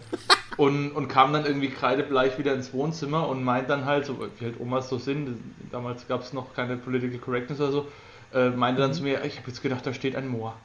und, 0.57 0.91
und 0.91 1.07
kam 1.07 1.33
dann 1.33 1.45
irgendwie 1.45 1.69
kreidebleich 1.69 2.37
wieder 2.37 2.53
ins 2.53 2.71
Wohnzimmer 2.71 3.27
und 3.27 3.43
meint 3.43 3.69
dann 3.69 3.85
halt, 3.85 4.05
so 4.05 4.19
wie 4.19 4.45
halt 4.45 4.59
Omas 4.59 4.89
so 4.89 4.99
sind, 4.99 5.39
damals 5.71 6.07
gab 6.07 6.21
es 6.21 6.31
noch 6.31 6.53
keine 6.53 6.77
Political 6.77 7.17
Correctness 7.17 7.59
oder 7.59 7.71
so, 7.71 7.87
äh, 8.33 8.49
meinte 8.49 8.81
dann 8.81 8.93
zu 8.93 9.03
mir, 9.03 9.25
ich 9.25 9.37
habe 9.37 9.47
jetzt 9.47 9.63
gedacht, 9.63 9.85
da 9.85 9.93
steht 9.93 10.15
ein 10.15 10.27
Moor. 10.27 10.55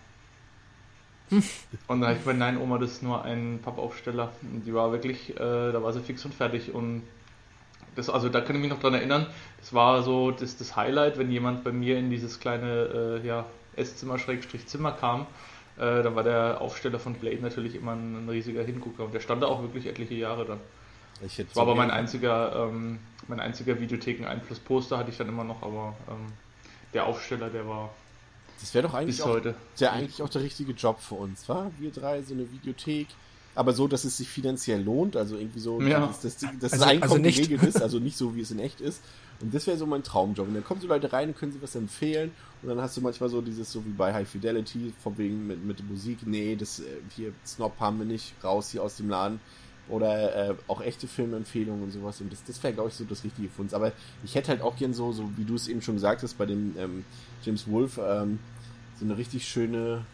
Und 1.89 2.01
da 2.01 2.09
habe 2.09 2.17
ich 2.17 2.23
gemeint, 2.23 2.39
nein, 2.39 2.59
Oma, 2.59 2.79
das 2.79 2.93
ist 2.93 3.03
nur 3.03 3.25
ein 3.25 3.59
Pappaufsteller. 3.63 4.31
Und 4.43 4.65
die 4.65 4.73
war 4.73 4.93
wirklich, 4.93 5.31
äh, 5.35 5.73
da 5.73 5.83
war 5.83 5.93
sie 5.93 6.01
fix 6.01 6.25
und 6.25 6.35
fertig. 6.35 6.73
Und 6.73 7.03
das, 7.97 8.09
also 8.11 8.29
da 8.29 8.41
kann 8.41 8.55
ich 8.55 8.63
mich 8.63 8.71
noch 8.71 8.79
dran 8.79 8.95
erinnern, 8.95 9.27
das 9.59 9.73
war 9.75 10.03
so 10.03 10.31
das, 10.31 10.57
das 10.57 10.77
Highlight, 10.77 11.19
wenn 11.19 11.31
jemand 11.31 11.65
bei 11.65 11.73
mir 11.73 11.99
in 11.99 12.11
dieses 12.11 12.39
kleine 12.39 13.21
äh, 13.23 13.27
ja, 13.27 13.47
Esszimmer, 13.75 14.19
Schrägstrich 14.19 14.67
Zimmer 14.67 14.93
kam. 14.93 15.27
Äh, 15.77 16.03
da 16.03 16.15
war 16.15 16.23
der 16.23 16.61
Aufsteller 16.61 16.99
von 16.99 17.15
Blade 17.15 17.43
natürlich 17.43 17.75
immer 17.75 17.93
ein, 17.93 18.25
ein 18.25 18.29
riesiger 18.29 18.63
Hingucker. 18.63 19.05
Und 19.05 19.15
der 19.15 19.21
stand 19.21 19.43
da 19.43 19.47
auch 19.47 19.63
wirklich 19.63 19.87
etliche 19.87 20.15
Jahre 20.15 20.45
dann. 20.45 20.61
Ich 21.25 21.37
Das 21.37 21.55
war 21.57 21.63
aber 21.63 21.75
mein 21.75 21.91
einziger, 21.91 22.69
ähm, 22.69 22.99
mein 23.29 23.41
einziger 23.41 23.81
Videotheken-Einfluss-Poster 23.81 24.99
hatte 24.99 25.11
ich 25.11 25.17
dann 25.17 25.29
immer 25.29 25.45
noch, 25.45 25.63
aber 25.63 25.95
ähm, 26.11 26.33
der 26.93 27.07
Aufsteller, 27.07 27.49
der 27.49 27.67
war 27.67 27.91
Das 28.61 28.75
wäre 28.75 28.87
doch 28.87 28.95
eigentlich 28.95 29.17
bis 29.17 29.25
auch, 29.25 29.31
heute. 29.31 29.55
der 29.81 29.93
eigentlich 29.93 30.23
auch 30.23 30.29
der 30.29 30.43
richtige 30.43 30.73
Job 30.73 31.01
für 31.01 31.15
uns, 31.15 31.49
wa? 31.49 31.71
Wir 31.79 31.91
drei, 31.91 32.23
so 32.23 32.35
eine 32.35 32.51
Videothek. 32.51 33.09
Aber 33.57 33.73
so, 33.73 33.89
dass 33.89 34.05
es 34.05 34.17
sich 34.19 34.29
finanziell 34.29 34.81
lohnt, 34.83 35.17
also 35.17 35.37
irgendwie 35.37 35.59
so, 35.61 35.81
Ja. 35.81 36.07
dass, 36.07 36.21
dass, 36.21 36.37
dass 36.37 36.51
das 36.61 36.73
Also- 36.75 36.85
Einkommen 36.85 37.03
also 37.13 37.19
nicht- 37.19 37.37
geregelt 37.39 37.63
ist, 37.65 37.83
also 37.83 37.99
nicht 37.99 38.17
so, 38.17 38.37
wie 38.37 38.43
es 38.43 38.51
in 38.53 38.59
echt 38.61 38.81
ist. 38.81 39.03
Und 39.41 39.53
das 39.53 39.67
wäre 39.67 39.77
so 39.77 39.87
mein 39.87 40.03
Traumjob. 40.03 40.47
Und 40.47 40.55
dann 40.55 40.65
kommen 40.65 40.81
so 40.81 40.87
Leute 40.87 41.13
rein 41.13 41.29
und 41.31 41.37
können 41.37 41.53
sie 41.53 41.61
was 41.61 41.75
empfehlen. 41.75 42.31
Und 42.63 42.69
dann 42.69 42.81
hast 42.81 42.97
du 42.97 43.01
manchmal 43.01 43.29
so 43.29 43.41
dieses, 43.41 43.73
so 43.73 43.85
wie 43.85 43.91
bei 43.91 44.13
High 44.15 44.29
Fidelity, 44.29 44.93
von 45.03 45.19
wegen 45.19 45.47
mit, 45.47 45.65
mit 45.65 45.79
der 45.79 45.87
Musik, 45.87 46.19
nee, 46.27 46.55
das 46.57 46.81
äh, 46.81 46.85
hier 47.17 47.33
Snob 47.45 47.73
haben 47.81 47.99
wir 47.99 48.07
nicht, 48.07 48.33
raus 48.45 48.71
hier 48.71 48.83
aus 48.83 48.97
dem 48.97 49.09
Laden. 49.11 49.41
Oder 49.89 50.51
äh, 50.51 50.55
auch 50.69 50.81
echte 50.81 51.07
Filmempfehlungen 51.07 51.85
und 51.85 51.91
sowas. 51.93 52.21
Und 52.21 52.33
das, 52.33 52.43
das 52.45 52.63
wäre, 52.63 52.73
glaube 52.75 52.89
ich, 52.91 52.95
so 52.97 53.05
das 53.05 53.23
Richtige 53.25 53.49
für 53.49 53.63
uns. 53.63 53.73
Aber 53.73 53.93
ich 54.25 54.35
hätte 54.35 54.49
halt 54.49 54.61
auch 54.61 54.77
gern 54.77 54.93
so, 54.95 55.13
so 55.13 55.31
wie 55.37 55.45
du 55.45 55.55
es 55.55 55.69
eben 55.69 55.81
schon 55.81 55.95
gesagt 55.95 56.23
hast, 56.23 56.37
bei 56.39 56.45
dem 56.47 56.75
ähm, 56.79 57.05
James 57.45 57.71
Wolf, 57.71 57.99
ähm, 58.05 58.39
so 58.99 59.05
eine 59.05 59.17
richtig 59.17 59.47
schöne, 59.47 60.05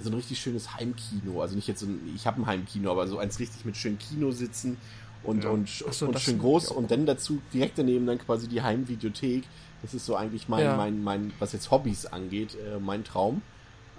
so 0.00 0.10
ein 0.10 0.14
richtig 0.14 0.40
schönes 0.40 0.74
Heimkino. 0.74 1.42
Also 1.42 1.54
nicht 1.54 1.68
jetzt 1.68 1.80
so 1.80 1.86
ein, 1.86 2.12
ich 2.14 2.26
habe 2.26 2.40
ein 2.40 2.46
Heimkino, 2.46 2.90
aber 2.90 3.06
so 3.06 3.18
eins 3.18 3.38
richtig 3.38 3.64
mit 3.64 3.76
schönem 3.76 3.98
Kino 3.98 4.30
sitzen 4.30 4.76
und, 5.22 5.44
Ja. 5.44 5.50
und, 5.50 5.68
so, 5.68 6.06
und 6.06 6.18
schön 6.18 6.38
groß 6.38 6.68
und 6.68 6.90
dann 6.90 7.06
dazu 7.06 7.40
direkt 7.52 7.78
daneben 7.78 8.06
dann 8.06 8.18
quasi 8.18 8.48
die 8.48 8.62
Heimvideothek. 8.62 9.44
Das 9.82 9.94
ist 9.94 10.06
so 10.06 10.16
eigentlich 10.16 10.48
mein, 10.48 10.64
Ja. 10.64 10.76
mein, 10.76 11.02
mein, 11.02 11.32
was 11.38 11.52
jetzt 11.52 11.70
Hobbys 11.70 12.06
angeht, 12.06 12.54
äh, 12.56 12.78
mein 12.78 13.04
Traum. 13.04 13.42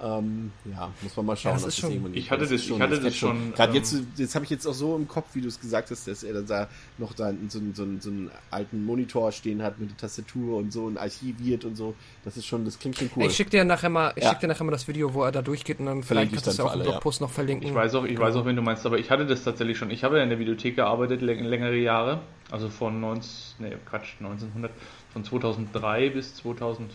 Ähm, 0.02 0.52
ja, 0.66 0.92
muss 1.02 1.16
man 1.16 1.26
mal 1.28 1.38
schauen, 1.38 1.54
das 1.54 1.64
ob 1.64 1.70
ist 1.70 1.78
schon- 1.80 1.92
irgendwann 1.92 2.14
Ich 2.16 2.30
hatte 2.30 2.42
Das 2.42 2.50
das- 2.50 2.62
ist 2.62 2.70
ich 2.70 2.80
hatte 2.80 3.00
das 3.00 3.16
schon, 3.16 3.54
Gerade 3.54 3.72
ähm, 3.72 3.76
jetzt, 3.78 3.96
jetzt 4.18 4.36
habe 4.36 4.44
ich 4.44 4.52
jetzt 4.52 4.66
auch 4.66 4.74
so 4.74 4.96
im 4.98 5.08
Kopf, 5.08 5.28
wie 5.34 5.42
du 5.42 5.48
es 5.48 5.60
gesagt 5.62 5.92
hast, 5.92 6.08
dass 6.08 6.24
er 6.24 6.42
da 6.42 6.68
noch 6.98 7.14
da 7.14 7.32
so, 7.48 7.60
einen- 7.60 7.74
so, 7.76 7.86
so 8.00 8.10
einen 8.10 8.32
alten 8.52 8.84
Monitor 8.86 9.32
stehen 9.32 9.62
hat 9.62 9.80
mit 9.80 9.92
der 9.92 9.98
Tastatur 9.98 10.58
und 10.58 10.74
so 10.74 10.86
und 10.86 10.98
archiviert 10.98 11.64
und 11.64 11.76
so. 11.76 11.94
Das 12.26 12.36
ist 12.36 12.46
schon, 12.46 12.66
das 12.66 12.80
klingt 12.80 12.98
schon 12.98 13.10
cool. 13.16 13.26
Ich 13.28 13.36
schicke 13.36 13.52
dir 13.52 13.64
nachher 13.64 13.90
mal, 13.90 14.12
ich 14.16 14.24
Ja. 14.24 14.32
schick 14.32 14.40
dir 14.40 14.48
nachher 14.48 14.64
mal 14.66 14.72
das 14.72 14.88
Video, 14.88 15.14
wo 15.14 15.24
er 15.24 15.32
da 15.32 15.42
durchgeht 15.42 15.80
und 15.80 15.86
dann 15.86 16.04
vielleicht 16.04 16.28
ich 16.28 16.32
kannst 16.34 16.48
du 16.48 16.52
es 16.52 16.58
dann 16.58 16.66
ja 16.66 16.70
auch 16.72 16.76
im 16.76 16.80
alle, 16.82 16.90
ja. 16.90 16.92
Blogpost 16.96 17.22
noch 17.22 17.30
verlinken. 17.32 17.70
Ich 17.70 17.76
weiß 17.76 17.96
auch, 17.96 18.04
ich 18.06 18.18
weiß 18.20 18.36
auch, 18.36 18.46
wen 18.46 18.56
du 18.56 18.62
meinst, 18.62 18.86
aber 18.86 18.98
ich 18.98 19.10
hatte 19.12 19.26
das 19.26 19.44
tatsächlich 19.44 19.78
schon. 19.78 19.92
Ich 19.92 20.04
habe 20.04 20.18
ja 20.18 20.24
in 20.24 20.30
der 20.30 20.40
Videothek 20.40 20.76
gearbeitet, 20.76 21.22
läng 21.22 21.44
längere 21.46 21.78
Jahre. 21.78 22.22
Also 22.52 22.68
von 22.70 23.00
19, 23.00 23.30
nee, 23.60 23.78
Quatsch, 23.90 24.16
1900, 24.20 24.72
von 25.14 25.24
2003 25.24 26.10
bis 26.10 26.36
2005 26.36 26.90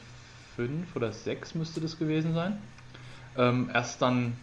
oder 0.95 1.11
2006 1.12 1.55
müsste 1.55 1.81
das 1.81 1.99
gewesen 1.99 2.35
sein. 2.35 2.59
Ähm, 3.39 3.70
erst 3.73 4.02
dann 4.02 4.36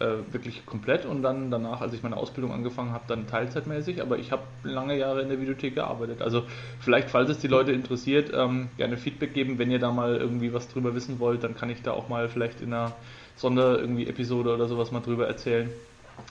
äh, 0.00 0.32
wirklich 0.32 0.66
komplett 0.66 1.06
und 1.06 1.22
dann 1.22 1.50
danach, 1.50 1.80
als 1.80 1.92
ich 1.94 2.02
meine 2.02 2.16
Ausbildung 2.16 2.52
angefangen 2.52 2.92
habe, 2.92 3.04
dann 3.06 3.28
teilzeitmäßig. 3.28 4.02
Aber 4.02 4.18
ich 4.18 4.32
habe 4.32 4.42
lange 4.64 4.98
Jahre 4.98 5.22
in 5.22 5.28
der 5.28 5.40
Videothek 5.40 5.74
gearbeitet. 5.76 6.20
Also 6.22 6.42
vielleicht, 6.80 7.08
falls 7.10 7.30
es 7.30 7.38
die 7.38 7.46
Leute 7.48 7.72
interessiert, 7.72 8.32
ähm, 8.34 8.68
gerne 8.76 8.96
Feedback 8.96 9.32
geben. 9.32 9.58
Wenn 9.58 9.70
ihr 9.70 9.78
da 9.78 9.92
mal 9.92 10.16
irgendwie 10.16 10.52
was 10.52 10.68
drüber 10.68 10.94
wissen 10.94 11.20
wollt, 11.20 11.44
dann 11.44 11.54
kann 11.54 11.70
ich 11.70 11.82
da 11.82 11.92
auch 11.92 12.08
mal 12.08 12.28
vielleicht 12.28 12.60
in 12.60 12.72
einer 12.72 12.92
Sonder 13.36 13.78
irgendwie 13.78 14.06
Episode 14.08 14.52
oder 14.54 14.66
sowas 14.66 14.90
mal 14.90 15.00
drüber 15.00 15.26
erzählen. 15.28 15.70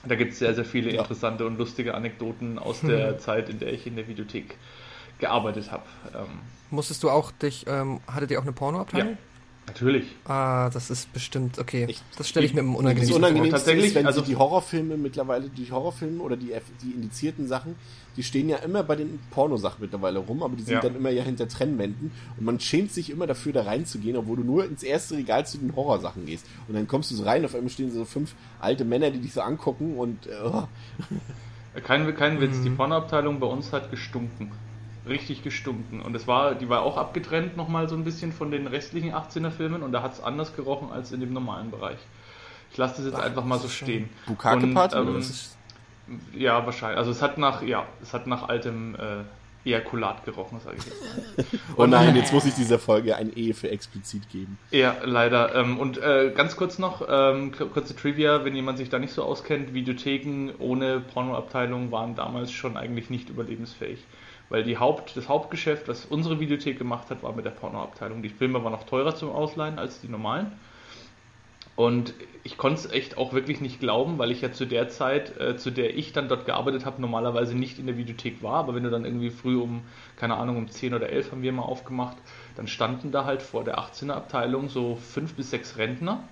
Da 0.06 0.14
gibt 0.14 0.32
es 0.32 0.38
sehr, 0.38 0.54
sehr 0.54 0.64
viele 0.64 0.92
Ja. 0.92 1.00
interessante 1.00 1.46
und 1.46 1.58
lustige 1.58 1.94
Anekdoten 1.94 2.58
aus 2.58 2.82
der 2.82 3.18
Zeit, 3.20 3.48
in 3.48 3.58
der 3.58 3.72
ich 3.72 3.86
in 3.86 3.96
der 3.96 4.06
Videothek 4.06 4.56
gearbeitet 5.18 5.72
habe. 5.72 5.84
Ähm, 6.14 6.40
Musstest 6.70 7.02
du 7.02 7.10
auch 7.10 7.32
dich, 7.32 7.66
ähm, 7.66 8.00
hattet 8.06 8.30
ihr 8.30 8.38
auch 8.38 8.42
eine 8.44 8.52
Pornoabteilung? 8.52 9.16
Natürlich. 9.66 10.04
Ah, 10.24 10.68
das 10.70 10.90
ist 10.90 11.12
bestimmt, 11.12 11.58
okay. 11.58 11.84
Echt? 11.88 12.02
Das 12.16 12.28
stelle 12.28 12.46
ich 12.46 12.54
mir 12.54 12.60
im 12.60 12.72
Das 12.72 12.78
unangenehm 12.80 13.08
vor. 13.08 13.16
Unangenehmste 13.18 13.56
Tatsächlich, 13.56 13.86
ist, 13.86 13.94
wenn 13.94 14.06
also- 14.06 14.20
sie 14.20 14.26
die 14.26 14.36
Horrorfilme 14.36 14.96
mittlerweile, 14.96 15.48
die 15.48 15.70
Horrorfilme 15.70 16.22
oder 16.22 16.36
die, 16.36 16.52
F- 16.52 16.64
die 16.82 16.90
indizierten 16.92 17.46
Sachen, 17.48 17.76
die 18.16 18.22
stehen 18.22 18.48
ja 18.50 18.58
immer 18.58 18.82
bei 18.82 18.94
den 18.96 19.18
Pornosachen 19.30 19.78
mittlerweile 19.80 20.18
rum, 20.18 20.42
aber 20.42 20.54
die 20.54 20.62
sind 20.62 20.74
Ja. 20.74 20.80
dann 20.80 20.94
immer 20.96 21.08
ja 21.08 21.22
hinter 21.22 21.48
Trennwänden 21.48 22.10
und 22.36 22.44
man 22.44 22.60
schämt 22.60 22.92
sich 22.92 23.08
immer 23.08 23.26
dafür, 23.26 23.54
da 23.54 23.62
reinzugehen, 23.62 24.16
obwohl 24.16 24.36
du 24.36 24.44
nur 24.44 24.66
ins 24.66 24.82
erste 24.82 25.16
Regal 25.16 25.46
zu 25.46 25.56
den 25.56 25.74
Horrorsachen 25.74 26.26
gehst. 26.26 26.44
Und 26.68 26.74
dann 26.74 26.86
kommst 26.86 27.10
du 27.10 27.14
so 27.14 27.22
rein, 27.24 27.42
auf 27.44 27.54
einmal 27.54 27.70
stehen 27.70 27.90
so 27.90 28.04
fünf 28.04 28.34
alte 28.60 28.84
Männer, 28.84 29.10
die 29.10 29.18
dich 29.20 29.32
so 29.32 29.40
angucken 29.40 29.96
und 29.96 30.26
äh, 30.26 30.30
oh, 30.44 30.64
Kein, 31.84 32.14
kein 32.14 32.38
Witz, 32.40 32.56
Mhm. 32.58 32.64
die 32.64 32.70
Pornoabteilung 32.70 33.40
bei 33.40 33.46
uns 33.46 33.72
hat 33.72 33.90
gestunken. 33.90 34.50
Richtig 35.06 35.42
gestunken. 35.42 36.00
Und 36.00 36.14
es 36.14 36.26
war, 36.26 36.54
die 36.54 36.68
war 36.68 36.82
auch 36.82 36.96
abgetrennt 36.96 37.56
nochmal 37.56 37.88
so 37.88 37.96
ein 37.96 38.04
bisschen 38.04 38.32
von 38.32 38.50
den 38.50 38.66
restlichen 38.66 39.12
18er 39.12 39.50
Filmen 39.50 39.82
und 39.82 39.92
da 39.92 40.02
hat 40.02 40.14
es 40.14 40.22
anders 40.22 40.54
gerochen 40.54 40.90
als 40.92 41.12
in 41.12 41.20
dem 41.20 41.32
normalen 41.32 41.70
Bereich. 41.70 41.98
Ich 42.70 42.78
lasse 42.78 42.96
das 42.96 43.06
jetzt 43.06 43.20
Ach, 43.20 43.24
einfach 43.24 43.44
mal 43.44 43.58
so 43.58 43.68
stehen. 43.68 44.08
Bukake-Party 44.26 44.96
Und, 44.96 45.08
oder 45.08 45.18
ähm, 45.18 46.20
Ja, 46.34 46.64
wahrscheinlich. 46.64 46.98
Also 46.98 47.10
es 47.10 47.20
hat 47.20 47.36
nach, 47.36 47.62
ja, 47.62 47.84
es 48.00 48.14
hat 48.14 48.26
nach 48.26 48.48
altem 48.48 48.94
äh, 48.94 49.24
Ejakulat 49.64 50.24
gerochen, 50.24 50.58
sage 50.60 50.76
ich 50.78 50.86
jetzt. 50.86 51.62
oh 51.76 51.86
nein, 51.86 52.16
jetzt 52.16 52.32
muss 52.32 52.44
ich 52.44 52.54
dieser 52.54 52.78
Folge 52.78 53.16
ein 53.16 53.30
E 53.36 53.52
für 53.52 53.70
explizit 53.70 54.28
geben. 54.30 54.58
Ja, 54.70 54.96
leider. 55.04 55.54
Ähm, 55.54 55.78
und 55.78 55.98
äh, 55.98 56.32
ganz 56.34 56.56
kurz 56.56 56.78
noch, 56.78 57.06
ähm, 57.08 57.52
kurze 57.52 57.94
Trivia, 57.94 58.44
wenn 58.44 58.56
jemand 58.56 58.78
sich 58.78 58.88
da 58.88 58.98
nicht 58.98 59.12
so 59.12 59.22
auskennt, 59.22 59.72
Videotheken 59.72 60.52
ohne 60.58 61.00
Pornoabteilung 61.00 61.92
waren 61.92 62.16
damals 62.16 62.50
schon 62.52 62.76
eigentlich 62.76 63.10
nicht 63.10 63.28
überlebensfähig. 63.30 64.00
Weil 64.52 64.64
die 64.64 64.76
Haupt, 64.76 65.16
das 65.16 65.30
Hauptgeschäft, 65.30 65.88
was 65.88 66.04
unsere 66.04 66.38
Videothek 66.38 66.76
gemacht 66.76 67.08
hat, 67.08 67.22
war 67.22 67.34
mit 67.34 67.46
der 67.46 67.52
Pornoabteilung. 67.52 68.20
Die 68.20 68.28
Filme 68.28 68.62
waren 68.62 68.72
noch 68.72 68.84
teurer 68.84 69.14
zum 69.14 69.30
Ausleihen 69.30 69.78
als 69.78 70.02
die 70.02 70.08
normalen. 70.08 70.52
Und 71.74 72.12
ich 72.44 72.58
konnte 72.58 72.80
es 72.80 72.92
echt 72.92 73.16
auch 73.16 73.32
wirklich 73.32 73.62
nicht 73.62 73.80
glauben, 73.80 74.18
weil 74.18 74.30
ich 74.30 74.42
ja 74.42 74.52
zu 74.52 74.66
der 74.66 74.90
Zeit, 74.90 75.40
äh, 75.40 75.56
zu 75.56 75.70
der 75.70 75.96
ich 75.96 76.12
dann 76.12 76.28
dort 76.28 76.44
gearbeitet 76.44 76.84
habe, 76.84 77.00
normalerweise 77.00 77.56
nicht 77.56 77.78
in 77.78 77.86
der 77.86 77.96
Videothek 77.96 78.42
war. 78.42 78.56
Aber 78.56 78.74
wenn 78.74 78.82
du 78.82 78.90
dann 78.90 79.06
irgendwie 79.06 79.30
früh 79.30 79.56
um, 79.56 79.84
keine 80.16 80.36
Ahnung, 80.36 80.58
um 80.58 80.68
10 80.68 80.92
oder 80.92 81.08
11 81.08 81.32
haben 81.32 81.40
wir 81.40 81.52
mal 81.52 81.62
aufgemacht, 81.62 82.18
dann 82.54 82.66
standen 82.66 83.10
da 83.10 83.24
halt 83.24 83.40
vor 83.40 83.64
der 83.64 83.78
18er 83.78 84.12
Abteilung 84.12 84.68
so 84.68 84.96
fünf 84.96 85.32
bis 85.32 85.50
sechs 85.50 85.78
Rentner. 85.78 86.24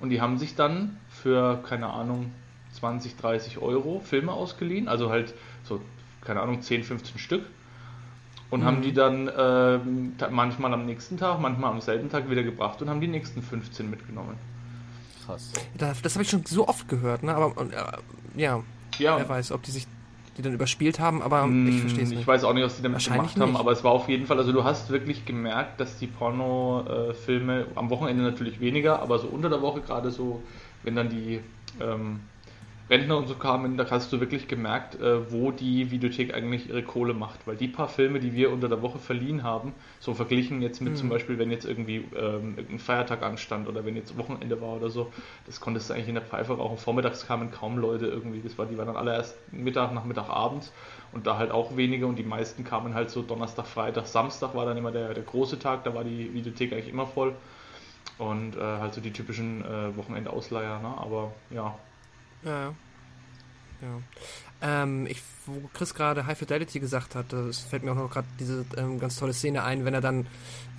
Und 0.00 0.10
die 0.10 0.20
haben 0.20 0.38
sich 0.38 0.56
dann 0.56 0.96
für, 1.08 1.62
keine 1.62 1.86
Ahnung, 1.90 2.32
20, 2.72 3.14
30 3.14 3.58
Euro 3.58 4.00
Filme 4.00 4.32
ausgeliehen. 4.32 4.88
Also 4.88 5.08
halt 5.08 5.34
so, 5.62 5.80
keine 6.24 6.40
Ahnung, 6.40 6.60
10, 6.62 6.82
15 6.84 7.18
Stück. 7.18 7.44
Und 8.50 8.64
haben 8.64 8.82
die 8.82 8.92
dann 8.92 9.26
ta- 9.26 10.30
manchmal 10.30 10.72
am 10.74 10.86
nächsten 10.86 11.16
Tag, 11.16 11.40
manchmal 11.40 11.72
am 11.72 11.80
selben 11.80 12.08
Tag 12.08 12.30
wieder 12.30 12.42
gebracht 12.44 12.80
und 12.82 12.88
haben 12.90 13.00
die 13.00 13.08
nächsten 13.08 13.42
15 13.42 13.90
mitgenommen. 13.90 14.36
Krass. 15.26 15.50
das 15.76 16.02
das 16.02 16.14
habe 16.14 16.22
ich 16.22 16.30
schon 16.30 16.44
so 16.44 16.68
oft 16.68 16.86
gehört, 16.88 17.22
ne? 17.24 17.34
Aber 17.34 17.60
äh, 17.62 18.40
ja, 18.40 18.62
Ja, 18.98 19.16
wer 19.18 19.28
weiß, 19.28 19.50
ob 19.52 19.62
die 19.62 19.70
sich 19.72 19.86
die 20.36 20.42
dann 20.42 20.52
überspielt 20.52 20.98
haben, 21.00 21.22
aber 21.22 21.46
Mm, 21.46 21.68
ich 21.68 21.80
verstehe 21.80 22.04
es 22.04 22.10
Ich 22.10 22.16
nicht. 22.18 22.26
weiß 22.28 22.44
auch 22.44 22.52
nicht, 22.52 22.64
was 22.64 22.76
die 22.76 22.82
damit 22.82 22.96
Wahrscheinlich 22.96 23.34
gemacht 23.34 23.40
haben, 23.40 23.52
nicht. 23.52 23.60
aber 23.60 23.72
es 23.72 23.82
war 23.84 23.92
auf 23.92 24.08
jeden 24.08 24.26
Fall, 24.26 24.36
also 24.38 24.52
du 24.52 24.62
hast 24.64 24.90
wirklich 24.90 25.24
gemerkt, 25.24 25.80
dass 25.80 25.98
die 25.98 26.06
Porno-Filme 26.08 27.66
am 27.74 27.90
Wochenende 27.90 28.22
natürlich 28.22 28.60
weniger, 28.60 29.00
aber 29.00 29.18
so 29.18 29.28
unter 29.28 29.48
der 29.48 29.62
Woche 29.62 29.80
gerade 29.80 30.10
so, 30.10 30.42
wenn 30.82 30.94
dann 30.96 31.08
die 31.08 31.40
ähm, 31.80 32.20
Rentner 32.90 33.16
und 33.16 33.28
so 33.28 33.34
kamen, 33.36 33.78
da 33.78 33.90
hast 33.90 34.12
du 34.12 34.20
wirklich 34.20 34.46
gemerkt, 34.46 34.94
äh, 35.00 35.32
wo 35.32 35.50
die 35.50 35.90
Videothek 35.90 36.34
eigentlich 36.34 36.68
ihre 36.68 36.82
Kohle 36.82 37.14
macht. 37.14 37.46
Weil 37.46 37.56
die 37.56 37.68
paar 37.68 37.88
Filme, 37.88 38.20
die 38.20 38.34
wir 38.34 38.52
unter 38.52 38.68
der 38.68 38.82
Woche 38.82 38.98
verliehen 38.98 39.42
haben, 39.42 39.72
so 40.00 40.12
verglichen 40.12 40.60
jetzt 40.60 40.80
mit 40.82 40.92
Mhm. 40.92 40.96
zum 40.96 41.08
Beispiel, 41.08 41.38
wenn 41.38 41.50
jetzt 41.50 41.64
irgendwie 41.64 41.96
ähm, 42.14 42.54
irgendein 42.56 42.78
Feiertag 42.78 43.22
anstand 43.22 43.68
oder 43.68 43.86
wenn 43.86 43.96
jetzt 43.96 44.18
Wochenende 44.18 44.60
war 44.60 44.76
oder 44.76 44.90
so, 44.90 45.12
das 45.46 45.60
konntest 45.60 45.88
du 45.88 45.94
eigentlich 45.94 46.08
in 46.08 46.14
der 46.14 46.24
Pfeife 46.24 46.52
rauchen. 46.54 46.76
Vormittags 46.76 47.26
kamen 47.26 47.50
kaum 47.50 47.78
Leute 47.78 48.06
irgendwie. 48.06 48.42
Das 48.42 48.58
war, 48.58 48.66
die 48.66 48.76
waren 48.76 48.86
dann 48.86 48.96
alle 48.96 49.14
erst 49.14 49.36
Mittag, 49.52 49.92
Nachmittag, 49.94 50.28
abends 50.28 50.72
und 51.12 51.26
da 51.26 51.38
halt 51.38 51.50
auch 51.52 51.76
wenige 51.76 52.06
und 52.06 52.16
die 52.18 52.22
meisten 52.24 52.64
kamen 52.64 52.94
halt 52.94 53.10
so 53.10 53.22
Donnerstag, 53.22 53.66
Freitag, 53.66 54.06
Samstag 54.06 54.54
war 54.54 54.66
dann 54.66 54.76
immer 54.76 54.92
der, 54.92 55.14
der 55.14 55.22
große 55.24 55.58
Tag, 55.58 55.84
da 55.84 55.94
war 55.94 56.04
die 56.04 56.34
Videothek 56.34 56.72
eigentlich 56.72 56.88
immer 56.88 57.06
voll. 57.06 57.34
Und 58.18 58.56
äh, 58.56 58.60
halt 58.60 58.94
so 58.94 59.00
die 59.00 59.12
typischen 59.12 59.64
äh, 59.64 59.96
Wochenendausleiher, 59.96 60.80
ne? 60.80 60.94
Aber 60.98 61.32
ja. 61.50 61.74
Ja. 62.44 62.74
Ja. 63.82 64.00
Ähm, 64.62 65.06
ich, 65.06 65.22
wo 65.46 65.68
Chris 65.74 65.94
gerade 65.94 66.26
High 66.26 66.38
Fidelity 66.38 66.80
gesagt 66.80 67.14
hat, 67.14 67.32
es 67.32 67.58
fällt 67.58 67.82
mir 67.82 67.92
auch 67.92 67.96
noch 67.96 68.10
gerade 68.10 68.26
diese 68.38 68.64
ähm, 68.76 68.98
ganz 68.98 69.16
tolle 69.16 69.34
Szene 69.34 69.62
ein, 69.62 69.84
wenn 69.84 69.94
er 69.94 70.00
dann 70.00 70.26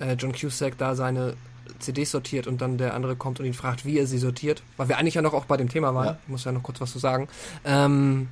äh, 0.00 0.14
John 0.14 0.32
Cusack 0.32 0.76
da 0.78 0.94
seine 0.94 1.36
CDs 1.78 2.10
sortiert 2.10 2.46
und 2.46 2.60
dann 2.60 2.78
der 2.78 2.94
andere 2.94 3.16
kommt 3.16 3.40
und 3.40 3.46
ihn 3.46 3.54
fragt, 3.54 3.84
wie 3.84 3.98
er 3.98 4.06
sie 4.06 4.18
sortiert, 4.18 4.62
weil 4.76 4.88
wir 4.88 4.98
eigentlich 4.98 5.14
ja 5.14 5.22
noch 5.22 5.34
auch 5.34 5.44
bei 5.44 5.56
dem 5.56 5.68
Thema 5.68 5.94
waren. 5.94 6.06
Ja. 6.06 6.18
Ich 6.22 6.28
muss 6.28 6.44
ja 6.44 6.52
noch 6.52 6.62
kurz 6.62 6.80
was 6.80 6.92
zu 6.92 6.98
sagen. 6.98 7.28
Ähm, 7.64 8.28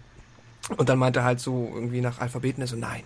und 0.77 0.89
dann 0.89 0.98
meinte 0.98 1.20
er 1.20 1.24
halt 1.24 1.40
so 1.40 1.70
irgendwie 1.74 2.01
nach 2.01 2.20
Alphabeten, 2.20 2.62
er 2.62 2.66
so, 2.66 2.77
nein, 2.77 3.02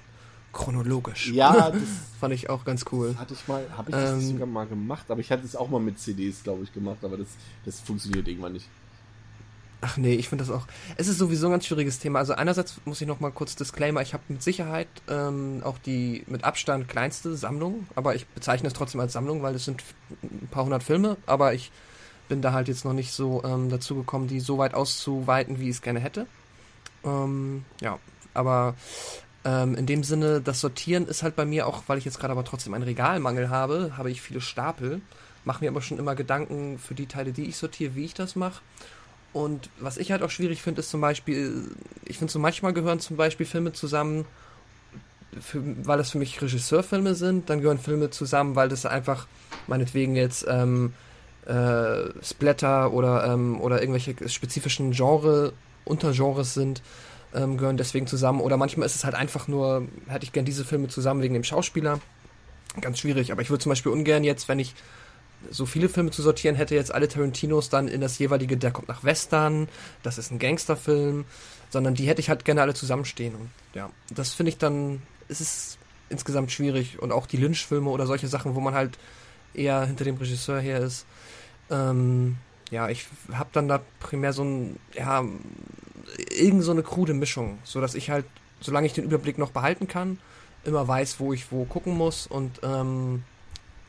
chronologisch. 0.53 1.33
Ja, 1.33 1.71
das 1.73 1.83
Fand 2.21 2.35
ich 2.35 2.51
auch 2.51 2.65
ganz 2.65 2.85
cool. 2.93 3.15
hatte 3.19 3.35
ich 3.35 3.47
mal, 3.49 3.65
habe 3.77 3.91
ich 3.91 3.97
das 3.97 4.13
Ähm, 4.13 4.21
sogar 4.21 4.47
mal 4.47 4.67
gemacht, 4.67 5.11
aber 5.11 5.21
ich 5.21 5.31
hatte 5.31 5.45
es 5.45 5.57
auch 5.57 5.69
mal 5.69 5.81
mit 5.81 5.99
CDs, 5.99 6.43
glaube 6.43 6.65
ich, 6.65 6.73
gemacht, 6.73 6.99
aber 7.03 7.17
das, 7.17 7.29
das 7.65 7.81
funktioniert 7.81 8.27
irgendwann 8.29 8.55
nicht. 8.55 8.67
Ach 9.81 9.97
nee, 9.97 10.15
ich 10.15 10.29
finde 10.29 10.45
das 10.45 10.53
auch. 10.53 10.67
Es 10.97 11.07
ist 11.07 11.19
sowieso 11.19 11.47
ein 11.47 11.53
ganz 11.53 11.67
schwieriges 11.67 12.01
Thema. 12.01 12.19
Also 12.19 12.33
einerseits 12.33 12.81
muss 12.85 13.01
ich 13.01 13.07
noch 13.07 13.21
mal 13.21 13.31
kurz 13.31 13.55
Disclaimer, 13.55 14.03
ich 14.03 14.13
habe 14.13 14.25
mit 14.29 14.43
Sicherheit 14.43 14.89
ähm, 15.09 15.63
auch 15.65 15.79
die 15.79 16.25
mit 16.27 16.43
Abstand 16.43 16.89
kleinste 16.89 17.37
Sammlung, 17.37 17.87
aber 17.95 18.17
ich 18.17 18.27
bezeichne 18.27 18.67
es 18.67 18.75
trotzdem 18.75 19.01
als 19.01 19.13
Sammlung, 19.13 19.43
weil 19.43 19.55
es 19.55 19.65
sind 19.65 19.85
ein 20.23 20.49
paar 20.51 20.65
hundert 20.65 20.83
Filme, 20.83 21.17
aber 21.27 21.55
ich 21.55 21.71
bin 22.29 22.43
da 22.43 22.53
halt 22.53 22.67
jetzt 22.69 22.85
noch 22.85 22.93
nicht 22.93 23.13
so 23.13 23.43
ähm, 23.45 23.71
dazu 23.71 23.95
gekommen, 23.95 24.27
die 24.27 24.41
so 24.41 24.59
weit 24.59 24.75
auszuweiten, 24.75 25.61
wie 25.61 25.65
ich 25.65 25.77
es 25.77 25.83
gerne 25.83 26.01
hätte. 26.01 26.27
Ähm, 27.05 27.65
ja, 27.81 27.99
aber 28.35 28.75
ähm, 29.45 29.77
in 29.77 29.87
dem 29.87 30.03
Sinne, 30.03 30.41
das 30.41 30.61
Sortieren 30.61 31.07
ist 31.07 31.23
halt 31.23 31.37
bei 31.37 31.45
mir 31.45 31.69
auch, 31.69 31.85
weil 31.87 31.99
ich 31.99 32.05
jetzt 32.05 32.19
gerade 32.19 32.33
aber 32.33 32.45
trotzdem 32.45 32.75
einen 32.75 32.85
Regalmangel 32.85 33.49
habe, 33.49 33.93
habe 33.97 34.11
ich 34.11 34.21
viele 34.21 34.41
Stapel, 34.41 35.01
mache 35.45 35.65
mir 35.65 35.71
aber 35.71 35.83
schon 35.83 35.99
immer 35.99 36.17
Gedanken 36.17 36.79
für 36.79 36.95
die 36.95 37.07
Teile, 37.07 37.33
die 37.33 37.45
ich 37.45 37.57
sortiere, 37.57 37.95
wie 37.95 38.05
ich 38.05 38.15
das 38.15 38.35
mache. 38.35 38.61
Und 39.39 39.71
was 39.79 39.99
ich 39.99 40.11
halt 40.11 40.25
auch 40.25 40.31
schwierig 40.31 40.63
finde, 40.63 40.81
ist 40.81 40.91
zum 40.91 41.01
Beispiel, 41.01 41.71
ich 42.05 42.19
finde 42.19 42.33
so 42.33 42.41
manchmal 42.41 42.73
gehören 42.73 42.99
zum 42.99 43.17
Beispiel 43.17 43.47
Filme 43.47 43.73
zusammen, 43.73 44.25
für, 45.41 45.63
weil 45.87 45.97
das 45.97 46.11
für 46.11 46.19
mich 46.19 46.43
Regisseurfilme 46.43 47.15
sind, 47.15 47.49
dann 47.49 47.61
gehören 47.61 47.79
Filme 47.79 48.11
zusammen, 48.11 48.57
weil 48.57 48.69
das 48.69 48.85
einfach 48.85 49.29
meinetwegen 49.69 50.17
jetzt 50.17 50.45
ähm, 50.49 50.93
äh, 51.47 52.11
Splatter 52.21 52.93
oder, 52.93 53.33
ähm, 53.33 53.61
oder 53.61 53.81
irgendwelche 53.81 54.29
spezifischen 54.29 54.91
Genre, 54.91 55.53
Untergenres 55.85 56.55
sind, 56.55 56.83
ähm, 57.33 57.59
gehören 57.59 57.77
deswegen 57.77 58.09
zusammen. 58.09 58.41
Oder 58.41 58.57
manchmal 58.57 58.87
ist 58.87 58.97
es 58.97 59.05
halt 59.05 59.15
einfach 59.15 59.47
nur, 59.47 59.87
hätte 60.09 60.25
ich 60.25 60.33
gern 60.33 60.47
diese 60.47 60.65
Filme 60.65 60.89
zusammen 60.89 61.23
wegen 61.23 61.35
dem 61.35 61.45
Schauspieler. 61.45 62.01
Ganz 62.81 62.99
schwierig, 62.99 63.31
aber 63.31 63.41
ich 63.43 63.51
würde 63.51 63.63
zum 63.63 63.71
Beispiel 63.71 63.93
ungern 63.93 64.25
jetzt, 64.25 64.49
wenn 64.49 64.59
ich 64.59 64.75
so 65.51 65.67
viele 65.67 65.89
Filme 65.89 66.11
zu 66.11 66.23
sortieren 66.23 66.57
hätte, 66.57 66.75
jetzt 66.75 66.93
alle 66.93 67.09
Tarantinos 67.09 67.69
dann 67.69 67.89
in 67.89 68.01
das 68.01 68.19
jeweilige, 68.19 68.57
der 68.57 68.71
kommt 68.71 68.89
nach 68.89 69.05
Western, 69.05 69.69
das 70.03 70.19
ist 70.19 70.31
ein 70.31 70.39
Gangsterfilm, 70.39 71.25
sondern 71.71 71.95
die 71.95 72.09
hätte 72.09 72.21
ich 72.21 72.29
halt 72.29 72.45
gerne 72.45 72.63
alle 72.63 72.75
zusammenstehen. 72.75 73.35
Und 73.35 73.51
ja, 73.75 73.91
das 74.11 74.35
finde 74.35 74.51
ich 74.51 74.59
dann, 74.59 75.03
es 75.29 75.41
ist 75.41 75.79
insgesamt 76.09 76.51
schwierig. 76.51 77.01
Und 77.01 77.13
auch 77.13 77.27
die 77.27 77.37
Lynch-Filme 77.37 77.91
oder 77.91 78.07
solche 78.07 78.29
Sachen, 78.29 78.55
wo 78.55 78.61
man 78.61 78.75
halt 78.75 78.99
eher 79.55 79.85
hinter 79.87 80.05
dem 80.05 80.17
Regisseur 80.17 80.61
her 80.61 80.81
ist. 80.81 81.07
Ähm, 81.71 82.37
ja, 82.71 82.89
ich 82.89 83.07
habe 83.33 83.51
dann 83.53 83.69
da 83.69 83.81
primär 84.01 84.33
so 84.33 84.45
ein, 84.45 84.79
ja, 84.95 85.25
irgend 86.31 86.63
so 86.63 86.71
eine 86.71 86.83
krude 86.83 87.15
Mischung, 87.15 87.59
so 87.65 87.81
dass 87.81 87.95
ich 87.95 88.11
halt, 88.11 88.27
solange 88.61 88.87
ich 88.87 88.93
den 88.93 89.05
Überblick 89.05 89.39
noch 89.39 89.51
behalten 89.51 89.89
kann, 89.89 90.19
immer 90.65 90.87
weiß, 90.87 91.21
wo 91.21 91.33
ich 91.33 91.51
wo 91.53 91.65
gucken 91.65 91.97
muss 91.97 92.27
und 92.27 92.61
ähm, 92.63 93.25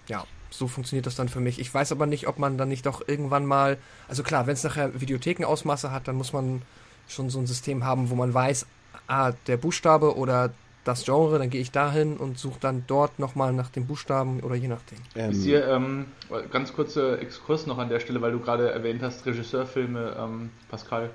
ja, 0.07 0.25
so 0.49 0.67
funktioniert 0.67 1.05
das 1.05 1.15
dann 1.15 1.29
für 1.29 1.39
mich. 1.39 1.59
Ich 1.59 1.73
weiß 1.73 1.91
aber 1.91 2.05
nicht, 2.05 2.27
ob 2.27 2.39
man 2.39 2.57
dann 2.57 2.69
nicht 2.69 2.85
doch 2.85 3.07
irgendwann 3.07 3.45
mal, 3.45 3.77
also 4.07 4.23
klar, 4.23 4.47
wenn 4.47 4.53
es 4.53 4.63
nachher 4.63 4.99
Videothekenausmaße 4.99 5.91
hat, 5.91 6.07
dann 6.07 6.15
muss 6.15 6.33
man 6.33 6.61
schon 7.07 7.29
so 7.29 7.39
ein 7.39 7.47
System 7.47 7.83
haben, 7.83 8.09
wo 8.09 8.15
man 8.15 8.33
weiß, 8.33 8.65
ah, 9.07 9.33
der 9.47 9.57
Buchstabe 9.57 10.15
oder 10.15 10.51
das 10.85 11.03
Genre, 11.03 11.37
dann 11.37 11.49
gehe 11.49 11.61
ich 11.61 11.71
dahin 11.71 12.17
und 12.17 12.39
suche 12.39 12.59
dann 12.59 12.83
dort 12.87 13.19
nochmal 13.19 13.53
nach 13.53 13.69
dem 13.69 13.85
Buchstaben 13.85 14.39
oder 14.39 14.55
je 14.55 14.67
nachdem. 14.67 14.97
Ähm, 15.15 15.31
Ist 15.31 15.43
hier, 15.43 15.67
ähm, 15.67 16.05
ganz 16.51 16.73
kurzer 16.73 17.21
Exkurs 17.21 17.67
noch 17.67 17.77
an 17.77 17.89
der 17.89 17.99
Stelle, 17.99 18.21
weil 18.21 18.31
du 18.31 18.39
gerade 18.39 18.71
erwähnt 18.71 19.01
hast, 19.03 19.25
Regisseurfilme, 19.25 20.15
ähm, 20.17 20.49
Pascal. 20.69 21.09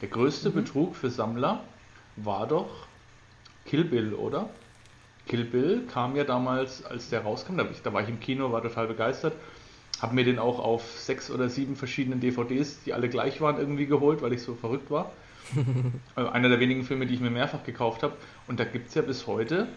Der 0.00 0.08
größte 0.08 0.50
Betrug 0.50 0.96
für 0.96 1.10
Sammler 1.10 1.60
war 2.16 2.46
doch 2.46 2.86
Kill 3.66 3.84
Bill, 3.84 4.14
oder? 4.14 4.48
Kill 5.26 5.44
Bill 5.44 5.82
kam 5.90 6.16
ja 6.16 6.24
damals, 6.24 6.84
als 6.84 7.08
der 7.08 7.22
rauskam, 7.22 7.56
da, 7.56 7.66
da 7.82 7.92
war 7.92 8.02
ich 8.02 8.08
im 8.08 8.20
Kino, 8.20 8.52
war 8.52 8.62
total 8.62 8.86
begeistert, 8.86 9.34
habe 10.00 10.14
mir 10.14 10.24
den 10.24 10.38
auch 10.38 10.58
auf 10.58 10.82
sechs 10.98 11.30
oder 11.30 11.48
sieben 11.48 11.76
verschiedenen 11.76 12.20
DVDs, 12.20 12.82
die 12.84 12.92
alle 12.92 13.08
gleich 13.08 13.40
waren, 13.40 13.58
irgendwie 13.58 13.86
geholt, 13.86 14.22
weil 14.22 14.32
ich 14.32 14.42
so 14.42 14.54
verrückt 14.54 14.90
war. 14.90 15.12
Also 16.14 16.30
Einer 16.32 16.48
der 16.48 16.60
wenigen 16.60 16.84
Filme, 16.84 17.06
die 17.06 17.14
ich 17.14 17.20
mir 17.20 17.30
mehrfach 17.30 17.64
gekauft 17.64 18.02
habe. 18.02 18.14
Und 18.46 18.60
da 18.60 18.64
gibt 18.64 18.88
es 18.88 18.94
ja 18.94 19.02
bis 19.02 19.26
heute, 19.26 19.68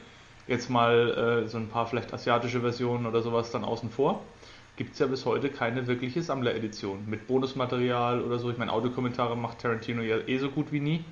jetzt 0.48 0.70
mal 0.70 1.44
äh, 1.46 1.48
so 1.48 1.58
ein 1.58 1.70
paar 1.70 1.88
vielleicht 1.88 2.14
asiatische 2.14 2.62
Versionen 2.62 3.06
oder 3.06 3.22
sowas 3.22 3.52
dann 3.52 3.64
außen 3.64 3.90
vor, 3.90 4.24
gibt 4.78 4.94
es 4.94 5.00
ja 5.00 5.08
bis 5.08 5.26
heute 5.26 5.50
keine 5.50 5.88
wirkliche 5.88 6.22
Sammleredition 6.22 7.10
mit 7.10 7.28
Bonusmaterial 7.28 8.22
oder 8.22 8.40
so. 8.40 8.50
Ich 8.52 8.58
meine, 8.58 8.72
Audiokommentare 8.72 9.36
macht 9.36 9.60
Tarantino 9.60 10.02
ja 10.02 10.18
eh 10.18 10.38
so 10.38 10.50
gut 10.50 10.72
wie 10.72 10.80
nie. 10.80 11.06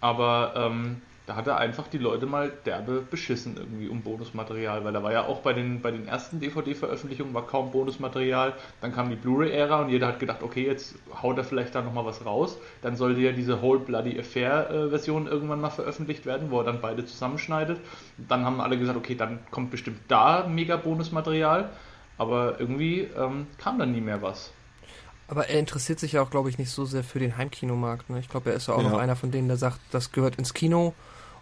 Aber 0.00 0.54
ähm, 0.56 1.02
da 1.30 1.36
hat 1.36 1.46
er 1.46 1.58
einfach 1.58 1.86
die 1.86 1.98
Leute 1.98 2.26
mal 2.26 2.50
derbe 2.66 3.02
beschissen 3.08 3.56
irgendwie 3.56 3.86
um 3.88 4.02
Bonusmaterial, 4.02 4.82
weil 4.84 4.92
da 4.92 5.00
war 5.04 5.12
ja 5.12 5.26
auch 5.26 5.42
bei 5.42 5.52
den, 5.52 5.80
bei 5.80 5.92
den 5.92 6.08
ersten 6.08 6.40
DVD-Veröffentlichungen 6.40 7.32
war 7.34 7.46
kaum 7.46 7.70
Bonusmaterial, 7.70 8.54
dann 8.80 8.92
kam 8.92 9.10
die 9.10 9.14
Blu-ray-Ära 9.14 9.82
und 9.82 9.90
jeder 9.90 10.08
hat 10.08 10.18
gedacht, 10.18 10.42
okay, 10.42 10.66
jetzt 10.66 10.96
haut 11.22 11.38
er 11.38 11.44
vielleicht 11.44 11.72
da 11.76 11.82
nochmal 11.82 12.04
was 12.04 12.26
raus, 12.26 12.58
dann 12.82 12.96
sollte 12.96 13.20
ja 13.20 13.30
diese 13.30 13.62
Whole 13.62 13.78
Bloody 13.78 14.18
Affair-Version 14.18 15.28
irgendwann 15.28 15.60
mal 15.60 15.70
veröffentlicht 15.70 16.26
werden, 16.26 16.50
wo 16.50 16.58
er 16.58 16.64
dann 16.64 16.80
beide 16.80 17.06
zusammenschneidet. 17.06 17.78
Dann 18.18 18.44
haben 18.44 18.60
alle 18.60 18.76
gesagt, 18.76 18.98
okay, 18.98 19.14
dann 19.14 19.38
kommt 19.52 19.70
bestimmt 19.70 20.00
da 20.08 20.48
mega 20.48 20.76
Bonusmaterial, 20.78 21.70
aber 22.18 22.58
irgendwie 22.58 23.02
ähm, 23.16 23.46
kam 23.56 23.78
dann 23.78 23.92
nie 23.92 24.00
mehr 24.00 24.20
was. 24.20 24.50
Aber 25.28 25.46
er 25.48 25.60
interessiert 25.60 26.00
sich 26.00 26.10
ja 26.14 26.22
auch, 26.22 26.30
glaube 26.30 26.48
ich, 26.50 26.58
nicht 26.58 26.70
so 26.72 26.84
sehr 26.86 27.04
für 27.04 27.20
den 27.20 27.36
Heimkinomarkt. 27.36 28.10
Ne? 28.10 28.18
Ich 28.18 28.28
glaube, 28.28 28.50
er 28.50 28.56
ist 28.56 28.66
ja 28.66 28.74
auch 28.74 28.82
Ja. 28.82 28.88
noch 28.90 28.98
einer 28.98 29.14
von 29.14 29.30
denen, 29.30 29.46
der 29.46 29.58
sagt, 29.58 29.78
das 29.92 30.10
gehört 30.10 30.34
ins 30.34 30.54
Kino. 30.54 30.92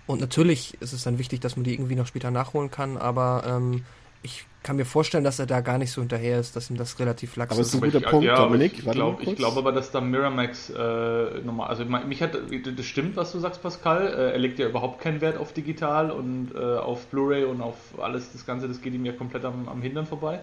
Und 0.09 0.21
natürlich 0.21 0.77
ist 0.81 0.95
es 0.95 1.05
dann 1.05 1.19
wichtig, 1.19 1.41
dass 1.41 1.57
man 1.57 1.65
die 1.65 1.75
irgendwie 1.75 1.95
noch 1.95 2.07
später 2.07 2.31
nachholen 2.31 2.71
kann, 2.71 2.97
aber 2.97 3.45
ähm, 3.47 3.85
ich 4.23 4.47
kann 4.63 4.77
mir 4.77 4.87
vorstellen, 4.87 5.23
dass 5.23 5.39
er 5.39 5.45
da 5.47 5.61
gar 5.61 5.77
nicht 5.77 5.93
so 5.93 6.01
hinterher 6.01 6.41
ist, 6.41 6.57
dass 6.57 6.71
ihm 6.71 6.77
das 6.77 6.99
relativ 6.99 7.37
lax 7.37 7.53
Aber 7.53 7.61
es 7.61 7.69
ist. 7.69 7.75
ist 7.75 7.83
ein 7.83 7.91
guter 7.91 8.05
ich, 8.05 8.11
Punkt, 8.11 8.29
aber 8.29 8.47
Dominik. 8.47 8.79
Ich 8.79 8.91
glaube 8.91 9.35
glaub 9.37 9.57
aber, 9.57 9.71
dass 9.71 9.91
da 9.91 10.01
Miramax 10.01 10.71
äh, 10.71 11.41
nochmal, 11.45 11.69
also 11.69 11.85
mich 11.85 12.23
hat, 12.23 12.33
das 12.77 12.87
stimmt, 12.87 13.17
was 13.17 13.33
du 13.33 13.39
sagst, 13.39 13.63
Pascal. 13.63 14.09
Äh, 14.09 14.33
er 14.33 14.39
legt 14.39 14.59
ja 14.59 14.67
überhaupt 14.67 15.01
keinen 15.01 15.21
Wert 15.21 15.37
auf 15.37 15.53
digital 15.53 16.11
und 16.11 16.53
äh, 16.55 16.59
auf 16.59 17.07
Blu-ray 17.09 17.45
und 17.45 17.61
auf 17.61 17.77
alles, 18.01 18.33
das 18.33 18.47
Ganze, 18.47 18.67
das 18.67 18.81
geht 18.81 18.95
ihm 18.95 19.05
ja 19.05 19.13
komplett 19.13 19.45
am, 19.45 19.69
am 19.69 19.83
Hintern 19.83 20.07
vorbei. 20.07 20.41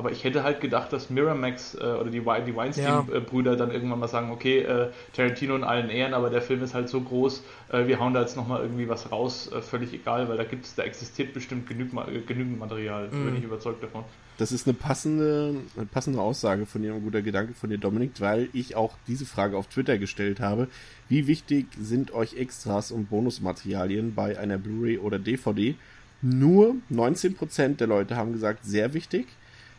Aber 0.00 0.12
ich 0.12 0.24
hätte 0.24 0.44
halt 0.44 0.62
gedacht, 0.62 0.94
dass 0.94 1.10
Miramax 1.10 1.74
äh, 1.74 1.78
oder 1.84 2.06
die, 2.10 2.20
die 2.20 2.56
Weinstein-Brüder 2.56 3.54
dann 3.54 3.70
irgendwann 3.70 3.98
mal 3.98 4.08
sagen, 4.08 4.30
okay, 4.30 4.60
äh, 4.60 4.88
Tarantino 5.12 5.54
in 5.54 5.62
allen 5.62 5.90
Ehren, 5.90 6.14
aber 6.14 6.30
der 6.30 6.40
Film 6.40 6.62
ist 6.62 6.72
halt 6.72 6.88
so 6.88 7.02
groß, 7.02 7.42
äh, 7.70 7.86
wir 7.86 8.00
hauen 8.00 8.14
da 8.14 8.22
jetzt 8.22 8.34
nochmal 8.34 8.62
irgendwie 8.62 8.88
was 8.88 9.12
raus, 9.12 9.50
äh, 9.52 9.60
völlig 9.60 9.92
egal, 9.92 10.26
weil 10.30 10.38
da 10.38 10.44
gibt's, 10.44 10.74
da 10.74 10.84
existiert 10.84 11.34
bestimmt 11.34 11.68
genügend, 11.68 12.00
äh, 12.08 12.20
genügend 12.22 12.58
Material, 12.58 13.08
Mhm. 13.08 13.24
bin 13.26 13.36
ich 13.36 13.44
überzeugt 13.44 13.82
davon. 13.82 14.04
Das 14.38 14.52
ist 14.52 14.66
eine 14.66 14.72
passende, 14.72 15.54
eine 15.76 15.84
passende 15.84 16.18
Aussage 16.18 16.64
von 16.64 16.80
dir, 16.80 16.94
ein 16.94 17.02
guter 17.02 17.20
Gedanke 17.20 17.52
von 17.52 17.68
dir, 17.68 17.76
Dominik, 17.76 18.12
weil 18.20 18.48
ich 18.54 18.76
auch 18.76 18.96
diese 19.06 19.26
Frage 19.26 19.58
auf 19.58 19.66
Twitter 19.66 19.98
gestellt 19.98 20.40
habe. 20.40 20.68
Wie 21.10 21.26
wichtig 21.26 21.66
sind 21.78 22.14
euch 22.14 22.38
Extras 22.38 22.90
und 22.90 23.10
Bonusmaterialien 23.10 24.14
bei 24.14 24.38
einer 24.38 24.56
Blu-ray 24.56 24.96
oder 24.96 25.18
DVD? 25.18 25.74
Nur 26.22 26.76
19% 26.90 27.76
der 27.76 27.86
Leute 27.86 28.16
haben 28.16 28.32
gesagt, 28.32 28.64
sehr 28.64 28.94
wichtig. 28.94 29.26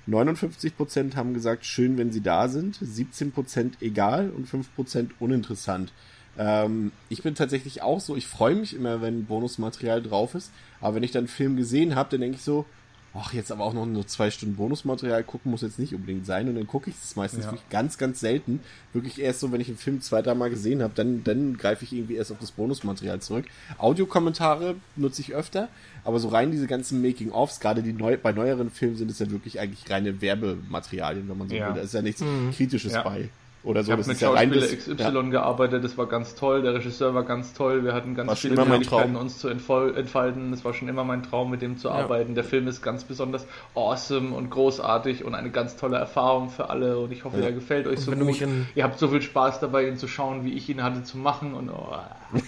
59% 0.08 1.16
haben 1.16 1.34
gesagt, 1.34 1.66
schön, 1.66 1.98
wenn 1.98 2.12
sie 2.12 2.22
da 2.22 2.48
sind. 2.48 2.78
17% 2.78 3.74
egal 3.82 4.32
und 4.32 4.48
5% 4.48 5.10
uninteressant. 5.20 5.94
Ähm, 6.38 6.92
ich 7.10 7.24
bin 7.24 7.36
tatsächlich 7.36 7.82
auch 7.82 8.00
so, 8.00 8.16
ich 8.16 8.28
freue 8.28 8.56
mich 8.56 8.76
immer, 8.76 9.02
wenn 9.02 9.26
Bonusmaterial 9.26 10.02
drauf 10.02 10.36
ist. 10.36 10.52
Aber 10.80 10.96
wenn 10.96 11.04
ich 11.04 11.12
dann 11.12 11.22
einen 11.22 11.28
Film 11.28 11.56
gesehen 11.56 11.96
habe, 11.96 12.10
dann 12.12 12.22
denke 12.22 12.38
ich 12.38 12.44
so, 12.44 12.66
ach, 13.14 13.34
jetzt 13.34 13.52
aber 13.52 13.64
auch 13.66 13.74
noch 13.74 13.86
nur 13.86 14.08
zwei 14.08 14.32
Stunden 14.32 14.56
Bonusmaterial 14.56 15.24
gucken 15.24 15.52
muss 15.52 15.62
jetzt 15.62 15.80
nicht 15.80 15.94
unbedingt 15.94 16.26
sein. 16.26 16.48
Und 16.48 16.56
dann 16.56 16.66
gucke 16.68 16.90
ich 16.90 16.96
es 17.04 17.16
meistens 17.16 17.44
Ja. 17.46 17.52
wirklich 17.52 17.70
ganz, 17.70 17.98
ganz 17.98 18.20
selten. 18.22 18.62
Wirklich 18.94 19.20
erst 19.22 19.42
so, 19.42 19.52
wenn 19.52 19.60
ich 19.60 19.68
einen 19.68 19.78
Film 19.78 20.00
zwei, 20.02 20.22
drei 20.22 20.34
Mal 20.34 20.50
gesehen 20.50 20.82
habe, 20.82 20.94
dann, 20.96 21.24
dann 21.24 21.58
greife 21.58 21.84
ich 21.84 21.92
irgendwie 21.94 22.16
erst 22.16 22.32
auf 22.32 22.40
das 22.40 22.52
Bonusmaterial 22.52 23.20
zurück. 23.20 23.46
Audiokommentare 23.78 24.76
nutze 24.96 25.22
ich 25.22 25.34
öfter, 25.34 25.68
aber 26.06 26.20
so 26.20 26.30
rein 26.30 26.52
diese 26.52 26.68
ganzen 26.68 27.02
Making-ofs, 27.02 27.60
gerade 27.60 27.84
die 27.84 27.94
neu, 27.94 28.18
bei 28.18 28.32
neueren 28.32 28.70
Filmen 28.72 28.96
sind 28.96 29.12
es 29.12 29.20
ja 29.20 29.30
wirklich 29.30 29.60
eigentlich 29.60 29.90
reine 29.90 30.22
Werbematerialien, 30.22 31.28
wenn 31.30 31.38
man 31.38 31.50
so 31.50 31.56
Ja. 31.56 31.68
will. 31.68 31.76
Da 31.76 31.82
ist 31.82 31.94
ja 31.94 32.02
nichts 32.02 32.22
Mhm. 32.22 32.52
Kritisches 32.56 32.94
Ja. 32.94 33.04
bei. 33.04 33.30
Oder 33.64 33.84
so. 33.84 33.92
Ich 33.92 33.98
habe 33.98 34.08
mit 34.08 34.20
ja 34.20 34.28
Schauspieler 34.30 34.62
bis- 34.68 34.78
XY 34.78 34.96
ja. 34.98 35.22
gearbeitet, 35.22 35.84
das 35.84 35.98
war 35.98 36.08
ganz 36.08 36.36
toll, 36.36 36.62
der 36.62 36.74
Regisseur 36.74 37.14
war 37.14 37.24
ganz 37.24 37.54
toll, 37.54 37.84
wir 37.84 37.94
hatten 37.94 38.16
War 38.18 38.26
ganz 38.26 38.40
schon 38.40 38.52
viele 38.52 38.66
Möglichkeiten, 38.66 39.16
uns 39.16 39.38
zu 39.38 39.48
entfalten. 39.50 40.52
Es 40.54 40.66
war 40.66 40.74
schon 40.74 40.88
immer 40.88 41.04
mein 41.04 41.24
Traum, 41.24 41.52
mit 41.52 41.62
dem 41.62 41.78
zu 41.78 41.88
Ja. 41.90 41.96
arbeiten. 41.96 42.36
Der 42.36 42.44
Film 42.44 42.68
ist 42.68 42.82
ganz 42.82 43.04
besonders 43.04 43.46
awesome 43.76 44.36
und 44.36 44.50
großartig 44.50 45.24
und 45.24 45.36
eine 45.36 45.52
ganz 45.52 45.76
tolle 45.78 45.98
Erfahrung 45.98 46.50
für 46.50 46.70
alle 46.70 46.98
und 47.00 47.12
ich 47.12 47.24
hoffe, 47.24 47.38
Ja. 47.40 47.46
er 47.46 47.52
gefällt 47.52 47.88
euch 47.88 48.00
Und 48.08 48.18
so 48.20 48.26
gut. 48.26 48.42
Ihr 48.76 48.84
habt 48.84 48.98
so 49.00 49.08
viel 49.10 49.22
Spaß 49.22 49.60
dabei, 49.60 49.88
ihn 49.88 49.98
zu 49.98 50.08
schauen, 50.08 50.44
wie 50.46 50.54
ich 50.54 50.68
ihn 50.70 50.82
hatte 50.84 51.04
zu 51.04 51.18
machen 51.18 51.54
und 51.54 51.70
oh, 51.70 51.96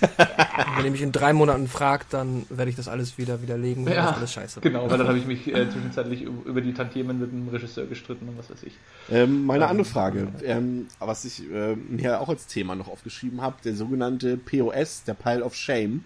Wenn 0.77 0.85
ihr 0.85 0.91
mich 0.91 1.01
in 1.01 1.11
drei 1.11 1.33
Monaten 1.33 1.67
fragt, 1.67 2.13
dann 2.13 2.45
werde 2.49 2.69
ich 2.69 2.75
das 2.77 2.87
alles 2.87 3.17
wieder 3.17 3.41
widerlegen, 3.41 3.85
weil 3.85 3.95
Ja, 3.95 4.07
das 4.07 4.17
alles 4.17 4.33
scheiße 4.33 4.55
war. 4.57 4.61
genau, 4.61 4.89
weil 4.89 4.97
dann 4.97 5.07
habe 5.07 5.17
ich 5.17 5.25
mich 5.25 5.47
äh, 5.47 5.69
zwischenzeitlich 5.69 6.21
über 6.21 6.61
die 6.61 6.73
Tantiemen 6.73 7.19
mit 7.19 7.31
dem 7.31 7.47
Regisseur 7.49 7.85
gestritten 7.85 8.29
und 8.29 8.37
was 8.37 8.49
weiß 8.49 8.63
ich. 8.63 8.73
Ähm, 9.11 9.45
meine 9.45 9.67
andere 9.67 9.85
Frage, 9.85 10.27
ähm, 10.43 10.87
was 11.07 11.25
ich 11.25 11.49
äh, 11.51 11.75
mir 11.75 12.21
auch 12.21 12.29
als 12.29 12.47
Thema 12.47 12.75
noch 12.75 12.87
aufgeschrieben 12.87 13.41
habe, 13.41 13.57
der 13.63 13.75
sogenannte 13.75 14.37
POS, 14.37 15.03
der 15.03 15.13
Pile 15.13 15.43
of 15.43 15.55
Shame. 15.55 16.03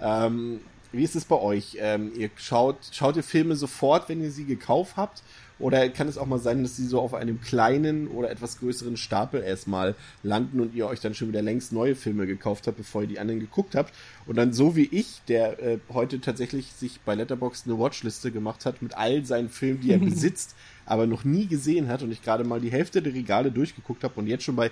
Ähm, 0.00 0.60
wie 0.92 1.04
ist 1.04 1.16
es 1.16 1.24
bei 1.24 1.36
euch? 1.36 1.76
Ähm, 1.80 2.12
ihr 2.16 2.30
schaut, 2.36 2.76
schaut 2.92 3.16
ihr 3.16 3.22
Filme 3.22 3.56
sofort, 3.56 4.08
wenn 4.08 4.22
ihr 4.22 4.30
sie 4.30 4.44
gekauft 4.44 4.96
habt? 4.96 5.22
Oder 5.58 5.88
kann 5.88 6.06
es 6.06 6.18
auch 6.18 6.26
mal 6.26 6.38
sein, 6.38 6.62
dass 6.62 6.76
sie 6.76 6.86
so 6.86 7.00
auf 7.00 7.14
einem 7.14 7.40
kleinen 7.40 8.08
oder 8.08 8.30
etwas 8.30 8.58
größeren 8.58 8.98
Stapel 8.98 9.42
erstmal 9.42 9.94
landen 10.22 10.60
und 10.60 10.74
ihr 10.74 10.86
euch 10.86 11.00
dann 11.00 11.14
schon 11.14 11.28
wieder 11.28 11.40
längst 11.40 11.72
neue 11.72 11.94
Filme 11.94 12.26
gekauft 12.26 12.66
habt, 12.66 12.76
bevor 12.76 13.02
ihr 13.02 13.08
die 13.08 13.18
anderen 13.18 13.40
geguckt 13.40 13.74
habt? 13.74 13.94
Und 14.26 14.36
dann 14.36 14.52
so 14.52 14.76
wie 14.76 14.88
ich, 14.90 15.22
der 15.28 15.62
äh, 15.62 15.78
heute 15.92 16.20
tatsächlich 16.20 16.72
sich 16.72 17.00
bei 17.00 17.14
Letterboxd 17.14 17.66
eine 17.66 17.78
Watchliste 17.78 18.30
gemacht 18.30 18.66
hat 18.66 18.82
mit 18.82 18.96
all 18.96 19.24
seinen 19.24 19.48
Filmen, 19.48 19.80
die 19.80 19.92
er 19.92 19.98
besitzt, 20.10 20.54
aber 20.86 21.06
noch 21.06 21.24
nie 21.24 21.46
gesehen 21.46 21.88
hat 21.88 22.02
und 22.02 22.10
ich 22.12 22.22
gerade 22.22 22.44
mal 22.44 22.60
die 22.60 22.70
Hälfte 22.72 23.02
der 23.02 23.12
Regale 23.12 23.50
durchgeguckt 23.52 24.02
habe 24.04 24.14
und 24.16 24.26
jetzt 24.28 24.44
schon 24.44 24.56
bei, 24.56 24.70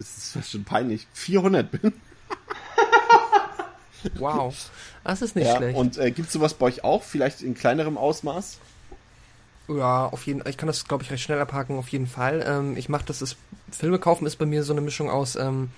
es 0.00 0.16
ist 0.16 0.32
fast 0.32 0.50
schon 0.50 0.64
peinlich, 0.64 1.06
400 1.12 1.70
bin. 1.70 1.92
Wow, 4.18 4.54
das 5.02 5.22
ist 5.22 5.34
nicht 5.34 5.46
Ja, 5.46 5.56
schlecht. 5.56 5.76
und 5.76 5.98
äh, 5.98 6.10
gibt 6.12 6.30
sowas 6.30 6.54
bei 6.54 6.66
euch 6.66 6.84
auch, 6.84 7.02
vielleicht 7.02 7.42
in 7.42 7.54
kleinerem 7.54 7.98
Ausmaß? 7.98 8.58
Ja, 9.68 10.06
auf 10.06 10.24
jeden 10.26 10.46
Ich 10.48 10.56
kann 10.56 10.68
das, 10.68 10.86
glaube 10.86 11.02
ich, 11.02 11.10
recht 11.10 11.22
schnell 11.24 11.40
abhaken, 11.40 11.76
auf 11.78 11.88
jeden 11.88 12.06
Fall. 12.06 12.44
Ähm, 12.46 12.76
ich 12.76 12.88
mache 12.88 13.04
das, 13.06 13.22
ist, 13.22 13.36
Filme 13.70 13.98
kaufen 13.98 14.24
ist 14.26 14.36
bei 14.36 14.46
mir 14.46 14.62
so 14.62 14.72
eine 14.72 14.80
Mischung 14.80 15.10
aus 15.10 15.34
ähm, 15.36 15.70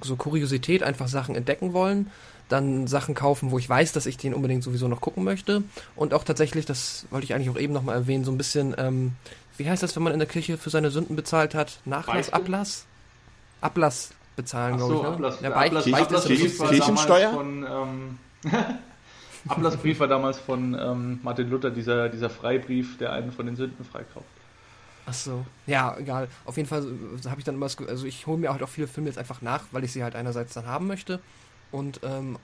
so 0.00 0.16
Kuriosität, 0.16 0.82
einfach 0.82 1.06
Sachen 1.08 1.34
entdecken 1.34 1.72
wollen, 1.74 2.10
dann 2.50 2.86
Sachen 2.86 3.14
kaufen, 3.14 3.50
wo 3.50 3.58
ich 3.58 3.68
weiß, 3.68 3.92
dass 3.92 4.04
ich 4.06 4.18
den 4.18 4.34
unbedingt 4.34 4.62
sowieso 4.62 4.88
noch 4.88 5.00
gucken 5.00 5.24
möchte 5.24 5.62
und 5.96 6.12
auch 6.12 6.24
tatsächlich, 6.24 6.66
das 6.66 7.06
wollte 7.10 7.24
ich 7.24 7.32
eigentlich 7.34 7.48
auch 7.50 7.58
eben 7.58 7.72
nochmal 7.72 7.94
erwähnen, 7.94 8.24
so 8.24 8.32
ein 8.32 8.36
bisschen, 8.38 8.74
ähm, 8.76 9.12
wie 9.56 9.68
heißt 9.68 9.82
das, 9.82 9.96
wenn 9.96 10.02
man 10.02 10.12
in 10.12 10.18
der 10.18 10.28
Kirche 10.28 10.58
für 10.58 10.68
seine 10.70 10.90
Sünden 10.90 11.16
bezahlt 11.16 11.54
hat? 11.54 11.80
Nachlass, 11.84 12.16
Beichte? 12.16 12.32
Ablass? 12.34 12.86
Ablass 13.60 14.10
bezahlen, 14.36 14.76
glaube 14.76 14.94
ich. 14.94 15.02
Ne? 15.02 15.08
Ablass, 15.08 15.38
ja, 15.40 15.50
Beicht, 15.50 15.66
Ablass, 15.68 15.84
Beicht 15.90 16.04
Ablassbrief 16.06 16.58
war 16.60 16.68
Kirchensteuer? 16.70 17.30
damals 17.30 17.36
von, 17.36 18.18
ähm, 18.44 18.60
Ablassbrief 19.48 20.00
war 20.00 20.08
damals 20.08 20.38
von 20.38 20.74
ähm, 20.78 21.20
Martin 21.22 21.48
Luther, 21.50 21.70
dieser, 21.70 22.08
dieser 22.08 22.30
Freibrief, 22.30 22.98
der 22.98 23.12
einen 23.12 23.32
von 23.32 23.46
den 23.46 23.56
Sünden 23.56 23.84
freikauft. 23.84 24.26
Ach 25.06 25.14
so. 25.14 25.44
Ja, 25.66 25.96
egal. 25.98 26.28
Auf 26.44 26.56
jeden 26.56 26.68
Fall 26.68 26.82
äh, 26.84 27.28
habe 27.28 27.40
ich 27.40 27.44
dann 27.44 27.54
immer 27.54 27.66
das, 27.66 27.76
Ge- 27.76 27.88
also 27.88 28.06
ich 28.06 28.26
hole 28.26 28.38
mir 28.38 28.52
halt 28.52 28.62
auch 28.62 28.68
viele 28.68 28.86
Filme 28.86 29.08
jetzt 29.08 29.18
einfach 29.18 29.40
nach, 29.42 29.62
weil 29.72 29.82
ich 29.84 29.92
sie 29.92 30.02
halt 30.02 30.14
einerseits 30.14 30.52
dann 30.54 30.66
haben 30.66 30.86
möchte 30.86 31.20
und 31.72 32.00
ähm, 32.02 32.38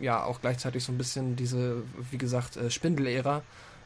ja 0.00 0.24
auch 0.24 0.40
gleichzeitig 0.40 0.84
so 0.84 0.92
ein 0.92 0.98
bisschen 0.98 1.36
diese, 1.36 1.82
wie 2.10 2.18
gesagt, 2.18 2.56
äh, 2.56 2.70
Spindelära 2.70 3.42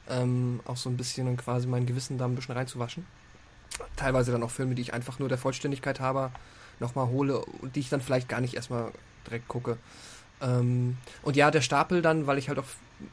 ähm, 0.08 0.60
auch 0.64 0.76
so 0.76 0.90
ein 0.90 0.96
bisschen 0.96 1.36
quasi 1.36 1.66
mein 1.66 1.86
Gewissen 1.86 2.18
da 2.18 2.24
ein 2.24 2.34
bisschen 2.34 2.54
reinzuwaschen. 2.54 3.06
Teilweise 3.96 4.32
dann 4.32 4.42
auch 4.42 4.50
Filme, 4.50 4.74
die 4.74 4.82
ich 4.82 4.92
einfach 4.92 5.18
nur 5.18 5.28
der 5.28 5.38
Vollständigkeit 5.38 6.00
habe, 6.00 6.30
nochmal 6.80 7.08
hole 7.08 7.38
und 7.38 7.76
die 7.76 7.80
ich 7.80 7.88
dann 7.88 8.00
vielleicht 8.00 8.28
gar 8.28 8.40
nicht 8.40 8.54
erstmal 8.54 8.90
direkt 9.26 9.48
gucke. 9.48 9.78
Ähm, 10.42 10.96
und 11.22 11.36
ja, 11.36 11.50
der 11.50 11.60
Stapel 11.60 12.02
dann, 12.02 12.26
weil 12.26 12.38
ich 12.38 12.48
halt 12.48 12.58
auch, 12.58 12.64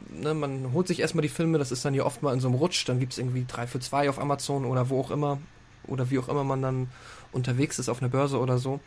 ne, 0.10 0.34
man 0.34 0.72
holt 0.74 0.88
sich 0.88 1.00
erstmal 1.00 1.22
die 1.22 1.30
Filme, 1.30 1.58
das 1.58 1.72
ist 1.72 1.86
dann 1.86 1.94
ja 1.94 2.04
oft 2.04 2.24
mal 2.24 2.34
in 2.34 2.40
so 2.40 2.48
einem 2.48 2.58
Rutsch, 2.58 2.88
dann 2.88 3.00
gibt 3.00 3.14
es 3.14 3.20
irgendwie 3.20 3.46
3 3.48 3.68
für 3.68 3.80
2 3.80 4.10
auf 4.10 4.20
Amazon 4.20 4.66
oder 4.66 4.90
wo 4.90 5.00
auch 5.02 5.12
immer, 5.12 5.40
oder 5.86 6.10
wie 6.10 6.20
auch 6.20 6.30
immer 6.30 6.44
man 6.44 6.62
dann 6.62 6.90
unterwegs 7.32 7.80
ist 7.80 7.90
auf 7.90 8.02
einer 8.02 8.10
Börse 8.10 8.40
oder 8.40 8.58
so. 8.58 8.80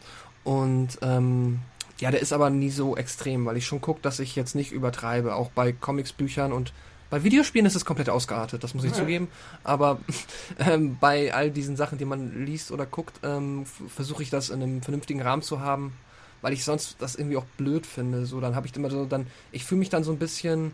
Und 0.43 0.99
ähm, 1.03 1.61
ja, 2.01 2.11
der 2.11 2.21
ist 2.21 2.33
aber 2.33 2.51
nie 2.51 2.71
so 2.71 2.97
extrem, 2.97 3.47
weil 3.47 3.57
ich 3.57 3.67
schon 3.67 3.81
gucke, 3.81 4.01
dass 4.03 4.19
ich 4.19 4.37
jetzt 4.37 4.55
nicht 4.55 4.73
übertreibe, 4.73 5.35
auch 5.35 5.51
bei 5.51 5.73
Comics, 5.73 6.13
Büchern 6.13 6.53
und 6.53 6.73
bei 7.11 7.25
Videospielen 7.25 7.67
ist 7.67 7.75
es 7.75 7.85
komplett 7.85 8.09
ausgeartet, 8.09 8.63
das 8.63 8.73
muss 8.75 8.85
ich 8.85 8.93
Ja. 8.93 8.99
zugeben. 8.99 9.29
Aber 9.65 9.99
ähm, 10.59 10.97
bei 11.01 11.35
all 11.35 11.51
diesen 11.51 11.77
Sachen, 11.77 11.99
die 11.99 12.05
man 12.05 12.45
liest 12.47 12.71
oder 12.71 12.87
guckt, 12.87 13.19
ähm, 13.25 13.67
versuche 13.67 14.23
ich 14.23 14.31
das 14.31 14.49
in 14.51 14.63
einem 14.63 14.83
vernünftigen 14.83 15.21
Rahmen 15.21 15.43
zu 15.43 15.61
haben, 15.61 15.93
weil 16.41 16.53
ich 16.53 16.65
sonst 16.65 16.97
das 17.01 17.17
irgendwie 17.17 17.37
auch 17.37 17.45
blöd 17.57 17.85
finde. 17.85 18.27
So, 18.27 18.41
dann 18.41 18.55
habe 18.55 18.67
ich 18.69 18.77
immer 18.77 18.91
so, 18.91 19.05
dann, 19.07 19.27
ich 19.51 19.65
fühle 19.65 19.81
mich 19.81 19.91
dann 19.91 20.05
so 20.05 20.13
ein 20.13 20.19
bisschen, 20.19 20.73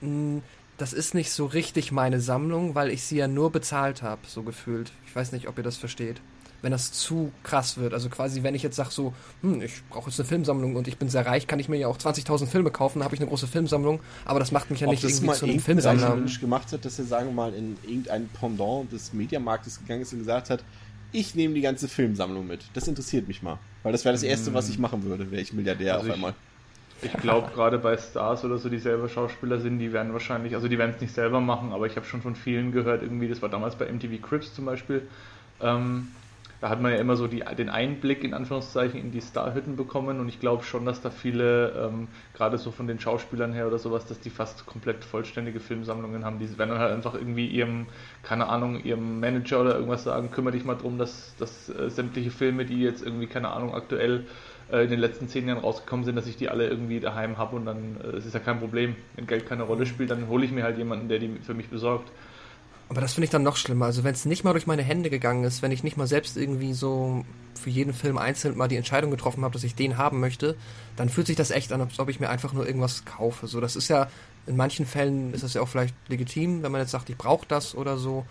mh, 0.00 0.42
das 0.78 0.92
ist 0.92 1.14
nicht 1.14 1.30
so 1.32 1.46
richtig 1.46 1.92
meine 1.92 2.20
Sammlung, 2.20 2.74
weil 2.74 2.90
ich 2.90 3.02
sie 3.04 3.16
ja 3.16 3.26
nur 3.28 3.50
bezahlt 3.50 4.02
habe, 4.02 4.22
so 4.26 4.42
gefühlt. 4.42 4.92
Ich 5.06 5.14
weiß 5.14 5.32
nicht, 5.32 5.48
ob 5.48 5.58
ihr 5.58 5.64
das 5.64 5.76
versteht. 5.76 6.20
Wenn 6.64 6.72
das 6.72 6.92
zu 6.92 7.30
krass 7.42 7.76
wird, 7.76 7.92
also 7.92 8.08
quasi, 8.08 8.42
wenn 8.42 8.54
ich 8.54 8.62
jetzt 8.62 8.76
sage 8.76 8.88
so, 8.90 9.12
hm, 9.42 9.60
ich 9.60 9.82
brauche 9.90 10.08
jetzt 10.08 10.18
eine 10.18 10.26
Filmsammlung 10.26 10.76
und 10.76 10.88
ich 10.88 10.96
bin 10.96 11.10
sehr 11.10 11.26
reich, 11.26 11.46
kann 11.46 11.58
ich 11.58 11.68
mir 11.68 11.76
ja 11.76 11.88
auch 11.88 11.98
20.000 11.98 12.46
Filme 12.46 12.70
kaufen, 12.70 13.00
dann 13.00 13.04
habe 13.04 13.14
ich 13.14 13.20
eine 13.20 13.28
große 13.28 13.46
Filmsammlung, 13.46 14.00
aber 14.24 14.38
das 14.38 14.50
macht 14.50 14.70
mich 14.70 14.80
ja 14.80 14.86
Ob 14.86 14.94
nicht 14.94 15.04
irgendwie 15.04 15.26
mal 15.26 15.34
zu 15.36 15.44
einem 15.44 15.60
Filmsammler. 15.60 16.16
Mensch 16.16 16.40
gemacht 16.40 16.72
hat, 16.72 16.86
dass 16.86 16.98
er, 16.98 17.04
sagen 17.04 17.26
wir 17.26 17.34
mal, 17.34 17.52
in 17.52 17.76
irgendein 17.86 18.30
Pendant 18.30 18.90
des 18.90 19.12
Mediamarktes 19.12 19.80
gegangen 19.80 20.00
ist 20.00 20.14
und 20.14 20.20
gesagt 20.20 20.48
hat, 20.48 20.64
ich 21.12 21.34
nehme 21.34 21.52
die 21.52 21.60
ganze 21.60 21.86
Filmsammlung 21.86 22.46
mit. 22.46 22.62
Das 22.72 22.88
interessiert 22.88 23.28
mich 23.28 23.42
mal. 23.42 23.58
Weil 23.82 23.92
das 23.92 24.06
wäre 24.06 24.14
das 24.14 24.22
Erste, 24.22 24.54
was 24.54 24.70
ich 24.70 24.78
machen 24.78 25.04
würde, 25.04 25.30
wäre 25.30 25.42
ich 25.42 25.52
Milliardär 25.52 25.96
Also 25.96 26.04
auf 26.04 26.08
ich- 26.08 26.14
einmal. 26.14 26.32
Ich 27.02 27.12
glaube, 27.20 27.50
gerade 27.52 27.76
bei 27.78 27.98
Stars 27.98 28.42
oder 28.46 28.56
so, 28.56 28.70
die 28.70 28.78
selber 28.78 29.10
Schauspieler 29.10 29.60
sind, 29.60 29.78
die 29.80 29.92
werden 29.92 30.14
wahrscheinlich, 30.14 30.54
also 30.54 30.68
die 30.68 30.78
werden 30.78 30.92
es 30.94 31.02
nicht 31.02 31.14
selber 31.14 31.40
machen, 31.42 31.72
aber 31.72 31.86
ich 31.86 31.96
habe 31.96 32.06
schon 32.06 32.22
von 32.22 32.34
vielen 32.34 32.72
gehört, 32.72 33.02
irgendwie, 33.02 33.28
das 33.28 33.42
war 33.42 33.50
damals 33.50 33.74
bei 33.76 33.84
MTV 33.92 34.22
Crips 34.26 34.54
zum 34.54 34.64
Beispiel, 34.64 35.02
ähm, 35.60 36.08
da 36.64 36.70
hat 36.70 36.80
man 36.80 36.92
ja 36.92 36.98
immer 36.98 37.14
so 37.14 37.26
die, 37.26 37.44
den 37.58 37.68
Einblick 37.68 38.24
in 38.24 38.32
Anführungszeichen 38.32 38.98
in 38.98 39.10
die 39.10 39.20
Starhütten 39.20 39.76
bekommen 39.76 40.18
und 40.18 40.30
ich 40.30 40.40
glaube 40.40 40.64
schon, 40.64 40.86
dass 40.86 41.02
da 41.02 41.10
viele, 41.10 41.72
ähm, 41.72 42.08
gerade 42.32 42.56
so 42.56 42.70
von 42.70 42.86
den 42.86 42.98
Schauspielern 42.98 43.52
her 43.52 43.66
oder 43.66 43.78
sowas, 43.78 44.06
dass 44.06 44.18
die 44.18 44.30
fast 44.30 44.64
komplett 44.64 45.04
vollständige 45.04 45.60
Filmsammlungen 45.60 46.24
haben. 46.24 46.38
Die 46.38 46.48
werden 46.56 46.70
dann 46.70 46.78
halt 46.78 46.94
einfach 46.94 47.12
irgendwie 47.12 47.46
ihrem, 47.48 47.84
keine 48.22 48.46
Ahnung, 48.46 48.82
ihrem 48.82 49.20
Manager 49.20 49.60
oder 49.60 49.74
irgendwas 49.74 50.04
sagen, 50.04 50.30
kümmere 50.30 50.54
dich 50.54 50.64
mal 50.64 50.76
drum, 50.76 50.96
dass, 50.96 51.34
dass 51.38 51.68
äh, 51.68 51.90
sämtliche 51.90 52.30
Filme, 52.30 52.64
die 52.64 52.80
jetzt 52.80 53.04
irgendwie, 53.04 53.26
keine 53.26 53.50
Ahnung, 53.50 53.74
aktuell 53.74 54.24
äh, 54.72 54.84
in 54.84 54.88
den 54.88 55.00
letzten 55.00 55.28
zehn 55.28 55.46
Jahren 55.46 55.58
rausgekommen 55.58 56.06
sind, 56.06 56.16
dass 56.16 56.26
ich 56.26 56.38
die 56.38 56.48
alle 56.48 56.66
irgendwie 56.66 56.98
daheim 56.98 57.36
habe 57.36 57.56
und 57.56 57.66
dann 57.66 57.98
äh, 58.02 58.16
es 58.16 58.24
ist 58.24 58.32
ja 58.32 58.40
kein 58.40 58.58
Problem. 58.58 58.96
Wenn 59.16 59.26
Geld 59.26 59.46
keine 59.46 59.64
Rolle 59.64 59.84
spielt, 59.84 60.10
dann 60.10 60.28
hole 60.28 60.46
ich 60.46 60.50
mir 60.50 60.64
halt 60.64 60.78
jemanden, 60.78 61.10
der 61.10 61.18
die 61.18 61.28
für 61.42 61.52
mich 61.52 61.68
besorgt. 61.68 62.10
Aber 62.88 63.00
das 63.00 63.14
finde 63.14 63.24
ich 63.24 63.30
dann 63.30 63.42
noch 63.42 63.56
schlimmer. 63.56 63.86
Also 63.86 64.04
wenn 64.04 64.14
es 64.14 64.24
nicht 64.24 64.44
mal 64.44 64.52
durch 64.52 64.66
meine 64.66 64.82
Hände 64.82 65.10
gegangen 65.10 65.44
ist, 65.44 65.62
wenn 65.62 65.72
ich 65.72 65.82
nicht 65.82 65.96
mal 65.96 66.06
selbst 66.06 66.36
irgendwie 66.36 66.74
so 66.74 67.24
für 67.54 67.70
jeden 67.70 67.94
Film 67.94 68.18
einzeln 68.18 68.56
mal 68.56 68.68
die 68.68 68.76
Entscheidung 68.76 69.10
getroffen 69.10 69.42
habe, 69.42 69.54
dass 69.54 69.64
ich 69.64 69.74
den 69.74 69.96
haben 69.96 70.20
möchte, 70.20 70.56
dann 70.96 71.08
fühlt 71.08 71.26
sich 71.26 71.36
das 71.36 71.50
echt 71.50 71.72
an, 71.72 71.80
als 71.80 71.98
ob 71.98 72.08
ich 72.08 72.20
mir 72.20 72.28
einfach 72.28 72.52
nur 72.52 72.66
irgendwas 72.66 73.04
kaufe. 73.04 73.46
So, 73.46 73.60
das 73.60 73.74
ist 73.74 73.88
ja, 73.88 74.08
in 74.46 74.56
manchen 74.56 74.86
Fällen 74.86 75.32
ist 75.32 75.42
das 75.42 75.54
ja 75.54 75.62
auch 75.62 75.68
vielleicht 75.68 75.94
legitim, 76.08 76.62
wenn 76.62 76.72
man 76.72 76.80
jetzt 76.80 76.90
sagt, 76.90 77.08
ich 77.08 77.16
brauche 77.16 77.46
das 77.48 77.74
oder 77.74 77.96
so. 77.96 78.26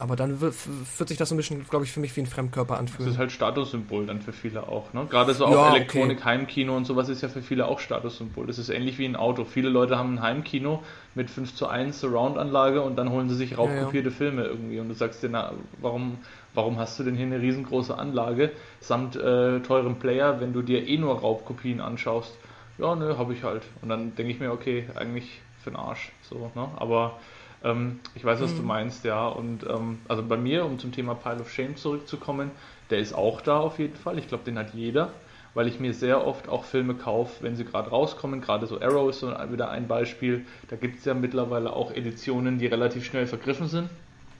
Aber 0.00 0.16
dann 0.16 0.40
wird, 0.40 0.54
sich 0.54 1.18
das 1.18 1.28
so 1.28 1.34
ein 1.34 1.36
bisschen, 1.36 1.66
glaube 1.68 1.84
ich, 1.84 1.92
für 1.92 2.00
mich 2.00 2.16
wie 2.16 2.20
ein 2.20 2.26
Fremdkörper 2.26 2.74
Das 2.74 2.80
anfühlen. 2.80 3.10
ist 3.12 3.18
halt 3.18 3.30
Statussymbol 3.32 4.06
dann 4.06 4.20
für 4.22 4.32
viele 4.32 4.66
auch. 4.68 4.92
Ne? 4.94 5.06
Gerade 5.10 5.34
so 5.34 5.44
auch 5.46 5.52
Ja, 5.52 5.68
Elektronik, 5.74 6.24
Heimkino 6.24 6.76
und 6.76 6.86
sowas 6.86 7.08
ist 7.08 7.20
ja 7.22 7.28
für 7.28 7.42
viele 7.42 7.66
auch 7.68 7.78
Statussymbol. 7.80 8.46
Das 8.46 8.58
ist 8.58 8.70
ähnlich 8.70 8.98
wie 8.98 9.04
ein 9.04 9.14
Auto. 9.14 9.44
Viele 9.44 9.68
Leute 9.68 9.98
haben 9.98 10.14
ein 10.14 10.22
Heimkino 10.22 10.82
mit 11.14 11.28
5 11.30 11.54
zu 11.54 11.68
1 11.68 12.00
Surround-Anlage 12.00 12.80
und 12.82 12.96
dann 12.96 13.10
holen 13.10 13.28
sie 13.28 13.34
sich 13.36 13.58
raubkopierte 13.58 14.10
Filme 14.10 14.44
irgendwie. 14.44 14.80
Und 14.80 14.88
du 14.88 14.94
sagst 14.94 15.22
dir, 15.22 15.28
na, 15.28 15.52
warum, 15.80 16.18
warum 16.54 16.78
hast 16.78 16.98
du 16.98 17.04
denn 17.04 17.14
hier 17.14 17.26
eine 17.26 17.40
riesengroße 17.40 17.96
Anlage 17.96 18.52
samt 18.80 19.16
äh, 19.16 19.60
teurem 19.60 19.96
Player, 19.96 20.40
wenn 20.40 20.52
du 20.52 20.62
dir 20.62 20.86
eh 20.88 20.96
nur 20.96 21.18
Raubkopien 21.20 21.80
anschaust? 21.80 22.36
Ja, 22.78 22.94
nö, 22.96 23.18
habe 23.18 23.34
ich 23.34 23.44
halt. 23.44 23.64
Und 23.82 23.90
dann 23.90 24.14
denke 24.14 24.32
ich 24.32 24.40
mir, 24.40 24.50
okay, 24.52 24.86
eigentlich 24.94 25.42
für 25.62 25.70
den 25.70 25.76
Arsch. 25.76 26.12
So, 26.22 26.50
ne? 26.54 26.68
Aber 26.76 27.18
ähm, 27.62 28.00
ich 28.14 28.24
weiß, 28.24 28.40
was 28.40 28.56
du 28.56 28.62
meinst, 28.62 29.04
ja. 29.04 29.28
Und 29.28 29.64
ähm, 29.68 29.98
also 30.08 30.22
bei 30.22 30.36
mir, 30.36 30.64
um 30.64 30.78
zum 30.78 30.92
Thema 30.92 31.14
Pile 31.14 31.40
of 31.40 31.50
Shame 31.50 31.76
zurückzukommen, 31.76 32.50
der 32.90 32.98
ist 32.98 33.12
auch 33.12 33.40
da 33.40 33.60
auf 33.60 33.78
jeden 33.78 33.96
Fall. 33.96 34.18
Ich 34.18 34.28
glaube, 34.28 34.44
den 34.44 34.58
hat 34.58 34.74
jeder, 34.74 35.12
weil 35.54 35.68
ich 35.68 35.78
mir 35.78 35.94
sehr 35.94 36.26
oft 36.26 36.48
auch 36.48 36.64
Filme 36.64 36.94
kaufe, 36.94 37.42
wenn 37.42 37.56
sie 37.56 37.64
gerade 37.64 37.90
rauskommen. 37.90 38.40
Gerade 38.40 38.66
so 38.66 38.80
Arrow 38.80 39.10
ist 39.10 39.20
so 39.20 39.28
wieder 39.28 39.70
ein 39.70 39.88
Beispiel. 39.88 40.46
Da 40.68 40.76
gibt 40.76 40.98
es 40.98 41.04
ja 41.04 41.14
mittlerweile 41.14 41.72
auch 41.74 41.92
Editionen, 41.92 42.58
die 42.58 42.66
relativ 42.66 43.04
schnell 43.04 43.26
vergriffen 43.26 43.68
sind. 43.68 43.90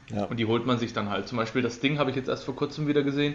Ja. 0.09 0.25
Und 0.25 0.39
die 0.39 0.47
holt 0.47 0.67
man 0.67 0.79
sich 0.79 0.93
dann 0.93 1.09
halt. 1.09 1.29
Zum 1.29 1.39
Beispiel 1.39 1.63
das 1.63 1.81
Ding 1.81 1.99
habe 1.99 2.11
ich 2.11 2.17
jetzt 2.17 2.29
erst 2.29 2.45
vor 2.45 2.57
kurzem 2.57 2.89
wieder 2.89 3.03
gesehen. 3.03 3.35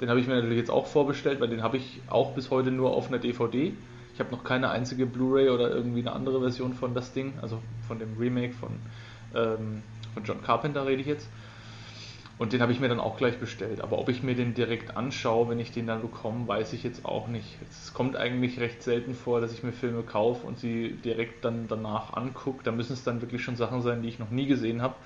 Den 0.00 0.08
habe 0.08 0.20
ich 0.20 0.26
mir 0.26 0.34
natürlich 0.34 0.58
jetzt 0.58 0.70
auch 0.70 0.86
vorbestellt, 0.86 1.40
weil 1.40 1.48
den 1.48 1.62
habe 1.62 1.76
ich 1.76 2.00
auch 2.08 2.32
bis 2.32 2.50
heute 2.50 2.70
nur 2.70 2.94
auf 2.94 3.08
einer 3.08 3.18
DVD. 3.18 3.74
Ich 4.14 4.20
habe 4.20 4.30
noch 4.30 4.44
keine 4.44 4.70
einzige 4.70 5.06
Blu-ray 5.06 5.50
oder 5.50 5.70
irgendwie 5.70 6.00
eine 6.00 6.12
andere 6.12 6.40
Version 6.40 6.72
von 6.72 6.94
das 6.94 7.12
Ding, 7.12 7.34
also 7.42 7.60
von 7.86 7.98
dem 7.98 8.16
Remake 8.16 8.54
von, 8.54 8.70
ähm, 9.34 9.82
von 10.14 10.24
John 10.24 10.42
Carpenter 10.42 10.86
rede 10.86 11.00
ich 11.00 11.06
jetzt. 11.06 11.28
Und 12.36 12.52
den 12.52 12.60
habe 12.60 12.72
ich 12.72 12.80
mir 12.80 12.88
dann 12.88 12.98
auch 12.98 13.16
gleich 13.16 13.38
bestellt. 13.38 13.80
Aber 13.80 13.98
ob 13.98 14.08
ich 14.08 14.24
mir 14.24 14.34
den 14.34 14.54
direkt 14.54 14.96
anschaue, 14.96 15.48
wenn 15.50 15.60
ich 15.60 15.70
den 15.70 15.86
dann 15.86 16.02
bekomme, 16.02 16.48
weiß 16.48 16.72
ich 16.72 16.82
jetzt 16.82 17.04
auch 17.04 17.28
nicht. 17.28 17.46
Es 17.70 17.94
kommt 17.94 18.16
eigentlich 18.16 18.58
recht 18.58 18.82
selten 18.82 19.14
vor, 19.14 19.40
dass 19.40 19.52
ich 19.52 19.62
mir 19.62 19.72
Filme 19.72 20.02
kaufe 20.02 20.44
und 20.44 20.58
sie 20.58 20.96
direkt 21.04 21.44
dann 21.44 21.68
danach 21.68 22.14
angucke. 22.14 22.64
Da 22.64 22.72
müssen 22.72 22.94
es 22.94 23.04
dann 23.04 23.20
wirklich 23.20 23.42
schon 23.44 23.54
Sachen 23.54 23.82
sein, 23.82 24.02
die 24.02 24.08
ich 24.08 24.18
noch 24.18 24.30
nie 24.30 24.46
gesehen 24.46 24.82
habe. 24.82 24.96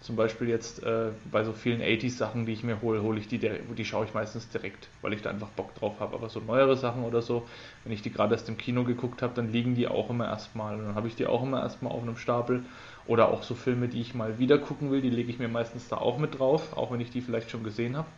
Zum 0.00 0.16
Beispiel 0.16 0.48
jetzt 0.48 0.82
äh, 0.82 1.10
bei 1.30 1.44
so 1.44 1.52
vielen 1.52 1.80
80s-Sachen, 1.80 2.44
die 2.44 2.52
ich 2.52 2.64
mir 2.64 2.82
hole, 2.82 3.02
hole 3.02 3.20
ich 3.20 3.28
die, 3.28 3.38
die 3.38 3.84
schaue 3.84 4.04
ich 4.04 4.12
meistens 4.12 4.48
direkt, 4.48 4.88
weil 5.00 5.12
ich 5.12 5.22
da 5.22 5.30
einfach 5.30 5.50
Bock 5.50 5.76
drauf 5.76 6.00
habe. 6.00 6.16
Aber 6.16 6.28
so 6.28 6.40
neuere 6.40 6.76
Sachen 6.76 7.04
oder 7.04 7.22
so, 7.22 7.46
wenn 7.84 7.92
ich 7.92 8.02
die 8.02 8.10
gerade 8.10 8.34
erst 8.34 8.48
im 8.48 8.58
Kino 8.58 8.82
geguckt 8.82 9.22
habe, 9.22 9.32
dann 9.34 9.52
liegen 9.52 9.76
die 9.76 9.86
auch 9.86 10.10
immer 10.10 10.26
erstmal. 10.26 10.74
Und 10.74 10.86
dann 10.86 10.94
habe 10.96 11.06
ich 11.06 11.14
die 11.14 11.26
auch 11.26 11.44
immer 11.44 11.62
erstmal 11.62 11.92
auf 11.92 12.02
einem 12.02 12.16
Stapel. 12.16 12.64
Oder 13.06 13.28
auch 13.28 13.42
so 13.42 13.54
Filme, 13.54 13.88
die 13.88 14.00
ich 14.00 14.14
mal 14.14 14.38
wieder 14.38 14.58
gucken 14.58 14.90
will, 14.90 15.00
die 15.00 15.10
lege 15.10 15.30
ich 15.30 15.38
mir 15.38 15.48
meistens 15.48 15.88
da 15.88 15.96
auch 15.96 16.18
mit 16.18 16.38
drauf, 16.38 16.76
auch 16.76 16.92
wenn 16.92 17.00
ich 17.00 17.10
die 17.10 17.20
vielleicht 17.20 17.50
schon 17.50 17.64
gesehen 17.64 17.96
habe. 17.96 18.08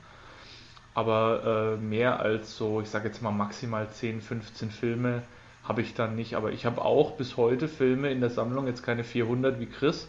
Aber 0.94 1.77
äh, 1.78 1.82
mehr 1.82 2.20
als 2.20 2.56
so, 2.56 2.81
ich 2.81 2.89
sage 2.89 3.09
jetzt 3.09 3.23
mal 3.23 3.32
maximal 3.32 3.89
10, 3.90 4.20
15 4.20 4.70
Filme 4.70 5.23
habe 5.65 5.81
ich 5.82 5.94
dann 5.94 6.15
nicht. 6.15 6.35
Aber 6.35 6.52
ich 6.52 6.66
habe 6.66 6.82
auch 6.82 7.12
bis 7.12 7.36
heute 7.36 7.69
Filme 7.69 8.11
in 8.11 8.20
der 8.20 8.31
Sammlung, 8.31 8.66
jetzt 8.66 8.82
keine 8.82 9.02
400 9.02 9.59
wie 9.59 9.66
Chris, 9.66 10.09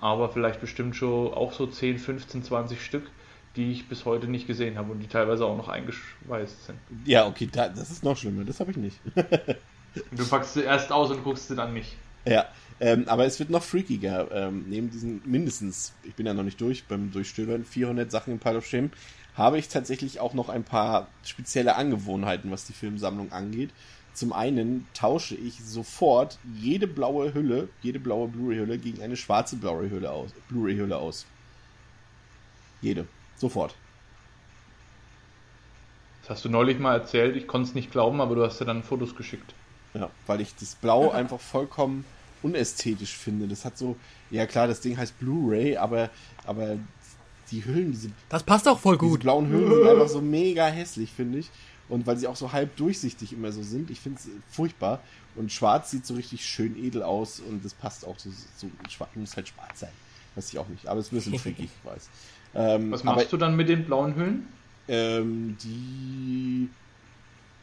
aber 0.00 0.30
vielleicht 0.30 0.60
bestimmt 0.60 0.96
schon 0.96 1.32
auch 1.34 1.52
so 1.52 1.66
10, 1.66 1.98
15, 1.98 2.42
20 2.42 2.82
Stück, 2.82 3.04
die 3.56 3.72
ich 3.72 3.88
bis 3.88 4.04
heute 4.04 4.26
nicht 4.26 4.46
gesehen 4.46 4.78
habe 4.78 4.92
und 4.92 5.00
die 5.00 5.08
teilweise 5.08 5.44
auch 5.44 5.56
noch 5.56 5.68
eingeschweißt 5.68 6.66
sind. 6.66 6.78
Ja, 7.04 7.26
okay, 7.26 7.48
das 7.52 7.90
ist 7.90 8.02
noch 8.02 8.16
schlimmer, 8.16 8.44
das 8.44 8.60
habe 8.60 8.70
ich 8.70 8.76
nicht. 8.76 8.98
du 9.14 10.28
packst 10.28 10.54
sie 10.54 10.62
erst 10.62 10.90
aus 10.90 11.10
und 11.10 11.22
guckst 11.22 11.48
sie 11.48 11.56
dann 11.56 11.74
nicht. 11.74 11.96
Ja, 12.26 12.46
ähm, 12.80 13.04
aber 13.08 13.24
es 13.24 13.38
wird 13.38 13.50
noch 13.50 13.62
freakiger. 13.62 14.30
Ähm, 14.32 14.64
neben 14.68 14.90
diesen 14.90 15.22
mindestens, 15.24 15.92
ich 16.02 16.14
bin 16.14 16.26
ja 16.26 16.34
noch 16.34 16.42
nicht 16.42 16.60
durch 16.60 16.84
beim 16.84 17.12
Durchstöbern, 17.12 17.64
400 17.64 18.10
Sachen 18.10 18.32
im 18.32 18.38
Pile 18.38 18.58
of 18.58 18.66
Shame, 18.66 18.90
habe 19.36 19.58
ich 19.58 19.68
tatsächlich 19.68 20.20
auch 20.20 20.34
noch 20.34 20.48
ein 20.48 20.64
paar 20.64 21.08
spezielle 21.24 21.76
Angewohnheiten, 21.76 22.50
was 22.50 22.66
die 22.66 22.72
Filmsammlung 22.72 23.32
angeht. 23.32 23.70
Zum 24.12 24.32
einen 24.32 24.86
tausche 24.94 25.34
ich 25.34 25.64
sofort 25.64 26.38
jede 26.54 26.86
blaue 26.86 27.34
Hülle, 27.34 27.68
jede 27.82 27.98
blaue 27.98 28.28
Blu-ray-Hülle 28.28 28.78
gegen 28.78 29.02
eine 29.02 29.16
schwarze 29.16 29.56
Blu-ray-Hülle 29.56 30.10
aus. 30.10 30.30
Blu-ray-Hülle 30.48 30.96
aus. 30.96 31.26
Jede. 32.80 33.08
Sofort. 33.36 33.74
Das 36.22 36.30
hast 36.30 36.44
du 36.44 36.48
neulich 36.48 36.78
mal 36.78 36.94
erzählt, 36.94 37.36
ich 37.36 37.48
konnte 37.48 37.68
es 37.68 37.74
nicht 37.74 37.90
glauben, 37.90 38.20
aber 38.20 38.36
du 38.36 38.44
hast 38.44 38.60
ja 38.60 38.66
dann 38.66 38.84
Fotos 38.84 39.16
geschickt. 39.16 39.52
Ja, 39.94 40.10
weil 40.26 40.40
ich 40.40 40.54
das 40.54 40.76
Blau 40.76 41.10
einfach 41.10 41.40
vollkommen 41.40 42.04
unästhetisch 42.44 43.16
finde. 43.16 43.48
Das 43.48 43.64
hat 43.64 43.76
so, 43.76 43.96
ja 44.30 44.46
klar, 44.46 44.68
das 44.68 44.80
Ding 44.80 44.96
heißt 44.96 45.18
Blu-ray, 45.18 45.76
aber, 45.76 46.10
aber 46.46 46.78
die 47.50 47.64
Hüllen, 47.64 47.90
diese. 47.92 48.10
Das 48.28 48.42
passt 48.42 48.68
auch 48.68 48.78
voll 48.78 48.98
gut. 48.98 49.20
Die 49.20 49.24
blauen 49.24 49.48
Hüllen 49.48 49.72
sind 49.72 49.86
einfach 49.88 50.08
so 50.08 50.20
mega 50.20 50.66
hässlich, 50.66 51.10
finde 51.10 51.38
ich. 51.38 51.50
Und 51.88 52.06
weil 52.06 52.16
sie 52.16 52.26
auch 52.26 52.36
so 52.36 52.52
halb 52.52 52.76
durchsichtig 52.76 53.32
immer 53.32 53.52
so 53.52 53.62
sind, 53.62 53.90
ich 53.90 54.00
finde 54.00 54.20
es 54.20 54.28
furchtbar. 54.48 55.00
Und 55.36 55.52
schwarz 55.52 55.90
sieht 55.90 56.06
so 56.06 56.14
richtig 56.14 56.46
schön 56.46 56.76
edel 56.76 57.02
aus 57.02 57.40
und 57.40 57.64
das 57.64 57.74
passt 57.74 58.06
auch 58.06 58.18
so, 58.18 58.30
so 58.56 58.68
schwarz, 58.88 59.10
muss 59.14 59.36
halt 59.36 59.48
schwarz 59.48 59.80
sein. 59.80 59.90
Weiß 60.36 60.52
ich 60.52 60.58
auch 60.58 60.68
nicht, 60.68 60.86
aber 60.86 61.00
es 61.00 61.06
ist 61.06 61.12
ein 61.12 61.16
bisschen 61.16 61.38
tricky, 61.38 61.64
ich 61.64 61.90
weiß. 61.90 62.08
Ähm, 62.56 62.92
Was 62.92 63.02
machst 63.02 63.18
aber, 63.18 63.30
du 63.30 63.36
dann 63.36 63.56
mit 63.56 63.68
den 63.68 63.84
blauen 63.84 64.14
Hüllen? 64.14 64.46
Ähm, 64.86 65.56
die 65.60 66.68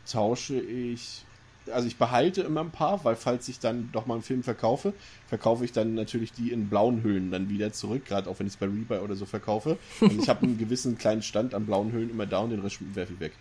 tausche 0.05 0.59
ich 0.59 1.23
also 1.71 1.87
ich 1.87 1.97
behalte 1.97 2.41
immer 2.41 2.61
ein 2.61 2.71
paar, 2.71 3.03
weil 3.03 3.15
falls 3.15 3.47
ich 3.47 3.59
dann 3.59 3.89
doch 3.91 4.05
mal 4.05 4.15
einen 4.15 4.23
Film 4.23 4.43
verkaufe, 4.43 4.93
verkaufe 5.27 5.63
ich 5.65 5.71
dann 5.71 5.93
natürlich 5.93 6.33
die 6.33 6.51
in 6.51 6.69
blauen 6.69 7.03
Hüllen 7.03 7.31
dann 7.31 7.49
wieder 7.49 7.71
zurück, 7.71 8.05
gerade 8.05 8.29
auch 8.29 8.39
wenn 8.39 8.47
ich 8.47 8.53
es 8.53 8.57
bei 8.57 8.65
Rebuy 8.65 8.99
oder 8.99 9.15
so 9.15 9.25
verkaufe. 9.25 9.77
Und 9.99 10.19
ich 10.21 10.29
habe 10.29 10.43
einen 10.43 10.57
gewissen 10.57 10.97
kleinen 10.97 11.21
Stand 11.21 11.53
an 11.53 11.65
blauen 11.65 11.91
Hüllen 11.91 12.09
immer 12.09 12.25
da 12.25 12.39
und 12.39 12.49
den 12.49 12.61
Rest 12.61 12.79
werfe 12.95 13.13
ich 13.13 13.19
weg. 13.19 13.33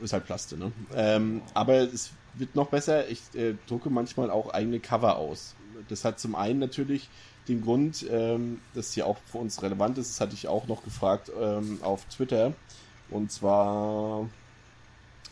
Ist 0.00 0.12
halt 0.12 0.24
Plaste, 0.24 0.56
ne? 0.56 0.72
Ähm, 0.94 1.42
aber 1.52 1.74
es 1.74 2.10
wird 2.34 2.54
noch 2.54 2.68
besser, 2.68 3.08
ich 3.08 3.20
äh, 3.34 3.54
drucke 3.66 3.90
manchmal 3.90 4.30
auch 4.30 4.50
eigene 4.50 4.80
Cover 4.80 5.16
aus. 5.16 5.54
Das 5.88 6.04
hat 6.04 6.20
zum 6.20 6.34
einen 6.34 6.58
natürlich 6.58 7.08
den 7.48 7.62
Grund, 7.62 8.06
ähm, 8.08 8.60
das 8.74 8.92
hier 8.92 9.06
auch 9.06 9.18
für 9.30 9.38
uns 9.38 9.62
relevant 9.62 9.98
ist, 9.98 10.10
das 10.10 10.20
hatte 10.20 10.34
ich 10.34 10.48
auch 10.48 10.68
noch 10.68 10.84
gefragt 10.84 11.30
ähm, 11.38 11.80
auf 11.82 12.04
Twitter. 12.06 12.54
Und 13.10 13.32
zwar 13.32 14.28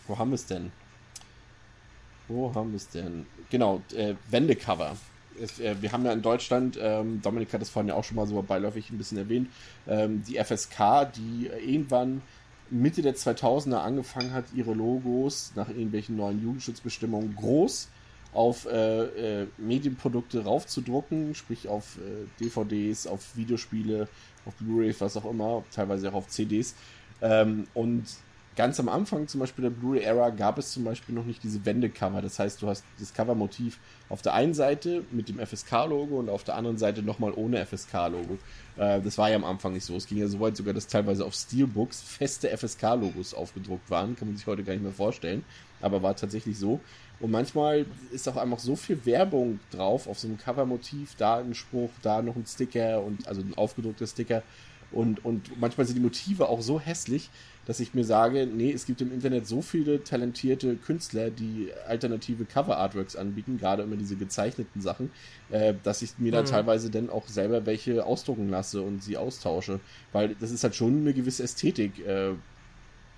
wo 0.08 0.18
haben 0.18 0.30
wir 0.30 0.36
es 0.36 0.46
denn? 0.46 0.72
Wo 2.26 2.54
haben 2.54 2.72
wir 2.72 2.76
es 2.76 2.88
denn? 2.88 3.26
Genau, 3.50 3.82
äh, 3.94 4.14
Wendecover. 4.30 4.96
Es, 5.40 5.60
äh, 5.60 5.76
wir 5.80 5.92
haben 5.92 6.04
ja 6.04 6.12
in 6.12 6.22
Deutschland, 6.22 6.78
ähm, 6.80 7.22
Dominik 7.22 7.52
hat 7.52 7.60
das 7.60 7.70
vorhin 7.70 7.88
ja 7.88 7.94
auch 7.94 8.04
schon 8.04 8.16
mal 8.16 8.26
so 8.26 8.42
beiläufig 8.42 8.90
ein 8.90 8.98
bisschen 8.98 9.18
erwähnt, 9.18 9.48
ähm, 9.86 10.24
die 10.24 10.36
FSK, 10.36 11.12
die 11.14 11.46
irgendwann 11.46 12.22
Mitte 12.70 13.02
der 13.02 13.14
2000er 13.14 13.76
angefangen 13.76 14.32
hat, 14.32 14.46
ihre 14.54 14.74
Logos 14.74 15.52
nach 15.54 15.68
irgendwelchen 15.68 16.16
neuen 16.16 16.42
Jugendschutzbestimmungen 16.42 17.34
groß 17.36 17.88
auf 18.34 18.66
äh, 18.66 19.42
äh, 19.42 19.46
Medienprodukte 19.56 20.44
raufzudrucken, 20.44 21.34
sprich 21.34 21.68
auf 21.68 21.96
äh, 21.96 22.44
DVDs, 22.44 23.06
auf 23.06 23.36
Videospiele, 23.36 24.08
auf 24.44 24.54
Blu-ray, 24.56 24.94
was 24.98 25.16
auch 25.16 25.24
immer, 25.24 25.64
teilweise 25.74 26.10
auch 26.10 26.14
auf 26.14 26.28
CDs. 26.28 26.74
Ähm, 27.22 27.66
und 27.74 28.04
ganz 28.58 28.80
am 28.80 28.88
Anfang 28.88 29.28
zum 29.28 29.38
Beispiel 29.38 29.62
der 29.62 29.70
Blu-ray-Era 29.70 30.30
gab 30.30 30.58
es 30.58 30.72
zum 30.72 30.82
Beispiel 30.82 31.14
noch 31.14 31.24
nicht 31.24 31.44
diese 31.44 31.64
Wendecover. 31.64 32.20
Das 32.20 32.40
heißt, 32.40 32.60
du 32.60 32.66
hast 32.66 32.84
das 32.98 33.14
Covermotiv 33.14 33.78
auf 34.08 34.20
der 34.20 34.34
einen 34.34 34.52
Seite 34.52 35.04
mit 35.12 35.28
dem 35.28 35.38
FSK-Logo 35.38 36.18
und 36.18 36.28
auf 36.28 36.42
der 36.42 36.56
anderen 36.56 36.76
Seite 36.76 37.04
nochmal 37.04 37.32
ohne 37.36 37.64
FSK-Logo. 37.64 38.36
Äh, 38.76 39.00
das 39.00 39.16
war 39.16 39.30
ja 39.30 39.36
am 39.36 39.44
Anfang 39.44 39.74
nicht 39.74 39.84
so. 39.84 39.94
Es 39.94 40.08
ging 40.08 40.18
ja 40.18 40.26
so 40.26 40.40
weit 40.40 40.56
sogar, 40.56 40.74
dass 40.74 40.88
teilweise 40.88 41.24
auf 41.24 41.34
Steelbooks 41.34 42.02
feste 42.02 42.48
FSK-Logos 42.48 43.32
aufgedruckt 43.32 43.88
waren. 43.90 44.16
Kann 44.16 44.26
man 44.26 44.36
sich 44.36 44.48
heute 44.48 44.64
gar 44.64 44.72
nicht 44.72 44.82
mehr 44.82 44.90
vorstellen. 44.90 45.44
Aber 45.80 46.02
war 46.02 46.16
tatsächlich 46.16 46.58
so. 46.58 46.80
Und 47.20 47.30
manchmal 47.30 47.86
ist 48.10 48.28
auch 48.28 48.36
einfach 48.36 48.58
so 48.58 48.74
viel 48.74 49.06
Werbung 49.06 49.60
drauf 49.70 50.08
auf 50.08 50.18
so 50.18 50.26
einem 50.26 50.36
Covermotiv. 50.36 51.14
Da 51.16 51.38
ein 51.38 51.54
Spruch, 51.54 51.90
da 52.02 52.22
noch 52.22 52.34
ein 52.34 52.44
Sticker 52.44 53.04
und 53.04 53.28
also 53.28 53.40
ein 53.40 53.54
aufgedruckter 53.56 54.08
Sticker. 54.08 54.42
Und, 54.90 55.24
und 55.24 55.60
manchmal 55.60 55.86
sind 55.86 55.96
die 55.96 56.02
Motive 56.02 56.48
auch 56.48 56.62
so 56.62 56.80
hässlich, 56.80 57.28
dass 57.66 57.80
ich 57.80 57.92
mir 57.92 58.04
sage, 58.04 58.46
nee, 58.46 58.72
es 58.72 58.86
gibt 58.86 59.02
im 59.02 59.12
Internet 59.12 59.46
so 59.46 59.60
viele 59.60 60.02
talentierte 60.02 60.76
Künstler, 60.76 61.28
die 61.28 61.68
alternative 61.86 62.46
Cover-Artworks 62.46 63.14
anbieten, 63.14 63.58
gerade 63.58 63.82
immer 63.82 63.96
diese 63.96 64.16
gezeichneten 64.16 64.80
Sachen, 64.80 65.10
äh, 65.50 65.74
dass 65.82 66.00
ich 66.00 66.18
mir 66.18 66.32
mhm. 66.32 66.36
da 66.36 66.42
teilweise 66.44 66.88
dann 66.88 67.10
auch 67.10 67.28
selber 67.28 67.66
welche 67.66 68.06
ausdrucken 68.06 68.48
lasse 68.48 68.80
und 68.80 69.04
sie 69.04 69.18
austausche. 69.18 69.80
Weil 70.12 70.34
das 70.40 70.50
ist 70.50 70.64
halt 70.64 70.74
schon 70.74 71.02
eine 71.02 71.12
gewisse 71.12 71.42
Ästhetik 71.42 71.98
äh, 72.06 72.30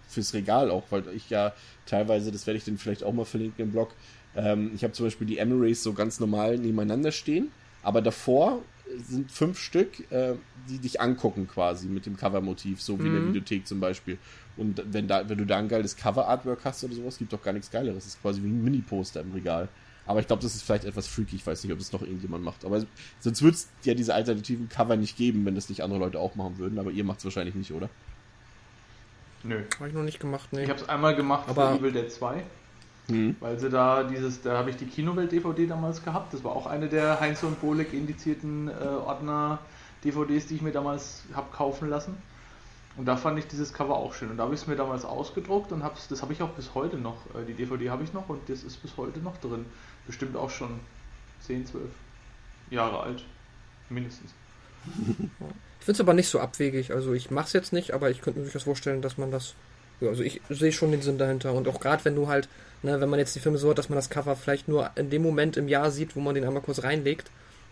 fürs 0.08 0.34
Regal 0.34 0.70
auch, 0.70 0.82
weil 0.90 1.04
ich 1.14 1.30
ja 1.30 1.52
teilweise, 1.86 2.32
das 2.32 2.48
werde 2.48 2.58
ich 2.58 2.64
dann 2.64 2.78
vielleicht 2.78 3.04
auch 3.04 3.12
mal 3.12 3.24
verlinken 3.24 3.66
im 3.66 3.70
Blog, 3.70 3.94
ähm, 4.34 4.72
ich 4.74 4.82
habe 4.82 4.92
zum 4.92 5.06
Beispiel 5.06 5.26
die 5.26 5.38
Emirates 5.38 5.82
so 5.82 5.92
ganz 5.92 6.20
normal 6.20 6.58
nebeneinander 6.58 7.12
stehen, 7.12 7.52
aber 7.82 8.02
davor 8.02 8.62
sind 8.98 9.30
fünf 9.30 9.58
Stück, 9.58 10.10
äh, 10.10 10.34
die 10.68 10.78
dich 10.78 11.00
angucken 11.00 11.46
quasi 11.48 11.88
mit 11.88 12.06
dem 12.06 12.16
Covermotiv, 12.16 12.80
so 12.80 12.98
wie 12.98 13.02
mhm. 13.02 13.06
in 13.06 13.12
der 13.12 13.22
mhm. 13.22 13.28
Videothek 13.28 13.66
zum 13.66 13.80
Beispiel. 13.80 14.18
Und 14.56 14.82
wenn, 14.92 15.08
da, 15.08 15.28
wenn 15.28 15.38
du 15.38 15.46
da 15.46 15.58
ein 15.58 15.68
geiles 15.68 15.96
Cover-Artwork 15.96 16.60
hast 16.64 16.84
oder 16.84 16.94
sowas, 16.94 17.18
gibt 17.18 17.32
doch 17.32 17.42
gar 17.42 17.52
nichts 17.52 17.70
Geileres. 17.70 18.04
Das 18.04 18.14
ist 18.14 18.22
quasi 18.22 18.42
wie 18.42 18.48
ein 18.48 18.62
Mini-Poster 18.62 19.20
im 19.20 19.32
Regal. 19.32 19.68
Aber 20.06 20.20
ich 20.20 20.26
glaube, 20.26 20.42
das 20.42 20.54
ist 20.54 20.62
vielleicht 20.62 20.84
etwas 20.84 21.06
freaky. 21.06 21.36
Ich 21.36 21.46
weiß 21.46 21.62
nicht, 21.62 21.72
ob 21.72 21.78
das 21.78 21.92
noch 21.92 22.02
irgendjemand 22.02 22.44
macht. 22.44 22.64
Aber 22.64 22.84
sonst 23.20 23.42
würde 23.42 23.54
es 23.54 23.68
ja 23.84 23.94
diese 23.94 24.14
alternativen 24.14 24.68
Cover 24.68 24.96
nicht 24.96 25.16
geben, 25.16 25.46
wenn 25.46 25.54
das 25.54 25.68
nicht 25.68 25.82
andere 25.82 26.00
Leute 26.00 26.18
auch 26.18 26.34
machen 26.34 26.58
würden. 26.58 26.78
Aber 26.78 26.90
ihr 26.90 27.04
macht 27.04 27.20
es 27.20 27.24
wahrscheinlich 27.24 27.54
nicht, 27.54 27.72
oder? 27.72 27.88
Nö. 29.42 29.62
Habe 29.78 29.88
ich 29.88 29.94
noch 29.94 30.02
nicht 30.02 30.20
gemacht, 30.20 30.48
nee. 30.52 30.64
Ich 30.64 30.68
habe 30.68 30.80
es 30.80 30.88
einmal 30.88 31.14
gemacht 31.14 31.48
aber 31.48 31.72
für 31.72 31.78
Evil 31.78 31.92
Dead 31.92 32.10
2. 32.10 32.42
Mhm. 33.10 33.36
Weil 33.40 33.58
sie 33.58 33.70
da 33.70 34.04
dieses, 34.04 34.42
da 34.42 34.56
habe 34.56 34.70
ich 34.70 34.76
die 34.76 34.86
Kinowelt-DVD 34.86 35.66
damals 35.66 36.04
gehabt. 36.04 36.32
Das 36.32 36.44
war 36.44 36.52
auch 36.52 36.66
eine 36.66 36.88
der 36.88 37.20
Heinz 37.20 37.42
und 37.42 37.60
Bolek 37.60 37.92
indizierten 37.92 38.68
äh, 38.68 38.72
Ordner-DVDs, 38.72 40.46
die 40.46 40.56
ich 40.56 40.62
mir 40.62 40.72
damals 40.72 41.24
habe 41.34 41.50
kaufen 41.52 41.88
lassen. 41.88 42.16
Und 42.96 43.06
da 43.06 43.16
fand 43.16 43.38
ich 43.38 43.46
dieses 43.46 43.72
Cover 43.72 43.96
auch 43.96 44.14
schön. 44.14 44.30
Und 44.30 44.36
da 44.36 44.44
habe 44.44 44.54
ich 44.54 44.60
es 44.62 44.66
mir 44.66 44.76
damals 44.76 45.04
ausgedruckt 45.04 45.72
und 45.72 45.82
hab's, 45.82 46.08
das 46.08 46.22
habe 46.22 46.32
ich 46.32 46.42
auch 46.42 46.50
bis 46.50 46.74
heute 46.74 46.96
noch. 46.96 47.16
Äh, 47.34 47.44
die 47.46 47.54
DVD 47.54 47.90
habe 47.90 48.04
ich 48.04 48.12
noch 48.12 48.28
und 48.28 48.48
das 48.48 48.62
ist 48.62 48.76
bis 48.82 48.96
heute 48.96 49.20
noch 49.20 49.36
drin. 49.38 49.66
Bestimmt 50.06 50.36
auch 50.36 50.50
schon 50.50 50.80
10, 51.40 51.66
12 51.66 51.84
Jahre 52.70 53.00
alt. 53.00 53.24
Mindestens. 53.88 54.32
Ich 55.80 55.86
finde 55.86 55.96
es 55.96 56.00
aber 56.02 56.12
nicht 56.12 56.28
so 56.28 56.40
abwegig. 56.40 56.92
Also 56.92 57.14
ich 57.14 57.30
mache 57.30 57.46
es 57.46 57.54
jetzt 57.54 57.72
nicht, 57.72 57.92
aber 57.92 58.10
ich 58.10 58.20
könnte 58.20 58.38
mir 58.38 58.44
durchaus 58.44 58.64
vorstellen, 58.64 59.00
dass 59.00 59.16
man 59.16 59.30
das. 59.30 59.54
Ja, 60.02 60.10
also 60.10 60.22
ich 60.22 60.42
sehe 60.50 60.72
schon 60.72 60.90
den 60.90 61.00
Sinn 61.00 61.16
dahinter. 61.16 61.54
Und 61.54 61.66
auch 61.68 61.80
gerade 61.80 62.04
wenn 62.04 62.14
du 62.14 62.28
halt 62.28 62.50
Ne, 62.82 62.98
wenn 63.00 63.10
man 63.10 63.18
jetzt 63.18 63.34
die 63.36 63.40
Filme 63.40 63.58
so 63.58 63.68
hat, 63.70 63.78
dass 63.78 63.88
man 63.90 63.96
das 63.96 64.08
Cover 64.08 64.34
vielleicht 64.36 64.66
nur 64.68 64.90
in 64.96 65.10
dem 65.10 65.22
Moment 65.22 65.56
im 65.58 65.68
Jahr 65.68 65.90
sieht, 65.90 66.16
wo 66.16 66.20
man 66.20 66.34
den 66.34 66.44
einmal 66.44 66.62
kurz 66.62 66.82
reinlegt, 66.82 67.30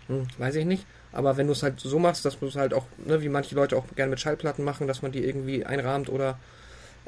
hm, 0.09 0.27
weiß 0.37 0.55
ich 0.57 0.67
nicht. 0.67 0.85
Aber 1.13 1.39
wenn 1.39 1.47
du 1.47 1.53
es 1.55 1.63
halt 1.63 1.81
so 1.81 1.99
machst, 1.99 2.25
dass 2.27 2.39
du 2.39 2.47
es 2.47 2.57
halt 2.57 2.75
auch, 2.75 2.85
ne, 3.07 3.23
wie 3.23 3.31
manche 3.31 3.55
Leute 3.55 3.77
auch 3.77 3.85
gerne 3.97 4.11
mit 4.11 4.21
Schallplatten 4.21 4.65
machen, 4.65 4.87
dass 4.87 5.01
man 5.01 5.11
die 5.13 5.25
irgendwie 5.25 5.65
einrahmt 5.65 6.11
oder 6.11 6.39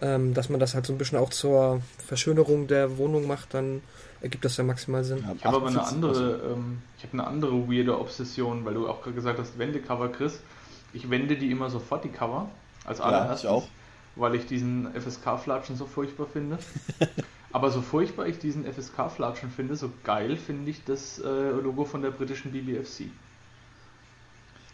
ähm, 0.01 0.33
dass 0.33 0.49
man 0.49 0.59
das 0.61 0.75
halt 0.75 0.87
so 0.87 0.95
ein 0.95 0.99
bisschen 0.99 1.19
auch 1.19 1.29
zur 1.29 1.83
Verschönerung 2.07 2.67
der 2.69 2.97
Wohnung 2.97 3.27
macht, 3.27 3.53
dann 3.53 3.83
ergibt 4.23 4.47
das 4.47 4.57
ja 4.57 4.65
maximal 4.65 5.05
Sinn. 5.05 5.23
Ich 5.37 5.45
habe 5.45 5.57
aber 5.57 5.67
eine 5.69 5.83
andere, 5.83 6.41
ähm, 6.55 6.81
ich 6.97 7.05
habe 7.05 7.13
eine 7.13 7.27
andere 7.27 7.69
weirde 7.71 7.99
Obsession, 7.99 8.65
weil 8.65 8.73
du 8.75 8.89
auch 8.89 9.03
gerade 9.03 9.15
gesagt 9.15 9.39
hast, 9.39 9.59
Wendecover, 9.59 10.09
Chris. 10.09 10.41
Ich 10.95 11.11
wende 11.11 11.37
die 11.37 11.51
immer 11.51 11.69
sofort, 11.69 12.05
die 12.05 12.09
Cover, 12.09 12.49
als 12.87 12.99
Ja, 12.99 13.05
allererstes, 13.05 13.43
ich 13.43 13.49
auch. 13.51 13.69
weil 14.17 14.35
ich 14.35 14.47
diesen 14.47 14.89
FSK-Flatschen 14.95 15.77
so 15.77 15.85
furchtbar 15.85 16.27
finde. 16.33 16.59
Aber 17.53 17.71
so 17.71 17.81
furchtbar 17.83 18.27
ich 18.27 18.39
diesen 18.39 18.65
FSK-Flatschen 18.65 19.51
finde, 19.51 19.75
so 19.77 19.91
geil 20.05 20.37
finde 20.37 20.71
ich 20.71 20.85
das 20.85 21.19
äh, 21.19 21.51
Logo 21.51 21.85
von 21.85 22.01
der 22.03 22.11
britischen 22.11 22.53
BBFC. 22.53 23.07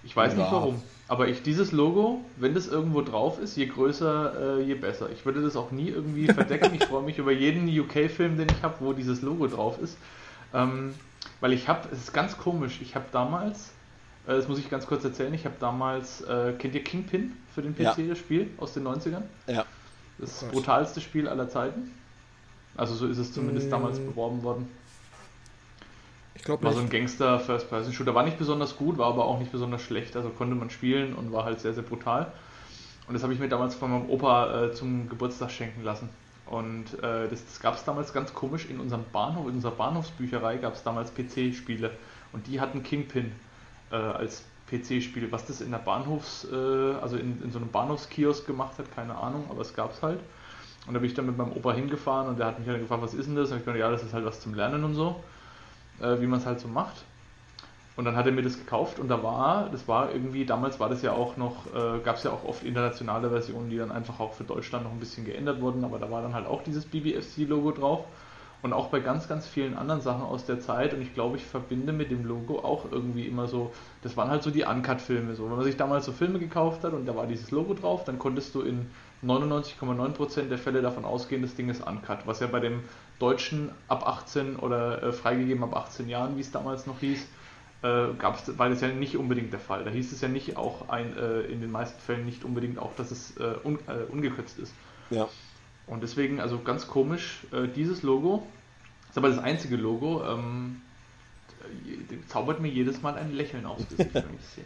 Ich 0.05 0.15
weiß 0.15 0.35
Ja. 0.35 0.41
nicht 0.41 0.53
warum, 0.53 0.83
aber 1.09 1.29
ich 1.29 1.43
dieses 1.43 1.73
Logo, 1.73 2.21
wenn 2.37 2.55
das 2.55 2.69
irgendwo 2.69 3.03
drauf 3.03 3.41
ist, 3.41 3.57
je 3.57 3.67
größer, 3.67 4.59
äh, 4.59 4.63
je 4.63 4.75
besser. 4.75 5.09
Ich 5.11 5.25
würde 5.25 5.43
das 5.43 5.57
auch 5.57 5.71
nie 5.73 5.89
irgendwie 5.89 6.27
verdecken. 6.33 6.75
ich 6.75 6.85
freue 6.85 7.03
mich 7.03 7.19
über 7.19 7.33
jeden 7.33 7.67
UK-Film, 7.69 8.37
den 8.37 8.49
ich 8.51 8.63
habe, 8.63 8.77
wo 8.81 8.93
dieses 8.93 9.23
Logo 9.23 9.47
drauf 9.49 9.81
ist. 9.81 9.97
Ähm, 10.55 10.95
weil 11.41 11.53
ich 11.53 11.69
habe, 11.69 11.89
es 11.91 11.99
ist 11.99 12.13
ganz 12.13 12.39
komisch, 12.39 12.79
ich 12.83 12.95
habe 12.95 13.07
damals, 13.11 13.73
äh, 14.27 14.33
das 14.37 14.49
muss 14.49 14.59
ich 14.59 14.71
ganz 14.71 14.87
kurz 14.87 15.03
erzählen, 15.05 15.35
ich 15.35 15.45
habe 15.45 15.57
damals, 15.59 16.21
äh, 16.21 16.53
kennt 16.59 16.75
ihr 16.75 16.85
Kingpin 16.85 17.33
für 17.55 17.63
den 17.63 17.75
PC, 17.75 17.81
Ja. 17.81 17.95
das 18.11 18.19
Spiel 18.19 18.51
aus 18.59 18.75
den 18.75 18.85
90ern? 18.87 19.23
Ja. 19.49 19.65
Das 20.19 20.41
Gott. 20.41 20.53
brutalste 20.53 21.01
Spiel 21.01 21.27
aller 21.27 21.49
Zeiten. 21.49 21.91
Also 22.77 22.95
so 22.95 23.07
ist 23.07 23.19
es 23.19 23.33
zumindest 23.33 23.69
Mm. 23.69 23.71
damals 23.71 23.99
beworben 24.01 24.43
worden. 24.43 24.69
Ich 26.35 26.45
glaube 26.45 26.65
War 26.65 26.73
so 26.73 26.81
ein 26.81 26.85
nicht. 26.85 26.93
Gangster 26.93 27.41
First-Person-Shooter. 27.41 28.15
War 28.15 28.25
nicht 28.25 28.39
besonders 28.39 28.77
gut, 28.77 28.99
war 28.99 29.09
aber 29.09 29.25
auch 29.25 29.39
nicht 29.39 29.53
besonders 29.53 29.83
schlecht. 29.83 30.17
Also 30.17 30.29
konnte 30.31 30.55
man 30.55 30.71
spielen 30.71 31.15
und 31.15 31.33
war 31.33 31.45
halt 31.45 31.61
sehr, 31.61 31.73
sehr 31.75 31.83
brutal. 31.83 32.33
Und 33.09 33.15
das 33.15 33.23
habe 33.23 33.33
ich 33.33 33.39
mir 33.39 33.49
damals 33.49 33.75
von 33.75 33.91
meinem 33.91 34.11
Opa 34.11 34.65
äh, 34.67 34.73
zum 34.73 35.09
Geburtstag 35.09 35.51
schenken 35.51 35.83
lassen. 35.83 36.09
Und 36.47 36.95
äh, 37.03 37.29
das, 37.29 37.45
das 37.47 37.61
gab 37.61 37.75
es 37.75 37.85
damals 37.85 38.13
ganz 38.13 38.35
komisch 38.35 38.67
in 38.67 38.79
unserem 38.81 39.05
Bahnhof, 39.13 39.49
in 39.49 39.55
unserer 39.57 39.73
Bahnhofsbücherei 39.73 40.59
gab 40.59 40.75
es 40.75 40.83
damals 40.83 41.13
PC-Spiele. 41.15 41.91
Und 42.33 42.47
die 42.47 42.61
hatten 42.61 42.83
Kingpin 42.83 43.33
äh, 43.91 43.97
als 43.97 44.45
PC-Spiel. 44.71 45.33
Was 45.33 45.47
das 45.47 45.61
in 45.61 45.71
der 45.71 45.79
Bahnhofs-, 45.85 46.47
äh, 46.51 46.95
also 47.01 47.17
in, 47.17 47.43
in 47.43 47.51
so 47.53 47.59
einem 47.59 47.71
Bahnhofskiosk 47.71 48.47
gemacht 48.47 48.79
hat, 48.79 48.93
keine 48.95 49.17
Ahnung, 49.17 49.47
aber 49.51 49.63
es 49.63 49.75
gab 49.75 49.93
es 49.93 50.03
halt. 50.03 50.21
Und 50.87 50.95
da 50.95 51.01
bin 51.01 51.09
ich 51.09 51.15
dann 51.15 51.27
mit 51.27 51.37
meinem 51.37 51.53
Opa 51.53 51.73
hingefahren 51.73 52.29
und 52.29 52.39
der 52.39 52.47
hat 52.47 52.59
mich 52.59 52.69
dann 52.69 52.79
gefragt, 52.79 53.03
was 53.03 53.15
ist 53.15 53.27
denn 53.27 53.37
das? 53.37 53.51
Und 53.51 53.59
ich 53.59 53.65
gesagt, 53.65 53.79
ja, 53.79 53.91
das 53.91 54.03
ist 54.03 54.15
halt 54.15 54.25
was 54.25 54.41
zum 54.41 54.55
Lernen 54.55 54.85
und 54.85 54.95
so, 54.95 55.17
äh, 56.01 56.21
wie 56.21 56.27
man 56.27 56.39
es 56.39 56.47
halt 56.47 56.61
so 56.61 56.69
macht. 56.69 57.05
Und 57.97 58.05
dann 58.05 58.15
hat 58.15 58.27
er 58.27 58.33
mir 58.33 58.43
das 58.43 58.59
gekauft 58.59 58.99
und 58.99 59.09
da 59.09 59.23
war, 59.23 59.71
das 59.71 59.89
war 59.89 60.13
irgendwie, 60.13 60.45
damals 60.45 60.79
war 60.79 60.91
das 60.91 61.01
ja 61.01 61.13
auch 61.13 61.39
noch, 61.39 61.67
äh, 61.75 61.99
gab 62.01 62.17
es 62.17 62.25
ja 62.25 62.31
auch 62.31 62.45
oft 62.45 62.63
internationale 62.63 63.31
Versionen, 63.31 63.71
die 63.71 63.79
dann 63.79 63.91
einfach 63.91 64.21
auch 64.21 64.35
für 64.35 64.45
Deutschland 64.45 64.85
noch 64.85 64.93
ein 64.93 65.01
bisschen 65.01 65.25
geändert 65.25 65.63
wurden, 65.63 65.83
aber 65.83 65.99
da 65.99 66.11
war 66.11 66.21
dann 66.21 66.35
halt 66.35 66.47
auch 66.47 66.63
dieses 66.63 66.85
BBFC-Logo 66.85 67.73
drauf. 67.73 68.05
Und 68.63 68.73
auch 68.73 68.89
bei 68.89 69.01
ganz, 69.01 69.29
ganz 69.29 69.47
vielen 69.47 69.77
anderen 69.77 70.01
Sachen 70.01 70.23
aus 70.23 70.45
der 70.47 70.59
Zeit. 70.61 70.93
Und 70.93 71.03
ich 71.03 71.15
glaube, 71.15 71.37
ich 71.37 71.45
verbinde 71.45 71.93
mit 71.93 72.11
dem 72.11 72.25
Logo 72.25 72.59
auch 72.59 72.91
irgendwie 72.91 73.27
immer 73.27 73.47
so, 73.47 73.73
das 74.03 74.17
waren 74.17 74.31
halt 74.31 74.43
so 74.43 74.51
die 74.51 74.65
Uncut-Filme. 74.65 75.35
So. 75.35 75.45
Wenn 75.45 75.57
man 75.57 75.65
sich 75.65 75.77
damals 75.77 76.07
so 76.07 76.13
Filme 76.13 76.39
gekauft 76.39 76.83
hat 76.83 76.93
und 76.93 77.07
da 77.07 77.15
war 77.15 77.27
dieses 77.27 77.51
Logo 77.51 77.75
drauf, 77.75 78.05
dann 78.05 78.19
konntest 78.19 78.55
du 78.55 78.63
in 78.63 78.91
99,9% 79.25 80.49
der 80.49 80.59
Fälle 80.59 80.83
davon 80.83 81.05
ausgehen, 81.05 81.43
das 81.43 81.55
Ding 81.55 81.69
ist 81.69 81.87
Uncut. 81.87 82.27
Was 82.27 82.41
ja 82.41 82.47
bei 82.47 82.61
dem 82.61 82.83
deutschen 83.19 83.71
ab 83.89 84.07
18 84.07 84.57
oder 84.57 85.03
äh, 85.03 85.13
freigegeben 85.13 85.65
ab 85.65 85.75
18 85.75 86.09
Jahren, 86.09 86.37
wie 86.37 86.41
es 86.41 86.51
damals 86.51 86.87
noch 86.87 87.01
hieß, 87.01 87.27
äh, 87.83 88.09
gab's, 88.19 88.59
war 88.59 88.69
das 88.69 88.81
ja 88.81 88.89
nicht 88.89 89.17
unbedingt 89.17 89.53
der 89.53 89.61
Fall. 89.61 89.85
Da 89.85 89.91
hieß 89.91 90.13
es 90.13 90.21
ja 90.21 90.29
nicht 90.29 90.57
auch 90.57 90.89
ein, 90.89 91.17
äh, 91.17 91.41
in 91.43 91.61
den 91.61 91.71
meisten 91.71 92.01
Fällen 92.01 92.25
nicht 92.25 92.45
unbedingt 92.45 92.79
auch, 92.79 92.95
dass 92.97 93.11
es 93.11 93.37
äh, 93.39 93.55
un, 93.65 93.79
äh, 93.87 94.05
ungekürzt 94.11 94.59
ist. 94.59 94.75
Ja. 95.11 95.29
Und 95.87 96.03
deswegen, 96.03 96.41
also 96.41 96.61
ganz 96.61 96.89
komisch, 96.89 97.41
äh, 97.53 97.69
dieses 97.69 98.03
Logo, 98.03 98.47
ist 99.09 99.17
aber 99.17 99.29
das 99.29 99.39
einzige 99.39 99.77
Logo, 99.77 100.25
ähm, 100.27 100.83
äh, 102.11 102.17
zaubert 102.29 102.61
mir 102.61 102.69
jedes 102.69 103.03
Mal 103.03 103.15
ein 103.15 103.33
Lächeln 103.33 103.67
aufs 103.67 103.89
Gesicht, 103.89 104.15
wenn 104.15 104.35
ich 104.35 104.41
es 104.41 104.55
sehe. 104.57 104.65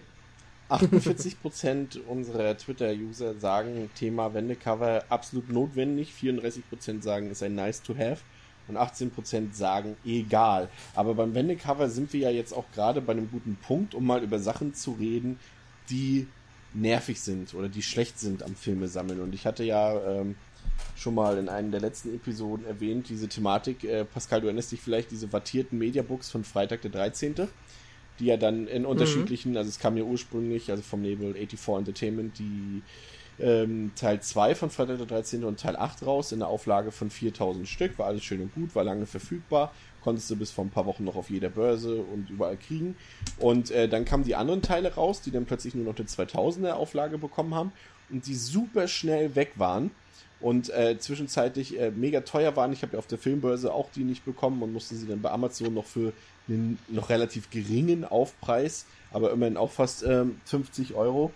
48% 0.71 2.01
unserer 2.07 2.57
Twitter-User 2.57 3.35
sagen, 3.39 3.91
Thema 3.95 4.33
Wendecover 4.35 5.05
absolut 5.09 5.51
notwendig. 5.51 6.13
34% 6.21 7.03
sagen, 7.03 7.31
ist 7.31 7.43
ein 7.43 7.55
nice 7.55 7.83
to 7.83 7.97
have. 7.97 8.19
Und 8.69 8.77
18% 8.77 9.53
sagen, 9.53 9.97
egal. 10.05 10.69
Aber 10.95 11.15
beim 11.15 11.35
Wendecover 11.35 11.91
sind 11.91 12.13
wir 12.13 12.21
ja 12.21 12.31
jetzt 12.31 12.53
auch 12.53 12.71
gerade 12.73 13.01
bei 13.01 13.13
einem 13.13 13.31
guten 13.31 13.57
Punkt, 13.57 13.95
um 13.95 14.07
mal 14.07 14.23
über 14.23 14.39
Sachen 14.39 14.75
zu 14.75 14.93
reden, 14.93 15.41
die 15.89 16.29
nervig 16.73 17.21
sind 17.21 17.55
oder 17.55 17.69
die 17.69 17.83
schlecht 17.83 18.21
sind 18.21 18.45
am 18.45 18.55
Filme 18.55 18.87
sammeln. 18.87 19.21
Und 19.21 19.35
ich 19.35 19.45
hatte 19.45 19.65
ja 19.65 20.21
ähm, 20.21 20.37
schon 20.97 21.15
mal 21.15 21.39
in 21.39 21.49
einer 21.49 21.71
der 21.71 21.81
letzten 21.81 22.15
Episoden 22.15 22.65
erwähnt, 22.67 23.09
diese 23.09 23.29
Thematik, 23.29 23.85
äh, 23.85 24.05
Pascal, 24.05 24.41
du 24.41 24.47
erinnerst 24.47 24.71
dich 24.73 24.81
vielleicht, 24.81 25.11
diese 25.11 25.33
wattierten 25.33 25.79
Mediabooks 25.79 26.31
von 26.31 26.45
Freitag 26.45 26.83
der 26.83 26.91
13., 26.91 27.49
die 28.21 28.27
ja 28.27 28.37
dann 28.37 28.67
in 28.69 28.87
unterschiedlichen, 28.87 29.57
also 29.57 29.69
es 29.69 29.79
kam 29.79 29.97
ja 29.97 30.05
ursprünglich, 30.05 30.71
also 30.71 30.83
vom 30.83 31.03
Label 31.03 31.35
84 31.35 31.69
Entertainment, 31.69 32.39
die 32.39 32.83
ähm, 33.41 33.93
Teil 33.97 34.21
2 34.21 34.55
von 34.55 34.71
Freitag 34.71 34.99
der 34.99 35.07
13. 35.07 35.45
und 35.45 35.59
Teil 35.59 35.77
8 35.77 36.07
raus 36.07 36.33
in 36.33 36.41
der 36.41 36.49
Auflage 36.49 36.93
von 36.93 37.11
4000 37.11 37.67
Stück, 37.67 37.99
war 37.99 38.07
alles 38.07 38.23
schön 38.23 38.43
und 38.43 38.55
gut, 38.55 38.75
war 38.75 38.85
lange 38.85 39.07
verfügbar, 39.07 39.73
konntest 40.03 40.31
du 40.31 40.37
bis 40.37 40.51
vor 40.51 40.65
ein 40.65 40.71
paar 40.71 40.87
Wochen 40.87 41.05
noch 41.05 41.17
auf 41.17 41.31
jeder 41.31 41.49
Börse 41.49 41.97
und 41.97 42.31
überall 42.31 42.57
kriegen. 42.57 42.97
Und 43.39 43.71
äh, 43.71 43.89
dann 43.89 44.05
kamen 44.05 44.25
die 44.25 44.35
anderen 44.35 44.63
Teile 44.63 44.95
raus, 44.95 45.23
die 45.23 45.31
dann 45.31 45.47
plötzlich 45.47 45.75
nur 45.75 45.85
noch 45.85 45.97
eine 45.97 46.07
2000er 46.07 46.73
Auflage 46.73 47.19
bekommen 47.19 47.55
haben 47.55 47.73
und 48.11 48.27
die 48.27 48.35
super 48.35 48.89
schnell 48.89 49.35
weg 49.35 49.53
waren 49.57 49.91
und 50.41 50.71
äh, 50.71 50.99
zwischenzeitlich 50.99 51.79
äh, 51.79 51.91
mega 51.91 52.21
teuer 52.21 52.57
waren. 52.57 52.73
Ich 52.73 52.83
habe 52.83 52.95
ja 52.95 52.99
auf 52.99 53.07
der 53.07 53.19
Filmbörse 53.19 53.73
auch 53.73 53.91
die 53.91 54.05
nicht 54.05 54.25
bekommen 54.25 54.62
und 54.62 54.73
musste 54.73 54.95
sie 54.95 55.07
dann 55.07 55.21
bei 55.21 55.31
Amazon 55.31 55.75
noch 55.75 55.87
für 55.87 56.12
einen 56.49 56.79
noch 56.89 57.11
relativ 57.11 57.51
geringen 57.51 58.05
Aufpreis, 58.05 58.87
aber 59.12 59.31
immerhin 59.33 59.57
auch 59.57 59.71
fast 59.71 60.03
ähm, 60.03 60.41
50 60.47 60.95
Euro 60.95 61.33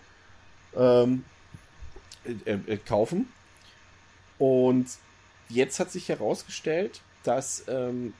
ähm, 0.76 1.24
äh, 2.24 2.52
äh, 2.52 2.76
kaufen. 2.78 3.28
Und 4.38 4.86
jetzt 5.48 5.78
hat 5.78 5.90
sich 5.90 6.08
herausgestellt, 6.08 7.00
dass 7.22 7.64
ähm, 7.68 8.14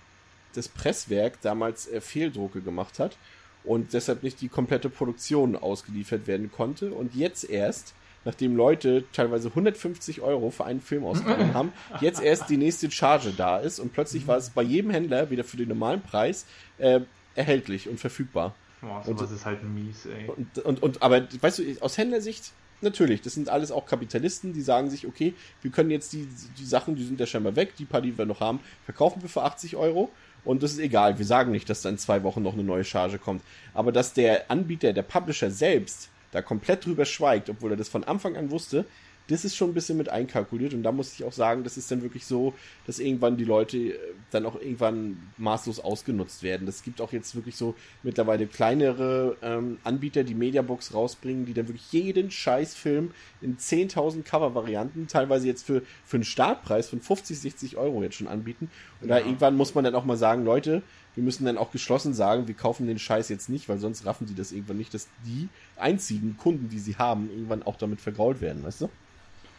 das 0.54 0.68
Presswerk 0.68 1.40
damals 1.40 1.88
äh, 1.88 2.00
Fehldrucke 2.00 2.60
gemacht 2.60 2.98
hat 2.98 3.16
und 3.64 3.92
deshalb 3.92 4.22
nicht 4.22 4.40
die 4.40 4.48
komplette 4.48 4.90
Produktion 4.90 5.56
ausgeliefert 5.56 6.26
werden 6.26 6.52
konnte. 6.52 6.92
Und 6.92 7.14
jetzt 7.14 7.48
erst, 7.48 7.94
nachdem 8.24 8.56
Leute 8.56 9.04
teilweise 9.12 9.48
150 9.48 10.20
Euro 10.20 10.50
für 10.50 10.64
einen 10.64 10.80
Film 10.80 11.04
ausgegeben 11.04 11.54
haben, 11.54 11.72
jetzt 12.00 12.22
erst 12.22 12.48
die 12.50 12.56
nächste 12.56 12.90
Charge 12.90 13.32
da 13.36 13.58
ist 13.58 13.78
und 13.78 13.92
plötzlich 13.92 14.26
war 14.26 14.36
es 14.36 14.50
bei 14.50 14.62
jedem 14.62 14.90
Händler 14.90 15.30
wieder 15.30 15.44
für 15.44 15.56
den 15.56 15.68
normalen 15.68 16.02
Preis 16.02 16.46
äh, 16.78 17.00
erhältlich 17.34 17.88
und 17.88 18.00
verfügbar. 18.00 18.54
Boah, 18.80 19.02
Und- 19.06 19.18
sowas 19.18 19.30
ist 19.30 19.44
halt 19.46 19.62
mies, 19.62 20.06
ey. 20.06 20.28
Und, 20.28 20.58
und, 20.64 20.82
und 20.82 21.02
aber 21.02 21.26
weißt 21.40 21.58
du, 21.58 21.62
aus 21.80 21.98
Händlersicht, 21.98 22.52
natürlich, 22.80 23.22
das 23.22 23.34
sind 23.34 23.48
alles 23.48 23.70
auch 23.72 23.86
Kapitalisten, 23.86 24.52
die 24.52 24.60
sagen 24.60 24.90
sich, 24.90 25.06
okay, 25.06 25.34
wir 25.62 25.70
können 25.70 25.90
jetzt 25.90 26.12
die, 26.12 26.28
die 26.58 26.64
Sachen, 26.66 26.96
die 26.96 27.04
sind 27.04 27.18
ja 27.18 27.26
scheinbar 27.26 27.56
weg, 27.56 27.74
die 27.78 27.84
paar, 27.86 28.02
die 28.02 28.16
wir 28.16 28.26
noch 28.26 28.40
haben, 28.40 28.60
verkaufen 28.84 29.22
wir 29.22 29.28
für 29.28 29.42
80 29.42 29.76
Euro. 29.76 30.10
Und 30.44 30.62
das 30.62 30.72
ist 30.72 30.78
egal, 30.80 31.18
wir 31.18 31.24
sagen 31.24 31.52
nicht, 31.52 31.70
dass 31.70 31.80
da 31.80 31.88
in 31.88 31.96
zwei 31.96 32.22
Wochen 32.22 32.42
noch 32.42 32.52
eine 32.52 32.62
neue 32.64 32.84
Charge 32.84 33.18
kommt. 33.18 33.40
Aber 33.72 33.90
dass 33.92 34.12
der 34.12 34.50
Anbieter, 34.50 34.92
der 34.92 35.02
Publisher 35.02 35.50
selbst 35.50 36.10
da 36.34 36.42
komplett 36.42 36.84
drüber 36.84 37.06
schweigt, 37.06 37.48
obwohl 37.48 37.70
er 37.70 37.76
das 37.78 37.88
von 37.88 38.04
Anfang 38.04 38.36
an 38.36 38.50
wusste, 38.50 38.84
das 39.28 39.46
ist 39.46 39.56
schon 39.56 39.70
ein 39.70 39.74
bisschen 39.74 39.96
mit 39.96 40.10
einkalkuliert. 40.10 40.74
Und 40.74 40.82
da 40.82 40.92
muss 40.92 41.14
ich 41.14 41.24
auch 41.24 41.32
sagen, 41.32 41.64
das 41.64 41.78
ist 41.78 41.90
dann 41.90 42.02
wirklich 42.02 42.26
so, 42.26 42.52
dass 42.86 42.98
irgendwann 42.98 43.38
die 43.38 43.44
Leute 43.46 43.78
äh, 43.78 43.98
dann 44.30 44.44
auch 44.44 44.56
irgendwann 44.60 45.16
maßlos 45.38 45.80
ausgenutzt 45.80 46.42
werden. 46.42 46.66
Das 46.66 46.82
gibt 46.82 47.00
auch 47.00 47.10
jetzt 47.10 47.34
wirklich 47.34 47.56
so 47.56 47.74
mittlerweile 48.02 48.46
kleinere 48.46 49.38
ähm, 49.40 49.78
Anbieter, 49.82 50.24
die 50.24 50.34
Mediabooks 50.34 50.92
rausbringen, 50.92 51.46
die 51.46 51.54
dann 51.54 51.68
wirklich 51.68 51.90
jeden 51.90 52.30
Scheißfilm 52.30 53.12
in 53.40 53.56
10.000 53.56 54.24
Cover-Varianten, 54.24 55.06
teilweise 55.08 55.46
jetzt 55.46 55.64
für, 55.64 55.80
für 56.04 56.18
einen 56.18 56.24
Startpreis 56.24 56.90
von 56.90 57.00
50, 57.00 57.38
60 57.40 57.76
Euro 57.78 58.02
jetzt 58.02 58.16
schon 58.16 58.28
anbieten. 58.28 58.70
Und 59.00 59.08
da 59.08 59.18
Ja. 59.18 59.24
irgendwann 59.24 59.56
muss 59.56 59.74
man 59.74 59.84
dann 59.84 59.94
auch 59.94 60.04
mal 60.04 60.18
sagen, 60.18 60.44
Leute, 60.44 60.82
wir 61.14 61.22
müssen 61.22 61.44
dann 61.44 61.58
auch 61.58 61.70
geschlossen 61.70 62.14
sagen, 62.14 62.48
wir 62.48 62.54
kaufen 62.54 62.86
den 62.86 62.98
Scheiß 62.98 63.28
jetzt 63.28 63.48
nicht, 63.48 63.68
weil 63.68 63.78
sonst 63.78 64.04
raffen 64.06 64.26
die 64.26 64.34
das 64.34 64.52
irgendwann 64.52 64.78
nicht, 64.78 64.94
dass 64.94 65.08
die 65.24 65.48
einzigen 65.76 66.36
Kunden, 66.36 66.68
die 66.68 66.78
sie 66.78 66.96
haben, 66.96 67.30
irgendwann 67.30 67.62
auch 67.62 67.76
damit 67.76 68.00
vergrault 68.00 68.40
werden, 68.40 68.64
weißt 68.64 68.82
du? 68.82 68.90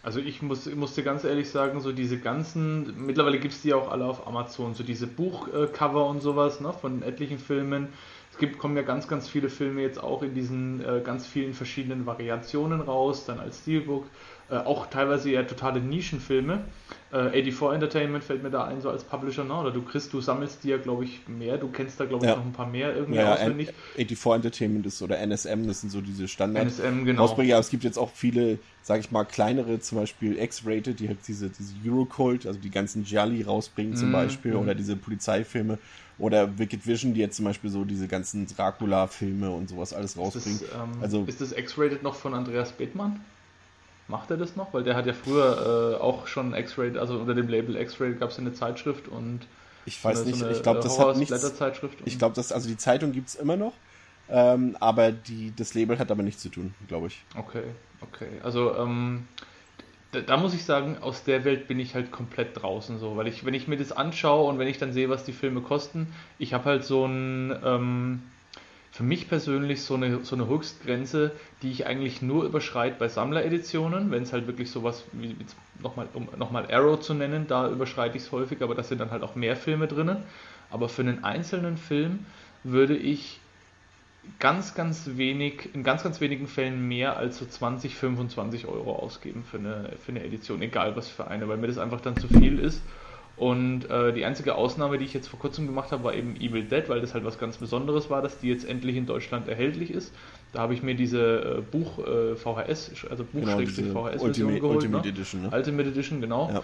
Also 0.06 0.20
ich 0.20 0.44
muss, 0.44 0.68
ich 0.68 1.04
ganz 1.04 1.24
ehrlich 1.24 1.50
sagen, 1.50 1.80
so 1.80 1.92
diese 1.92 2.20
ganzen, 2.20 3.08
mittlerweile 3.08 3.40
gibt 3.40 3.56
es 3.56 3.64
die 3.64 3.74
auch 3.74 3.90
alle 3.90 4.06
auf 4.06 4.28
Amazon, 4.28 4.76
so 4.76 4.84
diese 4.84 5.08
Buchcover 5.08 6.06
und 6.08 6.22
sowas, 6.22 6.62
ne, 6.62 6.72
von 6.74 7.02
etlichen 7.02 7.40
Filmen. 7.40 7.88
Es 8.32 8.38
gibt, 8.38 8.60
kommen 8.60 8.76
ja 8.78 8.84
ganz, 8.84 9.08
ganz 9.08 9.28
viele 9.28 9.50
Filme 9.50 9.82
jetzt 9.82 9.98
auch 9.98 10.22
in 10.22 10.36
diesen 10.36 10.80
äh, 10.86 11.02
ganz 11.04 11.26
vielen 11.26 11.56
verschiedenen 11.56 12.06
Variationen 12.06 12.82
raus, 12.82 13.26
dann 13.26 13.40
als 13.40 13.62
Steelbook, 13.62 14.06
äh, 14.52 14.58
auch 14.58 14.88
teilweise 14.88 15.32
ja 15.32 15.42
totale 15.42 15.80
Nischenfilme. 15.80 16.66
Äh, 17.12 17.30
84 17.32 17.74
Entertainment 17.74 18.24
fällt 18.24 18.42
mir 18.44 18.50
da 18.50 18.66
ein, 18.66 18.82
so 18.82 18.90
als 18.90 19.04
Publisher, 19.04 19.44
ne? 19.44 19.54
oder 19.54 19.72
du 19.72 19.84
kriegst, 19.84 20.12
du 20.12 20.22
sammelst 20.22 20.64
dir, 20.64 20.80
glaube 20.80 21.06
ich, 21.06 21.28
mehr, 21.28 21.58
du 21.58 21.68
kennst 21.70 22.00
da, 22.00 22.06
glaube 22.06 22.26
ich, 22.26 22.32
Ja. 22.32 22.38
noch 22.38 22.46
ein 22.46 22.52
paar 22.54 22.68
mehr 22.68 22.96
irgendwie 22.96 23.20
Ja, 23.20 23.34
auswendig. 23.36 23.68
84 23.96 24.34
Entertainment 24.36 24.86
ist 24.88 25.02
oder 25.02 25.20
NSM, 25.20 25.68
das 25.68 25.82
sind 25.82 25.92
so 25.92 26.02
diese 26.02 26.28
Standard 26.28 26.64
NSM, 26.66 27.06
genau. 27.06 27.22
Rausbringer. 27.22 27.56
Aber 27.56 27.62
es 27.62 27.70
gibt 27.70 27.84
jetzt 27.84 27.98
auch 27.98 28.12
viele, 28.12 28.60
sage 28.82 29.02
ich 29.02 29.12
mal, 29.12 29.24
kleinere, 29.24 29.80
zum 29.80 30.00
Beispiel 30.00 30.38
X-Rated, 30.38 31.00
die 31.00 31.08
halt 31.08 31.28
diese, 31.28 31.50
diese 31.50 31.74
Eurocult, 31.88 32.46
also 32.48 32.60
die 32.60 32.72
ganzen 32.72 33.04
Gialli 33.04 33.44
rausbringen 33.44 33.96
zum 33.96 34.10
Mhm, 34.10 34.14
Beispiel, 34.14 34.52
mhm. 34.52 34.58
oder 34.58 34.76
diese 34.76 34.96
Polizeifilme. 34.96 35.80
Oder 36.18 36.58
Wicked 36.58 36.88
Vision, 36.88 37.14
die 37.14 37.20
jetzt 37.20 37.36
zum 37.36 37.46
Beispiel 37.46 37.70
so 37.70 37.84
diese 37.84 38.08
ganzen 38.08 38.48
Dracula-Filme 38.48 39.52
und 39.52 39.70
sowas 39.70 39.94
alles 39.94 40.16
Ist 40.22 40.36
das, 40.36 40.46
rausbringen. 40.46 40.60
ähm, 40.74 40.92
also 41.02 41.24
ist 41.26 41.42
das 41.42 41.52
X-Rated 41.52 42.04
noch 42.04 42.16
von 42.16 42.34
Andreas 42.34 42.72
Bethmann? 42.72 43.20
Macht 44.08 44.30
er 44.30 44.38
das 44.38 44.56
noch? 44.56 44.74
Weil 44.74 44.84
der 44.84 44.96
hat 44.96 45.06
ja 45.06 45.14
früher 45.14 45.96
äh, 45.98 46.02
auch 46.02 46.28
schon 46.28 46.54
X-Rated, 46.54 46.98
also 46.98 47.18
unter 47.18 47.34
dem 47.34 47.48
Label 47.48 47.76
X-Rated 47.76 48.20
gab 48.20 48.30
es 48.30 48.40
eine 48.40 48.54
Zeitschrift 48.54 49.08
und 49.08 49.42
ich 49.86 50.04
weiß 50.04 50.20
so 50.20 50.26
nicht, 50.26 50.44
eine, 50.44 50.52
ich 50.52 50.64
glaube, 50.64 50.80
das 50.82 51.00
hat 51.00 51.18
nichts. 51.18 51.52
Ich 52.06 52.18
glaube, 52.18 52.36
das, 52.36 52.52
also 52.52 52.68
die 52.68 52.78
Zeitung 52.78 53.12
gibt's 53.12 53.36
immer 53.36 53.56
noch, 53.56 53.74
ähm, 54.30 54.76
aber 54.80 55.12
die, 55.12 55.54
das 55.56 55.74
Label 55.74 55.98
hat 56.00 56.12
aber 56.12 56.24
nichts 56.24 56.42
zu 56.42 56.50
tun, 56.50 56.74
glaube 56.88 57.08
ich. 57.08 57.24
Okay, 57.36 57.64
okay. 58.02 58.30
Also 58.44 58.76
ähm, 58.76 59.28
da, 60.12 60.22
da 60.22 60.38
muss 60.38 60.54
ich 60.54 60.66
sagen, 60.66 60.98
aus 61.02 61.24
der 61.24 61.44
Welt 61.44 61.68
bin 61.68 61.80
ich 61.80 61.94
halt 61.94 62.12
komplett 62.12 62.62
draußen 62.62 63.00
so, 63.00 63.18
weil 63.18 63.28
ich, 63.28 63.46
wenn 63.46 63.54
ich 63.54 63.68
mir 63.68 63.78
das 63.78 63.92
anschaue 63.92 64.50
und 64.50 64.60
wenn 64.60 64.68
ich 64.68 64.78
dann 64.78 64.94
sehe, 64.94 65.10
was 65.10 65.24
die 65.24 65.34
Filme 65.34 65.62
kosten, 65.62 66.14
ich 66.40 66.54
habe 66.54 66.66
halt 66.66 66.84
so 66.84 67.06
ein, 67.06 67.56
ähm, 67.64 68.24
für 68.96 69.04
mich 69.04 69.28
persönlich 69.28 69.82
so 69.82 69.96
eine, 69.96 70.24
so 70.24 70.38
eine 70.38 70.48
Höchstgrenze, 70.48 71.34
die 71.62 71.70
ich 71.70 71.86
eigentlich 71.86 72.22
nur 72.22 72.46
überschreite 72.46 72.96
bei 72.98 73.10
Sammlereditionen, 73.10 74.10
wenn 74.10 74.24
es 74.24 74.32
halt 74.32 74.48
wirklich 74.48 74.72
sowas 74.72 75.04
wie, 75.12 75.36
nochmal, 75.84 76.08
um 76.14 76.30
nochmal 76.38 76.72
Arrow 76.72 76.98
zu 76.98 77.14
nennen, 77.14 77.46
da 77.46 77.70
überschreite 77.70 78.16
ich 78.16 78.24
es 78.24 78.32
häufig, 78.32 78.62
aber 78.62 78.74
da 78.74 78.84
sind 78.84 79.02
dann 79.02 79.12
halt 79.12 79.22
auch 79.24 79.36
mehr 79.36 79.58
Filme 79.58 79.88
drinnen. 79.88 80.24
Aber 80.70 80.88
für 80.88 81.02
einen 81.02 81.26
einzelnen 81.26 81.76
Film 81.76 82.26
würde 82.64 82.96
ich 82.96 83.42
ganz, 84.40 84.76
ganz 84.76 85.18
wenig, 85.18 85.76
in 85.76 85.84
ganz, 85.84 86.04
ganz 86.04 86.22
wenigen 86.22 86.48
Fällen 86.48 86.88
mehr 86.88 87.18
als 87.18 87.40
so 87.40 87.46
20, 87.46 87.98
25 87.98 88.66
Euro 88.66 88.96
ausgeben 88.96 89.44
für 89.44 89.58
eine, 89.58 89.90
für 90.06 90.14
eine 90.14 90.24
Edition, 90.24 90.62
egal 90.62 90.96
was 90.96 91.10
für 91.10 91.28
eine, 91.28 91.50
weil 91.50 91.58
mir 91.58 91.68
das 91.68 91.80
einfach 91.80 92.00
dann 92.00 92.16
zu 92.16 92.30
viel 92.30 92.60
ist. 92.60 92.82
Und 93.38 93.90
äh, 93.90 94.14
die 94.14 94.24
einzige 94.24 94.56
Ausnahme, 94.56 94.98
die 94.98 95.04
ich 95.04 95.14
jetzt 95.14 95.28
vor 95.28 95.40
kurzem 95.40 95.68
gemacht 95.68 95.92
habe, 95.92 96.06
war 96.06 96.14
eben 96.14 96.36
Evil 96.38 96.64
Dead, 96.64 96.88
weil 96.88 97.02
das 97.02 97.14
halt 97.14 97.26
was 97.26 97.38
ganz 97.38 97.58
Besonderes 97.58 98.10
war, 98.10 98.22
dass 98.22 98.40
die 98.40 98.48
jetzt 98.48 98.68
endlich 98.68 98.96
in 98.96 99.06
Deutschland 99.06 99.50
erhältlich 99.50 99.92
ist. 99.92 100.14
Da 100.54 100.60
habe 100.60 100.74
ich 100.74 100.84
mir 100.84 100.96
diese 100.96 101.58
äh, 101.58 101.62
Buch 101.62 102.00
äh, 102.00 102.36
VHS, 102.36 103.06
also 103.10 103.26
Buch 103.26 103.42
Genau, 103.42 103.60
diese 103.60 103.84
VHS-Version 103.84 104.22
Ultimate, 104.22 104.60
geholt. 104.62 104.76
Ultimate 104.78 105.08
ne? 105.08 105.14
Edition, 105.14 105.42
ne? 105.42 105.50
Ultimate 105.52 105.90
Edition, 105.90 106.22
genau. 106.22 106.50
Ja. 106.50 106.64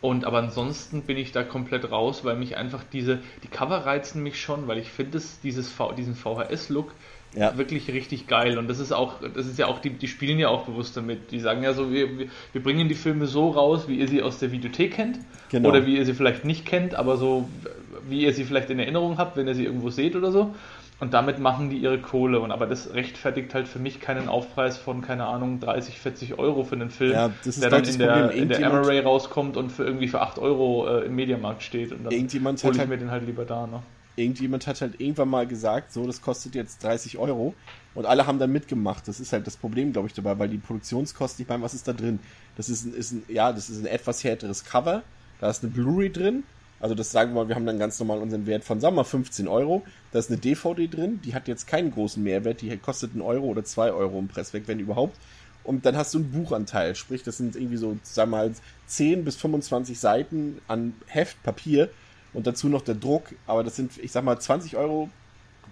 Und 0.00 0.24
aber 0.24 0.38
ansonsten 0.38 1.02
bin 1.02 1.18
ich 1.18 1.32
da 1.32 1.42
komplett 1.42 1.90
raus, 1.90 2.24
weil 2.24 2.36
mich 2.36 2.56
einfach 2.56 2.84
diese, 2.90 3.18
die 3.42 3.48
Cover 3.48 3.84
reizen 3.84 4.22
mich 4.22 4.40
schon, 4.40 4.66
weil 4.68 4.78
ich 4.78 4.90
finde 4.90 5.18
es, 5.18 5.40
dieses 5.40 5.70
V, 5.70 5.92
diesen 5.92 6.14
VHS-Look 6.14 6.92
Ja. 7.34 7.56
wirklich 7.56 7.88
richtig 7.88 8.26
geil. 8.26 8.58
Und 8.58 8.68
das 8.68 8.80
ist 8.80 8.92
auch, 8.92 9.14
das 9.34 9.46
ist 9.46 9.58
ja 9.58 9.66
auch, 9.66 9.78
die, 9.78 9.90
die 9.90 10.08
spielen 10.08 10.38
ja 10.38 10.48
auch 10.48 10.64
bewusst 10.64 10.96
damit. 10.96 11.30
Die 11.30 11.40
sagen 11.40 11.62
ja 11.62 11.72
so, 11.72 11.92
wir, 11.92 12.08
wir, 12.18 12.62
bringen 12.62 12.88
die 12.88 12.94
Filme 12.94 13.26
so 13.26 13.50
raus, 13.50 13.86
wie 13.86 13.96
ihr 13.96 14.08
sie 14.08 14.22
aus 14.22 14.38
der 14.38 14.52
Videothek 14.52 14.94
kennt. 14.94 15.18
Genau. 15.50 15.68
Oder 15.68 15.86
wie 15.86 15.96
ihr 15.96 16.04
sie 16.04 16.14
vielleicht 16.14 16.44
nicht 16.44 16.66
kennt, 16.66 16.94
aber 16.94 17.16
so, 17.16 17.48
wie 18.08 18.22
ihr 18.22 18.32
sie 18.32 18.44
vielleicht 18.44 18.70
in 18.70 18.78
Erinnerung 18.78 19.18
habt, 19.18 19.36
wenn 19.36 19.46
ihr 19.46 19.54
sie 19.54 19.64
irgendwo 19.64 19.90
seht 19.90 20.16
oder 20.16 20.32
so. 20.32 20.54
Und 20.98 21.14
damit 21.14 21.38
machen 21.38 21.70
die 21.70 21.78
ihre 21.78 21.98
Kohle. 21.98 22.40
Und 22.40 22.52
aber 22.52 22.66
das 22.66 22.92
rechtfertigt 22.92 23.54
halt 23.54 23.68
für 23.68 23.78
mich 23.78 24.00
keinen 24.00 24.28
Aufpreis 24.28 24.76
von, 24.76 25.00
keine 25.00 25.24
Ahnung, 25.26 25.58
30, 25.58 25.98
40 25.98 26.38
Euro 26.38 26.62
für 26.62 26.74
einen 26.74 26.90
Film, 26.90 27.12
Ja, 27.12 27.30
der 27.44 27.70
dann 27.70 27.82
ich, 27.82 27.92
in 27.92 27.98
der, 27.98 28.30
in 28.32 28.48
der 28.48 28.66
Amaray 28.66 29.00
rauskommt 29.00 29.56
und 29.56 29.70
für 29.70 29.84
irgendwie 29.84 30.08
für 30.08 30.20
8 30.20 30.38
Euro 30.38 30.86
äh, 30.88 31.06
im 31.06 31.14
Mediamarkt 31.14 31.62
steht. 31.62 31.92
Und 31.92 32.04
dann 32.04 32.12
hole 32.12 32.26
ich 32.26 32.78
halt 32.78 32.88
mir 32.88 32.98
den 32.98 33.10
halt 33.10 33.24
lieber 33.24 33.46
da. 33.46 33.66
Ne? 33.66 33.82
Irgendjemand 34.20 34.66
hat 34.66 34.80
halt 34.80 35.00
irgendwann 35.00 35.28
mal 35.28 35.46
gesagt, 35.46 35.92
so, 35.92 36.06
das 36.06 36.20
kostet 36.20 36.54
jetzt 36.54 36.82
30 36.84 37.18
Euro. 37.18 37.54
Und 37.94 38.06
alle 38.06 38.26
haben 38.26 38.38
da 38.38 38.46
mitgemacht. 38.46 39.08
Das 39.08 39.18
ist 39.18 39.32
halt 39.32 39.46
das 39.46 39.56
Problem, 39.56 39.92
glaube 39.92 40.08
ich, 40.08 40.14
dabei, 40.14 40.38
weil 40.38 40.48
die 40.48 40.58
Produktionskosten, 40.58 41.42
ich 41.42 41.48
meine, 41.48 41.62
was 41.62 41.74
ist 41.74 41.88
da 41.88 41.92
drin? 41.92 42.20
Das 42.56 42.68
ist 42.68 42.84
ein, 42.84 42.94
ist 42.94 43.12
ein, 43.12 43.22
ja, 43.28 43.52
das 43.52 43.70
ist 43.70 43.80
ein 43.80 43.86
etwas 43.86 44.22
härteres 44.22 44.64
Cover. 44.64 45.02
Da 45.40 45.50
ist 45.50 45.64
eine 45.64 45.72
Blu-ray 45.72 46.10
drin. 46.10 46.44
Also 46.78 46.94
das 46.94 47.10
sagen 47.10 47.32
wir 47.32 47.42
mal, 47.42 47.48
wir 47.48 47.56
haben 47.56 47.66
dann 47.66 47.78
ganz 47.78 47.98
normal 47.98 48.18
unseren 48.18 48.46
Wert 48.46 48.64
von, 48.64 48.80
sagen 48.80 48.94
wir 48.94 49.02
mal, 49.02 49.04
15 49.04 49.48
Euro. 49.48 49.82
Da 50.12 50.18
ist 50.18 50.30
eine 50.30 50.38
DVD 50.38 50.86
drin, 50.86 51.20
die 51.24 51.34
hat 51.34 51.46
jetzt 51.46 51.66
keinen 51.66 51.90
großen 51.90 52.22
Mehrwert, 52.22 52.62
die 52.62 52.74
kostet 52.78 53.12
einen 53.12 53.20
Euro 53.20 53.46
oder 53.46 53.64
zwei 53.64 53.92
Euro 53.92 54.18
im 54.18 54.28
Pressweg, 54.28 54.66
wenn 54.66 54.80
überhaupt. 54.80 55.16
Und 55.62 55.84
dann 55.84 55.96
hast 55.96 56.14
du 56.14 56.18
einen 56.18 56.30
Buchanteil, 56.30 56.94
sprich, 56.94 57.22
das 57.22 57.36
sind 57.36 57.54
irgendwie 57.54 57.76
so, 57.76 57.98
sagen 58.02 58.30
wir 58.30 58.38
mal, 58.38 58.52
10 58.86 59.24
bis 59.24 59.36
25 59.36 59.98
Seiten 60.00 60.58
an 60.68 60.94
Heft, 61.06 61.42
Papier 61.42 61.90
und 62.32 62.46
dazu 62.46 62.68
noch 62.68 62.82
der 62.82 62.94
Druck. 62.94 63.34
Aber 63.46 63.64
das 63.64 63.76
sind, 63.76 63.98
ich 63.98 64.12
sag 64.12 64.24
mal, 64.24 64.38
20 64.38 64.76
Euro 64.76 65.10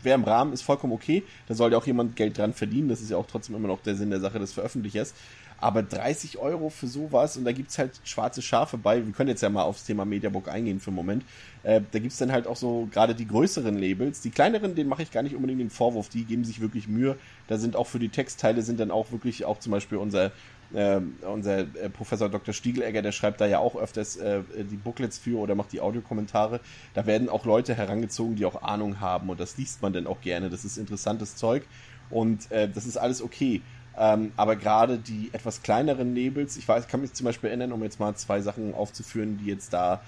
wäre 0.03 0.17
im 0.17 0.25
Rahmen, 0.25 0.53
ist 0.53 0.63
vollkommen 0.63 0.93
okay. 0.93 1.23
Da 1.47 1.55
soll 1.55 1.73
ja 1.73 1.79
auch 1.79 1.87
jemand 1.87 2.17
Geld 2.17 2.39
dran 2.39 2.53
verdienen. 2.53 2.89
Das 2.89 3.01
ist 3.01 3.11
ja 3.11 3.17
auch 3.17 3.27
trotzdem 3.27 3.57
immer 3.57 3.69
noch 3.69 3.83
der 3.83 3.97
Sinn 3.97 4.11
der 4.11 4.21
Sache 4.21 4.39
des 4.39 4.53
Veröffentlichers. 4.53 5.15
Aber 5.61 5.83
30 5.83 6.39
Euro 6.39 6.71
für 6.71 6.87
sowas 6.87 7.37
und 7.37 7.45
da 7.45 7.51
gibt's 7.51 7.79
halt 7.79 8.01
schwarze 8.05 8.43
Schafe 8.43 8.79
bei. 8.79 9.05
Wir 9.05 9.13
können 9.13 9.29
jetzt 9.29 9.43
ja 9.43 9.49
mal 9.49 9.63
aufs 9.63 9.85
Thema 9.85 10.05
Mediabook 10.05 10.47
eingehen 10.47 10.79
für 10.79 10.91
einen 10.91 10.97
Moment. 10.97 11.25
Äh, 11.65 11.81
da 11.91 11.99
gibt's 11.99 12.19
dann 12.19 12.31
halt 12.31 12.47
auch 12.47 12.55
so 12.55 12.89
gerade 12.93 13.17
die 13.17 13.27
größeren 13.27 13.77
Labels. 13.77 14.21
Die 14.21 14.31
kleineren, 14.31 14.77
denen 14.77 14.89
mache 14.89 15.03
ich 15.03 15.11
gar 15.11 15.25
nicht 15.25 15.35
unbedingt 15.35 15.61
den 15.61 15.71
Vorwurf. 15.71 16.11
Die 16.11 16.25
geben 16.25 16.45
sich 16.45 16.61
wirklich 16.61 16.87
Mühe. 16.87 17.17
Da 17.49 17.59
sind 17.59 17.75
auch 17.75 17.89
für 17.89 17.99
die 17.99 18.09
Textteile 18.09 18.63
sind 18.63 18.79
dann 18.79 18.93
auch 18.93 19.11
wirklich 19.11 19.45
auch 19.47 19.59
zum 19.59 19.73
Beispiel 19.73 19.99
unser 19.99 20.31
ähm, 20.75 21.17
unser 21.23 21.61
äh, 21.61 21.89
Professor 21.89 22.29
Dr. 22.29 22.53
Stiegelegger, 22.53 23.01
der 23.01 23.13
schreibt 23.13 23.41
da 23.41 23.47
ja 23.47 23.59
auch 23.59 23.77
öfters 23.77 24.17
äh, 24.17 24.43
die 24.71 24.77
Booklets 24.77 25.19
für 25.19 25.39
oder 25.39 25.55
macht 25.55 25.73
die 25.73 25.81
Audiokommentare. 25.81 26.61
Da 26.95 27.07
werden 27.07 27.29
auch 27.29 27.45
Leute 27.47 27.75
herangezogen, 27.75 28.37
die 28.37 28.45
auch 28.45 28.63
Ahnung 28.63 29.01
haben 29.01 29.31
und 29.31 29.41
das 29.41 29.57
liest 29.57 29.81
man 29.81 29.93
dann 29.93 30.07
auch 30.07 30.21
gerne. 30.21 30.51
Das 30.51 30.65
ist 30.65 30.77
interessantes 30.77 31.37
Zeug 31.37 31.65
und 32.11 32.51
äh, 32.51 32.69
das 32.69 32.87
ist 32.87 32.99
alles 32.99 33.23
okay. 33.23 33.63
Ähm, 33.97 34.33
aber 34.37 34.57
gerade 34.57 34.99
die 34.99 35.31
etwas 35.33 35.63
kleineren 35.63 36.15
Labels, 36.15 36.57
ich 36.57 36.69
weiß, 36.69 36.87
kann 36.87 37.01
mich 37.01 37.15
zum 37.15 37.25
Beispiel 37.25 37.49
erinnern, 37.49 37.73
um 37.73 37.83
jetzt 37.83 37.99
mal 37.99 38.15
zwei 38.15 38.41
Sachen 38.41 38.75
aufzuführen, 38.75 39.39
die 39.39 39.47
jetzt 39.47 39.73
da 39.73 40.03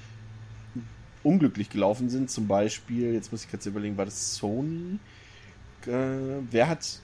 unglücklich 1.22 1.70
gelaufen 1.70 2.08
sind. 2.08 2.30
Zum 2.30 2.46
Beispiel, 2.46 3.14
jetzt 3.14 3.32
muss 3.32 3.44
ich 3.44 3.50
kurz 3.50 3.66
überlegen, 3.66 3.96
war 3.96 4.04
das 4.04 4.36
Sony? 4.36 4.98
Äh, 5.86 6.42
wer 6.50 6.68
hat 6.68 7.00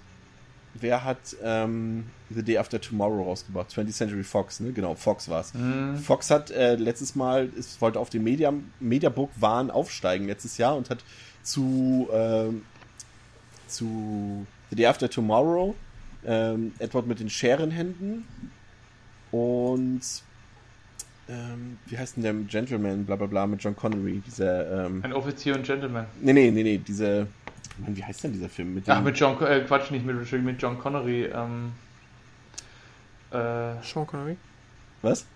wer 0.80 1.04
hat 1.04 1.18
ähm, 1.42 2.04
The 2.30 2.42
Day 2.42 2.58
After 2.58 2.80
Tomorrow 2.80 3.22
rausgebracht? 3.24 3.70
20th 3.70 3.92
Century 3.92 4.24
Fox, 4.24 4.60
ne? 4.60 4.72
Genau, 4.72 4.94
Fox 4.94 5.28
war's. 5.28 5.54
Mhm. 5.54 5.98
Fox 5.98 6.30
hat 6.30 6.50
äh, 6.50 6.76
letztes 6.76 7.14
Mal, 7.14 7.50
es 7.58 7.80
wollte 7.80 7.98
auf 7.98 8.10
dem 8.10 8.24
Media, 8.24 8.52
Mediabook 8.80 9.30
Wahn 9.36 9.70
aufsteigen 9.70 10.26
letztes 10.26 10.58
Jahr 10.58 10.76
und 10.76 10.90
hat 10.90 10.98
zu, 11.42 12.08
ähm, 12.12 12.62
zu 13.68 14.46
The 14.70 14.76
Day 14.76 14.86
After 14.86 15.08
Tomorrow 15.08 15.74
ähm, 16.24 16.72
Edward 16.78 17.06
mit 17.06 17.20
den 17.20 17.30
Scherenhänden 17.30 18.24
und 19.30 20.00
ähm, 21.28 21.78
wie 21.86 21.98
heißt 21.98 22.16
denn 22.16 22.22
der 22.22 22.34
Gentleman, 22.34 23.04
bla 23.04 23.16
bla 23.16 23.26
bla, 23.26 23.46
mit 23.46 23.62
John 23.62 23.74
Connery, 23.74 24.22
dieser, 24.26 24.86
ähm, 24.86 25.02
Ein 25.02 25.12
Offizier 25.12 25.54
und 25.56 25.64
Gentleman. 25.64 26.06
nee, 26.20 26.32
nee, 26.32 26.50
nee, 26.50 26.62
nee, 26.62 26.78
dieser, 26.78 27.26
Mann, 27.78 27.96
wie 27.96 28.04
heißt 28.04 28.24
denn 28.24 28.32
dieser 28.32 28.48
Film? 28.48 28.74
Mit 28.74 28.88
Ach, 28.88 29.02
mit 29.02 29.18
John, 29.18 29.40
äh, 29.42 29.60
Quatsch, 29.60 29.90
nicht 29.90 30.04
mit 30.04 30.18
Richard, 30.18 30.42
mit 30.42 30.60
John 30.60 30.78
Connery. 30.78 31.24
Ähm, 31.26 31.72
äh, 33.30 33.82
Sean 33.82 34.06
Connery? 34.06 34.36
was? 35.02 35.26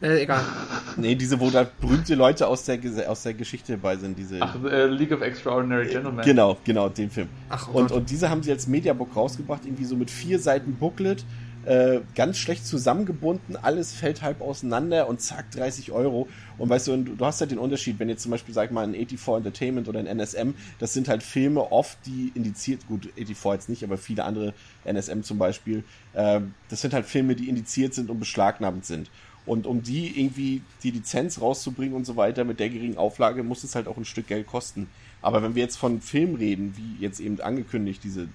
Äh, 0.00 0.22
egal. 0.22 0.44
Nee, 0.96 1.14
diese, 1.16 1.40
wo 1.40 1.50
da 1.50 1.66
berühmte 1.80 2.14
Leute 2.14 2.46
aus 2.46 2.64
der, 2.64 2.78
aus 3.08 3.22
der 3.24 3.34
Geschichte 3.34 3.76
bei 3.76 3.96
sind, 3.96 4.16
diese. 4.18 4.40
ach, 4.40 4.54
äh, 4.64 4.86
League 4.86 5.12
of 5.12 5.22
Extraordinary 5.22 5.88
Gentlemen. 5.88 6.24
Genau, 6.24 6.56
genau, 6.64 6.88
den 6.88 7.10
Film. 7.10 7.28
Ach, 7.48 7.68
oh 7.68 7.78
Und, 7.78 7.88
Gott. 7.88 7.98
und 7.98 8.10
diese 8.10 8.30
haben 8.30 8.42
sie 8.42 8.52
als 8.52 8.66
Mediabook 8.66 9.16
rausgebracht, 9.16 9.64
irgendwie 9.64 9.84
so 9.84 9.96
mit 9.96 10.10
vier 10.10 10.38
Seiten 10.38 10.74
Booklet, 10.74 11.24
äh, 11.66 12.00
ganz 12.14 12.38
schlecht 12.38 12.66
zusammengebunden, 12.66 13.56
alles 13.56 13.92
fällt 13.92 14.22
halb 14.22 14.40
auseinander 14.40 15.08
und 15.08 15.20
zack, 15.20 15.50
30 15.52 15.92
Euro. 15.92 16.28
Und 16.58 16.68
weißt 16.68 16.88
du, 16.88 16.96
du 16.98 17.24
hast 17.24 17.40
halt 17.40 17.50
den 17.50 17.58
Unterschied, 17.58 17.98
wenn 17.98 18.08
jetzt 18.08 18.22
zum 18.22 18.30
Beispiel, 18.30 18.54
sag 18.54 18.70
mal, 18.70 18.84
ein 18.84 18.94
84 18.94 19.36
Entertainment 19.36 19.88
oder 19.88 19.98
ein 19.98 20.06
NSM, 20.06 20.50
das 20.78 20.92
sind 20.92 21.08
halt 21.08 21.22
Filme 21.22 21.72
oft, 21.72 21.98
die 22.06 22.32
indiziert, 22.34 22.86
gut, 22.86 23.08
84 23.14 23.52
jetzt 23.54 23.68
nicht, 23.68 23.84
aber 23.84 23.98
viele 23.98 24.24
andere, 24.24 24.54
NSM 24.84 25.22
zum 25.22 25.38
Beispiel, 25.38 25.84
äh, 26.12 26.40
das 26.68 26.80
sind 26.80 26.94
halt 26.94 27.06
Filme, 27.06 27.34
die 27.34 27.48
indiziert 27.48 27.94
sind 27.94 28.10
und 28.10 28.18
beschlagnahmt 28.18 28.84
sind. 28.84 29.10
Und 29.46 29.66
um 29.66 29.82
die 29.82 30.18
irgendwie 30.20 30.62
die 30.82 30.90
Lizenz 30.90 31.40
rauszubringen 31.40 31.94
und 31.94 32.06
so 32.06 32.16
weiter 32.16 32.44
mit 32.44 32.60
der 32.60 32.70
geringen 32.70 32.96
Auflage, 32.96 33.42
muss 33.42 33.64
es 33.64 33.74
halt 33.74 33.88
auch 33.88 33.96
ein 33.96 34.04
Stück 34.04 34.26
Geld 34.26 34.46
kosten. 34.46 34.88
Aber 35.20 35.42
wenn 35.42 35.54
wir 35.54 35.62
jetzt 35.62 35.76
von 35.76 36.00
Film 36.00 36.34
reden, 36.34 36.74
wie 36.76 37.02
jetzt 37.02 37.20
eben 37.20 37.40
angekündigt, 37.40 38.02
diese 38.04 38.28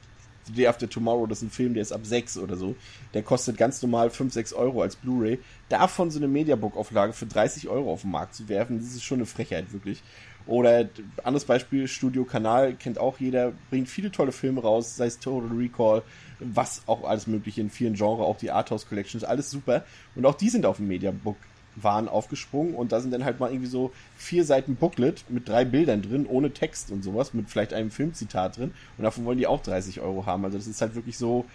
The 0.50 0.54
Day 0.54 0.68
After 0.68 0.90
Tomorrow, 0.90 1.28
das 1.28 1.40
ist 1.40 1.44
ein 1.46 1.52
Film, 1.52 1.74
der 1.74 1.82
ist 1.82 1.92
ab 1.92 2.02
6 2.04 2.38
oder 2.38 2.56
so, 2.56 2.76
der 3.14 3.24
kostet 3.24 3.58
ganz 3.58 3.82
normal 3.82 4.10
5, 4.10 4.34
6 4.34 4.54
Euro 4.54 4.82
als 4.82 4.96
Blu-ray. 4.96 5.40
Davon 5.70 6.12
so 6.12 6.20
eine 6.20 6.28
Mediabook-Auflage 6.28 7.14
für 7.14 7.26
30 7.26 7.70
Euro 7.70 7.92
auf 7.92 8.02
den 8.02 8.12
Markt 8.12 8.36
zu 8.36 8.50
werfen, 8.50 8.80
das 8.80 8.88
ist 8.88 9.04
schon 9.04 9.20
eine 9.20 9.26
Frechheit, 9.26 9.72
wirklich. 9.72 10.02
Oder 10.48 10.90
anderes 11.24 11.46
Beispiel, 11.46 11.88
Studio 11.88 12.24
Kanal, 12.24 12.74
kennt 12.74 12.98
auch 12.98 13.20
jeder, 13.20 13.54
bringt 13.70 13.88
viele 13.88 14.12
tolle 14.12 14.32
Filme 14.32 14.62
raus, 14.62 14.96
sei 14.96 15.06
es 15.06 15.20
Total 15.20 15.56
Recall, 15.56 16.02
was 16.40 16.82
auch 16.88 17.04
alles 17.04 17.28
mögliche 17.28 17.62
in 17.62 17.70
vielen 17.70 17.94
Genres, 17.94 18.26
auch 18.26 18.38
die 18.38 18.50
Arthouse 18.50 18.88
Collections, 18.88 19.24
alles 19.24 19.52
super. 19.52 19.86
Und 20.16 20.26
auch 20.26 20.36
die 20.36 20.50
sind 20.50 20.66
auf 20.66 20.78
dem 20.78 20.88
Mediabook 20.88 21.38
waren 21.84 22.08
aufgesprungen 22.08 22.76
und 22.76 22.92
da 22.92 23.00
sind 23.00 23.12
dann 23.12 23.26
halt 23.26 23.40
mal 23.40 23.52
irgendwie 23.52 23.70
so 23.70 23.92
vier 24.18 24.44
Seiten 24.46 24.76
Booklet 24.76 25.24
mit 25.30 25.48
drei 25.48 25.66
Bildern 25.66 26.02
drin, 26.02 26.26
ohne 26.28 26.52
Text 26.52 26.92
und 26.92 27.04
sowas, 27.04 27.34
mit 27.34 27.50
vielleicht 27.50 27.74
einem 27.74 27.92
Filmzitat 27.92 28.58
drin 28.58 28.74
und 28.98 29.04
davon 29.04 29.26
wollen 29.26 29.38
die 29.38 29.48
auch 29.48 29.62
30 29.62 30.02
Euro 30.02 30.26
haben. 30.26 30.46
Also 30.46 30.58
das 30.58 30.68
ist 30.68 30.82
halt 30.82 30.96
wirklich 30.96 31.18
so, 31.18 31.46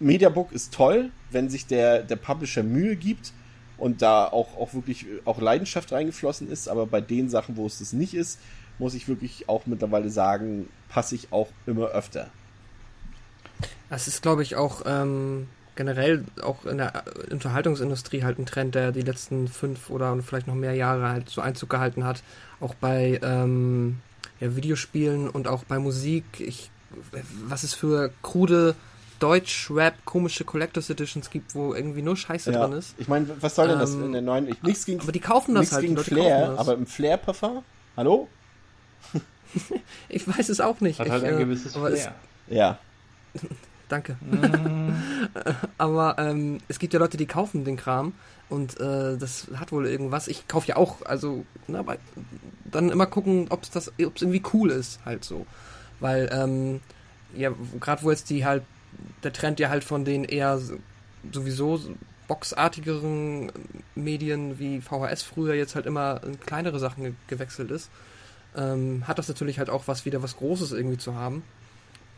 Mediabook 0.00 0.52
ist 0.52 0.72
toll, 0.72 1.10
wenn 1.30 1.48
sich 1.48 1.66
der, 1.66 2.02
der 2.02 2.16
Publisher 2.16 2.62
Mühe 2.62 2.96
gibt 2.96 3.32
und 3.78 4.02
da 4.02 4.26
auch, 4.26 4.56
auch 4.56 4.74
wirklich 4.74 5.06
auch 5.24 5.40
Leidenschaft 5.40 5.92
reingeflossen 5.92 6.50
ist, 6.50 6.68
aber 6.68 6.86
bei 6.86 7.00
den 7.00 7.28
Sachen, 7.28 7.56
wo 7.56 7.66
es 7.66 7.78
das 7.78 7.92
nicht 7.92 8.14
ist, 8.14 8.38
muss 8.78 8.94
ich 8.94 9.08
wirklich 9.08 9.48
auch 9.48 9.66
mittlerweile 9.66 10.10
sagen, 10.10 10.68
passe 10.88 11.14
ich 11.14 11.32
auch 11.32 11.48
immer 11.66 11.86
öfter. 11.86 12.30
Das 13.90 14.06
ist, 14.06 14.22
glaube 14.22 14.42
ich, 14.42 14.56
auch 14.56 14.82
ähm, 14.86 15.48
generell 15.78 16.24
auch 16.42 16.64
in 16.66 16.78
der 16.78 17.04
Unterhaltungsindustrie 17.30 18.24
halt 18.24 18.38
ein 18.40 18.46
Trend, 18.46 18.74
der 18.74 18.90
die 18.90 19.02
letzten 19.02 19.46
fünf 19.46 19.90
oder 19.90 20.20
vielleicht 20.22 20.48
noch 20.48 20.56
mehr 20.56 20.74
Jahre 20.74 21.08
halt 21.08 21.30
so 21.30 21.40
Einzug 21.40 21.70
gehalten 21.70 22.04
hat. 22.04 22.22
Auch 22.58 22.74
bei 22.74 23.20
ähm, 23.22 24.00
ja, 24.40 24.56
Videospielen 24.56 25.30
und 25.30 25.46
auch 25.46 25.62
bei 25.62 25.78
Musik. 25.78 26.24
Ich, 26.40 26.70
was 27.46 27.62
es 27.62 27.74
für 27.74 28.10
krude 28.22 28.74
Deutsch-Rap 29.20 30.04
komische 30.04 30.44
Collectors 30.44 30.90
Editions 30.90 31.30
gibt, 31.30 31.54
wo 31.54 31.74
irgendwie 31.74 32.02
nur 32.02 32.16
Scheiße 32.16 32.50
Ja. 32.52 32.66
drin 32.66 32.76
ist. 32.76 32.96
Ich 32.98 33.06
meine, 33.06 33.28
was 33.40 33.54
soll 33.54 33.68
denn 33.68 33.78
das 33.78 33.94
Ähm, 33.94 34.06
in 34.06 34.12
der 34.12 34.22
neuen? 34.22 34.48
Ich, 34.48 34.60
nichts 34.62 34.84
gegen, 34.84 35.00
Aber 35.00 35.12
die 35.12 35.20
kaufen 35.20 35.54
das 35.54 35.60
nichts 35.60 35.74
halt. 35.76 35.84
gegen 35.86 35.96
Flair, 35.98 36.38
kaufen 36.40 36.50
das. 36.56 36.58
aber 36.58 36.74
im 36.74 36.86
Flair-Parfum? 36.86 37.62
Hallo? 37.96 38.28
ich 40.08 40.26
weiß 40.26 40.48
es 40.48 40.60
auch 40.60 40.80
nicht. 40.80 40.98
Hat 40.98 41.06
ich, 41.06 41.12
halt 41.12 41.22
ein 41.22 41.34
äh, 41.36 41.38
gewisses 41.38 41.76
aber 41.76 41.92
es, 41.92 42.02
Flair. 42.02 42.14
Ja. 42.48 42.78
Danke. 43.88 44.16
Aber 45.78 46.16
ähm, 46.18 46.58
es 46.68 46.78
gibt 46.78 46.92
ja 46.92 46.98
Leute, 47.00 47.16
die 47.16 47.26
kaufen 47.26 47.64
den 47.64 47.76
Kram 47.76 48.12
und 48.48 48.78
äh, 48.80 49.16
das 49.16 49.48
hat 49.56 49.72
wohl 49.72 49.86
irgendwas. 49.86 50.28
Ich 50.28 50.46
kaufe 50.48 50.66
ja 50.68 50.76
auch, 50.76 51.02
also, 51.04 51.44
na, 51.66 51.80
aber 51.80 51.96
dann 52.70 52.90
immer 52.90 53.06
gucken, 53.06 53.46
ob 53.50 53.62
es 53.62 53.70
das, 53.70 53.88
ob 53.88 54.16
es 54.16 54.22
irgendwie 54.22 54.42
cool 54.52 54.70
ist, 54.70 55.00
halt 55.04 55.24
so. 55.24 55.46
Weil, 56.00 56.30
ähm, 56.32 56.80
ja, 57.34 57.50
gerade 57.80 58.02
wo 58.02 58.10
jetzt 58.10 58.30
die 58.30 58.44
halt, 58.44 58.62
der 59.22 59.32
Trend 59.32 59.60
ja 59.60 59.68
halt 59.68 59.84
von 59.84 60.04
den 60.04 60.24
eher 60.24 60.58
so- 60.58 60.78
sowieso 61.32 61.80
boxartigeren 62.26 63.50
Medien 63.94 64.58
wie 64.58 64.80
VHS 64.80 65.22
früher 65.22 65.54
jetzt 65.54 65.74
halt 65.74 65.86
immer 65.86 66.20
in 66.24 66.38
kleinere 66.40 66.78
Sachen 66.78 67.04
ge 67.04 67.12
gewechselt 67.26 67.70
ist, 67.70 67.90
ähm, 68.56 69.04
hat 69.06 69.18
das 69.18 69.28
natürlich 69.28 69.58
halt 69.58 69.70
auch 69.70 69.88
was 69.88 70.04
wieder 70.04 70.22
was 70.22 70.36
Großes 70.36 70.72
irgendwie 70.72 70.98
zu 70.98 71.14
haben. 71.14 71.42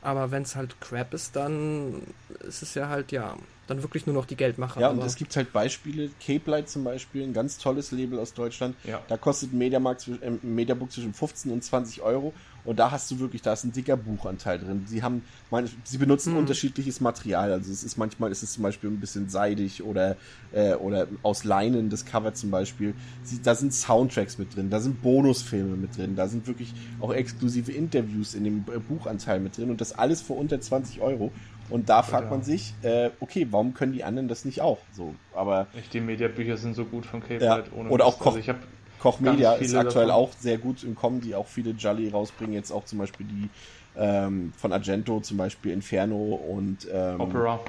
Aber 0.02 0.30
wenn 0.30 0.42
es 0.42 0.56
halt 0.56 0.80
Crap 0.80 1.12
ist, 1.14 1.36
dann 1.36 2.02
ist 2.40 2.62
es 2.62 2.74
ja 2.74 2.88
halt, 2.88 3.12
ja, 3.12 3.36
dann 3.66 3.82
wirklich 3.82 4.06
nur 4.06 4.14
noch 4.14 4.24
die 4.24 4.36
Geldmacher. 4.36 4.80
Ja, 4.80 4.88
und 4.88 5.02
es 5.02 5.14
gibt 5.14 5.36
halt 5.36 5.52
Beispiele, 5.52 6.10
Cape 6.24 6.50
Light 6.50 6.68
zum 6.68 6.84
Beispiel, 6.84 7.22
ein 7.22 7.32
ganz 7.32 7.58
tolles 7.58 7.92
Label 7.92 8.18
aus 8.18 8.34
Deutschland. 8.34 8.74
Ja. 8.84 9.02
Da 9.08 9.16
kostet 9.16 9.52
Mediamarkt, 9.52 10.08
äh, 10.08 10.30
Mediabook 10.42 10.90
zwischen 10.90 11.14
15 11.14 11.52
und 11.52 11.62
20 11.62 12.02
Euro. 12.02 12.32
Und 12.64 12.78
da 12.78 12.90
hast 12.90 13.10
du 13.10 13.18
wirklich, 13.20 13.42
da 13.42 13.52
ist 13.54 13.64
ein 13.64 13.72
dicker 13.72 13.96
Buchanteil 13.96 14.58
drin. 14.58 14.84
Sie 14.86 15.02
haben, 15.02 15.22
meine, 15.50 15.68
sie 15.84 15.98
benutzen 15.98 16.32
Mhm. 16.32 16.40
unterschiedliches 16.40 17.00
Material. 17.00 17.52
Also 17.52 17.72
es 17.72 17.82
ist 17.84 17.96
manchmal 17.96 18.30
ist 18.30 18.42
es 18.42 18.52
zum 18.52 18.62
Beispiel 18.62 18.90
ein 18.90 19.00
bisschen 19.00 19.28
seidig 19.28 19.82
oder, 19.82 20.16
äh, 20.52 20.74
oder 20.74 21.06
aus 21.22 21.44
Leinen, 21.44 21.88
das 21.90 22.04
Cover 22.04 22.34
zum 22.34 22.50
Beispiel. 22.50 22.94
Sie, 23.22 23.40
da 23.42 23.54
sind 23.54 23.72
Soundtracks 23.72 24.38
mit 24.38 24.54
drin, 24.54 24.70
da 24.70 24.80
sind 24.80 25.00
Bonusfilme 25.02 25.76
mit 25.76 25.96
drin, 25.96 26.16
da 26.16 26.28
sind 26.28 26.46
wirklich 26.46 26.72
auch 27.00 27.12
exklusive 27.14 27.72
Interviews 27.72 28.34
in 28.34 28.44
dem 28.44 28.64
äh, 28.74 28.78
Buchanteil 28.78 29.40
mit 29.40 29.56
drin 29.56 29.70
und 29.70 29.80
das 29.80 29.92
alles 29.92 30.20
für 30.22 30.34
unter 30.34 30.60
20 30.60 31.00
Euro. 31.00 31.32
Und 31.70 31.88
da 31.88 32.02
fragt 32.02 32.24
ja. 32.24 32.30
man 32.30 32.42
sich, 32.42 32.74
äh, 32.82 33.10
okay, 33.20 33.46
warum 33.50 33.74
können 33.74 33.92
die 33.92 34.02
anderen 34.02 34.26
das 34.26 34.44
nicht 34.44 34.60
auch? 34.60 34.78
So, 34.92 35.14
aber 35.34 35.68
Echt, 35.76 35.94
die 35.94 36.00
Mediabücher 36.00 36.56
sind 36.56 36.74
so 36.74 36.84
gut 36.84 37.06
von 37.06 37.20
Cape 37.20 37.44
Ja, 37.44 37.56
Light 37.58 37.70
ohne 37.74 37.90
oder 37.90 38.06
auch. 38.06 38.18
Koch- 38.18 38.26
Also 38.26 38.38
ich 38.40 38.48
habe 38.48 38.58
Koch 39.00 39.20
Media 39.20 39.54
ist 39.54 39.74
aktuell 39.74 40.08
davon. 40.08 40.22
auch 40.22 40.30
sehr 40.38 40.58
gut 40.58 40.84
im 40.84 40.94
Kommen, 40.94 41.20
die 41.20 41.34
auch 41.34 41.46
viele 41.46 41.70
Jolly 41.70 42.10
rausbringen. 42.10 42.54
Jetzt 42.54 42.70
auch 42.70 42.84
zum 42.84 42.98
Beispiel 42.98 43.26
die 43.26 43.48
ähm, 43.96 44.52
von 44.56 44.72
Argento, 44.72 45.20
zum 45.20 45.36
Beispiel 45.36 45.72
Inferno 45.72 46.34
und 46.34 46.86
ähm, 46.92 47.20
Opera. 47.20 47.60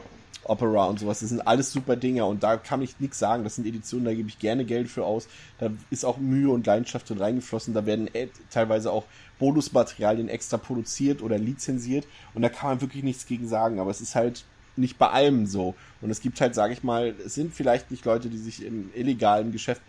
Opera 0.44 0.86
und 0.86 1.00
sowas. 1.00 1.20
Das 1.20 1.30
sind 1.30 1.42
alles 1.42 1.72
super 1.72 1.96
Dinger 1.96 2.28
und 2.28 2.44
da 2.44 2.58
kann 2.58 2.82
ich 2.82 3.00
nichts 3.00 3.20
sagen. 3.20 3.44
Das 3.44 3.56
sind 3.56 3.68
Editionen, 3.68 4.06
da 4.06 4.14
gebe 4.14 4.28
ich 4.28 4.40
gerne 4.40 4.66
Geld 4.66 4.90
für 4.90 5.06
aus. 5.06 5.28
Da 5.60 5.70
ist 5.90 6.04
auch 6.04 6.18
Mühe 6.18 6.50
und 6.50 6.66
Leidenschaft 6.66 7.10
drin 7.10 7.20
reingeflossen. 7.20 7.74
Da 7.74 7.86
werden 7.86 8.14
äh, 8.14 8.28
teilweise 8.50 8.92
auch 8.92 9.06
Bonusmaterialien 9.40 10.30
extra 10.30 10.58
produziert 10.58 11.22
oder 11.22 11.38
lizenziert 11.38 12.08
und 12.34 12.42
da 12.42 12.50
kann 12.50 12.70
man 12.70 12.82
wirklich 12.82 13.04
nichts 13.04 13.26
gegen 13.26 13.48
sagen. 13.48 13.80
Aber 13.80 13.92
es 13.92 14.02
ist 14.02 14.16
halt 14.16 14.44
nicht 14.76 14.98
bei 14.98 15.10
allem 15.10 15.46
so. 15.46 15.76
Und 16.02 16.10
es 16.10 16.22
gibt 16.22 16.40
halt, 16.42 16.56
sage 16.56 16.74
ich 16.74 16.84
mal, 16.84 17.14
es 17.26 17.36
sind 17.36 17.54
vielleicht 17.54 17.92
nicht 17.92 18.06
Leute, 18.06 18.30
die 18.30 18.38
sich 18.38 18.66
im 18.66 18.90
illegalen 18.96 19.52
Geschäft 19.52 19.82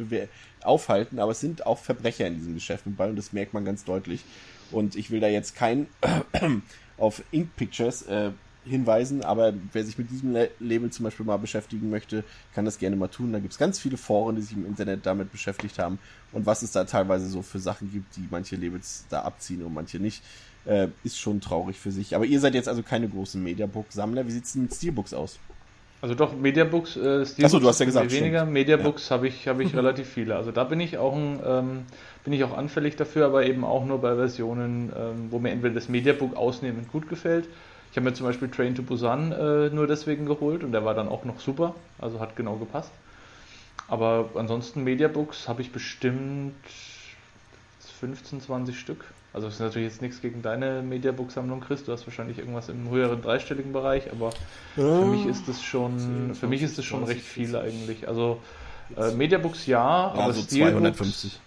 aufhalten, 0.62 1.18
aber 1.18 1.32
es 1.32 1.40
sind 1.40 1.66
auch 1.66 1.78
Verbrecher 1.78 2.26
in 2.26 2.36
diesem 2.36 2.54
Geschäft 2.54 2.86
mit 2.86 2.96
bei 2.96 3.09
und 3.09 3.16
das 3.16 3.32
merkt 3.32 3.54
man 3.54 3.64
ganz 3.64 3.84
deutlich. 3.84 4.24
Und 4.70 4.96
ich 4.96 5.10
will 5.10 5.20
da 5.20 5.28
jetzt 5.28 5.54
kein 5.54 5.86
auf 6.96 7.22
Ink 7.30 7.54
Pictures 7.56 8.02
äh, 8.02 8.30
hinweisen, 8.64 9.24
aber 9.24 9.52
wer 9.72 9.84
sich 9.84 9.98
mit 9.98 10.10
diesem 10.10 10.32
La- 10.32 10.46
Label 10.60 10.90
zum 10.90 11.04
Beispiel 11.04 11.26
mal 11.26 11.36
beschäftigen 11.36 11.90
möchte, 11.90 12.22
kann 12.54 12.64
das 12.64 12.78
gerne 12.78 12.96
mal 12.96 13.09
tun. 13.09 13.32
Da 13.32 13.40
gibt 13.40 13.52
es 13.52 13.59
ganz 13.59 13.78
viele 13.78 13.96
Foren, 13.96 14.36
die 14.36 14.42
sich 14.42 14.56
im 14.56 14.66
Internet 14.66 15.04
damit 15.04 15.32
beschäftigt 15.32 15.78
haben 15.78 15.98
und 16.32 16.46
was 16.46 16.62
es 16.62 16.72
da 16.72 16.84
teilweise 16.84 17.26
so 17.26 17.42
für 17.42 17.59
Sachen 17.59 17.90
gibt, 17.92 18.16
die 18.16 18.28
manche 18.30 18.56
Labels 18.56 19.04
da 19.10 19.22
abziehen 19.22 19.62
und 19.62 19.74
manche 19.74 19.98
nicht, 19.98 20.22
äh, 20.64 20.89
ist 21.05 21.18
schon 21.18 21.40
traurig 21.40 21.78
für 21.78 21.90
sich. 21.90 22.14
Aber 22.14 22.24
ihr 22.24 22.40
seid 22.40 22.55
jetzt 22.55 22.68
also 22.68 22.82
keine 22.82 23.09
großen 23.09 23.43
Mediabook-Sammler. 23.43 24.26
Wie 24.26 24.32
sieht's 24.32 24.52
denn 24.52 24.62
mit 24.62 24.74
Steelbooks 24.74 25.14
aus? 25.14 25.39
Also 26.02 26.16
doch, 26.16 26.36
Mediabooks, 26.36 26.97
äh, 26.97 27.24
Steelbooks 27.24 27.44
Achso, 27.44 27.59
du 27.60 27.68
hast 27.68 27.78
ja 27.78 27.86
gesagt, 27.86 28.10
weniger. 28.10 28.40
stimmt. 28.40 28.52
Mediabooks 28.55 29.10
habe 29.12 29.28
ich, 29.28 29.47
habe 29.47 29.62
ich 29.62 29.74
relativ 29.76 30.09
viele. 30.09 30.34
Also 30.34 30.51
da 30.51 30.64
bin 30.64 30.80
ich 30.80 30.98
auch 30.98 31.14
ein, 31.14 31.39
ähm, 31.47 31.82
bin 32.24 32.32
ich 32.32 32.43
auch 32.43 32.56
anfällig 32.56 32.97
dafür, 32.97 33.26
aber 33.26 33.47
eben 33.47 33.64
auch 33.64 33.84
nur 33.84 34.01
bei 34.01 34.16
Versionen, 34.16 34.93
ähm, 34.97 35.28
wo 35.30 35.39
mir 35.39 35.51
entweder 35.51 35.74
das 35.74 35.89
Mediabook 35.89 36.36
ausnehmend 36.36 36.90
gut 36.90 37.09
gefällt. 37.09 37.48
Ich 37.93 37.97
habe 37.97 38.09
mir 38.09 38.14
zum 38.14 38.26
Beispiel 38.26 38.48
Train 38.48 38.74
to 38.74 38.82
Busan 38.82 39.32
äh, 39.32 39.68
nur 39.70 39.86
deswegen 39.86 40.26
geholt 40.26 40.64
und 40.64 40.72
der 40.72 40.84
war 40.84 40.94
dann 40.94 41.09
auch 41.09 41.24
noch 41.24 41.39
super, 41.39 41.74
also 41.98 42.18
hat 42.18 42.34
genau 42.36 42.56
gepasst. 42.56 42.90
Aber 43.86 44.30
ansonsten 44.34 44.82
Mediabooks 44.82 45.47
habe 45.47 45.62
ich 45.62 45.70
bestimmt 45.70 46.55
15, 48.01 48.40
20 48.40 48.76
Stück. 48.78 49.05
Also 49.32 49.46
das 49.46 49.54
ist 49.54 49.60
natürlich 49.60 49.88
jetzt 49.88 50.02
nichts 50.02 50.20
gegen 50.20 50.42
deine 50.42 50.82
Mediabook-Sammlung, 50.82 51.60
Chris. 51.60 51.84
Du 51.84 51.92
hast 51.92 52.06
wahrscheinlich 52.06 52.38
irgendwas 52.38 52.68
im 52.68 52.90
höheren 52.90 53.22
dreistelligen 53.22 53.72
Bereich, 53.72 54.12
aber 54.12 54.30
für 54.74 55.06
mich 55.06 55.24
ist 55.26 55.48
es 55.48 55.62
schon, 55.62 55.98
10, 55.98 56.34
für 56.34 56.48
mich 56.48 56.62
ist 56.62 56.78
es 56.78 56.84
schon 56.84 57.00
20, 57.00 57.16
recht 57.16 57.26
viel 57.26 57.48
40. 57.48 57.72
eigentlich. 57.72 58.09
Also 58.09 58.40
äh, 58.96 59.10
Mediabooks 59.12 59.66
ja, 59.66 59.78
Ja, 60.14 60.22
aber 60.22 60.32
so 60.34 60.42
Steelbooks, 60.42 60.72
250. 60.72 61.40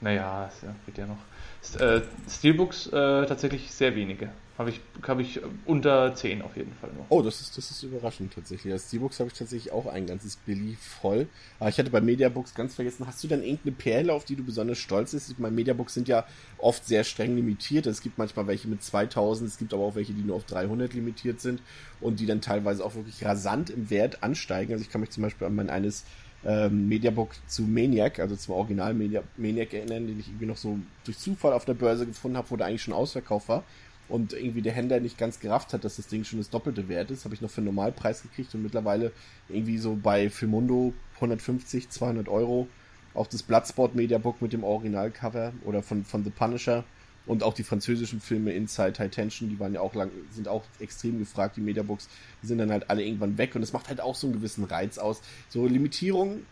Naja, 0.00 0.50
es 0.52 0.62
ja, 0.62 0.74
geht 0.86 0.98
ja 0.98 1.06
noch. 1.06 1.80
Äh, 1.80 2.02
Steelbooks 2.28 2.88
äh, 2.88 3.26
tatsächlich 3.26 3.70
sehr 3.70 3.94
wenige. 3.94 4.30
Habe 4.56 4.70
ich, 4.70 4.80
hab 5.02 5.18
ich 5.18 5.40
unter 5.64 6.14
10 6.14 6.40
auf 6.42 6.56
jeden 6.56 6.72
Fall 6.74 6.88
nur. 6.94 7.04
Oh, 7.08 7.22
das 7.22 7.40
ist, 7.40 7.58
das 7.58 7.72
ist 7.72 7.82
überraschend 7.82 8.34
tatsächlich. 8.34 8.72
Als 8.72 8.86
Steelbooks 8.86 9.18
habe 9.18 9.28
ich 9.28 9.36
tatsächlich 9.36 9.72
auch 9.72 9.86
ein 9.86 10.06
ganzes 10.06 10.36
Billy 10.36 10.76
voll. 10.80 11.26
Aber 11.58 11.70
ich 11.70 11.78
hatte 11.78 11.90
bei 11.90 12.00
Mediabooks 12.00 12.54
ganz 12.54 12.76
vergessen, 12.76 13.04
hast 13.04 13.24
du 13.24 13.26
denn 13.26 13.42
irgendeine 13.42 13.72
Perle, 13.72 14.12
auf 14.12 14.24
die 14.24 14.36
du 14.36 14.44
besonders 14.44 14.78
stolz 14.78 15.10
bist? 15.10 15.28
Ich 15.28 15.38
meine, 15.40 15.56
Mediabooks 15.56 15.94
sind 15.94 16.06
ja 16.06 16.24
oft 16.58 16.86
sehr 16.86 17.02
streng 17.02 17.34
limitiert. 17.34 17.86
Es 17.86 18.00
gibt 18.00 18.16
manchmal 18.16 18.46
welche 18.46 18.68
mit 18.68 18.80
2000, 18.80 19.50
es 19.50 19.58
gibt 19.58 19.74
aber 19.74 19.82
auch 19.82 19.96
welche, 19.96 20.12
die 20.12 20.22
nur 20.22 20.36
auf 20.36 20.44
300 20.44 20.94
limitiert 20.94 21.40
sind 21.40 21.60
und 22.00 22.20
die 22.20 22.26
dann 22.26 22.40
teilweise 22.40 22.84
auch 22.84 22.94
wirklich 22.94 23.24
rasant 23.24 23.70
im 23.70 23.90
Wert 23.90 24.22
ansteigen. 24.22 24.72
Also 24.72 24.84
ich 24.84 24.90
kann 24.90 25.00
mich 25.00 25.10
zum 25.10 25.24
Beispiel 25.24 25.48
an 25.48 25.56
mein 25.56 25.68
eines 25.68 26.04
ähm, 26.44 26.88
Mediabook 26.88 27.30
zu 27.48 27.62
Maniac, 27.62 28.20
also 28.20 28.36
zum 28.36 28.54
Original 28.54 28.94
Media, 28.94 29.24
Maniac 29.36 29.72
erinnern, 29.72 30.06
den 30.06 30.20
ich 30.20 30.28
irgendwie 30.28 30.46
noch 30.46 30.58
so 30.58 30.78
durch 31.04 31.18
Zufall 31.18 31.54
auf 31.54 31.64
der 31.64 31.74
Börse 31.74 32.06
gefunden 32.06 32.36
habe, 32.36 32.48
wo 32.50 32.56
der 32.56 32.68
eigentlich 32.68 32.82
schon 32.82 32.94
ausverkauft 32.94 33.48
war 33.48 33.64
und 34.08 34.32
irgendwie 34.32 34.62
der 34.62 34.72
Händler 34.72 35.00
nicht 35.00 35.18
ganz 35.18 35.40
gerafft 35.40 35.72
hat, 35.72 35.84
dass 35.84 35.96
das 35.96 36.08
Ding 36.08 36.24
schon 36.24 36.38
das 36.38 36.50
doppelte 36.50 36.88
Wert 36.88 37.10
ist, 37.10 37.24
habe 37.24 37.34
ich 37.34 37.40
noch 37.40 37.50
für 37.50 37.58
einen 37.58 37.66
Normalpreis 37.66 38.22
gekriegt 38.22 38.54
und 38.54 38.62
mittlerweile 38.62 39.12
irgendwie 39.48 39.78
so 39.78 39.98
bei 40.00 40.30
Filmundo 40.30 40.92
150, 41.16 41.90
200 41.90 42.28
Euro. 42.28 42.68
Auch 43.14 43.26
das 43.26 43.42
Bloodsport 43.42 43.94
Mediabook 43.94 44.42
mit 44.42 44.52
dem 44.52 44.64
Originalcover 44.64 45.52
oder 45.64 45.82
von, 45.82 46.04
von 46.04 46.24
The 46.24 46.30
Punisher 46.30 46.84
und 47.26 47.42
auch 47.42 47.54
die 47.54 47.62
französischen 47.62 48.20
Filme 48.20 48.52
Inside 48.52 48.98
High 48.98 49.10
Tension, 49.10 49.48
die 49.48 49.58
waren 49.58 49.72
ja 49.72 49.80
auch 49.80 49.94
lang, 49.94 50.10
sind 50.30 50.48
auch 50.48 50.64
extrem 50.80 51.18
gefragt, 51.18 51.56
die 51.56 51.60
Mediabooks, 51.60 52.08
die 52.42 52.46
sind 52.46 52.58
dann 52.58 52.70
halt 52.70 52.90
alle 52.90 53.02
irgendwann 53.02 53.38
weg 53.38 53.54
und 53.54 53.62
es 53.62 53.72
macht 53.72 53.88
halt 53.88 54.00
auch 54.00 54.14
so 54.14 54.26
einen 54.26 54.34
gewissen 54.34 54.64
Reiz 54.64 54.98
aus. 54.98 55.22
So 55.48 55.66
Limitierungen, 55.66 56.44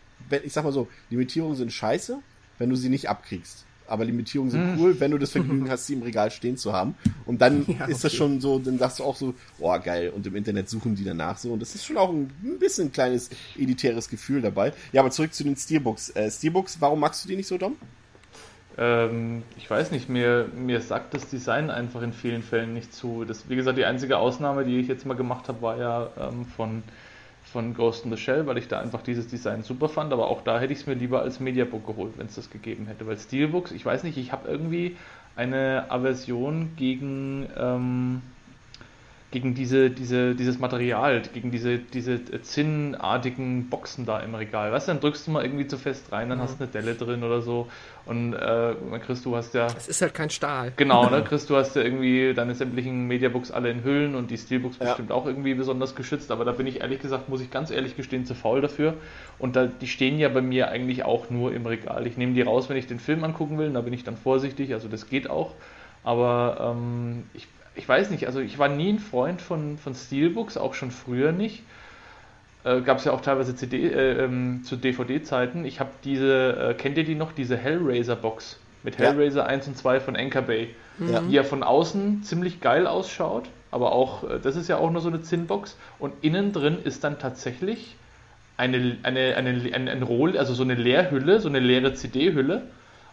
ich 0.43 0.53
sag 0.53 0.63
mal 0.63 0.73
so, 0.73 0.87
Limitierungen 1.09 1.55
sind 1.55 1.71
scheiße, 1.71 2.19
wenn 2.57 2.69
du 2.69 2.75
sie 2.75 2.89
nicht 2.89 3.09
abkriegst. 3.09 3.65
Aber 3.93 4.05
Limitierungen 4.05 4.51
sind 4.51 4.79
cool, 4.79 4.99
wenn 4.99 5.11
du 5.11 5.17
das 5.17 5.31
Vergnügen 5.37 5.69
hast, 5.69 5.85
sie 5.85 5.93
im 5.93 6.01
Regal 6.01 6.31
stehen 6.31 6.57
zu 6.57 6.73
haben. 6.73 6.95
Und 7.25 7.41
dann 7.41 7.65
Ja, 7.79 7.85
ist 7.85 8.03
das 8.03 8.11
okay. 8.11 8.17
schon 8.17 8.41
so, 8.41 8.59
dann 8.59 8.77
sagst 8.77 8.99
du 8.99 9.03
auch 9.03 9.15
so, 9.15 9.33
oh 9.59 9.77
geil, 9.79 10.11
und 10.15 10.25
im 10.27 10.35
Internet 10.35 10.69
suchen 10.69 10.95
die 10.95 11.03
danach 11.03 11.37
so. 11.37 11.53
Und 11.53 11.61
das 11.61 11.75
ist 11.75 11.85
schon 11.85 11.97
auch 11.97 12.09
ein, 12.09 12.31
ein 12.43 12.59
bisschen 12.59 12.87
ein 12.87 12.91
kleines 12.91 13.29
elitäres 13.57 14.09
Gefühl 14.09 14.41
dabei. 14.41 14.73
Ja, 14.91 15.01
aber 15.01 15.11
zurück 15.11 15.33
zu 15.33 15.43
den 15.43 15.55
Steelbooks. 15.55 16.09
Äh, 16.09 16.31
Steelbooks, 16.31 16.81
warum 16.81 16.99
magst 16.99 17.23
du 17.23 17.29
die 17.29 17.35
nicht 17.35 17.47
so, 17.47 17.57
Dom? 17.57 17.77
Ähm, 18.77 19.43
ich 19.57 19.69
weiß 19.69 19.91
nicht, 19.91 20.09
mir, 20.09 20.49
mir 20.55 20.81
sagt 20.81 21.13
das 21.13 21.29
Design 21.29 21.69
einfach 21.69 22.01
in 22.01 22.13
vielen 22.13 22.41
Fällen 22.41 22.73
nicht 22.73 22.93
zu. 22.93 23.23
Das, 23.23 23.47
wie 23.49 23.55
gesagt, 23.55 23.77
die 23.77 23.85
einzige 23.85 24.17
Ausnahme, 24.17 24.65
die 24.65 24.79
ich 24.79 24.87
jetzt 24.87 25.05
mal 25.05 25.13
gemacht 25.13 25.47
habe, 25.47 25.61
war 25.61 25.77
ja 25.77 26.09
ähm, 26.19 26.45
von, 26.45 26.83
von 27.53 27.73
Ghost 27.73 28.03
in 28.03 28.11
the 28.11 28.17
Shell, 28.17 28.47
weil 28.47 28.57
ich 28.57 28.67
da 28.67 28.79
einfach 28.79 29.01
dieses 29.03 29.27
Design 29.27 29.63
super 29.63 29.87
fand, 29.87 30.11
aber 30.11 30.27
auch 30.27 30.41
da 30.41 30.59
hätte 30.59 30.73
ich 30.73 30.79
es 30.79 30.87
mir 30.87 30.95
lieber 30.95 31.21
als 31.21 31.39
Mediabook 31.39 31.85
geholt, 31.85 32.17
wenn 32.17 32.25
es 32.25 32.35
das 32.35 32.49
gegeben 32.49 32.87
hätte, 32.87 33.07
weil 33.07 33.17
Steelbooks, 33.17 33.71
ich 33.71 33.85
weiß 33.85 34.03
nicht, 34.03 34.17
ich 34.17 34.31
habe 34.31 34.49
irgendwie 34.49 34.97
eine 35.35 35.85
Aversion 35.89 36.73
gegen 36.75 37.47
ähm, 37.55 38.21
gegen 39.33 39.55
diese, 39.55 39.89
diese, 39.89 40.35
dieses 40.35 40.59
Material, 40.59 41.23
gegen 41.33 41.49
diese, 41.49 41.79
diese 41.79 42.23
zinnartigen 42.43 43.67
Boxen 43.67 44.05
da 44.05 44.19
im 44.19 44.35
Regal. 44.35 44.71
Weißt 44.71 44.87
du, 44.87 44.91
dann 44.91 45.01
drückst 45.01 45.25
du 45.25 45.31
mal 45.31 45.43
irgendwie 45.43 45.65
zu 45.65 45.79
fest 45.79 46.11
rein, 46.11 46.29
dann 46.29 46.37
mhm. 46.37 46.43
hast 46.43 46.59
du 46.59 46.63
eine 46.63 46.71
Delle 46.71 46.93
drin 46.93 47.23
oder 47.23 47.41
so. 47.41 47.67
Und 48.05 48.35
äh, 48.35 48.75
Chris, 49.03 49.23
du 49.23 49.35
hast 49.35 49.55
ja. 49.55 49.65
Es 49.75 49.87
ist 49.87 50.03
halt 50.03 50.13
kein 50.13 50.29
Stahl. 50.29 50.73
Genau, 50.75 51.09
ne? 51.09 51.23
Chris, 51.27 51.47
du 51.47 51.55
hast 51.55 51.75
ja 51.75 51.81
irgendwie 51.81 52.35
deine 52.35 52.53
sämtlichen 52.53 53.07
Mediabooks 53.07 53.49
alle 53.49 53.71
in 53.71 53.83
Hüllen 53.83 54.13
und 54.13 54.29
die 54.29 54.37
Steelbooks 54.37 54.77
ja. 54.77 54.85
bestimmt 54.85 55.11
auch 55.11 55.25
irgendwie 55.25 55.55
besonders 55.55 55.95
geschützt, 55.95 56.29
aber 56.29 56.45
da 56.45 56.51
bin 56.51 56.67
ich 56.67 56.81
ehrlich 56.81 56.99
gesagt, 56.99 57.27
muss 57.27 57.41
ich 57.41 57.49
ganz 57.49 57.71
ehrlich 57.71 57.97
gestehen, 57.97 58.27
zu 58.27 58.35
faul 58.35 58.61
dafür. 58.61 58.93
Und 59.39 59.55
da, 59.55 59.65
die 59.65 59.87
stehen 59.87 60.19
ja 60.19 60.29
bei 60.29 60.43
mir 60.43 60.69
eigentlich 60.69 61.05
auch 61.05 61.31
nur 61.31 61.55
im 61.55 61.65
Regal. 61.65 62.05
Ich 62.05 62.17
nehme 62.17 62.33
die 62.35 62.43
raus, 62.43 62.69
wenn 62.69 62.77
ich 62.77 62.85
den 62.85 62.99
Film 62.99 63.23
angucken 63.23 63.57
will, 63.57 63.73
da 63.73 63.81
bin 63.81 63.93
ich 63.93 64.03
dann 64.03 64.15
vorsichtig, 64.15 64.73
also 64.73 64.87
das 64.87 65.09
geht 65.09 65.27
auch. 65.27 65.55
Aber 66.03 66.75
ähm, 66.75 67.23
ich 67.33 67.47
ich 67.75 67.87
weiß 67.87 68.09
nicht, 68.09 68.27
also 68.27 68.39
ich 68.39 68.59
war 68.59 68.69
nie 68.69 68.93
ein 68.93 68.99
Freund 68.99 69.41
von, 69.41 69.77
von 69.77 69.95
Steelbooks, 69.95 70.57
auch 70.57 70.73
schon 70.73 70.91
früher 70.91 71.31
nicht. 71.31 71.63
Äh, 72.63 72.81
Gab 72.81 72.99
es 72.99 73.05
ja 73.05 73.11
auch 73.11 73.21
teilweise 73.21 73.55
CD, 73.55 73.87
äh, 73.87 74.23
ähm, 74.23 74.63
zu 74.63 74.75
DVD-Zeiten. 74.75 75.65
Ich 75.65 75.79
habe 75.79 75.89
diese, 76.03 76.69
äh, 76.69 76.73
kennt 76.75 76.97
ihr 76.97 77.03
die 77.03 77.15
noch, 77.15 77.31
diese 77.31 77.57
Hellraiser-Box 77.57 78.59
mit 78.83 78.97
Hellraiser 78.97 79.41
ja. 79.41 79.47
1 79.47 79.67
und 79.67 79.77
2 79.77 79.99
von 79.99 80.15
Anchor 80.15 80.43
Bay, 80.43 80.69
ja. 80.99 81.21
die 81.21 81.33
ja 81.33 81.43
von 81.43 81.63
außen 81.63 82.23
ziemlich 82.23 82.61
geil 82.61 82.85
ausschaut, 82.85 83.49
aber 83.71 83.91
auch, 83.93 84.29
äh, 84.29 84.39
das 84.39 84.55
ist 84.55 84.67
ja 84.67 84.77
auch 84.77 84.91
nur 84.91 85.01
so 85.01 85.09
eine 85.09 85.21
Zinnbox 85.21 85.77
und 85.99 86.13
innen 86.21 86.51
drin 86.51 86.77
ist 86.83 87.03
dann 87.03 87.17
tatsächlich 87.17 87.95
eine, 88.57 88.97
eine, 89.03 89.35
eine, 89.35 89.73
ein, 89.73 89.87
ein 89.89 90.03
Roll, 90.03 90.37
also 90.37 90.53
so 90.53 90.63
eine 90.63 90.75
Leerhülle, 90.75 91.39
so 91.39 91.49
eine 91.49 91.59
leere 91.59 91.93
CD-Hülle, 91.93 92.63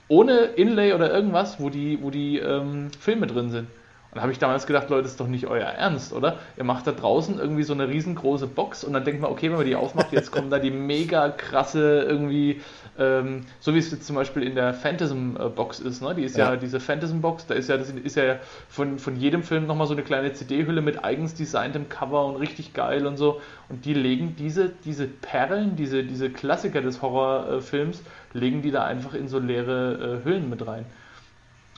ohne 0.08 0.38
Inlay 0.56 0.92
oder 0.92 1.12
irgendwas, 1.12 1.60
wo 1.60 1.70
die, 1.70 1.98
wo 2.02 2.10
die 2.10 2.38
ähm, 2.38 2.90
Filme 2.98 3.26
drin 3.26 3.50
sind. 3.50 3.68
Und 4.10 4.16
da 4.16 4.22
habe 4.22 4.32
ich 4.32 4.40
damals 4.40 4.66
gedacht, 4.66 4.90
Leute, 4.90 5.02
das 5.02 5.12
ist 5.12 5.20
doch 5.20 5.28
nicht 5.28 5.46
euer 5.46 5.66
Ernst, 5.66 6.12
oder? 6.12 6.38
Ihr 6.56 6.64
macht 6.64 6.84
da 6.86 6.90
draußen 6.90 7.38
irgendwie 7.38 7.62
so 7.62 7.72
eine 7.74 7.88
riesengroße 7.88 8.48
Box 8.48 8.82
und 8.82 8.92
dann 8.92 9.04
denkt 9.04 9.20
man, 9.20 9.30
okay, 9.30 9.50
wenn 9.50 9.56
man 9.56 9.66
die 9.66 9.76
aufmacht, 9.76 10.12
jetzt 10.12 10.32
kommen 10.32 10.50
da 10.50 10.58
die 10.58 10.72
mega 10.72 11.28
krasse 11.28 12.02
irgendwie, 12.02 12.60
ähm, 12.98 13.42
so 13.60 13.72
wie 13.72 13.78
es 13.78 13.92
jetzt 13.92 14.06
zum 14.06 14.16
Beispiel 14.16 14.42
in 14.42 14.56
der 14.56 14.74
Phantasm-Box 14.74 15.78
ist, 15.78 16.02
ne? 16.02 16.16
Die 16.16 16.24
ist 16.24 16.36
ja, 16.36 16.50
ja 16.50 16.56
diese 16.56 16.80
Phantasm-Box, 16.80 17.46
da 17.46 17.54
ist 17.54 17.68
ja, 17.68 17.76
das 17.76 17.90
ist 17.90 18.16
ja 18.16 18.40
von, 18.68 18.98
von 18.98 19.14
jedem 19.14 19.44
Film 19.44 19.68
nochmal 19.68 19.86
so 19.86 19.92
eine 19.92 20.02
kleine 20.02 20.32
CD-Hülle 20.32 20.82
mit 20.82 21.04
eigens 21.04 21.34
designtem 21.34 21.88
Cover 21.88 22.26
und 22.26 22.34
richtig 22.34 22.74
geil 22.74 23.06
und 23.06 23.16
so. 23.16 23.40
Und 23.68 23.84
die 23.84 23.94
legen 23.94 24.34
diese, 24.36 24.72
diese 24.84 25.06
Perlen, 25.06 25.76
diese, 25.76 26.02
diese 26.02 26.30
Klassiker 26.30 26.80
des 26.80 27.00
Horrorfilms, 27.00 28.02
legen 28.32 28.60
die 28.60 28.72
da 28.72 28.84
einfach 28.84 29.14
in 29.14 29.28
so 29.28 29.38
leere 29.38 30.20
äh, 30.20 30.28
Hüllen 30.28 30.50
mit 30.50 30.66
rein. 30.66 30.84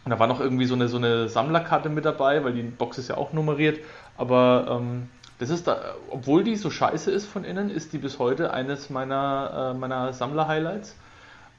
Und 0.05 0.11
da 0.11 0.19
war 0.19 0.27
noch 0.27 0.41
irgendwie 0.41 0.67
so 0.67 0.75
eine, 0.75 0.89
so 0.89 0.97
eine 0.97 1.29
Sammlerkarte 1.29 1.89
mit 1.89 2.05
dabei, 2.05 2.43
weil 2.45 2.53
die 2.53 2.63
Box 2.63 2.99
ist 2.99 3.09
ja 3.09 3.17
auch 3.17 3.33
nummeriert. 3.33 3.79
Aber 4.17 4.81
ähm, 4.81 5.09
das 5.39 5.51
ist 5.51 5.67
da, 5.67 5.95
obwohl 6.11 6.45
die 6.45 6.57
so 6.57 6.71
scheiße 6.71 7.11
ist 7.11 7.27
von 7.27 7.45
innen, 7.45 7.71
ist 7.71 7.93
die 7.93 7.99
bis 7.99 8.19
heute 8.19 8.53
eines 8.53 8.91
meiner, 8.91 9.73
äh, 9.75 9.79
meiner 9.79 10.13
Sammler-Highlights, 10.13 10.97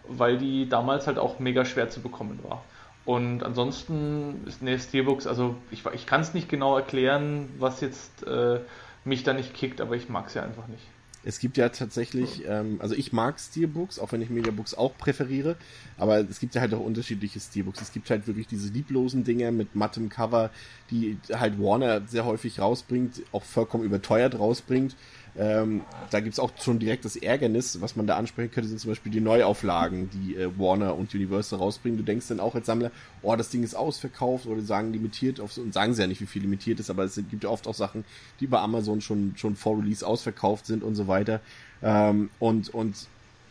weil 0.07 0.37
die 0.37 0.67
damals 0.67 1.07
halt 1.07 1.17
auch 1.17 1.39
mega 1.39 1.65
schwer 1.65 1.89
zu 1.89 2.01
bekommen 2.01 2.39
war. 2.43 2.63
Und 3.05 3.43
ansonsten 3.43 4.43
ist 4.45 4.61
eine 4.61 4.79
Steelbooks, 4.79 5.27
also 5.27 5.55
ich, 5.71 5.85
ich 5.93 6.05
kann 6.05 6.21
es 6.21 6.33
nicht 6.33 6.47
genau 6.47 6.77
erklären, 6.77 7.49
was 7.59 7.81
jetzt 7.81 8.25
äh, 8.25 8.59
mich 9.03 9.23
da 9.23 9.33
nicht 9.33 9.53
kickt, 9.53 9.81
aber 9.81 9.95
ich 9.95 10.07
mag 10.07 10.29
sie 10.29 10.41
einfach 10.41 10.67
nicht. 10.67 10.85
Es 11.23 11.39
gibt 11.39 11.57
ja 11.57 11.69
tatsächlich, 11.69 12.43
ähm, 12.47 12.77
also 12.79 12.95
ich 12.95 13.13
mag 13.13 13.39
Steelbooks, 13.39 13.99
auch 13.99 14.11
wenn 14.11 14.21
ich 14.21 14.29
Mediabooks 14.29 14.73
auch 14.73 14.97
präferiere, 14.97 15.55
aber 15.97 16.19
es 16.19 16.39
gibt 16.39 16.55
ja 16.55 16.61
halt 16.61 16.73
auch 16.73 16.81
unterschiedliche 16.81 17.39
Steelbooks. 17.39 17.81
Es 17.81 17.93
gibt 17.93 18.09
halt 18.09 18.27
wirklich 18.27 18.47
diese 18.47 18.71
lieblosen 18.71 19.23
Dinger 19.23 19.51
mit 19.51 19.75
mattem 19.75 20.09
Cover, 20.09 20.49
die 20.91 21.17
halt 21.31 21.59
Warner 21.59 22.01
sehr 22.07 22.25
häufig 22.25 22.59
rausbringt, 22.59 23.21
auch 23.31 23.43
vollkommen 23.43 23.83
überteuert 23.83 24.37
rausbringt. 24.37 24.95
Ähm, 25.35 25.81
da 26.11 26.19
gibt's 26.19 26.37
auch 26.37 26.51
schon 26.61 26.77
direkt 26.77 27.05
das 27.05 27.15
Ärgernis, 27.15 27.81
was 27.81 27.95
man 27.95 28.05
da 28.05 28.17
ansprechen 28.17 28.51
könnte, 28.51 28.69
sind 28.69 28.79
zum 28.79 28.91
Beispiel 28.91 29.11
die 29.11 29.19
Neuauflagen, 29.19 30.09
die 30.11 30.35
äh, 30.35 30.49
Warner 30.59 30.95
und 30.95 31.13
Universal 31.13 31.57
rausbringen. 31.57 31.97
Du 31.97 32.03
denkst 32.03 32.27
dann 32.27 32.39
auch 32.39 32.53
als 32.53 32.67
Sammler, 32.67 32.91
oh, 33.23 33.35
das 33.35 33.49
Ding 33.49 33.63
ist 33.63 33.73
ausverkauft 33.73 34.45
oder 34.45 34.61
sagen 34.61 34.93
limitiert 34.93 35.39
auf, 35.39 35.57
und 35.57 35.73
sagen 35.73 35.95
sie 35.95 36.01
ja 36.01 36.07
nicht, 36.07 36.21
wie 36.21 36.27
viel 36.27 36.43
limitiert 36.43 36.79
ist, 36.79 36.91
aber 36.91 37.03
es 37.03 37.15
gibt 37.15 37.43
ja 37.43 37.49
oft 37.49 37.67
auch 37.67 37.73
Sachen, 37.73 38.05
die 38.39 38.47
bei 38.47 38.59
Amazon 38.59 39.01
schon, 39.01 39.33
schon 39.35 39.55
vor 39.55 39.79
Release 39.79 40.05
ausverkauft 40.05 40.67
sind 40.67 40.83
und 40.83 40.93
so 40.93 41.07
weiter. 41.07 41.41
Ähm, 41.81 42.29
und, 42.39 42.71
und 42.71 43.07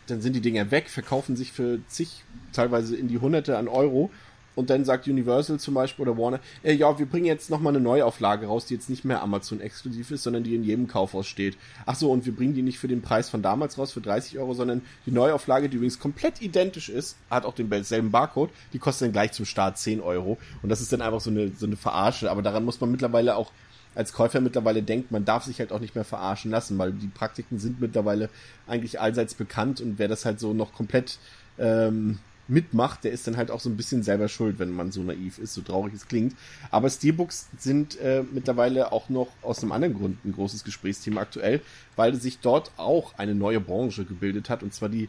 dann 0.06 0.20
sind 0.20 0.36
die 0.36 0.40
Dinger 0.40 0.70
weg, 0.70 0.88
verkaufen 0.88 1.34
sich 1.34 1.52
für 1.52 1.80
zig, 1.88 2.24
teilweise 2.52 2.96
in 2.96 3.09
die 3.09 3.18
Hunderte 3.18 3.59
an 3.59 3.66
Euro 3.66 4.10
und 4.54 4.70
dann 4.70 4.84
sagt 4.84 5.08
Universal 5.08 5.58
zum 5.58 5.74
Beispiel 5.74 6.08
oder 6.08 6.18
Warner, 6.18 6.40
äh, 6.62 6.72
ja, 6.72 6.98
wir 6.98 7.06
bringen 7.06 7.26
jetzt 7.26 7.50
nochmal 7.50 7.72
eine 7.74 7.82
Neuauflage 7.82 8.46
raus, 8.46 8.66
die 8.66 8.74
jetzt 8.74 8.90
nicht 8.90 9.04
mehr 9.04 9.22
Amazon 9.22 9.60
exklusiv 9.60 10.10
ist, 10.10 10.22
sondern 10.22 10.44
die 10.44 10.54
in 10.54 10.64
jedem 10.64 10.88
Kaufhaus 10.88 11.26
steht. 11.26 11.56
Ach 11.86 11.94
so, 11.94 12.10
und 12.10 12.26
wir 12.26 12.34
bringen 12.34 12.54
die 12.54 12.62
nicht 12.62 12.78
für 12.78 12.88
den 12.88 13.02
Preis 13.02 13.30
von 13.30 13.42
damals 13.42 13.78
raus, 13.78 13.92
für 13.92 14.00
30 14.00 14.38
Euro, 14.38 14.54
sondern 14.54 14.82
die 15.06 15.12
Neuauflage, 15.12 15.68
die 15.68 15.76
übrigens 15.76 15.98
komplett 15.98 16.42
identisch 16.42 16.88
ist, 16.88 17.16
hat 17.30 17.44
auch 17.44 17.54
denselben 17.54 18.10
Barcode, 18.10 18.50
die 18.72 18.78
kostet 18.78 19.06
dann 19.06 19.12
gleich 19.12 19.32
zum 19.32 19.46
Start 19.46 19.78
10 19.78 20.00
Euro. 20.00 20.38
Und 20.62 20.68
das 20.68 20.80
ist 20.80 20.92
dann 20.92 21.02
einfach 21.02 21.20
so 21.20 21.30
eine, 21.30 21.48
so 21.56 21.66
eine 21.66 21.76
Verarsche. 21.76 22.30
Aber 22.30 22.42
daran 22.42 22.64
muss 22.64 22.80
man 22.80 22.90
mittlerweile 22.90 23.36
auch 23.36 23.52
als 23.94 24.12
Käufer 24.12 24.40
mittlerweile 24.40 24.82
denkt, 24.82 25.10
man 25.10 25.24
darf 25.24 25.44
sich 25.44 25.58
halt 25.58 25.72
auch 25.72 25.80
nicht 25.80 25.94
mehr 25.94 26.04
verarschen 26.04 26.50
lassen, 26.50 26.78
weil 26.78 26.92
die 26.92 27.08
Praktiken 27.08 27.58
sind 27.58 27.80
mittlerweile 27.80 28.30
eigentlich 28.66 29.00
allseits 29.00 29.34
bekannt 29.34 29.80
und 29.80 29.98
wer 29.98 30.08
das 30.08 30.24
halt 30.24 30.40
so 30.40 30.54
noch 30.54 30.72
komplett 30.72 31.18
ähm, 31.58 32.18
mitmacht, 32.52 33.04
der 33.04 33.12
ist 33.12 33.26
dann 33.26 33.36
halt 33.36 33.50
auch 33.50 33.60
so 33.60 33.70
ein 33.70 33.76
bisschen 33.76 34.02
selber 34.02 34.28
schuld, 34.28 34.58
wenn 34.58 34.70
man 34.70 34.92
so 34.92 35.02
naiv 35.02 35.38
ist, 35.38 35.54
so 35.54 35.62
traurig 35.62 35.94
es 35.94 36.06
klingt. 36.06 36.36
Aber 36.70 36.90
Steelbooks 36.90 37.48
sind 37.58 37.98
äh, 37.98 38.22
mittlerweile 38.30 38.92
auch 38.92 39.08
noch 39.08 39.28
aus 39.40 39.62
einem 39.62 39.72
anderen 39.72 39.94
Grund 39.94 40.24
ein 40.24 40.32
großes 40.32 40.62
Gesprächsthema 40.62 41.22
aktuell, 41.22 41.62
weil 41.96 42.14
sich 42.14 42.38
dort 42.38 42.70
auch 42.76 43.18
eine 43.18 43.34
neue 43.34 43.60
Branche 43.60 44.04
gebildet 44.04 44.50
hat, 44.50 44.62
und 44.62 44.74
zwar 44.74 44.88
die, 44.88 45.08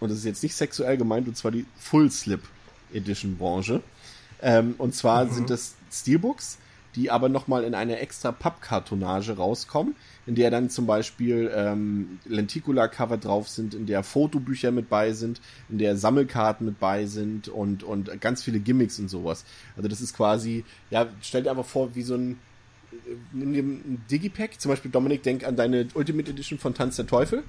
und 0.00 0.08
das 0.08 0.18
ist 0.18 0.24
jetzt 0.24 0.42
nicht 0.42 0.54
sexuell 0.54 0.96
gemeint, 0.96 1.28
und 1.28 1.36
zwar 1.36 1.50
die 1.50 1.66
Full 1.76 2.10
Slip 2.10 2.40
Edition 2.92 3.36
Branche. 3.36 3.82
Ähm, 4.40 4.74
und 4.78 4.94
zwar 4.94 5.26
mhm. 5.26 5.32
sind 5.32 5.50
das 5.50 5.74
Steelbooks, 5.90 6.58
die 6.94 7.10
aber 7.10 7.28
nochmal 7.28 7.64
in 7.64 7.74
eine 7.74 7.98
extra 7.98 8.32
Pappkartonage 8.32 9.36
rauskommen, 9.36 9.94
in 10.26 10.34
der 10.34 10.50
dann 10.50 10.70
zum 10.70 10.86
Beispiel 10.86 11.50
ähm, 11.54 12.18
Lenticula-Cover 12.26 13.16
drauf 13.16 13.48
sind, 13.48 13.74
in 13.74 13.86
der 13.86 14.02
Fotobücher 14.02 14.70
mit 14.70 14.88
bei 14.88 15.12
sind, 15.12 15.40
in 15.68 15.78
der 15.78 15.96
Sammelkarten 15.96 16.66
mit 16.66 16.78
bei 16.78 17.06
sind 17.06 17.48
und, 17.48 17.82
und 17.82 18.20
ganz 18.20 18.42
viele 18.42 18.60
Gimmicks 18.60 18.98
und 18.98 19.08
sowas. 19.08 19.44
Also 19.76 19.88
das 19.88 20.00
ist 20.00 20.14
quasi, 20.14 20.64
ja, 20.90 21.08
stell 21.20 21.42
dir 21.42 21.50
einfach 21.50 21.66
vor, 21.66 21.94
wie 21.94 22.02
so 22.02 22.14
ein 22.14 22.38
äh, 22.92 22.96
nimm 23.32 23.52
dir 23.52 23.62
ein 23.62 24.04
Digipack, 24.10 24.60
zum 24.60 24.70
Beispiel 24.70 24.90
Dominik, 24.90 25.22
denk 25.22 25.44
an 25.44 25.56
deine 25.56 25.88
Ultimate 25.94 26.30
Edition 26.30 26.58
von 26.58 26.74
Tanz 26.74 26.96
der 26.96 27.06
Teufel 27.06 27.42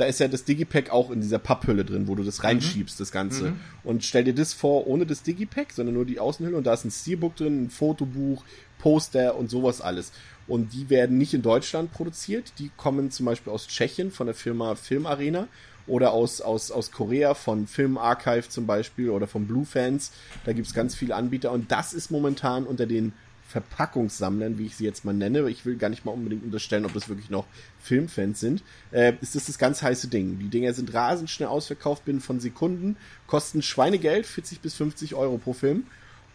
da 0.00 0.06
ist 0.06 0.18
ja 0.18 0.28
das 0.28 0.44
Digipack 0.44 0.88
auch 0.90 1.10
in 1.10 1.20
dieser 1.20 1.38
Papphülle 1.38 1.84
drin, 1.84 2.08
wo 2.08 2.14
du 2.14 2.22
das 2.22 2.42
reinschiebst, 2.42 2.98
mhm. 2.98 3.02
das 3.02 3.12
Ganze. 3.12 3.50
Mhm. 3.50 3.60
Und 3.84 4.02
stell 4.02 4.24
dir 4.24 4.34
das 4.34 4.54
vor, 4.54 4.86
ohne 4.86 5.04
das 5.04 5.22
Digipack, 5.22 5.72
sondern 5.72 5.94
nur 5.94 6.06
die 6.06 6.18
Außenhülle 6.18 6.56
und 6.56 6.66
da 6.66 6.72
ist 6.72 6.86
ein 6.86 6.90
Steelbook 6.90 7.36
drin, 7.36 7.64
ein 7.64 7.70
Fotobuch, 7.70 8.42
Poster 8.80 9.36
und 9.36 9.50
sowas 9.50 9.80
alles. 9.80 10.12
Und 10.46 10.72
die 10.72 10.90
werden 10.90 11.18
nicht 11.18 11.34
in 11.34 11.42
Deutschland 11.42 11.92
produziert, 11.92 12.52
die 12.58 12.70
kommen 12.76 13.10
zum 13.10 13.26
Beispiel 13.26 13.52
aus 13.52 13.68
Tschechien 13.68 14.10
von 14.10 14.26
der 14.26 14.34
Firma 14.34 14.74
Filmarena 14.74 15.46
oder 15.86 16.12
aus, 16.12 16.40
aus, 16.40 16.70
aus 16.70 16.90
Korea 16.90 17.34
von 17.34 17.66
Film 17.66 17.98
Archive 17.98 18.48
zum 18.48 18.66
Beispiel 18.66 19.10
oder 19.10 19.26
von 19.26 19.46
Blue 19.46 19.64
Fans. 19.64 20.12
Da 20.44 20.52
gibt's 20.52 20.74
ganz 20.74 20.94
viele 20.94 21.14
Anbieter 21.14 21.52
und 21.52 21.70
das 21.70 21.92
ist 21.92 22.10
momentan 22.10 22.64
unter 22.64 22.86
den 22.86 23.12
Verpackungssammlern, 23.50 24.58
wie 24.58 24.66
ich 24.66 24.76
sie 24.76 24.84
jetzt 24.84 25.04
mal 25.04 25.12
nenne, 25.12 25.48
ich 25.50 25.66
will 25.66 25.76
gar 25.76 25.88
nicht 25.88 26.04
mal 26.04 26.12
unbedingt 26.12 26.44
unterstellen, 26.44 26.84
ob 26.84 26.92
das 26.94 27.08
wirklich 27.08 27.30
noch 27.30 27.46
Filmfans 27.80 28.38
sind, 28.38 28.62
äh, 28.92 29.12
ist 29.20 29.34
das 29.34 29.46
das 29.46 29.58
ganz 29.58 29.82
heiße 29.82 30.06
Ding. 30.06 30.38
Die 30.38 30.48
Dinger 30.48 30.72
sind 30.72 30.94
rasend 30.94 31.30
schnell 31.30 31.48
ausverkauft 31.48 32.04
binnen 32.04 32.20
von 32.20 32.38
Sekunden, 32.38 32.96
kosten 33.26 33.60
Schweinegeld, 33.60 34.26
40 34.26 34.60
bis 34.60 34.74
50 34.74 35.16
Euro 35.16 35.38
pro 35.38 35.52
Film 35.52 35.86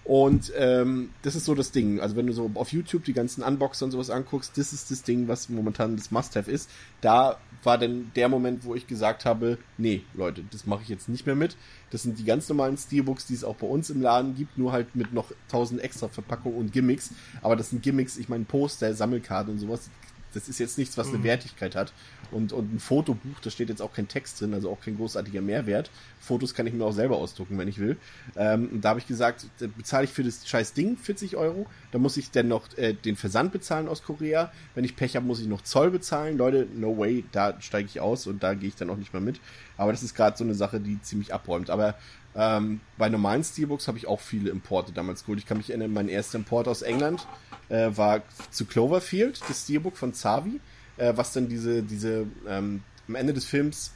und 0.06 0.54
ähm, 0.56 1.10
das 1.24 1.36
ist 1.36 1.46
so 1.46 1.56
das 1.56 1.72
Ding. 1.72 2.00
Also 2.00 2.16
wenn 2.16 2.28
du 2.28 2.34
so 2.34 2.52
auf 2.54 2.72
YouTube 2.72 3.04
die 3.06 3.14
ganzen 3.14 3.44
Unboxer 3.44 3.86
und 3.86 3.92
sowas 3.92 4.12
anguckst, 4.12 4.56
das 4.56 4.72
ist 4.72 4.92
das 4.92 5.02
Ding, 5.02 5.28
was 5.28 5.50
momentan 5.50 5.98
das 5.98 6.12
Must-Have 6.12 6.50
ist. 6.50 6.70
Da 7.02 7.40
war 7.64 7.80
dann 7.80 8.12
der 8.16 8.30
Moment, 8.30 8.66
wo 8.66 8.76
ich 8.76 8.86
gesagt 8.86 9.26
habe, 9.26 9.58
nee, 9.80 10.04
Leute, 10.14 10.44
das 10.52 10.68
mache 10.68 10.84
ich 10.84 10.90
jetzt 10.90 11.10
nicht 11.10 11.26
mehr 11.26 11.34
mit. 11.34 11.58
Das 11.90 12.04
sind 12.04 12.20
die 12.20 12.24
ganz 12.24 12.48
normalen 12.48 12.78
Steelbooks, 12.78 13.26
die 13.26 13.34
es 13.34 13.44
auch 13.44 13.56
bei 13.56 13.66
uns 13.66 13.90
im 13.90 14.00
Laden 14.00 14.36
gibt, 14.36 14.60
nur 14.60 14.72
halt 14.72 14.96
mit 14.96 15.12
noch 15.12 15.32
tausend 15.50 15.82
extra 15.82 16.08
Verpackungen 16.08 16.60
und 16.60 16.72
Gimmicks. 16.72 17.10
Aber 17.42 17.56
das 17.56 17.72
sind 17.72 17.82
Gimmicks, 17.82 18.18
ich 18.18 18.30
meine 18.30 18.46
Poster, 18.46 18.94
Sammelkarten 18.94 19.54
und 19.54 19.60
sowas, 19.60 19.90
das 20.36 20.50
ist 20.50 20.60
jetzt 20.60 20.78
nichts, 20.78 20.98
was 20.98 21.08
eine 21.08 21.24
Wertigkeit 21.24 21.76
hat. 21.76 21.94
Und, 22.32 22.52
und 22.52 22.76
ein 22.76 22.80
Fotobuch, 22.80 23.40
da 23.42 23.50
steht 23.50 23.70
jetzt 23.70 23.82
auch 23.82 23.94
kein 23.94 24.08
Text 24.08 24.42
drin, 24.42 24.54
also 24.54 24.70
auch 24.70 24.82
kein 24.82 24.98
großartiger 24.98 25.42
Mehrwert. 25.42 25.90
Fotos 26.20 26.54
kann 26.54 26.68
ich 26.68 26.74
mir 26.74 26.84
auch 26.84 26.92
selber 26.92 27.18
ausdrucken, 27.18 27.58
wenn 27.58 27.68
ich 27.68 27.80
will. 27.80 27.98
Ähm, 28.36 28.70
und 28.72 28.82
da 28.82 28.90
habe 28.90 29.00
ich 29.00 29.08
gesagt, 29.08 29.48
bezahle 29.78 30.06
ich 30.06 30.12
für 30.12 30.24
das 30.24 30.48
scheiß 30.48 30.74
Ding 30.74 30.98
40 30.98 31.38
Euro. 31.38 31.66
Da 31.92 32.00
muss 32.00 32.18
ich 32.18 32.32
dann 32.32 32.48
noch 32.48 32.76
äh, 32.78 32.94
den 32.94 33.16
Versand 33.16 33.52
bezahlen 33.52 33.88
aus 33.88 34.04
Korea. 34.04 34.52
Wenn 34.74 34.84
ich 34.84 34.96
Pech 34.96 35.16
habe, 35.16 35.26
muss 35.26 35.40
ich 35.40 35.48
noch 35.48 35.62
Zoll 35.62 35.92
bezahlen. 35.92 36.38
Leute, 36.38 36.68
no 36.76 36.98
way, 36.98 37.24
da 37.32 37.60
steige 37.62 37.88
ich 37.88 38.02
aus 38.02 38.28
und 38.28 38.44
da 38.44 38.54
gehe 38.54 38.70
ich 38.70 38.76
dann 38.76 38.90
auch 38.90 38.98
nicht 38.98 39.14
mehr 39.14 39.22
mit. 39.22 39.40
Aber 39.78 39.92
das 39.92 40.04
ist 40.04 40.16
gerade 40.16 40.38
so 40.38 40.44
eine 40.44 40.56
Sache, 40.56 40.80
die 40.80 41.02
ziemlich 41.02 41.34
abräumt. 41.34 41.70
Aber 41.70 41.96
ähm, 42.36 42.82
bei 42.98 43.08
normalen 43.10 43.44
Steelbooks 43.44 43.88
habe 43.88 43.98
ich 43.98 44.08
auch 44.08 44.20
viele 44.20 44.50
Importe 44.50 44.92
damals 44.92 45.22
geholt. 45.22 45.40
Ich 45.40 45.46
kann 45.46 45.58
mich 45.58 45.70
erinnern, 45.70 45.94
mein 45.94 46.10
erster 46.10 46.38
Import 46.38 46.68
aus 46.68 46.82
England 46.82 47.26
äh, 47.70 47.90
war 47.96 48.24
zu 48.52 48.66
Cloverfield, 48.66 49.42
das 49.48 49.64
Steelbook 49.64 49.96
von 49.96 50.14
Zavi, 50.14 50.60
äh, 50.98 51.14
was 51.16 51.32
dann 51.32 51.48
diese, 51.48 51.82
diese, 51.82 52.28
ähm, 52.48 52.84
am 53.08 53.16
Ende 53.16 53.34
des 53.34 53.46
Films, 53.46 53.94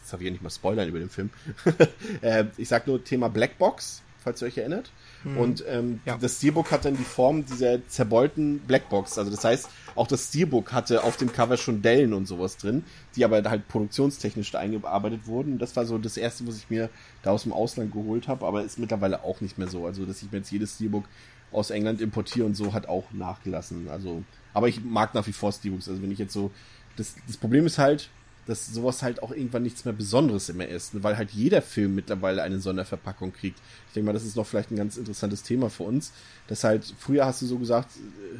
jetzt 0.00 0.12
habe 0.12 0.22
ich 0.22 0.26
ja 0.26 0.32
nicht 0.32 0.42
mal 0.42 0.50
Spoilern 0.50 0.88
über 0.88 1.00
den 1.00 1.10
Film, 1.10 1.30
äh, 2.20 2.44
ich 2.56 2.68
sag 2.68 2.86
nur 2.86 3.02
Thema 3.02 3.28
Blackbox, 3.28 4.02
falls 4.24 4.42
ihr 4.42 4.48
euch 4.48 4.58
erinnert. 4.58 4.90
Hm. 5.22 5.36
Und 5.36 5.64
ähm, 5.68 6.00
Ja. 6.04 6.16
das 6.16 6.38
Steelbook 6.38 6.70
hat 6.72 6.84
dann 6.84 6.96
die 6.96 7.04
Form 7.04 7.44
dieser 7.46 7.86
zerbeulten 7.88 8.58
Blackbox. 8.60 9.18
Also 9.18 9.30
das 9.30 9.44
heißt, 9.44 9.68
auch 9.94 10.06
das 10.08 10.28
Steelbook 10.28 10.72
hatte 10.72 11.04
auf 11.04 11.16
dem 11.16 11.32
Cover 11.32 11.56
schon 11.56 11.82
Dellen 11.82 12.12
und 12.14 12.26
sowas 12.26 12.56
drin, 12.56 12.84
die 13.14 13.24
aber 13.24 13.42
halt 13.48 13.68
produktionstechnisch 13.68 14.50
da 14.50 14.58
eingearbeitet 14.58 15.26
wurden. 15.26 15.58
Das 15.58 15.76
war 15.76 15.86
so 15.86 15.98
das 15.98 16.16
erste, 16.16 16.46
was 16.48 16.56
ich 16.56 16.70
mir 16.70 16.88
da 17.22 17.30
aus 17.30 17.44
dem 17.44 17.52
Ausland 17.52 17.92
geholt 17.92 18.26
habe, 18.26 18.46
aber 18.46 18.64
ist 18.64 18.78
mittlerweile 18.78 19.22
auch 19.22 19.40
nicht 19.40 19.58
mehr 19.58 19.68
so. 19.68 19.86
Also 19.86 20.04
dass 20.06 20.22
ich 20.22 20.32
mir 20.32 20.38
jetzt 20.38 20.50
jedes 20.50 20.74
Steelbook 20.74 21.04
aus 21.52 21.70
England 21.70 22.00
importiere 22.00 22.46
und 22.46 22.56
so 22.56 22.72
hat 22.72 22.88
auch 22.88 23.04
nachgelassen. 23.12 23.88
Also, 23.88 24.24
aber 24.52 24.68
ich 24.68 24.82
mag 24.82 25.14
nach 25.14 25.26
wie 25.26 25.32
vor 25.32 25.52
Steelbooks. 25.52 25.88
Also 25.88 26.02
wenn 26.02 26.10
ich 26.10 26.18
jetzt 26.18 26.32
so, 26.32 26.50
das, 26.96 27.14
das 27.26 27.36
Problem 27.36 27.66
ist 27.66 27.78
halt, 27.78 28.08
dass 28.46 28.66
sowas 28.66 29.02
halt 29.02 29.22
auch 29.22 29.30
irgendwann 29.30 29.62
nichts 29.62 29.84
mehr 29.84 29.94
Besonderes 29.94 30.48
immer 30.48 30.66
ist, 30.66 31.02
weil 31.02 31.16
halt 31.16 31.30
jeder 31.30 31.62
Film 31.62 31.94
mittlerweile 31.94 32.42
eine 32.42 32.60
Sonderverpackung 32.60 33.32
kriegt. 33.32 33.58
Ich 33.88 33.94
denke 33.94 34.06
mal, 34.06 34.12
das 34.12 34.24
ist 34.24 34.36
noch 34.36 34.46
vielleicht 34.46 34.70
ein 34.70 34.76
ganz 34.76 34.96
interessantes 34.96 35.42
Thema 35.42 35.70
für 35.70 35.84
uns, 35.84 36.12
dass 36.48 36.64
halt, 36.64 36.94
früher 36.98 37.24
hast 37.24 37.42
du 37.42 37.46
so 37.46 37.58
gesagt, 37.58 37.90
äh, 37.96 38.38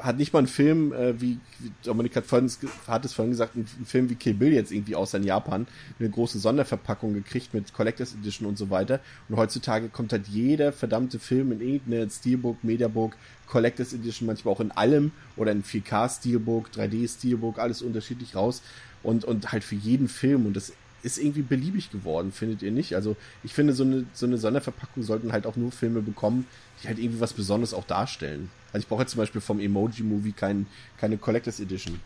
hat 0.00 0.16
nicht 0.16 0.32
mal 0.32 0.40
ein 0.40 0.46
Film, 0.46 0.92
äh, 0.92 1.20
wie, 1.20 1.38
wie 1.58 1.72
Dominik 1.82 2.16
hat, 2.16 2.26
vorhin, 2.26 2.50
hat 2.86 3.04
es 3.04 3.12
vorhin 3.12 3.32
gesagt, 3.32 3.56
ein, 3.56 3.66
ein 3.78 3.84
Film 3.84 4.08
wie 4.08 4.14
Kill 4.14 4.34
Bill 4.34 4.52
jetzt 4.52 4.72
irgendwie 4.72 4.94
außer 4.94 5.18
in 5.18 5.24
Japan 5.24 5.66
eine 5.98 6.08
große 6.08 6.38
Sonderverpackung 6.38 7.14
gekriegt 7.14 7.52
mit 7.54 7.72
Collectors 7.74 8.14
Edition 8.14 8.48
und 8.48 8.56
so 8.56 8.70
weiter. 8.70 9.00
Und 9.28 9.36
heutzutage 9.36 9.88
kommt 9.88 10.12
halt 10.12 10.28
jeder 10.28 10.72
verdammte 10.72 11.18
Film 11.18 11.52
in 11.52 11.60
irgendeine 11.60 12.08
Steelbook, 12.10 12.62
Mediabook, 12.64 13.16
Collectors 13.46 13.92
Edition, 13.92 14.26
manchmal 14.26 14.54
auch 14.54 14.60
in 14.60 14.70
allem 14.72 15.12
oder 15.36 15.52
in 15.52 15.62
4K 15.62 16.18
Steelbook, 16.18 16.70
3D 16.74 17.08
Steelbook, 17.08 17.58
alles 17.58 17.82
unterschiedlich 17.82 18.34
raus 18.34 18.62
und, 19.02 19.24
und 19.24 19.52
halt 19.52 19.64
für 19.64 19.74
jeden 19.74 20.08
Film 20.08 20.46
und 20.46 20.54
das 20.54 20.72
ist 21.02 21.18
irgendwie 21.18 21.42
beliebig 21.42 21.90
geworden, 21.90 22.32
findet 22.32 22.62
ihr 22.62 22.70
nicht? 22.70 22.94
Also 22.94 23.16
ich 23.42 23.54
finde, 23.54 23.72
so 23.72 23.84
eine, 23.84 24.04
so 24.12 24.26
eine 24.26 24.38
Sonderverpackung 24.38 25.02
sollten 25.02 25.32
halt 25.32 25.46
auch 25.46 25.56
nur 25.56 25.72
Filme 25.72 26.00
bekommen, 26.00 26.46
die 26.82 26.88
halt 26.88 26.98
irgendwie 26.98 27.20
was 27.20 27.32
Besonderes 27.32 27.74
auch 27.74 27.84
darstellen. 27.84 28.50
Also 28.72 28.84
ich 28.84 28.88
brauche 28.88 29.02
jetzt 29.02 29.12
zum 29.12 29.18
Beispiel 29.18 29.40
vom 29.40 29.60
Emoji-Movie 29.60 30.32
kein, 30.32 30.66
keine 30.98 31.18
Collectors 31.18 31.60
Edition. 31.60 32.00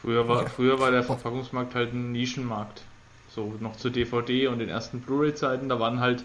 Früher 0.00 0.26
war, 0.28 0.48
früher 0.48 0.80
war 0.80 0.90
der 0.90 1.02
Verpackungsmarkt 1.02 1.74
halt 1.74 1.92
ein 1.92 2.12
Nischenmarkt. 2.12 2.82
So 3.28 3.54
noch 3.60 3.76
zu 3.76 3.90
DVD 3.90 4.48
und 4.48 4.58
den 4.58 4.68
ersten 4.68 5.00
Blu-ray-Zeiten, 5.00 5.68
da 5.68 5.80
waren 5.80 6.00
halt, 6.00 6.24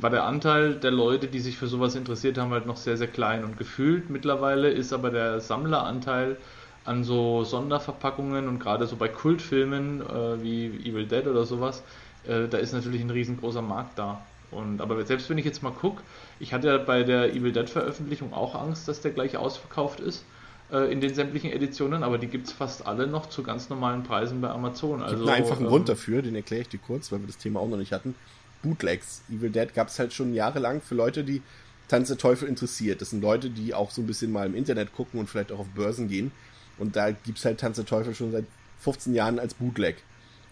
war 0.00 0.10
der 0.10 0.24
Anteil 0.24 0.74
der 0.74 0.90
Leute, 0.90 1.28
die 1.28 1.40
sich 1.40 1.56
für 1.56 1.66
sowas 1.66 1.94
interessiert 1.94 2.36
haben, 2.38 2.50
halt 2.50 2.66
noch 2.66 2.76
sehr, 2.76 2.96
sehr 2.96 3.06
klein. 3.08 3.44
Und 3.44 3.58
gefühlt 3.58 4.10
mittlerweile 4.10 4.70
ist 4.70 4.92
aber 4.92 5.10
der 5.10 5.40
Sammleranteil 5.40 6.36
an 6.84 7.04
so 7.04 7.44
Sonderverpackungen 7.44 8.48
und 8.48 8.58
gerade 8.58 8.86
so 8.86 8.96
bei 8.96 9.08
Kultfilmen 9.08 10.00
äh, 10.00 10.42
wie 10.42 10.66
Evil 10.84 11.06
Dead 11.06 11.26
oder 11.26 11.44
sowas, 11.44 11.82
äh, 12.26 12.48
da 12.48 12.58
ist 12.58 12.72
natürlich 12.72 13.00
ein 13.00 13.10
riesengroßer 13.10 13.62
Markt 13.62 13.98
da. 13.98 14.24
Und 14.50 14.80
aber 14.80 15.04
selbst 15.06 15.30
wenn 15.30 15.38
ich 15.38 15.44
jetzt 15.44 15.62
mal 15.62 15.72
gucke, 15.72 16.02
ich 16.38 16.52
hatte 16.52 16.68
ja 16.68 16.78
bei 16.78 17.04
der 17.04 17.34
Evil 17.34 17.52
Dead 17.52 17.68
Veröffentlichung 17.68 18.32
auch 18.34 18.54
Angst, 18.54 18.86
dass 18.88 19.00
der 19.00 19.12
gleich 19.12 19.36
ausverkauft 19.36 20.00
ist 20.00 20.24
äh, 20.70 20.92
in 20.92 21.00
den 21.00 21.14
sämtlichen 21.14 21.50
Editionen, 21.50 22.02
aber 22.02 22.18
die 22.18 22.26
gibt 22.26 22.48
es 22.48 22.52
fast 22.52 22.86
alle 22.86 23.06
noch 23.06 23.28
zu 23.28 23.42
ganz 23.42 23.70
normalen 23.70 24.02
Preisen 24.02 24.40
bei 24.40 24.50
Amazon. 24.50 25.00
Ich 25.00 25.04
Also, 25.04 25.20
habe 25.20 25.32
einen 25.32 25.42
einfachen 25.44 25.64
ähm, 25.64 25.68
Grund 25.68 25.88
dafür, 25.88 26.22
den 26.22 26.34
erkläre 26.34 26.62
ich 26.62 26.68
dir 26.68 26.78
kurz, 26.78 27.10
weil 27.12 27.20
wir 27.20 27.28
das 27.28 27.38
Thema 27.38 27.60
auch 27.60 27.68
noch 27.68 27.78
nicht 27.78 27.92
hatten. 27.92 28.14
Bootlegs. 28.62 29.22
Evil 29.30 29.50
Dead 29.50 29.72
gab 29.74 29.88
es 29.88 29.98
halt 29.98 30.12
schon 30.12 30.34
jahrelang 30.34 30.80
für 30.80 30.94
Leute, 30.94 31.24
die 31.24 31.42
Tanz 31.88 32.08
der 32.08 32.18
Teufel 32.18 32.48
interessiert. 32.48 33.00
Das 33.00 33.10
sind 33.10 33.22
Leute, 33.22 33.50
die 33.50 33.74
auch 33.74 33.90
so 33.90 34.02
ein 34.02 34.06
bisschen 34.06 34.32
mal 34.32 34.46
im 34.46 34.54
Internet 34.54 34.94
gucken 34.94 35.18
und 35.18 35.28
vielleicht 35.28 35.52
auch 35.52 35.58
auf 35.60 35.68
Börsen 35.68 36.08
gehen. 36.08 36.30
Und 36.78 36.96
da 36.96 37.10
gibt's 37.10 37.44
halt 37.44 37.60
Tanz 37.60 37.76
der 37.76 37.86
Teufel 37.86 38.14
schon 38.14 38.32
seit 38.32 38.44
15 38.80 39.14
Jahren 39.14 39.38
als 39.38 39.54
Bootleg. 39.54 40.02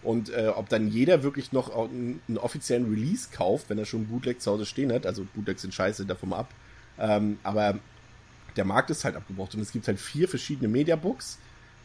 Und 0.03 0.29
äh, 0.29 0.47
ob 0.55 0.69
dann 0.69 0.87
jeder 0.87 1.21
wirklich 1.21 1.51
noch 1.51 1.75
einen, 1.75 2.21
einen 2.27 2.37
offiziellen 2.37 2.89
Release 2.89 3.29
kauft, 3.31 3.69
wenn 3.69 3.77
er 3.77 3.85
schon 3.85 4.07
Bootleg 4.07 4.41
zu 4.41 4.51
Hause 4.51 4.65
stehen 4.65 4.91
hat, 4.91 5.05
also 5.05 5.25
Bootlegs 5.35 5.61
sind 5.61 5.73
scheiße, 5.73 6.05
davon 6.05 6.33
ab. 6.33 6.49
Ähm, 6.97 7.37
aber 7.43 7.79
der 8.55 8.65
Markt 8.65 8.89
ist 8.89 9.05
halt 9.05 9.15
abgebraucht 9.15 9.53
und 9.55 9.61
es 9.61 9.71
gibt 9.71 9.87
halt 9.87 9.99
vier 9.99 10.27
verschiedene 10.27 10.67
Mediabooks 10.67 11.37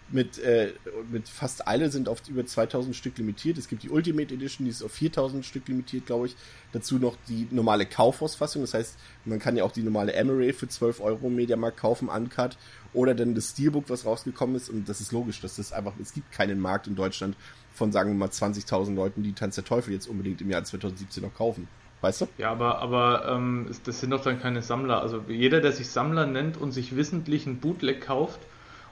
mit, 0.09 0.39
äh, 0.39 0.73
mit 1.11 1.29
fast 1.29 1.67
alle 1.67 1.91
sind 1.91 2.09
auf 2.09 2.23
über 2.29 2.47
2000 2.47 2.95
Stück 2.95 3.19
limitiert. 3.19 3.59
Es 3.59 3.69
gibt 3.69 3.83
die 3.83 3.91
Ultimate 3.91 4.33
Edition, 4.33 4.65
die 4.65 4.71
ist 4.71 4.83
auf 4.83 4.93
4000 4.93 5.45
Stück 5.45 5.67
limitiert, 5.67 6.07
glaube 6.07 6.27
ich. 6.27 6.37
Dazu 6.73 6.99
noch 6.99 7.17
die 7.29 7.49
normale 7.51 7.87
Kaufhausfassung. 7.87 8.63
Das 8.63 8.75
heißt, 8.75 8.97
man 9.25 9.39
kann 9.39 9.57
ja 9.57 9.65
auch 9.65 9.73
die 9.73 9.83
normale 9.83 10.13
Emery 10.13 10.53
für 10.53 10.69
12 10.69 11.01
Euro 11.01 11.27
im 11.27 11.35
Mediamarkt 11.35 11.79
kaufen, 11.79 12.09
uncut. 12.09 12.57
Oder 12.93 13.15
dann 13.15 13.35
das 13.35 13.51
Steelbook, 13.51 13.91
was 13.91 14.07
rausgekommen 14.07 14.55
ist. 14.55 14.69
Und 14.69 14.89
das 14.89 15.01
ist 15.01 15.11
logisch, 15.11 15.41
dass 15.41 15.57
das 15.57 15.73
einfach, 15.73 15.95
es 16.01 16.13
gibt 16.13 16.31
keinen 16.31 16.61
Markt 16.61 16.87
in 16.87 16.95
Deutschland 16.95 17.37
von, 17.75 17.91
sagen 17.91 18.11
wir 18.11 18.17
mal, 18.17 18.29
20.000 18.29 18.95
Leuten, 18.95 19.23
die 19.23 19.33
Tanz 19.33 19.57
der 19.57 19.65
Teufel 19.65 19.93
jetzt 19.93 20.07
unbedingt 20.07 20.41
im 20.41 20.51
Jahr 20.51 20.63
2017 20.63 21.23
noch 21.23 21.35
kaufen. 21.35 21.69
Weißt 22.01 22.21
du? 22.21 22.29
Ja, 22.39 22.53
aber, 22.53 22.79
aber 22.79 23.27
ähm, 23.29 23.71
das 23.85 24.01
sind 24.01 24.11
doch 24.11 24.23
dann 24.23 24.41
keine 24.41 24.63
Sammler. 24.63 25.01
Also 25.01 25.25
jeder, 25.29 25.61
der 25.61 25.73
sich 25.73 25.89
Sammler 25.89 26.27
nennt 26.27 26.57
und 26.57 26.71
sich 26.71 26.95
wissentlich 26.95 27.47
ein 27.47 27.59
Bootleg 27.59 28.03
kauft 28.03 28.39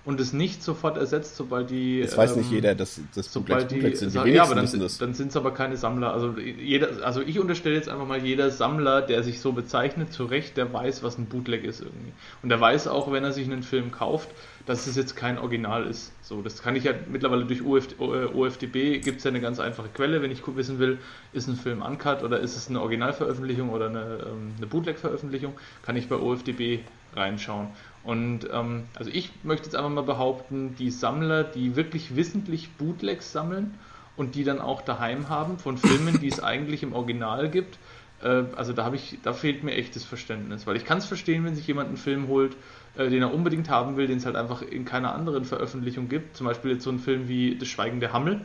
und 0.05 0.21
es 0.21 0.35
nicht 0.35 0.63
sofort 0.63 0.99
ersetzt, 0.99 1.37
sobald 1.37 1.71
die. 1.71 2.03
Das 2.03 2.17
weiß 2.17 2.37
nicht 2.37 2.51
ähm, 2.51 2.57
jeder, 2.57 2.75
dass 2.75 3.01
das 3.15 3.33
Sobald 3.33 3.69
Bootlegs 3.69 4.01
die, 4.01 4.11
sind. 4.11 4.27
Die 4.27 4.31
ja, 4.31 4.43
aber 4.43 4.55
dann, 4.55 4.67
dann 4.67 5.15
sind 5.15 5.29
es 5.29 5.37
aber 5.37 5.53
keine 5.53 5.77
Sammler. 5.79 6.13
Also 6.13 6.35
jeder, 6.39 7.05
also 7.05 7.23
ich 7.23 7.39
unterstelle 7.39 7.75
jetzt 7.75 7.89
einfach 7.89 8.07
mal 8.07 8.23
jeder 8.23 8.51
Sammler, 8.51 9.01
der 9.01 9.23
sich 9.23 9.41
so 9.41 9.53
bezeichnet, 9.53 10.13
zu 10.13 10.27
Recht, 10.27 10.59
der 10.59 10.73
weiß, 10.73 11.03
was 11.03 11.17
ein 11.17 11.27
Bootleg 11.27 11.65
ist 11.65 11.81
irgendwie. 11.81 12.13
Und 12.43 12.51
der 12.51 12.61
weiß 12.61 12.87
auch, 12.89 13.11
wenn 13.13 13.25
er 13.25 13.33
sich 13.33 13.47
einen 13.47 13.63
Film 13.63 13.93
kauft, 13.93 14.29
dass 14.67 14.87
es 14.87 14.97
jetzt 14.97 15.17
kein 15.17 15.39
Original 15.39 15.87
ist. 15.87 16.13
So, 16.23 16.43
das 16.43 16.63
kann 16.63 16.77
ich 16.77 16.85
ja 16.85 16.93
mittlerweile 17.11 17.47
durch 17.47 17.65
OF, 17.65 17.89
äh, 17.99 18.27
OFDB 18.27 18.99
gibt 18.99 19.19
es 19.19 19.25
ja 19.25 19.31
eine 19.31 19.41
ganz 19.41 19.59
einfache 19.59 19.89
Quelle, 19.89 20.21
wenn 20.21 20.31
ich 20.31 20.43
wissen 20.47 20.79
will, 20.79 20.99
ist 21.33 21.49
ein 21.49 21.57
Film 21.57 21.81
uncut 21.81 22.23
oder 22.23 22.41
ist 22.41 22.57
es 22.57 22.69
eine 22.69 22.81
Originalveröffentlichung 22.81 23.71
oder 23.71 23.89
eine, 23.89 24.19
ähm, 24.27 24.53
eine 24.57 24.67
Bootleg-Veröffentlichung, 24.67 25.55
kann 25.83 25.97
ich 25.97 26.09
bei 26.09 26.17
OFDB 26.17 26.81
reinschauen. 27.15 27.69
Und 28.05 28.49
ähm, 28.53 28.85
also 28.95 29.11
ich 29.11 29.31
möchte 29.43 29.67
jetzt 29.67 29.77
einfach 29.77 29.91
mal 29.91 30.03
behaupten, 30.03 30.77
die 30.79 30.91
Sammler, 30.91 31.43
die 31.43 31.75
wirklich 31.75 32.17
wissentlich 32.17 32.71
Bootlegs 32.73 33.33
sammeln 33.33 33.75
und 34.17 34.35
die 34.35 34.45
dann 34.45 34.61
auch 34.61 34.83
daheim 34.83 35.29
haben 35.29 35.59
von 35.59 35.79
Filmen, 35.79 36.21
die 36.21 36.29
es 36.29 36.43
eigentlich 36.43 36.83
im 36.83 36.93
Original 36.93 37.51
gibt, 37.51 37.79
äh, 38.23 38.45
also 38.57 38.73
da 38.73 38.85
habe 38.85 38.97
ich, 38.97 39.19
da 39.23 39.33
fehlt 39.33 39.63
mir 39.63 39.73
echtes 39.73 40.05
Verständnis, 40.05 40.67
weil 40.67 40.77
ich 40.77 40.85
kann 40.85 40.99
es 40.99 41.07
verstehen, 41.07 41.45
wenn 41.45 41.55
sich 41.55 41.67
jemand 41.67 41.89
einen 41.89 41.97
Film 41.97 42.29
holt, 42.29 42.57
äh, 42.97 43.09
den 43.09 43.23
er 43.23 43.33
unbedingt 43.33 43.69
haben 43.69 43.97
will, 43.97 44.07
den 44.07 44.19
es 44.19 44.27
halt 44.27 44.37
einfach 44.37 44.63
in 44.63 44.85
keiner 44.85 45.15
anderen 45.15 45.45
Veröffentlichung 45.45 46.09
gibt. 46.09 46.37
Zum 46.37 46.47
Beispiel 46.47 46.73
jetzt 46.73 46.85
so 46.85 46.91
ein 46.91 46.99
Film 46.99 47.29
wie 47.29 47.57
Das 47.57 47.69
Schweigen 47.69 48.01
der 48.01 48.13
Hammel, 48.13 48.41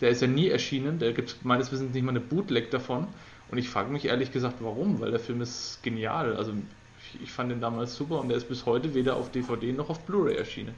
der 0.00 0.10
ist 0.10 0.22
ja 0.22 0.28
nie 0.28 0.48
erschienen, 0.48 0.98
der 0.98 1.12
gibt 1.12 1.30
es 1.30 1.44
meines 1.44 1.72
Wissens 1.72 1.94
nicht 1.94 2.02
mal 2.02 2.10
eine 2.10 2.20
Bootleg 2.20 2.70
davon. 2.70 3.08
Und 3.50 3.58
ich 3.58 3.68
frage 3.68 3.92
mich 3.92 4.06
ehrlich 4.06 4.32
gesagt, 4.32 4.56
warum, 4.60 5.00
weil 5.00 5.10
der 5.10 5.20
Film 5.20 5.40
ist 5.40 5.82
genial. 5.82 6.36
Also 6.36 6.52
ich, 7.22 7.32
fand 7.32 7.50
den 7.50 7.60
damals 7.60 7.94
super 7.96 8.20
und 8.20 8.28
der 8.28 8.36
ist 8.36 8.48
bis 8.48 8.66
heute 8.66 8.94
weder 8.94 9.16
auf 9.16 9.30
DVD 9.30 9.72
noch 9.72 9.90
auf 9.90 10.04
Blu-ray 10.06 10.36
erschienen. 10.36 10.74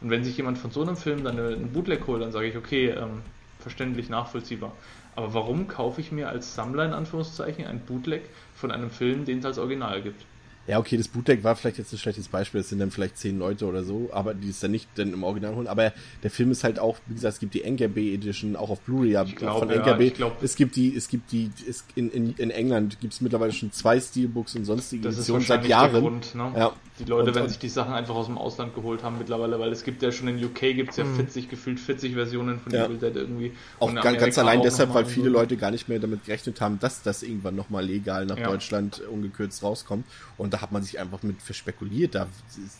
Und 0.00 0.10
wenn 0.10 0.24
sich 0.24 0.36
jemand 0.36 0.58
von 0.58 0.70
so 0.70 0.82
einem 0.82 0.96
Film 0.96 1.24
dann 1.24 1.38
eine- 1.38 1.54
einen 1.54 1.72
Bootleg 1.72 2.06
holt, 2.06 2.22
dann 2.22 2.32
sage 2.32 2.46
ich, 2.48 2.56
okay, 2.56 2.88
ähm, 2.90 3.22
verständlich, 3.58 4.08
nachvollziehbar. 4.08 4.72
Aber 5.16 5.34
warum 5.34 5.68
kaufe 5.68 6.00
ich 6.00 6.12
mir 6.12 6.28
als 6.28 6.54
Sammler 6.54 6.84
in 6.86 6.92
Anführungszeichen 6.92 7.66
ein 7.66 7.84
Bootleg 7.84 8.30
von 8.54 8.70
einem 8.70 8.90
Film, 8.90 9.24
den 9.24 9.38
es 9.40 9.44
als 9.44 9.58
Original 9.58 10.02
gibt? 10.02 10.24
Ja, 10.66 10.78
okay, 10.78 10.96
das 10.96 11.08
Bootleg 11.08 11.42
war 11.42 11.56
vielleicht 11.56 11.78
jetzt 11.78 11.92
ein 11.92 11.98
schlechtes 11.98 12.28
Beispiel, 12.28 12.60
es 12.60 12.68
sind 12.68 12.78
dann 12.78 12.92
vielleicht 12.92 13.16
zehn 13.18 13.38
Leute 13.40 13.66
oder 13.66 13.82
so, 13.82 14.10
aber 14.12 14.34
die 14.34 14.50
es 14.50 14.60
dann 14.60 14.70
nicht 14.70 14.88
dann 14.94 15.12
im 15.12 15.24
Original 15.24 15.54
holen. 15.56 15.66
Aber 15.66 15.92
der 16.22 16.30
Film 16.30 16.52
ist 16.52 16.62
halt 16.62 16.78
auch, 16.78 16.98
wie 17.06 17.14
gesagt, 17.14 17.34
es 17.34 17.40
gibt 17.40 17.54
die 17.54 17.62
NKB 17.64 18.14
Edition, 18.14 18.54
auch 18.54 18.70
auf 18.70 18.80
Blu-ray 18.82 19.10
ja, 19.12 19.24
von 19.24 19.68
ja, 19.68 19.76
NKB. 19.76 20.00
ich 20.02 20.14
glaub- 20.14 20.40
es 20.42 20.54
gibt 20.54 20.76
die, 20.76 20.94
es 20.94 21.08
gibt 21.08 21.32
die, 21.32 21.50
es, 21.68 21.82
in, 21.96 22.10
in, 22.10 22.34
in 22.36 22.50
England 22.50 23.00
gibt 23.00 23.14
es 23.14 23.20
mittlerweile 23.20 23.52
schon 23.52 23.72
zwei 23.72 23.98
Steelbooks 23.98 24.54
und 24.54 24.64
sonstige 24.64 25.02
Das 25.02 25.14
ist 25.14 25.20
Editionen 25.28 25.46
seit 25.46 25.66
Jahren. 25.66 25.92
der 25.92 26.00
Grund. 26.02 26.34
Ne? 26.36 26.52
Ja. 26.56 26.72
Die 27.00 27.04
Leute, 27.04 27.30
Und- 27.30 27.34
wenn 27.36 27.42
und- 27.44 27.48
sich 27.48 27.58
die 27.58 27.68
Sachen 27.70 27.94
einfach 27.94 28.14
aus 28.14 28.26
dem 28.26 28.36
Ausland 28.38 28.74
geholt 28.74 29.02
haben 29.02 29.18
mittlerweile, 29.18 29.58
weil 29.58 29.72
es 29.72 29.82
gibt 29.82 30.02
ja 30.02 30.12
schon 30.12 30.28
in 30.28 30.44
UK 30.44 30.74
gibt 30.74 30.90
es 30.90 30.98
ja 30.98 31.04
40, 31.06 31.48
gefühlt 31.48 31.80
40 31.80 32.12
Versionen 32.12 32.60
von 32.60 32.70
Ja. 32.72 32.84
Evil 32.86 32.98
Dead 32.98 33.16
irgendwie. 33.16 33.52
Auch 33.80 33.92
ganz, 33.94 34.18
ganz 34.20 34.38
allein 34.38 34.58
auch 34.60 34.62
deshalb, 34.64 34.92
weil 34.94 35.06
viele. 35.06 35.30
Leute 35.30 35.56
gar 35.56 35.70
nicht 35.70 35.88
mehr 35.88 35.98
damit 35.98 36.26
gerechnet 36.26 36.60
haben, 36.60 36.78
dass 36.78 37.02
das 37.02 37.22
irgendwann 37.22 37.56
nochmal 37.56 37.84
legal 37.84 38.26
nach 38.26 38.36
Ja. 38.38 38.48
Deutschland 38.48 39.00
ungekürzt 39.10 39.62
rauskommt. 39.62 40.04
Und 40.36 40.49
Und 40.50 40.54
da 40.54 40.60
hat 40.62 40.72
man 40.72 40.82
sich 40.82 40.98
einfach 40.98 41.22
mit 41.22 41.40
verspekuliert, 41.40 42.16
da 42.16 42.26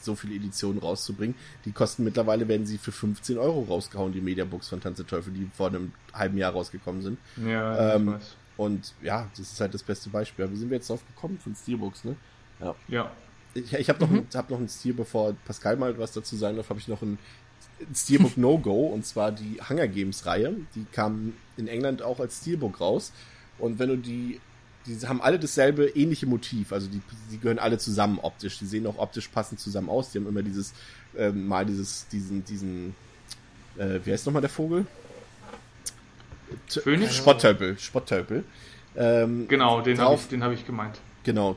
so 0.03 0.17
viele 0.17 0.35
Editionen 0.35 0.81
rauszubringen. 0.81 1.37
Die 1.65 1.71
kosten 1.71 2.03
mittlerweile, 2.03 2.49
werden 2.49 2.67
sie 2.67 2.79
für 2.79 2.91
15 2.91 3.39
Euro 3.39 3.63
rausgehauen, 3.63 4.13
die 4.13 4.21
Mediabooks 4.21 4.69
von 4.69 4.81
Tanze 4.81 5.07
Teufel, 5.07 5.33
die 5.33 5.49
vor 5.55 5.69
einem 5.69 5.93
halben 6.13 6.37
Jahr 6.37 6.51
rausgekommen 6.53 7.01
sind. 7.03 7.19
Ja, 7.47 7.95
Ähm, 7.95 8.09
ich 8.09 8.15
weiß. 8.15 8.37
Und 8.57 8.93
ja, 9.03 9.29
das 9.37 9.53
ist 9.53 9.61
halt 9.61 9.73
das 9.73 9.85
beste 9.85 10.11
Beispiel. 10.11 10.45
Aber 10.45 10.53
wie 10.53 10.59
sind 10.59 10.69
wir 10.71 10.79
jetzt 10.79 10.91
drauf 10.91 11.01
gekommen? 11.07 11.39
Von 11.39 11.55
Steelbooks, 11.55 12.03
ne? 12.05 12.17
Ja. 12.61 12.75
Ja. 12.89 13.13
Ich, 13.55 13.73
ich 13.73 13.89
habe 13.89 14.01
noch, 14.05 14.11
ein- 14.11 14.27
hab 14.35 14.51
noch 14.51 14.59
ein 14.59 14.69
Stil, 14.69 14.95
bevor 14.95 15.33
Pascal 15.45 15.77
mal 15.77 15.97
was 15.99 16.11
dazu 16.13 16.37
sagen 16.37 16.57
darf, 16.57 16.69
habe 16.71 16.81
ich 16.81 16.89
noch 16.89 17.03
ein 17.03 17.19
Steelbook 17.95 18.37
No-Go 18.37 18.87
und 18.89 19.07
zwar 19.07 19.33
die 19.33 19.61
Hunger 19.69 19.87
Games 19.89 20.27
Reihe. 20.27 20.55
Die 20.75 20.85
kam 20.93 21.35
in 21.57 21.69
England 21.69 22.03
auch 22.03 22.19
als 22.21 22.41
Steelbook 22.41 22.81
raus. 22.81 23.13
Und 23.59 23.79
wenn 23.79 23.89
du 23.91 23.97
die, 23.97 24.41
die 24.86 25.07
haben 25.07 25.20
alle 25.20 25.39
dasselbe 25.39 25.89
ähnliche 25.89 26.27
Motiv, 26.27 26.73
also 26.73 26.89
die, 26.89 27.01
die 27.31 27.39
gehören 27.39 27.59
alle 27.59 27.78
zusammen 27.78 28.19
optisch. 28.20 28.59
Die 28.59 28.66
sehen 28.66 28.86
auch 28.86 28.98
optisch 28.98 29.28
passend 29.28 29.61
zusammen 29.61 29.89
aus. 29.89 30.11
Die 30.11 30.19
haben 30.19 30.27
immer 30.27 30.43
dieses, 30.43 30.73
ähm, 31.16 31.47
mal 31.47 31.66
dieses, 31.66 32.09
diesen, 32.09 32.44
diesen, 32.44 32.94
äh, 33.77 34.01
wie 34.05 34.12
heißt 34.12 34.27
nochmal 34.27 34.43
der 34.43 34.51
Vogel? 34.51 34.86
Phönix? 36.69 37.15
Spotttölpel, 37.15 37.78
Spotttölpel. 37.78 38.44
Ähm, 38.97 39.47
Genau, 39.48 39.81
den 39.82 39.98
habe 40.01 40.15
ich, 40.15 40.27
den 40.28 40.43
hab 40.43 40.52
ich 40.52 40.66
gemeint. 40.66 40.98
Genau, 41.23 41.55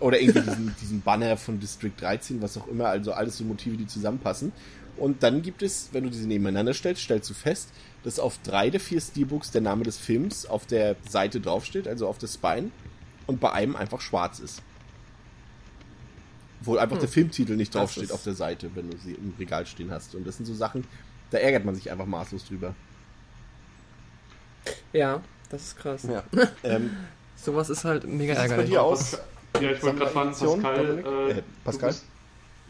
oder 0.00 0.18
irgendwie 0.18 0.40
diesen, 0.40 0.74
diesen 0.80 1.00
Banner 1.02 1.36
von 1.36 1.60
District 1.60 1.92
13, 2.00 2.40
was 2.40 2.56
auch 2.56 2.66
immer, 2.66 2.86
also 2.86 3.12
alles 3.12 3.36
so 3.36 3.44
Motive, 3.44 3.76
die 3.76 3.86
zusammenpassen. 3.86 4.52
Und 5.00 5.22
dann 5.22 5.40
gibt 5.42 5.62
es, 5.62 5.88
wenn 5.92 6.04
du 6.04 6.10
diese 6.10 6.28
nebeneinander 6.28 6.74
stellst, 6.74 7.02
stellst 7.02 7.28
du 7.30 7.34
fest, 7.34 7.70
dass 8.04 8.18
auf 8.18 8.38
drei 8.42 8.70
der 8.70 8.80
vier 8.80 9.00
Steelbooks 9.00 9.50
der 9.50 9.62
Name 9.62 9.82
des 9.82 9.96
Films 9.96 10.44
auf 10.46 10.66
der 10.66 10.94
Seite 11.08 11.40
draufsteht, 11.40 11.88
also 11.88 12.06
auf 12.06 12.18
der 12.18 12.28
Spine, 12.28 12.70
und 13.26 13.40
bei 13.40 13.50
einem 13.52 13.76
einfach 13.76 14.00
schwarz 14.00 14.38
ist. 14.40 14.62
Wo 16.62 16.76
einfach 16.76 16.98
der 16.98 17.08
Filmtitel 17.08 17.56
nicht 17.56 17.74
draufsteht 17.74 18.12
auf 18.12 18.22
der 18.22 18.34
Seite, 18.34 18.70
wenn 18.74 18.90
du 18.90 18.96
sie 18.98 19.12
im 19.14 19.32
Regal 19.38 19.64
stehen 19.66 19.90
hast. 19.90 20.14
Und 20.14 20.26
das 20.26 20.36
sind 20.36 20.44
so 20.44 20.54
Sachen, 20.54 20.86
da 21.30 21.38
ärgert 21.38 21.64
man 21.64 21.74
sich 21.74 21.90
einfach 21.90 22.06
maßlos 22.06 22.44
drüber. 22.44 22.74
Ja, 24.92 25.22
das 25.48 25.62
ist 25.62 25.76
krass. 25.78 26.02
Ja. 26.04 26.22
ähm, 26.62 26.90
Sowas 27.36 27.70
ist 27.70 27.84
halt 27.84 28.04
mega 28.06 28.34
Wie 28.34 28.36
sieht's 28.36 28.36
bei 28.36 28.42
ärgerlich. 28.42 28.70
dir 28.70 28.82
aus? 28.82 29.18
Ja, 29.60 29.70
ich 29.70 29.82
wollte 29.82 29.98
gerade 29.98 30.10
fragen, 30.12 30.30
Pascal. 30.32 30.98
Äh, 30.98 31.38
Äh, 31.38 31.42
Pascal? 31.64 31.90
du 31.90 31.96
bist- 31.96 32.04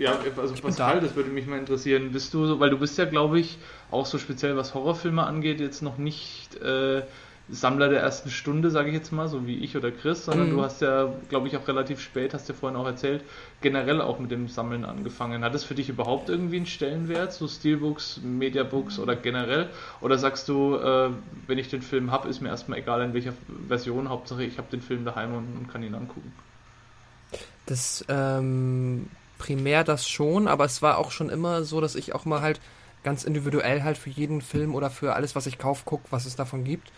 Ja, 0.00 0.18
also 0.36 0.54
bin 0.54 0.62
Pascal, 0.62 0.76
da. 0.76 1.00
das 1.00 1.14
würde 1.14 1.30
mich 1.30 1.46
mal 1.46 1.58
interessieren. 1.58 2.10
Bist 2.12 2.32
du, 2.34 2.46
so- 2.46 2.58
weil 2.60 2.70
du 2.70 2.78
bist 2.78 2.96
ja, 2.98 3.04
glaube 3.04 3.38
ich, 3.38 3.58
auch 3.90 4.06
so 4.06 4.18
speziell 4.18 4.56
was 4.56 4.74
Horrorfilme 4.74 5.22
angeht, 5.24 5.60
jetzt 5.60 5.82
noch 5.82 5.98
nicht 5.98 6.56
äh, 6.56 7.02
Sammler 7.50 7.88
der 7.88 8.00
ersten 8.00 8.30
Stunde, 8.30 8.70
sage 8.70 8.88
ich 8.88 8.94
jetzt 8.94 9.12
mal, 9.12 9.28
so 9.28 9.46
wie 9.46 9.58
ich 9.58 9.76
oder 9.76 9.90
Chris, 9.90 10.24
sondern 10.24 10.48
Mhm. 10.48 10.50
du 10.50 10.62
hast 10.62 10.80
ja, 10.82 11.12
glaube 11.28 11.48
ich, 11.48 11.56
auch 11.56 11.66
relativ 11.68 12.00
spät, 12.00 12.32
hast 12.32 12.48
du 12.48 12.52
ja 12.52 12.58
vorhin 12.58 12.78
auch 12.78 12.86
erzählt, 12.86 13.24
generell 13.60 14.00
auch 14.00 14.18
mit 14.20 14.30
dem 14.30 14.48
Sammeln 14.48 14.84
angefangen. 14.84 15.44
Hat 15.44 15.54
es 15.54 15.64
für 15.64 15.74
dich 15.74 15.88
überhaupt 15.90 16.28
irgendwie 16.30 16.56
einen 16.58 16.66
Stellenwert, 16.66 17.32
so 17.32 17.48
Steelbooks, 17.48 18.20
Mediabooks 18.22 18.98
oder 19.00 19.16
generell? 19.16 19.68
Oder 20.00 20.16
sagst 20.18 20.48
du, 20.48 20.76
äh, 20.76 21.10
wenn 21.46 21.58
ich 21.58 21.68
den 21.68 21.82
Film 21.82 22.10
habe, 22.12 22.28
ist 22.28 22.40
mir 22.40 22.48
erstmal 22.48 22.78
egal 22.78 23.02
in 23.02 23.12
welcher 23.14 23.34
Version, 23.68 24.08
Hauptsache 24.08 24.44
ich 24.44 24.56
habe 24.58 24.68
den 24.70 24.80
Film 24.82 25.04
daheim 25.04 25.34
und, 25.34 25.56
und 25.58 25.68
kann 25.68 25.82
ihn 25.82 25.94
angucken? 25.94 26.32
Das 27.66 28.04
ähm, 28.08 29.08
primär 29.40 29.84
das 29.84 30.06
schon, 30.06 30.46
aber 30.46 30.66
es 30.66 30.82
war 30.82 30.98
auch 30.98 31.10
schon 31.10 31.30
immer 31.30 31.64
so, 31.64 31.80
dass 31.80 31.94
ich 31.94 32.14
auch 32.14 32.26
mal 32.26 32.42
halt 32.42 32.60
ganz 33.02 33.24
individuell 33.24 33.82
halt 33.82 33.96
für 33.96 34.10
jeden 34.10 34.42
Film 34.42 34.74
oder 34.74 34.90
für 34.90 35.14
alles, 35.14 35.34
was 35.34 35.46
ich 35.46 35.58
kaufe, 35.58 35.84
gucke, 35.86 36.04
was 36.10 36.26
es 36.26 36.36
davon 36.36 36.62
gibt. 36.62 36.92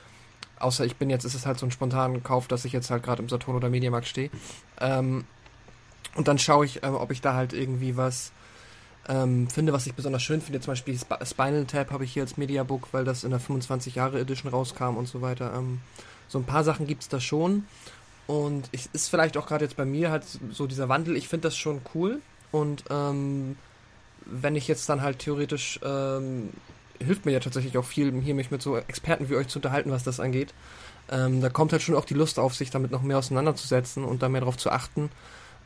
Außer 0.58 0.84
ich 0.84 0.96
bin 0.96 1.08
jetzt, 1.08 1.24
ist 1.24 1.34
es 1.34 1.46
halt 1.46 1.58
so 1.58 1.66
ein 1.66 1.70
spontaner 1.70 2.18
Kauf, 2.20 2.48
dass 2.48 2.64
ich 2.64 2.72
jetzt 2.72 2.90
halt 2.90 3.04
gerade 3.04 3.22
im 3.22 3.28
Saturn 3.28 3.56
oder 3.56 3.70
Mediamarkt 3.70 4.08
stehe. 4.08 4.30
Ähm, 4.80 5.24
und 6.16 6.28
dann 6.28 6.38
schaue 6.38 6.66
ich, 6.66 6.82
ähm, 6.82 6.96
ob 6.96 7.12
ich 7.12 7.20
da 7.20 7.34
halt 7.34 7.52
irgendwie 7.52 7.96
was 7.96 8.32
ähm, 9.08 9.48
finde, 9.48 9.72
was 9.72 9.86
ich 9.86 9.94
besonders 9.94 10.22
schön 10.22 10.40
finde. 10.40 10.60
Zum 10.60 10.72
Beispiel 10.72 10.94
Sp 10.98 11.14
Spinal 11.24 11.64
Tap 11.64 11.92
habe 11.92 12.04
ich 12.04 12.12
hier 12.12 12.22
als 12.22 12.36
Mediabook, 12.36 12.88
weil 12.92 13.04
das 13.04 13.22
in 13.22 13.30
der 13.30 13.40
25 13.40 13.94
Jahre 13.94 14.20
Edition 14.20 14.50
rauskam 14.50 14.96
und 14.96 15.06
so 15.06 15.22
weiter. 15.22 15.54
Ähm, 15.54 15.80
so 16.28 16.38
ein 16.38 16.44
paar 16.44 16.64
Sachen 16.64 16.86
gibt 16.86 17.02
es 17.02 17.08
da 17.08 17.20
schon. 17.20 17.66
Und 18.26 18.68
ich, 18.72 18.88
ist 18.92 19.08
vielleicht 19.08 19.36
auch 19.36 19.46
gerade 19.46 19.64
jetzt 19.64 19.76
bei 19.76 19.84
mir 19.84 20.10
halt 20.10 20.24
so 20.50 20.66
dieser 20.66 20.88
Wandel. 20.88 21.16
Ich 21.16 21.28
finde 21.28 21.48
das 21.48 21.56
schon 21.56 21.80
cool. 21.94 22.20
Und 22.52 22.84
ähm, 22.90 23.56
wenn 24.26 24.54
ich 24.54 24.68
jetzt 24.68 24.88
dann 24.88 25.02
halt 25.02 25.18
theoretisch, 25.18 25.80
ähm, 25.82 26.50
hilft 27.00 27.26
mir 27.26 27.32
ja 27.32 27.40
tatsächlich 27.40 27.76
auch 27.78 27.84
viel, 27.84 28.12
hier 28.20 28.34
mich 28.34 28.50
mit 28.50 28.62
so 28.62 28.76
Experten 28.76 29.28
wie 29.28 29.34
euch 29.34 29.48
zu 29.48 29.58
unterhalten, 29.58 29.90
was 29.90 30.04
das 30.04 30.20
angeht. 30.20 30.54
Ähm, 31.10 31.40
da 31.40 31.48
kommt 31.48 31.72
halt 31.72 31.82
schon 31.82 31.96
auch 31.96 32.04
die 32.04 32.14
Lust 32.14 32.38
auf, 32.38 32.54
sich 32.54 32.70
damit 32.70 32.90
noch 32.92 33.02
mehr 33.02 33.18
auseinanderzusetzen 33.18 34.04
und 34.04 34.22
da 34.22 34.28
mehr 34.28 34.42
darauf 34.42 34.56
zu 34.56 34.70
achten. 34.70 35.10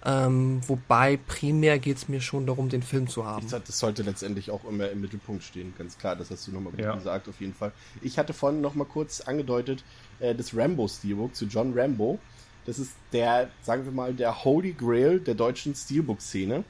Ähm, 0.04 0.60
wobei 0.66 1.18
primär 1.26 1.78
geht 1.78 1.96
es 1.96 2.08
mir 2.08 2.20
schon 2.20 2.46
darum, 2.46 2.68
den 2.68 2.82
Film 2.82 3.08
zu 3.08 3.26
haben. 3.26 3.44
Ich 3.44 3.50
sag, 3.50 3.64
das 3.64 3.78
sollte 3.78 4.02
letztendlich 4.02 4.50
auch 4.50 4.64
immer 4.64 4.88
im 4.88 5.00
Mittelpunkt 5.00 5.42
stehen, 5.42 5.74
ganz 5.76 5.98
klar, 5.98 6.14
das 6.14 6.30
hast 6.30 6.46
du 6.46 6.52
nochmal 6.52 6.72
Ja. 6.78 6.94
gesagt, 6.94 7.28
auf 7.28 7.40
jeden 7.40 7.54
Fall. 7.54 7.72
Ich 8.02 8.16
hatte 8.18 8.32
vorhin 8.32 8.60
nochmal 8.60 8.86
kurz 8.86 9.20
angedeutet, 9.22 9.82
äh, 10.20 10.34
das 10.34 10.56
Rambo 10.56 10.86
Steelbook 10.86 11.34
zu 11.34 11.46
John 11.46 11.76
Rambo. 11.76 12.20
Das 12.66 12.78
ist 12.78 12.92
der, 13.12 13.48
sagen 13.62 13.84
wir 13.84 13.92
mal, 13.92 14.14
der 14.14 14.44
Holy 14.44 14.72
Grail 14.72 15.20
der 15.20 15.34
deutschen 15.34 15.74
Steelbook-Szene. 15.74 16.64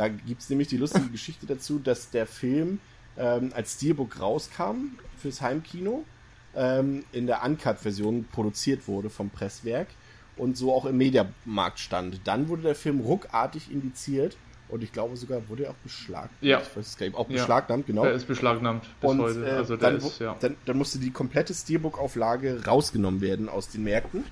Da 0.00 0.08
gibt 0.08 0.40
es 0.40 0.48
nämlich 0.48 0.68
die 0.68 0.78
lustige 0.78 1.08
Geschichte 1.12 1.44
dazu, 1.44 1.78
dass 1.78 2.08
der 2.08 2.26
Film 2.26 2.80
ähm, 3.18 3.52
als 3.54 3.74
Steelbook 3.74 4.18
rauskam 4.18 4.96
fürs 5.18 5.42
Heimkino, 5.42 6.04
ähm, 6.56 7.04
in 7.12 7.26
der 7.26 7.44
Uncut-Version 7.44 8.24
produziert 8.32 8.88
wurde 8.88 9.10
vom 9.10 9.28
Presswerk 9.28 9.88
und 10.38 10.56
so 10.56 10.72
auch 10.72 10.86
im 10.86 10.96
Mediamarkt 10.96 11.78
stand. 11.80 12.22
Dann 12.24 12.48
wurde 12.48 12.62
der 12.62 12.74
Film 12.74 13.00
ruckartig 13.00 13.70
indiziert 13.70 14.38
und 14.70 14.82
ich 14.82 14.90
glaube 14.90 15.18
sogar 15.18 15.46
wurde 15.50 15.64
er 15.64 15.72
auch 15.72 15.82
beschlagnahmt. 15.84 16.30
Ja. 16.40 16.62
Ich 16.62 16.74
weiß 16.74 16.86
es 16.86 16.96
gar 16.96 17.04
nicht, 17.04 17.14
auch 17.18 17.28
Ja. 17.28 17.36
beschlagnahmt, 17.36 17.86
genau. 17.86 18.04
Der 18.04 18.12
ist 18.14 18.26
beschlagnahmt 18.26 18.86
bis 19.02 19.10
und 19.10 19.20
heute. 19.20 19.46
äh, 19.46 19.50
Also 19.50 19.76
dann, 19.76 19.98
ist, 19.98 20.18
ja. 20.18 20.34
dann, 20.40 20.56
dann 20.64 20.78
musste 20.78 20.98
die 20.98 21.10
komplette 21.10 21.52
Steelbook-Auflage 21.52 22.64
rausgenommen 22.64 23.20
werden 23.20 23.50
aus 23.50 23.68
den 23.68 23.84
Märkten 23.84 24.24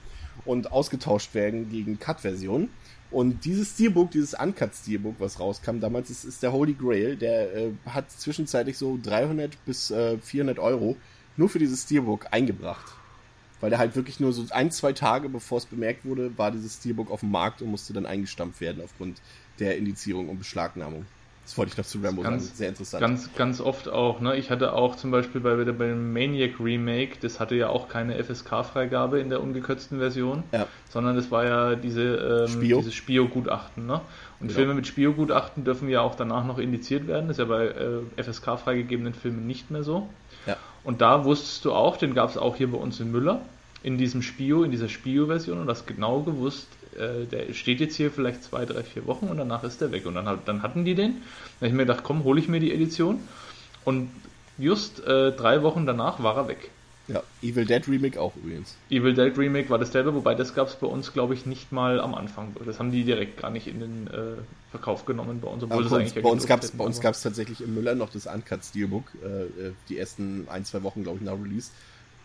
und 0.47 0.73
ausgetauscht 0.73 1.35
werden 1.35 1.69
gegen 1.69 1.99
Cut-Versionen. 1.99 2.71
Und 3.11 3.45
dieses 3.45 3.71
Steelbook, 3.71 4.11
dieses 4.11 4.35
Uncut-Steelbook, 4.35 5.17
was 5.19 5.41
rauskam 5.41 5.81
damals, 5.81 6.11
ist, 6.11 6.25
ist 6.25 6.43
der 6.43 6.53
Holy 6.53 6.75
Grail. 6.75 7.17
Der 7.17 7.55
äh, 7.55 7.71
hat 7.87 8.11
zwischenzeitlich 8.11 8.77
so 8.77 8.99
300 9.03 9.65
bis 9.65 9.91
äh, 9.91 10.19
400 10.19 10.59
Euro 10.59 10.97
nur 11.37 11.49
für 11.49 11.59
dieses 11.59 11.85
Steelbook 11.85 12.27
eingebracht. 12.33 12.93
Weil 13.61 13.71
der 13.71 13.79
halt 13.79 13.97
wirklich 13.97 14.21
nur 14.21 14.33
so 14.33 14.45
ein, 14.51 14.71
zwei 14.71 14.93
Tage 14.93 15.29
bevor 15.29 15.59
es 15.59 15.67
bemerkt 15.67 16.05
wurde, 16.05 16.37
war 16.37 16.51
dieses 16.51 16.75
Steelbook 16.75 17.11
auf 17.11 17.21
dem 17.21 17.31
Markt 17.31 17.63
und 17.63 17.71
musste 17.71 17.93
dann 17.93 18.07
eingestampft 18.07 18.61
werden 18.61 18.83
aufgrund 18.85 19.21
der 19.59 19.79
Indizierung 19.79 20.29
und 20.29 20.39
Beschlagnahmung. 20.39 21.07
Das 21.49 21.57
wollte 21.57 21.73
ich 21.73 21.79
noch 21.79 21.87
zu 21.87 21.99
Rambo 22.03 22.21
Ganz- 22.21 22.45
sagen. 22.45 22.57
Sehr 22.57 22.69
interessant. 22.69 23.01
Ganz, 23.01 23.31
ganz 23.35 23.61
oft 23.63 23.89
auch. 23.89 24.21
Ne? 24.21 24.37
Ich 24.37 24.51
hatte 24.51 24.75
auch 24.75 24.97
zum 24.97 25.11
Beispiel 25.11 25.41
bei, 25.41 25.55
bei 25.57 25.65
dem 25.87 26.13
Maniac 26.13 26.61
Remake, 26.61 27.17
das 27.23 27.41
hatte 27.41 27.55
ja 27.55 27.71
auch 27.71 27.89
keine 27.89 28.23
FSK-Freigabe 28.23 29.19
in 29.19 29.31
der 29.31 29.41
ungekürzten 29.43 29.99
Version, 29.99 30.43
Ja. 30.53 30.67
sondern 30.91 31.17
das 31.17 31.31
war 31.31 31.47
ja 31.47 31.75
diese, 31.75 32.45
ähm, 32.47 32.49
Spio. 32.49 32.77
dieses 32.79 32.93
Spio-Gutachten. 32.95 33.87
Ne? 33.87 33.95
Und 34.41 34.49
Genau. 34.49 34.53
Filme 34.59 34.75
mit 34.75 34.87
Spio-Gutachten 34.87 35.65
dürfen 35.65 35.89
ja 35.89 36.03
auch 36.03 36.17
danach 36.17 36.45
noch 36.45 36.59
indiziert 36.59 37.07
werden. 37.07 37.29
Das 37.29 37.39
ist 37.39 37.41
ja 37.41 37.47
bei 37.47 37.69
äh, 37.69 38.23
FSK 38.23 38.59
freigegebenen 38.59 39.15
Filmen 39.15 39.47
nicht 39.47 39.71
mehr 39.71 39.83
so. 39.85 40.07
Ja. 40.47 40.59
Und 40.85 41.01
da 41.01 41.25
wusstest 41.25 41.65
du 41.65 41.73
auch, 41.73 41.97
den 41.97 42.13
gab 42.13 42.29
es 42.29 42.37
auch 42.37 42.57
hier 42.57 42.71
bei 42.71 42.77
uns 42.79 43.01
in 43.01 43.11
Müller, 43.11 43.41
in 43.83 43.97
diesem 43.97 44.21
Spio, 44.21 44.65
in 44.65 44.71
dieser 44.71 44.91
Spio-Version 44.91 45.59
und 45.59 45.69
hast 45.71 45.87
genau 45.87 46.21
gewusst, 46.21 46.67
äh, 46.97 47.27
der 47.27 47.53
steht 47.55 47.81
jetzt 47.81 47.97
hier 47.97 48.11
vielleicht 48.11 48.45
zwei, 48.45 48.65
drei, 48.65 48.83
vier 48.83 49.07
Wochen 49.07 49.27
und 49.27 49.37
danach 49.39 49.65
ist 49.65 49.81
der 49.81 49.91
weg. 49.93 50.07
Und 50.07 50.15
dann, 50.15 50.39
dann 50.45 50.63
hatten 50.63 50.85
die 50.85 50.95
den. 50.95 51.13
Dann 51.15 51.23
habe 51.57 51.67
ich 51.67 51.73
mir 51.73 51.87
gedacht, 51.87 52.05
komm, 52.05 52.25
hole 52.25 52.41
ich 52.41 52.49
mir 52.49 52.61
die 52.61 52.73
Edition. 52.73 53.21
Und 53.85 54.11
just 54.59 55.05
äh, 55.07 55.33
drei 55.33 55.63
Wochen 55.63 55.87
danach 55.87 56.23
war 56.23 56.37
er 56.37 56.49
weg. 56.49 56.71
Ja, 57.09 57.23
Evil 57.43 57.65
Dead 57.65 57.89
Remake 57.89 58.21
auch 58.21 58.37
übrigens. 58.37 58.77
Evil 58.91 59.15
Dead 59.15 59.37
Remake 59.39 59.71
war 59.71 59.79
dasselbe, 59.79 60.15
wobei 60.15 60.35
das 60.35 60.55
gab 60.55 60.69
es 60.69 60.77
bei 60.77 60.87
uns, 60.87 61.15
glaube 61.15 61.33
ich, 61.33 61.47
nicht 61.47 61.73
mal 61.73 62.01
am 62.01 62.15
Anfang. 62.15 62.55
Das 62.67 62.79
haben 62.79 62.93
die 62.93 63.03
direkt 63.05 63.41
gar 63.41 63.51
nicht 63.51 63.67
in 63.67 63.81
den 63.81 64.07
äh, 64.09 64.37
Verkauf 64.71 65.07
genommen 65.07 65.41
bei 65.41 65.49
uns, 65.49 65.65
obwohl 65.65 65.85
das 65.85 65.91
bei 65.91 65.97
uns, 65.97 66.03
eigentlich 66.03 66.15
ja 66.17 66.23
bei 66.23 66.29
uns 66.29 66.47
gab 66.47 66.61
es 66.61 66.69
hätten, 66.69 66.79
bei 66.79 66.85
uns 66.85 66.99
aber- 66.99 67.05
gab's 67.05 67.23
tatsächlich 67.23 67.63
im 67.63 67.75
Müller 67.75 67.95
noch 67.95 68.11
das 68.11 68.27
Uncut 68.27 68.63
Steelbook, 68.63 69.05
äh, 69.25 69.69
äh, 69.69 69.73
die 69.89 69.97
ersten 69.99 70.47
ein, 70.51 70.67
zwei 70.67 70.83
Wochen, 70.83 71.03
glaube 71.03 71.17
ich, 71.21 71.25
nach 71.25 71.33
Release, 71.33 71.71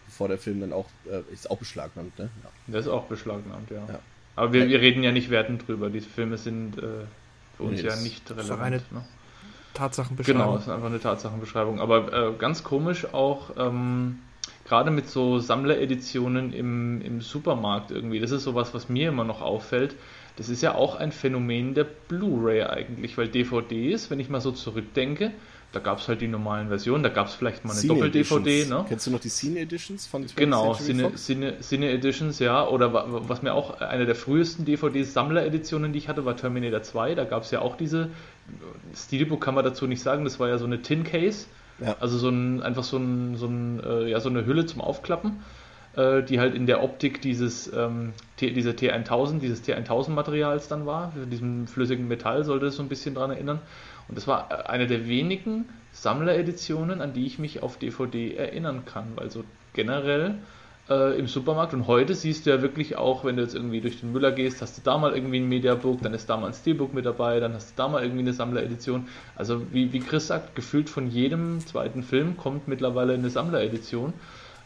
bevor 0.05 0.27
der 0.27 0.37
Film 0.37 0.59
dann 0.59 0.73
auch, 0.73 0.87
äh, 1.09 1.21
ist 1.31 1.49
auch 1.49 1.59
beschlagnahmt, 1.59 2.19
ne? 2.19 2.29
Ja. 2.43 2.49
Das 2.67 2.85
ist 2.85 2.91
auch 2.91 3.05
beschlagnahmt, 3.05 3.71
ja. 3.71 3.85
Ja. 3.87 3.99
Aber 4.35 4.53
wir, 4.53 4.67
wir 4.67 4.81
reden 4.81 5.03
ja 5.03 5.11
nicht 5.11 5.29
wertend 5.29 5.67
drüber. 5.67 5.89
Diese 5.89 6.09
Filme 6.09 6.37
sind 6.37 6.77
äh, 6.77 6.81
für 7.57 7.63
uns 7.63 7.81
Nee, 7.81 7.87
ja 7.87 7.95
nicht 7.97 8.29
relevant. 8.31 8.61
eine 8.61 8.75
ne? 8.77 9.05
Tatsachenbeschreibung. 9.73 10.41
Genau, 10.41 10.55
es 10.55 10.63
ist 10.63 10.69
einfach 10.69 10.87
eine 10.87 10.99
Tatsachenbeschreibung. 10.99 11.79
Aber 11.79 12.13
äh, 12.13 12.33
ganz 12.37 12.63
komisch 12.63 13.13
auch, 13.13 13.51
ähm, 13.57 14.19
gerade 14.65 14.91
mit 14.91 15.09
so 15.09 15.39
Sammlereditionen 15.39 16.53
im, 16.53 17.01
im 17.01 17.21
Supermarkt 17.21 17.91
irgendwie, 17.91 18.19
das 18.19 18.31
ist 18.31 18.43
sowas, 18.43 18.73
was 18.73 18.89
mir 18.89 19.09
immer 19.09 19.23
noch 19.23 19.41
auffällt. 19.41 19.95
Das 20.35 20.49
ist 20.49 20.61
ja 20.63 20.73
auch 20.73 20.95
ein 20.95 21.11
Phänomen 21.11 21.75
der 21.75 21.83
Blu-ray 21.83 22.63
eigentlich, 22.63 23.17
weil 23.17 23.27
DVDs, 23.27 24.09
wenn 24.09 24.19
ich 24.19 24.29
mal 24.29 24.41
so 24.41 24.51
zurückdenke, 24.51 25.31
Da 25.73 25.79
gab 25.79 25.97
es 25.99 26.07
halt 26.07 26.21
die 26.21 26.27
normalen 26.27 26.67
Versionen, 26.69 27.01
da 27.03 27.09
gab 27.09 27.27
es 27.27 27.33
vielleicht 27.33 27.65
mal 27.65 27.73
eine 27.75 27.85
Doppel-DVD, 27.87 28.65
ne? 28.69 28.85
Kennst 28.87 29.07
du 29.07 29.11
noch 29.11 29.19
die 29.19 29.29
Cine 29.29 29.59
Editions 29.59 30.05
von 30.07 30.23
20th 30.23 30.35
Genau, 30.35 30.73
Cine? 30.75 31.15
Cine, 31.15 31.59
Cine 31.61 31.89
Editions, 31.89 32.37
ja. 32.39 32.67
Oder 32.67 32.93
wa- 32.93 33.05
was 33.09 33.41
mir 33.41 33.53
auch 33.55 33.81
eine 33.81 34.05
der 34.05 34.13
frühesten 34.15 34.65
DVD-Sammler-Editionen, 34.65 35.91
die 35.91 35.97
ich 35.97 36.07
hatte, 36.07 36.25
war 36.25 36.37
Terminator 36.37 36.83
2. 36.83 37.15
Da 37.15 37.23
gab 37.25 37.41
es 37.43 37.49
ja 37.51 37.59
auch 37.61 37.75
diese, 37.75 38.09
Steelbook 38.95 39.41
kann 39.41 39.55
man 39.55 39.63
dazu 39.63 39.87
nicht 39.87 40.01
sagen, 40.01 40.23
das 40.23 40.39
war 40.39 40.47
ja 40.47 40.57
so 40.57 40.65
eine 40.65 40.81
Tin 40.81 41.03
Case. 41.03 41.47
Ja. 41.79 41.95
Also 41.99 42.17
so 42.17 42.29
ein, 42.29 42.61
einfach 42.61 42.83
so, 42.83 42.97
ein, 42.97 43.35
so, 43.35 43.47
ein, 43.47 43.81
äh, 43.83 44.09
ja, 44.09 44.19
so 44.19 44.29
eine 44.29 44.45
Hülle 44.45 44.65
zum 44.67 44.79
Aufklappen, 44.79 45.41
äh, 45.95 46.21
die 46.21 46.39
halt 46.39 46.53
in 46.53 46.67
der 46.67 46.83
Optik 46.83 47.21
dieses, 47.21 47.71
ähm, 47.73 48.13
T, 48.37 48.51
dieser 48.51 48.71
T1000, 48.71 49.39
dieses 49.39 49.63
T1000-Materials 49.63 50.67
dann 50.67 50.85
war. 50.85 51.13
Diesem 51.31 51.65
flüssigen 51.67 52.07
Metall 52.07 52.43
sollte 52.43 52.67
es 52.67 52.75
so 52.75 52.83
ein 52.83 52.89
bisschen 52.89 53.15
dran 53.15 53.31
erinnern. 53.31 53.59
Und 54.07 54.17
das 54.17 54.27
war 54.27 54.51
äh, 54.51 54.69
eine 54.69 54.87
der 54.87 55.07
wenigen 55.07 55.65
Sammlereditionen, 55.91 57.01
an 57.01 57.13
die 57.13 57.25
ich 57.25 57.39
mich 57.39 57.63
auf 57.63 57.77
DVD 57.77 58.35
erinnern 58.35 58.83
kann, 58.85 59.13
weil 59.15 59.29
so 59.29 59.43
generell 59.73 60.39
äh, 60.89 61.17
im 61.17 61.27
Supermarkt 61.27 61.73
und 61.73 61.87
heute 61.87 62.13
siehst 62.13 62.45
du 62.45 62.49
ja 62.49 62.61
wirklich 62.61 62.97
auch, 62.97 63.23
wenn 63.23 63.37
du 63.37 63.43
jetzt 63.43 63.55
irgendwie 63.55 63.79
durch 63.79 64.01
den 64.01 64.11
Müller 64.11 64.31
gehst, 64.31 64.61
hast 64.61 64.77
du 64.77 64.81
da 64.83 64.97
mal 64.97 65.15
irgendwie 65.15 65.39
ein 65.39 65.47
Mediabook, 65.47 66.01
dann 66.01 66.13
ist 66.13 66.29
da 66.29 66.37
mal 66.37 66.47
ein 66.47 66.53
Steelbook 66.53 66.93
mit 66.93 67.05
dabei, 67.05 67.39
dann 67.39 67.53
hast 67.53 67.71
du 67.71 67.73
da 67.77 67.87
mal 67.87 68.01
irgendwie 68.01 68.21
eine 68.21 68.33
Sammleredition. 68.33 69.07
Also 69.35 69.61
wie, 69.71 69.93
wie 69.93 69.99
Chris 69.99 70.27
sagt, 70.27 70.55
gefühlt 70.55 70.89
von 70.89 71.09
jedem 71.09 71.59
zweiten 71.61 72.03
Film 72.03 72.37
kommt 72.37 72.67
mittlerweile 72.67 73.13
eine 73.13 73.29
Sammleredition. 73.29 74.13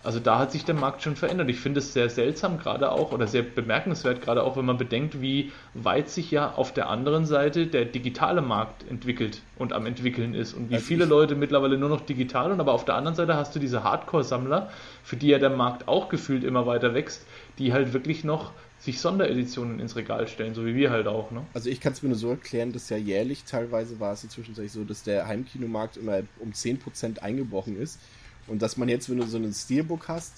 Also 0.08 0.22
da 0.22 0.40
hat 0.40 0.54
sich 0.54 0.64
der 0.64 0.74
Markt 0.74 1.02
schon 1.02 1.18
verändert. 1.18 1.50
Ich 1.50 1.60
finde 1.60 1.80
es 1.80 1.92
sehr 1.92 2.10
seltsam 2.10 2.60
gerade 2.60 2.94
auch 2.94 3.12
oder 3.12 3.28
sehr 3.28 3.42
bemerkenswert 3.42 4.22
gerade 4.22 4.42
auch, 4.42 4.56
wenn 4.56 4.64
man 4.64 4.78
bedenkt, 4.78 5.22
wie 5.22 5.52
weit 5.74 6.10
sich 6.10 6.32
ja 6.32 6.54
auf 6.54 6.74
der 6.74 6.88
anderen 6.88 7.26
Seite 7.26 7.68
der 7.68 7.84
digitale 7.84 8.42
Markt 8.42 8.90
entwickelt 8.90 9.42
und 9.58 9.74
am 9.74 9.86
entwickeln 9.86 10.34
ist 10.34 10.54
und 10.54 10.70
wie 10.70 10.76
Also 10.76 10.86
viele 10.86 11.04
Leute 11.04 11.36
mittlerweile 11.36 11.78
nur 11.78 11.90
noch 11.90 12.00
digital 12.00 12.54
und 12.54 12.62
aber 12.62 12.72
auf 12.72 12.86
der 12.86 12.96
anderen 12.96 13.18
Seite 13.18 13.36
hast 13.36 13.54
du 13.54 13.60
diese 13.60 13.84
Hardcore-Sammler, 13.84 14.70
für 15.04 15.18
die 15.18 15.28
ja 15.28 15.40
der 15.40 15.50
Markt 15.50 15.90
auch 15.90 16.08
gefühlt 16.08 16.46
immer 16.46 16.66
weiter 16.66 16.94
wächst, 16.94 17.26
die 17.60 17.74
halt 17.74 17.92
wirklich 17.92 18.24
noch 18.24 18.54
sich 18.80 19.02
Sondereditionen 19.02 19.82
ins 19.82 19.98
Regal 19.98 20.30
stellen, 20.30 20.56
so 20.56 20.66
wie 20.66 20.76
wir 20.76 20.90
halt 20.90 21.08
auch. 21.08 21.32
Ne? 21.32 21.42
Also 21.54 21.70
ich 21.70 21.82
kann 21.82 21.92
es 21.92 22.02
mir 22.02 22.08
nur 22.08 22.18
so 22.18 22.30
erklären, 22.30 22.72
dass 22.72 22.88
ja 22.90 22.96
jährlich 22.96 23.44
teilweise 23.44 24.00
war 24.00 24.14
es 24.14 24.24
inzwischen 24.24 24.56
so, 24.56 24.86
dass 24.86 25.04
der 25.04 25.28
Heimkinomarkt 25.28 25.98
immer 25.98 26.22
um 26.40 26.52
10% 26.52 27.20
eingebrochen 27.20 27.78
ist. 27.78 28.00
Und 28.48 28.62
dass 28.62 28.78
man 28.78 28.90
jetzt, 28.90 29.10
wenn 29.10 29.18
du 29.18 29.26
so 29.28 29.38
ein 29.38 29.54
Steelbook 29.54 30.08
hast, 30.08 30.34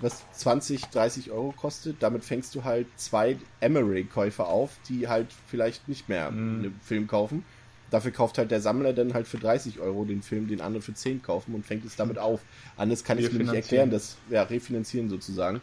was 0.00 0.22
20, 0.32 0.86
30 0.86 1.30
Euro 1.30 1.52
kostet, 1.56 1.96
damit 2.02 2.24
fängst 2.24 2.54
du 2.54 2.64
halt 2.64 2.86
zwei 2.96 3.36
Emery-Käufer 3.60 4.46
auf, 4.48 4.70
die 4.88 5.08
halt 5.08 5.28
vielleicht 5.46 5.88
nicht 5.88 6.08
mehr 6.08 6.28
einen 6.28 6.78
Film 6.84 7.06
kaufen. 7.06 7.44
Dafür 7.90 8.10
kauft 8.10 8.38
halt 8.38 8.50
der 8.50 8.60
Sammler 8.60 8.92
dann 8.92 9.14
halt 9.14 9.28
für 9.28 9.38
30 9.38 9.78
Euro 9.78 10.04
den 10.04 10.22
Film, 10.22 10.48
den 10.48 10.60
andere 10.60 10.82
für 10.82 10.94
10 10.94 11.22
kaufen 11.22 11.54
und 11.54 11.64
fängt 11.64 11.84
es 11.84 11.94
damit 11.96 12.18
auf. 12.18 12.40
Anders 12.76 13.04
kann 13.04 13.18
ich 13.18 13.26
es 13.26 13.32
mir 13.32 13.38
nicht 13.44 13.54
erklären, 13.54 13.90
das 13.90 14.16
ja, 14.30 14.42
refinanzieren 14.42 15.08
sozusagen. 15.08 15.60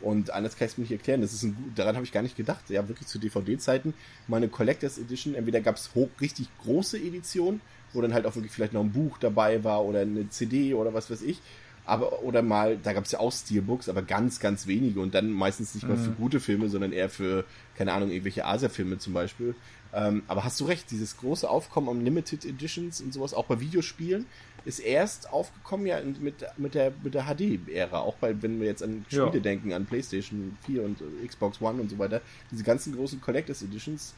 Und 0.00 0.30
anders 0.30 0.56
kann 0.56 0.66
ich 0.66 0.72
es 0.72 0.78
mir 0.78 0.82
nicht 0.82 0.92
erklären. 0.92 1.20
Das 1.20 1.32
ist 1.34 1.42
ein, 1.42 1.54
gut- 1.54 1.78
daran 1.78 1.94
habe 1.96 2.04
ich 2.06 2.12
gar 2.12 2.22
nicht 2.22 2.36
gedacht. 2.36 2.68
Ja, 2.70 2.88
wirklich 2.88 3.08
zu 3.08 3.18
DVD-Zeiten 3.18 3.92
mal 4.28 4.38
eine 4.38 4.48
Collectors 4.48 4.98
Edition. 4.98 5.34
Entweder 5.34 5.60
gab 5.60 5.76
es 5.76 5.90
richtig 6.20 6.48
große 6.62 6.98
Editionen, 6.98 7.60
wo 7.94 8.02
dann 8.02 8.12
halt 8.12 8.26
auch 8.26 8.34
wirklich 8.34 8.52
vielleicht 8.52 8.72
noch 8.74 8.82
ein 8.82 8.92
Buch 8.92 9.16
dabei 9.18 9.64
war 9.64 9.84
oder 9.84 10.00
eine 10.00 10.28
CD 10.28 10.74
oder 10.74 10.92
was 10.92 11.10
weiß 11.10 11.22
ich. 11.22 11.40
Aber, 11.86 12.22
oder 12.22 12.40
mal, 12.40 12.78
da 12.82 12.94
gab 12.94 13.04
es 13.04 13.12
ja 13.12 13.20
auch 13.20 13.30
Steelbooks, 13.30 13.90
aber 13.90 14.00
ganz, 14.00 14.40
ganz 14.40 14.66
wenige 14.66 15.00
und 15.00 15.14
dann 15.14 15.30
meistens 15.30 15.74
nicht 15.74 15.86
mal 15.86 15.98
für 15.98 16.12
gute 16.12 16.40
Filme, 16.40 16.70
sondern 16.70 16.92
eher 16.92 17.10
für, 17.10 17.44
keine 17.76 17.92
Ahnung, 17.92 18.10
irgendwelche 18.10 18.46
Asia-Filme 18.46 18.96
zum 18.96 19.12
Beispiel. 19.12 19.54
Ähm, 19.92 20.22
aber 20.26 20.44
hast 20.44 20.58
du 20.60 20.64
recht, 20.64 20.90
dieses 20.90 21.18
große 21.18 21.48
Aufkommen 21.48 21.90
am 21.90 22.00
Limited 22.02 22.46
Editions 22.46 23.02
und 23.02 23.12
sowas, 23.12 23.34
auch 23.34 23.44
bei 23.44 23.60
Videospielen, 23.60 24.24
ist 24.64 24.78
erst 24.78 25.30
aufgekommen 25.30 25.86
ja 25.86 26.00
mit, 26.00 26.42
mit 26.58 26.74
der, 26.74 26.92
mit 27.02 27.12
der 27.12 27.24
HD-Ära. 27.26 28.00
Auch 28.00 28.14
bei, 28.14 28.40
wenn 28.42 28.58
wir 28.60 28.66
jetzt 28.66 28.82
an 28.82 29.04
Ja. 29.10 29.26
Spiele 29.26 29.42
denken, 29.42 29.74
an 29.74 29.84
PlayStation 29.84 30.56
4 30.64 30.82
und 30.84 31.02
Xbox 31.26 31.60
One 31.60 31.82
und 31.82 31.90
so 31.90 31.98
weiter, 31.98 32.22
diese 32.50 32.64
ganzen 32.64 32.96
großen 32.96 33.20
Collectors 33.20 33.62
Editions, 33.62 34.14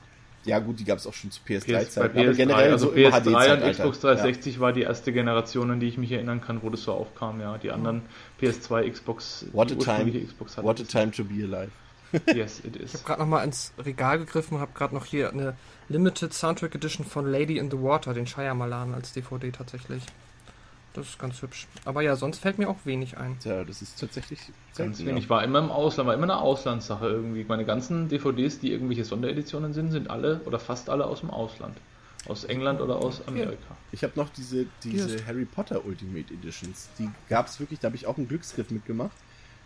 ja 0.46 0.58
gut, 0.60 0.78
die 0.80 0.84
gab 0.84 0.98
es 0.98 1.06
auch 1.06 1.12
schon 1.12 1.30
zu 1.30 1.40
PS, 1.40 1.66
bei 1.66 1.80
PS3-Zeiten, 1.82 2.18
PS3, 2.18 2.52
also 2.54 2.90
im 2.92 3.12
PS3 3.12 3.52
und. 3.64 3.72
Xbox 3.72 4.00
360 4.00 4.60
war 4.60 4.72
die 4.72 4.82
erste 4.82 5.12
Generation, 5.12 5.70
an 5.70 5.80
die 5.80 5.88
ich 5.88 5.98
mich 5.98 6.12
erinnern 6.12 6.40
kann, 6.40 6.62
wo 6.62 6.70
das 6.70 6.82
so 6.82 6.92
aufkam, 6.92 7.40
ja. 7.40 7.58
Die 7.58 7.70
anderen 7.70 8.02
PS2, 8.40 8.90
Xbox, 8.90 9.46
What 9.52 9.70
die 9.70 9.74
a 9.74 9.78
time, 9.78 10.24
Xbox 10.24 10.56
hatten 10.56 10.66
what 10.66 10.80
a 10.80 10.82
das 10.82 10.88
time 10.92 11.10
to 11.10 11.24
be 11.24 11.42
alive. 11.44 11.70
Yes, 12.34 12.60
it 12.60 12.76
Ich 12.76 12.82
is. 12.82 12.94
habe 12.94 13.04
gerade 13.04 13.20
noch 13.22 13.28
mal 13.28 13.44
ins 13.44 13.72
Regal 13.78 14.18
gegriffen 14.18 14.54
und 14.54 14.60
habe 14.60 14.72
gerade 14.74 14.94
noch 14.94 15.04
hier 15.04 15.30
eine 15.30 15.56
Limited 15.88 16.32
Soundtrack 16.32 16.74
Edition 16.74 17.04
von 17.04 17.30
Lady 17.30 17.58
in 17.58 17.70
the 17.70 17.78
Water, 17.82 18.14
den 18.14 18.26
Shyamalan 18.26 18.94
als 18.94 19.12
DVD 19.12 19.50
tatsächlich. 19.50 20.02
Das 20.96 21.06
ist 21.10 21.18
ganz 21.18 21.40
hübsch. 21.42 21.66
Aber 21.84 22.02
ja, 22.02 22.16
sonst 22.16 22.38
fällt 22.38 22.58
mir 22.58 22.68
auch 22.68 22.78
wenig 22.84 23.16
ein. 23.18 23.38
Tja, 23.40 23.64
das 23.64 23.82
ist 23.82 24.00
tatsächlich 24.00 24.40
Ganz 24.76 25.04
wenig. 25.04 25.28
War 25.30 25.44
immer 25.44 25.58
im 25.60 25.70
Ausland, 25.70 26.06
war 26.08 26.14
immer 26.14 26.24
eine 26.24 26.38
Auslandssache 26.38 27.06
irgendwie. 27.08 27.44
Meine 27.44 27.64
ganzen 27.64 28.08
DVDs, 28.08 28.58
die 28.58 28.72
irgendwelche 28.72 29.04
Sondereditionen 29.04 29.72
sind, 29.72 29.90
sind 29.92 30.10
alle 30.10 30.40
oder 30.44 30.58
fast 30.58 30.90
alle 30.90 31.06
aus 31.06 31.20
dem 31.20 31.30
Ausland. 31.30 31.76
Aus 32.28 32.42
England 32.44 32.80
oder 32.80 32.96
aus 32.96 33.26
Amerika. 33.28 33.76
Ich 33.92 34.02
habe 34.02 34.14
noch 34.16 34.28
diese, 34.30 34.66
diese 34.82 35.14
ist- 35.16 35.26
Harry 35.26 35.44
Potter 35.44 35.84
Ultimate 35.84 36.32
Editions. 36.34 36.88
Die 36.98 37.08
gab 37.28 37.46
es 37.46 37.60
wirklich, 37.60 37.78
da 37.78 37.86
habe 37.86 37.96
ich 37.96 38.06
auch 38.06 38.16
einen 38.16 38.26
Glücksgriff 38.26 38.70
mitgemacht. 38.70 39.16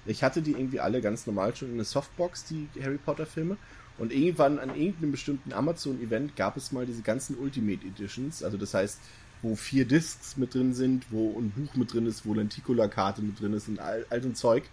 Ich 0.04 0.22
hatte 0.22 0.42
die 0.42 0.52
irgendwie 0.52 0.80
alle 0.80 1.00
ganz 1.00 1.26
normal 1.26 1.54
schon 1.56 1.68
in 1.68 1.74
eine 1.74 1.84
Softbox, 1.84 2.44
die 2.44 2.68
Harry 2.82 2.98
Potter 2.98 3.24
Filme. 3.26 3.56
Und 3.98 4.12
irgendwann 4.12 4.58
an 4.58 4.70
irgendeinem 4.74 5.12
bestimmten 5.12 5.52
Amazon-Event 5.52 6.34
gab 6.34 6.56
es 6.56 6.72
mal 6.72 6.86
diese 6.86 7.02
ganzen 7.02 7.36
Ultimate 7.38 7.86
Editions. 7.86 8.42
Also 8.42 8.56
das 8.56 8.72
heißt, 8.72 8.98
wo 9.42 9.56
vier 9.56 9.86
Discs 9.86 10.36
mit 10.36 10.54
drin 10.54 10.74
sind, 10.74 11.06
wo 11.10 11.38
ein 11.38 11.50
Buch 11.50 11.74
mit 11.74 11.92
drin 11.92 12.06
ist, 12.06 12.26
wo 12.26 12.34
Lenticular-Karte 12.34 13.22
mit 13.22 13.40
drin 13.40 13.54
ist 13.54 13.68
und 13.68 13.78
all, 13.78 14.04
all 14.10 14.22
so 14.22 14.28
ein 14.28 14.34
Zeug. 14.34 14.64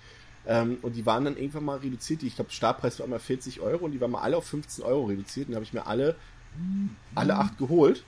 Ähm, 0.46 0.78
und 0.82 0.96
die 0.96 1.06
waren 1.06 1.26
dann 1.26 1.38
irgendwann 1.38 1.66
mal 1.66 1.78
reduziert. 1.78 2.24
Ich 2.24 2.36
glaube, 2.36 2.52
Startpreis 2.52 3.00
war 3.00 3.06
immer 3.06 3.20
40 3.20 3.60
Euro 3.62 3.86
und 3.86 3.92
die 3.92 4.02
waren 4.02 4.12
mal 4.12 4.22
alle 4.22 4.38
auf 4.38 4.46
15 4.46 4.84
Euro 4.84 5.06
reduziert. 5.06 5.48
Und 5.48 5.54
da 5.54 5.56
habe 5.58 5.66
ich 5.66 5.74
mir 5.74 5.86
alle, 5.86 6.16
alle 7.16 7.36
acht 7.36 7.58
geholt. 7.58 8.04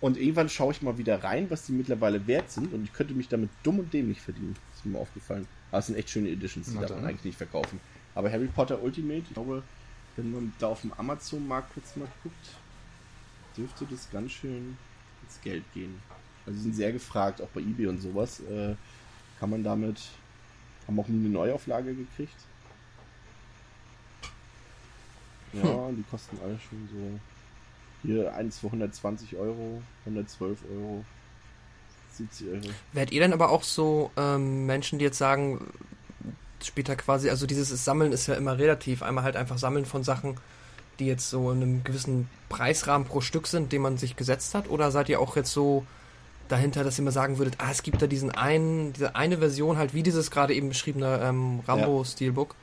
Und 0.00 0.16
irgendwann 0.16 0.48
schaue 0.48 0.72
ich 0.72 0.82
mal 0.82 0.98
wieder 0.98 1.22
rein, 1.22 1.50
was 1.50 1.66
die 1.66 1.72
mittlerweile 1.72 2.26
wert 2.26 2.50
sind. 2.50 2.72
Und 2.72 2.84
ich 2.84 2.92
könnte 2.92 3.14
mich 3.14 3.28
damit 3.28 3.50
dumm 3.62 3.78
und 3.78 3.92
dämlich 3.92 4.20
verdienen. 4.20 4.56
Ist 4.74 4.84
mir 4.84 4.98
aufgefallen. 4.98 5.46
Aber 5.70 5.78
es 5.78 5.86
sind 5.86 5.96
echt 5.96 6.10
schöne 6.10 6.28
Editions, 6.28 6.70
die 6.70 6.78
darf 6.78 6.90
man 6.90 7.06
eigentlich 7.06 7.24
nicht 7.24 7.38
verkaufen. 7.38 7.80
Aber 8.14 8.30
Harry 8.30 8.48
Potter 8.48 8.82
Ultimate, 8.82 9.22
ich 9.26 9.32
glaube, 9.32 9.62
wenn 10.16 10.32
man 10.32 10.52
da 10.58 10.66
auf 10.68 10.82
dem 10.82 10.92
Amazon-Markt 10.92 11.72
kurz 11.72 11.96
mal 11.96 12.08
guckt, 12.22 12.50
dürfte 13.56 13.86
das 13.90 14.10
ganz 14.10 14.32
schön 14.32 14.76
ins 15.32 15.40
Geld 15.42 15.64
gehen. 15.72 16.00
Also 16.46 16.56
sie 16.58 16.64
sind 16.64 16.74
sehr 16.74 16.92
gefragt, 16.92 17.40
auch 17.40 17.48
bei 17.48 17.60
eBay 17.60 17.86
und 17.86 18.00
sowas. 18.00 18.40
Äh, 18.40 18.74
kann 19.38 19.50
man 19.50 19.62
damit, 19.62 20.00
haben 20.86 20.98
auch 20.98 21.08
nie 21.08 21.24
eine 21.24 21.28
Neuauflage 21.28 21.94
gekriegt. 21.94 22.36
Ja, 25.52 25.68
und 25.68 25.96
die 25.96 26.04
kosten 26.10 26.38
alle 26.42 26.58
schon 26.58 26.88
so. 26.90 27.20
Hier 28.02 28.34
eins 28.34 28.58
für 28.58 28.66
120 28.66 29.36
Euro, 29.36 29.82
112 30.06 30.58
Euro, 30.74 31.04
70 32.12 32.48
Euro. 32.48 32.74
Werdet 32.92 33.12
ihr 33.12 33.20
denn 33.20 33.32
aber 33.32 33.50
auch 33.50 33.62
so 33.62 34.10
ähm, 34.16 34.66
Menschen, 34.66 34.98
die 34.98 35.04
jetzt 35.04 35.18
sagen, 35.18 35.72
später 36.62 36.96
quasi, 36.96 37.30
also 37.30 37.46
dieses 37.46 37.84
Sammeln 37.84 38.12
ist 38.12 38.26
ja 38.26 38.34
immer 38.34 38.58
relativ, 38.58 39.02
einmal 39.02 39.24
halt 39.24 39.36
einfach 39.36 39.58
Sammeln 39.58 39.84
von 39.84 40.02
Sachen, 40.02 40.36
die 40.98 41.06
jetzt 41.06 41.30
so 41.30 41.50
in 41.50 41.62
einem 41.62 41.84
gewissen 41.84 42.28
Preisrahmen 42.48 43.06
pro 43.06 43.20
Stück 43.20 43.46
sind, 43.46 43.72
den 43.72 43.82
man 43.82 43.96
sich 43.96 44.16
gesetzt 44.16 44.54
hat? 44.54 44.68
Oder 44.68 44.90
seid 44.90 45.08
ihr 45.08 45.20
auch 45.20 45.36
jetzt 45.36 45.52
so 45.52 45.84
dahinter, 46.48 46.84
dass 46.84 46.98
ihr 46.98 47.02
immer 47.02 47.12
sagen 47.12 47.38
würdet, 47.38 47.54
ah, 47.58 47.70
es 47.70 47.82
gibt 47.82 48.02
da 48.02 48.06
diesen 48.06 48.30
einen, 48.30 48.92
diese 48.92 49.16
eine 49.16 49.38
Version 49.38 49.78
halt, 49.78 49.94
wie 49.94 50.02
dieses 50.02 50.30
gerade 50.30 50.54
eben 50.54 50.68
beschriebene 50.68 51.20
ähm, 51.22 51.60
Rambo-Steelbook, 51.66 52.54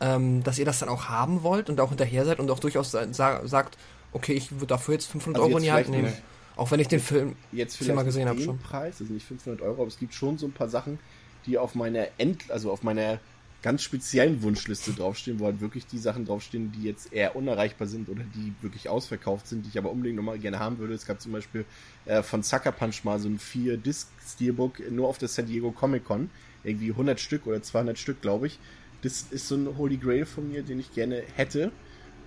ähm, 0.00 0.42
dass 0.44 0.58
ihr 0.58 0.64
das 0.64 0.78
dann 0.80 0.88
auch 0.88 1.06
haben 1.06 1.42
wollt 1.42 1.70
und 1.70 1.80
auch 1.80 1.88
hinterher 1.88 2.24
seid 2.24 2.38
und 2.38 2.50
auch 2.50 2.58
durchaus 2.58 2.90
sa 2.90 3.12
sa 3.12 3.46
sagt, 3.46 3.78
okay, 4.12 4.32
ich 4.32 4.52
würde 4.52 4.66
dafür 4.66 4.94
jetzt 4.94 5.06
500 5.06 5.40
Also 5.40 5.48
Euro 5.48 5.58
in 5.58 5.64
jetzt 5.64 5.72
die 5.72 5.72
Hand 5.72 5.88
nehmen. 5.88 6.12
Auch 6.56 6.70
wenn 6.70 6.80
ich 6.80 6.88
den 6.88 7.00
Film 7.00 7.36
Jetzt 7.52 7.76
vielleicht 7.76 7.94
mal 7.94 8.02
gesehen 8.02 8.28
habe 8.28 8.40
schon. 8.40 8.58
Preis, 8.58 9.00
also 9.00 9.12
nicht 9.12 9.26
500 9.26 9.62
Euro, 9.62 9.82
aber 9.82 9.88
es 9.88 9.98
gibt 9.98 10.12
schon 10.12 10.36
so 10.36 10.46
ein 10.46 10.52
paar 10.52 10.68
Sachen, 10.68 10.98
die 11.46 11.56
auf 11.56 11.74
meiner 11.74 12.08
End, 12.18 12.50
also 12.50 12.70
auf 12.70 12.82
meiner 12.82 13.18
ganz 13.62 13.82
speziellen 13.82 14.42
Wunschliste 14.42 14.92
draufstehen, 14.92 15.38
wo 15.38 15.44
halt 15.44 15.60
wirklich 15.60 15.86
die 15.86 15.98
Sachen 15.98 16.24
draufstehen, 16.24 16.72
die 16.72 16.84
jetzt 16.84 17.12
eher 17.12 17.36
unerreichbar 17.36 17.86
sind 17.86 18.08
oder 18.08 18.22
die 18.34 18.54
wirklich 18.62 18.88
ausverkauft 18.88 19.46
sind, 19.46 19.64
die 19.64 19.68
ich 19.70 19.78
aber 19.78 19.90
unbedingt 19.90 20.16
nochmal 20.16 20.38
gerne 20.38 20.58
haben 20.58 20.78
würde. 20.78 20.94
Es 20.94 21.06
gab 21.06 21.20
zum 21.20 21.32
Beispiel 21.32 21.64
äh, 22.06 22.22
von 22.22 22.42
Sucker 22.42 22.72
Punch 22.72 23.04
mal 23.04 23.18
so 23.18 23.28
ein 23.28 23.38
4-Disc-Steelbook 23.38 24.90
nur 24.90 25.08
auf 25.08 25.18
der 25.18 25.28
San 25.28 25.46
Diego 25.46 25.70
Comic 25.72 26.04
Con. 26.04 26.30
Irgendwie 26.64 26.90
100 26.90 27.20
Stück 27.20 27.46
oder 27.46 27.62
200 27.62 27.98
Stück, 27.98 28.20
glaube 28.22 28.46
ich. 28.46 28.58
Das 29.02 29.26
ist 29.30 29.48
so 29.48 29.56
ein 29.56 29.78
Holy 29.78 29.96
Grail 29.96 30.26
von 30.26 30.48
mir, 30.50 30.62
den 30.62 30.78
ich 30.78 30.92
gerne 30.92 31.22
hätte. 31.34 31.72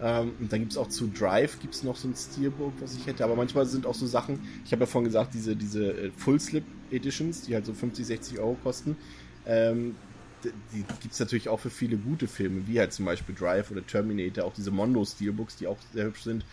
Ähm, 0.01 0.33
und 0.39 0.51
dann 0.51 0.59
gibt's 0.59 0.77
auch 0.77 0.89
zu 0.89 1.07
Drive 1.07 1.59
gibt's 1.59 1.83
noch 1.83 1.95
so 1.95 2.07
ein 2.07 2.15
Steelbook, 2.15 2.73
was 2.79 2.95
ich 2.95 3.05
hätte. 3.05 3.23
Aber 3.23 3.35
manchmal 3.35 3.65
sind 3.65 3.85
auch 3.85 3.93
so 3.93 4.07
Sachen, 4.07 4.39
ich 4.65 4.71
habe 4.71 4.81
ja 4.81 4.85
vorhin 4.87 5.05
gesagt, 5.05 5.33
diese, 5.33 5.55
diese 5.55 5.91
äh, 5.91 6.11
Full 6.17 6.39
Slip 6.39 6.63
Editions, 6.91 7.43
die 7.43 7.55
halt 7.55 7.65
so 7.65 7.73
50, 7.73 8.05
60 8.05 8.39
Euro 8.39 8.57
kosten. 8.63 8.97
Ähm, 9.45 9.95
die 10.43 10.83
gibt's 11.01 11.19
natürlich 11.19 11.49
auch 11.49 11.59
für 11.59 11.69
viele 11.69 11.97
gute 11.97 12.27
Filme, 12.27 12.67
wie 12.67 12.79
halt 12.79 12.93
zum 12.93 13.05
Beispiel 13.05 13.35
Drive 13.35 13.71
oder 13.71 13.85
Terminator, 13.85 14.45
auch 14.45 14.53
diese 14.53 14.71
Mondo 14.71 15.03
Steelbooks, 15.05 15.55
die 15.57 15.67
auch 15.67 15.77
sehr 15.93 16.05
hübsch 16.05 16.23
sind. 16.23 16.45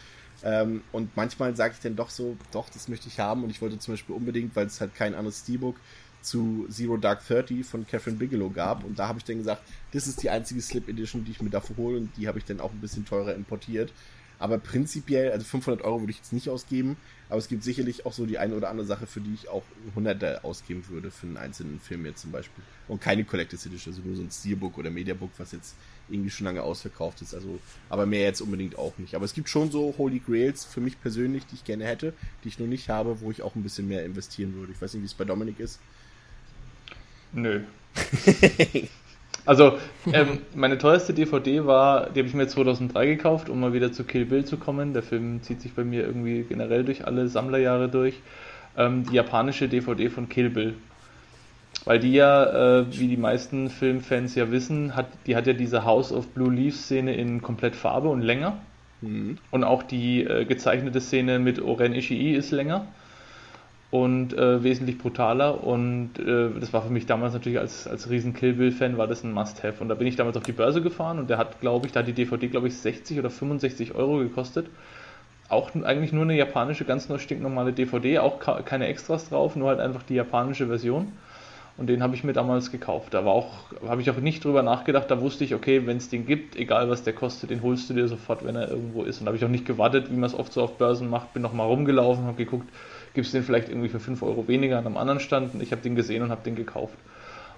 Ähm, 0.43 0.83
und 0.93 1.17
manchmal 1.17 1.55
sage 1.57 1.75
ich 1.75 1.81
dann 1.81 1.97
doch 1.97 2.11
so, 2.11 2.37
doch, 2.53 2.69
das 2.71 2.89
möchte 2.89 3.09
ich 3.09 3.21
haben. 3.21 3.45
Und 3.45 3.51
ich 3.51 3.61
wollte 3.61 3.79
zum 3.79 3.95
Beispiel 3.95 4.15
unbedingt, 4.15 4.57
weil 4.57 4.67
es 4.67 4.81
halt 4.81 4.95
kein 4.95 5.15
anderes 5.15 5.41
Steelbook 5.41 5.77
zu 6.23 6.67
Zero 6.71 6.97
Dark 6.97 7.27
Thirty 7.27 7.63
von 7.63 7.87
Catherine 7.87 8.19
Bigelow 8.19 8.51
gab. 8.51 8.85
Und 8.85 8.99
da 8.99 9.09
habe 9.09 9.19
ich 9.19 9.25
dann 9.25 9.39
gesagt, 9.39 9.63
das 9.93 10.07
ist 10.07 10.23
die 10.23 10.31
einzige 10.31 10.61
Slip 10.61 10.89
Edition, 10.89 11.25
die 11.25 11.33
ich 11.33 11.43
mir 11.43 11.51
dafür 11.51 11.77
hole. 11.77 11.99
Und 11.99 12.17
die 12.17 12.29
habe 12.29 12.39
ich 12.39 12.45
dann 12.45 12.61
auch 12.61 12.73
ein 12.73 12.81
bisschen 12.81 13.05
teurer 13.05 13.35
importiert. 13.35 13.93
Aber 14.41 14.59
prinzipiell, 14.59 15.31
also 15.31 15.45
500 15.45 15.85
Euro 15.85 16.01
würde 16.01 16.11
ich 16.13 16.17
jetzt 16.17 16.33
nicht 16.33 16.49
ausgeben. 16.49 16.97
Aber 17.29 17.39
es 17.39 17.47
gibt 17.47 17.63
sicherlich 17.63 18.07
auch 18.07 18.13
so 18.13 18.27
die 18.27 18.39
eine 18.39 18.55
oder 18.57 18.71
andere 18.71 18.87
Sache, 18.87 19.07
für 19.07 19.21
die 19.21 19.35
ich 19.35 19.49
auch 19.49 19.63
100 19.91 20.43
ausgeben 20.45 20.83
würde 20.89 21.11
für 21.11 21.27
einen 21.27 21.37
einzelnen 21.37 21.79
Film 21.79 22.07
jetzt 22.07 22.23
zum 22.23 22.33
Beispiel. 22.33 22.65
Und 22.89 23.01
keine 23.01 23.25
Collectors 23.25 23.67
Edition, 23.67 23.95
also 23.95 24.03
nur 24.05 24.17
so 24.17 24.23
ein 24.23 24.31
Steelbook 24.31 24.79
oder 24.79 24.91
Mediabook, 24.91 25.31
was 25.37 25.53
jetzt 25.53 25.77
irgendwie 26.09 26.31
schon 26.31 26.47
lange 26.47 26.63
ausverkauft 26.63 27.21
ist. 27.21 27.35
Also, 27.35 27.61
aber 27.91 28.07
mehr 28.07 28.23
jetzt 28.23 28.41
unbedingt 28.41 28.77
auch 28.79 28.97
nicht. 28.99 29.15
Aber 29.15 29.27
es 29.27 29.35
gibt 29.35 29.49
schon 29.51 29.71
so 29.71 29.95
Holy 29.99 30.19
Grails 30.19 30.65
für 30.65 30.81
mich 30.81 31.01
persönlich, 31.01 31.45
die 31.47 31.57
ich 31.57 31.65
gerne 31.65 31.85
hätte, 31.85 32.15
die 32.43 32.49
ich 32.49 32.59
noch 32.59 32.67
nicht 32.67 32.89
habe, 32.89 33.21
wo 33.21 33.31
ich 33.31 33.43
auch 33.43 33.55
ein 33.55 33.63
bisschen 33.63 33.87
mehr 33.87 34.05
investieren 34.05 34.55
würde. 34.55 34.73
Ich 34.73 34.81
weiß 34.81 34.95
nicht, 34.95 35.03
wie 35.03 35.07
es 35.07 35.15
bei 35.15 35.25
Dominik 35.25 35.61
ist. 35.61 35.79
Nö. 37.33 37.61
also, 39.47 39.79
ähm, 40.13 40.39
meine 40.55 40.79
teuerste 40.79 41.13
DVD 41.13 41.67
war, 41.67 42.11
die 42.11 42.21
habe 42.21 42.29
ich 42.29 42.35
mir 42.35 42.47
2003 42.47 43.07
gekauft, 43.07 43.49
um 43.49 43.61
mal 43.61 43.73
wieder 43.73 43.93
zu 43.93 44.05
Kill 44.05 44.25
Bill 44.25 44.45
zu 44.45 44.57
kommen. 44.57 44.93
Der 44.93 45.03
Film 45.03 45.43
zieht 45.43 45.61
sich 45.61 45.73
bei 45.75 45.85
mir 45.85 46.05
irgendwie 46.05 46.45
generell 46.49 46.85
durch 46.85 47.07
alle 47.07 47.29
Sammlerjahre 47.29 47.89
durch. 47.89 48.15
Ähm, 48.77 49.05
die 49.09 49.17
japanische 49.17 49.69
DVD 49.69 50.09
von 50.09 50.29
Kill 50.29 50.51
Bill. 50.51 50.75
Weil 51.85 51.99
die 51.99 52.13
ja, 52.13 52.81
äh, 52.81 52.99
wie 52.99 53.09
die 53.09 53.17
meisten 53.17 53.71
Filmfans 53.71 54.35
ja 54.35 54.51
wissen, 54.51 54.95
hat, 54.97 55.07
die 55.27 55.37
hat 55.37 55.47
ja 55.47 55.53
diese 55.53 55.85
House 55.85 56.13
of 56.13 56.29
Blue 56.29 56.53
Leaves 56.53 56.85
Szene 56.85 57.15
in 57.15 57.41
komplett 57.43 57.75
Farbe 57.75 58.09
und 58.09 58.21
länger. 58.21 58.59
Mhm. 59.01 59.39
Und 59.51 59.65
auch 59.65 59.83
die 59.83 60.25
äh, 60.25 60.45
gezeichnete 60.45 61.01
Szene 61.01 61.39
mit 61.39 61.61
Oren 61.61 61.95
Ishii 61.95 62.35
ist 62.35 62.51
länger 62.51 62.87
und 63.91 64.33
äh, 64.35 64.63
wesentlich 64.63 64.99
brutaler. 64.99 65.65
Und 65.65 66.19
äh, 66.19 66.51
das 66.59 66.73
war 66.73 66.83
für 66.83 66.93
mich 66.93 67.07
damals 67.07 67.33
natürlich 67.33 67.59
als, 67.59 67.87
als 67.87 68.09
riesen 68.09 68.35
Kill 68.35 68.55
Bill-Fan 68.55 68.99
war 68.99 69.07
das 69.07 69.25
ein 69.25 69.33
Must-Have. 69.33 69.81
Und 69.81 69.89
da 69.89 69.95
bin 69.95 70.07
ich 70.07 70.17
damals 70.17 70.37
auf 70.37 70.45
die 70.45 70.53
Börse 70.53 70.81
gefahren 70.81 71.19
und 71.19 71.31
der 71.31 71.39
hat, 71.39 71.61
glaube 71.61 71.87
ich, 71.87 71.93
da 71.93 72.01
hat 72.01 72.07
die 72.07 72.13
DVD, 72.13 72.49
glaube 72.49 72.69
ich, 72.69 72.77
60 72.77 73.19
oder 73.19 73.31
65 73.31 73.95
Euro 73.95 74.19
gekostet. 74.19 74.67
Auch 75.49 75.75
eigentlich 75.75 76.13
nur 76.13 76.23
eine 76.23 76.37
japanische, 76.37 76.85
ganz 76.85 77.09
neu 77.09 77.19
stinknormale 77.19 77.73
DVD, 77.73 78.21
auch 78.21 78.39
keine 78.39 78.87
Extras 78.87 79.31
drauf, 79.31 79.57
nur 79.57 79.69
halt 79.69 79.81
einfach 79.81 80.05
die 80.05 80.15
japanische 80.15 80.69
Version. 80.69 81.09
Und 81.77 81.89
den 81.89 82.03
habe 82.03 82.15
ich 82.15 82.23
mir 82.23 82.35
damals 82.35 82.71
gekauft. 82.71 83.15
Da 83.15 83.25
war 83.25 83.33
auch, 83.33 83.73
habe 83.89 84.03
ich 84.03 84.11
auch 84.11 84.19
nicht 84.19 84.45
drüber 84.45 84.63
nachgedacht. 84.63 85.11
Da 85.11 85.21
wusste 85.21 85.45
ich, 85.45 85.55
okay, 85.55 85.87
wenn 85.87 85.97
es 85.97 86.11
den 86.11 86.27
gibt, 86.27 86.55
egal 86.55 86.91
was 86.91 87.03
der 87.03 87.15
kostet, 87.15 87.51
den 87.51 87.63
holst 87.63 87.89
du 87.89 87.95
dir 87.95 88.07
sofort, 88.07 88.45
wenn 88.45 88.55
er 88.55 88.69
irgendwo 88.69 89.03
ist. 89.03 89.19
Und 89.19 89.25
da 89.25 89.29
habe 89.31 89.39
ich 89.39 89.45
auch 89.45 89.49
nicht 89.49 89.65
gewartet, 89.65 90.11
wie 90.11 90.15
man 90.15 90.25
es 90.25 90.39
oft 90.39 90.53
so 90.53 90.63
auf 90.63 90.77
Börsen 90.77 91.09
macht. 91.09 91.33
Bin 91.33 91.43
noch 91.43 91.55
mal 91.55 91.65
rumgelaufen, 91.65 92.27
habe 92.27 92.37
geguckt, 92.37 92.69
gibt 93.15 93.27
es 93.27 93.33
den 93.33 93.43
vielleicht 93.43 93.69
irgendwie 93.69 93.89
für 93.89 94.01
5 94.01 94.23
Euro 94.23 94.49
weniger 94.49 94.79
an 94.79 94.87
einem 94.87 94.97
anderen 94.97 95.21
Stand. 95.21 95.55
Und 95.55 95.63
ich 95.63 95.73
habe 95.73 95.83
den 95.83 95.95
gesehen 95.95 96.23
und 96.23 96.31
habe 96.31 96.43
den 96.45 96.57
gekauft. 96.57 96.97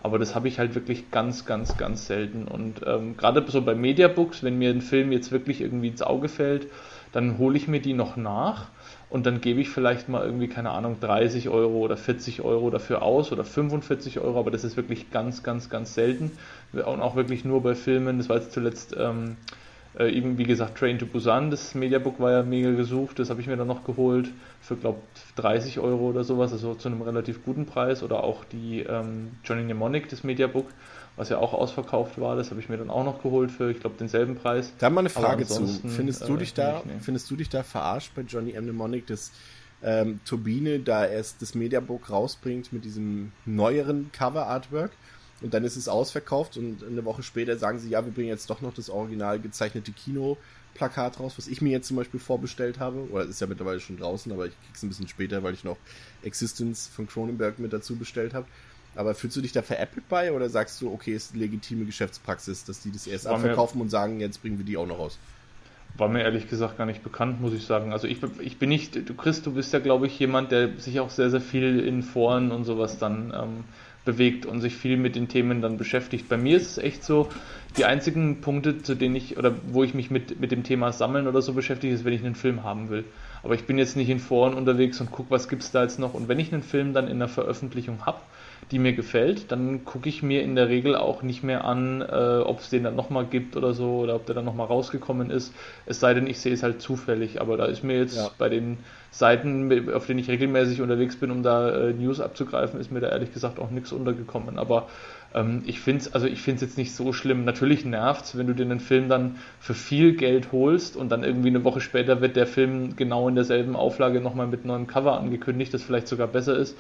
Aber 0.02 0.18
das 0.18 0.34
habe 0.34 0.48
ich 0.48 0.58
halt 0.58 0.74
wirklich 0.74 1.10
ganz, 1.10 1.44
ganz, 1.44 1.76
ganz 1.76 2.06
selten. 2.06 2.48
Und 2.48 2.80
ähm, 2.86 3.16
gerade 3.16 3.44
so 3.46 3.62
bei 3.62 3.74
Mediabooks, 3.74 4.42
wenn 4.42 4.58
mir 4.58 4.70
ein 4.70 4.80
Film 4.80 5.12
jetzt 5.12 5.30
wirklich 5.30 5.60
irgendwie 5.60 5.88
ins 5.88 6.02
Auge 6.02 6.28
fällt, 6.28 6.66
dann 7.12 7.38
hole 7.38 7.56
ich 7.56 7.68
mir 7.68 7.80
die 7.80 7.92
noch 7.92 8.16
nach 8.16 8.68
und 9.10 9.26
dann 9.26 9.42
gebe 9.42 9.60
ich 9.60 9.68
vielleicht 9.68 10.08
mal 10.08 10.24
irgendwie, 10.24 10.48
keine 10.48 10.70
Ahnung, 10.70 10.96
30 11.00 11.50
Euro 11.50 11.78
oder 11.80 11.98
40 11.98 12.40
Euro 12.40 12.70
dafür 12.70 13.02
aus 13.02 13.30
oder 13.30 13.44
45 13.44 14.18
Euro, 14.20 14.40
aber 14.40 14.50
das 14.50 14.64
ist 14.64 14.78
wirklich 14.78 15.10
ganz, 15.10 15.42
ganz, 15.42 15.68
ganz 15.68 15.94
selten 15.94 16.32
und 16.72 16.86
auch 16.86 17.14
wirklich 17.14 17.44
nur 17.44 17.62
bei 17.62 17.74
Filmen. 17.74 18.16
Das 18.16 18.30
war 18.30 18.38
jetzt 18.38 18.52
zuletzt 18.52 18.96
ähm, 18.98 19.36
äh, 19.98 20.10
eben, 20.10 20.38
wie 20.38 20.44
gesagt, 20.44 20.78
Train 20.78 20.98
to 20.98 21.06
Busan, 21.06 21.50
das 21.50 21.74
Mediabook 21.74 22.20
war 22.20 22.32
ja 22.32 22.42
mega 22.42 22.72
gesucht, 22.72 23.18
das 23.18 23.30
habe 23.30 23.40
ich 23.40 23.46
mir 23.46 23.56
dann 23.56 23.68
noch 23.68 23.84
geholt 23.84 24.30
für, 24.60 24.76
glaube 24.76 25.00
30 25.36 25.78
Euro 25.80 26.08
oder 26.10 26.24
sowas, 26.24 26.52
also 26.52 26.74
zu 26.74 26.88
einem 26.88 27.02
relativ 27.02 27.44
guten 27.44 27.66
Preis 27.66 28.02
oder 28.02 28.24
auch 28.24 28.44
die 28.44 28.80
ähm, 28.80 29.32
Johnny 29.44 29.62
Mnemonic, 29.62 30.08
das 30.08 30.24
Mediabook 30.24 30.66
was 31.16 31.28
ja 31.28 31.38
auch 31.38 31.52
ausverkauft 31.52 32.20
war. 32.20 32.36
Das 32.36 32.50
habe 32.50 32.60
ich 32.60 32.68
mir 32.68 32.78
dann 32.78 32.90
auch 32.90 33.04
noch 33.04 33.22
geholt 33.22 33.50
für, 33.50 33.70
ich 33.70 33.80
glaube, 33.80 33.96
denselben 33.98 34.36
Preis. 34.36 34.72
Da 34.78 34.90
mal 34.90 35.00
eine 35.00 35.10
Frage 35.10 35.46
zu. 35.46 35.66
Findest 35.66 36.28
du, 36.28 36.34
äh, 36.34 36.38
dich 36.38 36.54
da, 36.54 36.82
nicht, 36.84 37.04
findest 37.04 37.30
du 37.30 37.36
dich 37.36 37.48
da 37.48 37.62
verarscht 37.62 38.12
bei 38.14 38.22
Johnny. 38.22 38.58
Mnemonic, 38.58 39.06
dass 39.06 39.32
ähm, 39.82 40.20
Turbine 40.24 40.78
da 40.78 41.04
erst 41.04 41.42
das 41.42 41.54
Mediabook 41.54 42.10
rausbringt 42.10 42.72
mit 42.72 42.84
diesem 42.84 43.32
neueren 43.44 44.10
Cover-Artwork 44.12 44.92
und 45.42 45.54
dann 45.54 45.64
ist 45.64 45.76
es 45.76 45.88
ausverkauft 45.88 46.56
und 46.56 46.84
eine 46.84 47.04
Woche 47.04 47.22
später 47.22 47.56
sagen 47.56 47.78
sie, 47.78 47.90
ja, 47.90 48.04
wir 48.04 48.12
bringen 48.12 48.28
jetzt 48.28 48.48
doch 48.50 48.60
noch 48.60 48.74
das 48.74 48.90
original 48.90 49.38
gezeichnete 49.40 49.92
Kino-Plakat 49.92 51.20
raus, 51.20 51.34
was 51.36 51.48
ich 51.48 51.60
mir 51.60 51.70
jetzt 51.70 51.88
zum 51.88 51.96
Beispiel 51.96 52.20
vorbestellt 52.20 52.78
habe, 52.78 53.08
oder 53.10 53.24
ist 53.24 53.40
ja 53.40 53.46
mittlerweile 53.46 53.80
schon 53.80 53.96
draußen, 53.96 54.30
aber 54.32 54.46
ich 54.46 54.52
krieg's 54.66 54.82
ein 54.82 54.88
bisschen 54.88 55.08
später, 55.08 55.42
weil 55.42 55.54
ich 55.54 55.64
noch 55.64 55.76
Existence 56.22 56.88
von 56.88 57.06
Cronenberg 57.06 57.58
mit 57.58 57.72
dazu 57.72 57.96
bestellt 57.96 58.34
habe. 58.34 58.46
Aber 58.94 59.14
fühlst 59.14 59.36
du 59.36 59.40
dich 59.40 59.52
da 59.52 59.62
veräppelt 59.62 60.08
bei 60.08 60.32
oder 60.32 60.50
sagst 60.50 60.80
du, 60.82 60.92
okay, 60.92 61.14
ist 61.14 61.32
eine 61.32 61.42
legitime 61.42 61.86
Geschäftspraxis, 61.86 62.64
dass 62.64 62.80
die 62.80 62.92
das 62.92 63.06
erst 63.06 63.24
war 63.24 63.36
abverkaufen 63.36 63.80
und 63.80 63.88
sagen, 63.88 64.20
jetzt 64.20 64.42
bringen 64.42 64.58
wir 64.58 64.66
die 64.66 64.76
auch 64.76 64.86
noch 64.86 64.98
raus? 64.98 65.18
War 65.96 66.08
mir 66.08 66.22
ehrlich 66.22 66.48
gesagt 66.48 66.78
gar 66.78 66.86
nicht 66.86 67.02
bekannt, 67.02 67.40
muss 67.40 67.52
ich 67.52 67.64
sagen. 67.64 67.92
Also 67.92 68.06
ich, 68.06 68.18
ich 68.40 68.58
bin 68.58 68.68
nicht, 68.68 69.08
du 69.08 69.14
Chris, 69.14 69.42
du 69.42 69.52
bist 69.52 69.72
ja, 69.72 69.78
glaube 69.78 70.06
ich, 70.06 70.18
jemand, 70.18 70.52
der 70.52 70.78
sich 70.78 71.00
auch 71.00 71.10
sehr, 71.10 71.30
sehr 71.30 71.40
viel 71.40 71.80
in 71.80 72.02
Foren 72.02 72.50
und 72.50 72.64
sowas 72.64 72.98
dann 72.98 73.32
ähm, 73.34 73.64
bewegt 74.04 74.46
und 74.46 74.60
sich 74.60 74.76
viel 74.76 74.96
mit 74.96 75.14
den 75.14 75.28
Themen 75.28 75.60
dann 75.60 75.76
beschäftigt. 75.76 76.28
Bei 76.28 76.36
mir 76.36 76.56
ist 76.56 76.72
es 76.72 76.78
echt 76.78 77.04
so, 77.04 77.28
die 77.76 77.84
einzigen 77.84 78.40
Punkte, 78.40 78.82
zu 78.82 78.94
denen 78.94 79.16
ich 79.16 79.38
oder 79.38 79.54
wo 79.68 79.84
ich 79.84 79.94
mich 79.94 80.10
mit, 80.10 80.40
mit 80.40 80.52
dem 80.52 80.64
Thema 80.64 80.92
Sammeln 80.92 81.26
oder 81.26 81.40
so 81.40 81.52
beschäftige, 81.52 81.94
ist, 81.94 82.04
wenn 82.04 82.12
ich 82.12 82.24
einen 82.24 82.34
Film 82.34 82.64
haben 82.64 82.90
will. 82.90 83.04
Aber 83.42 83.54
ich 83.54 83.64
bin 83.64 83.78
jetzt 83.78 83.96
nicht 83.96 84.08
in 84.08 84.18
Foren 84.18 84.54
unterwegs 84.54 85.00
und 85.00 85.10
gucke, 85.10 85.30
was 85.30 85.48
gibt 85.48 85.62
es 85.62 85.70
da 85.70 85.82
jetzt 85.82 85.98
noch. 85.98 86.14
Und 86.14 86.28
wenn 86.28 86.38
ich 86.38 86.52
einen 86.52 86.62
Film 86.62 86.92
dann 86.92 87.08
in 87.08 87.18
der 87.18 87.28
Veröffentlichung 87.28 88.04
habe, 88.04 88.18
die 88.70 88.78
mir 88.78 88.92
gefällt, 88.92 89.50
dann 89.50 89.84
gucke 89.84 90.08
ich 90.08 90.22
mir 90.22 90.42
in 90.42 90.54
der 90.54 90.68
Regel 90.68 90.94
auch 90.94 91.22
nicht 91.22 91.42
mehr 91.42 91.64
an, 91.64 92.00
äh, 92.00 92.40
ob 92.44 92.60
es 92.60 92.70
den 92.70 92.84
dann 92.84 92.94
nochmal 92.94 93.26
gibt 93.26 93.56
oder 93.56 93.74
so 93.74 93.98
oder 93.98 94.14
ob 94.14 94.26
der 94.26 94.34
dann 94.34 94.44
nochmal 94.44 94.66
rausgekommen 94.66 95.30
ist. 95.30 95.52
Es 95.86 95.98
sei 95.98 96.14
denn, 96.14 96.26
ich 96.26 96.38
sehe 96.38 96.52
es 96.52 96.62
halt 96.62 96.80
zufällig. 96.80 97.40
Aber 97.40 97.56
da 97.56 97.64
ist 97.64 97.82
mir 97.82 97.98
jetzt 97.98 98.16
ja. 98.16 98.30
bei 98.38 98.48
den 98.48 98.78
Seiten, 99.12 99.90
auf 99.92 100.06
denen 100.06 100.20
ich 100.20 100.28
regelmäßig 100.30 100.80
unterwegs 100.80 101.16
bin, 101.16 101.30
um 101.30 101.42
da 101.42 101.70
äh, 101.70 101.92
News 101.92 102.18
abzugreifen, 102.18 102.80
ist 102.80 102.90
mir 102.90 103.00
da 103.00 103.10
ehrlich 103.10 103.32
gesagt 103.32 103.58
auch 103.58 103.70
nichts 103.70 103.92
untergekommen. 103.92 104.58
Aber 104.58 104.88
ähm, 105.34 105.62
ich 105.66 105.80
finde 105.80 106.00
es 106.00 106.14
also 106.14 106.26
jetzt 106.26 106.78
nicht 106.78 106.94
so 106.94 107.12
schlimm. 107.12 107.44
Natürlich 107.44 107.84
nervt 107.84 108.24
es, 108.24 108.38
wenn 108.38 108.46
du 108.46 108.54
dir 108.54 108.64
einen 108.64 108.80
Film 108.80 109.10
dann 109.10 109.36
für 109.60 109.74
viel 109.74 110.16
Geld 110.16 110.50
holst 110.50 110.96
und 110.96 111.10
dann 111.10 111.24
irgendwie 111.24 111.48
eine 111.48 111.62
Woche 111.62 111.82
später 111.82 112.22
wird 112.22 112.36
der 112.36 112.46
Film 112.46 112.96
genau 112.96 113.28
in 113.28 113.34
derselben 113.34 113.76
Auflage 113.76 114.22
nochmal 114.22 114.46
mit 114.46 114.64
neuem 114.64 114.86
Cover 114.86 115.20
angekündigt, 115.20 115.74
das 115.74 115.82
vielleicht 115.82 116.08
sogar 116.08 116.26
besser 116.26 116.56
ist. 116.56 116.74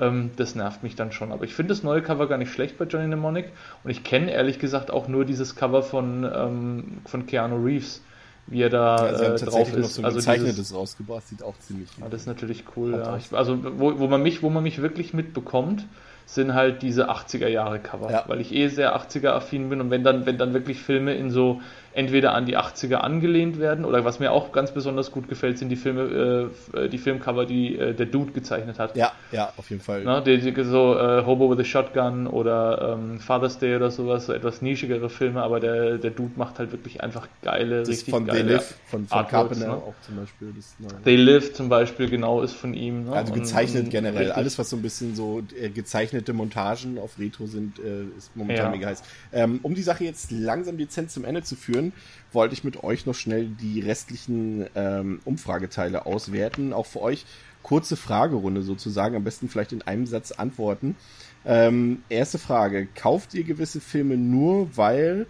Ähm, 0.00 0.30
das 0.34 0.56
nervt 0.56 0.82
mich 0.82 0.96
dann 0.96 1.12
schon. 1.12 1.30
Aber 1.30 1.44
ich 1.44 1.54
finde 1.54 1.68
das 1.68 1.84
neue 1.84 2.02
Cover 2.02 2.26
gar 2.26 2.38
nicht 2.38 2.52
schlecht 2.52 2.78
bei 2.78 2.84
Johnny 2.86 3.06
Mnemonic. 3.06 3.52
Und 3.84 3.90
ich 3.90 4.02
kenne 4.02 4.32
ehrlich 4.32 4.58
gesagt 4.58 4.90
auch 4.90 5.06
nur 5.06 5.24
dieses 5.24 5.54
Cover 5.54 5.84
von, 5.84 6.28
ähm, 6.34 6.84
von 7.06 7.26
Keanu 7.26 7.64
Reeves, 7.64 8.02
wie 8.46 8.62
er 8.62 8.70
da 8.70 8.96
ja, 8.96 9.34
äh, 9.34 9.38
drauf 9.38 9.68
ist. 9.68 9.76
Noch 9.76 9.88
so 9.88 10.02
ein 10.02 10.04
also 10.06 10.16
gezeichnetes 10.18 10.56
dieses, 10.56 10.74
rausgebracht, 10.74 11.26
sieht 11.26 11.42
auch 11.42 11.58
ziemlich 11.58 11.90
gut. 11.94 12.04
Ja, 12.04 12.08
das 12.08 12.22
ist 12.22 12.26
natürlich 12.26 12.64
cool. 12.76 12.92
Ja. 12.92 13.16
Ich, 13.16 13.32
also 13.32 13.58
wo, 13.78 13.98
wo, 13.98 14.06
man 14.06 14.22
mich, 14.22 14.42
wo 14.42 14.50
man 14.50 14.62
mich 14.62 14.80
wirklich 14.80 15.14
mitbekommt, 15.14 15.86
sind 16.26 16.54
halt 16.54 16.82
diese 16.82 17.10
80er 17.10 17.48
Jahre 17.48 17.78
Cover, 17.78 18.10
ja. 18.10 18.24
weil 18.26 18.40
ich 18.40 18.52
eh 18.52 18.68
sehr 18.68 18.96
80er 18.96 19.28
affin 19.30 19.68
bin 19.68 19.80
und 19.80 19.90
wenn 19.90 20.02
dann 20.02 20.26
wenn 20.26 20.38
dann 20.38 20.54
wirklich 20.54 20.80
Filme 20.80 21.14
in 21.14 21.30
so 21.30 21.60
entweder 21.96 22.34
an 22.34 22.44
die 22.44 22.58
80er 22.58 22.96
angelehnt 22.96 23.58
werden 23.58 23.86
oder 23.86 24.04
was 24.04 24.20
mir 24.20 24.30
auch 24.30 24.52
ganz 24.52 24.70
besonders 24.70 25.10
gut 25.10 25.28
gefällt, 25.28 25.58
sind 25.58 25.70
die 25.70 25.76
Filme, 25.76 26.50
äh, 26.74 26.88
die 26.90 26.98
Filmcover, 26.98 27.46
die 27.46 27.78
äh, 27.78 27.94
der 27.94 28.04
Dude 28.04 28.32
gezeichnet 28.32 28.78
hat. 28.78 28.96
Ja, 28.96 29.12
ja, 29.32 29.50
auf 29.56 29.70
jeden 29.70 29.80
Fall. 29.80 30.02
Na, 30.04 30.20
die, 30.20 30.38
die, 30.38 30.64
so 30.64 30.94
äh, 30.94 31.24
Hobo 31.24 31.50
with 31.50 31.58
a 31.58 31.64
Shotgun 31.64 32.26
oder 32.26 32.98
ähm, 32.98 33.18
Father's 33.18 33.58
Day 33.58 33.76
oder 33.76 33.90
sowas, 33.90 34.26
so 34.26 34.34
etwas 34.34 34.60
nischigere 34.60 35.08
Filme, 35.08 35.42
aber 35.42 35.58
der, 35.58 35.96
der 35.96 36.10
Dude 36.10 36.32
macht 36.36 36.58
halt 36.58 36.70
wirklich 36.70 37.02
einfach 37.02 37.28
geile, 37.40 37.80
das 37.80 37.88
richtig 37.88 38.12
von 38.12 38.26
geile 38.26 38.44
They 38.44 38.52
Live, 38.52 38.74
von, 38.88 39.06
von 39.06 39.26
Carpenter 39.26 39.66
ne? 39.68 39.74
auch 39.74 39.94
zum 40.02 40.16
Beispiel. 40.16 40.52
Das 40.54 41.02
They 41.02 41.16
Live 41.16 41.54
zum 41.54 41.70
Beispiel, 41.70 42.10
genau, 42.10 42.42
ist 42.42 42.52
von 42.52 42.74
ihm. 42.74 43.04
Ne? 43.04 43.12
Also 43.12 43.32
gezeichnet 43.32 43.84
und, 43.84 43.90
generell. 43.90 44.18
Richtig. 44.18 44.36
Alles, 44.36 44.58
was 44.58 44.68
so 44.68 44.76
ein 44.76 44.82
bisschen 44.82 45.14
so 45.14 45.42
äh, 45.58 45.70
gezeichnete 45.70 46.34
Montagen 46.34 46.98
auf 46.98 47.18
Retro 47.18 47.46
sind, 47.46 47.78
äh, 47.78 48.02
ist 48.18 48.36
momentan 48.36 48.66
ja. 48.66 48.70
mega 48.70 48.88
heiß. 48.88 49.02
Ähm, 49.32 49.60
um 49.62 49.74
die 49.74 49.82
Sache 49.82 50.04
jetzt 50.04 50.30
langsam 50.30 50.76
dezent 50.76 51.10
zum 51.10 51.24
Ende 51.24 51.42
zu 51.42 51.56
führen, 51.56 51.85
wollte 52.32 52.54
ich 52.54 52.64
mit 52.64 52.82
euch 52.82 53.06
noch 53.06 53.14
schnell 53.14 53.48
die 53.48 53.80
restlichen 53.80 54.66
ähm, 54.74 55.20
Umfrageteile 55.24 56.06
auswerten. 56.06 56.72
Auch 56.72 56.86
für 56.86 57.00
euch 57.00 57.26
kurze 57.62 57.96
Fragerunde 57.96 58.62
sozusagen, 58.62 59.16
am 59.16 59.24
besten 59.24 59.48
vielleicht 59.48 59.72
in 59.72 59.82
einem 59.82 60.06
Satz 60.06 60.32
antworten. 60.32 60.96
Ähm, 61.44 62.02
erste 62.08 62.38
Frage, 62.38 62.86
kauft 62.94 63.34
ihr 63.34 63.44
gewisse 63.44 63.80
Filme 63.80 64.16
nur, 64.16 64.76
weil 64.76 65.26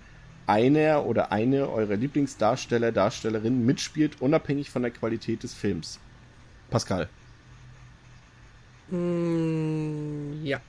einer 0.46 1.06
oder 1.06 1.32
eine 1.32 1.68
eurer 1.68 1.96
Lieblingsdarsteller, 1.96 2.92
Darstellerin 2.92 3.64
mitspielt, 3.66 4.20
unabhängig 4.20 4.70
von 4.70 4.82
der 4.82 4.90
Qualität 4.90 5.42
des 5.42 5.54
Films? 5.54 5.98
Pascal. 6.70 7.08
Mm, 8.90 10.44
ja. 10.44 10.60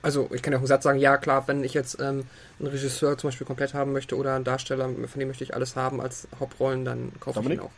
Also 0.00 0.28
ich 0.32 0.42
kann 0.42 0.52
ja 0.52 0.58
auch 0.58 0.62
einen 0.62 0.68
Satz 0.68 0.84
sagen, 0.84 0.98
ja 0.98 1.16
klar, 1.16 1.48
wenn 1.48 1.64
ich 1.64 1.74
jetzt 1.74 1.98
ähm, 2.00 2.24
einen 2.58 2.68
Regisseur 2.68 3.18
zum 3.18 3.28
Beispiel 3.28 3.46
komplett 3.46 3.74
haben 3.74 3.92
möchte 3.92 4.16
oder 4.16 4.34
einen 4.34 4.44
Darsteller, 4.44 4.88
von 4.88 5.18
dem 5.18 5.28
möchte 5.28 5.44
ich 5.44 5.54
alles 5.54 5.76
haben 5.76 6.00
als 6.00 6.28
Hauptrollen, 6.38 6.84
dann 6.84 7.12
kaufe 7.20 7.40
ich 7.40 7.50
ihn 7.50 7.60
auch. 7.60 7.70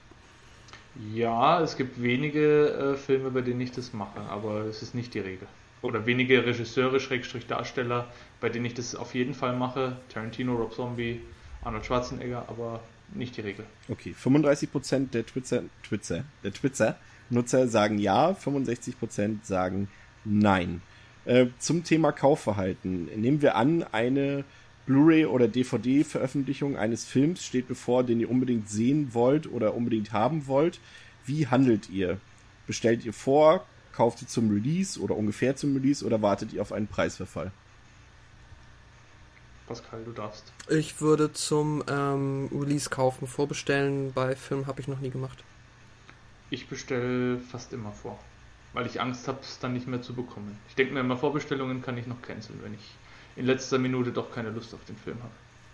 Ja, 1.15 1.63
es 1.63 1.77
gibt 1.77 2.03
wenige 2.03 2.69
äh, 2.69 2.97
Filme, 2.97 3.31
bei 3.31 3.41
denen 3.41 3.61
ich 3.61 3.73
das 3.73 3.93
mache, 3.93 4.21
aber 4.21 4.65
es 4.65 4.83
ist 4.83 4.95
nicht 4.95 5.15
die 5.15 5.21
Regel. 5.21 5.47
Oder 5.83 6.05
wenige 6.05 6.45
Regisseure, 6.45 7.01
Schrägstrich 7.01 7.47
Darsteller, 7.47 8.09
bei 8.41 8.51
denen 8.51 8.67
ich 8.67 8.75
das 8.75 8.95
auf 8.95 9.15
jeden 9.15 9.33
Fall 9.33 9.57
mache. 9.57 9.97
Tarantino, 10.13 10.55
Rob 10.55 10.75
Zombie, 10.75 11.21
Arnold 11.63 11.87
Schwarzenegger, 11.87 12.45
aber 12.49 12.81
nicht 13.15 13.37
die 13.37 13.41
Regel. 13.41 13.65
Okay, 13.89 14.15
35% 14.23 15.11
der 15.11 15.25
Twitter, 15.25 15.63
Twitter, 15.83 16.25
der 16.45 16.53
Twitter-Nutzer 16.53 17.69
sagen 17.69 17.99
ja, 17.99 18.31
65% 18.31 19.39
sagen 19.45 19.89
nein. 20.25 20.83
Äh, 21.31 21.51
zum 21.61 21.85
Thema 21.85 22.11
Kaufverhalten. 22.11 23.05
Nehmen 23.05 23.41
wir 23.41 23.55
an, 23.55 23.85
eine 23.93 24.43
Blu-ray 24.87 25.27
oder 25.27 25.47
DVD-Veröffentlichung 25.47 26.77
eines 26.77 27.05
Films 27.05 27.45
steht 27.45 27.69
bevor, 27.69 28.03
den 28.03 28.19
ihr 28.19 28.29
unbedingt 28.29 28.69
sehen 28.69 29.15
wollt 29.15 29.47
oder 29.47 29.75
unbedingt 29.75 30.13
haben 30.13 30.49
wollt. 30.49 30.81
Wie 31.25 31.47
handelt 31.47 31.89
ihr? 31.89 32.19
Bestellt 32.67 33.05
ihr 33.05 33.13
vor? 33.13 33.65
Kauft 33.93 34.23
ihr 34.23 34.27
zum 34.27 34.51
Release 34.51 34.99
oder 34.99 35.17
ungefähr 35.17 35.55
zum 35.55 35.77
Release 35.77 36.05
oder 36.05 36.21
wartet 36.21 36.53
ihr 36.53 36.63
auf 36.63 36.73
einen 36.73 36.89
Preisverfall? 36.89 37.53
Pascal, 39.69 40.03
du 40.05 40.11
darfst. 40.11 40.53
Ich 40.69 41.01
würde 41.01 41.33
zum 41.33 41.85
ähm, 41.89 42.51
Release 42.53 42.91
kaufen, 42.91 43.29
vorbestellen. 43.29 44.13
Bei 44.13 44.35
Filmen 44.35 44.67
habe 44.67 44.81
ich 44.81 44.89
noch 44.89 44.99
nie 44.99 45.11
gemacht. 45.11 45.45
Ich 46.51 46.67
bestelle 46.67 47.39
fast 47.39 47.73
immer 47.73 47.93
vor, 47.93 48.19
weil 48.73 48.87
ich 48.87 49.01
Angst 49.01 49.27
habe, 49.29 49.39
es 49.43 49.59
dann 49.59 49.73
nicht 49.73 49.87
mehr 49.87 50.03
zu 50.03 50.15
bekommen. 50.15 50.59
Ich 50.69 50.75
denke 50.75 50.95
mir 50.95 51.01
immer, 51.01 51.17
Vorbestellungen 51.17 51.83
kann 51.83 51.99
ich 51.99 52.07
noch 52.07 52.23
canceln, 52.23 52.61
wenn 52.63 52.75
ich 52.75 52.95
in 53.37 53.47
letzter 53.47 53.79
Minute 53.79 54.13
doch 54.13 54.33
keine 54.33 54.51
Lust 54.51 54.75
auf 54.75 54.85
den 54.87 54.97
Film 54.97 55.19
habe. 55.23 55.33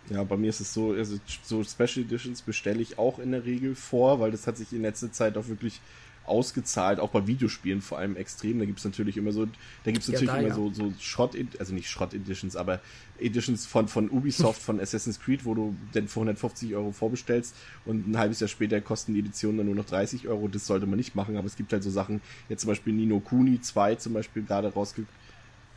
Ja, 0.08 0.22
bei 0.22 0.36
mir 0.36 0.50
ist 0.50 0.60
es 0.60 0.72
so, 0.72 0.92
also 0.92 1.18
so 1.42 1.64
Special 1.64 2.04
Editions 2.04 2.42
bestelle 2.42 2.80
ich 2.80 2.98
auch 2.98 3.18
in 3.18 3.32
der 3.32 3.44
Regel 3.44 3.74
vor, 3.74 4.20
weil 4.20 4.30
das 4.30 4.46
hat 4.46 4.56
sich 4.56 4.72
in 4.72 4.82
letzter 4.82 5.10
Zeit 5.10 5.36
auch 5.36 5.48
wirklich 5.48 5.80
ausgezahlt, 6.28 7.00
auch 7.00 7.10
bei 7.10 7.26
Videospielen 7.26 7.80
vor 7.80 7.98
allem 7.98 8.16
extrem. 8.16 8.58
Da 8.58 8.64
gibt 8.64 8.78
es 8.78 8.84
natürlich 8.84 9.16
immer 9.16 9.32
so, 9.32 9.46
da 9.84 9.90
gibt 9.90 10.02
es 10.02 10.08
natürlich 10.08 10.28
ja, 10.28 10.34
da, 10.34 10.40
immer 10.40 10.48
ja. 10.48 10.54
so, 10.54 10.72
so 10.72 10.92
Schrott, 11.00 11.36
also 11.58 11.74
nicht 11.74 11.88
Schrott-Editions, 11.88 12.56
aber 12.56 12.80
Editions 13.18 13.66
von, 13.66 13.88
von 13.88 14.10
Ubisoft, 14.10 14.60
von 14.60 14.80
Assassin's 14.80 15.20
Creed, 15.20 15.44
wo 15.44 15.54
du 15.54 15.74
dann 15.92 16.08
für 16.08 16.20
150 16.20 16.74
Euro 16.74 16.92
vorbestellst 16.92 17.54
und 17.84 18.08
ein 18.08 18.18
halbes 18.18 18.40
Jahr 18.40 18.48
später 18.48 18.80
kosten 18.80 19.14
die 19.14 19.20
Editionen 19.20 19.58
dann 19.58 19.66
nur 19.66 19.74
noch 19.74 19.86
30 19.86 20.28
Euro. 20.28 20.48
Das 20.48 20.66
sollte 20.66 20.86
man 20.86 20.96
nicht 20.96 21.14
machen, 21.14 21.36
aber 21.36 21.46
es 21.46 21.56
gibt 21.56 21.72
halt 21.72 21.82
so 21.82 21.90
Sachen, 21.90 22.20
jetzt 22.48 22.62
zum 22.62 22.68
Beispiel 22.68 22.92
Nino 22.92 23.20
Kuni 23.20 23.60
2 23.60 23.96
zum 23.96 24.12
Beispiel 24.12 24.42
gerade 24.42 24.72
rausgekommen 24.72 25.08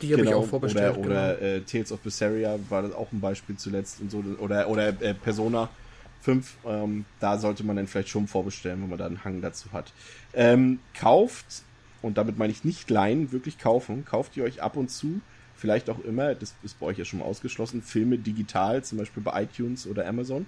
die 0.02 0.12
habe 0.12 0.22
genau, 0.22 0.38
ich 0.38 0.44
auch 0.44 0.48
vorbestellt. 0.48 0.96
Oder, 0.96 1.06
oder 1.06 1.34
genau. 1.34 1.46
äh, 1.46 1.60
Tales 1.62 1.92
of 1.92 2.00
Berseria 2.00 2.58
war 2.68 2.82
das 2.82 2.92
auch 2.92 3.12
ein 3.12 3.20
Beispiel 3.20 3.56
zuletzt 3.56 4.00
und 4.00 4.10
so. 4.10 4.24
Oder, 4.38 4.68
oder 4.68 4.88
äh, 4.88 5.14
Persona 5.14 5.68
5. 6.20 6.56
Ähm, 6.66 7.04
da 7.18 7.38
sollte 7.38 7.64
man 7.64 7.76
dann 7.76 7.86
vielleicht 7.86 8.10
schon 8.10 8.26
vorbestellen, 8.26 8.82
wenn 8.82 8.90
man 8.90 8.98
da 8.98 9.06
einen 9.06 9.24
Hang 9.24 9.40
dazu 9.40 9.72
hat. 9.72 9.92
Ähm, 10.34 10.80
kauft, 10.94 11.62
und 12.02 12.18
damit 12.18 12.38
meine 12.38 12.52
ich 12.52 12.64
nicht 12.64 12.90
leihen, 12.90 13.32
wirklich 13.32 13.58
kaufen. 13.58 14.04
Kauft 14.04 14.36
ihr 14.36 14.44
euch 14.44 14.62
ab 14.62 14.76
und 14.76 14.90
zu, 14.90 15.20
vielleicht 15.56 15.90
auch 15.90 16.00
immer, 16.00 16.34
das 16.34 16.54
ist 16.62 16.78
bei 16.80 16.86
euch 16.86 16.98
ja 16.98 17.04
schon 17.04 17.20
mal 17.20 17.26
ausgeschlossen, 17.26 17.82
Filme 17.82 18.18
digital, 18.18 18.82
zum 18.84 18.98
Beispiel 18.98 19.22
bei 19.22 19.42
iTunes 19.42 19.86
oder 19.86 20.06
Amazon? 20.06 20.46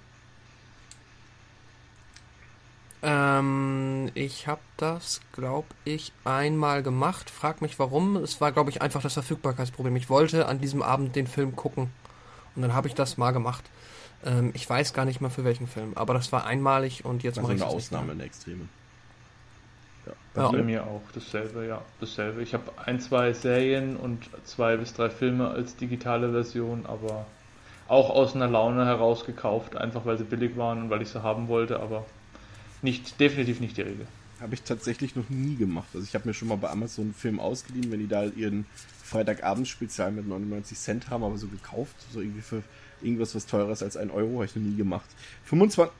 Ähm, 3.03 4.11
ich 4.13 4.47
habe 4.47 4.61
das, 4.77 5.19
glaube 5.33 5.67
ich, 5.83 6.13
einmal 6.23 6.81
gemacht. 6.83 7.29
Frag 7.29 7.61
mich 7.61 7.77
warum. 7.77 8.15
Es 8.15 8.39
war, 8.39 8.53
glaube 8.53 8.69
ich, 8.69 8.81
einfach 8.81 9.01
das 9.01 9.13
Verfügbarkeitsproblem. 9.13 9.97
Ich 9.97 10.09
wollte 10.09 10.47
an 10.47 10.59
diesem 10.59 10.81
Abend 10.81 11.15
den 11.17 11.27
Film 11.27 11.53
gucken. 11.55 11.89
Und 12.55 12.61
dann 12.61 12.73
habe 12.73 12.87
ich 12.87 12.95
das 12.95 13.17
mal 13.17 13.31
gemacht. 13.31 13.65
Ähm, 14.25 14.51
ich 14.53 14.69
weiß 14.69 14.93
gar 14.93 15.05
nicht 15.05 15.21
mehr 15.21 15.29
für 15.29 15.43
welchen 15.43 15.67
Film, 15.67 15.93
aber 15.95 16.13
das 16.13 16.31
war 16.31 16.45
einmalig 16.45 17.05
und 17.05 17.23
jetzt 17.23 17.37
also 17.37 17.47
mache 17.47 17.55
ich 17.55 17.63
eine 17.63 17.71
Ausnahme, 17.71 18.11
eine 18.13 18.23
extreme. 18.23 18.67
Ja. 20.05 20.13
ja. 20.41 20.51
Bei 20.51 20.63
mir 20.63 20.83
auch 20.83 21.01
dasselbe, 21.13 21.65
ja, 21.65 21.81
dasselbe. 21.99 22.41
Ich 22.41 22.53
habe 22.53 22.71
ein, 22.85 22.99
zwei 22.99 23.33
Serien 23.33 23.95
und 23.97 24.29
zwei 24.45 24.77
bis 24.77 24.93
drei 24.93 25.09
Filme 25.09 25.49
als 25.49 25.75
digitale 25.75 26.31
Version, 26.31 26.85
aber 26.85 27.25
auch 27.87 28.09
aus 28.09 28.35
einer 28.35 28.47
Laune 28.47 28.85
heraus 28.85 29.25
gekauft, 29.25 29.75
einfach 29.75 30.05
weil 30.05 30.17
sie 30.17 30.23
billig 30.23 30.57
waren 30.57 30.83
und 30.83 30.89
weil 30.89 31.01
ich 31.01 31.09
sie 31.09 31.21
haben 31.21 31.47
wollte, 31.47 31.79
aber 31.79 32.05
nicht, 32.81 33.19
definitiv 33.19 33.59
nicht 33.59 33.77
die 33.77 33.81
Regel. 33.81 34.07
Habe 34.39 34.55
ich 34.55 34.63
tatsächlich 34.63 35.15
noch 35.15 35.29
nie 35.29 35.55
gemacht. 35.55 35.87
Also 35.93 36.05
ich 36.05 36.15
habe 36.15 36.27
mir 36.27 36.33
schon 36.33 36.47
mal 36.47 36.57
bei 36.57 36.69
Amazon 36.69 37.05
einen 37.05 37.13
Film 37.13 37.39
ausgeliehen, 37.39 37.91
wenn 37.91 37.99
die 37.99 38.07
da 38.07 38.25
ihren 38.25 38.65
Freitagabend-Spezial 39.03 40.11
mit 40.11 40.27
99 40.27 40.77
Cent 40.77 41.09
haben, 41.09 41.23
aber 41.23 41.37
so 41.37 41.47
gekauft, 41.47 41.95
so 42.11 42.19
irgendwie 42.19 42.41
für 42.41 42.63
irgendwas 43.03 43.35
was 43.35 43.45
teurer 43.45 43.71
ist 43.71 43.83
als 43.83 43.97
ein 43.97 44.11
Euro, 44.11 44.35
habe 44.35 44.45
ich 44.45 44.55
noch 44.55 44.63
nie 44.63 44.75
gemacht. 44.75 45.09
25. 45.45 45.93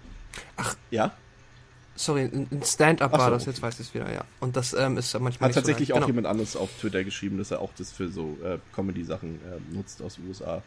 Ach, 0.57 0.75
ja? 0.91 1.14
Sorry, 1.95 2.23
ein 2.23 2.61
Stand-up 2.64 3.11
war 3.11 3.25
so, 3.25 3.30
das, 3.30 3.45
jetzt 3.45 3.61
weiß 3.61 3.75
ich 3.75 3.88
es 3.88 3.93
wieder, 3.93 4.11
ja. 4.11 4.25
Und 4.40 4.56
das 4.56 4.73
ähm, 4.73 4.98
ist 4.98 5.14
manchmal. 5.19 5.49
Hat 5.49 5.56
tatsächlich 5.56 5.90
so 5.90 5.93
auch 5.93 5.98
genau. 5.98 6.07
jemand 6.07 6.27
anderes 6.27 6.56
auf 6.56 6.72
Twitter 6.80 7.03
geschrieben, 7.03 7.38
dass 7.38 7.51
er 7.51 7.61
auch 7.61 7.72
das 7.77 7.91
für 7.91 8.09
so 8.09 8.38
äh, 8.43 8.57
Comedy-Sachen 8.73 9.35
äh, 9.35 9.75
nutzt 9.75 10.01
aus 10.01 10.15
den 10.15 10.27
USA. 10.27 10.64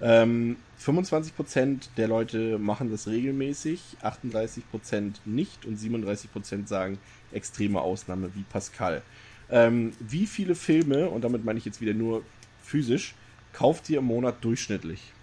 Ähm, 0.00 0.56
25% 0.84 1.90
der 1.96 2.08
Leute 2.08 2.58
machen 2.58 2.90
das 2.90 3.06
regelmäßig, 3.06 3.80
38% 4.02 5.12
nicht 5.24 5.64
und 5.64 5.78
37% 5.78 6.66
sagen 6.66 6.98
extreme 7.32 7.80
Ausnahme 7.80 8.30
wie 8.34 8.42
Pascal. 8.42 9.02
Ähm, 9.50 9.92
wie 10.00 10.26
viele 10.26 10.56
Filme, 10.56 11.08
und 11.08 11.22
damit 11.22 11.44
meine 11.44 11.58
ich 11.58 11.64
jetzt 11.64 11.80
wieder 11.80 11.94
nur 11.94 12.22
physisch, 12.62 13.14
kauft 13.52 13.88
ihr 13.88 13.98
im 13.98 14.06
Monat 14.06 14.42
durchschnittlich? 14.42 15.13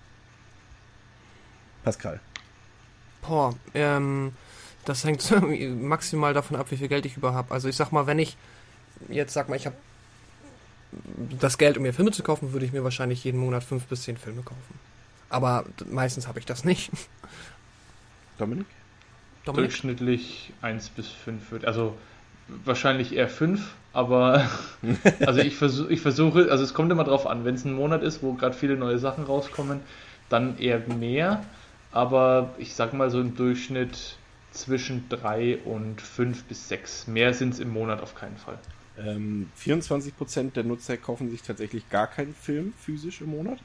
Pascal. 1.83 2.19
Boah, 3.21 3.53
ähm, 3.73 4.33
das 4.85 5.03
hängt 5.03 5.23
maximal 5.81 6.33
davon 6.33 6.57
ab, 6.57 6.67
wie 6.69 6.77
viel 6.77 6.87
Geld 6.87 7.05
ich 7.05 7.17
über 7.17 7.33
habe. 7.33 7.53
Also 7.53 7.69
ich 7.69 7.75
sag 7.75 7.91
mal, 7.91 8.07
wenn 8.07 8.19
ich 8.19 8.37
jetzt 9.09 9.33
sag 9.33 9.49
mal, 9.49 9.55
ich 9.55 9.65
habe 9.65 9.75
das 11.39 11.57
Geld, 11.57 11.77
um 11.77 11.83
mir 11.83 11.93
Filme 11.93 12.11
zu 12.11 12.23
kaufen, 12.23 12.53
würde 12.53 12.65
ich 12.65 12.73
mir 12.73 12.83
wahrscheinlich 12.83 13.23
jeden 13.23 13.39
Monat 13.39 13.63
fünf 13.63 13.85
bis 13.85 14.03
zehn 14.03 14.17
Filme 14.17 14.41
kaufen. 14.41 14.79
Aber 15.29 15.65
meistens 15.89 16.27
habe 16.27 16.39
ich 16.39 16.45
das 16.45 16.65
nicht. 16.65 16.91
Dominik? 18.37 18.65
Dominik? 19.45 19.69
Durchschnittlich 19.69 20.51
eins 20.61 20.89
bis 20.89 21.07
fünf 21.07 21.51
würde, 21.51 21.67
also 21.67 21.95
wahrscheinlich 22.65 23.15
eher 23.15 23.29
fünf, 23.29 23.73
aber 23.93 24.49
also 25.25 25.39
ich, 25.41 25.55
versuch, 25.55 25.89
ich 25.89 26.01
versuche, 26.01 26.51
also 26.51 26.63
es 26.63 26.73
kommt 26.73 26.91
immer 26.91 27.05
drauf 27.05 27.25
an, 27.25 27.45
wenn 27.45 27.55
es 27.55 27.65
ein 27.65 27.73
Monat 27.73 28.03
ist, 28.03 28.21
wo 28.21 28.33
gerade 28.33 28.55
viele 28.55 28.75
neue 28.75 28.99
Sachen 28.99 29.23
rauskommen, 29.23 29.79
dann 30.29 30.57
eher 30.59 30.79
mehr, 30.79 31.43
aber 31.91 32.55
ich 32.57 32.73
sag 32.73 32.93
mal 32.93 33.09
so 33.09 33.19
im 33.19 33.35
Durchschnitt 33.35 34.17
zwischen 34.51 35.07
drei 35.09 35.57
und 35.59 36.01
fünf 36.01 36.43
bis 36.43 36.67
sechs. 36.67 37.07
Mehr 37.07 37.33
sind 37.33 37.53
es 37.53 37.59
im 37.59 37.69
Monat 37.69 38.01
auf 38.01 38.15
keinen 38.15 38.37
Fall. 38.37 38.59
Ähm, 38.97 39.49
24% 39.59 40.51
der 40.51 40.63
Nutzer 40.63 40.97
kaufen 40.97 41.29
sich 41.29 41.41
tatsächlich 41.41 41.89
gar 41.89 42.07
keinen 42.07 42.35
Film 42.35 42.73
physisch 42.79 43.21
im 43.21 43.31
Monat. 43.31 43.59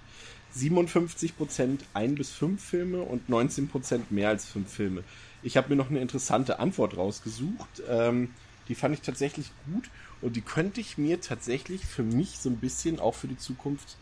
57% 0.57 1.81
ein 1.93 2.15
bis 2.15 2.31
fünf 2.31 2.65
Filme 2.65 3.03
und 3.03 3.29
19% 3.29 4.01
mehr 4.11 4.29
als 4.29 4.47
fünf 4.47 4.73
Filme. 4.73 5.03
Ich 5.43 5.57
habe 5.57 5.69
mir 5.69 5.77
noch 5.77 5.91
eine 5.91 6.01
interessante 6.01 6.59
Antwort 6.59 6.97
rausgesucht. 6.97 7.83
Ähm, 7.89 8.31
die 8.69 8.75
fand 8.75 8.95
ich 8.95 9.03
tatsächlich 9.03 9.53
gut 9.67 9.91
und 10.21 10.37
die 10.37 10.41
könnte 10.41 10.81
ich 10.81 10.99
mir 10.99 11.21
tatsächlich 11.21 11.85
für 11.85 12.03
mich 12.03 12.39
so 12.39 12.49
ein 12.49 12.57
bisschen 12.57 12.99
auch 12.99 13.15
für 13.15 13.29
die 13.29 13.37
Zukunft 13.37 13.97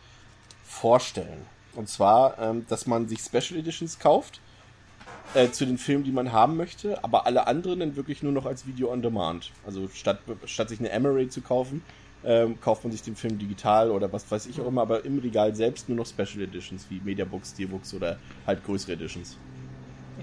vorstellen. 0.65 1.43
Und 1.77 1.89
zwar, 1.89 2.39
ähm, 2.39 2.67
dass 2.69 2.87
man 2.87 3.09
sich 3.09 3.21
Special 3.21 3.59
Editions 3.59 3.99
kauft 3.99 4.41
äh, 5.35 5.51
zu 5.51 5.67
den 5.67 5.79
Filmen, 5.79 6.05
die 6.05 6.13
man 6.13 6.33
haben 6.33 6.57
möchte, 6.57 7.03
aber 7.03 7.27
alle 7.27 7.47
anderen 7.47 7.81
dann 7.81 7.97
wirklich 7.97 8.23
nur 8.23 8.33
noch 8.33 8.47
als 8.47 8.67
Video 8.67 8.93
on 8.93 9.03
Demand. 9.03 9.51
Also 9.67 9.89
statt, 9.89 10.21
statt 10.47 10.69
sich 10.69 10.81
eine 10.81 10.91
Emery 10.91 11.29
zu 11.29 11.41
kaufen, 11.41 11.83
ähm, 12.25 12.61
kauft 12.61 12.85
man 12.85 12.93
sich 12.93 13.03
den 13.03 13.17
Film 13.17 13.39
digital 13.39 13.91
oder 13.91 14.13
was 14.13 14.31
weiß 14.31 14.47
ich 14.47 14.61
auch 14.61 14.67
immer, 14.67 14.83
aber 14.83 15.05
im 15.05 15.19
Regal 15.19 15.55
selbst 15.55 15.89
nur 15.89 15.99
noch 15.99 16.07
Special 16.07 16.43
Editions 16.43 16.87
wie 16.89 17.01
Mediabooks, 17.05 17.51
Steelbooks 17.51 17.93
oder 17.95 18.19
halt 18.47 18.65
größere 18.65 18.93
Editions. 18.93 19.37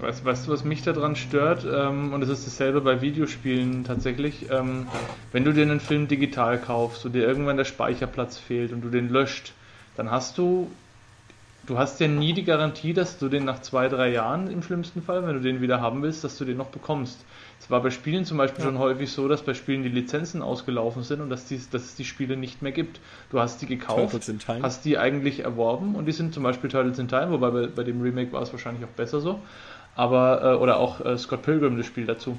Weißt, 0.00 0.24
weißt 0.24 0.46
du, 0.46 0.52
was 0.52 0.64
mich 0.64 0.82
daran 0.82 1.16
stört? 1.16 1.66
Ähm, 1.70 2.12
und 2.12 2.22
es 2.22 2.28
ist 2.30 2.46
dasselbe 2.46 2.80
bei 2.80 3.02
Videospielen 3.02 3.84
tatsächlich. 3.84 4.50
Ähm, 4.50 4.88
wenn 5.32 5.44
du 5.44 5.52
dir 5.52 5.62
einen 5.62 5.80
Film 5.80 6.08
digital 6.08 6.58
kaufst 6.58 7.04
und 7.04 7.12
dir 7.12 7.22
irgendwann 7.22 7.58
der 7.58 7.66
Speicherplatz 7.66 8.38
fehlt 8.38 8.72
und 8.72 8.80
du 8.80 8.88
den 8.88 9.10
löscht, 9.10 9.52
dann 9.96 10.10
hast 10.10 10.38
du 10.38 10.70
du 11.66 11.78
hast 11.78 12.00
ja 12.00 12.08
nie 12.08 12.32
die 12.32 12.44
Garantie, 12.44 12.92
dass 12.92 13.18
du 13.18 13.28
den 13.28 13.44
nach 13.44 13.60
zwei, 13.60 13.88
drei 13.88 14.10
Jahren 14.10 14.50
im 14.50 14.62
schlimmsten 14.62 15.02
Fall, 15.02 15.26
wenn 15.26 15.34
du 15.34 15.40
den 15.40 15.60
wieder 15.60 15.80
haben 15.80 16.02
willst, 16.02 16.24
dass 16.24 16.36
du 16.38 16.44
den 16.44 16.56
noch 16.56 16.68
bekommst. 16.68 17.24
Es 17.60 17.70
war 17.70 17.80
bei 17.80 17.90
Spielen 17.90 18.24
zum 18.24 18.38
Beispiel 18.38 18.64
ja. 18.64 18.70
schon 18.70 18.78
häufig 18.78 19.12
so, 19.12 19.28
dass 19.28 19.42
bei 19.42 19.54
Spielen 19.54 19.82
die 19.82 19.88
Lizenzen 19.88 20.42
ausgelaufen 20.42 21.02
sind 21.04 21.20
und 21.20 21.30
dass, 21.30 21.46
die, 21.46 21.60
dass 21.70 21.82
es 21.82 21.94
die 21.94 22.04
Spiele 22.04 22.36
nicht 22.36 22.60
mehr 22.62 22.72
gibt. 22.72 23.00
Du 23.30 23.38
hast 23.38 23.62
die 23.62 23.66
gekauft, 23.66 24.18
hast 24.62 24.84
die 24.84 24.98
eigentlich 24.98 25.40
erworben 25.40 25.94
und 25.94 26.06
die 26.06 26.12
sind 26.12 26.34
zum 26.34 26.42
Beispiel 26.42 26.70
Turtles 26.70 26.98
in 26.98 27.08
Time, 27.08 27.30
wobei 27.30 27.50
bei, 27.50 27.66
bei 27.68 27.84
dem 27.84 28.00
Remake 28.00 28.32
war 28.32 28.42
es 28.42 28.52
wahrscheinlich 28.52 28.84
auch 28.84 28.94
besser 28.96 29.20
so. 29.20 29.38
Aber, 29.94 30.42
äh, 30.42 30.56
oder 30.56 30.78
auch 30.78 31.04
äh, 31.04 31.16
Scott 31.18 31.42
Pilgrim, 31.42 31.76
das 31.76 31.86
Spiel 31.86 32.06
dazu. 32.06 32.36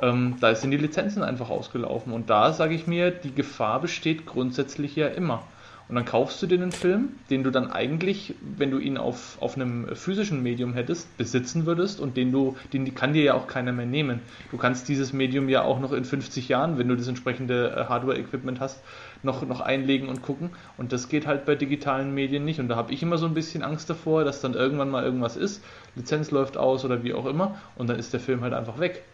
Ähm, 0.00 0.36
da 0.40 0.54
sind 0.54 0.72
die 0.72 0.76
Lizenzen 0.76 1.22
einfach 1.22 1.48
ausgelaufen 1.48 2.12
und 2.12 2.28
da 2.28 2.52
sage 2.52 2.74
ich 2.74 2.86
mir, 2.86 3.10
die 3.10 3.34
Gefahr 3.34 3.80
besteht 3.80 4.26
grundsätzlich 4.26 4.96
ja 4.96 5.06
immer. 5.06 5.42
Und 5.88 5.94
dann 5.94 6.04
kaufst 6.04 6.42
du 6.42 6.48
dir 6.48 6.56
einen 6.56 6.72
Film, 6.72 7.10
den 7.30 7.44
du 7.44 7.50
dann 7.50 7.70
eigentlich, 7.70 8.34
wenn 8.40 8.72
du 8.72 8.78
ihn 8.78 8.98
auf, 8.98 9.40
auf 9.40 9.54
einem 9.54 9.94
physischen 9.94 10.42
Medium 10.42 10.74
hättest, 10.74 11.16
besitzen 11.16 11.64
würdest 11.64 12.00
und 12.00 12.16
den 12.16 12.32
du, 12.32 12.56
den 12.72 12.92
kann 12.96 13.12
dir 13.12 13.22
ja 13.22 13.34
auch 13.34 13.46
keiner 13.46 13.72
mehr 13.72 13.86
nehmen. 13.86 14.20
Du 14.50 14.56
kannst 14.56 14.88
dieses 14.88 15.12
Medium 15.12 15.48
ja 15.48 15.62
auch 15.62 15.78
noch 15.78 15.92
in 15.92 16.04
50 16.04 16.48
Jahren, 16.48 16.76
wenn 16.78 16.88
du 16.88 16.96
das 16.96 17.06
entsprechende 17.06 17.70
äh, 17.70 17.84
Hardware-Equipment 17.84 18.58
hast, 18.58 18.82
noch, 19.22 19.46
noch 19.46 19.60
einlegen 19.60 20.08
und 20.08 20.22
gucken. 20.22 20.50
Und 20.76 20.92
das 20.92 21.08
geht 21.08 21.26
halt 21.26 21.44
bei 21.44 21.54
digitalen 21.54 22.12
Medien 22.12 22.44
nicht. 22.44 22.58
Und 22.58 22.68
da 22.68 22.74
habe 22.74 22.92
ich 22.92 23.02
immer 23.02 23.18
so 23.18 23.26
ein 23.26 23.34
bisschen 23.34 23.62
Angst 23.62 23.88
davor, 23.88 24.24
dass 24.24 24.40
dann 24.40 24.54
irgendwann 24.54 24.90
mal 24.90 25.04
irgendwas 25.04 25.36
ist, 25.36 25.62
Lizenz 25.94 26.32
läuft 26.32 26.56
aus 26.56 26.84
oder 26.84 27.04
wie 27.04 27.14
auch 27.14 27.26
immer, 27.26 27.56
und 27.76 27.88
dann 27.88 27.98
ist 27.98 28.12
der 28.12 28.20
Film 28.20 28.40
halt 28.40 28.54
einfach 28.54 28.80
weg. 28.80 29.04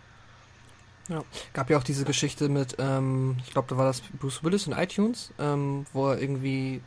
Ja. 1.09 1.25
Gab 1.53 1.71
ja 1.71 1.79
auch 1.79 1.83
diese 1.83 2.05
Geschichte 2.05 2.49
mit, 2.49 2.77
ähm, 2.79 3.37
ich 3.45 3.51
glaube, 3.53 3.69
da 3.69 3.77
war 3.77 3.87
das 3.87 4.01
Bruce 4.21 4.45
Willis 4.45 4.67
in 4.67 4.73
iTunes, 4.73 5.33
ähm, 5.39 5.87
wo 5.93 6.09
er 6.09 6.21
irgendwie 6.21 6.81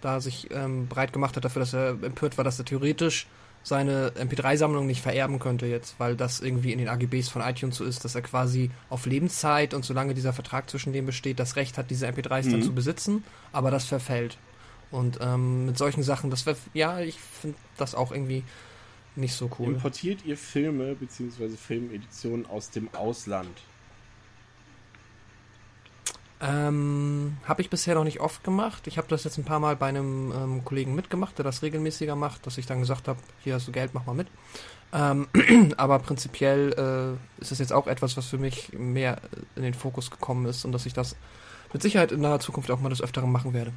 da 0.00 0.20
sich 0.20 0.48
ähm, 0.50 0.86
breit 0.86 1.12
gemacht 1.12 1.36
hat 1.36 1.44
dafür, 1.44 1.60
dass 1.60 1.72
er 1.72 1.90
empört 2.02 2.36
war, 2.36 2.44
dass 2.44 2.58
er 2.58 2.66
theoretisch 2.66 3.26
seine 3.62 4.10
MP3-Sammlung 4.10 4.86
nicht 4.86 5.00
vererben 5.00 5.38
könnte 5.38 5.64
jetzt, 5.64 5.98
weil 5.98 6.16
das 6.16 6.40
irgendwie 6.40 6.72
in 6.72 6.78
den 6.78 6.88
AGBs 6.88 7.30
von 7.30 7.40
iTunes 7.40 7.76
so 7.76 7.84
ist, 7.84 8.04
dass 8.04 8.14
er 8.14 8.20
quasi 8.20 8.70
auf 8.90 9.06
Lebenszeit 9.06 9.72
und 9.72 9.86
solange 9.86 10.12
dieser 10.12 10.34
Vertrag 10.34 10.68
zwischen 10.68 10.92
denen 10.92 11.06
besteht, 11.06 11.40
das 11.40 11.56
Recht 11.56 11.78
hat, 11.78 11.90
diese 11.90 12.06
MP3s 12.06 12.46
mhm. 12.46 12.50
dann 12.52 12.62
zu 12.62 12.74
besitzen, 12.74 13.24
aber 13.52 13.70
das 13.70 13.86
verfällt. 13.86 14.36
Und 14.90 15.18
ähm, 15.22 15.64
mit 15.64 15.78
solchen 15.78 16.02
Sachen, 16.02 16.30
das 16.30 16.44
wäre, 16.44 16.58
ja, 16.74 17.00
ich 17.00 17.18
finde 17.18 17.56
das 17.78 17.94
auch 17.94 18.12
irgendwie 18.12 18.44
nicht 19.16 19.34
so 19.34 19.50
cool. 19.58 19.68
Importiert 19.68 20.24
ihr 20.24 20.36
Filme 20.36 20.94
bzw. 20.94 21.48
Filmeditionen 21.56 22.46
aus 22.46 22.70
dem 22.70 22.92
Ausland? 22.94 23.60
Ähm, 26.40 27.36
habe 27.44 27.62
ich 27.62 27.70
bisher 27.70 27.94
noch 27.94 28.04
nicht 28.04 28.20
oft 28.20 28.44
gemacht. 28.44 28.86
Ich 28.86 28.98
habe 28.98 29.08
das 29.08 29.24
jetzt 29.24 29.38
ein 29.38 29.44
paar 29.44 29.60
Mal 29.60 29.76
bei 29.76 29.86
einem 29.86 30.32
ähm, 30.32 30.64
Kollegen 30.64 30.94
mitgemacht, 30.94 31.38
der 31.38 31.44
das 31.44 31.62
regelmäßiger 31.62 32.16
macht, 32.16 32.46
dass 32.46 32.58
ich 32.58 32.66
dann 32.66 32.80
gesagt 32.80 33.08
habe, 33.08 33.18
hier 33.42 33.54
hast 33.54 33.66
du 33.66 33.72
Geld, 33.72 33.94
mach 33.94 34.04
mal 34.04 34.14
mit. 34.14 34.26
Ähm, 34.92 35.28
aber 35.76 35.98
prinzipiell 36.00 37.18
äh, 37.38 37.40
ist 37.42 37.52
es 37.52 37.60
jetzt 37.60 37.72
auch 37.72 37.86
etwas, 37.86 38.16
was 38.16 38.26
für 38.26 38.38
mich 38.38 38.72
mehr 38.72 39.22
in 39.56 39.62
den 39.62 39.74
Fokus 39.74 40.10
gekommen 40.10 40.44
ist 40.46 40.64
und 40.64 40.72
dass 40.72 40.86
ich 40.86 40.92
das 40.92 41.16
mit 41.72 41.82
Sicherheit 41.82 42.12
in 42.12 42.20
naher 42.20 42.40
Zukunft 42.40 42.70
auch 42.70 42.80
mal 42.80 42.90
des 42.90 43.00
Öfteren 43.00 43.32
machen 43.32 43.54
werde. 43.54 43.72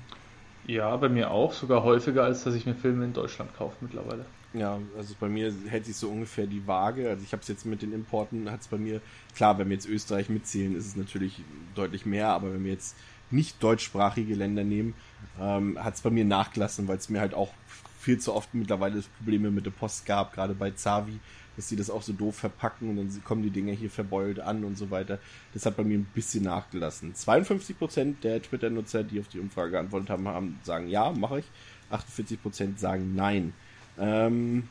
Ja, 0.66 0.96
bei 0.98 1.08
mir 1.08 1.32
auch, 1.32 1.54
sogar 1.54 1.84
häufiger, 1.84 2.26
als 2.26 2.44
dass 2.44 2.54
ich 2.54 2.66
mir 2.66 2.76
Filme 2.76 3.06
in 3.06 3.14
Deutschland 3.14 3.56
kaufe 3.58 3.78
mittlerweile. 3.80 4.26
Ja, 4.58 4.80
also 4.98 5.14
bei 5.20 5.30
mir 5.30 5.54
hält 5.68 5.86
sich 5.86 5.96
so 5.96 6.10
ungefähr 6.10 6.48
die 6.48 6.66
Waage. 6.66 7.10
Also 7.10 7.24
ich 7.24 7.32
habe 7.32 7.42
es 7.42 7.48
jetzt 7.48 7.66
mit 7.66 7.82
den 7.82 7.94
Importen, 7.94 8.50
hat 8.50 8.62
es 8.62 8.68
bei 8.68 8.78
mir, 8.78 9.02
klar, 9.36 9.58
wenn 9.60 9.70
wir 9.70 9.76
jetzt 9.76 9.88
Österreich 9.88 10.30
mitzählen, 10.30 10.76
ist 10.76 10.88
es 10.88 10.96
natürlich 10.96 11.44
deutlich 11.76 12.06
mehr, 12.06 12.30
aber 12.30 12.54
wenn 12.54 12.64
wir 12.64 12.72
jetzt 12.72 12.96
nicht 13.30 13.62
deutschsprachige 13.62 14.36
Länder 14.36 14.64
nehmen, 14.64 14.96
ähm, 15.40 15.82
hat 15.84 15.96
es 15.96 16.02
bei 16.02 16.10
mir 16.10 16.26
nachgelassen, 16.26 16.88
weil 16.88 16.98
es 16.98 17.10
mir 17.10 17.20
halt 17.20 17.34
auch 17.34 17.54
viel 18.00 18.20
zu 18.20 18.34
oft 18.34 18.54
mittlerweile 18.54 19.04
Probleme 19.18 19.52
mit 19.52 19.66
der 19.66 19.72
Post 19.72 20.06
gab, 20.06 20.34
gerade 20.34 20.54
bei 20.54 20.72
Zavi, 20.72 21.20
dass 21.56 21.68
sie 21.68 21.76
das 21.76 21.90
auch 21.90 22.02
so 22.02 22.14
doof 22.14 22.36
verpacken 22.36 22.90
und 22.90 22.96
dann 22.96 23.24
kommen 23.24 23.44
die 23.44 23.50
Dinger 23.50 23.74
hier 23.74 23.90
verbeult 23.90 24.40
an 24.40 24.64
und 24.64 24.78
so 24.78 24.90
weiter. 24.92 25.20
Das 25.54 25.66
hat 25.66 25.76
bei 25.76 25.84
mir 25.84 25.98
ein 25.98 26.08
bisschen 26.14 26.44
nachgelassen. 26.44 27.14
52% 27.14 28.22
der 28.22 28.42
Twitter-Nutzer, 28.42 29.04
die 29.04 29.20
auf 29.20 29.28
die 29.28 29.40
Umfrage 29.40 29.72
geantwortet 29.72 30.10
haben, 30.10 30.28
haben 30.28 30.60
sagen 30.64 30.88
ja, 30.88 31.12
mache 31.12 31.40
ich. 31.40 31.46
48% 31.92 32.78
sagen 32.78 33.14
nein. 33.16 33.54
Ähm, 34.00 34.68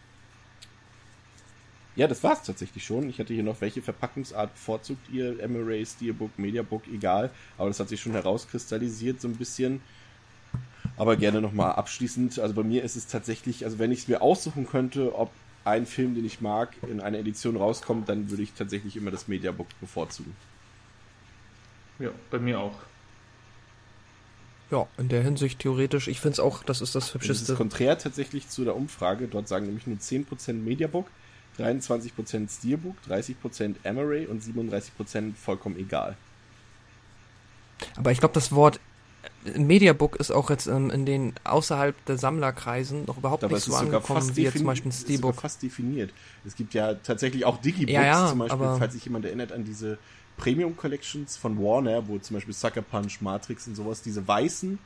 ja, 1.97 2.07
das 2.07 2.23
war's 2.23 2.43
tatsächlich 2.43 2.85
schon. 2.85 3.09
Ich 3.09 3.19
hatte 3.19 3.33
hier 3.33 3.43
noch, 3.43 3.61
welche 3.63 3.81
Verpackungsart 3.81 4.53
bevorzugt 4.53 5.09
ihr? 5.11 5.41
Emery, 5.41 5.85
Steelbook, 5.87 6.39
Mediabook, 6.39 6.87
egal. 6.89 7.31
Aber 7.57 7.69
das 7.69 7.81
hat 7.81 7.89
sich 7.89 8.01
schon 8.01 8.13
herauskristallisiert 8.13 9.21
so 9.21 9.29
ein 9.29 9.37
bisschen. 9.37 9.81
Aber 10.99 11.17
gerne 11.17 11.41
nochmal 11.41 11.73
abschließend. 11.73 12.39
Also 12.39 12.55
bei 12.55 12.63
mir 12.63 12.85
ist 12.85 12.97
es 12.97 13.07
tatsächlich, 13.07 13.65
also 13.65 13.79
wenn 13.79 13.93
ich 13.93 14.01
es 14.01 14.09
mir 14.09 14.21
aussuchen 14.21 14.67
könnte, 14.67 15.15
ob 15.15 15.31
ein 15.65 15.87
Film, 15.87 16.15
den 16.15 16.25
ich 16.25 16.41
mag, 16.41 16.75
in 16.89 17.01
einer 17.01 17.19
Edition 17.19 17.57
rauskommt, 17.57 18.09
dann 18.09 18.31
würde 18.31 18.43
ich 18.43 18.53
tatsächlich 18.53 18.97
immer 18.97 19.11
das 19.11 19.27
Mediabook 19.27 19.67
bevorzugen. 19.81 20.37
Ja, 21.99 22.11
bei 22.31 22.39
mir 22.39 22.61
auch. 22.61 22.77
Ja, 24.71 24.89
in 24.99 25.09
der 25.09 25.23
Hinsicht 25.23 25.61
theoretisch. 25.61 26.09
Ich 26.09 26.21
finde 26.21 26.35
es 26.35 26.41
auch, 26.41 26.65
das 26.65 26.81
ist 26.81 26.95
das 26.95 27.15
Hübscheste. 27.15 27.45
Das 27.45 27.51
ist 27.51 27.57
konträr 27.57 27.99
tatsächlich 27.99 28.49
zu 28.49 28.65
der 28.65 28.75
Umfrage. 28.75 29.29
Dort 29.29 29.47
sagen 29.47 29.67
nämlich 29.67 29.87
nur 29.87 29.97
10% 29.97 30.55
Mediabook, 30.55 31.07
23% 31.59 32.51
Steelbook, 32.51 32.97
30% 33.09 33.77
Emery 33.85 34.27
und 34.27 34.43
37% 34.43 35.35
vollkommen 35.37 35.79
egal. 35.79 36.17
Aber 37.97 38.11
ich 38.11 38.19
glaube, 38.19 38.35
das 38.35 38.53
Wort 38.53 38.81
äh, 39.45 39.59
Mediabook 39.59 40.17
ist 40.17 40.33
auch 40.33 40.51
jetzt 40.51 40.67
ähm, 40.67 40.91
in 40.91 41.07
den 41.07 41.35
außerhalb 41.45 41.95
der 42.07 42.19
Sammlerkreisen 42.19 43.05
noch 43.05 43.19
überhaupt 43.19 43.45
aber 43.45 43.55
nicht 43.55 43.65
so 43.65 43.75
angekommen 43.75 44.37
wie 44.37 44.43
jetzt 44.43 44.57
zum 44.57 44.67
Beispiel 44.67 44.91
ein 44.91 44.93
Steelbook. 44.93 45.37
Ist 45.37 45.41
fast 45.43 45.63
definiert. 45.63 46.13
Es 46.45 46.57
gibt 46.57 46.75
ja 46.75 46.95
tatsächlich 46.95 47.45
auch 47.45 47.61
Digibooks, 47.61 47.93
ja, 47.93 48.05
ja, 48.05 48.27
zum 48.29 48.41
Beispiel, 48.41 48.75
falls 48.79 48.95
sich 48.95 49.05
jemand 49.05 49.25
erinnert 49.27 49.53
an 49.53 49.65
diese 49.65 49.99
Premium 50.37 50.77
Collections 50.77 51.37
von 51.37 51.59
Warner, 51.63 52.07
wo 52.09 52.19
zum 52.19 52.35
Beispiel 52.35 52.55
Sucker 52.55 52.83
Punch, 52.83 53.21
Matrix 53.21 53.67
und 53.67 53.75
sowas, 53.75 54.03
diese 54.03 54.27
weißen 54.27 54.79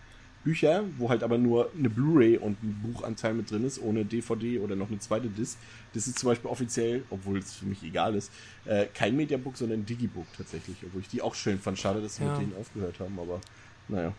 Bücher, 0.44 0.84
wo 0.96 1.10
halt 1.10 1.22
aber 1.22 1.36
nur 1.36 1.70
eine 1.76 1.90
Blu-ray 1.90 2.38
und 2.38 2.62
ein 2.62 2.80
Buchanteil 2.82 3.34
mit 3.34 3.50
drin 3.50 3.64
ist, 3.64 3.80
ohne 3.80 4.04
DVD 4.04 4.58
oder 4.60 4.74
noch 4.74 4.88
eine 4.88 4.98
zweite 4.98 5.28
Disc. 5.28 5.58
Das 5.92 6.06
ist 6.06 6.18
zum 6.18 6.30
Beispiel 6.30 6.50
offiziell, 6.50 7.04
obwohl 7.10 7.38
es 7.38 7.52
für 7.52 7.66
mich 7.66 7.82
egal 7.82 8.14
ist, 8.14 8.32
äh, 8.64 8.86
kein 8.86 9.16
Mediabook, 9.16 9.56
sondern 9.56 9.80
ein 9.80 9.86
Digibook 9.86 10.26
tatsächlich, 10.36 10.76
obwohl 10.86 11.02
ich 11.02 11.08
die 11.08 11.20
auch 11.20 11.34
schön 11.34 11.58
fand. 11.58 11.78
Schade, 11.78 12.00
dass 12.00 12.16
sie 12.16 12.24
ja. 12.24 12.32
mit 12.32 12.40
denen 12.40 12.56
aufgehört 12.58 13.00
haben, 13.00 13.18
aber 13.18 13.40
naja. 13.88 14.14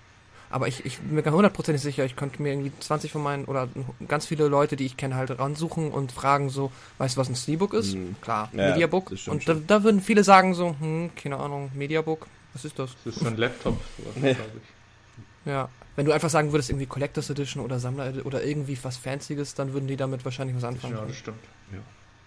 Aber 0.52 0.68
ich, 0.68 0.86
ich 0.86 1.00
bin 1.00 1.16
mir 1.16 1.32
hundertprozentig 1.32 1.82
sicher, 1.82 2.06
ich 2.06 2.16
könnte 2.16 2.42
mir 2.42 2.50
irgendwie 2.50 2.72
20 2.80 3.12
von 3.12 3.24
meinen 3.24 3.46
oder 3.46 3.70
ganz 4.08 4.26
viele 4.26 4.48
Leute, 4.48 4.76
die 4.76 4.86
ich 4.86 4.98
kenne, 4.98 5.16
halt 5.16 5.38
ransuchen 5.40 5.92
und 5.92 6.12
fragen 6.12 6.50
so, 6.50 6.72
weißt 6.98 7.16
du, 7.16 7.22
was 7.22 7.30
ein 7.30 7.36
Steelbook 7.36 7.74
ist? 7.74 7.94
Hm. 7.94 8.16
Klar, 8.22 8.50
ja, 8.54 8.70
Mediabook. 8.70 9.12
Und 9.28 9.48
da, 9.48 9.56
da, 9.56 9.84
würden 9.84 10.02
viele 10.02 10.24
sagen 10.24 10.54
so, 10.54 10.76
hm, 10.80 11.12
keine 11.16 11.38
Ahnung, 11.38 11.72
Mediabook, 11.74 12.28
was 12.54 12.66
ist 12.66 12.78
das? 12.78 12.92
Das 13.06 13.16
ist 13.16 13.22
so 13.22 13.28
ein 13.28 13.38
Laptop, 13.38 13.80
sowas, 13.98 14.16
ja. 14.16 14.34
glaube 14.34 14.52
ich. 14.58 15.52
Ja. 15.52 15.70
Wenn 15.96 16.06
du 16.06 16.12
einfach 16.12 16.30
sagen 16.30 16.52
würdest, 16.52 16.70
irgendwie 16.70 16.86
Collectors 16.86 17.30
Edition 17.30 17.64
oder 17.64 17.80
Sammler 17.80 18.14
oder 18.26 18.44
irgendwie 18.44 18.78
was 18.82 18.98
Fancyes, 18.98 19.56
dann 19.56 19.74
würden 19.74 19.88
die 19.88 19.98
damit 19.98 20.24
wahrscheinlich 20.24 20.56
was 20.56 20.64
anfangen. 20.64 20.96
Ja, 20.96 21.06
das 21.06 21.16
stimmt. 21.18 21.44
Ja. 21.72 21.80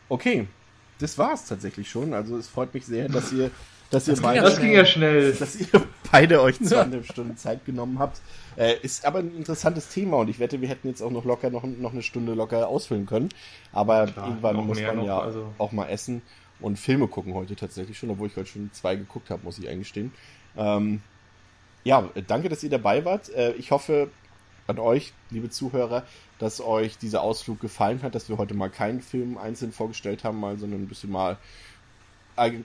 Okay, 0.08 0.46
das 0.98 1.16
war's 1.18 1.46
tatsächlich 1.46 1.90
schon. 1.90 2.12
Also 2.12 2.36
es 2.36 2.48
freut 2.48 2.74
mich 2.74 2.84
sehr, 2.84 3.08
dass 3.08 3.32
ihr 3.32 3.50
dass 3.94 4.08
ihr 4.08 4.14
das 4.14 4.22
beide, 4.22 4.40
das 4.42 4.60
ging 4.60 4.72
ja 4.72 4.84
schnell. 4.84 5.32
Dass 5.38 5.56
ihr 5.56 5.68
beide 6.10 6.42
euch 6.42 6.60
zweieinhalb 6.60 7.06
Stunden 7.06 7.36
Zeit 7.36 7.64
genommen 7.64 7.98
habt. 7.98 8.20
Äh, 8.56 8.76
ist 8.82 9.04
aber 9.04 9.20
ein 9.20 9.34
interessantes 9.36 9.88
Thema 9.88 10.18
und 10.18 10.28
ich 10.28 10.38
wette, 10.38 10.60
wir 10.60 10.68
hätten 10.68 10.88
jetzt 10.88 11.02
auch 11.02 11.10
noch 11.10 11.24
locker 11.24 11.50
noch, 11.50 11.64
noch 11.64 11.92
eine 11.92 12.02
Stunde 12.02 12.34
locker 12.34 12.68
ausfüllen 12.68 13.06
können. 13.06 13.30
Aber 13.72 14.06
Klar, 14.06 14.28
irgendwann 14.28 14.56
muss 14.56 14.80
man 14.80 14.96
noch, 14.96 15.06
ja 15.06 15.18
also. 15.18 15.52
auch 15.58 15.72
mal 15.72 15.88
essen 15.88 16.22
und 16.60 16.78
Filme 16.78 17.08
gucken 17.08 17.34
heute 17.34 17.56
tatsächlich 17.56 17.98
schon, 17.98 18.10
obwohl 18.10 18.28
ich 18.28 18.36
heute 18.36 18.48
schon 18.48 18.70
zwei 18.72 18.96
geguckt 18.96 19.30
habe, 19.30 19.42
muss 19.44 19.58
ich 19.58 19.68
eingestehen. 19.68 20.12
Ähm, 20.56 21.00
ja, 21.82 22.08
danke, 22.26 22.48
dass 22.48 22.62
ihr 22.62 22.70
dabei 22.70 23.04
wart. 23.04 23.28
Äh, 23.30 23.52
ich 23.52 23.70
hoffe 23.70 24.08
an 24.66 24.78
euch, 24.78 25.12
liebe 25.30 25.50
Zuhörer, 25.50 26.04
dass 26.38 26.60
euch 26.60 26.96
dieser 26.96 27.22
Ausflug 27.22 27.60
gefallen 27.60 28.02
hat, 28.02 28.14
dass 28.14 28.28
wir 28.28 28.38
heute 28.38 28.54
mal 28.54 28.70
keinen 28.70 29.00
Film 29.00 29.36
einzeln 29.36 29.72
vorgestellt 29.72 30.24
haben, 30.24 30.40
mal, 30.40 30.58
sondern 30.58 30.82
ein 30.82 30.88
bisschen 30.88 31.10
mal 31.10 31.38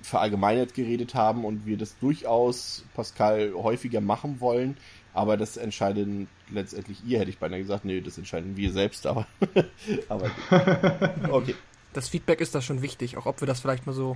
verallgemeinert 0.01 0.73
geredet 0.73 1.15
haben 1.15 1.45
und 1.45 1.65
wir 1.65 1.77
das 1.77 1.97
durchaus, 1.99 2.83
Pascal, 2.95 3.53
häufiger 3.53 4.01
machen 4.01 4.39
wollen. 4.39 4.77
Aber 5.13 5.37
das 5.37 5.57
entscheiden 5.57 6.27
letztendlich 6.51 7.03
ihr, 7.05 7.19
hätte 7.19 7.29
ich 7.29 7.39
beinahe 7.39 7.59
gesagt. 7.59 7.85
Nee, 7.85 8.01
das 8.01 8.17
entscheiden 8.17 8.55
wir 8.55 8.71
selbst, 8.71 9.07
aber. 9.07 9.27
aber 10.09 10.31
okay. 11.31 11.55
Das 11.93 12.07
Feedback 12.07 12.41
ist 12.41 12.53
da 12.53 12.61
schon 12.61 12.81
wichtig, 12.81 13.17
auch 13.17 13.25
ob 13.25 13.41
wir 13.41 13.47
das 13.47 13.59
vielleicht 13.59 13.87
mal 13.87 13.93
so, 13.93 14.15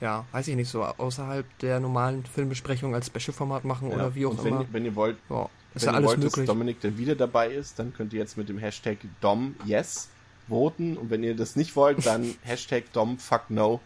ja, 0.00 0.26
weiß 0.32 0.48
ich 0.48 0.56
nicht, 0.56 0.68
so 0.68 0.82
außerhalb 0.82 1.46
der 1.60 1.78
normalen 1.78 2.24
Filmbesprechung 2.26 2.94
als 2.94 3.06
Special-Format 3.06 3.64
machen 3.64 3.88
ja. 3.88 3.94
oder 3.94 4.14
wie 4.14 4.26
auch 4.26 4.36
wenn, 4.42 4.54
immer. 4.54 4.66
Wenn 4.72 4.84
ihr 4.84 4.96
wollt, 4.96 5.16
ja, 5.30 5.48
ist 5.74 5.86
wenn 5.86 5.92
ja 5.92 5.96
alles 5.96 6.08
wollt, 6.08 6.18
möglich. 6.18 6.34
dass 6.34 6.46
Dominik 6.46 6.80
dann 6.80 6.98
wieder 6.98 7.14
dabei 7.14 7.48
ist, 7.50 7.78
dann 7.78 7.94
könnt 7.94 8.12
ihr 8.12 8.18
jetzt 8.18 8.36
mit 8.36 8.48
dem 8.48 8.58
Hashtag 8.58 8.98
DomYes 9.20 10.08
voten. 10.48 10.96
Und 10.96 11.10
wenn 11.10 11.22
ihr 11.22 11.36
das 11.36 11.56
nicht 11.56 11.76
wollt, 11.76 12.04
dann 12.04 12.34
Hashtag 12.42 12.92
DomFuckNo 12.92 13.80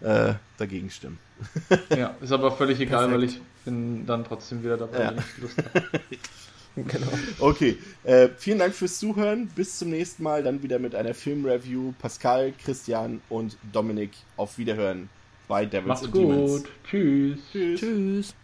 äh, 0.00 0.34
dagegen 0.58 0.90
stimmen. 0.90 1.18
ja, 1.90 2.14
ist 2.20 2.32
aber 2.32 2.52
völlig 2.52 2.80
egal, 2.80 3.08
Perfekt. 3.08 3.14
weil 3.14 3.24
ich 3.24 3.40
bin 3.64 4.06
dann 4.06 4.24
trotzdem 4.24 4.62
wieder 4.62 4.76
dabei, 4.76 4.98
ja. 4.98 5.10
wenn 5.10 5.18
ich 5.18 5.42
Lust 5.42 5.58
habe. 5.58 5.90
genau. 6.76 7.06
Okay, 7.38 7.78
äh, 8.04 8.28
vielen 8.36 8.58
Dank 8.58 8.74
fürs 8.74 8.98
Zuhören. 8.98 9.48
Bis 9.48 9.78
zum 9.78 9.90
nächsten 9.90 10.22
Mal, 10.22 10.42
dann 10.42 10.62
wieder 10.62 10.78
mit 10.78 10.94
einer 10.94 11.14
Filmreview. 11.14 11.92
Pascal, 11.98 12.52
Christian 12.62 13.20
und 13.28 13.56
Dominik 13.72 14.12
auf 14.36 14.58
Wiederhören 14.58 15.08
bei 15.48 15.66
Devils 15.66 15.86
Macht's 15.86 16.10
gut. 16.10 16.14
Demons. 16.14 16.64
Tschüss. 16.88 17.38
Tschüss. 17.52 17.80
Tschüss. 17.80 18.34